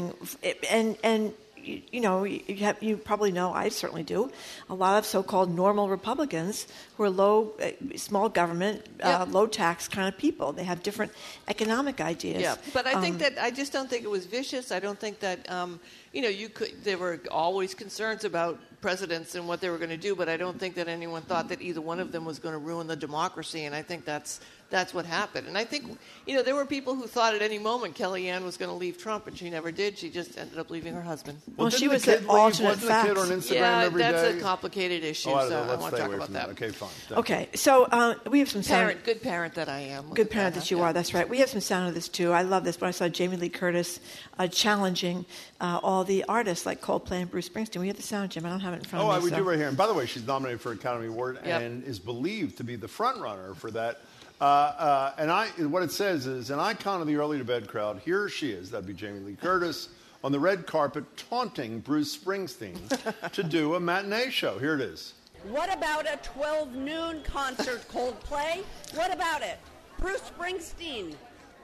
It- 0.42 0.64
and 0.70 0.96
and 1.02 1.34
you, 1.56 1.82
you 1.92 2.00
know 2.00 2.24
you, 2.24 2.56
have, 2.66 2.82
you 2.82 2.96
probably 2.96 3.30
know 3.32 3.52
I 3.52 3.68
certainly 3.70 4.02
do. 4.02 4.30
A 4.68 4.74
lot 4.74 4.98
of 4.98 5.06
so-called 5.06 5.54
normal 5.54 5.88
Republicans 5.88 6.66
who 6.96 7.04
are 7.04 7.10
low, 7.10 7.52
uh, 7.62 7.70
small 7.96 8.28
government, 8.28 8.84
uh, 9.02 9.26
low 9.28 9.46
tax 9.46 9.88
kind 9.88 10.08
of 10.08 10.18
people. 10.18 10.52
They 10.52 10.64
have 10.64 10.82
different 10.82 11.12
economic 11.48 12.00
ideas. 12.00 12.42
Yeah, 12.42 12.56
but 12.72 12.86
I 12.86 13.00
think 13.00 13.14
Um, 13.14 13.18
that 13.24 13.38
I 13.38 13.50
just 13.50 13.72
don't 13.72 13.88
think 13.88 14.02
it 14.04 14.10
was 14.10 14.26
vicious. 14.26 14.72
I 14.72 14.80
don't 14.80 14.98
think 14.98 15.20
that 15.20 15.38
um, 15.50 15.78
you 16.12 16.22
know 16.22 16.28
you 16.28 16.48
could. 16.48 16.82
There 16.84 16.98
were 16.98 17.20
always 17.30 17.74
concerns 17.74 18.24
about 18.24 18.58
presidents 18.80 19.36
and 19.36 19.46
what 19.46 19.60
they 19.60 19.70
were 19.70 19.78
going 19.78 19.94
to 20.00 20.08
do, 20.08 20.16
but 20.16 20.28
I 20.28 20.36
don't 20.36 20.58
think 20.58 20.74
that 20.74 20.88
anyone 20.88 21.22
thought 21.22 21.48
that 21.50 21.62
either 21.62 21.80
one 21.80 22.00
of 22.00 22.10
them 22.10 22.24
was 22.24 22.40
going 22.40 22.54
to 22.54 22.58
ruin 22.58 22.88
the 22.88 22.96
democracy. 22.96 23.64
And 23.66 23.74
I 23.76 23.82
think 23.82 24.04
that's 24.04 24.40
that's 24.72 24.92
what 24.92 25.06
happened. 25.06 25.46
And 25.46 25.56
I 25.56 25.64
think 25.64 25.98
you 26.26 26.34
know 26.34 26.42
there 26.42 26.56
were 26.56 26.66
people 26.66 26.96
who 26.96 27.06
thought 27.06 27.34
at 27.36 27.42
any 27.42 27.58
moment 27.60 27.94
Kellyanne 27.96 28.42
was 28.42 28.56
going 28.56 28.70
to 28.70 28.76
leave 28.76 28.98
Trump, 28.98 29.28
and 29.28 29.36
she 29.38 29.48
never 29.50 29.70
did. 29.70 29.96
She 29.96 30.10
just 30.10 30.36
ended 30.36 30.58
up 30.58 30.70
leaving 30.70 30.94
her 30.94 31.02
husband. 31.02 31.40
Well, 31.56 31.70
she 31.70 31.86
was 31.86 32.02
the 32.04 32.14
an 32.16 32.20
kid 32.22 32.28
alternate 32.28 32.68
Wasn't 32.80 32.88
the 32.88 33.02
kid 33.08 33.18
on 33.18 33.28
Instagram 33.28 33.52
yeah, 33.54 33.78
every 33.84 34.02
that's 34.02 34.22
day? 34.22 34.38
a 34.38 34.40
complicated 34.42 35.04
issue, 35.04 35.30
Oh, 35.30 35.34
I 35.34 35.40
don't 35.42 35.48
so 35.50 35.54
know. 35.54 35.62
I 35.62 35.76
Let's 35.76 35.98
talk 35.98 36.08
about 36.12 36.24
from 36.24 36.34
that. 36.34 36.48
Okay, 36.50 36.70
fine. 36.70 36.88
Thank 37.08 37.20
Okay, 37.20 37.48
so 37.54 37.84
uh, 37.84 38.14
we 38.28 38.40
have 38.40 38.50
some 38.50 38.62
sound. 38.64 38.96
Good 39.04 39.22
parent 39.22 39.54
that 39.54 39.68
I 39.68 39.80
am. 39.80 40.06
Look 40.08 40.16
Good 40.16 40.30
parent 40.30 40.54
that, 40.54 40.60
that 40.64 40.70
you 40.72 40.78
huh? 40.78 40.84
are. 40.84 40.92
That's 40.92 41.14
right. 41.14 41.28
We 41.28 41.38
have 41.38 41.50
some 41.50 41.60
sound 41.60 41.88
of 41.88 41.94
this 41.94 42.08
too. 42.08 42.32
I 42.32 42.42
love 42.42 42.64
this. 42.64 42.80
When 42.80 42.88
I 42.88 42.92
saw 42.92 43.08
Jamie 43.08 43.36
Lee 43.36 43.48
Curtis 43.50 44.00
uh, 44.38 44.48
challenging 44.48 45.26
uh, 45.60 45.78
all 45.82 46.02
the 46.02 46.24
artists 46.28 46.66
like 46.66 46.80
Coldplay 46.80 47.20
and 47.22 47.30
Bruce 47.30 47.48
Springsteen. 47.48 47.80
We 47.80 47.88
have 47.88 47.96
the 47.96 48.02
sound, 48.02 48.30
Jim. 48.30 48.46
I 48.46 48.48
don't 48.50 48.60
have 48.60 48.72
it 48.74 48.78
in 48.78 48.84
front 48.84 49.04
Oh, 49.04 49.08
of 49.10 49.14
I 49.14 49.18
me. 49.18 49.24
we 49.24 49.30
so- 49.30 49.36
do 49.36 49.42
right 49.42 49.58
here. 49.58 49.68
And 49.68 49.76
by 49.76 49.86
the 49.86 49.94
way, 49.94 50.06
she's 50.06 50.26
nominated 50.26 50.60
for 50.60 50.72
an 50.72 50.78
Academy 50.78 51.06
Award 51.08 51.38
Yep. 51.44 51.62
and 51.62 51.84
is 51.84 51.98
believed 51.98 52.56
to 52.58 52.64
be 52.64 52.76
the 52.76 52.88
front 52.88 53.20
runner 53.20 53.54
for 53.54 53.70
that. 53.72 54.00
Uh, 54.40 54.44
uh, 54.44 55.12
and 55.18 55.30
I, 55.30 55.46
what 55.66 55.82
it 55.82 55.92
says 55.92 56.26
is 56.26 56.50
an 56.50 56.58
icon 56.58 57.00
of 57.00 57.06
the 57.06 57.16
early 57.16 57.38
to 57.38 57.44
bed 57.44 57.68
crowd. 57.68 58.00
Here 58.04 58.28
she 58.28 58.50
is. 58.50 58.70
That'd 58.70 58.86
be 58.86 58.92
Jamie 58.92 59.20
Lee 59.20 59.36
Curtis 59.40 59.88
on 60.24 60.32
the 60.32 60.40
red 60.40 60.66
carpet 60.66 61.04
taunting 61.16 61.80
Bruce 61.80 62.16
Springsteen 62.16 63.30
to 63.32 63.42
do 63.42 63.74
a 63.74 63.80
matinee 63.80 64.30
show. 64.30 64.58
Here 64.58 64.74
it 64.74 64.80
is. 64.80 65.14
What 65.48 65.76
about 65.76 66.06
a 66.06 66.18
12 66.22 66.74
noon 66.74 67.22
concert, 67.24 67.84
Coldplay? 67.88 68.62
What 68.94 69.12
about 69.12 69.42
it? 69.42 69.58
Bruce 69.98 70.22
Springsteen, 70.36 71.14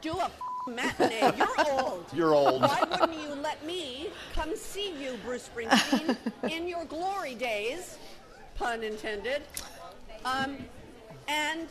do 0.00 0.18
a 0.18 0.30
matinee. 0.68 1.32
You're 1.36 1.70
old. 1.70 2.04
You're 2.12 2.34
old. 2.34 2.62
Why 2.62 2.82
wouldn't 2.90 3.20
you 3.20 3.34
let 3.34 3.64
me 3.64 4.08
come 4.34 4.56
see 4.56 4.92
you, 5.00 5.16
Bruce 5.24 5.48
Springsteen, 5.54 6.16
in 6.50 6.66
your 6.66 6.84
glory 6.86 7.34
days, 7.34 7.98
pun 8.56 8.82
intended, 8.82 9.42
um, 10.24 10.56
and 11.28 11.68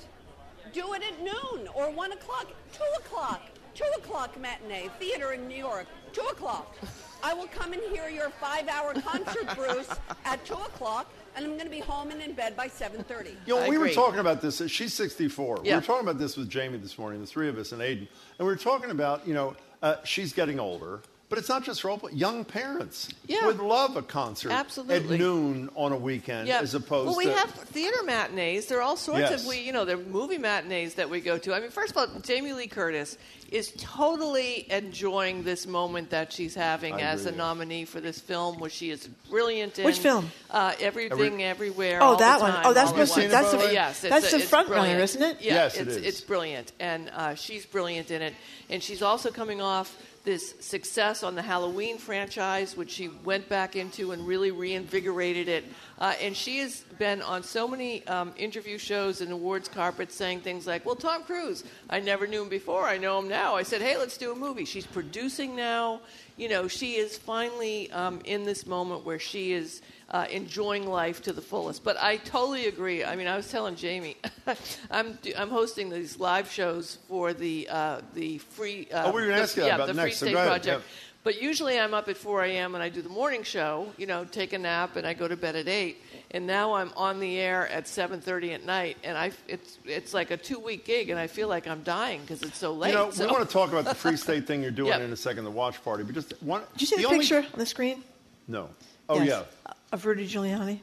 do 0.74 0.94
it 0.94 1.02
at 1.04 1.20
noon 1.22 1.68
or 1.74 1.92
1 1.92 2.12
o'clock, 2.14 2.48
2 2.74 2.84
o'clock, 3.00 3.42
2 3.74 3.84
o'clock 3.98 4.40
matinee, 4.40 4.90
theater 5.00 5.34
in 5.34 5.48
New 5.48 5.58
York, 5.58 5.88
2 6.14 6.22
o'clock. 6.22 6.76
I 7.24 7.34
will 7.34 7.48
come 7.48 7.74
and 7.74 7.82
hear 7.84 8.10
your 8.10 8.30
five 8.30 8.68
hour 8.68 8.94
concert, 8.94 9.48
Bruce, 9.56 9.90
at 10.26 10.46
2 10.46 10.54
o'clock, 10.54 11.12
and 11.36 11.46
I'm 11.46 11.52
going 11.54 11.66
to 11.66 11.72
be 11.72 11.80
home 11.80 12.12
and 12.12 12.22
in 12.22 12.34
bed 12.34 12.56
by 12.56 12.68
7.30. 12.68 13.36
You 13.46 13.56
know, 13.56 13.60
I 13.60 13.70
we 13.70 13.78
were 13.78 13.90
talking 13.90 14.20
about 14.20 14.42
this. 14.42 14.62
She's 14.68 14.94
64. 14.94 15.62
We 15.64 15.74
were 15.74 15.82
talking 15.82 16.08
about 16.08 16.20
this 16.20 16.38
with 16.38 16.50
Jamie 16.50 16.78
this 16.78 16.98
morning, 16.98 17.22
the 17.22 17.28
three 17.28 17.50
of 17.50 17.58
us 17.58 17.72
and 17.72 17.82
Aiden. 17.82 18.08
And 18.38 18.40
we 18.40 18.46
were 18.46 18.56
talking 18.56 18.92
about, 18.92 19.28
you 19.28 19.34
know, 19.34 19.56
uh, 19.82 19.98
she's 20.04 20.34
getting 20.34 20.60
older. 20.60 21.02
But 21.30 21.40
it's 21.40 21.50
not 21.50 21.66
just 21.66 21.82
for 21.82 21.90
old, 21.90 22.10
young 22.14 22.46
parents 22.46 23.10
Yeah. 23.28 23.46
would 23.48 23.60
love 23.60 23.98
a 23.98 24.02
concert 24.02 24.50
Absolutely. 24.50 25.16
at 25.16 25.20
noon 25.20 25.70
on 25.76 25.92
a 25.92 25.98
weekend 25.98 26.48
Yeah. 26.48 26.62
as 26.62 26.74
opposed 26.74 27.04
to 27.04 27.08
well, 27.10 27.18
we 27.18 27.26
to 27.26 27.34
have 27.34 27.52
theater 27.52 28.02
matinees. 28.04 28.68
There 28.68 28.78
are 28.78 28.82
all 28.82 28.96
sorts 28.96 29.20
Yes. 29.20 29.42
of 29.42 29.48
we, 29.48 29.58
you 29.60 29.74
know, 29.74 29.84
there 29.84 29.98
are 29.98 30.02
movie 30.02 30.38
matinees 30.38 30.94
that 30.94 31.10
we 31.10 31.20
go 31.20 31.38
to. 31.38 31.54
I 31.54 31.60
mean, 31.60 31.70
first 31.70 31.92
of 31.92 31.98
all, 31.98 32.08
Jamie 32.22 32.54
Lee 32.54 32.68
Curtis 32.68 33.18
is 33.52 33.74
totally 33.78 34.68
enjoying 34.72 35.44
this 35.44 35.68
moment 35.68 36.12
that 36.12 36.32
she's 36.32 36.56
having 36.56 36.94
I 36.96 37.02
as 37.02 37.22
agree, 37.26 37.32
a 37.32 37.32
yeah. 37.34 37.38
nominee 37.46 37.84
for 37.86 38.00
this 38.00 38.20
film, 38.22 38.60
which 38.62 38.74
she 38.74 38.90
is 38.90 39.08
brilliant 39.30 39.80
in. 39.80 39.86
Which 39.86 40.00
film? 40.00 40.32
Uh, 40.50 40.74
Everything, 40.80 41.44
Every- 41.44 41.44
Everywhere. 41.44 42.00
Oh, 42.02 42.06
all 42.12 42.16
that 42.18 42.38
the 42.38 42.44
one. 42.44 42.52
time, 42.54 42.62
Oh, 42.66 42.74
that's 42.74 42.88
all 42.92 42.94
supposed 43.06 43.14
to- 43.16 43.20
once. 43.22 43.32
that's 43.34 43.52
the- 43.52 43.74
yes, 43.74 44.00
that's 44.00 44.28
a- 44.28 44.32
the 44.32 44.38
it's 44.44 44.50
front 44.50 44.70
runner, 44.70 44.98
isn't 45.00 45.22
it? 45.22 45.38
Yeah, 45.42 45.54
Yes, 45.56 45.76
it 45.76 45.88
it's, 45.90 45.98
it's 45.98 46.22
brilliant, 46.22 46.72
and 46.80 47.10
uh, 47.14 47.36
she's 47.36 47.66
brilliant 47.66 48.12
in 48.12 48.22
it. 48.22 48.34
And 48.70 48.82
she's 48.82 49.02
also 49.02 49.30
coming 49.32 49.62
off 49.62 49.94
this 50.28 50.56
success 50.60 51.24
on 51.24 51.36
the 51.36 51.42
Halloween 51.42 51.98
franchise, 51.98 52.76
which 52.76 52.92
she 52.92 53.08
went 53.08 53.48
back 53.48 53.78
into 53.78 54.12
and 54.12 54.28
really 54.28 54.52
reinvigorated 54.52 55.48
it. 55.48 55.64
Uh, 56.00 56.16
and 56.22 56.36
she 56.36 56.58
has 56.60 56.82
been 57.00 57.22
on 57.22 57.44
so 57.44 57.66
many 57.66 58.06
um, 58.08 58.34
interview 58.36 58.78
shows 58.78 59.22
and 59.22 59.32
awards 59.32 59.70
carpets 59.70 60.14
saying 60.14 60.42
things 60.42 60.68
like, 60.68 60.86
"Well, 60.86 60.98
Tom 60.98 61.24
Cruise, 61.24 61.64
I 61.90 62.02
never 62.02 62.28
knew 62.28 62.42
him 62.42 62.50
before. 62.50 62.84
I 62.84 62.98
know 62.98 63.20
him 63.20 63.30
now." 63.30 63.56
I 63.56 63.64
said, 63.64 63.82
"Hey, 63.82 63.96
let's 63.96 64.18
do 64.18 64.34
a 64.34 64.36
movie." 64.36 64.66
She's 64.66 64.86
producing 64.86 65.56
now. 65.56 66.02
You 66.36 66.50
know, 66.50 66.68
she 66.68 66.98
is 66.98 67.18
finally 67.18 67.90
um, 67.92 68.20
in 68.26 68.44
this 68.44 68.68
moment 68.68 69.06
where 69.06 69.20
she 69.20 69.54
is 69.54 69.82
uh, 70.10 70.26
enjoying 70.32 70.88
life 70.88 71.22
to 71.24 71.34
the 71.34 71.42
fullest. 71.42 71.84
But 71.84 71.98
I 72.02 72.18
totally 72.18 72.68
agree. 72.68 73.04
I 73.04 73.16
mean, 73.16 73.28
I 73.28 73.36
was 73.36 73.50
telling 73.52 73.76
Jamie, 73.76 74.18
I'm 74.92 75.18
I'm 75.38 75.50
hosting 75.50 75.90
these 75.90 76.20
live 76.20 76.50
shows 76.50 76.98
for 77.08 77.34
the 77.34 77.68
uh, 77.70 78.02
the 78.14 78.38
free. 78.38 78.88
Uh, 78.92 79.04
Oh, 79.08 79.12
we 79.12 79.22
were 79.22 79.28
gonna 79.28 79.42
ask 79.42 79.58
you 79.58 79.64
yeah, 79.66 79.76
about 79.76 79.88
the 79.88 79.94
next, 79.94 80.20
Free 80.20 80.28
State 80.30 80.34
go 80.34 80.40
ahead, 80.40 80.50
Project. 80.50 80.84
yeah. 80.86 80.92
But 81.24 81.42
usually 81.42 81.78
I'm 81.78 81.94
up 81.94 82.08
at 82.08 82.16
4 82.16 82.46
a.m. 82.46 82.74
and 82.74 82.82
I 82.82 82.88
do 82.88 83.02
the 83.02 83.10
morning 83.10 83.44
show. 83.44 83.92
You 83.98 84.08
know, 84.08 84.24
take 84.24 84.54
a 84.54 84.58
nap 84.58 84.96
and 84.96 85.06
I 85.06 85.14
go 85.14 85.28
to 85.28 85.36
bed 85.36 85.58
at 85.58 85.68
eight. 85.68 86.02
And 86.32 86.48
now 86.48 86.74
I'm 86.76 86.92
on 86.96 87.20
the 87.20 87.38
air 87.38 87.68
at 87.68 87.84
7:30 87.86 88.54
at 88.54 88.66
night, 88.66 88.96
and 89.04 89.18
I 89.18 89.32
it's 89.48 89.78
it's 89.84 90.14
like 90.14 90.32
a 90.32 90.38
two 90.38 90.60
week 90.60 90.86
gig, 90.86 91.10
and 91.10 91.20
I 91.20 91.28
feel 91.28 91.50
like 91.50 91.68
I'm 91.68 91.84
dying 91.84 92.22
because 92.22 92.44
it's 92.44 92.58
so 92.58 92.72
late. 92.74 92.90
You 92.90 92.96
know, 92.96 93.12
so. 93.12 93.26
we 93.26 93.32
want 93.32 93.46
to 93.48 93.52
talk 93.52 93.72
about 93.72 93.84
the 93.86 93.96
Free 94.04 94.16
State 94.16 94.48
thing 94.48 94.62
you're 94.62 94.72
doing 94.72 94.90
Yep. 94.90 95.02
in 95.02 95.12
a 95.12 95.18
second, 95.18 95.44
the 95.44 95.52
watch 95.52 95.84
party. 95.84 96.04
But 96.04 96.16
just 96.16 96.34
one. 96.42 96.62
Did 96.74 96.82
you 96.82 96.88
see 96.88 96.96
the, 96.98 97.06
only- 97.06 97.20
picture 97.20 97.40
on 97.40 97.60
the 97.60 97.66
screen? 97.66 98.04
No. 98.48 98.70
Oh 99.10 99.22
Yes. 99.22 99.28
yeah. 99.66 99.74
Of 99.92 100.06
Rudy 100.06 100.28
Giuliani 100.28 100.80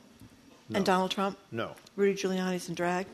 No. 0.69 0.77
and 0.77 0.87
Donald 0.87 1.11
Trump. 1.11 1.39
No. 1.51 1.73
Rudy 1.97 2.15
Giuliani's 2.21 2.69
in 2.69 2.75
drag. 2.75 3.07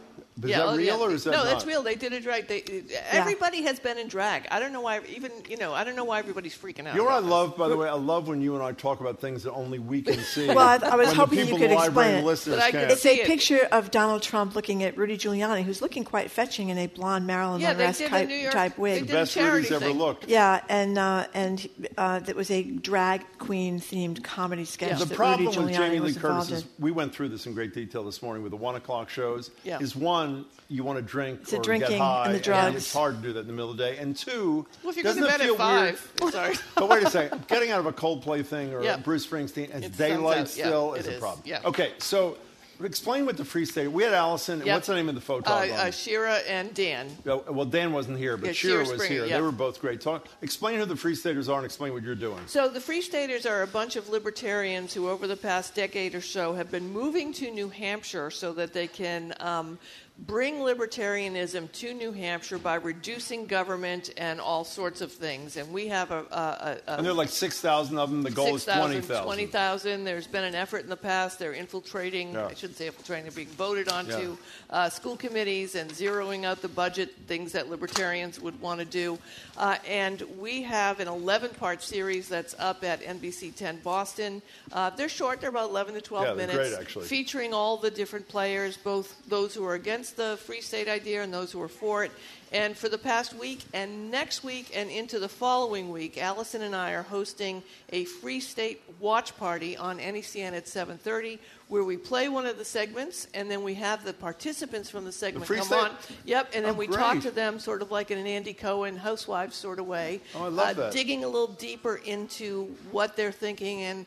Is 0.43 0.51
Yeah, 0.51 0.59
that 0.59 0.67
oh, 0.69 0.77
real 0.77 0.99
yeah. 0.99 1.05
or 1.05 1.11
is 1.11 1.25
that 1.25 1.31
no? 1.33 1.37
not? 1.39 1.45
that's 1.47 1.67
real. 1.67 1.83
They 1.83 1.95
did 1.95 2.13
it 2.13 2.27
right. 2.27 2.47
They, 2.47 2.63
Everybody 3.11 3.63
has 3.63 3.79
been 3.81 3.99
in 3.99 4.09
drag. 4.09 4.47
I 4.51 4.61
don't 4.61 4.73
know 4.73 4.81
why. 4.81 5.01
Even 5.09 5.33
you 5.49 5.57
know, 5.57 5.73
I 5.73 5.85
don't 5.85 5.97
know 5.97 6.05
why 6.05 6.19
everybody's 6.19 6.57
freaking 6.57 6.87
out. 6.87 6.95
You 6.95 7.01
know 7.01 7.05
what 7.05 7.15
I 7.15 7.19
love, 7.19 7.57
by 7.57 7.69
the 7.69 7.77
way? 7.77 7.89
I 7.89 7.95
love 7.95 8.29
when 8.29 8.41
you 8.41 8.55
and 8.55 8.63
I 8.63 8.73
talk 8.73 9.01
about 9.01 9.21
things 9.21 9.43
that 9.43 9.53
only 9.53 9.79
we 9.79 10.03
can 10.03 10.19
see. 10.21 10.49
Well, 10.49 10.59
I, 10.61 10.77
I 10.83 10.97
was 10.97 11.09
when 11.09 11.17
hoping 11.17 11.39
you 11.39 11.45
people 11.45 11.59
could 11.59 11.65
in 11.65 11.71
the 11.71 11.77
library 11.77 12.19
explain 12.21 12.55
it. 12.55 12.57
But 12.57 12.65
I 12.65 12.71
can't. 12.71 12.91
It's 12.93 13.07
a 13.07 13.21
it. 13.21 13.27
picture 13.27 13.69
of 13.73 13.91
Donald 13.91 14.23
Trump 14.23 14.55
looking 14.55 14.83
at 14.83 14.97
Rudy 14.97 15.17
Giuliani, 15.19 15.63
who's 15.63 15.83
looking 15.83 16.05
quite 16.05 16.31
fetching 16.31 16.69
in 16.71 16.79
a 16.79 16.87
blonde 16.87 17.27
Marilyn 17.27 17.61
Yeah, 17.61 17.75
they 17.75 17.85
Monroe 17.85 17.93
did 17.99 18.07
a 18.07 18.11
type, 18.11 18.29
New 18.29 18.35
York- 18.35 18.53
type 18.53 18.79
wig. 18.79 19.03
did 19.07 19.11
a 19.11 19.13
Best 19.21 19.35
charity 19.35 19.69
Rudy's 19.69 19.73
ever 19.73 19.91
looked. 19.91 20.29
Yeah, 20.29 20.61
and 20.69 20.99
uh, 20.99 21.27
and 21.35 21.69
uh, 21.99 22.19
that 22.21 22.37
was 22.37 22.51
a 22.51 22.63
drag 22.63 23.25
queen 23.39 23.79
themed 23.81 24.23
comedy 24.23 24.65
sketch 24.65 24.99
The 24.99 25.05
that 25.05 25.15
problem 25.17 25.47
Rudy 25.47 25.59
with 25.59 25.71
Giuliani 25.71 25.77
Jamie 25.77 26.01
Lee 26.01 26.15
Curtis 26.15 26.51
is 26.51 26.65
we 26.79 26.91
went 26.91 27.15
through 27.15 27.29
this 27.31 27.47
in 27.47 27.55
great 27.55 27.75
detail 27.75 28.05
this 28.05 28.23
morning 28.23 28.43
with 28.43 28.51
the 28.51 28.57
one 28.57 28.75
o'clock 28.77 29.09
shows. 29.11 29.51
Yeah. 29.65 29.79
Is 29.81 29.95
one 29.97 30.30
you 30.69 30.85
want 30.85 30.99
to 30.99 31.03
drink 31.03 31.41
It's 31.43 31.51
the 31.51 31.59
or 31.59 31.63
drinking 31.63 31.91
get 31.91 31.99
high, 31.99 32.27
and 32.27 32.35
the 32.35 32.41
drugs. 32.41 32.77
it's 32.77 32.93
hard 32.93 33.17
to 33.17 33.23
do 33.23 33.33
that 33.35 33.41
in 33.41 33.47
the 33.49 33.53
middle 33.53 33.71
of 33.71 33.77
the 33.77 33.83
day. 33.85 33.99
And 33.99 34.15
two, 34.17 34.67
Well, 34.83 34.91
if 34.91 34.97
you 34.97 35.03
go 35.03 35.09
doesn't 35.11 35.23
to 35.23 35.29
bed 35.29 35.41
at 35.41 35.47
feel 35.47 35.57
five, 35.57 36.13
weird? 36.21 36.33
sorry. 36.33 36.55
But 36.77 36.89
wait 36.89 37.03
a 37.03 37.11
second, 37.11 37.47
getting 37.49 37.71
out 37.71 37.81
of 37.81 37.87
a 37.87 37.93
Coldplay 37.93 38.45
thing 38.45 38.73
or 38.73 38.83
Yeah. 38.83 38.97
Bruce 38.97 39.27
Springsteen 39.27 39.71
as 39.71 39.85
It's 39.85 39.97
daylight 39.97 40.49
sunset. 40.49 40.57
Yeah, 40.59 40.67
still 40.67 40.95
is, 40.95 41.09
a 41.09 41.13
problem. 41.19 41.43
Yeah. 41.45 41.61
Okay, 41.65 41.93
so 41.99 42.37
explain 42.83 43.27
what 43.27 43.37
the 43.37 43.45
Free 43.45 43.65
State. 43.67 43.89
We 43.89 44.05
had 44.05 44.15
Allison. 44.15 44.61
Yep. 44.65 44.67
What's 44.75 44.87
the 44.87 44.95
name 44.95 45.09
of 45.11 45.15
the 45.15 45.21
photog? 45.21 45.49
Uh, 45.71 45.75
uh, 45.75 45.91
Shira 45.91 46.37
and 46.49 46.73
Dan. 46.73 47.09
Oh, 47.27 47.45
well, 47.51 47.67
Dan 47.67 47.93
wasn't 47.93 48.17
here, 48.17 48.37
but 48.39 48.47
Yeah, 48.47 48.53
Shira 48.53 48.73
Shira 48.73 48.81
was 48.95 49.03
Springer, 49.03 49.13
here. 49.13 49.27
yeah. 49.27 49.37
They 49.37 49.43
were 49.43 49.53
both 49.53 49.81
great. 49.83 50.01
Talk, 50.01 50.29
explain 50.41 50.79
who 50.79 50.87
the 50.87 50.97
Free 50.97 51.15
Staters 51.15 51.49
are 51.51 51.57
and 51.59 51.67
explain 51.67 51.93
what 51.93 52.03
you're 52.05 52.15
doing. 52.15 52.39
So 52.47 52.69
the 52.71 52.81
Free 52.81 53.03
Staters 53.03 53.45
are 53.45 53.63
a 53.63 53.67
bunch 53.67 53.97
of 53.97 54.09
libertarians 54.09 54.95
who, 54.95 55.11
over 55.11 55.27
the 55.27 55.37
past 55.37 55.75
decade 55.75 56.15
or 56.15 56.23
so, 56.23 56.55
have 56.55 56.71
been 56.71 56.91
moving 56.93 57.33
to 57.35 57.51
New 57.51 57.69
Hampshire 57.69 58.31
so 58.31 58.53
that 58.55 58.73
they 58.73 58.87
can 58.87 59.35
um, 59.41 59.79
bring 60.27 60.57
libertarianism 60.57 61.71
to 61.73 61.95
New 61.95 62.13
Hampshire 62.13 62.59
by 62.59 62.75
reducing 62.75 63.47
government 63.47 64.11
and 64.17 64.41
all 64.41 64.65
sorts 64.65 65.01
of 65.01 65.11
things. 65.11 65.57
And 65.57 65.73
we 65.73 65.89
have 65.89 66.11
a, 66.11 66.25
a, 66.31 66.91
a 66.91 66.97
And 66.97 67.05
there 67.05 67.13
are 67.13 67.17
like 67.17 67.31
6,000 67.31 67.99
of 67.99 68.11
them. 68.11 68.23
The 68.23 68.31
goal 68.31 68.55
is 68.55 68.65
20,000. 68.65 69.25
20,000. 69.25 70.05
There's 70.05 70.27
been 70.27 70.45
an 70.45 70.55
effort 70.55 70.83
in 70.83 70.89
the 70.89 70.97
past. 70.97 71.39
They're 71.39 71.53
infiltrating, 71.53 72.33
Yeah. 72.33 72.47
I 72.47 72.55
shouldn't 72.55 72.79
say 72.79 72.87
infiltrating, 72.87 73.25
they're 73.25 73.33
being 73.33 73.49
voted 73.49 73.89
onto 73.89 74.31
Yeah. 74.31 74.37
Uh, 74.71 74.89
school 74.89 75.17
committees 75.17 75.75
and 75.75 75.91
zeroing 75.91 76.45
out 76.45 76.63
the 76.63 76.69
budget, 76.69 77.15
things 77.27 77.53
that 77.53 77.69
libertarians 77.69 78.41
would 78.41 78.61
want 78.61 78.79
to 78.81 78.87
do. 78.87 79.19
Uh, 79.57 79.77
and 79.87 80.23
we 80.39 80.63
have 80.63 81.01
an 81.01 81.09
11 81.09 81.51
part 81.51 81.83
series 81.83 82.29
that's 82.29 82.55
up 82.59 82.85
at 82.85 83.03
NBC 83.03 83.55
10 83.55 83.81
Boston. 83.83 84.41
Uh, 84.73 84.91
they're 84.91 85.09
short, 85.09 85.41
they're 85.41 85.51
about 85.51 85.71
11 85.71 85.95
to 85.95 86.01
12 86.01 86.27
Yeah, 86.27 86.35
minutes, 86.35 86.57
great, 86.57 86.75
actually. 86.81 87.05
featuring 87.07 87.53
all 87.53 87.77
the 87.77 87.91
different 87.91 88.29
players, 88.29 88.77
both 88.77 89.21
those 89.29 89.55
who 89.55 89.65
are 89.65 89.75
against 89.75 90.17
the 90.17 90.37
free 90.45 90.61
state 90.61 90.89
idea 90.89 91.23
and 91.23 91.33
those 91.35 91.51
who 91.53 91.61
are 91.61 91.69
for 91.69 92.05
it. 92.05 92.13
And 92.53 92.77
for 92.77 92.89
the 92.89 92.99
past 92.99 93.33
week 93.35 93.61
and 93.73 94.11
next 94.11 94.43
week 94.43 94.73
and 94.75 94.91
into 94.91 95.21
the 95.21 95.29
following 95.29 95.89
week, 95.91 96.19
Allison 96.21 96.63
and 96.63 96.75
I 96.75 96.93
are 96.93 97.05
hosting 97.05 97.63
a 97.93 98.05
Free 98.07 98.41
State 98.41 98.83
watch 98.99 99.37
party 99.37 99.77
on 99.77 99.99
NECN 100.01 100.53
at 100.55 100.67
7:30, 100.67 101.39
where 101.69 101.85
we 101.85 101.97
play 101.97 102.29
one 102.29 102.47
of 102.47 102.59
the 102.59 102.65
segments, 102.65 103.29
and 103.35 103.49
then 103.49 103.63
we 103.63 103.75
have 103.75 104.05
the 104.05 104.13
participants 104.13 104.91
from 104.91 105.05
the 105.05 105.13
segment 105.13 105.47
Free 105.47 105.59
come 105.59 105.67
State? 105.69 105.77
on. 105.79 105.91
Yep, 106.25 106.51
and 106.55 106.65
then 106.65 106.75
Oh, 106.75 106.79
we 106.79 106.89
talk 106.89 107.21
to 107.21 107.31
them 107.31 107.61
sort 107.61 107.83
of 107.83 107.93
like 107.93 108.11
in 108.11 108.19
an 108.19 108.27
Andy 108.27 108.53
Cohen 108.53 108.97
Housewives 108.97 109.55
sort 109.55 109.79
of 109.79 109.87
way, 109.87 110.21
Oh, 110.35 110.47
I 110.47 110.49
love 110.49 110.71
uh, 110.71 110.73
that. 110.85 110.93
digging 110.93 111.23
a 111.23 111.29
little 111.29 111.47
deeper 111.55 112.01
into 112.05 112.65
what 112.91 113.15
they're 113.15 113.31
thinking. 113.31 113.83
And 113.83 114.07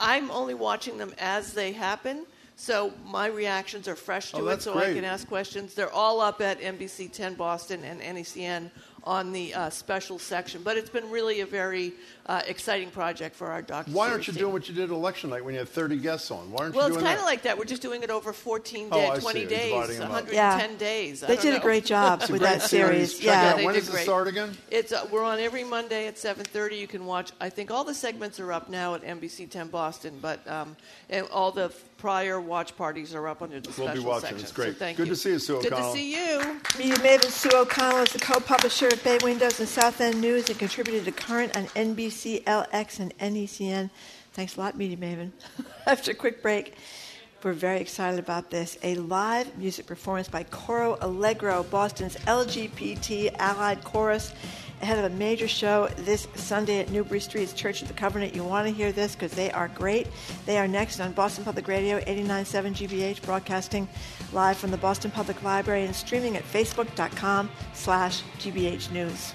I'm 0.00 0.30
only 0.30 0.54
watching 0.54 0.96
them 0.96 1.12
as 1.18 1.52
they 1.52 1.72
happen. 1.72 2.24
So 2.62 2.92
my 3.04 3.26
reactions 3.26 3.88
are 3.88 3.96
fresh 3.96 4.30
to 4.30 4.36
Oh, 4.36 4.46
it, 4.46 4.62
so 4.62 4.78
I 4.78 4.94
can 4.94 5.02
ask 5.02 5.26
questions. 5.26 5.74
They're 5.74 5.92
all 5.92 6.20
up 6.20 6.40
at 6.40 6.60
NBC 6.60 7.10
10 7.10 7.34
Boston 7.34 7.82
and 7.82 8.00
NECN 8.00 8.70
on 9.02 9.32
the 9.32 9.52
uh, 9.52 9.68
special 9.68 10.16
section. 10.16 10.62
But 10.62 10.76
it's 10.76 10.88
been 10.88 11.10
really 11.10 11.40
a 11.40 11.46
very 11.46 11.94
uh, 12.26 12.40
exciting 12.46 12.90
project 12.90 13.34
for 13.34 13.48
our 13.48 13.62
doctors. 13.62 13.92
Why 13.94 14.10
aren't 14.10 14.26
you 14.28 14.32
doing 14.32 14.52
what 14.52 14.68
you 14.68 14.74
did 14.74 14.90
election 14.90 15.30
night 15.30 15.44
when 15.44 15.54
you 15.54 15.60
had 15.60 15.68
30 15.68 15.96
guests 15.98 16.30
on? 16.30 16.50
Why 16.52 16.64
aren't 16.64 16.74
Well, 16.76 16.88
you 16.88 16.94
it's 16.94 17.02
kind 17.02 17.18
of 17.18 17.24
like 17.24 17.42
that. 17.42 17.58
We're 17.58 17.64
just 17.64 17.82
doing 17.82 18.02
it 18.02 18.10
over 18.10 18.32
14 18.32 18.88
Oh, 18.92 18.96
days, 19.00 19.10
I 19.10 19.14
see. 19.16 19.20
20 19.22 19.46
days, 19.46 19.72
dividing 19.72 19.98
them 19.98 20.08
110 20.10 20.70
Yeah. 20.72 20.76
days. 20.78 21.22
I 21.24 21.26
They 21.26 21.34
don't 21.34 21.44
did 21.44 21.54
a 21.54 21.60
great 21.60 21.84
job 21.84 22.20
It's 22.22 22.30
with 22.30 22.40
great 22.40 22.50
that 22.60 22.62
series. 22.62 23.10
series. 23.10 23.18
Check 23.18 23.26
Yeah. 23.26 23.56
They 23.56 23.64
When 23.64 23.74
did 23.74 23.80
does 23.80 23.88
it 23.88 23.92
great. 23.92 24.02
start 24.04 24.28
again? 24.28 24.56
It's 24.70 24.92
uh, 24.92 25.06
we're 25.10 25.24
on 25.24 25.40
every 25.40 25.64
Monday 25.64 26.06
at 26.06 26.16
7:30. 26.16 26.78
You 26.78 26.86
can 26.86 27.06
watch. 27.06 27.32
I 27.40 27.48
think 27.50 27.70
all 27.70 27.82
the 27.84 27.94
segments 27.94 28.38
are 28.38 28.52
up 28.52 28.68
now 28.68 28.94
at 28.94 29.02
NBC 29.02 29.46
10 29.50 29.68
Boston, 29.68 30.18
but 30.22 30.46
um, 30.48 30.76
and 31.10 31.26
all 31.28 31.50
the 31.50 31.64
f- 31.64 31.84
prior 31.98 32.40
watch 32.40 32.76
parties 32.76 33.14
are 33.14 33.26
up 33.28 33.42
under 33.42 33.60
the 33.60 33.68
We'll 33.78 33.88
be 33.88 33.94
special 33.94 34.04
watching. 34.04 34.20
section. 34.28 34.40
It's 34.40 34.52
great. 34.52 34.72
So 34.74 34.78
thank 34.78 34.96
Good 34.96 35.08
you. 35.08 35.14
to 35.14 35.20
see 35.20 35.30
you, 35.30 35.38
Sue 35.38 35.56
O'Connell. 35.58 35.78
Good 35.78 35.86
to 35.86 35.92
see 35.92 36.10
you. 36.16 36.60
Media 36.78 36.96
Maven 36.96 37.30
Sue 37.30 37.50
O'Connell 37.56 37.98
is 38.02 38.12
the 38.12 38.18
co-publisher 38.18 38.88
of 38.88 39.02
Bay 39.04 39.18
Windows 39.22 39.60
and 39.60 39.68
South 39.68 40.00
End 40.00 40.20
News 40.20 40.48
and 40.50 40.58
contributed 40.58 41.04
to 41.04 41.12
Current 41.12 41.56
on 41.56 41.66
NBC, 41.76 42.11
LX, 42.12 43.00
and 43.00 43.18
NECN. 43.18 43.90
Thanks 44.32 44.56
a 44.56 44.60
lot, 44.60 44.76
Media 44.76 44.96
Maven. 44.96 45.30
After 45.86 46.12
a 46.12 46.14
quick 46.14 46.42
break, 46.42 46.74
we're 47.42 47.52
very 47.52 47.80
excited 47.80 48.20
about 48.20 48.50
this. 48.50 48.78
A 48.82 48.94
live 48.94 49.58
music 49.58 49.86
performance 49.86 50.28
by 50.28 50.44
Coro 50.44 50.96
Allegro, 51.00 51.64
Boston's 51.64 52.16
LGBT 52.16 53.34
allied 53.38 53.82
chorus, 53.82 54.32
ahead 54.80 54.98
of 54.98 55.04
a 55.04 55.14
major 55.16 55.48
show 55.48 55.88
this 55.98 56.26
Sunday 56.34 56.80
at 56.80 56.90
Newbury 56.90 57.20
Street's 57.20 57.52
Church 57.52 57.82
of 57.82 57.88
the 57.88 57.94
Covenant. 57.94 58.34
You 58.34 58.44
want 58.44 58.68
to 58.68 58.72
hear 58.74 58.92
this 58.92 59.14
because 59.14 59.32
they 59.32 59.50
are 59.52 59.68
great. 59.68 60.08
They 60.46 60.58
are 60.58 60.68
next 60.68 61.00
on 61.00 61.12
Boston 61.12 61.44
Public 61.44 61.68
Radio, 61.68 62.00
89.7 62.00 62.88
GBH, 62.88 63.22
broadcasting 63.22 63.88
live 64.32 64.56
from 64.56 64.70
the 64.70 64.76
Boston 64.76 65.10
Public 65.10 65.42
Library 65.42 65.84
and 65.84 65.94
streaming 65.94 66.36
at 66.36 66.44
facebook.com 66.44 67.50
slash 67.74 68.22
GBH 68.38 68.90
News. 68.90 69.34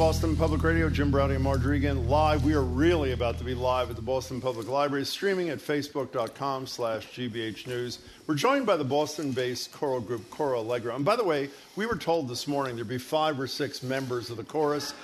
Boston 0.00 0.34
Public 0.34 0.62
Radio. 0.62 0.88
Jim 0.88 1.10
Braude 1.10 1.32
and 1.32 1.44
Margery 1.44 1.76
Eagan 1.76 2.08
live. 2.08 2.42
We 2.42 2.54
are 2.54 2.62
really 2.62 3.12
about 3.12 3.36
to 3.36 3.44
be 3.44 3.54
live 3.54 3.90
at 3.90 3.96
the 3.96 4.02
Boston 4.02 4.40
Public 4.40 4.66
Library, 4.66 5.04
streaming 5.04 5.50
at 5.50 5.58
facebook.com 5.58 6.66
slash 6.66 7.06
GBH 7.08 7.66
News. 7.66 7.98
We're 8.26 8.34
joined 8.34 8.64
by 8.64 8.78
the 8.78 8.84
Boston-based 8.84 9.72
choral 9.72 10.00
group 10.00 10.30
Coro 10.30 10.62
Allegro. 10.62 10.96
And 10.96 11.04
by 11.04 11.16
the 11.16 11.24
way, 11.24 11.50
we 11.76 11.84
were 11.84 11.96
told 11.96 12.28
this 12.28 12.48
morning 12.48 12.76
there'd 12.76 12.88
be 12.88 12.96
five 12.96 13.38
or 13.38 13.46
six 13.46 13.82
members 13.82 14.30
of 14.30 14.38
the 14.38 14.42
chorus. 14.42 14.94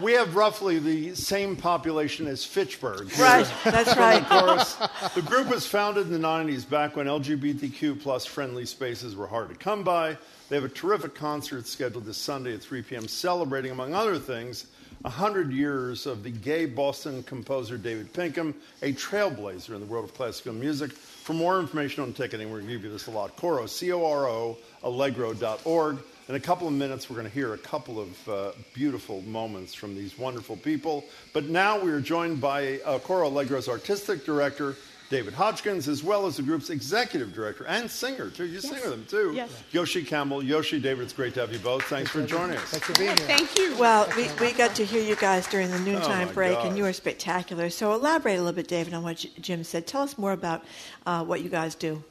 We 0.00 0.12
have 0.12 0.34
roughly 0.34 0.78
the 0.78 1.14
same 1.14 1.54
population 1.56 2.26
as 2.26 2.44
Fitchburg. 2.44 3.10
here. 3.12 3.24
Right, 3.24 3.50
that's 3.64 3.96
right. 3.96 4.28
The, 4.28 4.40
chorus. 4.40 4.74
the 5.14 5.22
group 5.22 5.48
was 5.48 5.66
founded 5.66 6.06
in 6.06 6.12
the 6.12 6.26
90s, 6.26 6.68
back 6.68 6.96
when 6.96 7.06
LGBTQ 7.06 8.00
plus 8.02 8.26
friendly 8.26 8.66
spaces 8.66 9.14
were 9.14 9.26
hard 9.28 9.50
to 9.50 9.54
come 9.54 9.84
by. 9.84 10.16
They 10.48 10.56
have 10.56 10.64
a 10.64 10.68
terrific 10.68 11.14
concert 11.14 11.66
scheduled 11.66 12.04
this 12.04 12.18
Sunday 12.18 12.54
at 12.54 12.60
3 12.60 12.82
p.m., 12.82 13.06
celebrating, 13.08 13.70
among 13.70 13.94
other 13.94 14.18
things, 14.18 14.66
100 15.02 15.52
years 15.52 16.06
of 16.06 16.22
the 16.22 16.30
gay 16.30 16.66
Boston 16.66 17.22
composer 17.22 17.76
David 17.76 18.12
Pinkham, 18.12 18.54
a 18.82 18.92
trailblazer 18.92 19.74
in 19.74 19.80
the 19.80 19.86
world 19.86 20.04
of 20.04 20.14
classical 20.14 20.52
music. 20.52 20.92
For 20.92 21.34
more 21.34 21.60
information 21.60 22.02
on 22.02 22.12
ticketing, 22.12 22.50
we're 22.50 22.58
going 22.58 22.68
to 22.68 22.74
give 22.74 22.84
you 22.84 22.90
this 22.90 23.06
a 23.06 23.10
lot. 23.10 23.36
Coro, 23.36 23.66
C-O-R-O, 23.66 24.56
allegro.org. 24.82 25.98
In 26.28 26.36
a 26.36 26.40
couple 26.40 26.66
of 26.66 26.72
minutes, 26.72 27.10
we're 27.10 27.16
going 27.16 27.28
to 27.28 27.32
hear 27.34 27.52
a 27.52 27.58
couple 27.58 28.00
of 28.00 28.28
uh, 28.28 28.52
beautiful 28.72 29.20
moments 29.22 29.74
from 29.74 29.94
these 29.94 30.18
wonderful 30.18 30.56
people. 30.56 31.04
But 31.34 31.44
now 31.46 31.78
we 31.78 31.90
are 31.90 32.00
joined 32.00 32.40
by 32.40 32.80
uh, 32.86 32.98
Coro 33.00 33.28
Allegro's 33.28 33.68
artistic 33.68 34.24
director, 34.24 34.74
David 35.10 35.34
Hodgkins, 35.34 35.86
as 35.86 36.02
well 36.02 36.24
as 36.26 36.38
the 36.38 36.42
group's 36.42 36.70
executive 36.70 37.34
director 37.34 37.66
and 37.66 37.90
singer, 37.90 38.30
too. 38.30 38.46
You 38.46 38.60
sing 38.60 38.72
with 38.72 38.84
them, 38.84 39.04
too. 39.06 39.32
Yes. 39.34 39.50
Yoshi 39.70 40.02
Campbell. 40.02 40.42
Yoshi, 40.42 40.80
David, 40.80 41.02
it's 41.04 41.12
great 41.12 41.34
to 41.34 41.40
have 41.40 41.52
you 41.52 41.58
both. 41.58 41.82
Thanks 41.84 42.10
for 42.10 42.24
joining 42.24 42.56
us. 42.56 42.70
Thanks 42.70 42.86
for 42.86 42.94
being 42.94 43.14
here. 43.18 43.26
Thank 43.26 43.58
you. 43.58 43.76
Well, 43.76 44.08
we, 44.16 44.30
we 44.40 44.52
got 44.54 44.74
to 44.76 44.84
hear 44.86 45.02
you 45.02 45.16
guys 45.16 45.46
during 45.46 45.70
the 45.70 45.78
noontime 45.80 46.28
Oh, 46.30 46.32
break, 46.32 46.54
gosh. 46.54 46.68
and 46.68 46.78
you 46.78 46.84
were 46.84 46.94
spectacular. 46.94 47.68
So 47.68 47.92
elaborate 47.92 48.36
a 48.36 48.38
little 48.38 48.54
bit, 48.54 48.66
David, 48.66 48.94
on 48.94 49.02
what 49.02 49.26
Jim 49.42 49.62
said. 49.62 49.86
Tell 49.86 50.00
us 50.00 50.16
more 50.16 50.32
about 50.32 50.64
uh, 51.04 51.22
what 51.22 51.42
you 51.42 51.50
guys 51.50 51.74
do. 51.74 52.02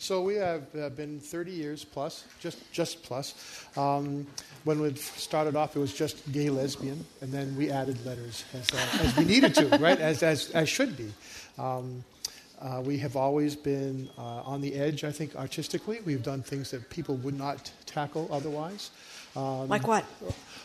So 0.00 0.22
we 0.22 0.36
have 0.36 0.62
uh, 0.74 0.88
been 0.88 1.20
30 1.20 1.50
years 1.50 1.84
plus, 1.84 2.24
just 2.40 2.58
just 2.72 3.02
plus. 3.02 3.34
Um, 3.76 4.26
when 4.64 4.80
we 4.80 4.94
started 4.94 5.56
off, 5.56 5.76
it 5.76 5.78
was 5.78 5.92
just 5.92 6.32
gay 6.32 6.48
lesbian, 6.48 7.04
and 7.20 7.30
then 7.30 7.54
we 7.54 7.70
added 7.70 8.04
letters 8.06 8.44
as, 8.54 8.66
uh, 8.72 9.04
as 9.04 9.14
we 9.18 9.26
needed 9.26 9.54
to, 9.56 9.66
right? 9.78 10.00
As 10.00 10.22
as 10.22 10.48
as 10.52 10.70
should 10.70 10.96
be. 10.96 11.12
Um, 11.58 12.02
uh, 12.62 12.80
we 12.82 12.96
have 12.98 13.14
always 13.14 13.54
been 13.54 14.08
uh, 14.16 14.42
on 14.48 14.62
the 14.62 14.74
edge, 14.74 15.04
I 15.04 15.12
think, 15.12 15.36
artistically. 15.36 16.00
We've 16.06 16.22
done 16.22 16.42
things 16.42 16.70
that 16.70 16.88
people 16.88 17.16
would 17.16 17.36
not 17.36 17.70
tackle 17.84 18.26
otherwise. 18.32 18.90
Um, 19.36 19.68
Like 19.68 19.86
what? 19.86 20.06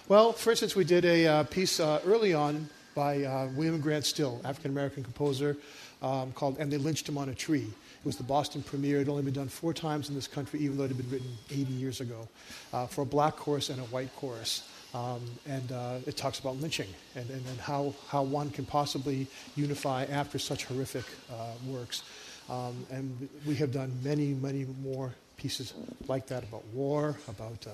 Well, 0.07 0.31
for 0.31 0.51
instance, 0.51 0.77
we 0.77 0.85
did 0.85 1.03
a 1.03 1.27
uh, 1.27 1.43
piece 1.43 1.81
uh, 1.81 2.01
early 2.05 2.33
on 2.33 2.69
by 2.95 3.23
uh, 3.23 3.47
William 3.55 3.81
Grant 3.81 4.05
Still, 4.05 4.39
African 4.45 4.71
American 4.71 5.03
composer, 5.03 5.57
um, 6.01 6.31
called 6.31 6.57
And 6.57 6.71
They 6.71 6.77
Lynched 6.77 7.07
Him 7.07 7.17
on 7.17 7.29
a 7.29 7.35
Tree. 7.35 7.67
It 8.05 8.09
was 8.09 8.17
the 8.17 8.23
Boston 8.23 8.61
premiere. 8.61 8.97
It 8.97 8.99
had 8.99 9.09
only 9.09 9.23
been 9.23 9.33
done 9.33 9.47
four 9.47 9.73
times 9.73 10.09
in 10.09 10.15
this 10.15 10.27
country, 10.27 10.59
even 10.59 10.77
though 10.77 10.83
it 10.83 10.89
had 10.89 10.97
been 10.97 11.09
written 11.09 11.35
80 11.49 11.73
years 11.73 12.01
ago, 12.01 12.27
uh, 12.71 12.85
for 12.85 13.01
a 13.01 13.05
black 13.05 13.35
chorus 13.35 13.71
and 13.71 13.79
a 13.79 13.83
white 13.85 14.15
chorus. 14.15 14.69
Um, 14.93 15.21
and 15.47 15.71
uh, 15.71 15.97
it 16.05 16.15
talks 16.15 16.37
about 16.37 16.57
lynching 16.57 16.87
and, 17.15 17.27
and, 17.31 17.43
and 17.47 17.59
how, 17.59 17.95
how 18.07 18.21
one 18.21 18.51
can 18.51 18.63
possibly 18.63 19.25
unify 19.55 20.03
after 20.05 20.37
such 20.37 20.65
horrific 20.65 21.03
uh, 21.33 21.53
works. 21.65 22.03
Um, 22.47 22.85
and 22.91 23.27
we 23.47 23.55
have 23.55 23.71
done 23.71 23.91
many, 24.03 24.35
many 24.35 24.67
more 24.83 25.11
pieces 25.35 25.73
like 26.07 26.27
that 26.27 26.43
about 26.43 26.63
war, 26.75 27.17
about 27.27 27.65
uh, 27.65 27.71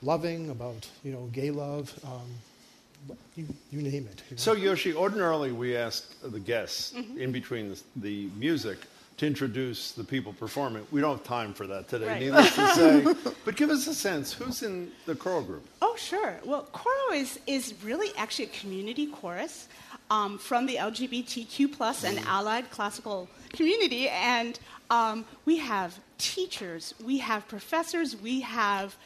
loving, 0.00 0.48
about 0.48 0.88
you 1.04 1.12
know 1.12 1.28
gay 1.34 1.50
love, 1.50 1.92
um, 2.04 3.16
you, 3.36 3.44
you 3.70 3.82
name 3.82 4.08
it. 4.10 4.22
you 4.30 4.36
know. 4.36 4.40
So, 4.40 4.54
Yoshi, 4.54 4.94
ordinarily 4.94 5.52
we 5.52 5.76
ask 5.76 6.18
the 6.22 6.40
guests 6.40 6.94
Mhm. 6.94 7.18
in 7.18 7.32
between 7.32 7.68
the, 7.68 7.80
the 7.96 8.30
music 8.38 8.78
to 9.18 9.26
introduce 9.26 9.92
the 9.92 10.04
people 10.04 10.32
performing. 10.32 10.86
We 10.90 11.00
don't 11.00 11.16
have 11.18 11.24
time 11.26 11.52
for 11.52 11.66
that 11.66 11.88
today, 11.88 12.06
Right. 12.06 12.20
needless 12.20 12.54
to 12.54 12.66
say. 12.68 13.14
But 13.44 13.56
give 13.56 13.70
us 13.70 13.86
a 13.86 13.94
sense 13.94 14.32
who's 14.32 14.62
in 14.62 14.90
the 15.06 15.14
choral 15.14 15.42
group? 15.42 15.66
Oh, 15.82 15.96
sure. 15.96 16.36
Well, 16.44 16.62
choral 16.72 17.12
is, 17.12 17.38
is 17.46 17.74
really 17.84 18.10
actually 18.16 18.46
a 18.46 18.48
community 18.60 19.06
chorus 19.06 19.68
um, 20.10 20.38
from 20.38 20.66
the 20.66 20.76
LGBTQ 20.76 21.72
plus 21.72 22.04
and 22.04 22.18
allied 22.20 22.70
classical 22.70 23.28
community. 23.52 24.08
And 24.08 24.58
um, 24.90 25.24
we 25.44 25.58
have 25.58 25.98
teachers, 26.18 26.94
we 27.04 27.18
have 27.18 27.46
professors, 27.48 28.16
we 28.16 28.40
have 28.40 28.96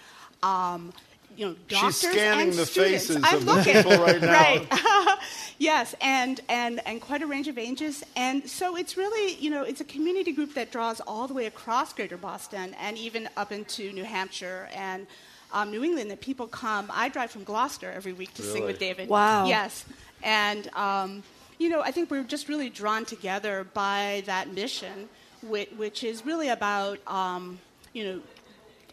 um, 0.43 0.93
you 1.37 1.47
know, 1.47 1.57
She's 1.69 1.97
scanning 1.97 2.49
and 2.49 2.59
the 2.59 2.67
students. 2.67 3.07
faces 3.07 3.23
I'm 3.25 3.37
of 3.39 3.45
the 3.47 3.55
looking. 3.55 3.75
people 3.75 3.99
right 3.99 4.21
now. 4.21 4.33
right. 4.33 5.19
yes, 5.59 5.95
and, 6.01 6.41
and, 6.49 6.81
and 6.87 7.01
quite 7.01 7.23
a 7.23 7.27
range 7.27 7.49
of 7.49 7.59
ages. 7.59 8.03
And 8.17 8.49
so 8.49 8.77
it's 8.77 8.97
really, 8.97 9.35
you 9.37 9.51
know, 9.51 9.63
it's 9.63 9.81
a 9.81 9.85
community 9.85 10.33
group 10.33 10.55
that 10.55 10.71
draws 10.73 11.01
all 11.01 11.27
the 11.27 11.35
way 11.35 11.47
across 11.47 11.93
greater 11.93 12.17
Boston 12.17 12.75
and 12.81 12.97
even 12.99 13.29
up 13.37 13.53
into 13.53 13.93
New 13.93 14.05
Hampshire 14.05 14.69
and 14.75 15.07
um, 15.53 15.71
New 15.71 15.85
England 15.85 16.11
that 16.11 16.21
people 16.21 16.47
come. 16.47 16.91
I 16.93 17.09
drive 17.09 17.31
from 17.31 17.45
Gloucester 17.45 17.91
every 17.91 18.13
week 18.13 18.33
to 18.35 18.43
sing 18.43 18.65
with 18.65 18.79
David. 18.79 19.09
Wow. 19.09 19.47
Yes. 19.47 19.85
And, 20.23 20.69
um, 20.75 21.23
you 21.59 21.69
know, 21.69 21.81
I 21.83 21.91
think 21.91 22.11
we're 22.11 22.25
just 22.25 22.49
really 22.49 22.71
drawn 22.71 23.05
together 23.05 23.67
by 23.75 24.23
that 24.27 24.53
mission, 24.53 25.09
which, 25.43 25.71
which 25.77 26.05
is 26.05 26.25
really 26.25 26.49
about, 26.49 26.99
um, 27.07 27.59
you 27.93 28.05
know, 28.05 28.21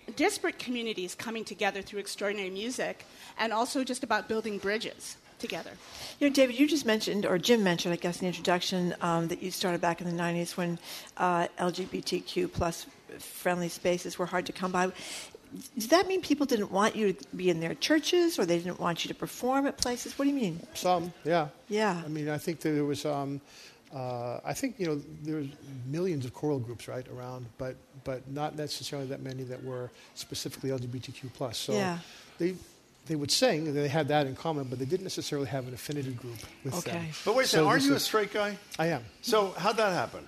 disparate 0.09 0.59
communities 0.59 1.15
coming 1.15 1.43
together 1.43 1.81
through 1.81 1.99
extraordinary 1.99 2.49
music 2.49 3.05
and 3.37 3.53
also 3.53 3.83
just 3.83 4.03
about 4.03 4.27
building 4.27 4.57
bridges 4.57 5.17
together. 5.39 5.71
You 6.19 6.27
know, 6.27 6.33
David, 6.33 6.59
you 6.59 6.67
just 6.67 6.85
mentioned, 6.85 7.25
or 7.25 7.37
Jim 7.37 7.63
mentioned, 7.63 7.93
I 7.93 7.97
guess, 7.97 8.17
in 8.17 8.21
the 8.21 8.27
introduction, 8.27 8.93
um, 9.01 9.27
that 9.29 9.41
you 9.41 9.51
started 9.51 9.81
back 9.81 10.01
in 10.01 10.07
the 10.07 10.21
'90s 10.21 10.57
when 10.57 10.77
uh, 11.17 11.47
LGBTQ 11.57 12.51
plus 12.51 12.85
friendly 13.17 13.69
spaces 13.69 14.19
were 14.19 14.25
hard 14.25 14.45
to 14.45 14.53
come 14.53 14.71
by. 14.71 14.91
Does 15.75 15.87
that 15.87 16.07
mean 16.07 16.21
people 16.21 16.45
didn't 16.45 16.71
want 16.71 16.95
you 16.95 17.13
to 17.13 17.35
be 17.35 17.49
in 17.49 17.59
their 17.59 17.73
churches, 17.73 18.37
or 18.37 18.45
they 18.45 18.59
didn't 18.59 18.79
want 18.79 19.03
you 19.03 19.07
to 19.07 19.15
perform 19.15 19.65
at 19.65 19.77
places? 19.77 20.17
What 20.19 20.25
do 20.25 20.31
you 20.31 20.39
mean? 20.39 20.59
Some, 20.75 21.11
yeah. 21.23 21.47
Yeah. 21.69 21.99
I 22.05 22.07
mean, 22.07 22.29
I 22.29 22.37
think 22.37 22.59
that 22.59 22.69
there 22.69 22.85
was, 22.85 23.03
um, 23.03 23.41
uh, 23.93 24.39
I 24.45 24.53
think, 24.53 24.75
you 24.79 24.85
know, 24.87 25.01
there's 25.23 25.47
millions 25.87 26.25
of 26.25 26.33
choral 26.33 26.59
groups, 26.59 26.87
right, 26.87 27.05
around, 27.09 27.45
but, 27.57 27.75
but 28.03 28.29
not 28.31 28.55
necessarily 28.55 29.07
that 29.07 29.21
many 29.21 29.43
that 29.43 29.63
were 29.63 29.89
specifically 30.15 30.69
LGBTQ+. 30.69 31.31
plus. 31.33 31.57
So 31.57 31.73
Yeah. 31.73 31.97
they, 32.37 32.55
they 33.07 33.15
would 33.15 33.31
sing, 33.31 33.73
they 33.73 33.87
had 33.87 34.07
that 34.09 34.27
in 34.27 34.35
common, 34.35 34.65
but 34.65 34.77
they 34.77 34.85
didn't 34.85 35.03
necessarily 35.05 35.47
have 35.47 35.67
an 35.67 35.73
affinity 35.73 36.11
group 36.11 36.37
with 36.63 36.83
them. 36.83 37.07
But 37.25 37.35
wait 37.35 37.45
a 37.45 37.47
So 37.47 37.51
second, 37.57 37.67
aren't 37.67 37.83
you 37.83 37.93
a 37.95 37.99
straight 37.99 38.31
guy? 38.33 38.57
I 38.77 38.87
am. 38.87 39.03
So 39.21 39.53
how'd 39.57 39.77
that 39.77 39.93
happen? 39.93 40.27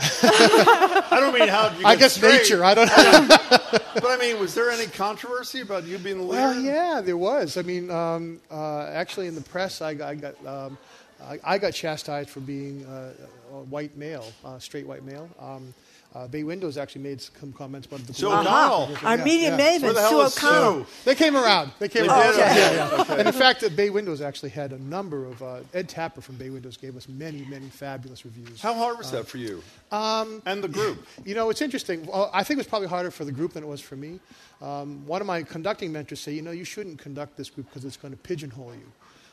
I 0.22 1.18
don't 1.20 1.34
mean 1.38 1.48
how 1.48 1.70
you 1.78 1.84
I 1.84 1.94
guess 1.94 2.14
straight. 2.14 2.38
nature, 2.42 2.64
I 2.64 2.74
don't 2.74 2.86
know. 2.88 3.26
but 3.94 4.06
I 4.06 4.16
mean, 4.18 4.40
was 4.40 4.54
there 4.54 4.70
any 4.70 4.86
controversy 4.86 5.60
about 5.60 5.84
you 5.84 5.98
being 5.98 6.16
the 6.18 6.24
leader? 6.24 6.40
Well, 6.42 6.58
yeah, 6.60 7.00
there 7.04 7.18
was. 7.18 7.56
I 7.58 7.62
mean, 7.62 7.90
um, 7.90 8.40
uh, 8.50 8.84
actually, 8.86 9.26
in 9.26 9.34
the 9.34 9.42
press, 9.42 9.82
I, 9.82 9.94
got- 9.94 10.08
I 10.08 10.14
got 10.14 10.46
um, 10.46 10.78
I, 11.24 11.38
I 11.44 11.58
got 11.58 11.72
chastised 11.74 12.30
for 12.30 12.40
being 12.40 12.84
uh, 12.86 13.12
a 13.52 13.60
white 13.64 13.96
male, 13.96 14.24
uh, 14.44 14.58
straight 14.58 14.86
white 14.86 15.04
male. 15.04 15.28
Um, 15.38 15.74
uh, 16.12 16.26
Bay 16.26 16.42
Windows 16.42 16.76
actually 16.76 17.02
made 17.02 17.20
some 17.20 17.52
comments 17.52 17.86
about 17.86 18.00
the 18.04 18.12
Sue 18.12 18.26
political 18.26 18.52
O'Connell. 18.52 18.86
position. 18.86 19.06
Our 19.06 19.16
media 19.18 19.50
maven, 19.56 19.82
Where 19.82 19.92
the 19.92 20.08
Sue 20.08 20.20
O'Connell. 20.22 20.84
Sue? 20.84 20.90
They 21.04 21.14
came 21.14 21.36
around. 21.36 21.70
They 21.78 21.88
came 21.88 22.02
They 22.02 22.08
around. 22.08 22.32
did? 22.32 22.38
Yeah, 22.38 22.44
Okay. 22.52 22.74
yeah. 22.96 23.00
Okay. 23.02 23.18
And 23.20 23.28
in 23.28 23.32
fact, 23.34 23.62
uh, 23.62 23.68
Bay 23.68 23.90
Windows 23.90 24.20
actually 24.20 24.48
had 24.50 24.72
a 24.72 24.78
number 24.82 25.24
of 25.24 25.40
uh, 25.40 25.60
Ed 25.72 25.88
Tapper 25.88 26.20
from 26.20 26.34
Bay 26.34 26.50
Windows 26.50 26.76
gave 26.76 26.96
us 26.96 27.08
many, 27.08 27.44
many 27.44 27.68
fabulous 27.68 28.24
reviews. 28.24 28.60
How 28.60 28.74
hard 28.74 28.98
was 28.98 29.12
Uh, 29.12 29.18
that 29.18 29.28
for 29.28 29.38
you? 29.38 29.62
Um, 29.92 30.42
and 30.46 30.64
the 30.64 30.68
group. 30.68 31.06
You 31.24 31.36
know, 31.36 31.48
it's 31.48 31.62
interesting. 31.62 32.04
Well, 32.06 32.28
I 32.34 32.42
think 32.42 32.56
it 32.58 32.62
was 32.62 32.66
probably 32.66 32.88
harder 32.88 33.12
for 33.12 33.24
the 33.24 33.32
group 33.32 33.52
than 33.52 33.62
it 33.62 33.68
was 33.68 33.80
for 33.80 33.94
me. 33.94 34.18
Um, 34.60 35.06
one 35.06 35.20
of 35.20 35.28
my 35.28 35.44
conducting 35.44 35.92
mentors 35.92 36.18
said, 36.18 36.34
you 36.34 36.42
know, 36.42 36.50
you 36.50 36.64
shouldn't 36.64 36.98
conduct 36.98 37.36
this 37.36 37.50
group 37.50 37.68
because 37.68 37.84
it's 37.84 37.96
going 37.96 38.12
to 38.12 38.18
pigeonhole 38.18 38.72
you. 38.74 38.90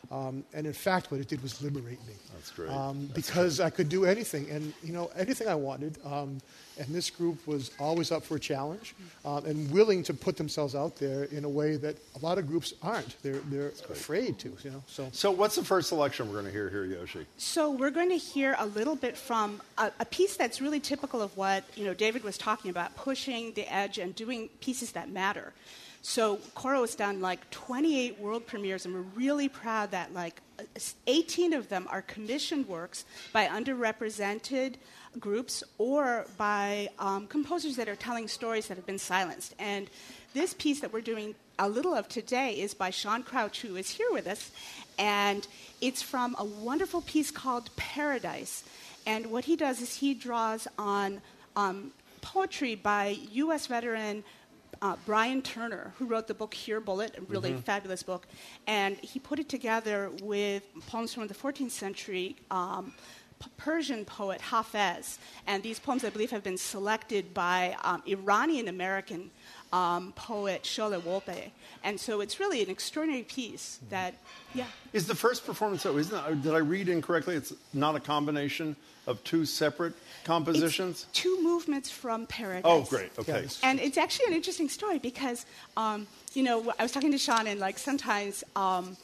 Um, 0.10 0.44
and 0.54 0.66
in 0.66 0.74
fact, 0.74 1.12
what 1.12 1.20
it 1.20 1.28
did 1.28 1.44
was 1.44 1.62
liberate 1.62 2.00
me. 2.08 2.14
That's 2.34 2.52
great. 2.52 2.70
Um, 2.70 3.10
because 3.14 3.60
I 3.60 3.70
could 3.70 3.90
do 3.90 4.06
anything, 4.06 4.50
and 4.50 4.74
you 4.84 4.94
know, 4.94 5.12
anything 5.18 5.48
I 5.48 5.56
wanted. 5.56 5.98
Um, 6.06 6.40
and 6.80 6.88
this 6.90 7.10
group 7.10 7.46
was 7.48 7.72
always 7.80 8.12
up 8.12 8.24
for 8.24 8.36
a 8.36 8.40
challenge 8.40 8.94
um, 9.26 9.46
and 9.46 9.70
willing 9.72 10.04
to 10.04 10.14
put 10.14 10.38
themselves 10.38 10.76
out 10.76 10.96
there 10.98 11.24
in 11.26 11.44
a 11.44 11.50
way 11.50 11.76
that 11.76 11.96
a 12.16 12.20
lot 12.20 12.38
of 12.38 12.48
groups 12.48 12.74
aren't. 12.82 13.22
They're 13.22 13.40
they're 13.50 13.74
afraid 13.90 14.40
to. 14.40 14.56
You 14.64 14.72
know, 14.72 14.84
so. 14.88 15.10
So 15.12 15.32
what's 15.32 15.56
the 15.56 15.66
first 15.66 15.90
selection 15.90 16.28
we're 16.28 16.34
going 16.34 16.46
to 16.46 16.52
hear 16.52 16.70
here, 16.70 16.86
Yoshi? 16.86 17.26
So 17.38 17.72
we're 17.72 17.92
going 17.92 18.10
to 18.10 18.18
hear 18.18 18.56
a 18.60 18.66
little 18.66 18.96
bit 18.96 19.18
from 19.18 19.62
a, 19.78 19.92
a 20.00 20.06
piece 20.06 20.38
that's 20.38 20.62
really 20.62 20.80
typical 20.80 21.22
of 21.22 21.36
what 21.36 21.64
you 21.76 21.86
know 21.86 21.94
David 21.94 22.24
was 22.24 22.38
talking 22.38 22.72
about, 22.72 22.96
pushing 22.96 23.54
the 23.54 23.72
edge 23.74 23.98
and 23.98 24.16
doing 24.16 24.50
pieces 24.62 24.94
that 24.94 25.10
matter. 25.10 25.54
So 26.02 26.40
Coro 26.56 26.82
has 26.82 26.95
done 26.95 27.22
like 27.22 27.49
28 27.49 28.19
world 28.19 28.48
premieres, 28.48 28.86
and 28.86 28.94
we're 28.94 29.02
really 29.15 29.49
proud 29.49 29.91
that 29.91 30.14
like 30.14 30.41
18 31.06 31.53
of 31.53 31.69
them 31.69 31.88
are 31.90 32.02
commissioned 32.02 32.68
works 32.68 33.06
by 33.34 33.48
underrepresented 33.48 34.76
groups 35.19 35.64
or 35.78 36.26
by 36.38 36.90
um, 36.99 37.28
composers 37.28 37.76
that 37.76 37.90
are 37.90 37.95
telling 37.95 38.28
stories 38.28 38.68
that 38.68 38.78
have 38.78 38.86
been 38.86 38.99
silenced. 38.99 39.56
And 39.60 39.90
this 40.34 40.53
piece 40.53 40.80
that 40.82 40.94
we're 40.94 41.02
doing 41.02 41.36
a 41.60 41.68
little 41.68 41.94
of 41.94 42.07
today 42.07 42.60
is 42.60 42.74
by 42.74 42.90
Sean 42.90 43.24
Crouch, 43.24 43.61
who 43.61 43.76
is 43.76 43.90
here 43.90 44.11
with 44.11 44.28
us, 44.28 44.52
and 44.99 45.48
it's 45.82 46.02
from 46.02 46.36
a 46.38 46.45
wonderful 46.45 47.02
piece 47.02 47.32
called 47.32 47.76
Paradise. 47.76 48.64
And 49.06 49.28
what 49.28 49.45
he 49.45 49.56
does 49.56 49.82
is 49.82 49.95
he 49.95 50.14
draws 50.14 50.68
on 50.78 51.22
um, 51.56 51.91
poetry 52.22 52.76
by 52.76 53.18
U.S. 53.32 53.68
veteran 53.68 54.24
uh, 54.82 54.95
Brian 55.06 55.41
Turner, 55.41 55.94
who 55.98 56.06
wrote 56.06 56.28
the 56.28 56.34
book 56.34 56.54
Here 56.54 56.80
Bullet, 56.80 57.18
a 57.18 57.22
really 57.22 57.52
Mhm. 57.52 57.64
fabulous 57.64 58.04
book, 58.04 58.28
and 58.68 58.98
he 58.98 59.20
put 59.20 59.40
it 59.40 59.49
together 59.49 60.12
with 60.22 60.64
poems 60.88 61.14
from 61.14 61.28
the 61.28 61.34
14th 61.34 61.72
century 61.72 62.36
um, 62.52 62.94
Persian 63.56 64.04
poet 64.04 64.41
Hafez. 64.41 65.20
And 65.45 65.62
these 65.62 65.78
poems, 65.80 66.04
I 66.04 66.10
believe, 66.10 66.32
have 66.32 66.44
been 66.44 66.58
selected 66.58 67.36
by 67.36 67.78
um, 67.84 68.02
Iranian 68.08 68.68
American 68.68 69.30
um, 69.73 70.14
poet 70.15 70.64
Sholeh 70.64 71.02
Wolpe. 71.02 71.52
And 71.84 71.99
so 71.99 72.22
it's 72.22 72.39
really 72.39 72.61
an 72.64 72.69
extraordinary 72.69 73.23
piece 73.23 73.80
that, 73.89 74.15
yeah. 74.53 74.65
Is 74.94 75.07
the 75.07 75.15
first 75.15 75.45
performance, 75.45 75.84
though, 75.84 75.98
isn't 75.98 76.15
it, 76.15 76.41
did 76.41 76.53
I 76.53 76.57
read 76.60 76.89
incorrectly? 76.89 77.35
It's 77.35 77.53
not 77.73 77.95
a 77.95 77.99
combination 77.99 78.76
of 79.06 79.23
two 79.23 79.45
separate 79.45 79.94
compositions? 80.26 81.06
two 81.14 81.41
movements 81.41 81.89
from 81.89 82.26
Paradise. 82.27 82.64
Oh, 82.65 82.81
great. 82.84 83.11
Okay. 83.18 83.48
And 83.64 83.80
it's 83.80 83.98
actually 83.98 84.27
an 84.27 84.34
interesting 84.34 84.68
story 84.69 84.99
because, 84.99 85.45
um, 85.77 86.07
you 86.34 86.44
know, 86.44 86.73
I 86.77 86.84
was 86.84 86.91
talking 86.91 87.11
to 87.11 87.18
Sean, 87.18 87.48
and 87.48 87.60
like 87.60 87.77
sometimes, 87.77 88.44
um, 88.56 88.98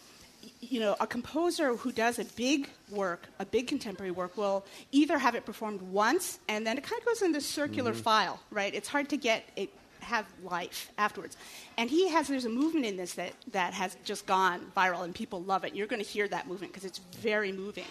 you 0.60 0.82
know, 0.82 0.96
a 1.00 1.08
composer 1.08 1.76
who 1.76 1.92
does 1.94 2.20
a 2.20 2.26
big 2.26 2.68
work, 2.90 3.28
a 3.40 3.46
big 3.46 3.68
contemporary 3.68 4.12
work, 4.12 4.36
will 4.36 4.66
either 4.92 5.18
have 5.18 5.36
it 5.36 5.46
performed 5.46 5.82
once 5.82 6.40
and 6.50 6.68
then 6.68 6.78
it 6.78 6.84
kind 6.84 7.00
of 7.02 7.06
goes 7.06 7.22
in 7.22 7.32
this 7.32 7.46
circular 7.46 7.94
Mhm. 7.94 8.02
file, 8.02 8.40
right? 8.52 8.74
It's 8.74 8.90
hard 8.90 9.08
to 9.10 9.18
get 9.18 9.46
it 9.56 9.70
have 10.04 10.26
life 10.44 10.92
afterwards. 10.98 11.38
And 11.78 11.90
he 11.90 12.10
has 12.10 12.28
there's 12.28 12.46
a 12.46 12.50
movement 12.50 12.86
in 12.86 12.98
this 12.98 13.14
that 13.14 13.34
that 13.52 13.74
has 13.74 13.96
just 14.04 14.26
gone 14.26 14.60
viral 14.76 15.04
and 15.04 15.14
people 15.14 15.42
love 15.42 15.64
it. 15.64 15.76
You're 15.76 15.88
going 15.88 16.04
to 16.04 16.08
hear 16.08 16.28
that 16.28 16.48
movement 16.48 16.74
because 16.74 16.86
it's 16.86 17.00
very 17.00 17.52
moving. 17.52 17.86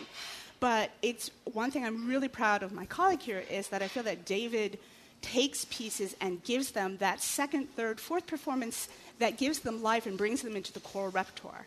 But 0.60 0.90
it's 1.02 1.30
one 1.52 1.72
thing 1.72 1.84
I'm 1.84 2.06
really 2.06 2.28
proud 2.28 2.62
of 2.62 2.72
my 2.72 2.86
colleague 2.86 3.20
here 3.20 3.42
is 3.50 3.68
that 3.68 3.82
I 3.82 3.88
feel 3.88 4.04
that 4.04 4.24
David 4.24 4.78
takes 5.22 5.64
pieces 5.66 6.14
and 6.20 6.42
gives 6.44 6.72
them 6.72 6.98
that 6.98 7.20
second, 7.20 7.68
third, 7.74 7.98
fourth 7.98 8.26
performance 8.26 8.88
that 9.18 9.38
gives 9.38 9.60
them 9.60 9.82
life 9.82 10.06
and 10.06 10.18
brings 10.18 10.42
them 10.42 10.56
into 10.56 10.72
the 10.72 10.80
choral 10.80 11.10
repertoire. 11.10 11.66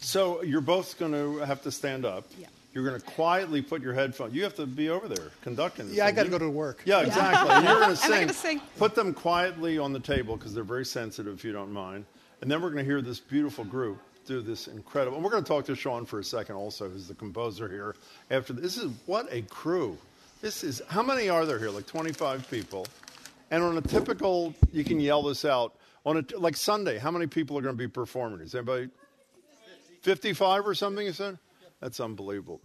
So 0.00 0.42
you're 0.42 0.60
both 0.60 0.98
going 0.98 1.12
to 1.12 1.38
have 1.38 1.62
to 1.62 1.70
stand 1.70 2.04
up. 2.04 2.24
Yeah. 2.38 2.46
You're 2.74 2.84
going 2.84 2.98
to 2.98 3.06
quietly 3.06 3.60
put 3.60 3.82
your 3.82 3.92
headphones. 3.92 4.34
You 4.34 4.42
have 4.44 4.54
to 4.56 4.66
be 4.66 4.88
over 4.88 5.06
there 5.06 5.30
conducting. 5.42 5.88
This 5.88 5.96
Yeah, 5.96 6.06
I 6.06 6.12
got 6.12 6.22
to 6.24 6.30
go 6.30 6.38
to 6.38 6.48
work. 6.48 6.82
Yeah, 6.86 7.00
Yeah. 7.00 7.06
exactly. 7.08 7.50
And 7.50 7.64
you're 7.66 7.80
going 7.80 7.94
to 7.96 8.02
I'm 8.02 8.10
sing. 8.10 8.20
gonna 8.20 8.32
sing. 8.32 8.60
Put 8.78 8.94
them 8.94 9.12
quietly 9.12 9.78
on 9.78 9.92
the 9.92 10.00
table 10.00 10.36
because 10.36 10.54
they're 10.54 10.64
very 10.64 10.86
sensitive. 10.86 11.34
If 11.34 11.44
you 11.44 11.52
don't 11.52 11.72
mind, 11.72 12.06
and 12.40 12.50
then 12.50 12.62
we're 12.62 12.70
going 12.70 12.84
to 12.84 12.90
hear 12.90 13.02
this 13.02 13.20
beautiful 13.20 13.64
group 13.64 13.98
do 14.24 14.40
this 14.40 14.68
incredible. 14.68 15.16
And 15.16 15.24
we're 15.24 15.32
going 15.32 15.42
to 15.44 15.48
talk 15.48 15.64
to 15.66 15.74
Sean 15.74 16.06
for 16.06 16.20
a 16.20 16.24
second, 16.24 16.54
also, 16.54 16.88
who's 16.88 17.08
the 17.08 17.14
composer 17.14 17.68
here. 17.68 17.96
After 18.30 18.52
this 18.52 18.76
is 18.76 18.90
what 19.06 19.26
a 19.32 19.42
crew. 19.42 19.98
This 20.40 20.62
is 20.64 20.80
how 20.88 21.02
many 21.02 21.28
are 21.28 21.44
there 21.44 21.58
here? 21.58 21.70
Like 21.70 21.86
25 21.86 22.48
people. 22.50 22.86
And 23.50 23.62
on 23.62 23.76
a 23.76 23.82
typical, 23.82 24.54
you 24.72 24.82
can 24.84 24.98
yell 24.98 25.22
this 25.22 25.44
out 25.44 25.74
on 26.06 26.16
a 26.18 26.38
like 26.38 26.56
Sunday. 26.56 26.98
How 26.98 27.10
many 27.10 27.26
people 27.26 27.58
are 27.58 27.62
going 27.62 27.74
to 27.74 27.78
be 27.78 27.88
performing? 27.88 28.40
Is 28.40 28.54
anybody 28.54 28.88
55 30.02 30.66
or 30.66 30.74
something? 30.74 31.04
You 31.06 31.12
said 31.12 31.38
that's 31.82 32.00
unbelievable. 32.00 32.60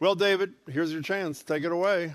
Well, 0.00 0.14
David, 0.14 0.54
here's 0.68 0.92
your 0.92 1.02
chance. 1.02 1.42
Take 1.42 1.64
it 1.64 1.72
away. 1.72 2.14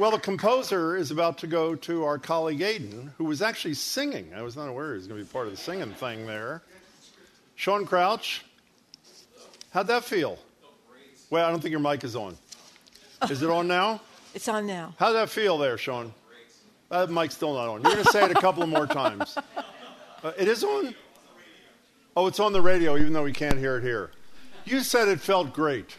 Well, 0.00 0.12
the 0.12 0.18
composer 0.18 0.96
is 0.96 1.10
about 1.10 1.36
to 1.40 1.46
go 1.46 1.74
to 1.74 2.04
our 2.04 2.18
colleague 2.18 2.60
Aiden, 2.60 3.10
who 3.18 3.24
was 3.24 3.42
actually 3.42 3.74
singing. 3.74 4.32
I 4.34 4.40
was 4.40 4.56
not 4.56 4.66
aware 4.66 4.92
he 4.92 4.94
was 4.94 5.06
going 5.06 5.20
to 5.20 5.26
be 5.26 5.30
part 5.30 5.46
of 5.46 5.52
the 5.52 5.58
singing 5.58 5.92
thing 5.92 6.26
there. 6.26 6.62
Sean 7.54 7.84
Crouch, 7.84 8.42
how'd 9.72 9.88
that 9.88 10.02
feel? 10.02 10.38
Well, 11.28 11.46
I 11.46 11.50
don't 11.50 11.60
think 11.60 11.72
your 11.72 11.80
mic 11.80 12.02
is 12.02 12.16
on. 12.16 12.34
Is 13.28 13.42
it 13.42 13.50
on 13.50 13.68
now? 13.68 14.00
It's 14.34 14.48
on 14.48 14.66
now. 14.66 14.94
How'd 14.98 15.16
that 15.16 15.28
feel 15.28 15.58
there, 15.58 15.76
Sean? 15.76 16.14
That 16.88 17.10
mic's 17.10 17.34
still 17.34 17.52
not 17.52 17.68
on. 17.68 17.82
You're 17.82 17.92
going 17.92 18.04
to 18.04 18.10
say 18.10 18.24
it 18.24 18.30
a 18.30 18.40
couple 18.40 18.66
more 18.66 18.86
times. 18.86 19.36
Uh, 20.22 20.32
it 20.36 20.48
is 20.48 20.62
on? 20.62 20.94
Oh, 22.14 22.26
it's 22.26 22.40
on 22.40 22.52
the 22.52 22.60
radio, 22.60 22.98
even 22.98 23.14
though 23.14 23.22
we 23.22 23.32
can't 23.32 23.56
hear 23.56 23.78
it 23.78 23.82
here. 23.82 24.10
You 24.66 24.80
said 24.80 25.08
it 25.08 25.18
felt 25.18 25.54
great. 25.54 25.96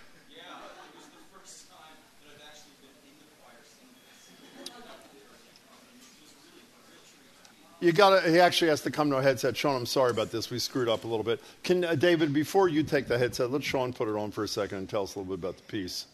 You 7.82 7.91
got 7.91 8.22
to. 8.24 8.30
He 8.32 8.40
actually 8.40 8.70
has 8.70 8.82
to 8.82 8.91
come 8.91 9.10
to 9.10 9.18
a 9.18 9.22
headset. 9.24 9.58
Sean, 9.58 9.76
I'm 9.76 9.86
sorry 9.88 10.12
about 10.12 10.32
this. 10.32 10.49
We 10.52 10.60
screwed 10.60 10.88
up 10.88 11.03
a 11.03 11.08
little 11.08 11.24
bit. 11.24 11.41
Can 11.64 11.84
uh, 11.84 11.95
David, 11.95 12.32
before 12.32 12.70
you 12.70 12.84
take 12.84 13.08
the 13.08 13.18
headset, 13.18 13.52
let 13.52 13.64
Sean 13.64 13.91
put 13.91 14.08
it 14.08 14.16
on 14.16 14.30
for 14.32 14.44
a 14.44 14.48
second 14.48 14.78
and 14.78 14.90
tell 14.90 15.03
us 15.03 15.16
a 15.16 15.20
little 15.20 15.36
bit 15.36 15.44
about 15.44 15.58
the 15.58 15.64
piece. 15.64 16.06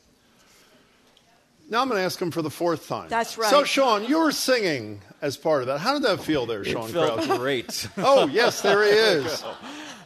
Now 1.69 1.81
I'm 1.81 1.89
going 1.89 1.99
to 1.99 2.05
ask 2.05 2.21
him 2.21 2.31
for 2.31 2.41
the 2.41 2.49
fourth 2.49 2.87
time. 2.87 3.09
That's 3.09 3.37
right. 3.37 3.49
So, 3.49 3.65
Sean, 3.65 4.05
you 4.05 4.19
were 4.19 4.31
singing 4.31 5.01
as 5.21 5.35
part 5.35 5.59
of 5.61 5.67
that. 5.67 5.79
How 5.79 5.91
did 5.93 6.03
that 6.03 6.21
feel 6.23 6.45
there, 6.45 6.61
It 6.61 6.67
Sean 6.67 6.87
felt 6.87 7.23
Crouch? 7.23 7.37
great. 7.39 7.89
oh, 7.97 8.27
yes, 8.27 8.61
there 8.61 8.83
he 8.85 8.89
is. 8.91 9.43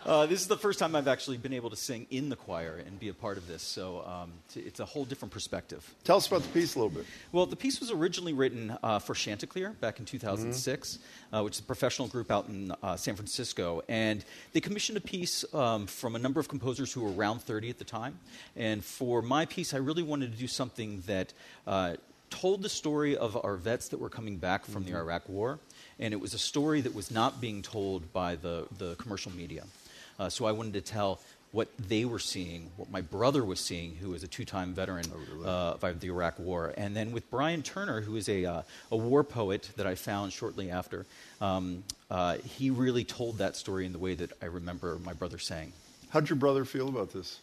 Uh, 0.03 0.25
this 0.25 0.41
is 0.41 0.47
the 0.47 0.57
first 0.57 0.79
time 0.79 0.95
I've 0.95 1.07
actually 1.07 1.37
been 1.37 1.53
able 1.53 1.69
to 1.69 1.75
sing 1.75 2.07
in 2.09 2.29
the 2.29 2.35
choir 2.35 2.81
and 2.87 2.99
be 2.99 3.09
a 3.09 3.13
part 3.13 3.37
of 3.37 3.47
this, 3.47 3.61
so 3.61 4.03
um, 4.07 4.31
t- 4.51 4.61
it's 4.61 4.79
a 4.79 4.85
whole 4.85 5.05
different 5.05 5.31
perspective. 5.31 5.93
Tell 6.03 6.17
us 6.17 6.25
about 6.25 6.41
the 6.41 6.49
piece 6.49 6.73
a 6.73 6.79
little 6.79 6.89
bit. 6.89 7.05
Well, 7.31 7.45
the 7.45 7.55
piece 7.55 7.79
was 7.79 7.91
originally 7.91 8.33
written 8.33 8.75
uh, 8.81 8.97
for 8.97 9.13
Chanticleer 9.13 9.75
back 9.79 9.99
in 9.99 10.05
2006, 10.05 10.97
uh, 11.31 11.43
which 11.43 11.53
is 11.53 11.59
a 11.59 11.63
professional 11.63 12.07
group 12.07 12.31
out 12.31 12.47
in 12.47 12.73
uh, 12.81 12.95
San 12.95 13.15
Francisco. 13.15 13.83
And 13.87 14.25
they 14.53 14.59
commissioned 14.59 14.97
a 14.97 15.01
piece 15.01 15.45
um, 15.53 15.85
from 15.85 16.15
a 16.15 16.19
number 16.19 16.39
of 16.39 16.47
composers 16.47 16.91
who 16.91 17.01
were 17.03 17.13
around 17.13 17.43
30 17.43 17.69
at 17.69 17.77
the 17.77 17.85
time. 17.85 18.17
And 18.55 18.83
for 18.83 19.21
my 19.21 19.45
piece, 19.45 19.71
I 19.71 19.77
really 19.77 20.03
wanted 20.03 20.31
to 20.31 20.37
do 20.37 20.47
something 20.47 21.03
that 21.05 21.31
uh, 21.67 21.97
told 22.31 22.63
the 22.63 22.69
story 22.69 23.15
of 23.15 23.37
our 23.45 23.55
vets 23.55 23.89
that 23.89 23.99
were 23.99 24.09
coming 24.09 24.37
back 24.37 24.65
from 24.65 24.83
the 24.83 24.95
Iraq 24.95 25.29
War. 25.29 25.59
And 25.99 26.11
it 26.11 26.19
was 26.19 26.33
a 26.33 26.39
story 26.39 26.81
that 26.81 26.95
was 26.95 27.11
not 27.11 27.39
being 27.39 27.61
told 27.61 28.11
by 28.11 28.35
the, 28.35 28.65
the 28.79 28.95
commercial 28.95 29.31
media. 29.31 29.63
Uh, 30.21 30.29
so 30.29 30.45
I 30.45 30.51
wanted 30.51 30.73
to 30.73 30.81
tell 30.81 31.19
what 31.51 31.67
they 31.79 32.05
were 32.05 32.19
seeing, 32.19 32.69
what 32.77 32.91
my 32.91 33.01
brother 33.01 33.43
was 33.43 33.59
seeing, 33.59 33.95
who 33.95 34.11
was 34.11 34.21
a 34.21 34.27
two-time 34.27 34.71
veteran 34.71 35.05
uh, 35.43 35.77
of 35.81 35.99
the 35.99 36.09
Iraq 36.09 36.37
War, 36.37 36.75
and 36.77 36.95
then 36.95 37.11
with 37.11 37.27
Brian 37.31 37.63
Turner, 37.63 38.01
who 38.01 38.15
is 38.15 38.29
a, 38.29 38.45
uh, 38.45 38.61
a 38.91 38.95
war 38.95 39.23
poet 39.23 39.71
that 39.77 39.87
I 39.87 39.95
found 39.95 40.31
shortly 40.31 40.69
after. 40.69 41.07
Um, 41.41 41.83
uh, 42.11 42.37
he 42.37 42.69
really 42.69 43.03
told 43.03 43.39
that 43.39 43.55
story 43.55 43.87
in 43.87 43.93
the 43.93 43.99
way 43.99 44.13
that 44.13 44.31
I 44.43 44.45
remember 44.45 44.99
my 45.03 45.13
brother 45.13 45.39
saying. 45.39 45.73
How'd 46.11 46.29
your 46.29 46.37
brother 46.37 46.65
feel 46.65 46.87
about 46.87 47.11
this? 47.11 47.39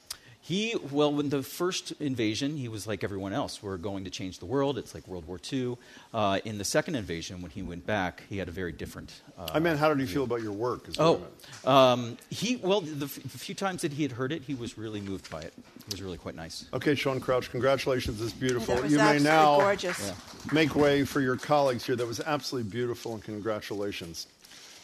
He, 0.49 0.75
well, 0.91 1.13
when 1.13 1.29
the 1.29 1.43
first 1.43 1.93
invasion, 2.01 2.57
he 2.57 2.69
was 2.69 2.87
like 2.87 3.05
everyone 3.05 3.35
else. 3.35 3.63
We're 3.63 3.77
going 3.77 4.05
to 4.05 4.11
change 4.11 4.39
the 4.39 4.47
world. 4.47 4.79
It's 4.79 4.95
like 4.95 5.07
World 5.07 5.27
War 5.27 5.39
II. 5.53 5.77
Uh, 6.15 6.41
in 6.43 6.57
the 6.57 6.65
second 6.65 6.95
invasion, 6.95 7.43
when 7.43 7.51
he 7.51 7.61
went 7.61 7.85
back, 7.85 8.23
he 8.31 8.39
had 8.39 8.49
a 8.49 8.51
very 8.51 8.73
different. 8.73 9.13
Uh, 9.39 9.47
I 9.53 9.59
meant, 9.59 9.79
how 9.79 9.91
did 9.91 10.01
he 10.01 10.07
feel 10.07 10.25
about 10.25 10.41
your 10.41 10.53
work? 10.53 10.89
Is 10.89 10.97
what 10.97 11.21
Oh, 11.67 11.71
um, 11.71 12.17
he 12.31 12.57
well, 12.57 12.81
the, 12.81 13.05
f- 13.05 13.17
the 13.23 13.37
few 13.39 13.55
times 13.55 13.83
that 13.83 13.93
he 13.93 14.03
had 14.03 14.13
heard 14.13 14.33
it, 14.33 14.41
he 14.41 14.55
was 14.55 14.79
really 14.79 15.03
moved 15.03 15.29
by 15.31 15.41
it. 15.43 15.53
It 15.81 15.93
was 15.93 16.01
really 16.01 16.17
quite 16.17 16.35
nice. 16.35 16.65
Okay, 16.73 16.95
Sean 16.95 17.21
Crouch, 17.21 17.51
congratulations. 17.51 18.19
It's 18.23 18.33
beautiful. 18.33 18.77
That 18.77 18.85
was 18.85 18.93
you 18.93 18.99
may 19.01 19.19
now 19.19 19.59
gorgeous. 19.59 20.15
Make 20.51 20.75
way 20.75 21.05
for 21.05 21.21
your 21.21 21.37
colleagues 21.37 21.85
here. 21.85 21.95
That 21.95 22.07
was 22.07 22.21
absolutely 22.21 22.71
beautiful, 22.71 23.13
and 23.13 23.23
congratulations. 23.23 24.29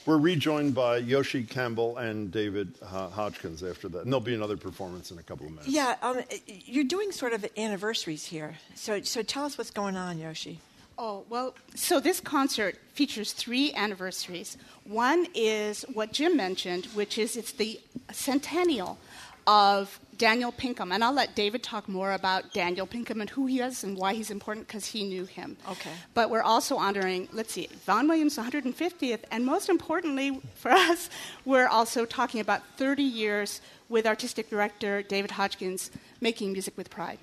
We're 0.06 0.18
rejoined 0.18 0.74
by 0.74 0.98
Yoshi 0.98 1.44
Campbell 1.44 1.97
and 1.97 2.31
David 2.31 2.74
uh, 2.82 3.09
Hodgkins 3.09 3.62
after 3.62 3.89
that. 3.89 4.01
And 4.01 4.12
there'll 4.12 4.20
be 4.20 4.35
another 4.35 4.59
performance 4.59 5.10
in 5.10 5.18
a 5.18 5.22
couple 5.22 5.47
of 5.47 5.52
minutes. 5.52 5.68
Yeah, 5.68 5.97
um, 6.02 6.20
you're 6.47 6.85
doing 6.85 7.10
sort 7.10 7.32
of 7.32 7.47
anniversaries 7.56 8.26
here. 8.26 8.56
So, 8.74 9.01
so 9.01 9.22
tell 9.22 9.47
us 9.47 9.56
what's 9.56 9.70
going 9.70 9.97
on, 9.97 10.18
Yoshi. 10.18 10.60
Oh, 10.98 11.24
well, 11.28 11.55
so 11.74 12.01
this 12.01 12.20
concert 12.20 12.76
features 12.93 13.32
three 13.32 13.72
anniversaries. 13.72 14.59
One 14.85 15.26
is 15.35 15.85
what 15.93 16.12
Jim 16.12 16.36
mentioned, 16.36 16.86
which 16.94 17.18
is 17.18 17.36
it's 17.36 17.52
the 17.52 17.81
centennial 18.12 18.98
of 19.47 19.98
Daniel 20.19 20.53
Pinkham. 20.53 20.93
And 20.93 21.03
I'll 21.03 21.12
let 21.12 21.35
David 21.35 21.62
talk 21.62 21.89
more 21.89 22.12
about 22.12 22.53
Daniel 22.53 22.86
Pinkham 22.86 23.20
and 23.20 23.31
who 23.31 23.47
he 23.47 23.61
is 23.61 23.85
and 23.85 23.97
why 23.97 24.15
he's 24.15 24.31
important 24.31 24.66
because 24.66 24.86
he 24.86 25.05
knew 25.05 25.24
him. 25.24 25.57
Okay. 25.70 25.91
But 26.15 26.31
we're 26.31 26.43
also 26.43 26.77
honoring, 26.77 27.28
let's 27.32 27.53
see, 27.53 27.69
Vaughan 27.86 28.09
Williams' 28.09 28.36
150th, 28.36 29.20
and 29.31 29.45
most 29.45 29.69
importantly 29.69 30.41
for 30.55 30.70
us, 30.73 31.11
we're 31.45 31.69
also 31.69 32.05
talking 32.05 32.41
about 32.41 32.62
30 32.77 33.03
years 33.03 33.61
with 33.89 34.07
artistic 34.07 34.51
director 34.51 35.03
David 35.03 35.32
Hodgkins 35.32 35.91
making 36.20 36.53
music 36.53 36.77
with 36.77 36.91
pride. 36.91 37.19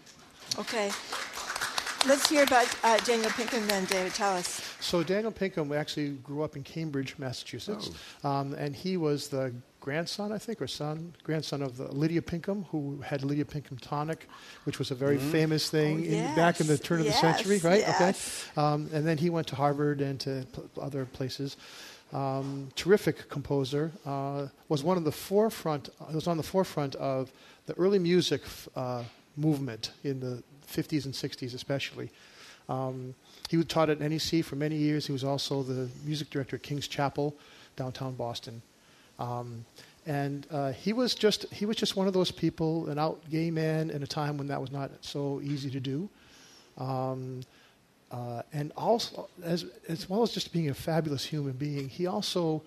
Okay. 0.60 0.92
Let's 2.08 2.28
hear 2.28 2.44
about 2.44 2.68
uh, 2.84 2.98
Daniel 3.00 3.30
Pinkham 3.30 3.68
then, 3.68 3.86
David. 3.86 4.14
Tell 4.16 4.34
us. 4.34 4.62
So 4.80 5.04
Daniel 5.04 5.32
Pinkham 5.32 5.72
actually 5.72 6.10
grew 6.10 6.42
up 6.42 6.56
in 6.56 6.64
Cambridge, 6.64 7.16
Massachusetts, 7.20 7.92
um, 8.24 8.54
and 8.56 8.76
he 8.76 8.98
was 8.98 9.28
the 9.28 9.54
grandson, 9.86 10.32
I 10.32 10.38
think, 10.38 10.62
or 10.62 10.68
son, 10.68 11.14
grandson 11.24 11.62
of 11.62 11.76
the 11.76 11.91
Lydia 11.91 12.22
Pinkham, 12.22 12.64
who 12.72 13.02
had 13.02 13.24
Lydia 13.24 13.44
Pinkham 13.45 13.78
tonic, 13.78 14.28
which 14.64 14.80
was 14.80 14.91
a 14.91 14.95
very 14.95 15.18
Mm-hmm. 15.18 15.28
Mhm. 15.28 15.32
famous 15.32 15.70
thing 15.70 15.98
Oh, 16.02 16.14
in, 16.30 16.36
back 16.36 16.62
in 16.62 16.68
the 16.68 16.78
turn 16.78 16.99
of 17.02 17.06
the 17.08 17.12
century, 17.12 17.58
right? 17.60 17.80
yes. 17.82 18.45
Okay. 18.56 18.62
Um, 18.62 18.90
and 18.94 19.06
then 19.06 19.18
he 19.18 19.30
went 19.30 19.48
to 19.48 19.56
Harvard 19.56 19.99
and 19.99 20.20
to 20.22 20.45
pl- 20.53 20.70
other 20.82 21.06
places. 21.06 21.58
Um, 22.14 22.70
terrific 22.76 23.28
composer. 23.30 23.91
Uh, 24.06 24.48
was 24.70 24.84
one 24.84 24.98
of 24.98 25.03
the 25.03 25.12
forefront. 25.12 25.90
uh, 25.99 26.06
Was 26.14 26.28
on 26.28 26.38
the 26.38 26.44
forefront 26.44 26.95
of 26.95 27.32
the 27.66 27.74
early 27.76 27.99
music 27.99 28.41
f- 28.45 28.70
uh, 28.76 29.03
movement 29.36 29.91
in 30.03 30.20
the 30.20 30.44
50s 30.68 31.06
and 31.06 31.14
60s, 31.14 31.53
especially. 31.56 32.10
Um, 32.70 33.16
he 33.49 33.62
taught 33.64 33.90
at 33.90 33.99
NEC 33.99 34.44
for 34.44 34.56
many 34.56 34.76
years. 34.78 35.06
He 35.08 35.12
was 35.12 35.24
also 35.24 35.64
the 35.64 35.90
music 36.06 36.30
director 36.30 36.56
at 36.58 36.64
King's 36.64 36.88
Chapel, 36.88 37.36
downtown 37.76 38.14
Boston. 38.16 38.62
Um, 39.22 39.65
and 40.07 40.48
uh, 40.49 40.72
he 40.72 40.93
was 40.93 41.14
just 41.14 41.45
he 41.53 41.65
was 41.65 41.77
just 41.77 41.95
one 41.95 42.07
of 42.07 42.14
those 42.14 42.31
people, 42.31 42.89
an 42.89 42.98
out 42.98 43.19
gay 43.30 43.52
man 43.52 43.91
in 43.91 44.02
a 44.02 44.07
time 44.07 44.38
when 44.38 44.48
that 44.48 44.60
was 44.60 44.72
not 44.72 44.89
so 45.02 45.39
easy 45.43 45.69
to 45.69 45.80
do. 45.80 46.10
Um, 46.77 47.41
uh, 48.11 48.41
and 48.52 48.73
also, 48.76 49.30
as, 49.43 49.65
as 49.88 50.10
well 50.10 50.22
as 50.23 50.31
just 50.31 50.52
being 50.52 50.69
a 50.69 50.73
fabulous 50.73 51.23
human 51.23 51.53
being, 51.53 51.88
he 51.88 52.07
also 52.07 52.61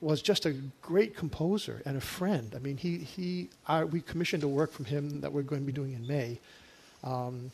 was 0.00 0.20
just 0.20 0.46
a 0.46 0.52
great 0.82 1.14
composer 1.14 1.80
and 1.84 1.96
a 1.96 2.00
friend. 2.00 2.54
I 2.56 2.58
mean, 2.58 2.76
he, 2.76 2.98
he 2.98 3.50
I, 3.68 3.84
we 3.84 4.00
commissioned 4.00 4.42
a 4.42 4.48
work 4.48 4.72
from 4.72 4.86
him 4.86 5.20
that 5.20 5.32
we're 5.32 5.42
going 5.42 5.60
to 5.60 5.66
be 5.66 5.72
doing 5.72 5.92
in 5.92 6.06
May 6.06 6.40
um, 7.04 7.52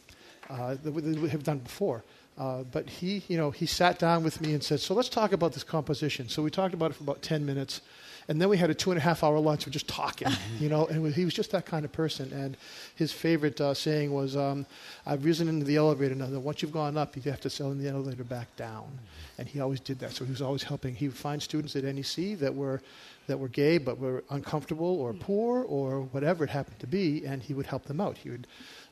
uh, 0.49 0.77
that 0.83 0.93
we, 0.93 1.29
have 1.29 1.43
done 1.43 1.59
before. 1.59 2.05
Uh, 2.39 2.63
but 2.65 2.89
he, 2.89 3.23
you 3.29 3.37
know, 3.37 3.51
he 3.51 3.67
sat 3.67 3.99
down 3.99 4.23
with 4.23 4.41
me 4.41 4.53
and 4.55 4.63
said, 4.63 4.79
"So 4.79 4.95
let's 4.95 5.09
talk 5.09 5.33
about 5.33 5.55
this 5.55 5.65
composition." 5.65 6.29
So 6.29 6.43
we 6.43 6.51
talked 6.51 6.75
about 6.75 6.91
it 6.91 6.95
for 6.95 7.03
about 7.03 7.23
ten 7.23 7.45
minutes, 7.47 7.81
and 8.29 8.41
then 8.41 8.49
we 8.49 8.57
had 8.57 8.71
a 8.71 8.75
two 8.75 8.91
and 8.91 8.99
a 8.99 9.01
half 9.01 9.23
hour 9.23 9.39
lunch 9.39 9.67
of 9.67 9.73
just 9.73 9.87
talking, 9.87 10.29
you 10.61 10.69
know. 10.69 10.87
And 10.87 11.15
he 11.15 11.25
was 11.25 11.35
just 11.35 11.53
that 11.53 11.67
kind 11.67 11.85
of 11.85 11.93
person. 11.93 12.33
And 12.33 12.57
his 12.97 13.13
favorite 13.13 13.61
uh, 13.61 13.75
saying 13.75 14.13
was, 14.13 14.37
um, 14.37 14.67
"I've 15.05 15.25
risen 15.25 15.49
into 15.49 15.65
the 15.65 15.77
elevator 15.77 16.15
now. 16.15 16.27
that 16.27 16.41
Once 16.41 16.63
you've 16.63 16.73
gone 16.73 16.97
up, 16.97 17.17
you 17.17 17.23
have 17.31 17.41
to 17.43 17.51
sell 17.51 17.71
in 17.71 17.83
the 17.83 17.89
elevator 17.89 18.25
back 18.25 18.55
down." 18.57 18.99
And 19.39 19.47
he 19.47 19.61
always 19.61 19.81
did 19.81 19.99
that. 20.01 20.13
So 20.13 20.25
he 20.25 20.31
was 20.31 20.43
always 20.43 20.65
helping. 20.65 20.95
He 20.95 21.09
would 21.09 21.17
find 21.17 21.43
students 21.43 21.77
at 21.77 21.85
NEC 21.85 22.39
that 22.39 22.55
were 22.55 22.83
that 23.29 23.39
were 23.39 23.49
gay 23.49 23.79
but 23.79 23.99
were 23.99 24.23
uncomfortable 24.31 25.01
or 25.01 25.13
poor 25.13 25.63
or 25.65 26.03
whatever 26.03 26.45
it 26.45 26.51
happened 26.51 26.79
to 26.81 26.87
be, 26.87 27.25
and 27.25 27.43
he 27.43 27.55
would 27.55 27.67
help 27.67 27.85
them 27.85 28.01
out. 28.01 28.19
He 28.19 28.31
would. 28.31 28.47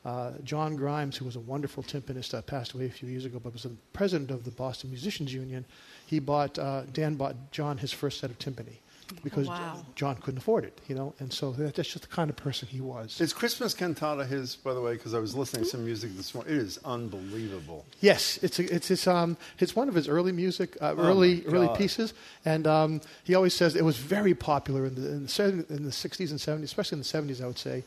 Uh, 0.05 0.33
John 0.43 0.75
Grimes, 0.75 1.17
who 1.17 1.25
was 1.25 1.35
a 1.35 1.39
wonderful 1.39 1.81
timpanist, 1.81 2.35
uh, 2.35 2.41
passed 2.43 2.73
away 2.73 2.85
a 2.85 2.91
few 2.91 3.09
years 3.09 3.25
ago, 3.25 3.41
but 3.43 3.53
was 3.53 3.63
the 3.63 3.71
president 3.91 4.29
of 4.29 4.43
the 4.43 4.51
Boston 4.51 4.91
Musicians 4.91 5.33
Union. 5.33 5.65
He 6.05 6.19
bought 6.19 6.59
uh, 6.59 6.83
Dan 6.93 7.15
bought 7.15 7.51
John 7.51 7.79
his 7.79 7.91
first 7.91 8.19
set 8.19 8.29
of 8.29 8.37
timpani 8.37 8.77
because 9.23 9.47
wow. 9.47 9.83
John 9.95 10.15
couldn't 10.17 10.39
afford 10.39 10.65
it, 10.65 10.79
you 10.87 10.95
know, 10.95 11.13
and 11.19 11.31
so 11.31 11.51
that, 11.51 11.75
that's 11.75 11.89
just 11.89 12.09
the 12.09 12.15
kind 12.15 12.29
of 12.29 12.35
person 12.35 12.67
he 12.67 12.81
was. 12.81 13.19
Is 13.21 13.33
Christmas 13.33 13.73
Cantata 13.73 14.25
his, 14.25 14.55
by 14.55 14.73
the 14.73 14.81
way? 14.81 14.93
Because 14.93 15.13
I 15.13 15.19
was 15.19 15.35
listening 15.35 15.63
to 15.63 15.69
some 15.69 15.85
music 15.85 16.15
this 16.15 16.33
morning. 16.33 16.55
It 16.55 16.59
is 16.59 16.79
unbelievable. 16.85 17.85
Yes, 18.01 18.39
it's 18.41 18.59
a, 18.59 18.73
it's 18.73 18.87
his, 18.87 19.07
um, 19.07 19.37
it's 19.59 19.75
one 19.75 19.87
of 19.89 19.95
his 19.95 20.07
early 20.07 20.31
music, 20.31 20.77
uh, 20.81 20.95
Oh 20.97 21.01
early 21.01 21.45
early 21.45 21.69
pieces, 21.77 22.13
and 22.45 22.67
um, 22.67 23.01
he 23.23 23.35
always 23.35 23.53
says 23.53 23.75
it 23.75 23.85
was 23.85 23.97
very 23.97 24.33
popular 24.33 24.85
in 24.85 24.95
the 24.95 25.07
in 25.11 25.23
the, 25.23 25.29
70, 25.29 25.73
in 25.73 25.83
the 25.83 25.91
60s 25.91 26.29
and 26.31 26.39
70s, 26.39 26.63
especially 26.63 26.97
in 26.97 26.99
the 26.99 27.33
70s, 27.33 27.43
I 27.43 27.47
would 27.47 27.57
say. 27.57 27.83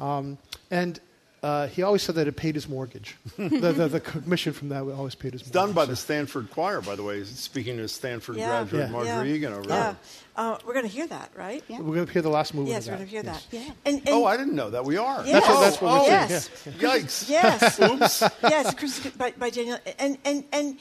Um, 0.00 0.38
and 0.70 1.00
uh, 1.44 1.66
he 1.66 1.82
always 1.82 2.02
said 2.02 2.14
that 2.14 2.26
it 2.26 2.36
paid 2.36 2.54
his 2.54 2.66
mortgage. 2.66 3.16
the, 3.36 3.48
the, 3.48 3.86
the 3.88 4.00
commission 4.00 4.54
from 4.54 4.70
that 4.70 4.82
always 4.82 5.14
paid 5.14 5.34
his 5.34 5.42
It's 5.42 5.52
mortgage. 5.54 5.68
done 5.68 5.74
by 5.74 5.84
the 5.84 5.94
Stanford 5.94 6.50
Choir, 6.50 6.80
by 6.80 6.96
the 6.96 7.02
way. 7.02 7.22
Speaking 7.24 7.76
to 7.76 7.86
Stanford 7.86 8.36
Yeah. 8.36 8.46
graduate 8.48 8.86
Yeah. 8.86 8.90
Margery 8.90 9.28
yeah. 9.28 9.34
Eagan 9.34 9.52
over 9.52 9.68
yeah. 9.68 9.82
there. 9.82 9.96
Uh, 10.36 10.58
we're 10.66 10.72
going 10.72 10.86
to 10.86 10.90
hear 10.90 11.06
that, 11.06 11.30
right? 11.36 11.62
We're 11.68 11.78
going 11.94 12.06
to 12.06 12.12
hear 12.12 12.22
the 12.22 12.30
last 12.30 12.54
movement. 12.54 12.72
Yes, 12.74 12.86
of 12.86 12.92
we're 12.92 12.96
going 12.96 13.08
to 13.08 13.10
hear 13.10 13.24
yes. 13.24 13.46
that. 13.50 13.76
And, 13.84 13.98
and 13.98 14.08
Oh, 14.08 14.24
I 14.24 14.38
didn't 14.38 14.54
know 14.54 14.70
that. 14.70 14.86
We 14.86 14.96
are. 14.96 15.22
Yes. 15.26 15.32
That's 15.32 15.48
what- 15.48 15.60
that's 15.60 15.80
what 15.82 15.92
we're 15.92 16.00
oh, 16.00 16.26
saying, 16.26 16.30
yes. 16.30 16.48
Yikes. 16.78 17.28
Yes. 17.28 17.80
Oops. 17.80 18.22
yes, 18.42 19.10
by, 19.10 19.32
by 19.32 19.50
Daniel. 19.50 19.78
And, 19.98 20.16
and, 20.24 20.44
and 20.50 20.78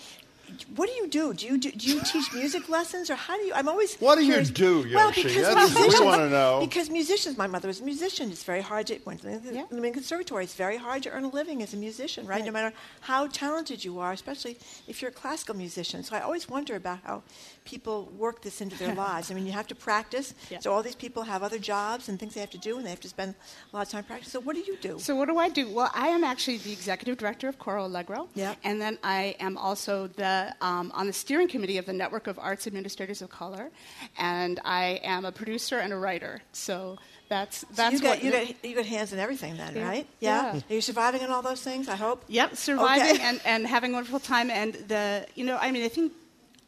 what 0.75 0.87
do 0.89 0.93
you 0.95 1.07
do? 1.07 1.33
Do 1.33 1.45
you 1.47 1.57
do, 1.57 1.71
do 1.71 1.87
you 1.91 2.01
teach 2.03 2.31
music 2.33 2.69
lessons, 2.69 3.09
or 3.09 3.15
how 3.15 3.35
do 3.37 3.43
you? 3.43 3.53
I'm 3.53 3.67
always 3.67 3.95
What 3.95 4.15
do 4.15 4.21
you 4.21 4.31
curious- 4.33 4.49
do, 4.51 4.85
Well, 4.93 5.09
because 5.11 5.33
That's 5.35 5.55
what 5.55 5.75
we 5.75 5.81
musicians, 5.81 6.05
wanna 6.05 6.29
know. 6.29 6.59
Because 6.59 6.89
musicians, 6.89 7.37
my 7.37 7.47
mother 7.47 7.67
was 7.67 7.79
a 7.79 7.83
musician. 7.83 8.31
It's 8.31 8.43
very 8.43 8.61
hard 8.61 8.87
to 8.87 8.99
went 9.05 9.21
to 9.21 9.27
the 9.27 9.65
the 9.71 9.91
conservatory. 9.91 10.43
It's 10.43 10.55
very 10.55 10.77
hard 10.77 11.03
to 11.03 11.09
earn 11.11 11.23
a 11.23 11.29
living 11.29 11.61
as 11.63 11.73
a 11.73 11.77
musician, 11.77 12.25
right? 12.27 12.43
No 12.45 12.51
matter 12.51 12.73
how 13.01 13.27
talented 13.27 13.83
you 13.83 13.99
are, 13.99 14.11
especially 14.11 14.57
if 14.87 15.01
you're 15.01 15.11
a 15.11 15.13
classical 15.13 15.55
musician. 15.55 16.03
So 16.03 16.15
I 16.15 16.21
always 16.21 16.47
wonder 16.49 16.75
about 16.75 16.99
how 17.03 17.23
people 17.65 18.11
work 18.17 18.41
this 18.41 18.61
into 18.61 18.77
their 18.77 18.93
lives. 19.07 19.31
I 19.31 19.33
mean, 19.33 19.45
you 19.45 19.51
have 19.53 19.67
to 19.67 19.75
practice. 19.75 20.33
Yeah. 20.49 20.59
So 20.59 20.71
all 20.73 20.83
these 20.83 20.95
people 20.95 21.23
have 21.23 21.43
other 21.43 21.59
jobs 21.59 22.09
and 22.09 22.19
things 22.19 22.33
they 22.33 22.41
have 22.41 22.49
to 22.51 22.57
do, 22.57 22.77
and 22.77 22.85
they 22.85 22.89
have 22.89 22.99
to 23.01 23.09
spend 23.09 23.35
a 23.71 23.75
lot 23.75 23.83
of 23.85 23.89
time 23.89 24.03
practicing. 24.03 24.31
So 24.31 24.39
what 24.39 24.55
do 24.55 24.61
you 24.61 24.77
do? 24.77 24.99
So 24.99 25.15
what 25.15 25.27
do 25.27 25.37
I 25.37 25.49
do? 25.49 25.69
Well, 25.69 25.91
I 25.93 26.07
am 26.09 26.23
actually 26.23 26.57
the 26.57 26.71
executive 26.71 27.17
director 27.17 27.47
of 27.47 27.59
Coro 27.59 27.85
Allegro. 27.85 28.27
Yeah. 28.35 28.55
And 28.63 28.81
then 28.81 28.97
I 29.03 29.35
am 29.39 29.57
also 29.57 30.07
the 30.07 30.53
um, 30.61 30.91
on 30.93 31.07
the 31.07 31.13
steering 31.13 31.47
committee 31.47 31.77
of 31.77 31.85
the 31.85 31.93
Network 31.93 32.27
of 32.27 32.37
Arts 32.39 32.67
Administrators 32.67 33.21
of 33.21 33.29
Color, 33.29 33.71
and 34.17 34.59
I 34.65 34.99
am 35.03 35.25
a 35.25 35.31
producer 35.31 35.77
and 35.79 35.93
a 35.93 35.97
writer. 35.97 36.41
So 36.51 36.97
that's 37.29 37.59
So 37.59 37.67
that's 37.75 37.93
you 37.93 38.01
got, 38.01 38.09
what 38.09 38.23
you 38.23 38.31
got 38.31 38.65
you 38.65 38.75
got 38.75 38.85
hands 38.85 39.13
in 39.13 39.19
everything 39.19 39.57
then, 39.57 39.75
Yeah. 39.75 39.87
right? 39.87 40.07
Yeah. 40.19 40.59
Are 40.69 40.73
you 40.73 40.81
surviving 40.81 41.21
in 41.21 41.29
all 41.31 41.41
those 41.41 41.61
things? 41.61 41.87
I 41.87 41.95
hope. 41.95 42.23
Yep, 42.27 42.55
surviving 42.55 43.15
Okay. 43.15 43.23
and, 43.23 43.41
and 43.45 43.65
having 43.67 43.91
a 43.91 43.95
wonderful 43.95 44.19
time. 44.19 44.49
And 44.51 44.73
the, 44.87 45.25
you 45.35 45.43
know, 45.45 45.57
I 45.59 45.71
mean, 45.71 45.83
I 45.83 45.87
think, 45.89 46.11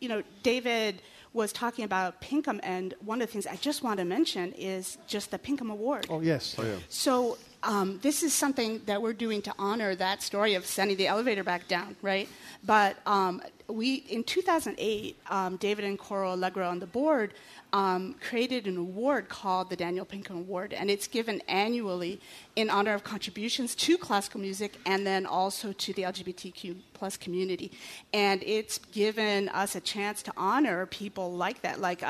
you 0.05 0.09
know, 0.09 0.21
David 0.43 1.01
was 1.33 1.51
talking 1.51 1.83
about 1.83 2.21
Pinkham, 2.21 2.59
and 2.61 2.93
one 3.03 3.19
of 3.23 3.27
the 3.27 3.31
things 3.33 3.47
I 3.47 3.55
just 3.55 3.81
want 3.81 3.97
to 3.97 4.05
mention 4.05 4.53
is 4.53 4.99
just 5.07 5.31
the 5.31 5.39
Pinkham 5.39 5.71
Award. 5.71 6.05
Oh, 6.11 6.21
yes. 6.21 6.55
Oh, 6.59 6.63
yeah. 6.63 6.75
So 6.89 7.39
um, 7.65 7.99
this 8.01 8.21
is 8.21 8.33
something 8.33 8.81
that 8.85 9.01
we're 9.01 9.13
doing 9.13 9.41
to 9.41 9.53
honor 9.57 9.95
that 9.95 10.21
story 10.21 10.53
of 10.53 10.65
sending 10.65 10.97
the 10.97 11.07
elevator 11.07 11.43
back 11.43 11.67
down, 11.67 11.95
right? 12.01 12.29
But 12.63 12.97
um, 13.07 13.41
we, 13.67 13.95
in 13.95 14.23
2008, 14.23 15.17
um, 15.29 15.57
David 15.57 15.83
and 15.85 15.97
Coro 15.97 16.35
Allegro 16.35 16.69
on 16.69 16.79
the 16.79 16.85
board 16.85 17.33
um, 17.73 18.15
created 18.21 18.67
an 18.67 18.77
award 18.77 19.29
called 19.29 19.69
the 19.69 19.75
Daniel 19.75 20.05
Pinkham 20.05 20.37
Award, 20.37 20.73
and 20.73 20.89
it's 20.89 21.07
given 21.07 21.41
annually 21.47 22.21
in 22.55 22.69
honor 22.69 22.93
of 22.93 23.03
contributions 23.03 23.73
to 23.75 23.97
classical 23.97 24.39
music 24.39 24.77
and 24.85 25.05
then 25.05 25.25
also 25.25 25.73
to 25.73 25.91
the 25.93 26.03
LGBTQ 26.03 26.75
plus 26.93 27.17
community. 27.17 27.71
And 28.13 28.43
it's 28.43 28.77
given 28.77 29.49
us 29.49 29.75
a 29.75 29.81
chance 29.81 30.21
to 30.23 30.33
honor 30.37 30.85
people 30.85 31.33
like 31.33 31.61
that, 31.63 31.81
like. 31.81 32.03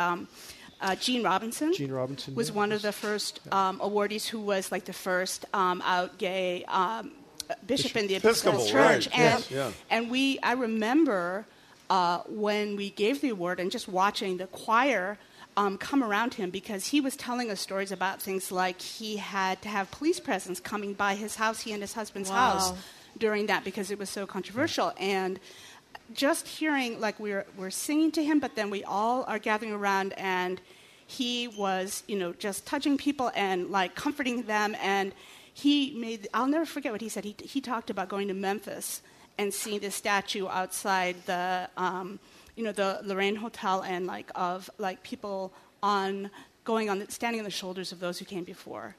Uh, 0.85 0.95
Gene 0.95 1.23
Robinson, 1.23 1.73
Gene 1.73 1.91
Robinson, 1.91 2.35
was 2.35 2.49
yeah. 2.49 2.55
one 2.55 2.71
of 2.71 2.81
the 2.83 2.91
first 2.91 3.39
um, 3.51 3.79
awardees 3.79 4.27
who 4.27 4.39
was 4.39 4.71
like 4.71 4.85
the 4.85 4.93
first 4.93 5.43
um, 5.53 5.81
out 5.83 6.17
gay 6.19 6.63
um, 6.65 7.11
bishop 7.65 7.95
in 7.95 8.05
the 8.07 8.15
Episcopal 8.15 8.59
Episcopal, 8.59 8.83
Church, 8.83 9.07
right, 9.07 9.19
and 9.19 9.39
yes, 9.39 9.51
yeah. 9.51 9.71
and 9.89 10.11
we 10.11 10.37
I 10.43 10.53
remember 10.53 11.45
uh, 11.89 12.19
when 12.29 12.75
we 12.75 12.91
gave 12.91 13.21
the 13.21 13.29
award 13.29 13.59
and 13.59 13.71
just 13.71 13.87
watching 13.87 14.37
the 14.37 14.47
choir. 14.47 15.17
Um, 15.57 15.77
come 15.77 16.03
around 16.03 16.33
him 16.33 16.49
because 16.49 16.87
he 16.87 16.99
was 16.99 17.15
telling 17.15 17.49
us 17.49 17.61
stories 17.61 17.89
about 17.93 18.21
things 18.21 18.51
like 18.51 18.81
he 18.81 19.15
had 19.15 19.61
to 19.61 19.69
have 19.69 19.89
police 19.89 20.19
presence 20.19 20.59
coming 20.59 20.91
by 20.93 21.15
his 21.15 21.35
house, 21.37 21.61
he 21.61 21.71
and 21.71 21.81
his 21.81 21.93
husband's 21.93 22.29
Wow. 22.29 22.59
house, 22.59 22.73
during 23.17 23.45
that 23.45 23.63
because 23.63 23.89
it 23.89 23.97
was 23.97 24.09
so 24.09 24.27
controversial. 24.27 24.91
And 24.99 25.39
just 26.13 26.47
hearing 26.59 26.99
like 26.99 27.17
we're 27.19 27.45
we're 27.57 27.69
singing 27.69 28.11
to 28.11 28.23
him, 28.23 28.39
but 28.39 28.55
then 28.55 28.69
we 28.69 28.83
all 28.83 29.23
are 29.29 29.39
gathering 29.39 29.71
around 29.71 30.11
and 30.17 30.59
he 31.07 31.47
was 31.47 32.03
you 32.07 32.17
know 32.17 32.33
just 32.33 32.65
touching 32.65 32.97
people 32.97 33.31
and 33.35 33.69
like 33.69 33.95
comforting 33.95 34.43
them 34.43 34.75
and 34.81 35.13
he 35.53 35.91
made 35.97 36.27
I'll 36.33 36.47
never 36.47 36.65
forget 36.65 36.91
what 36.91 37.01
he 37.01 37.09
said. 37.09 37.23
He 37.23 37.35
he 37.41 37.61
talked 37.61 37.89
about 37.89 38.09
going 38.09 38.27
to 38.27 38.33
Memphis 38.33 39.01
and 39.37 39.53
seeing 39.53 39.79
the 39.79 39.91
statue 39.91 40.47
outside 40.47 41.15
the 41.25 41.69
um, 41.77 42.19
you 42.55 42.63
know 42.63 42.73
the 42.73 42.99
Lorraine 43.03 43.37
Hotel 43.37 43.81
and 43.83 44.05
like 44.05 44.29
of 44.35 44.69
like 44.77 45.01
people 45.03 45.53
on 45.81 46.29
going 46.65 46.89
on 46.89 46.99
the, 46.99 47.09
standing 47.09 47.39
on 47.39 47.45
the 47.45 47.51
shoulders 47.51 47.91
of 47.91 47.99
those 47.99 48.19
who 48.19 48.25
came 48.25 48.43
before. 48.43 48.95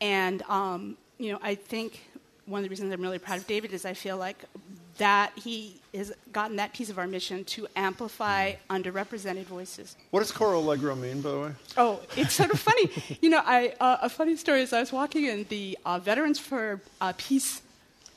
And 0.00 0.42
um, 0.48 0.96
you 1.18 1.32
know, 1.32 1.38
I 1.42 1.54
think 1.54 2.08
one 2.46 2.60
of 2.60 2.64
the 2.64 2.70
reasons 2.70 2.92
I'm 2.92 3.02
really 3.02 3.18
proud 3.18 3.38
of 3.38 3.46
David 3.46 3.72
is 3.72 3.84
I 3.84 3.92
feel 3.92 4.16
like 4.16 4.44
that 5.00 5.32
he 5.34 5.80
has 5.94 6.12
gotten 6.30 6.56
that 6.56 6.74
piece 6.74 6.90
of 6.90 6.98
our 6.98 7.06
mission 7.06 7.42
to 7.42 7.66
amplify 7.74 8.52
underrepresented 8.68 9.44
voices. 9.44 9.96
What 10.10 10.20
does 10.20 10.30
Coro 10.30 10.58
Allegro 10.58 10.94
mean, 10.94 11.22
by 11.22 11.30
the 11.30 11.40
way? 11.40 11.50
Oh, 11.78 12.00
it's 12.18 12.34
sort 12.34 12.50
of 12.50 12.60
funny. 12.60 12.90
you 13.22 13.30
know, 13.30 13.40
I, 13.42 13.74
uh, 13.80 13.96
a 14.02 14.10
funny 14.10 14.36
story 14.36 14.60
is 14.60 14.74
I 14.74 14.80
was 14.80 14.92
walking 14.92 15.24
in 15.24 15.46
the 15.48 15.78
uh, 15.86 15.98
Veterans 15.98 16.38
for 16.38 16.82
uh, 17.00 17.14
Peace 17.16 17.62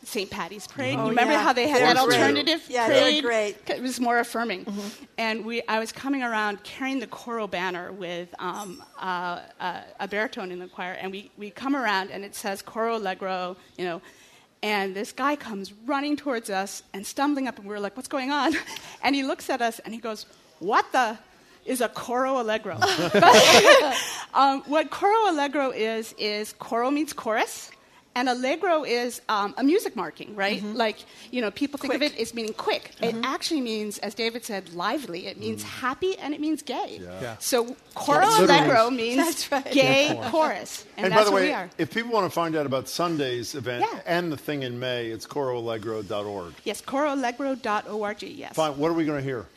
St. 0.03 0.29
Patty's 0.29 0.67
Parade. 0.67 0.97
Oh, 0.97 1.03
you 1.03 1.09
remember 1.11 1.31
yeah. 1.31 1.41
how 1.41 1.53
they 1.53 1.69
had 1.69 1.81
that 1.81 2.01
were 2.01 2.09
great. 2.09 2.19
alternative 2.19 2.65
Yeah, 2.67 2.89
they 2.89 3.15
were 3.15 3.21
great. 3.21 3.57
It 3.69 3.81
was 3.81 4.01
more 4.01 4.19
affirming. 4.19 4.67
And 5.17 5.45
we, 5.45 5.61
I 5.69 5.79
was 5.79 5.93
coming 5.93 6.21
around 6.21 6.63
carrying 6.63 6.99
the 6.99 7.07
Coro 7.07 7.47
banner 7.47 7.93
with 7.93 8.27
um, 8.39 8.83
uh, 8.99 9.39
uh, 9.61 9.81
a 10.01 10.07
baritone 10.09 10.51
in 10.51 10.59
the 10.59 10.67
choir, 10.67 10.97
and 10.99 11.13
we, 11.13 11.31
we 11.37 11.49
come 11.49 11.77
around 11.77 12.11
and 12.11 12.25
it 12.25 12.35
says 12.35 12.61
Coro 12.61 12.97
Allegro, 12.97 13.55
you 13.77 13.85
know, 13.85 14.01
and 14.63 14.95
this 14.95 15.11
guy 15.11 15.35
comes 15.35 15.73
running 15.85 16.15
towards 16.15 16.49
us 16.49 16.83
and 16.93 17.05
stumbling 17.05 17.49
up, 17.49 17.59
and 17.59 17.67
we're 17.67 17.79
like, 17.79 17.97
what's 17.97 18.07
going 18.07 18.31
on? 18.31 18.55
And 19.05 19.13
he 19.13 19.23
looks 19.23 19.49
at 19.49 19.61
us 19.61 19.79
and 19.79 19.93
he 19.93 19.99
goes, 19.99 20.25
what 20.59 20.89
the 20.93 21.17
is 21.65 21.81
a 21.81 21.89
coro 21.89 22.41
allegro? 22.41 22.77
But, 23.13 23.97
um, 24.33 24.61
what 24.61 24.89
coro 24.89 25.29
allegro 25.29 25.71
is, 25.71 26.15
is 26.17 26.53
coro 26.53 26.89
means 26.89 27.11
chorus. 27.11 27.69
And 28.15 28.29
allegro 28.29 28.83
is 28.83 29.21
um, 29.27 29.55
a 29.57 29.63
music 29.63 29.95
marking, 29.95 30.35
right? 30.35 30.61
Like, 30.63 30.97
you 31.31 31.41
know, 31.41 31.49
people 31.51 31.79
think 31.79 31.93
of 31.93 32.01
it 32.01 32.17
as 32.19 32.33
meaning 32.33 32.53
quick. 32.53 32.91
It 33.01 33.15
actually 33.23 33.61
means, 33.61 33.97
as 33.99 34.13
David 34.13 34.45
said, 34.45 34.73
lively. 34.73 35.27
It 35.27 35.39
means 35.39 35.63
mm. 35.63 35.67
happy 35.67 36.17
and 36.17 36.33
it 36.33 36.39
means 36.39 36.61
gay. 36.61 36.99
Yeah. 37.01 37.37
So 37.39 37.75
coro 37.95 38.21
Yeah, 38.21 38.41
allegro 38.41 38.89
means 38.89 39.51
right. 39.51 39.71
gay 39.71 40.07
Yeah, 40.07 40.29
chorus. 40.29 40.31
chorus. 40.31 40.85
And, 40.97 41.05
And, 41.05 41.13
that's 41.13 41.23
by 41.23 41.29
the 41.29 41.35
way, 41.35 41.47
we 41.47 41.53
are. 41.53 41.69
if 41.77 41.93
people 41.93 42.11
want 42.11 42.25
to 42.25 42.29
find 42.29 42.55
out 42.55 42.65
about 42.65 42.87
Sunday's 42.87 43.55
event 43.55 43.85
Yeah. 43.91 43.99
and 44.05 44.31
the 44.31 44.37
thing 44.37 44.63
in 44.63 44.79
May, 44.79 45.07
it's 45.07 45.25
coroallegro.org. 45.25 46.53
Yes, 46.63 46.81
coroallegro.org, 46.81 48.23
yes. 48.23 48.55
Fine. 48.55 48.77
What 48.77 48.91
are 48.91 48.95
we 48.95 49.05
going 49.05 49.19
to 49.19 49.23
hear? 49.23 49.47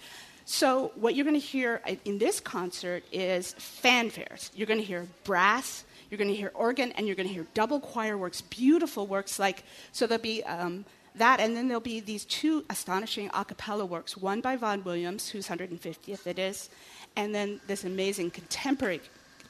So, 0.49 0.93
what 0.95 1.17
you're 1.17 1.25
going 1.25 1.39
to 1.41 1.45
hear 1.45 1.81
uh, 1.89 1.97
in 2.05 2.19
this 2.19 2.39
concert 2.39 3.03
is 3.11 3.55
fanfares. 3.59 4.51
You're 4.55 4.69
going 4.69 4.79
to 4.79 4.87
hear 4.87 5.07
brass, 5.25 5.83
you're 6.11 6.19
going 6.19 6.31
to 6.31 6.37
hear 6.37 6.53
organ, 6.55 6.93
and 6.93 7.07
you're 7.07 7.17
going 7.17 7.29
to 7.29 7.35
hear 7.35 7.47
double 7.55 7.81
choir 7.81 8.17
works, 8.17 8.41
beautiful 8.41 9.07
works 9.07 9.39
like, 9.39 9.65
so 9.93 10.07
there'll 10.07 10.23
be 10.23 10.43
um, 10.45 10.85
that, 11.15 11.41
and 11.41 11.57
then 11.57 11.69
there'll 11.69 11.81
be 11.81 12.01
these 12.01 12.25
two 12.25 12.65
astonishing 12.71 13.31
a 13.35 13.45
cappella 13.45 13.85
works, 13.87 14.17
one 14.17 14.41
by 14.41 14.57
Vaughan 14.57 14.85
Williams, 14.85 15.29
whose 15.31 15.49
150th 15.49 16.27
it 16.27 16.39
is, 16.39 16.69
and 17.17 17.35
then 17.35 17.61
this 17.67 17.85
amazing 17.85 18.31
contemporary 18.31 19.01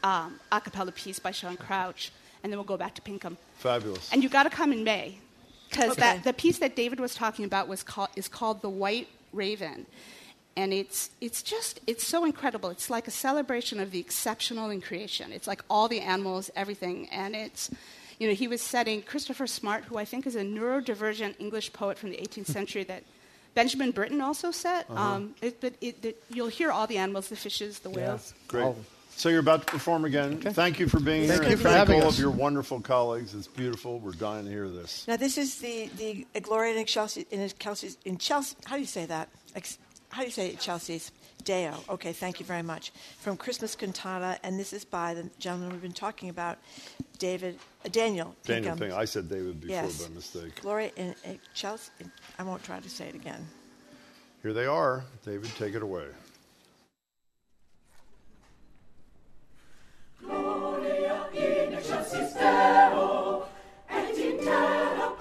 um, 0.04 0.38
a 0.52 0.60
cappella 0.60 0.92
piece 0.92 1.18
by 1.18 1.30
Sean 1.32 1.56
Crouch, 1.56 2.12
and 2.42 2.52
then 2.52 2.58
we'll 2.58 2.64
go 2.64 2.76
back 2.76 2.94
to 2.94 3.02
Pinkham. 3.02 3.36
Fabulous. 3.58 4.12
And 4.12 4.22
you've 4.22 4.32
got 4.32 4.44
to 4.44 4.50
come 4.50 4.72
in 4.72 4.84
May, 4.84 5.18
because 5.68 5.92
Okay. 5.92 6.00
that 6.00 6.24
the 6.24 6.32
piece 6.32 6.58
that 6.58 6.76
David 6.76 7.00
was 7.00 7.14
talking 7.14 7.44
about 7.44 7.66
was 7.66 7.82
called 7.82 8.10
is 8.14 8.28
called 8.28 8.62
the 8.62 8.70
White 8.70 9.08
Raven, 9.32 9.86
and 10.56 10.72
it's 10.72 11.10
it's 11.20 11.42
just 11.42 11.80
it's 11.86 12.06
so 12.06 12.24
incredible. 12.24 12.70
It's 12.70 12.90
like 12.90 13.06
a 13.06 13.10
celebration 13.10 13.78
of 13.80 13.90
the 13.90 14.00
exceptional 14.00 14.70
in 14.70 14.80
creation. 14.80 15.32
It's 15.32 15.46
like 15.46 15.62
all 15.68 15.88
the 15.88 16.00
animals, 16.00 16.50
everything, 16.56 17.08
and 17.10 17.34
it's. 17.34 17.70
You 18.18 18.28
know, 18.28 18.32
he 18.32 18.48
was 18.48 18.62
setting 18.62 19.02
Christopher 19.02 19.46
Smart, 19.46 19.84
who 19.84 19.98
I 19.98 20.06
think 20.06 20.26
is 20.26 20.36
a 20.36 20.40
neurodivergent 20.40 21.34
English 21.38 21.74
poet 21.74 21.98
from 21.98 22.08
the 22.08 22.16
18th 22.16 22.46
century 22.58 22.82
that 22.84 23.02
Benjamin 23.54 23.90
Britten 23.90 24.22
also 24.22 24.50
set. 24.52 24.86
Uh-huh. 24.88 25.02
Um, 25.02 25.34
it, 25.42 25.60
but 25.60 25.74
it, 25.82 26.02
it, 26.02 26.22
you'll 26.30 26.48
hear 26.48 26.72
all 26.72 26.86
the 26.86 26.96
animals, 26.96 27.28
the 27.28 27.36
fishes, 27.36 27.80
the 27.80 27.90
whales. 27.90 28.32
Great. 28.48 28.74
So 29.16 29.30
you're 29.30 29.40
about 29.40 29.66
to 29.66 29.66
perform 29.66 30.04
again. 30.04 30.38
Thank 30.38 30.78
you 30.78 30.88
for 30.88 31.00
being 31.00 31.22
here. 31.22 31.30
Thank 31.30 31.42
here. 31.42 31.50
you 31.50 31.52
and 31.54 31.62
for 31.62 31.68
thank 31.68 31.78
having 31.78 32.02
all 32.02 32.08
us. 32.08 32.14
of 32.14 32.20
your 32.20 32.30
wonderful 32.30 32.80
colleagues. 32.80 33.34
It's 33.34 33.46
beautiful. 33.46 33.98
We're 33.98 34.12
dying 34.12 34.44
to 34.44 34.50
hear 34.50 34.68
this. 34.68 35.08
Now 35.08 35.16
this 35.16 35.38
is 35.38 35.58
the 35.58 35.88
the 35.96 36.40
Gloria 36.40 36.78
in 36.78 36.84
Chelsea 36.84 37.26
in 37.30 37.50
Chelsea's 37.58 37.96
in 38.04 38.18
Chelsea. 38.18 38.56
How 38.66 38.76
do 38.76 38.80
you 38.80 38.86
say 38.86 39.06
that? 39.06 39.30
Ex- 39.54 39.78
How 40.16 40.22
do 40.22 40.28
you 40.28 40.32
say 40.32 40.48
it, 40.48 40.58
Chelsea's 40.58 41.12
Deo? 41.44 41.74
Okay, 41.90 42.14
thank 42.14 42.40
you 42.40 42.46
very 42.46 42.62
much. 42.62 42.90
From 43.18 43.36
Christmas 43.36 43.76
Cantata, 43.76 44.38
and 44.42 44.58
this 44.58 44.72
is 44.72 44.82
by 44.82 45.12
the 45.12 45.28
gentleman 45.38 45.72
we've 45.72 45.82
been 45.82 45.92
talking 45.92 46.30
about, 46.30 46.56
David 47.18 47.58
uh, 47.84 47.90
Daniel. 47.90 48.34
Daniel 48.42 48.72
Pinkham. 48.72 48.78
Ping. 48.78 48.98
I 48.98 49.04
said 49.04 49.28
David 49.28 49.60
before 49.60 49.76
Yes. 49.76 50.06
by 50.06 50.14
mistake. 50.14 50.58
Gloria 50.62 50.90
in, 50.96 51.14
in 51.22 51.38
Chelsea. 51.52 51.90
I 52.38 52.44
won't 52.44 52.64
try 52.64 52.80
to 52.80 52.88
say 52.88 53.08
it 53.08 53.14
again. 53.14 53.46
Here 54.42 54.54
they 54.54 54.64
are. 54.64 55.04
David, 55.22 55.50
take 55.58 55.74
it 55.74 55.82
away. 55.82 56.06
Gloria 60.22 61.26
in 61.34 61.74
excelsis 61.74 62.32
Deo, 62.32 63.46
et 63.90 64.16
in 64.16 64.42
terra 64.42 65.14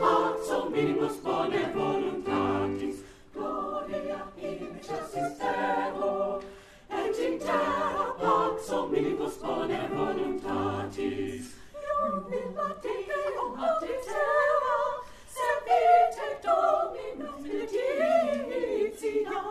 mihi 9.02 9.14
postpone 9.20 9.80
voluntatis. 9.92 11.46
Ium 11.76 12.32
in 12.32 12.48
matite, 12.56 13.20
um 13.44 13.60
auditera, 13.60 14.78
servite 15.36 16.28
Dominus 16.44 17.44
Divina. 17.72 19.42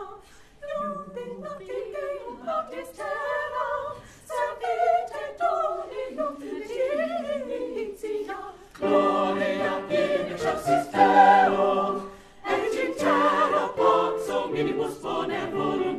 Ium 0.65 1.17
in 1.21 1.31
matite, 1.43 2.05
um 2.27 2.41
auditera, 2.55 3.67
servite 4.29 5.23
dominum 5.39 6.35
Divina. 6.41 8.39
Gloria 8.73 9.73
in 9.89 10.33
exorcis 10.33 10.85
Deo, 10.91 11.69
et 12.43 12.73
in 12.83 12.91
terra 12.97 13.65
potsum 13.77 14.45
minibus 14.51 14.95
bonem 15.03 15.51
voluntatis. 15.51 15.94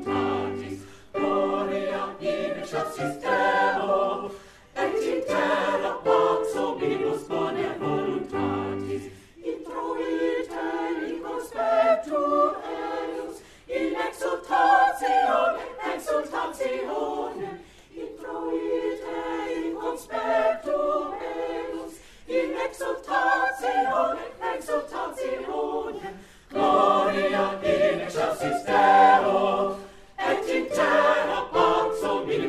Gloria 26.50 27.58
in 27.62 28.00
excelsis 28.00 28.64
Deo, 28.64 29.78
et 30.18 30.48
in 30.48 30.66
terra 30.70 31.48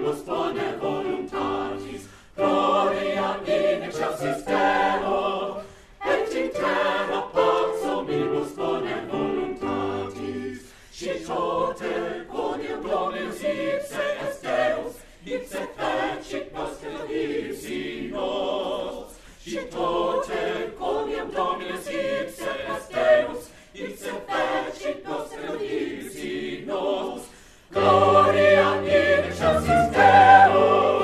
primus 0.08 0.24
bone 0.26 0.78
voluntatis, 0.80 2.08
gloria 2.36 3.40
in 3.46 3.84
excelsis 3.84 4.46
Deo, 4.46 5.62
et 6.06 6.34
in 6.34 6.50
terra 6.52 7.22
paxo 7.34 8.06
minus 8.08 8.52
bone 8.56 9.08
voluntatis, 9.12 10.60
si 10.92 11.12
tote 11.26 12.26
conium 12.30 12.82
dominus 12.84 13.42
ipse 13.42 14.06
est 14.26 14.44
Deus, 14.44 14.96
ipse 15.26 15.68
fecit 15.76 16.54
nostra 16.54 17.06
ipsi 17.10 18.10
nos, 18.12 19.12
si 19.44 19.58
tote 19.70 20.72
conium 20.80 21.32
dominus 21.32 21.88
ipse 21.88 22.48
est 22.48 22.94
Deus, 22.94 23.50
ipse 23.74 24.12
fecit 24.28 25.04
nostra 25.06 25.56
ipsi 25.60 26.66
nos, 26.66 27.37
Gloria 27.72 28.82
in 28.82 29.26
excelsis 29.26 29.92
Deo, 29.92 30.97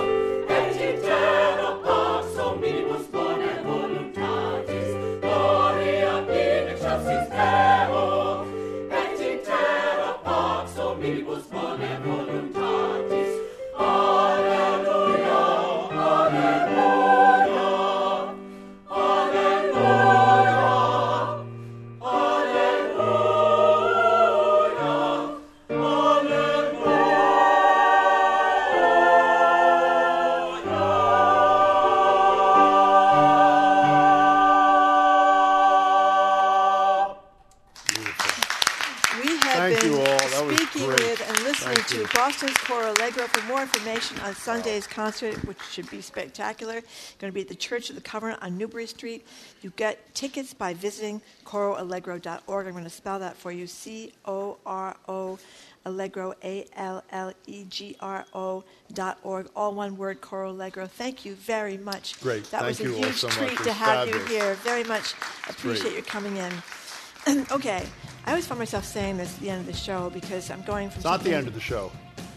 to 42.06 42.14
you. 42.14 42.20
Boston's 42.20 42.58
Coro 42.58 42.94
Allegro. 42.94 43.28
For 43.28 43.46
more 43.48 43.62
information 43.62 44.20
on 44.22 44.36
Sunday's 44.36 44.88
concert, 44.88 45.36
which 45.46 45.58
should 45.72 45.90
be 45.90 46.02
spectacular, 46.02 46.82
going 47.20 47.32
to 47.32 47.32
be 47.32 47.42
at 47.42 47.48
the 47.48 47.56
Church 47.56 47.90
of 47.90 47.96
the 47.96 48.02
Covenant 48.02 48.42
on 48.42 48.58
Newbury 48.58 48.88
Street. 48.88 49.26
You 49.62 49.72
get 49.76 50.14
tickets 50.14 50.54
by 50.54 50.74
visiting 50.74 51.22
coroallegro.org. 51.46 52.68
I'm 52.68 52.72
going 52.74 52.84
to 52.84 52.90
spell 52.90 53.20
that 53.20 53.38
for 53.38 53.52
you: 53.52 53.68
C 53.68 54.14
O 54.26 54.58
R 54.66 54.96
O. 55.08 55.40
Allegro, 55.86 56.34
A 56.46 56.66
L 56.78 57.04
L 57.12 57.34
E 57.46 57.66
G 57.70 57.98
R 58.00 58.26
O 58.34 58.64
dot 58.94 59.18
org, 59.22 59.50
all 59.54 59.74
one 59.74 59.98
word, 59.98 60.22
Coro 60.22 60.52
Allegro. 60.52 60.88
Thank 60.88 61.26
you 61.26 61.36
very 61.36 61.78
much. 61.78 62.20
Great. 62.22 62.50
That 62.52 62.62
Thank 62.62 62.80
was 62.80 62.80
a 62.80 62.84
you 62.84 62.94
huge 62.94 63.16
so 63.16 63.28
treat 63.28 63.58
to 63.58 63.74
have 63.74 64.08
fabulous. 64.08 64.30
you 64.30 64.38
here. 64.38 64.54
Very 64.56 64.86
much 64.86 65.14
appreciate 65.50 65.82
Great. 65.82 65.94
your 65.96 66.04
coming 66.04 66.38
in. 66.38 67.46
okay, 67.52 67.86
I 68.26 68.30
always 68.30 68.48
find 68.48 68.60
myself 68.60 68.86
saying 68.86 69.18
this 69.18 69.34
at 69.36 69.40
the 69.42 69.50
end 69.50 69.62
of 69.62 69.66
the 69.68 69.74
show 69.74 70.10
because 70.10 70.50
I'm 70.50 70.62
going 70.64 70.90
from 70.90 70.98
It's 70.98 71.04
not 71.06 71.24
the 71.24 71.34
end 71.34 71.48
of 71.48 71.54
the 71.54 71.60
show. 71.60 71.92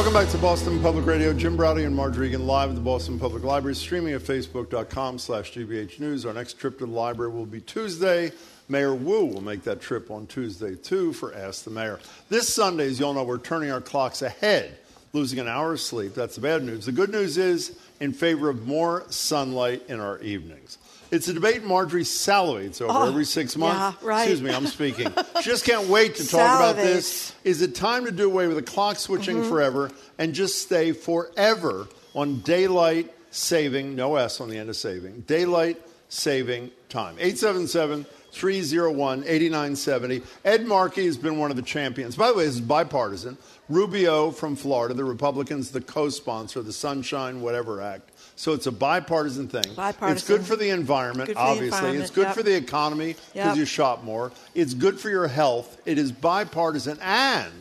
Welcome 0.00 0.14
back 0.14 0.30
to 0.30 0.38
Boston 0.38 0.80
Public 0.80 1.04
Radio. 1.04 1.34
Jim 1.34 1.58
Braude 1.58 1.84
and 1.84 1.94
Margery 1.94 2.28
Eagan 2.28 2.46
live 2.46 2.70
at 2.70 2.74
the 2.74 2.80
Boston 2.80 3.18
Public 3.18 3.44
Library, 3.44 3.74
streaming 3.74 4.14
at 4.14 4.22
facebook.com 4.22 5.18
slash 5.18 5.52
GBH 5.52 6.00
News. 6.00 6.24
Our 6.24 6.32
next 6.32 6.54
trip 6.54 6.78
to 6.78 6.86
the 6.86 6.90
library 6.90 7.30
will 7.30 7.44
be 7.44 7.60
Tuesday. 7.60 8.32
Mayor 8.70 8.94
Wu 8.94 9.26
will 9.26 9.42
make 9.42 9.62
that 9.64 9.82
trip 9.82 10.10
on 10.10 10.26
Tuesday, 10.26 10.74
too, 10.74 11.12
for 11.12 11.34
Ask 11.34 11.64
the 11.64 11.70
Mayor. 11.70 12.00
This 12.30 12.48
Sunday, 12.48 12.86
as 12.86 12.98
you 12.98 13.04
all 13.04 13.12
know, 13.12 13.24
we're 13.24 13.36
turning 13.36 13.70
our 13.70 13.82
clocks 13.82 14.22
ahead, 14.22 14.78
losing 15.12 15.38
an 15.38 15.48
hour 15.48 15.74
of 15.74 15.80
sleep. 15.82 16.14
That's 16.14 16.36
the 16.36 16.40
bad 16.40 16.64
news. 16.64 16.86
The 16.86 16.92
good 16.92 17.10
news 17.10 17.36
is 17.36 17.78
in 18.00 18.14
favor 18.14 18.48
of 18.48 18.66
more 18.66 19.04
sunlight 19.10 19.82
in 19.88 20.00
our 20.00 20.18
evenings. 20.20 20.78
It's 21.10 21.26
a 21.28 21.32
debate 21.32 21.64
Margery 21.64 22.02
salivates 22.04 22.80
over 22.80 22.92
Oh, 22.92 23.08
every 23.08 23.24
six 23.24 23.56
months. 23.56 23.96
yeah, 24.02 24.06
right. 24.08 24.22
Excuse 24.22 24.42
me, 24.42 24.52
I'm 24.54 24.66
speaking. 24.66 25.12
She 25.42 25.50
just 25.50 25.64
can't 25.64 25.88
wait 25.88 26.14
to 26.16 26.26
talk 26.28 26.56
about 26.60 26.76
this. 26.76 27.32
Is 27.42 27.62
it 27.62 27.74
time 27.74 28.04
to 28.04 28.12
do 28.12 28.26
away 28.26 28.46
with 28.46 28.56
the 28.56 28.62
clock 28.62 28.96
switching 28.98 29.38
Mhm. 29.42 29.48
forever 29.48 29.90
and 30.18 30.34
just 30.34 30.60
stay 30.62 30.92
forever 30.92 31.88
on 32.14 32.40
daylight 32.40 33.12
saving, 33.32 33.96
no 33.96 34.16
S 34.16 34.40
on 34.40 34.50
the 34.50 34.56
end 34.58 34.70
of 34.70 34.76
saving, 34.76 35.24
daylight 35.26 35.80
saving 36.08 36.70
time? 36.88 37.16
877 37.18 38.06
301 38.32 39.24
8970. 39.26 40.22
Ed 40.44 40.66
Markey 40.66 41.06
has 41.06 41.16
been 41.16 41.38
one 41.38 41.50
of 41.50 41.56
the 41.56 41.62
champions. 41.62 42.16
By 42.16 42.28
the 42.28 42.34
way, 42.34 42.44
this 42.46 42.54
is 42.54 42.60
bipartisan. 42.60 43.36
Rubio 43.68 44.30
from 44.30 44.56
Florida, 44.56 44.94
the 44.94 45.04
Republicans, 45.04 45.70
the 45.70 45.80
co 45.80 46.08
sponsor, 46.08 46.62
the 46.62 46.72
Sunshine 46.72 47.40
Whatever 47.40 47.80
Act. 47.80 48.10
So 48.36 48.52
it's 48.52 48.66
a 48.66 48.72
bipartisan 48.72 49.48
thing. 49.48 49.74
Bipartisan. 49.76 50.16
It's 50.16 50.26
good 50.26 50.42
for 50.42 50.56
the 50.56 50.70
environment, 50.70 51.28
for 51.28 51.34
the 51.34 51.40
obviously. 51.40 51.66
environment, 51.66 52.02
It's 52.02 52.10
good 52.10 52.26
yep. 52.26 52.34
for 52.34 52.42
the 52.42 52.56
economy 52.56 53.12
because 53.32 53.34
Yep. 53.34 53.56
you 53.56 53.64
shop 53.66 54.02
more. 54.02 54.32
It's 54.54 54.74
good 54.74 54.98
for 54.98 55.10
your 55.10 55.28
health. 55.28 55.76
It 55.86 55.98
is 55.98 56.10
bipartisan. 56.10 56.98
And 57.02 57.52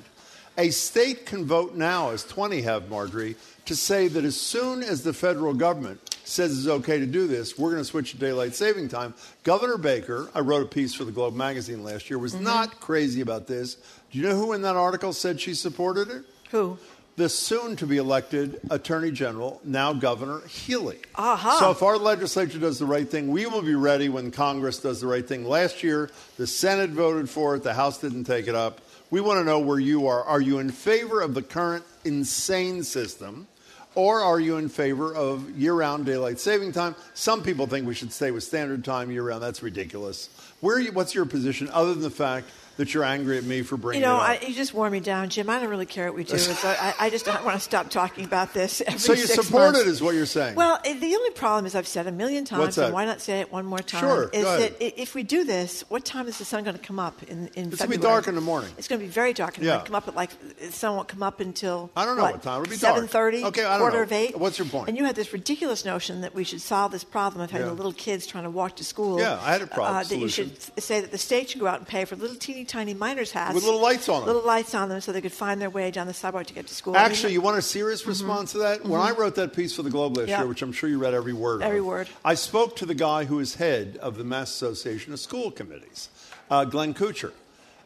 a 0.58 0.70
state 0.72 1.26
can 1.26 1.46
vote 1.46 1.76
now, 1.76 2.10
as 2.12 2.24
20 2.24 2.62
have, 2.62 2.90
Margery, 2.90 3.36
to 3.66 3.76
say 3.76 4.08
that 4.08 4.24
as 4.24 4.40
soon 4.40 4.82
as 4.82 5.04
the 5.04 5.14
federal 5.14 5.54
government 5.54 6.00
says 6.30 6.58
it's 6.58 6.68
okay 6.68 7.00
to 7.00 7.06
do 7.06 7.28
this. 7.28 7.58
We're 7.58 7.72
going 7.72 7.82
to 7.82 7.86
switch 7.90 8.12
to 8.12 8.18
daylight 8.18 8.56
saving 8.56 8.88
time. 8.90 9.14
Governor 9.44 9.78
Baker, 9.78 10.30
I 10.36 10.40
wrote 10.40 10.64
a 10.64 10.68
piece 10.70 10.94
for 10.94 11.04
the 11.04 11.12
Globe 11.12 11.36
magazine 11.36 11.84
last 11.84 12.10
year, 12.10 12.18
was 12.20 12.34
Mm-hmm. 12.34 12.44
not 12.44 12.80
crazy 12.80 13.22
about 13.22 13.48
this. 13.48 13.76
Do 14.12 14.18
you 14.20 14.28
know 14.28 14.36
who 14.36 14.54
in 14.54 14.62
that 14.62 14.76
article 14.76 15.14
said 15.14 15.40
she 15.42 15.54
supported 15.54 16.10
it? 16.10 16.24
Who? 16.52 16.78
The 17.18 17.28
soon 17.28 17.76
to 17.76 17.86
be 17.86 17.98
elected 17.98 18.62
Attorney 18.70 19.12
General, 19.12 19.60
now 19.66 19.92
Governor 19.92 20.40
Healy. 20.48 21.00
Aha. 21.16 21.58
So 21.60 21.72
if 21.72 21.84
our 21.84 21.98
legislature 21.98 22.60
does 22.60 22.80
the 22.80 22.86
right 22.86 23.10
thing, 23.10 23.30
we 23.30 23.46
will 23.46 23.62
be 23.62 23.76
ready 23.76 24.08
when 24.08 24.32
Congress 24.32 24.80
does 24.80 25.02
the 25.02 25.08
right 25.08 25.28
thing. 25.28 25.44
Last 25.44 25.84
year, 25.84 26.10
the 26.38 26.48
Senate 26.48 26.92
voted 26.92 27.30
for 27.30 27.56
it, 27.58 27.64
the 27.64 27.74
House 27.74 27.98
didn't 28.00 28.24
take 28.24 28.48
it 28.48 28.56
up. 28.56 28.80
We 29.12 29.20
want 29.20 29.40
to 29.40 29.44
know 29.44 29.60
where 29.60 29.80
you 29.80 30.08
are. 30.08 30.24
Are 30.24 30.40
you 30.40 30.60
in 30.60 30.70
favor 30.72 31.20
of 31.20 31.34
the 31.34 31.42
current 31.42 31.84
insane 32.06 32.84
system? 32.84 33.48
Or 33.96 34.22
are 34.22 34.40
you 34.40 34.58
in 34.58 34.70
favor 34.70 35.14
of 35.14 35.50
year 35.58 35.74
round 35.74 36.06
daylight 36.06 36.40
saving 36.40 36.72
time? 36.72 36.96
Some 37.14 37.42
people 37.42 37.68
think 37.68 37.88
we 37.88 37.96
should 37.96 38.12
stay 38.12 38.32
with 38.32 38.44
standard 38.44 38.86
time 38.86 39.12
year 39.12 39.24
round. 39.24 39.42
That's 39.42 39.64
ridiculous. 39.64 40.30
Where 40.62 40.80
you, 40.80 40.92
what's 40.92 41.16
your 41.16 41.26
position 41.26 41.70
other 41.70 41.94
than 41.94 42.04
the 42.04 42.10
fact 42.10 42.48
that 42.80 42.94
you're 42.94 43.04
angry 43.04 43.38
at 43.38 43.44
me 43.44 43.62
for 43.62 43.76
You 43.76 43.82
bringing 43.82 44.02
know, 44.04 44.16
it 44.16 44.22
up? 44.38 44.44
I, 44.44 44.46
you 44.48 44.54
just 44.56 44.74
wore 44.74 44.90
me 44.90 45.02
down, 45.02 45.28
Jim. 45.28 45.50
I 45.50 45.60
don't 45.60 45.70
really 45.70 45.86
care 45.86 46.06
what 46.06 46.16
we 46.16 46.24
do. 46.24 46.36
I, 46.64 46.94
I 46.98 47.10
just 47.10 47.26
don't 47.26 47.44
want 47.44 47.56
to 47.56 47.60
stop 47.62 47.90
talking 47.90 48.24
about 48.24 48.54
this 48.54 48.82
every 48.88 48.98
so 49.00 49.12
you 49.12 49.26
support 49.28 49.74
months. 49.74 49.82
it, 49.82 49.88
is 49.88 50.02
what 50.02 50.16
you're 50.16 50.26
saying? 50.26 50.56
Well, 50.56 50.80
the 50.84 51.14
only 51.16 51.32
problem 51.32 51.66
is 51.66 51.76
I've 51.76 51.88
said 51.90 52.08
a 52.08 52.12
million 52.12 52.46
times, 52.46 52.78
and 52.78 52.94
why 52.94 53.04
not 53.04 53.20
say 53.20 53.42
it 53.42 53.52
one 53.52 53.66
more 53.66 53.80
time? 53.80 54.00
Sure, 54.00 54.30
Is 54.32 54.46
that 54.46 54.82
if 55.02 55.14
we 55.14 55.24
do 55.24 55.44
this, 55.44 55.82
what 55.90 56.06
time 56.06 56.28
is 56.30 56.38
the 56.38 56.46
sun 56.46 56.64
going 56.64 56.78
to 56.78 56.82
come 56.82 57.00
up 57.00 57.22
in, 57.24 57.50
in 57.56 57.68
It's 57.68 57.80
gonna 57.80 57.90
be 57.90 57.98
dark 57.98 58.28
in 58.30 58.36
the 58.36 58.42
morning. 58.42 58.72
It's 58.78 58.88
going 58.88 59.02
to 59.02 59.06
be 59.06 59.12
very 59.12 59.34
dark 59.34 59.58
in 59.58 59.64
the 59.64 59.68
Yeah. 59.68 59.74
morning. 59.74 59.86
Come 59.88 59.96
up 59.96 60.08
at 60.08 60.16
like 60.16 60.32
the 60.60 60.72
sun 60.72 60.96
won't 60.96 61.10
come 61.10 61.22
up 61.22 61.42
until 61.42 61.92
I 61.98 62.06
don't 62.06 62.16
know 62.16 62.24
what 62.24 62.42
time. 62.42 62.62
It'll 62.62 62.72
be. 62.72 62.78
Seven 62.78 63.08
thirty. 63.10 63.44
Okay, 63.44 63.66
I 63.66 63.72
don't 63.78 63.82
quarter 63.82 63.98
know. 63.98 64.04
of 64.04 64.12
eight. 64.14 64.40
What's 64.40 64.58
your 64.58 64.70
point? 64.70 64.88
And 64.88 64.98
you 64.98 65.04
had 65.04 65.16
this 65.18 65.34
ridiculous 65.34 65.84
notion 65.84 66.22
that 66.22 66.34
we 66.34 66.46
should 66.46 66.62
solve 66.62 66.94
this 66.94 67.04
problem 67.04 67.42
of 67.44 67.52
having 67.52 67.68
Yeah. 67.68 67.72
the 67.72 67.76
little 67.78 67.92
kids 67.94 68.26
trying 68.26 68.46
to 68.46 68.50
walk 68.50 68.78
to 68.78 68.86
school. 68.86 69.20
Yeah, 69.20 69.38
I 69.44 69.52
had 69.52 69.62
a 69.62 69.68
problem- 69.68 69.98
Uh, 69.98 70.04
that 70.04 70.18
you 70.18 70.30
should 70.30 70.52
say 70.82 71.02
that 71.02 71.12
the 71.12 71.18
state 71.18 71.50
should 71.50 71.60
go 71.60 71.68
out 71.68 71.80
and 71.80 71.88
pay 71.88 72.06
for 72.06 72.16
little 72.16 72.38
teeny 72.38 72.64
tiny 72.70 72.94
miners 72.94 73.32
hats 73.32 73.54
With 73.56 73.64
little 73.66 73.82
lights 73.82 74.08
on 74.08 74.22
them. 74.22 74.28
little 74.28 74.46
lights 74.48 74.74
on 74.74 74.88
them, 74.88 75.02
so 75.02 75.12
they 75.12 75.20
could 75.22 75.34
find 75.34 75.60
their 75.62 75.70
way 75.70 75.92
down 75.92 76.08
the 76.08 76.14
sidewalk 76.14 76.46
to 76.48 76.54
get 76.54 76.68
to 76.68 76.74
school. 76.74 76.96
I 76.96 77.00
mean, 77.04 77.12
Actually, 77.12 77.34
you 77.34 77.42
want 77.42 77.58
a 77.58 77.62
serious 77.62 78.06
response 78.06 78.54
to 78.54 78.60
that? 78.60 78.86
When 78.86 79.02
I 79.02 79.12
wrote 79.12 79.36
that 79.36 79.54
piece 79.54 79.76
for 79.76 79.82
the 79.84 79.90
Globe 79.90 80.16
last 80.18 80.30
Yeah. 80.30 80.40
year, 80.40 80.48
which 80.48 80.62
I'm 80.62 80.72
sure 80.72 80.90
you 80.90 81.00
read 81.00 81.14
every 81.14 81.34
word 81.34 81.62
Every 81.62 81.80
of, 81.80 81.86
word. 81.86 82.08
I 82.24 82.36
spoke 82.36 82.76
to 82.78 82.86
the 82.86 82.94
guy 82.96 83.26
who 83.26 83.40
is 83.40 83.56
head 83.56 83.98
of 84.02 84.18
the 84.18 84.24
Mass 84.24 84.50
Association 84.52 85.12
of 85.12 85.20
School 85.20 85.52
Committees, 85.52 86.08
uh, 86.50 86.64
Glenn 86.64 86.94
Koocher. 86.94 87.32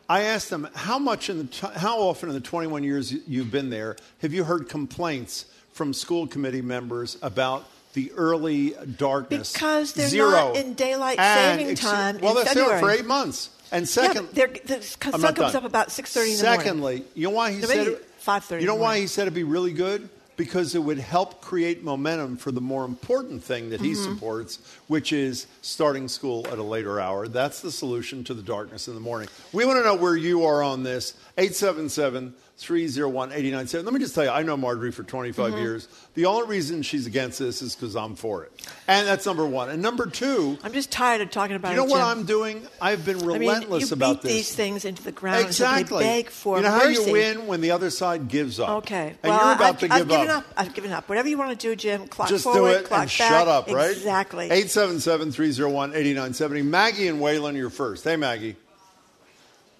I 0.10 0.24
asked 0.24 0.52
him 0.52 0.68
how 0.76 1.00
much 1.00 1.30
in 1.30 1.38
the 1.40 1.44
t- 1.46 1.68
how 1.78 2.00
often 2.00 2.28
in 2.30 2.36
the 2.36 2.42
21 2.42 2.84
years 2.84 3.14
you've 3.28 3.50
been 3.52 3.70
there 3.70 3.96
have 4.22 4.34
you 4.34 4.44
heard 4.44 4.68
complaints 4.70 5.46
from 5.72 5.94
school 5.94 6.28
committee 6.28 6.62
members 6.62 7.18
about 7.22 7.64
the 7.94 8.12
early 8.12 8.76
darkness? 8.98 9.54
Because 9.54 9.94
they're 9.94 10.08
Zero. 10.10 10.30
not 10.32 10.56
in 10.58 10.74
daylight 10.74 11.18
And 11.20 11.58
saving 11.60 11.72
ex- 11.72 11.80
time 11.80 12.20
Well, 12.22 12.38
in 12.38 12.44
that's 12.46 12.56
it 12.58 12.80
for 12.80 12.90
eight 12.92 13.06
months. 13.06 13.50
And 13.74 13.90
second, 13.90 14.30
they're- 14.34 14.54
the 14.66 14.82
sun 14.84 15.00
comes 15.34 15.36
done. 15.36 15.56
up 15.56 15.64
about 15.66 15.92
6:30 15.92 16.36
in 16.36 16.42
morning. 16.46 16.60
Secondly, 16.60 17.04
you 17.16 17.24
know 17.24 17.32
why 17.32 17.52
he 17.52 17.60
No, 17.60 17.68
said 17.68 17.98
5:30 18.20 18.62
You 18.62 18.68
know 18.68 18.76
why 18.76 19.00
he 19.00 19.08
said 19.08 19.24
it'd 19.24 19.34
be 19.34 19.44
really 19.44 19.74
good? 19.74 20.08
Because 20.38 20.74
it 20.76 20.80
would 20.80 20.98
help 21.00 21.42
create 21.42 21.84
momentum 21.84 22.38
for 22.38 22.52
the 22.52 22.62
more 22.62 22.86
important 22.86 23.44
thing 23.44 23.70
that 23.72 23.82
he 23.82 23.92
Mhm. 23.94 24.04
supports, 24.04 24.60
which 24.94 25.12
is 25.12 25.48
starting 25.64 26.08
school 26.08 26.46
at 26.52 26.60
a 26.60 26.64
later 26.64 27.00
hour. 27.00 27.28
That's 27.28 27.62
the 27.62 27.72
solution 27.72 28.24
to 28.26 28.36
the 28.36 28.44
darkness 28.44 28.88
in 28.88 28.94
the 28.94 29.00
morning. 29.00 29.28
We 29.52 29.66
want 29.66 29.80
to 29.80 29.84
know 29.84 29.96
where 29.96 30.16
you 30.16 30.46
are 30.46 30.62
on 30.62 30.84
this. 30.84 31.16
877 31.40 32.36
301 32.60 33.32
897. 33.32 33.84
Let 33.84 33.94
me 33.96 34.00
just 34.00 34.14
tell 34.14 34.26
you, 34.26 34.30
I 34.30 34.44
know 34.44 34.56
Margery 34.56 34.92
for 34.92 35.02
25 35.02 35.54
Mhm. 35.54 35.60
years. 35.62 35.88
The 36.14 36.26
only 36.28 36.48
reason 36.48 36.84
she's 36.84 37.08
against 37.08 37.40
this 37.40 37.64
is 37.64 37.76
because 37.76 37.96
I'm 37.96 38.16
for 38.16 38.44
it. 38.44 38.52
And 38.88 39.08
that's 39.08 39.26
number 39.26 39.44
one. 39.46 39.72
And 39.72 39.82
number 39.82 40.06
two, 40.06 40.60
I'm 40.64 40.72
just 40.72 40.92
tired 40.92 41.22
of 41.22 41.32
talking 41.32 41.56
about 41.56 41.72
you 41.72 41.78
know 41.78 41.86
it. 41.86 41.90
what 41.90 41.98
Jim. 41.98 42.08
I'm 42.08 42.24
doing? 42.26 42.62
I've 42.80 43.04
been 43.04 43.18
relentless 43.26 43.66
I 43.66 43.70
mean, 43.86 43.88
you 43.90 43.94
about 43.94 44.22
beat 44.22 44.28
this. 44.30 44.32
these 44.34 44.56
things 44.56 44.86
into 44.86 45.02
the 45.02 45.12
ground 45.12 45.44
Exactly. 45.48 46.04
beg 46.04 46.30
for 46.30 46.58
you 46.58 46.64
know 46.64 46.70
how 46.70 46.84
mercy. 46.86 47.04
you 47.06 47.12
win 47.12 47.48
when 47.48 47.62
the 47.62 47.72
other 47.72 47.90
side 47.90 48.28
gives 48.28 48.60
up. 48.60 48.70
Okay. 48.86 49.16
And 49.24 49.34
well, 49.34 49.46
you're 49.46 49.56
about 49.56 49.74
I've, 49.74 49.80
to 49.80 49.86
I've 49.94 50.00
give 50.02 50.08
given 50.10 50.30
up. 50.30 50.38
up. 50.38 50.54
I've 50.56 50.74
given 50.76 50.92
up. 50.92 51.10
Whatever 51.10 51.28
you 51.30 51.38
want 51.40 51.60
to 51.60 51.68
do, 51.68 51.76
Jim. 51.76 52.08
Clock 52.08 52.30
Just 52.30 52.44
forward, 52.44 52.60
do 52.60 52.66
it 52.78 52.86
clock 52.86 53.00
and 53.02 53.08
back. 53.10 53.10
shut 53.10 53.48
up, 53.48 53.68
right? 53.72 53.92
Exactly. 53.92 54.52
877-301-8970. 54.92 56.66
Maggie 56.66 57.08
and 57.08 57.20
Wayland, 57.22 57.58
you're 57.58 57.70
first. 57.70 58.04
Hey, 58.04 58.16
Maggie. 58.16 58.56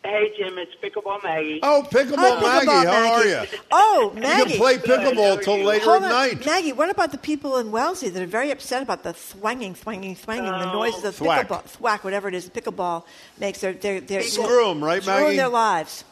Hey, 0.04 0.34
Jim, 0.38 0.58
it's 0.58 0.74
Pickleball 0.84 1.24
Maggie. 1.24 1.62
Oh, 1.64 1.88
Pickleball 1.90 2.38
Hi, 2.40 2.66
Maggie, 2.66 2.68
oh, 2.70 2.72
Pickleball 2.74 2.86
how 2.92 3.14
are 3.14 3.26
you? 3.26 3.44
Oh, 3.72 4.12
Maggie. 4.16 4.28
Oh, 4.28 4.38
You 4.38 4.46
can 4.46 4.58
play 4.58 4.78
pickleball 4.78 5.42
till 5.44 5.58
later 5.64 5.86
Hold 5.86 6.04
at 6.04 6.12
on. 6.12 6.30
night. 6.30 6.46
Maggie, 6.46 6.74
what 6.74 6.90
about 6.90 7.12
the 7.14 7.18
people 7.18 7.58
in 7.58 7.72
Wellesley 7.72 8.10
that 8.10 8.22
are 8.22 8.26
very 8.26 8.52
upset 8.52 8.84
about 8.84 9.04
the 9.04 9.12
thwanging, 9.14 9.78
thwanging, 9.78 10.18
thwanging, 10.20 10.60
the 10.62 10.70
Oh. 10.70 10.74
noises 10.74 11.06
of 11.06 11.16
Thwack. 11.16 11.48
pickleball, 11.48 11.64
thwack, 11.64 12.04
whatever 12.04 12.28
it 12.28 12.34
is, 12.36 12.50
pickleball 12.50 13.06
makes. 13.40 13.60
They're, 13.62 13.72
they're, 13.74 14.02
they're, 14.02 14.24
Screw 14.24 14.72
'em, 14.72 14.84
right, 14.84 14.98
it's 14.98 15.08
ruined 15.08 15.24
Maggie? 15.24 15.38
their 15.38 15.48
lives. 15.48 16.04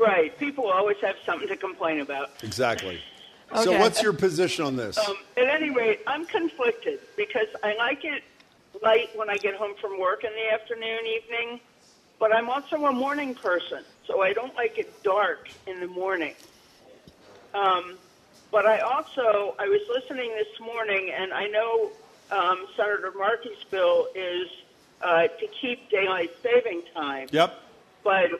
Right. 0.00 0.36
People 0.38 0.70
always 0.72 0.96
have 1.02 1.16
something 1.26 1.46
to 1.48 1.56
complain 1.56 2.00
about. 2.00 2.30
Exactly. 2.42 3.00
So 3.62 3.78
what's 3.78 4.02
your 4.02 4.12
position 4.12 4.64
on 4.64 4.76
this? 4.76 4.98
Um, 4.98 5.16
at 5.36 5.46
any 5.46 5.70
rate, 5.70 6.00
I'm 6.06 6.26
conflicted 6.26 7.00
because 7.16 7.46
I 7.62 7.76
like 7.76 8.04
it 8.04 8.22
light 8.82 9.10
when 9.16 9.30
I 9.30 9.36
get 9.36 9.54
home 9.54 9.74
from 9.80 10.00
work 10.00 10.24
in 10.24 10.30
the 10.32 10.52
afternoon, 10.52 11.00
evening, 11.06 11.60
but 12.18 12.34
I'm 12.34 12.48
also 12.48 12.84
a 12.86 12.92
morning 12.92 13.34
person, 13.34 13.84
so 14.06 14.22
I 14.22 14.32
don't 14.32 14.54
like 14.56 14.78
it 14.78 15.02
dark 15.02 15.48
in 15.66 15.80
the 15.80 15.86
morning. 15.86 16.34
Um, 17.54 17.96
but 18.50 18.66
I 18.66 18.80
also, 18.80 19.54
I 19.58 19.68
was 19.68 19.80
listening 19.88 20.30
this 20.30 20.60
morning, 20.60 21.12
and 21.16 21.32
I 21.32 21.46
know 21.46 21.90
um, 22.30 22.66
Senator 22.76 23.12
Markey's 23.16 23.62
bill 23.70 24.08
is 24.14 24.48
uh, 25.02 25.28
to 25.28 25.46
keep 25.60 25.88
daylight 25.90 26.30
saving 26.42 26.82
time. 26.94 27.28
Yep. 27.30 27.60
but 28.02 28.30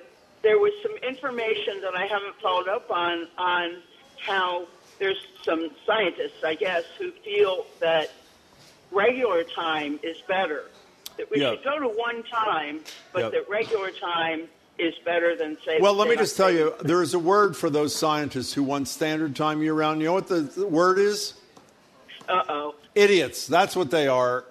there 0.42 0.58
was 0.58 0.72
some 0.82 0.94
information 1.08 1.80
that 1.80 1.94
I 1.96 2.06
haven't 2.06 2.36
followed 2.40 2.68
up 2.68 2.90
on 2.90 3.26
on 3.38 3.76
how 4.18 4.66
there's 4.98 5.16
some 5.44 5.70
scientists, 5.86 6.42
I 6.44 6.54
guess, 6.54 6.84
who 6.98 7.10
feel 7.24 7.66
that 7.80 8.10
regular 8.90 9.44
time 9.44 9.98
is 10.02 10.16
better. 10.28 10.64
That 11.16 11.30
we 11.30 11.40
Yeah. 11.40 11.50
should 11.52 11.64
go 11.64 11.78
to 11.78 11.88
one 11.88 12.22
time, 12.24 12.80
but 13.12 13.22
Yep. 13.24 13.32
that 13.32 13.48
regular 13.48 13.90
time 13.90 14.48
is 14.78 14.94
better 15.04 15.36
than 15.36 15.56
say. 15.64 15.78
Well, 15.80 15.94
let 15.94 16.08
me 16.08 16.16
just 16.16 16.36
tell 16.36 16.50
you, 16.50 16.74
there 16.80 17.02
is 17.02 17.14
a 17.14 17.18
word 17.18 17.56
for 17.56 17.70
those 17.70 17.94
scientists 17.94 18.52
who 18.52 18.62
want 18.64 18.88
standard 18.88 19.36
time 19.36 19.62
year 19.62 19.74
round. 19.74 20.00
You 20.00 20.08
know 20.08 20.12
what 20.14 20.26
the, 20.28 20.40
the 20.40 20.66
word 20.66 20.98
is? 20.98 21.34
Uh 22.28 22.42
oh. 22.48 22.74
Idiots. 22.94 23.46
That's 23.46 23.76
what 23.76 23.90
they 23.90 24.08
are. 24.08 24.44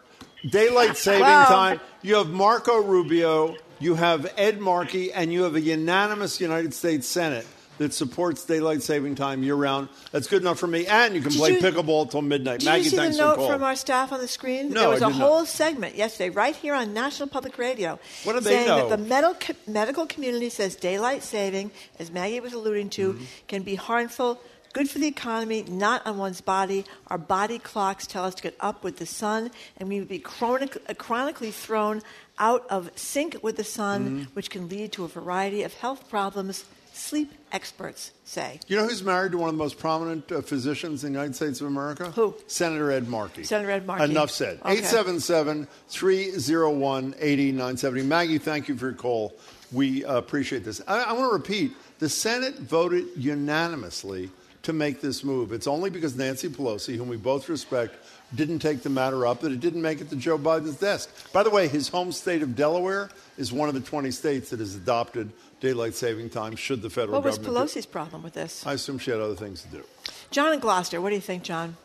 Daylight 0.50 0.96
saving 1.10 1.22
Wow. 1.22 1.46
time. 1.46 1.80
You 2.02 2.16
have 2.16 2.30
Marco 2.30 2.78
Rubio, 2.82 3.56
you 3.80 3.96
have 3.96 4.32
Ed 4.38 4.60
Markey, 4.60 5.12
and 5.12 5.34
you 5.34 5.44
have 5.44 5.56
a 5.56 5.62
unanimous 5.62 6.40
United 6.40 6.74
States 6.74 7.08
Senate 7.08 7.46
that 7.80 7.94
supports 7.94 8.46
daylight 8.46 8.82
saving 8.84 9.16
time 9.16 9.44
year 9.44 9.56
round. 9.56 9.90
That's 10.12 10.28
good 10.28 10.42
enough 10.42 10.60
for 10.60 10.68
me. 10.68 10.86
And 10.88 11.16
you 11.16 11.22
can 11.22 11.32
Did 11.32 11.38
play 11.40 11.52
you- 11.54 11.60
pickleball 11.60 12.12
till 12.12 12.22
midnight. 12.22 12.60
Did 12.60 12.66
Maggie, 12.68 12.84
you 12.86 12.90
see 12.92 12.96
the 12.98 13.10
note 13.12 13.38
call. 13.38 13.50
from 13.50 13.64
our 13.64 13.76
staff 13.76 14.12
on 14.12 14.20
the 14.20 14.28
screen? 14.28 14.70
No, 14.72 14.80
there 14.82 14.90
was 14.90 15.02
I 15.02 15.08
a 15.10 15.12
did 15.12 15.20
not. 15.20 15.26
whole 15.28 15.46
segment 15.46 15.96
yesterday, 15.96 16.30
right 16.30 16.56
here 16.56 16.76
on 16.76 16.94
National 16.94 17.28
Public 17.30 17.58
Radio, 17.58 18.00
What 18.24 18.34
do 18.34 18.40
they 18.42 18.52
saying 18.52 18.68
know? 18.68 18.90
that 18.90 18.98
the 18.98 19.04
medical 19.04 19.56
medical 19.68 20.06
community 20.06 20.50
says 20.50 20.76
daylight 20.76 21.24
saving, 21.24 21.72
as 22.00 22.12
Maggie 22.12 22.40
was 22.40 22.54
alluding 22.54 22.90
to, 22.92 23.14
Mm-hmm. 23.14 23.24
can 23.48 23.64
be 23.64 23.76
harmful. 23.76 24.40
Good 24.74 24.90
for 24.90 24.98
the 24.98 25.06
economy, 25.08 25.64
not 25.68 26.06
on 26.08 26.18
one's 26.18 26.42
body. 26.42 26.84
Our 27.08 27.20
body 27.20 27.60
clocks 27.60 28.08
tell 28.08 28.24
us 28.26 28.34
to 28.36 28.42
get 28.42 28.56
up 28.60 28.84
with 28.84 28.98
the 28.98 29.06
sun, 29.06 29.52
and 29.78 29.88
we 29.88 30.00
would 30.00 30.10
be 30.10 30.18
chronic, 30.18 30.78
uh, 30.90 30.96
chronically 30.96 31.52
thrown 31.52 32.02
out 32.40 32.66
of 32.72 32.90
sync 32.96 33.38
with 33.44 33.56
the 33.58 33.64
sun, 33.64 34.02
Mm-hmm. 34.04 34.24
which 34.34 34.50
can 34.50 34.68
lead 34.70 34.92
to 34.94 35.04
a 35.04 35.08
variety 35.08 35.62
of 35.62 35.76
health 35.76 36.10
problems. 36.10 36.66
Sleep 36.94 37.32
experts 37.52 38.12
say. 38.24 38.60
You 38.68 38.78
know 38.78 38.88
who's 38.88 39.04
married 39.04 39.32
to 39.32 39.40
one 39.40 39.50
of 39.50 39.56
the 39.56 39.64
most 39.64 39.80
prominent 39.80 40.32
uh, 40.32 40.42
physicians 40.42 41.04
in 41.04 41.12
the 41.12 41.20
United 41.20 41.36
States 41.36 41.60
of 41.60 41.68
America? 41.68 42.12
Who? 42.12 42.36
Senator 42.46 42.92
Ed 42.92 43.08
Markey. 43.08 43.44
Senator 43.44 43.72
Ed 43.72 43.88
Markey. 43.88 44.04
Enough 44.04 44.30
said. 44.30 44.60
Okay. 44.62 44.74
877 44.74 45.68
301 45.90 47.16
8970. 47.20 48.04
Maggie, 48.04 48.38
thank 48.38 48.68
you 48.68 48.78
for 48.78 48.86
your 48.86 48.94
call. 48.94 49.34
We 49.72 50.06
uh, 50.06 50.18
appreciate 50.18 50.64
this. 50.64 50.82
I, 50.88 51.02
I 51.02 51.14
want 51.14 51.30
to 51.32 51.34
repeat 51.34 51.72
the 51.98 52.10
Senate 52.10 52.60
voted 52.60 53.06
unanimously 53.16 54.30
to 54.62 54.72
make 54.72 55.02
this 55.02 55.24
move. 55.24 55.52
It's 55.52 55.68
only 55.68 55.90
because 55.90 56.16
Nancy 56.16 56.48
Pelosi, 56.48 56.96
whom 56.96 57.10
we 57.10 57.18
both 57.18 57.50
respect, 57.50 57.96
didn't 58.36 58.60
take 58.60 58.82
the 58.84 58.90
matter 58.90 59.26
up 59.28 59.42
that 59.42 59.52
it 59.52 59.60
didn't 59.60 59.82
make 59.82 60.02
it 60.02 60.10
to 60.10 60.16
Joe 60.16 60.38
Biden's 60.38 60.78
desk. 60.78 61.10
By 61.32 61.44
the 61.44 61.50
way, 61.50 61.68
his 61.68 61.88
home 61.90 62.12
state 62.12 62.42
of 62.42 62.56
Delaware 62.56 63.10
is 63.38 63.52
one 63.54 63.70
of 63.70 63.76
the 63.76 63.82
20 63.82 64.12
states 64.12 64.50
that 64.50 64.60
has 64.60 64.76
adopted 64.76 65.32
daylight 65.60 65.94
saving 65.96 66.30
time 66.30 66.56
should 66.56 66.82
the 66.82 66.90
federal 66.90 67.14
What 67.14 67.24
was 67.24 67.38
government. 67.38 67.68
do- 67.70 67.80
Pelosi's 67.80 67.86
problem 67.86 68.24
with 68.24 68.34
this? 68.34 68.66
I 68.66 68.74
assume 68.74 68.98
she 69.00 69.12
had 69.12 69.20
other 69.20 69.36
things 69.36 69.62
to 69.64 69.68
do. 69.70 69.84
John 70.32 70.52
in 70.54 70.60
Gloucester, 70.60 71.00
what 71.02 71.10
do 71.10 71.16
you 71.16 71.22
think, 71.22 71.44
John? 71.44 71.78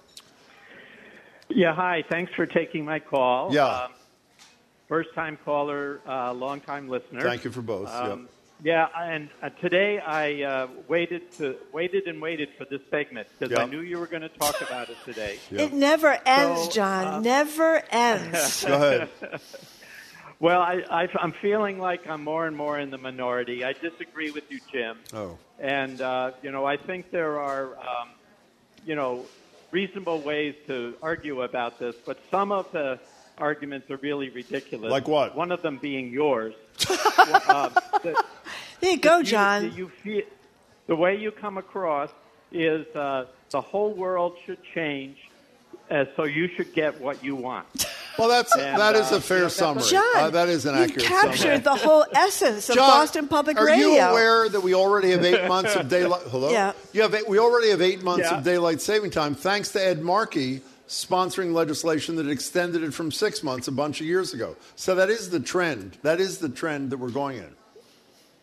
Yeah, 1.48 1.74
hi. 1.74 2.04
Thanks 2.08 2.32
for 2.34 2.44
taking 2.46 2.84
my 2.84 2.98
call. 2.98 3.52
Yeah. 3.54 3.66
Um, 3.84 3.92
first 4.88 5.14
time 5.14 5.38
caller, 5.44 6.00
uh, 6.06 6.32
long 6.32 6.60
time 6.60 6.88
listener. 6.88 7.22
Thank 7.22 7.44
you 7.44 7.50
for 7.50 7.62
both, 7.62 7.88
Um, 7.88 8.28
Yeah, 8.62 8.88
and 8.96 9.28
uh, 9.40 9.50
today 9.50 10.00
I 10.00 10.42
uh, 10.42 10.66
waited 10.88 11.30
to 11.38 11.56
waited 11.72 12.08
and 12.08 12.20
waited 12.20 12.48
for 12.58 12.64
this 12.64 12.80
segment 12.90 13.28
because 13.38 13.56
I 13.56 13.66
knew 13.66 13.80
you 13.80 13.98
were 14.00 14.08
going 14.08 14.22
to 14.22 14.28
talk 14.28 14.60
about 14.60 14.90
it 14.90 14.96
today. 15.04 15.38
It 15.52 15.72
never 15.72 16.18
ends, 16.26 16.64
So, 16.64 16.70
John. 16.72 17.06
uh, 17.06 17.20
never 17.20 17.84
ends. 17.90 18.64
Go 18.66 18.74
ahead. 18.74 19.08
Well, 20.40 20.60
I, 20.60 20.84
I, 20.88 21.08
I'm 21.18 21.32
feeling 21.32 21.80
like 21.80 22.06
I'm 22.06 22.22
more 22.22 22.46
and 22.46 22.56
more 22.56 22.78
in 22.78 22.90
the 22.90 22.98
minority. 22.98 23.64
I 23.64 23.72
disagree 23.72 24.30
with 24.30 24.44
you, 24.52 24.60
Jim. 24.70 24.96
Oh. 25.12 25.36
And, 25.58 26.00
uh, 26.00 26.30
you 26.44 26.52
know, 26.52 26.64
I 26.64 26.76
think 26.76 27.10
there 27.10 27.40
are, 27.40 27.76
um, 27.76 28.10
you 28.86 28.94
know, 28.94 29.26
reasonable 29.72 30.20
ways 30.20 30.54
to 30.68 30.94
argue 31.02 31.42
about 31.42 31.80
this, 31.80 31.96
but 32.06 32.20
some 32.30 32.52
of 32.52 32.70
the 32.70 33.00
arguments 33.38 33.90
are 33.90 33.96
really 33.96 34.28
ridiculous. 34.30 34.92
Like 34.92 35.08
what? 35.08 35.34
One 35.34 35.50
of 35.50 35.60
them 35.60 35.76
being 35.78 36.12
yours. 36.12 36.54
uh, 36.88 37.70
the, 38.04 38.22
there 38.80 38.90
you 38.92 38.98
go, 38.98 39.18
you- 39.18 39.24
John. 39.24 39.72
You 39.76 39.88
feel, 39.88 40.22
the 40.86 40.96
way 40.96 41.16
you 41.16 41.30
come 41.30 41.58
across 41.58 42.10
is 42.52 42.86
uh, 42.96 43.26
the 43.50 43.60
whole 43.60 43.92
world 43.92 44.36
should 44.46 44.58
change, 44.74 45.18
uh, 45.90 46.04
so 46.16 46.24
you 46.24 46.48
should 46.48 46.72
get 46.74 47.00
what 47.00 47.22
you 47.24 47.36
want. 47.36 47.66
Well, 48.18 48.28
that's 48.28 48.52
And, 48.56 48.80
that 48.80 48.96
is 48.96 49.12
uh, 49.12 49.18
a 49.18 49.20
fair 49.20 49.36
you 49.36 49.42
know, 49.42 49.46
that's 49.46 49.54
summary. 49.54 49.84
John, 49.90 50.16
Uh, 50.16 50.30
that 50.30 50.48
is 50.48 50.66
an 50.66 50.74
you 50.76 50.82
accurate 50.82 51.04
captured 51.06 51.36
summary. 51.38 51.58
the 51.58 51.74
whole 51.76 52.04
essence 52.12 52.68
of 52.68 52.74
John, 52.74 52.88
Boston 52.90 53.28
Public 53.28 53.56
are 53.60 53.64
Radio. 53.66 53.86
you 53.90 54.00
aware 54.00 54.48
that 54.48 54.60
we 54.60 54.74
already 54.74 55.12
have 55.12 55.24
eight 55.24 55.46
months 55.46 55.76
of 55.76 55.88
daylight? 55.96 56.22
Hello. 56.28 56.50
Yeah. 56.50 56.72
You 56.92 57.02
have 57.02 57.14
eight, 57.14 57.28
we 57.28 57.38
already 57.38 57.70
have 57.70 57.80
eight 57.80 58.02
months 58.02 58.26
Yeah. 58.28 58.38
of 58.38 58.42
daylight 58.44 58.80
saving 58.80 59.12
time, 59.12 59.36
thanks 59.36 59.68
to 59.70 59.80
Ed 59.86 60.02
Markey 60.02 60.62
sponsoring 60.88 61.52
legislation 61.52 62.16
that 62.16 62.28
extended 62.28 62.82
it 62.82 62.92
from 62.92 63.12
six 63.12 63.44
months 63.44 63.68
a 63.68 63.72
bunch 63.72 64.00
of 64.00 64.06
years 64.08 64.34
ago. 64.34 64.56
So 64.74 64.96
that 64.96 65.10
is 65.10 65.30
the 65.30 65.38
trend. 65.38 65.96
That 66.02 66.18
is 66.18 66.38
the 66.38 66.48
trend 66.48 66.90
that 66.90 66.96
we're 66.96 67.10
going 67.10 67.36
in. 67.38 67.54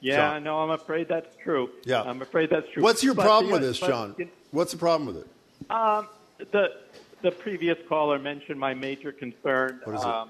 Yeah, 0.05 0.17
John. 0.33 0.43
no, 0.43 0.59
I'm 0.59 0.69
afraid 0.69 1.07
that's 1.07 1.35
true. 1.43 1.69
Yeah. 1.83 2.03
I'm 2.03 2.21
afraid 2.21 2.49
that's 2.51 2.67
true. 2.71 2.83
What's 2.83 3.03
your 3.03 3.15
But 3.15 3.23
problem 3.25 3.51
with 3.51 3.61
this, 3.61 3.79
but, 3.79 3.87
John? 3.89 4.15
What's 4.51 4.71
the 4.71 4.77
problem 4.77 5.07
with 5.07 5.17
it? 5.17 5.71
Um, 5.71 6.07
the 6.51 6.75
the 7.23 7.31
previous 7.31 7.77
caller 7.89 8.19
mentioned 8.19 8.59
my 8.59 8.73
major 8.75 9.11
concern. 9.11 9.81
What 9.83 9.95
is 9.95 10.01
it? 10.01 10.07
um, 10.07 10.29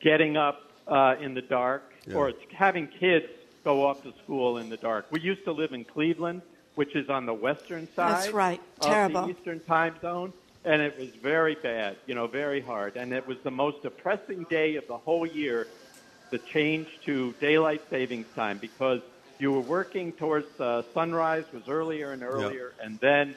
Getting 0.00 0.36
up 0.36 0.70
uh, 0.86 1.16
in 1.20 1.32
the 1.34 1.40
dark, 1.42 1.92
Yeah. 2.06 2.16
or 2.16 2.32
having 2.54 2.86
kids 2.88 3.26
go 3.64 3.84
off 3.86 4.02
to 4.02 4.12
school 4.22 4.58
in 4.58 4.68
the 4.68 4.76
dark. 4.76 5.06
We 5.10 5.20
used 5.20 5.44
to 5.44 5.52
live 5.52 5.72
in 5.72 5.84
Cleveland, 5.84 6.42
which 6.76 6.94
is 6.94 7.08
on 7.08 7.24
the 7.26 7.34
western 7.34 7.88
side. 7.94 8.10
That's 8.22 8.32
right. 8.32 8.60
Of 8.80 8.86
Terrible. 8.86 9.22
the 9.22 9.30
eastern 9.30 9.60
time 9.60 9.94
zone, 10.02 10.32
and 10.64 10.80
it 10.82 10.96
was 10.98 11.08
very 11.22 11.56
bad. 11.56 11.96
You 12.06 12.14
know, 12.14 12.26
very 12.26 12.60
hard, 12.60 12.96
and 12.96 13.12
it 13.12 13.26
was 13.26 13.38
the 13.42 13.50
most 13.50 13.82
depressing 13.82 14.44
day 14.50 14.76
of 14.76 14.86
the 14.86 14.96
whole 14.98 15.26
year. 15.26 15.66
The 16.30 16.38
change 16.38 16.88
to 17.06 17.34
daylight 17.40 17.82
savings 17.90 18.26
time 18.34 18.58
because 18.58 19.00
you 19.38 19.52
were 19.52 19.60
working 19.60 20.12
towards 20.12 20.60
uh, 20.60 20.82
sunrise 20.92 21.44
was 21.52 21.68
earlier 21.68 22.12
and 22.12 22.22
earlier, 22.22 22.72
and 22.82 22.98
then 23.00 23.34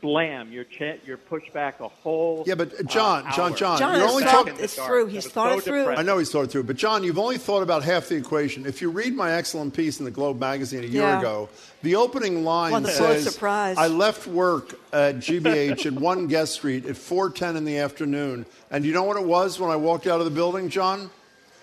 slam, 0.00 0.52
you're 0.52 0.64
cha- 0.64 0.94
you're 1.06 1.16
pushed 1.16 1.52
back 1.52 1.80
a 1.80 1.88
whole. 1.88 2.44
Yeah, 2.46 2.54
but 2.54 2.72
uh, 2.78 2.82
John, 2.84 3.26
uh, 3.26 3.34
John. 3.34 3.56
John, 3.56 3.78
John 3.78 3.98
you're 3.98 4.08
only 4.08 4.24
talking. 4.24 4.56
this 4.56 4.74
through. 4.76 5.06
He's 5.06 5.26
thought 5.26 5.52
so 5.52 5.58
it 5.58 5.64
through. 5.64 5.78
depressing. 5.80 5.98
I 6.00 6.02
know 6.02 6.18
he's 6.18 6.30
thought 6.30 6.42
it 6.42 6.50
through, 6.50 6.64
but 6.64 6.76
John, 6.76 7.02
you've 7.02 7.18
only 7.18 7.38
thought 7.38 7.62
about 7.62 7.82
half 7.82 8.08
the 8.08 8.16
equation. 8.16 8.66
If 8.66 8.80
you 8.82 8.90
read 8.90 9.14
my 9.14 9.32
excellent 9.32 9.74
piece 9.74 9.98
in 9.98 10.04
the 10.04 10.10
Globe 10.10 10.38
magazine 10.38 10.84
a 10.84 10.86
year 10.86 11.02
Yeah. 11.02 11.18
ago, 11.18 11.48
the 11.82 11.96
opening 11.96 12.44
line 12.44 12.72
Won 12.72 12.82
the 12.84 12.90
says, 12.90 13.22
Pulitzer 13.22 13.38
Prize. 13.38 13.76
"I 13.78 13.88
left 13.88 14.26
work 14.26 14.78
at 14.92 15.16
GBH 15.16 15.86
at 15.86 15.94
One 15.94 16.26
Guest 16.28 16.52
Street 16.54 16.84
at 16.86 16.96
4:10 16.96 17.56
in 17.56 17.64
the 17.64 17.78
afternoon, 17.78 18.44
and 18.70 18.84
you 18.84 18.92
know 18.92 19.04
what 19.04 19.16
it 19.16 19.24
was 19.24 19.58
when 19.58 19.70
I 19.70 19.76
walked 19.76 20.06
out 20.06 20.18
of 20.20 20.24
the 20.26 20.30
building, 20.32 20.68
John? 20.68 21.10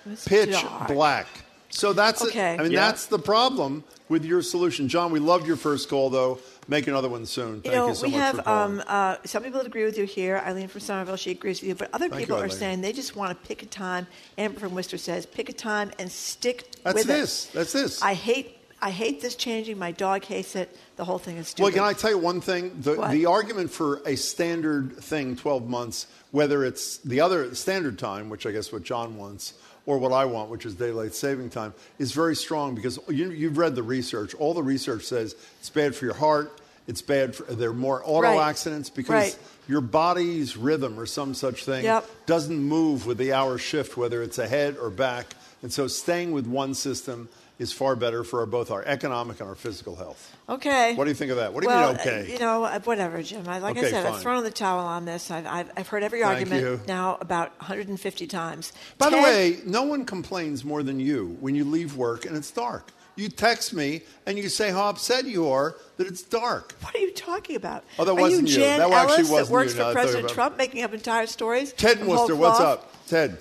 It's 0.06 0.28
Pitch 0.28 0.52
dark. 0.52 0.88
black." 0.88 1.28
So 1.70 1.92
that's 1.94 2.22
it. 2.24 2.30
Okay. 2.30 2.54
I 2.58 2.64
mean, 2.64 2.72
Yeah. 2.72 2.86
that's 2.88 3.08
the 3.08 3.20
problem 3.20 3.84
with 4.08 4.24
your 4.24 4.42
solution, 4.42 4.88
John. 4.88 5.12
We 5.12 5.20
loved 5.20 5.46
your 5.46 5.58
first 5.58 5.90
call, 5.90 6.10
though. 6.10 6.40
Make 6.70 6.88
another 6.88 7.10
one 7.10 7.26
soon. 7.26 7.62
Thank 7.62 7.66
you 7.66 7.72
know, 7.72 7.94
so 7.94 8.06
we 8.08 8.12
much 8.12 8.22
have 8.22 8.36
for 8.44 8.50
um, 8.50 8.84
uh, 8.88 9.18
some 9.26 9.44
people 9.44 9.60
that 9.60 9.68
agree 9.68 9.84
with 9.84 9.98
you 9.98 10.06
here. 10.06 10.38
Eileen 10.46 10.68
from 10.70 10.82
Somerville, 10.82 11.18
she 11.18 11.32
agrees 11.32 11.60
with 11.62 11.68
you, 11.68 11.76
but 11.76 11.90
other 11.94 12.08
Thank 12.08 12.22
people 12.22 12.38
you, 12.38 12.44
are 12.44 12.50
saying 12.50 12.82
they 12.82 12.94
just 12.94 13.16
want 13.16 13.30
to 13.40 13.48
pick 13.48 13.62
a 13.62 13.66
time. 13.66 14.08
Amber 14.38 14.60
from 14.60 14.74
Worcester 14.74 14.98
says, 14.98 15.26
pick 15.26 15.50
a 15.50 15.54
time 15.54 15.92
and 16.00 16.10
stick 16.12 16.72
That's 16.84 16.96
with 16.96 17.08
this. 17.08 17.48
it. 17.48 17.54
That's 17.54 17.74
this. 17.74 18.02
I 18.02 18.14
hate, 18.14 18.58
I 18.82 18.90
hate 18.92 19.22
this 19.22 19.36
changing. 19.36 19.78
My 19.78 19.92
dog 19.92 20.24
hates 20.24 20.56
it. 20.56 20.76
The 20.96 21.04
whole 21.06 21.20
thing 21.20 21.38
is 21.38 21.54
Well, 21.60 21.72
can 21.72 21.84
I 21.84 21.94
tell 21.94 22.10
you 22.12 22.18
one 22.18 22.40
thing? 22.42 22.72
The, 22.82 22.94
What? 22.96 23.12
the 23.12 23.26
argument 23.26 23.70
for 23.70 24.02
a 24.06 24.16
standard 24.16 24.98
thing, 24.98 25.36
12 25.36 25.68
months, 25.68 26.08
whether 26.32 26.64
it's 26.64 26.98
the 27.00 27.20
other 27.22 27.54
standard 27.54 28.00
time, 28.00 28.30
which 28.30 28.46
I 28.46 28.52
guess 28.52 28.72
what 28.72 28.84
John 28.84 29.18
wants, 29.18 29.54
or 29.86 29.98
what 29.98 30.12
I 30.12 30.26
want, 30.26 30.50
which 30.50 30.66
is 30.66 30.76
daylight 30.76 31.14
saving 31.14 31.50
time, 31.50 31.74
is 32.00 32.12
very 32.12 32.36
strong 32.36 32.76
because 32.76 33.00
you, 33.08 33.32
you've 33.32 33.58
read 33.58 33.76
the 33.76 33.84
research. 33.84 34.34
All 34.36 34.54
the 34.54 34.64
research 34.64 35.04
says 35.04 35.36
it's 35.60 35.70
bad 35.70 35.96
for 35.96 36.06
your 36.06 36.16
heart. 36.16 36.60
It's 36.88 37.02
bad 37.02 37.36
for 37.36 37.44
there 37.44 37.70
are 37.72 37.74
more 37.74 38.02
auto 38.06 38.28
Right. 38.28 38.50
accidents 38.50 38.90
because 38.90 39.10
Right. 39.12 39.38
your 39.68 39.82
body's 39.82 40.56
rhythm 40.58 41.00
or 41.00 41.06
some 41.06 41.34
such 41.34 41.66
thing 41.66 41.84
Yep. 41.84 42.06
doesn't 42.28 42.60
move 42.60 43.06
with 43.08 43.18
the 43.18 43.34
hour 43.34 43.58
shift, 43.58 43.98
whether 43.98 44.22
it's 44.22 44.38
ahead 44.38 44.78
or 44.80 44.90
back. 44.90 45.36
And 45.64 45.74
so 45.74 45.88
staying 45.88 46.32
with 46.32 46.46
one 46.46 46.74
system 46.76 47.28
is 47.58 47.72
far 47.72 47.96
better 47.96 48.24
for 48.24 48.42
our, 48.42 48.46
both 48.46 48.70
our 48.70 48.84
economic 48.84 49.40
and 49.40 49.48
our 49.48 49.56
physical 49.56 49.96
health. 49.96 50.36
Okay. 50.50 50.94
What 50.96 51.06
do 51.06 51.10
you 51.10 51.16
think 51.16 51.32
of 51.32 51.38
that? 51.38 51.54
What 51.54 51.64
do 51.64 51.70
you 51.70 51.76
well, 51.76 51.92
mean, 51.94 52.02
okay? 52.02 52.22
uh, 52.22 52.34
You 52.34 52.40
know, 52.40 52.64
uh, 52.66 52.80
whatever, 52.82 53.22
Jim. 53.24 53.48
I, 53.48 53.60
like 53.60 53.78
I 53.78 53.90
said, 53.90 54.04
fine. 54.04 54.14
I've 54.14 54.22
thrown 54.22 54.44
the 54.44 54.52
towel 54.52 54.86
on 54.86 55.06
this. 55.06 55.32
I've, 55.32 55.48
I've, 55.48 55.72
I've 55.78 55.88
heard 55.88 56.04
every 56.04 56.22
Thank 56.22 56.34
argument 56.34 56.62
you. 56.62 56.82
now 56.88 57.18
about 57.22 57.58
150 57.60 58.28
times. 58.28 58.74
By 58.98 59.10
the 59.10 59.18
way, 59.18 59.60
no 59.66 59.84
one 59.84 60.06
complains 60.06 60.66
more 60.66 60.84
than 60.84 61.00
you 61.00 61.38
when 61.40 61.56
you 61.56 61.64
leave 61.64 61.96
work 61.96 62.26
and 62.26 62.36
it's 62.36 62.52
dark. 62.52 62.92
You 63.18 63.30
text 63.30 63.74
me 63.74 64.02
and 64.26 64.38
you 64.38 64.50
say 64.50 64.72
how 64.72 64.90
upset 64.90 65.24
you 65.26 65.48
are 65.48 65.78
that 65.96 66.06
it's 66.06 66.22
dark. 66.22 66.74
What 66.82 66.94
are 66.96 67.00
you 67.00 67.14
talking 67.14 67.56
about? 67.56 67.86
Oh, 67.98 68.04
that 68.04 68.12
are 68.12 68.16
wasn't 68.16 68.50
you 68.50 68.56
you. 68.56 68.60
Jan 68.60 68.80
That 68.80 68.92
actually 68.92 69.16
Ellis 69.16 69.30
wasn't 69.30 69.48
that 69.48 69.54
works 69.54 69.76
you. 69.76 69.84
For 69.84 69.92
President 69.94 70.30
Trump, 70.30 70.58
making 70.58 70.84
up 70.84 70.94
entire 70.94 71.26
stories? 71.26 71.72
Ted 71.72 72.06
Worcester, 72.06 72.36
what's 72.36 72.60
up? 72.60 72.92
Ted. 73.08 73.38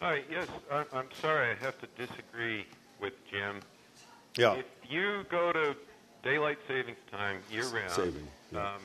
Hi, 0.00 0.22
yes, 0.30 0.48
I'm, 0.72 0.86
I'm 0.92 1.08
sorry. 1.20 1.50
I 1.50 1.54
have 1.64 1.76
to 1.80 1.86
disagree 1.98 2.64
with 3.00 3.12
Jim. 3.30 3.60
Yeah. 4.38 4.54
If 4.54 4.64
you 4.88 5.24
go 5.30 5.52
to 5.52 5.76
daylight 6.22 6.58
savings 6.66 6.96
time 7.10 7.40
year 7.50 7.64
round, 7.64 7.90
Saving, 7.90 8.26
um, 8.54 8.80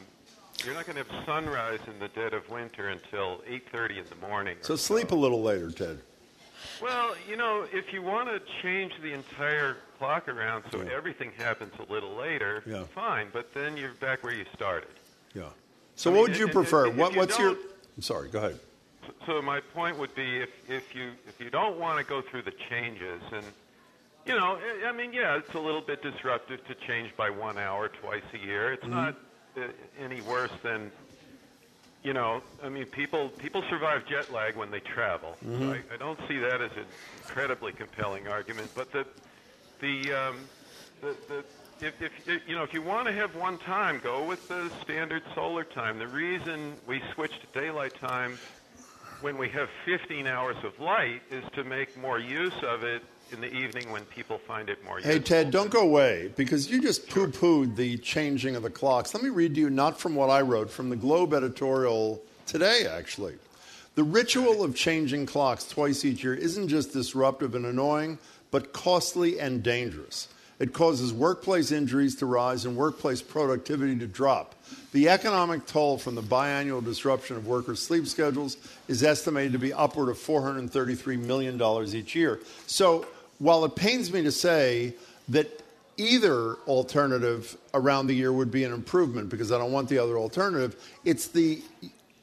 you're 0.65 0.73
not 0.73 0.85
going 0.85 0.97
to 0.97 1.09
have 1.09 1.25
sunrise 1.25 1.79
in 1.87 1.99
the 1.99 2.09
dead 2.09 2.33
of 2.33 2.49
winter 2.49 2.89
until 2.89 3.41
8:30 3.47 3.97
in 3.99 4.05
the 4.09 4.27
morning. 4.27 4.57
So 4.61 4.75
sleep 4.75 5.11
a 5.11 5.15
little 5.15 5.41
later, 5.41 5.71
Ted. 5.71 6.01
Well, 6.81 7.15
you 7.29 7.37
know, 7.37 7.65
if 7.71 7.93
you 7.93 8.01
want 8.01 8.27
to 8.27 8.41
change 8.61 8.91
the 9.01 9.13
entire 9.13 9.77
clock 9.97 10.27
around 10.27 10.63
so 10.71 10.81
Yeah. 10.81 10.89
everything 10.95 11.31
happens 11.37 11.73
a 11.79 11.91
little 11.91 12.15
later, 12.15 12.63
Yeah. 12.65 12.83
fine. 12.93 13.29
But 13.31 13.53
then 13.53 13.77
you're 13.77 13.93
back 13.93 14.23
where 14.23 14.33
you 14.33 14.45
started. 14.53 14.89
Yeah. 15.33 15.49
So 15.95 16.09
I 16.09 16.13
what 16.13 16.19
mean, 16.23 16.31
would 16.31 16.37
you 16.39 16.45
and- 16.45 16.53
prefer? 16.53 16.85
and 16.85 16.93
if 16.93 16.97
what, 16.99 17.13
you 17.13 17.19
what's 17.19 17.39
your? 17.39 17.51
I'm 17.51 18.01
sorry. 18.01 18.29
Go 18.29 18.39
ahead. 18.39 18.59
So 19.27 19.41
my 19.41 19.59
point 19.73 19.97
would 19.99 20.15
be 20.15 20.41
if, 20.41 20.49
if 20.67 20.83
you 20.93 21.13
if 21.27 21.35
you 21.39 21.49
don't 21.49 21.79
want 21.79 21.99
to 21.99 22.03
go 22.09 22.21
through 22.31 22.43
the 22.43 22.53
changes 22.69 23.21
and 23.31 23.53
you 24.25 24.35
know 24.35 24.57
I- 24.57 24.87
I 24.89 24.91
mean 24.91 25.13
yeah 25.13 25.37
it's 25.37 25.55
a 25.55 25.59
little 25.59 25.81
bit 25.85 26.01
disruptive 26.01 26.59
to 26.67 26.75
change 26.87 27.15
by 27.17 27.29
one 27.29 27.57
hour 27.57 27.89
twice 27.89 28.23
a 28.33 28.37
year 28.37 28.73
it's 28.73 28.83
Mhm. 28.83 28.91
not 28.91 29.15
uh, 29.57 29.67
any 29.97 30.21
worse 30.21 30.51
than 30.63 30.91
you 32.03 32.13
know 32.13 32.41
I 32.63 32.69
mean 32.69 32.85
people 32.87 33.31
people 33.39 33.63
survive 33.69 34.01
jet 34.07 34.31
lag 34.31 34.55
when 34.55 34.71
they 34.71 34.81
travel 34.81 35.37
Mhm. 35.43 35.59
so 35.59 35.65
I, 35.71 35.93
I 35.93 35.97
don't 35.97 36.19
see 36.27 36.37
that 36.39 36.61
as 36.61 36.71
an 36.77 36.87
incredibly 37.19 37.73
compelling 37.73 38.27
argument 38.27 38.71
but 38.75 38.91
the 38.91 39.03
the 39.81 40.13
um, 40.13 40.49
the, 41.01 41.17
the 41.27 41.45
if, 41.81 41.93
if 41.99 42.41
you 42.47 42.55
know 42.55 42.63
if 42.63 42.69
you 42.73 42.81
want 42.81 43.07
to 43.07 43.13
have 43.13 43.35
one 43.35 43.59
time, 43.59 43.99
go 44.01 44.25
with 44.25 44.39
the 44.47 44.69
standard 44.83 45.21
solar 45.35 45.65
time. 45.65 45.99
The 45.99 46.07
reason 46.07 46.79
we 46.87 47.01
switched 47.13 47.41
to 47.41 47.59
daylight 47.59 47.91
time 47.99 48.39
when 49.25 49.39
we 49.39 49.49
have 49.49 49.67
15 49.85 50.27
hours 50.27 50.55
of 50.63 50.79
light 50.79 51.19
is 51.31 51.43
to 51.55 51.63
make 51.63 51.97
more 51.97 52.19
use 52.19 52.53
of 52.61 52.83
it 52.83 53.01
in 53.31 53.41
the 53.41 53.51
evening 53.51 53.91
when 53.91 54.05
people 54.05 54.37
find 54.37 54.69
it 54.69 54.77
more 54.85 54.99
useful. 54.99 55.13
Hey. 55.13 55.19
Ted, 55.19 55.49
don't 55.49 55.71
go 55.71 55.81
away 55.81 56.31
because 56.35 56.69
you 56.69 56.79
just 56.79 57.09
poo 57.09 57.25
pooed 57.25 57.75
the 57.75 57.97
changing 57.97 58.55
of 58.55 58.61
the 58.61 58.69
clocks. 58.69 59.15
Let 59.15 59.23
me 59.23 59.31
read 59.31 59.55
to 59.55 59.61
you 59.61 59.71
not 59.71 59.99
from 59.99 60.13
what 60.13 60.29
I 60.29 60.41
wrote, 60.41 60.69
from 60.69 60.91
the 60.91 60.95
Globe 60.95 61.33
editorial 61.33 62.21
today, 62.45 62.85
actually. 62.87 63.33
The 63.95 64.03
ritual 64.03 64.63
of 64.63 64.75
changing 64.75 65.25
clocks 65.25 65.67
twice 65.67 66.05
each 66.05 66.23
year 66.23 66.35
isn't 66.35 66.67
just 66.67 66.93
disruptive 66.93 67.55
and 67.55 67.65
annoying, 67.65 68.19
but 68.51 68.73
costly 68.73 69.39
and 69.39 69.63
dangerous. 69.63 70.27
It 70.59 70.73
causes 70.73 71.11
workplace 71.11 71.71
injuries 71.71 72.15
to 72.17 72.25
rise 72.25 72.65
and 72.65 72.77
workplace 72.77 73.21
productivity 73.21 73.97
to 73.99 74.07
drop. 74.07 74.55
The 74.93 75.09
economic 75.09 75.65
toll 75.65 75.97
from 75.97 76.15
the 76.15 76.21
biannual 76.21 76.83
disruption 76.83 77.35
of 77.35 77.45
workers' 77.45 77.81
sleep 77.81 78.07
schedules 78.07 78.55
is 78.87 79.03
estimated 79.03 79.51
to 79.51 79.59
be 79.59 79.73
upward 79.73 80.09
of 80.09 80.17
$433 80.17 81.19
million 81.19 81.61
each 81.93 82.15
year. 82.15 82.39
So, 82.67 83.05
while 83.39 83.65
it 83.65 83.75
pains 83.75 84.13
me 84.13 84.23
to 84.23 84.31
say 84.31 84.93
that 85.29 85.61
either 85.97 86.55
alternative 86.67 87.57
around 87.73 88.07
the 88.07 88.13
year 88.13 88.31
would 88.31 88.51
be 88.51 88.63
an 88.63 88.71
improvement 88.71 89.29
because 89.29 89.51
I 89.51 89.57
don't 89.57 89.73
want 89.73 89.89
the 89.89 89.97
other 89.97 90.17
alternative, 90.17 90.75
it's 91.03 91.27
the 91.27 91.61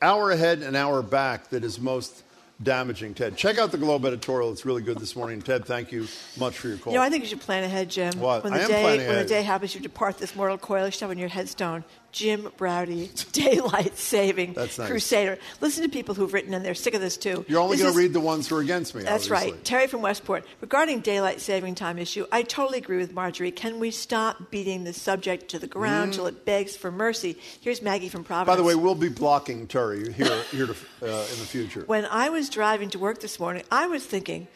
hour 0.00 0.30
ahead 0.30 0.62
and 0.62 0.74
hour 0.76 1.02
back 1.02 1.50
that 1.50 1.64
is 1.64 1.78
most 1.78 2.22
damaging 2.62 3.14
Ted. 3.14 3.36
Check 3.36 3.58
out 3.58 3.72
the 3.72 3.78
Globe 3.78 4.04
editorial; 4.04 4.52
it's 4.52 4.64
really 4.64 4.82
good 4.82 4.98
this 4.98 5.16
morning. 5.16 5.42
Ted, 5.42 5.64
thank 5.64 5.92
you 5.92 6.06
much 6.38 6.56
for 6.58 6.68
your 6.68 6.78
call. 6.78 6.92
You 6.92 6.98
know, 6.98 7.04
I 7.04 7.10
think 7.10 7.24
you 7.24 7.28
should 7.30 7.40
plan 7.40 7.64
ahead, 7.64 7.90
Jim. 7.90 8.18
What? 8.20 8.44
When 8.44 8.52
I 8.52 8.58
the 8.58 8.62
am 8.64 8.70
day 8.70 8.82
planning 8.82 9.06
when 9.06 9.10
ahead. 9.16 9.24
the 9.26 9.28
day 9.28 9.42
happens, 9.42 9.74
you 9.74 9.80
depart 9.80 10.18
this 10.18 10.34
mortal 10.36 10.58
coil. 10.58 10.86
You 10.86 10.90
should 10.92 11.00
have 11.02 11.10
on 11.10 11.18
your 11.18 11.28
headstone, 11.28 11.84
Jim 12.12 12.48
Braude, 12.56 13.08
daylight 13.32 13.96
saving 13.98 14.52
That's 14.54 14.78
nice. 14.78 14.88
crusader. 14.88 15.38
Listen 15.60 15.82
to 15.82 15.88
people 15.88 16.14
who've 16.14 16.32
written, 16.32 16.54
and 16.54 16.64
they're 16.64 16.74
sick 16.74 16.94
of 16.94 17.00
this 17.00 17.16
too. 17.16 17.44
You're 17.48 17.60
only 17.60 17.76
going 17.78 17.92
to 17.92 17.96
read 17.98 18.12
the 18.12 18.20
ones 18.20 18.48
who 18.48 18.56
are 18.56 18.60
against 18.60 18.94
me. 18.94 19.02
That's 19.02 19.24
obviously. 19.30 19.52
right. 19.52 19.64
Terry 19.64 19.86
from 19.86 20.02
Westport. 20.02 20.44
Regarding 20.60 21.00
daylight 21.00 21.40
saving 21.40 21.74
time 21.74 21.98
issue, 21.98 22.26
I 22.30 22.42
totally 22.42 22.78
agree 22.78 22.98
with 22.98 23.12
Margery. 23.14 23.50
Can 23.50 23.80
we 23.80 23.90
stop 23.90 24.50
beating 24.50 24.84
the 24.84 24.92
subject 24.92 25.48
to 25.50 25.58
the 25.58 25.66
ground 25.66 26.12
Mm. 26.12 26.14
till 26.14 26.26
it 26.26 26.44
begs 26.44 26.76
for 26.76 26.90
mercy? 26.90 27.36
Here's 27.60 27.82
Maggie 27.82 28.08
from 28.08 28.24
Providence. 28.24 28.52
By 28.52 28.56
the 28.56 28.62
way, 28.66 28.74
we'll 28.74 28.94
be 28.94 29.08
blocking 29.08 29.66
Terry 29.66 30.12
here, 30.12 30.42
here 30.50 30.66
to, 30.66 30.72
uh, 30.72 31.06
in 31.06 31.38
the 31.38 31.46
future. 31.46 31.84
when 31.86 32.04
I 32.06 32.28
was 32.28 32.48
driving 32.52 32.90
to 32.90 32.98
work 32.98 33.20
this 33.20 33.40
morning, 33.40 33.64
I 33.72 33.86
was 33.88 34.04
thinking, 34.04 34.46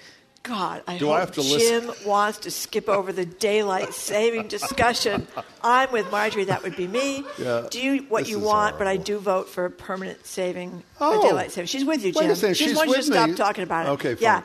God, 0.45 0.83
I 0.87 0.97
Do 0.99 1.07
hope 1.07 1.17
I 1.17 1.21
have 1.21 1.33
to 1.33 1.43
Jim 1.43 1.89
listen? 1.89 2.09
wants 2.09 2.39
to 2.41 2.53
skip 2.53 2.89
over 2.89 3.13
the 3.13 3.27
daylight 3.27 3.93
saving 3.95 4.47
discussion. 4.47 5.27
I'm 5.65 5.91
with 5.91 6.09
Margery. 6.13 6.45
That 6.45 6.63
would 6.63 6.77
be 6.77 6.87
me. 6.87 7.25
Yeah, 7.37 7.67
do 7.69 8.07
what 8.09 8.29
you 8.29 8.39
want, 8.39 8.79
but 8.79 8.87
I 8.87 8.97
do 8.97 9.19
vote 9.19 9.49
for 9.49 9.69
permanent 9.71 10.25
saving, 10.25 10.85
Oh. 11.01 11.21
daylight 11.21 11.51
saving. 11.51 11.67
She's 11.67 11.85
with 11.85 12.05
you, 12.05 12.13
Jim. 12.13 12.33
second, 12.37 12.55
She 12.55 12.67
just 12.67 12.71
she's 12.71 12.77
wants 12.77 12.93
you 13.09 13.13
to 13.13 13.19
stop 13.19 13.35
talking 13.37 13.65
about 13.65 13.87
it. 13.87 13.89
Okay, 13.91 14.15
fine. 14.15 14.23
Yeah. 14.23 14.43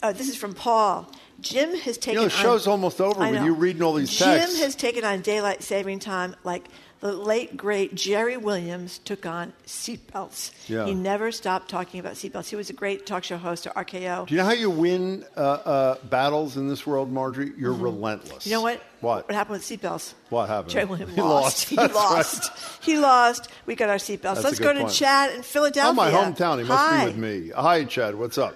Uh, 0.00 0.12
this 0.12 0.28
is 0.28 0.36
from 0.36 0.54
Paul. 0.54 1.10
Jim 1.40 1.74
has 1.78 1.98
taken. 1.98 2.20
You 2.22 2.28
know, 2.28 2.28
the 2.28 2.36
on- 2.36 2.42
show's 2.42 2.66
almost 2.68 3.00
over 3.00 3.28
know. 3.28 3.44
you 3.44 3.54
reading 3.54 3.82
all 3.82 3.94
these 3.94 4.16
Jim 4.16 4.28
texts. 4.38 4.60
has 4.60 4.76
taken 4.76 5.04
on 5.04 5.20
daylight 5.20 5.64
saving 5.64 5.98
time 5.98 6.36
like 6.44 6.66
the 7.00 7.12
late 7.12 7.56
great 7.56 7.94
Jerry 7.94 8.36
Williams 8.36 8.98
took 8.98 9.24
on 9.24 9.52
seatbelts. 9.66 10.50
Yeah. 10.68 10.84
He 10.86 10.94
never 10.94 11.32
stopped 11.32 11.68
talking 11.70 11.98
about 11.98 12.12
seatbelts. 12.14 12.48
He 12.48 12.56
was 12.56 12.68
a 12.68 12.74
great 12.74 13.06
talk 13.06 13.24
show 13.24 13.38
host 13.38 13.66
at 13.66 13.74
RKO. 13.74 14.26
Do 14.26 14.34
you 14.34 14.38
know 14.38 14.44
how 14.46 14.52
you 14.52 14.68
win 14.70 15.24
uh, 15.36 15.40
uh, 15.40 15.94
battles 16.10 16.56
in 16.58 16.68
this 16.68 16.86
world, 16.86 17.10
Margery? 17.10 17.52
You're 17.56 17.72
relentless. 17.72 18.46
You 18.46 18.52
know 18.52 18.62
what? 18.62 18.82
What? 19.00 19.26
What 19.28 19.34
happened 19.34 19.54
with 19.54 19.62
seatbelts? 19.62 20.12
What 20.28 20.48
happened? 20.48 20.70
Jerry 20.72 20.84
Williams 20.84 21.12
He 21.14 21.20
lost. 21.22 21.72
lost. 21.72 21.72
He 21.72 21.76
lost. 21.78 22.50
right. 22.50 22.84
He 22.84 22.98
lost. 22.98 23.48
We 23.66 23.74
got 23.76 23.88
our 23.88 23.96
seatbelts. 23.96 24.44
Let's 24.44 24.58
good 24.58 24.64
go 24.64 24.72
to 24.74 24.80
point. 24.80 24.92
Chad 24.92 25.34
in 25.34 25.42
Philadelphia. 25.42 25.90
Oh, 25.90 25.94
my 25.94 26.10
hometown. 26.10 26.58
He 26.62 26.64
must 26.68 26.80
Hi. 26.86 27.00
be 27.00 27.06
with 27.06 27.16
me. 27.16 27.50
Hi, 27.56 27.84
Chad. 27.84 28.14
What's 28.14 28.36
up? 28.36 28.54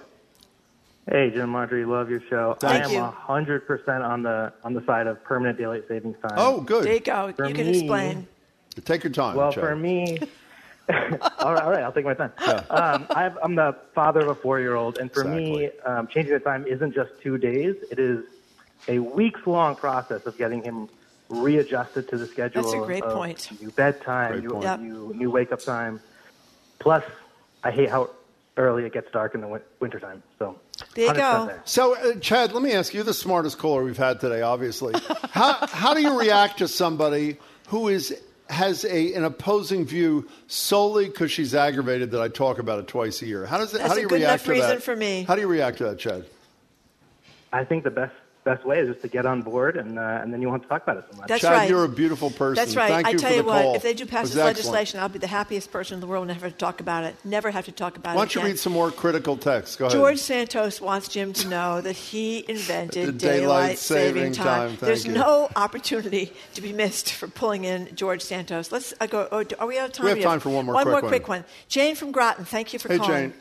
Hey, 1.09 1.29
Jim 1.29 1.49
Marjorie, 1.49 1.85
love 1.85 2.09
your 2.09 2.21
show. 2.29 2.57
Thank 2.59 2.85
I 2.85 2.91
you. 2.91 2.97
am 2.97 3.11
hundred 3.13 3.67
percent 3.67 4.01
on 4.03 4.23
the 4.23 4.51
on 4.63 4.73
the 4.73 4.83
side 4.87 5.05
of 5.05 5.23
permanent 5.23 5.55
daylight 5.57 5.83
savings 5.87 6.15
time. 6.21 6.33
Oh, 6.35 6.61
good. 6.61 6.83
There 6.83 6.93
you 6.93 6.99
go. 6.99 7.31
For 7.35 7.47
you 7.47 7.53
can 7.53 7.67
me- 7.67 7.77
explain. 7.79 8.27
Take 8.83 9.03
your 9.03 9.13
time. 9.13 9.35
Well, 9.35 9.51
Chad. 9.51 9.63
for 9.63 9.75
me, 9.75 10.19
all 10.89 10.95
right, 10.97 11.63
all 11.63 11.71
right, 11.71 11.81
I'll 11.83 11.91
take 11.91 12.05
my 12.05 12.13
time. 12.13 12.31
Um, 12.69 13.07
I 13.09 13.23
have, 13.23 13.37
I'm 13.41 13.55
the 13.55 13.75
father 13.93 14.21
of 14.21 14.27
a 14.29 14.35
four-year-old, 14.35 14.97
and 14.97 15.11
for 15.11 15.23
me, 15.23 15.69
um, 15.85 16.07
changing 16.07 16.33
the 16.33 16.39
time 16.39 16.65
isn't 16.67 16.93
just 16.93 17.11
two 17.21 17.37
days; 17.37 17.75
it 17.89 17.99
is 17.99 18.25
a 18.87 18.99
weeks-long 18.99 19.75
process 19.75 20.25
of 20.25 20.37
getting 20.37 20.61
him 20.61 20.89
readjusted 21.29 22.07
to 22.09 22.17
the 22.17 22.27
schedule. 22.27 22.61
That's 22.61 22.73
a 22.75 22.85
great 22.85 23.03
of 23.03 23.13
point. 23.13 23.49
New 23.61 23.71
bedtime, 23.71 24.31
Great 24.33 24.43
new, 24.43 24.49
point. 24.49 24.63
Yep. 24.63 24.79
new 24.81 25.13
new 25.15 25.31
wake-up 25.31 25.61
time. 25.61 26.01
Plus, 26.79 27.03
I 27.63 27.71
hate 27.71 27.89
how 27.89 28.09
early 28.57 28.85
it 28.85 28.93
gets 28.93 29.11
dark 29.11 29.35
in 29.35 29.41
the 29.41 29.47
win- 29.47 29.61
wintertime. 29.79 30.21
So 30.39 30.59
There 30.93 31.07
you 31.07 31.13
go. 31.13 31.45
there. 31.47 31.61
So, 31.65 31.95
uh, 31.95 32.15
Chad, 32.19 32.53
let 32.53 32.61
me 32.63 32.73
ask 32.73 32.93
you, 32.93 33.03
the 33.03 33.13
smartest 33.13 33.57
caller 33.57 33.83
we've 33.83 33.97
had 33.97 34.19
today, 34.19 34.41
obviously. 34.41 34.93
how, 35.31 35.65
how 35.67 35.93
do 35.93 36.01
you 36.01 36.17
react 36.17 36.59
to 36.59 36.67
somebody 36.67 37.37
who 37.67 37.87
is 37.87 38.17
has 38.49 38.85
a, 38.85 39.13
an 39.13 39.23
opposing 39.23 39.85
view 39.85 40.27
solely 40.47 41.05
because 41.05 41.31
she's 41.31 41.55
aggravated 41.55 42.11
that 42.11 42.21
I 42.21 42.27
talk 42.27 42.59
about 42.59 42.79
it 42.79 42.87
twice 42.87 43.21
a 43.21 43.25
year? 43.25 43.45
How 43.45 43.57
does 43.57 43.73
it, 43.73 43.79
That's 43.79 43.89
how 43.89 43.93
do 43.95 43.99
a 43.99 44.03
you 44.03 44.07
good 44.07 44.15
react 44.21 44.43
enough 44.43 44.45
to 44.45 44.51
reason 44.51 44.69
that? 44.69 44.83
for 44.83 44.95
me. 44.95 45.23
How 45.23 45.35
do 45.35 45.41
you 45.41 45.47
react 45.47 45.77
to 45.79 45.85
that, 45.85 45.99
Chad? 45.99 46.25
I 47.53 47.63
think 47.63 47.83
the 47.83 47.91
best 47.91 48.13
best 48.45 48.63
way 48.63 48.79
is 48.79 48.87
just 48.87 49.01
to 49.01 49.07
get 49.09 49.25
on 49.25 49.41
board, 49.41 49.75
and 49.75 49.99
uh, 49.99 50.19
and 50.21 50.31
then 50.31 50.41
you 50.41 50.47
won't 50.47 50.61
have 50.61 50.69
to 50.69 50.73
talk 50.73 50.83
about 50.83 50.97
it 50.97 51.05
so 51.11 51.17
much. 51.17 51.27
That's 51.27 51.41
Chad, 51.41 51.51
right. 51.51 51.69
you're 51.69 51.83
a 51.83 51.89
beautiful 51.89 52.29
person. 52.29 52.55
That's 52.55 52.75
right. 52.77 52.89
Thank 52.89 53.07
I 53.07 53.09
you 53.09 53.17
tell 53.17 53.31
for 53.31 53.35
you 53.35 53.41
the 53.41 53.47
what, 53.47 53.61
call. 53.63 53.75
if 53.75 53.81
they 53.81 53.93
do 53.93 54.05
pass 54.05 54.27
this 54.29 54.37
legislation, 54.37 54.99
I'll 55.01 55.09
be 55.09 55.19
the 55.19 55.27
happiest 55.27 55.71
person 55.71 55.95
in 55.95 55.99
the 55.99 56.07
world. 56.07 56.27
Never 56.27 56.45
have 56.45 56.53
to 56.53 56.57
talk 56.57 56.79
about 56.79 57.03
it. 57.03 57.15
Never 57.25 57.51
have 57.51 57.65
to 57.65 57.71
talk 57.73 57.97
about 57.97 58.13
it. 58.13 58.15
Why 58.15 58.21
it. 58.21 58.25
don't 58.25 58.35
you 58.35 58.41
again. 58.41 58.51
read 58.51 58.59
some 58.59 58.71
more 58.73 58.91
critical 58.91 59.35
text? 59.35 59.79
Go 59.79 59.85
ahead. 59.87 59.97
George 59.97 60.19
Santos 60.19 60.79
wants 60.79 61.07
Jim 61.09 61.33
to 61.33 61.49
know 61.49 61.81
that 61.81 61.93
he 61.97 62.45
invented 62.47 63.07
The 63.07 63.11
daylight 63.11 63.77
saving 63.79 64.15
saving 64.15 64.33
time. 64.33 64.45
time, 64.45 64.67
thank 64.69 64.79
There's 64.81 65.05
you. 65.05 65.11
no 65.13 65.49
opportunity 65.55 66.31
to 66.53 66.61
be 66.61 66.71
missed 66.71 67.13
for 67.13 67.27
pulling 67.27 67.65
in 67.65 67.93
George 67.95 68.21
Santos. 68.21 68.71
Let's 68.71 68.93
uh, 69.01 69.07
go. 69.07 69.27
Oh, 69.31 69.43
are 69.59 69.67
we 69.67 69.79
out 69.79 69.87
of 69.87 69.93
time? 69.93 70.03
We 70.05 70.09
have 70.11 70.19
yet? 70.19 70.25
time 70.25 70.39
for 70.39 70.49
one 70.49 70.65
more 70.65 70.75
One 70.75 70.83
quick 70.83 70.91
more 70.93 71.01
one. 71.01 71.09
quick 71.09 71.27
one. 71.27 71.45
Jane 71.67 71.95
from 71.95 72.11
Groton. 72.11 72.45
Thank 72.45 72.73
you 72.73 72.79
for 72.79 72.89
Hey, 72.89 72.97
calling. 72.99 73.31
Jane. 73.31 73.33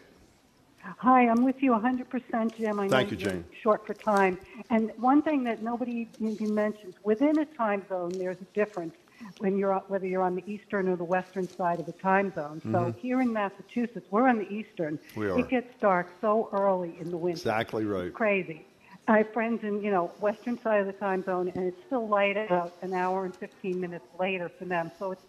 Hi, 0.99 1.29
I'm 1.29 1.45
with 1.45 1.57
you 1.61 1.73
100%, 1.73 2.57
Jim. 2.57 2.79
I 2.79 2.85
know 2.85 2.91
Thank 2.91 3.11
you, 3.11 3.17
you're 3.17 3.33
Jane. 3.33 3.45
Short 3.63 3.87
for 3.87 3.95
time. 3.95 4.39
And 4.71 4.91
one 4.99 5.23
thing 5.23 5.43
that 5.45 5.63
nobody 5.63 6.09
even 6.21 6.55
mentions, 6.55 6.95
within 7.03 7.39
a 7.39 7.47
time 7.57 7.85
zone, 7.89 8.19
there's 8.19 8.37
a 8.41 8.55
difference 8.55 8.95
when 9.39 9.57
you're 9.57 9.75
whether 9.89 10.07
you're 10.07 10.23
on 10.23 10.35
the 10.35 10.45
eastern 10.47 10.89
or 10.89 10.97
the 10.97 11.05
western 11.05 11.49
side 11.57 11.81
of 11.81 11.87
the 11.87 11.93
time 11.93 12.33
zone. 12.35 12.61
So 12.65 12.69
Mhm. 12.69 12.97
here 12.97 13.23
in 13.23 13.33
Massachusetts, 13.33 14.07
we're 14.11 14.29
on 14.29 14.39
the 14.39 14.51
eastern. 14.53 14.99
We 15.17 15.31
are. 15.31 15.39
It 15.39 15.49
gets 15.49 15.73
dark 15.81 16.09
so 16.21 16.51
early 16.53 16.99
in 17.01 17.11
the 17.11 17.17
winter. 17.17 17.39
Exactly 17.39 17.85
right. 17.85 18.07
It's 18.09 18.17
crazy. 18.17 18.67
I 19.09 19.19
have 19.19 19.33
friends 19.33 19.63
in, 19.63 19.81
you 19.83 19.91
know, 19.91 20.13
western 20.19 20.59
side 20.63 20.81
of 20.81 20.87
the 20.87 20.93
time 20.95 21.25
zone, 21.25 21.49
and 21.55 21.67
it's 21.67 21.83
still 21.87 22.09
light 22.09 22.37
about 22.37 22.77
an 22.83 22.93
hour 22.93 23.25
and 23.25 23.35
15 23.37 23.81
minutes 23.81 24.07
later 24.19 24.51
for 24.59 24.65
them. 24.65 24.91
So 24.99 25.13
it's, 25.13 25.23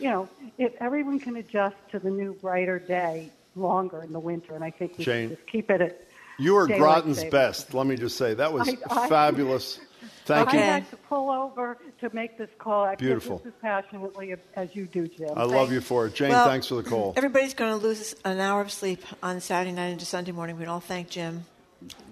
you 0.00 0.08
know, 0.10 0.28
if 0.58 0.72
everyone 0.80 1.20
can 1.20 1.36
adjust 1.36 1.76
to 1.90 1.98
the 1.98 2.10
new 2.10 2.34
brighter 2.34 2.78
day 2.78 3.32
longer 3.56 4.02
in 4.02 4.12
the 4.12 4.20
winter, 4.20 4.54
and 4.54 4.62
I 4.62 4.70
think 4.70 4.98
we 4.98 5.04
Jane. 5.04 5.30
just 5.30 5.46
keep 5.46 5.70
it 5.70 5.80
at 5.80 6.00
You 6.38 6.56
are 6.56 6.66
Groton's 6.66 7.16
savings. 7.16 7.32
best. 7.32 7.74
Let 7.74 7.86
me 7.86 7.96
just 7.96 8.16
say 8.16 8.34
that 8.34 8.52
was 8.52 8.68
I- 8.68 8.76
I- 9.04 9.08
fabulous. 9.08 9.80
Thank 10.26 10.48
I 10.48 10.52
you. 10.56 10.58
had 10.62 10.90
to 10.90 10.96
pull 10.96 11.30
over 11.30 11.78
to 12.00 12.10
make 12.12 12.36
this 12.36 12.50
call. 12.58 12.84
I 12.84 12.96
Beautiful. 12.96 13.36
just 13.38 13.46
as 13.46 13.52
passionately 13.62 14.34
as 14.56 14.74
you 14.74 14.86
do, 14.86 15.06
Jim. 15.06 15.30
I 15.36 15.44
love 15.44 15.72
you 15.72 15.80
for 15.80 16.06
it, 16.06 16.14
Jane. 16.14 16.30
Well, 16.30 16.48
thanks 16.48 16.66
for 16.66 16.74
the 16.74 16.82
call. 16.82 17.14
Everybody's 17.16 17.54
going 17.54 17.70
to 17.70 17.76
lose 17.86 18.14
an 18.24 18.40
hour 18.40 18.60
of 18.60 18.72
sleep 18.72 19.02
on 19.22 19.40
Saturday 19.40 19.72
night 19.72 19.88
into 19.88 20.04
Sunday 20.04 20.32
morning. 20.32 20.58
We'd 20.58 20.66
all 20.68 20.80
thank 20.80 21.10
Jim. 21.10 21.44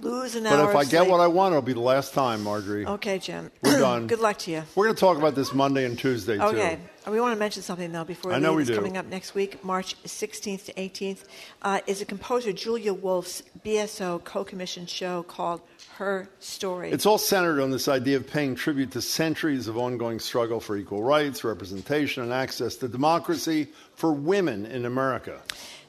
Lose 0.03 0.35
an 0.35 0.45
But 0.45 0.53
hour 0.61 0.71
if 0.71 0.77
I 0.77 0.85
get 0.85 1.09
what 1.09 1.21
I 1.21 1.27
want, 1.27 1.53
it'll 1.53 1.63
be 1.63 1.73
the 1.73 1.81
last 1.81 2.13
time, 2.13 2.43
Margery. 2.45 2.85
Okay, 2.87 3.19
Jim. 3.19 3.51
We're 3.63 3.79
done. 3.81 4.07
Good 4.07 4.21
luck 4.21 4.37
to 4.41 4.51
you. 4.51 4.63
We're 4.75 4.85
going 4.85 4.95
to 4.95 5.01
talk 5.01 5.17
about 5.17 5.35
this 5.35 5.55
Monday 5.55 5.87
and 5.87 5.99
Tuesday 5.99 6.39
Okay. 6.39 6.77
too. 6.77 7.09
Uh, 7.09 7.11
We 7.13 7.21
want 7.21 7.35
to 7.35 7.39
mention 7.39 7.63
something 7.63 7.91
though 7.91 8.05
before 8.05 8.31
we 8.31 8.37
I 8.37 8.39
know 8.41 8.51
leave. 8.51 8.57
we 8.57 8.63
It's 8.65 8.71
do. 8.71 8.77
coming 8.77 8.99
up 8.99 9.07
next 9.07 9.35
week, 9.35 9.65
March 9.65 9.97
16th 10.05 10.67
to 10.67 10.73
18th, 10.75 11.25
uh, 11.63 11.81
is 11.87 12.03
a 12.03 12.05
composer 12.05 12.53
Julia 12.53 12.93
Wolfe's 12.93 13.43
BSO 13.65 14.23
co-commissioned 14.25 14.91
show 14.91 15.23
called 15.23 15.63
Her 15.97 16.29
Story. 16.41 16.91
It's 16.91 17.07
all 17.07 17.19
centered 17.19 17.61
on 17.63 17.71
this 17.71 17.89
idea 17.89 18.19
of 18.19 18.27
paying 18.31 18.55
tribute 18.55 18.91
to 18.93 19.01
centuries 19.01 19.67
of 19.67 19.79
ongoing 19.79 20.19
struggle 20.19 20.61
for 20.61 20.77
equal 20.77 21.03
rights, 21.03 21.43
representation, 21.43 22.23
and 22.23 22.33
access 22.35 22.77
to 22.77 22.89
democracy 22.89 23.69
for 23.95 24.13
women 24.13 24.67
in 24.67 24.85
America. 24.85 25.41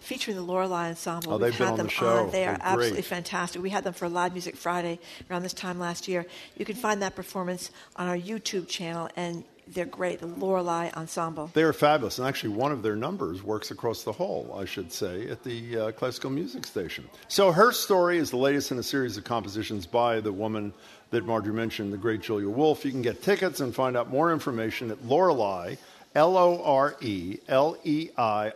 Featuring 0.06 0.38
the 0.38 0.44
Lorelei 0.44 0.90
Ensemble. 0.90 1.34
Oh, 1.34 1.38
We've 1.38 1.54
had 1.56 1.70
on 1.70 1.78
them 1.78 1.88
the 1.88 1.92
show. 1.92 2.26
on. 2.26 2.32
They 2.32 2.46
are 2.46 2.52
They're 2.58 2.60
absolutely 2.62 2.92
great. 2.98 3.06
fantastic. 3.06 3.62
We 3.62 3.72
had 3.72 3.84
them 3.84 3.94
for 3.94 4.08
Live 4.08 4.34
Music 4.34 4.56
Friday 4.56 5.00
around 5.32 5.42
this 5.42 5.54
time 5.54 5.80
last 5.80 6.08
year. 6.08 6.28
You 6.58 6.64
can 6.64 6.76
find 6.76 7.02
that 7.02 7.16
performance 7.16 7.72
on 7.96 8.08
our 8.08 8.16
YouTube 8.18 8.68
channel, 8.68 9.10
and 9.16 9.44
they're 9.68 9.86
great. 9.86 10.20
The 10.20 10.28
Lorelei 10.28 10.92
Ensemble. 10.96 11.50
They 11.56 11.64
are 11.64 11.74
fabulous, 11.74 12.20
and 12.20 12.28
actually, 12.28 12.54
one 12.54 12.72
of 12.72 12.84
their 12.84 12.96
numbers 12.96 13.42
works 13.42 13.72
across 13.72 14.04
the 14.04 14.12
hall, 14.12 14.56
I 14.56 14.66
should 14.66 14.92
say, 14.92 15.28
at 15.28 15.44
the 15.44 15.78
uh, 15.80 15.92
classical 15.94 16.30
music 16.30 16.68
station. 16.68 17.10
So, 17.28 17.52
her 17.52 17.72
story 17.72 18.20
is 18.20 18.30
the 18.30 18.38
latest 18.38 18.72
in 18.72 18.78
a 18.78 18.84
series 18.84 19.18
of 19.18 19.24
compositions 19.24 19.88
by 19.88 20.20
the 20.20 20.32
woman 20.32 20.72
that 21.10 21.26
Margery 21.26 21.54
mentioned, 21.56 21.92
the 21.92 21.98
great 21.98 22.22
Julia 22.22 22.48
Wolfe. 22.48 22.86
You 22.86 22.92
can 22.92 23.02
get 23.02 23.24
tickets 23.24 23.60
and 23.60 23.74
find 23.74 23.98
out 23.98 24.12
more 24.12 24.32
information 24.32 24.92
at 24.92 25.04
Lorelei, 25.04 25.78
L 26.14 26.38
O 26.38 26.62
R 26.64 26.96
E 27.02 27.40
L 27.48 27.76
E 27.84 28.10
I 28.20 28.54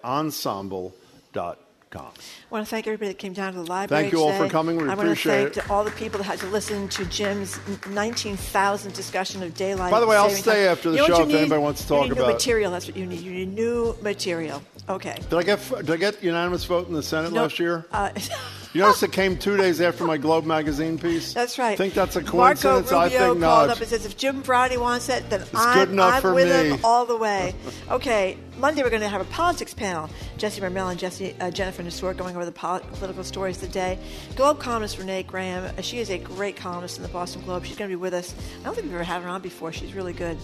ensemble.com. 1.35 1.66
I 1.91 2.11
want 2.51 2.66
to 2.66 2.69
thank 2.69 2.85
everybody 2.88 3.08
that 3.09 3.17
came 3.17 3.33
down 3.33 3.53
to 3.53 3.59
the 3.59 3.66
library. 3.66 4.03
Thank 4.03 4.14
you 4.14 4.22
all 4.22 4.32
for 4.38 4.48
coming. 4.48 4.77
We 4.77 4.88
I 4.90 4.93
appreciate 4.93 5.41
want 5.41 5.53
to 5.56 5.59
thank 5.61 5.72
all 5.72 5.83
the 5.83 5.91
people 5.91 6.19
that 6.19 6.25
had 6.25 6.40
to 6.40 6.45
listen 6.48 6.88
to 6.90 7.06
Jim's 7.06 7.59
19,000 7.88 8.93
discussion 8.93 9.41
of 9.41 9.56
daylight. 9.56 9.90
By 9.91 9.99
the 9.99 10.06
way, 10.08 10.16
I'll 10.16 10.30
stay 10.30 10.66
time. 10.66 10.72
after 10.74 10.91
the 10.91 10.98
You 10.98 11.08
know 11.08 11.16
show 11.16 11.22
if 11.24 11.27
need? 11.30 11.38
anybody 11.38 11.61
wants 11.61 11.85
to 11.85 11.93
You 11.93 11.99
talk 11.99 12.03
need 12.09 12.11
about 12.14 12.25
new 12.25 12.30
it. 12.30 12.33
material. 12.33 12.72
That's 12.72 12.88
what 12.88 12.95
you 12.95 13.06
need. 13.08 13.22
You 13.22 13.32
need 13.32 13.56
new 13.56 13.95
material. 14.01 14.61
Okay. 14.88 15.17
Did 15.30 15.33
I 15.33 15.43
get 15.43 15.59
did 15.77 15.90
I 15.91 15.98
get 15.98 16.24
unanimous 16.24 16.64
vote 16.66 16.88
in 16.88 16.93
the 16.93 17.03
Senate 17.03 17.33
No, 17.33 17.41
last 17.43 17.58
year? 17.59 17.85
Uh, 17.91 18.11
You 18.73 18.81
notice 18.81 19.01
it 19.01 19.11
came 19.11 19.35
two 19.35 19.57
days 19.57 19.81
after 19.81 20.06
my 20.06 20.17
Globe 20.17 20.45
magazine 20.45 20.99
piece. 20.99 21.33
That's 21.33 21.57
right. 21.57 21.72
I 21.72 21.75
think 21.75 21.95
that's 21.95 22.15
a 22.15 22.22
Marco 22.22 22.31
coincidence? 22.31 22.91
Rubio 22.91 22.99
I 22.99 23.09
think 23.09 23.19
called 23.22 23.39
not. 23.39 23.69
up 23.69 23.80
and 23.80 23.88
says, 23.88 24.06
if 24.06 24.15
Jim 24.15 24.41
Braude 24.41 24.77
wants 24.77 25.09
it, 25.09 25.27
then 25.31 25.43
I'm, 25.56 25.89
enough 25.89 26.14
I'm 26.15 26.22
for 26.22 26.33
with 26.35 26.48
me. 26.48 26.75
him 26.75 26.80
all 26.83 27.06
the 27.07 27.17
way. 27.17 27.56
okay, 27.89 28.38
Monday 28.59 28.83
we're 28.83 28.91
going 28.91 29.01
to 29.01 29.07
have 29.09 29.22
a 29.22 29.25
politics 29.25 29.73
panel. 29.73 30.07
Jesse 30.38 30.61
Mermell 30.61 30.91
and 30.91 30.99
Jesse, 30.99 31.35
uh, 31.39 31.49
Jennifer 31.49 31.81
Nassour 31.81 32.15
going 32.15 32.35
over 32.35 32.45
the 32.45 32.51
pol- 32.51 32.81
political 32.93 33.23
stories 33.23 33.56
of 33.56 33.64
the 33.64 33.73
day. 33.73 33.98
Globe 34.35 34.59
columnist 34.59 34.99
Renee 34.99 35.23
Graham, 35.23 35.64
uh, 35.75 35.81
she 35.81 35.98
is 35.98 36.11
a 36.11 36.19
great 36.19 36.56
columnist 36.56 36.98
in 36.98 37.03
the 37.03 37.09
Boston 37.09 37.41
Globe. 37.41 37.65
She's 37.65 37.75
going 37.77 37.89
to 37.89 37.98
be 37.98 37.99
with 37.99 38.14
us. 38.14 38.35
I 38.61 38.65
don't 38.65 38.75
think 38.75 38.85
we've 38.85 38.93
ever 38.93 39.03
had 39.03 39.23
her 39.23 39.30
on 39.30 39.41
before. 39.41 39.72
She's 39.73 39.95
really 39.95 40.14
good. 40.14 40.38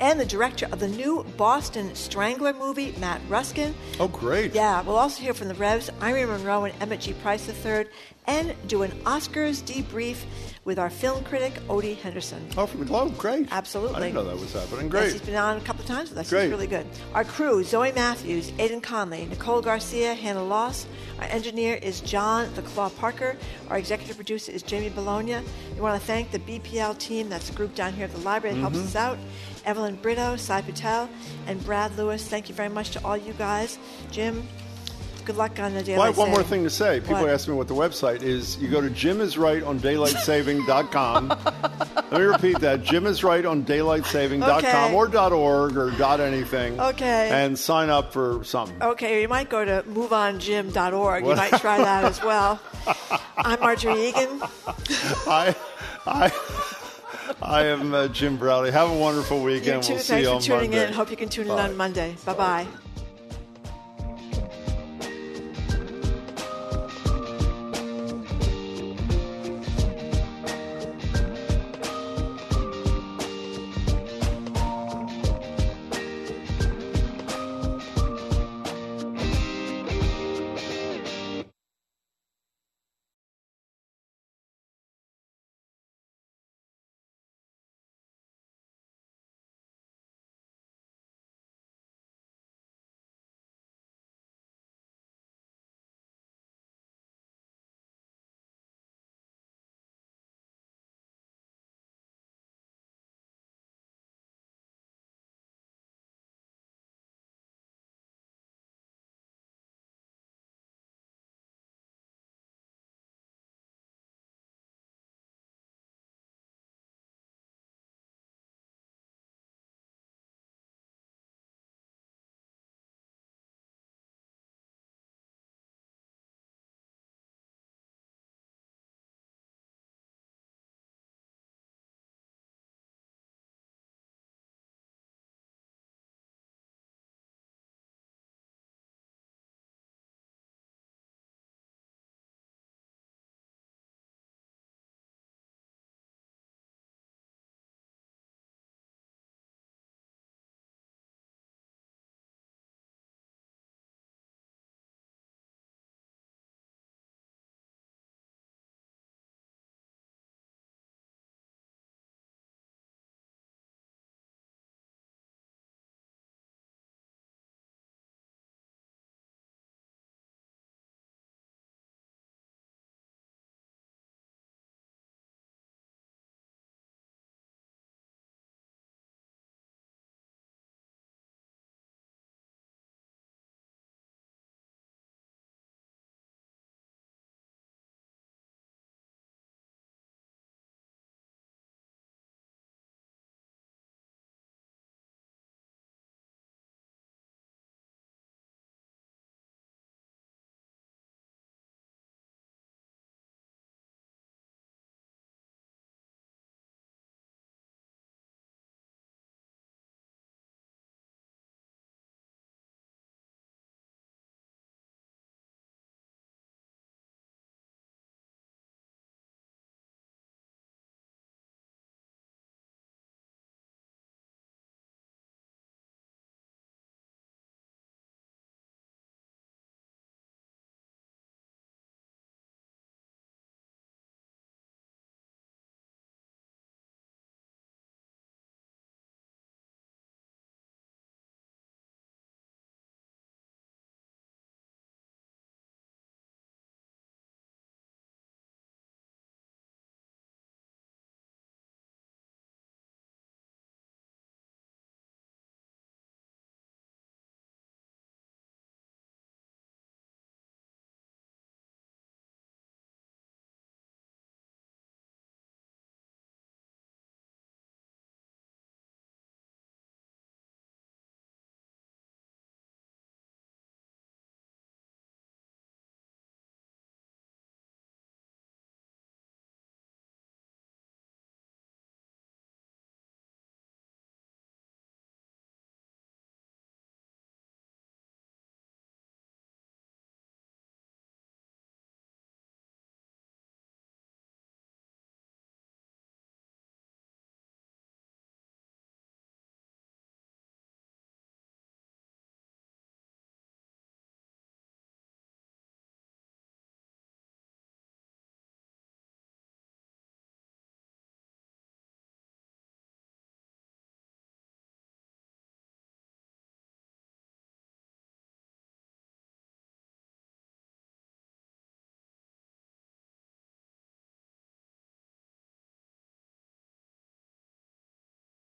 And 0.00 0.20
the 0.20 0.26
director 0.26 0.66
of 0.70 0.80
the 0.80 0.88
new 0.88 1.24
Boston 1.38 1.94
Strangler 1.94 2.52
movie, 2.52 2.92
Matt 2.98 3.22
Ruskin. 3.28 3.74
Oh, 3.98 4.08
great. 4.08 4.54
Yeah, 4.54 4.82
we'll 4.82 4.96
also 4.96 5.22
hear 5.22 5.32
from 5.32 5.48
the 5.48 5.54
Revs, 5.54 5.88
Irene 6.02 6.28
Monroe 6.28 6.64
and 6.64 6.74
Emmett 6.82 7.00
G. 7.00 7.14
Price 7.14 7.48
III. 7.48 7.69
23rd, 7.70 7.88
and 8.26 8.54
do 8.68 8.82
an 8.82 8.90
Oscars 9.04 9.62
debrief 9.62 10.18
with 10.64 10.78
our 10.78 10.90
film 10.90 11.24
critic, 11.24 11.54
Odie 11.68 11.96
Henderson. 11.96 12.46
Oh, 12.56 12.66
from 12.66 12.80
the 12.80 12.86
Globe. 12.86 13.16
Great. 13.16 13.48
Absolutely. 13.50 13.96
I 13.96 14.00
didn't 14.00 14.14
know 14.14 14.24
that 14.24 14.38
was 14.38 14.52
happening. 14.52 14.82
Yes, 14.84 14.90
Great. 14.90 15.12
he's 15.12 15.20
been 15.22 15.34
on 15.36 15.56
a 15.56 15.60
couple 15.60 15.82
of 15.82 15.88
times 15.88 16.10
with 16.10 16.18
us. 16.18 16.28
Great. 16.30 16.42
He's 16.44 16.50
really 16.50 16.66
good. 16.66 16.86
Our 17.14 17.24
crew, 17.24 17.64
Zoe 17.64 17.92
Matthews, 17.92 18.52
Aidan 18.58 18.80
Conley, 18.80 19.26
Nicole 19.26 19.62
Garcia, 19.62 20.14
Hannah 20.14 20.44
Loss. 20.44 20.86
Our 21.18 21.24
engineer 21.26 21.76
is 21.76 22.00
John 22.02 22.52
the 22.54 22.62
Claw 22.62 22.90
Parker. 22.90 23.36
Our 23.68 23.78
executive 23.78 24.16
producer 24.16 24.52
is 24.52 24.62
Jamie 24.62 24.90
Bologna. 24.90 25.38
We 25.74 25.80
want 25.80 26.00
to 26.00 26.06
thank 26.06 26.30
the 26.30 26.38
BPL 26.40 26.98
team, 26.98 27.28
that's 27.28 27.50
a 27.50 27.52
group 27.54 27.74
down 27.74 27.92
here 27.94 28.04
at 28.04 28.12
the 28.12 28.18
library 28.20 28.54
that 28.56 28.60
helps 28.60 28.78
Mhm. 28.78 28.84
us 28.84 28.96
out. 28.96 29.18
Evelyn 29.64 29.96
Brito, 29.96 30.36
Sai 30.36 30.62
Patel, 30.62 31.08
and 31.46 31.62
Brad 31.64 31.96
Lewis. 31.96 32.26
Thank 32.26 32.48
you 32.48 32.54
very 32.54 32.70
much 32.70 32.90
to 32.92 33.04
all 33.04 33.16
you 33.16 33.32
guys. 33.34 33.78
Jim, 34.10 34.46
good 35.20 35.36
luck 35.36 35.58
on 35.60 35.74
the 35.74 35.82
Well, 35.92 36.02
I 36.02 36.06
have 36.06 36.18
one 36.18 36.30
more 36.30 36.42
thing 36.42 36.64
to 36.64 36.70
say. 36.70 37.00
People 37.00 37.16
What? 37.22 37.28
ask 37.30 37.46
me 37.48 37.54
what 37.54 37.68
the 37.68 37.74
website 37.74 38.22
is. 38.22 38.56
You 38.58 38.68
go 38.68 38.80
to 38.80 38.90
Jim 38.90 39.20
is 39.20 39.36
right 39.38 39.62
on 39.62 39.78
daylightsaving.com. 39.80 41.28
Let 41.28 42.12
me 42.12 42.20
repeat 42.20 42.58
that. 42.60 42.82
Jim 42.82 43.06
is 43.06 43.22
right 43.22 43.44
on 43.44 43.64
daylightsaving.com 43.64 44.58
Okay. 44.58 44.94
or 44.94 45.32
.org 45.34 45.76
or 45.76 45.90
dot 45.92 46.20
anything. 46.20 46.80
Okay. 46.80 47.28
And 47.30 47.58
sign 47.58 47.88
up 47.90 48.12
for 48.12 48.42
something. 48.44 48.82
Okay, 48.82 49.22
you 49.22 49.28
might 49.28 49.48
go 49.48 49.64
to 49.64 49.82
moveongym.org. 49.88 51.24
You 51.26 51.36
might 51.36 51.52
try 51.60 51.78
that 51.78 52.04
as 52.04 52.20
well. 52.22 52.60
I'm 53.38 53.60
Margery 53.60 54.08
Eagan. 54.08 54.40
I, 55.26 55.54
I, 56.06 56.32
I 57.42 57.64
am 57.66 57.94
uh, 57.94 58.08
Jim 58.08 58.36
Braude. 58.38 58.70
Have 58.72 58.90
a 58.90 58.98
wonderful 58.98 59.42
weekend. 59.42 59.82
You 59.88 59.88
too. 59.88 59.94
We'll 59.94 60.02
Thanks 60.02 60.26
you 60.28 60.34
for 60.40 60.40
tuning 60.60 60.70
Monday. 60.70 60.86
in. 60.88 60.92
Hope 60.94 61.10
you 61.10 61.16
can 61.16 61.28
tune 61.28 61.46
in 61.48 61.56
Bye. 61.56 61.68
on 61.68 61.76
Monday. 61.76 62.16
Bye 62.24 62.34
bye. 62.34 62.66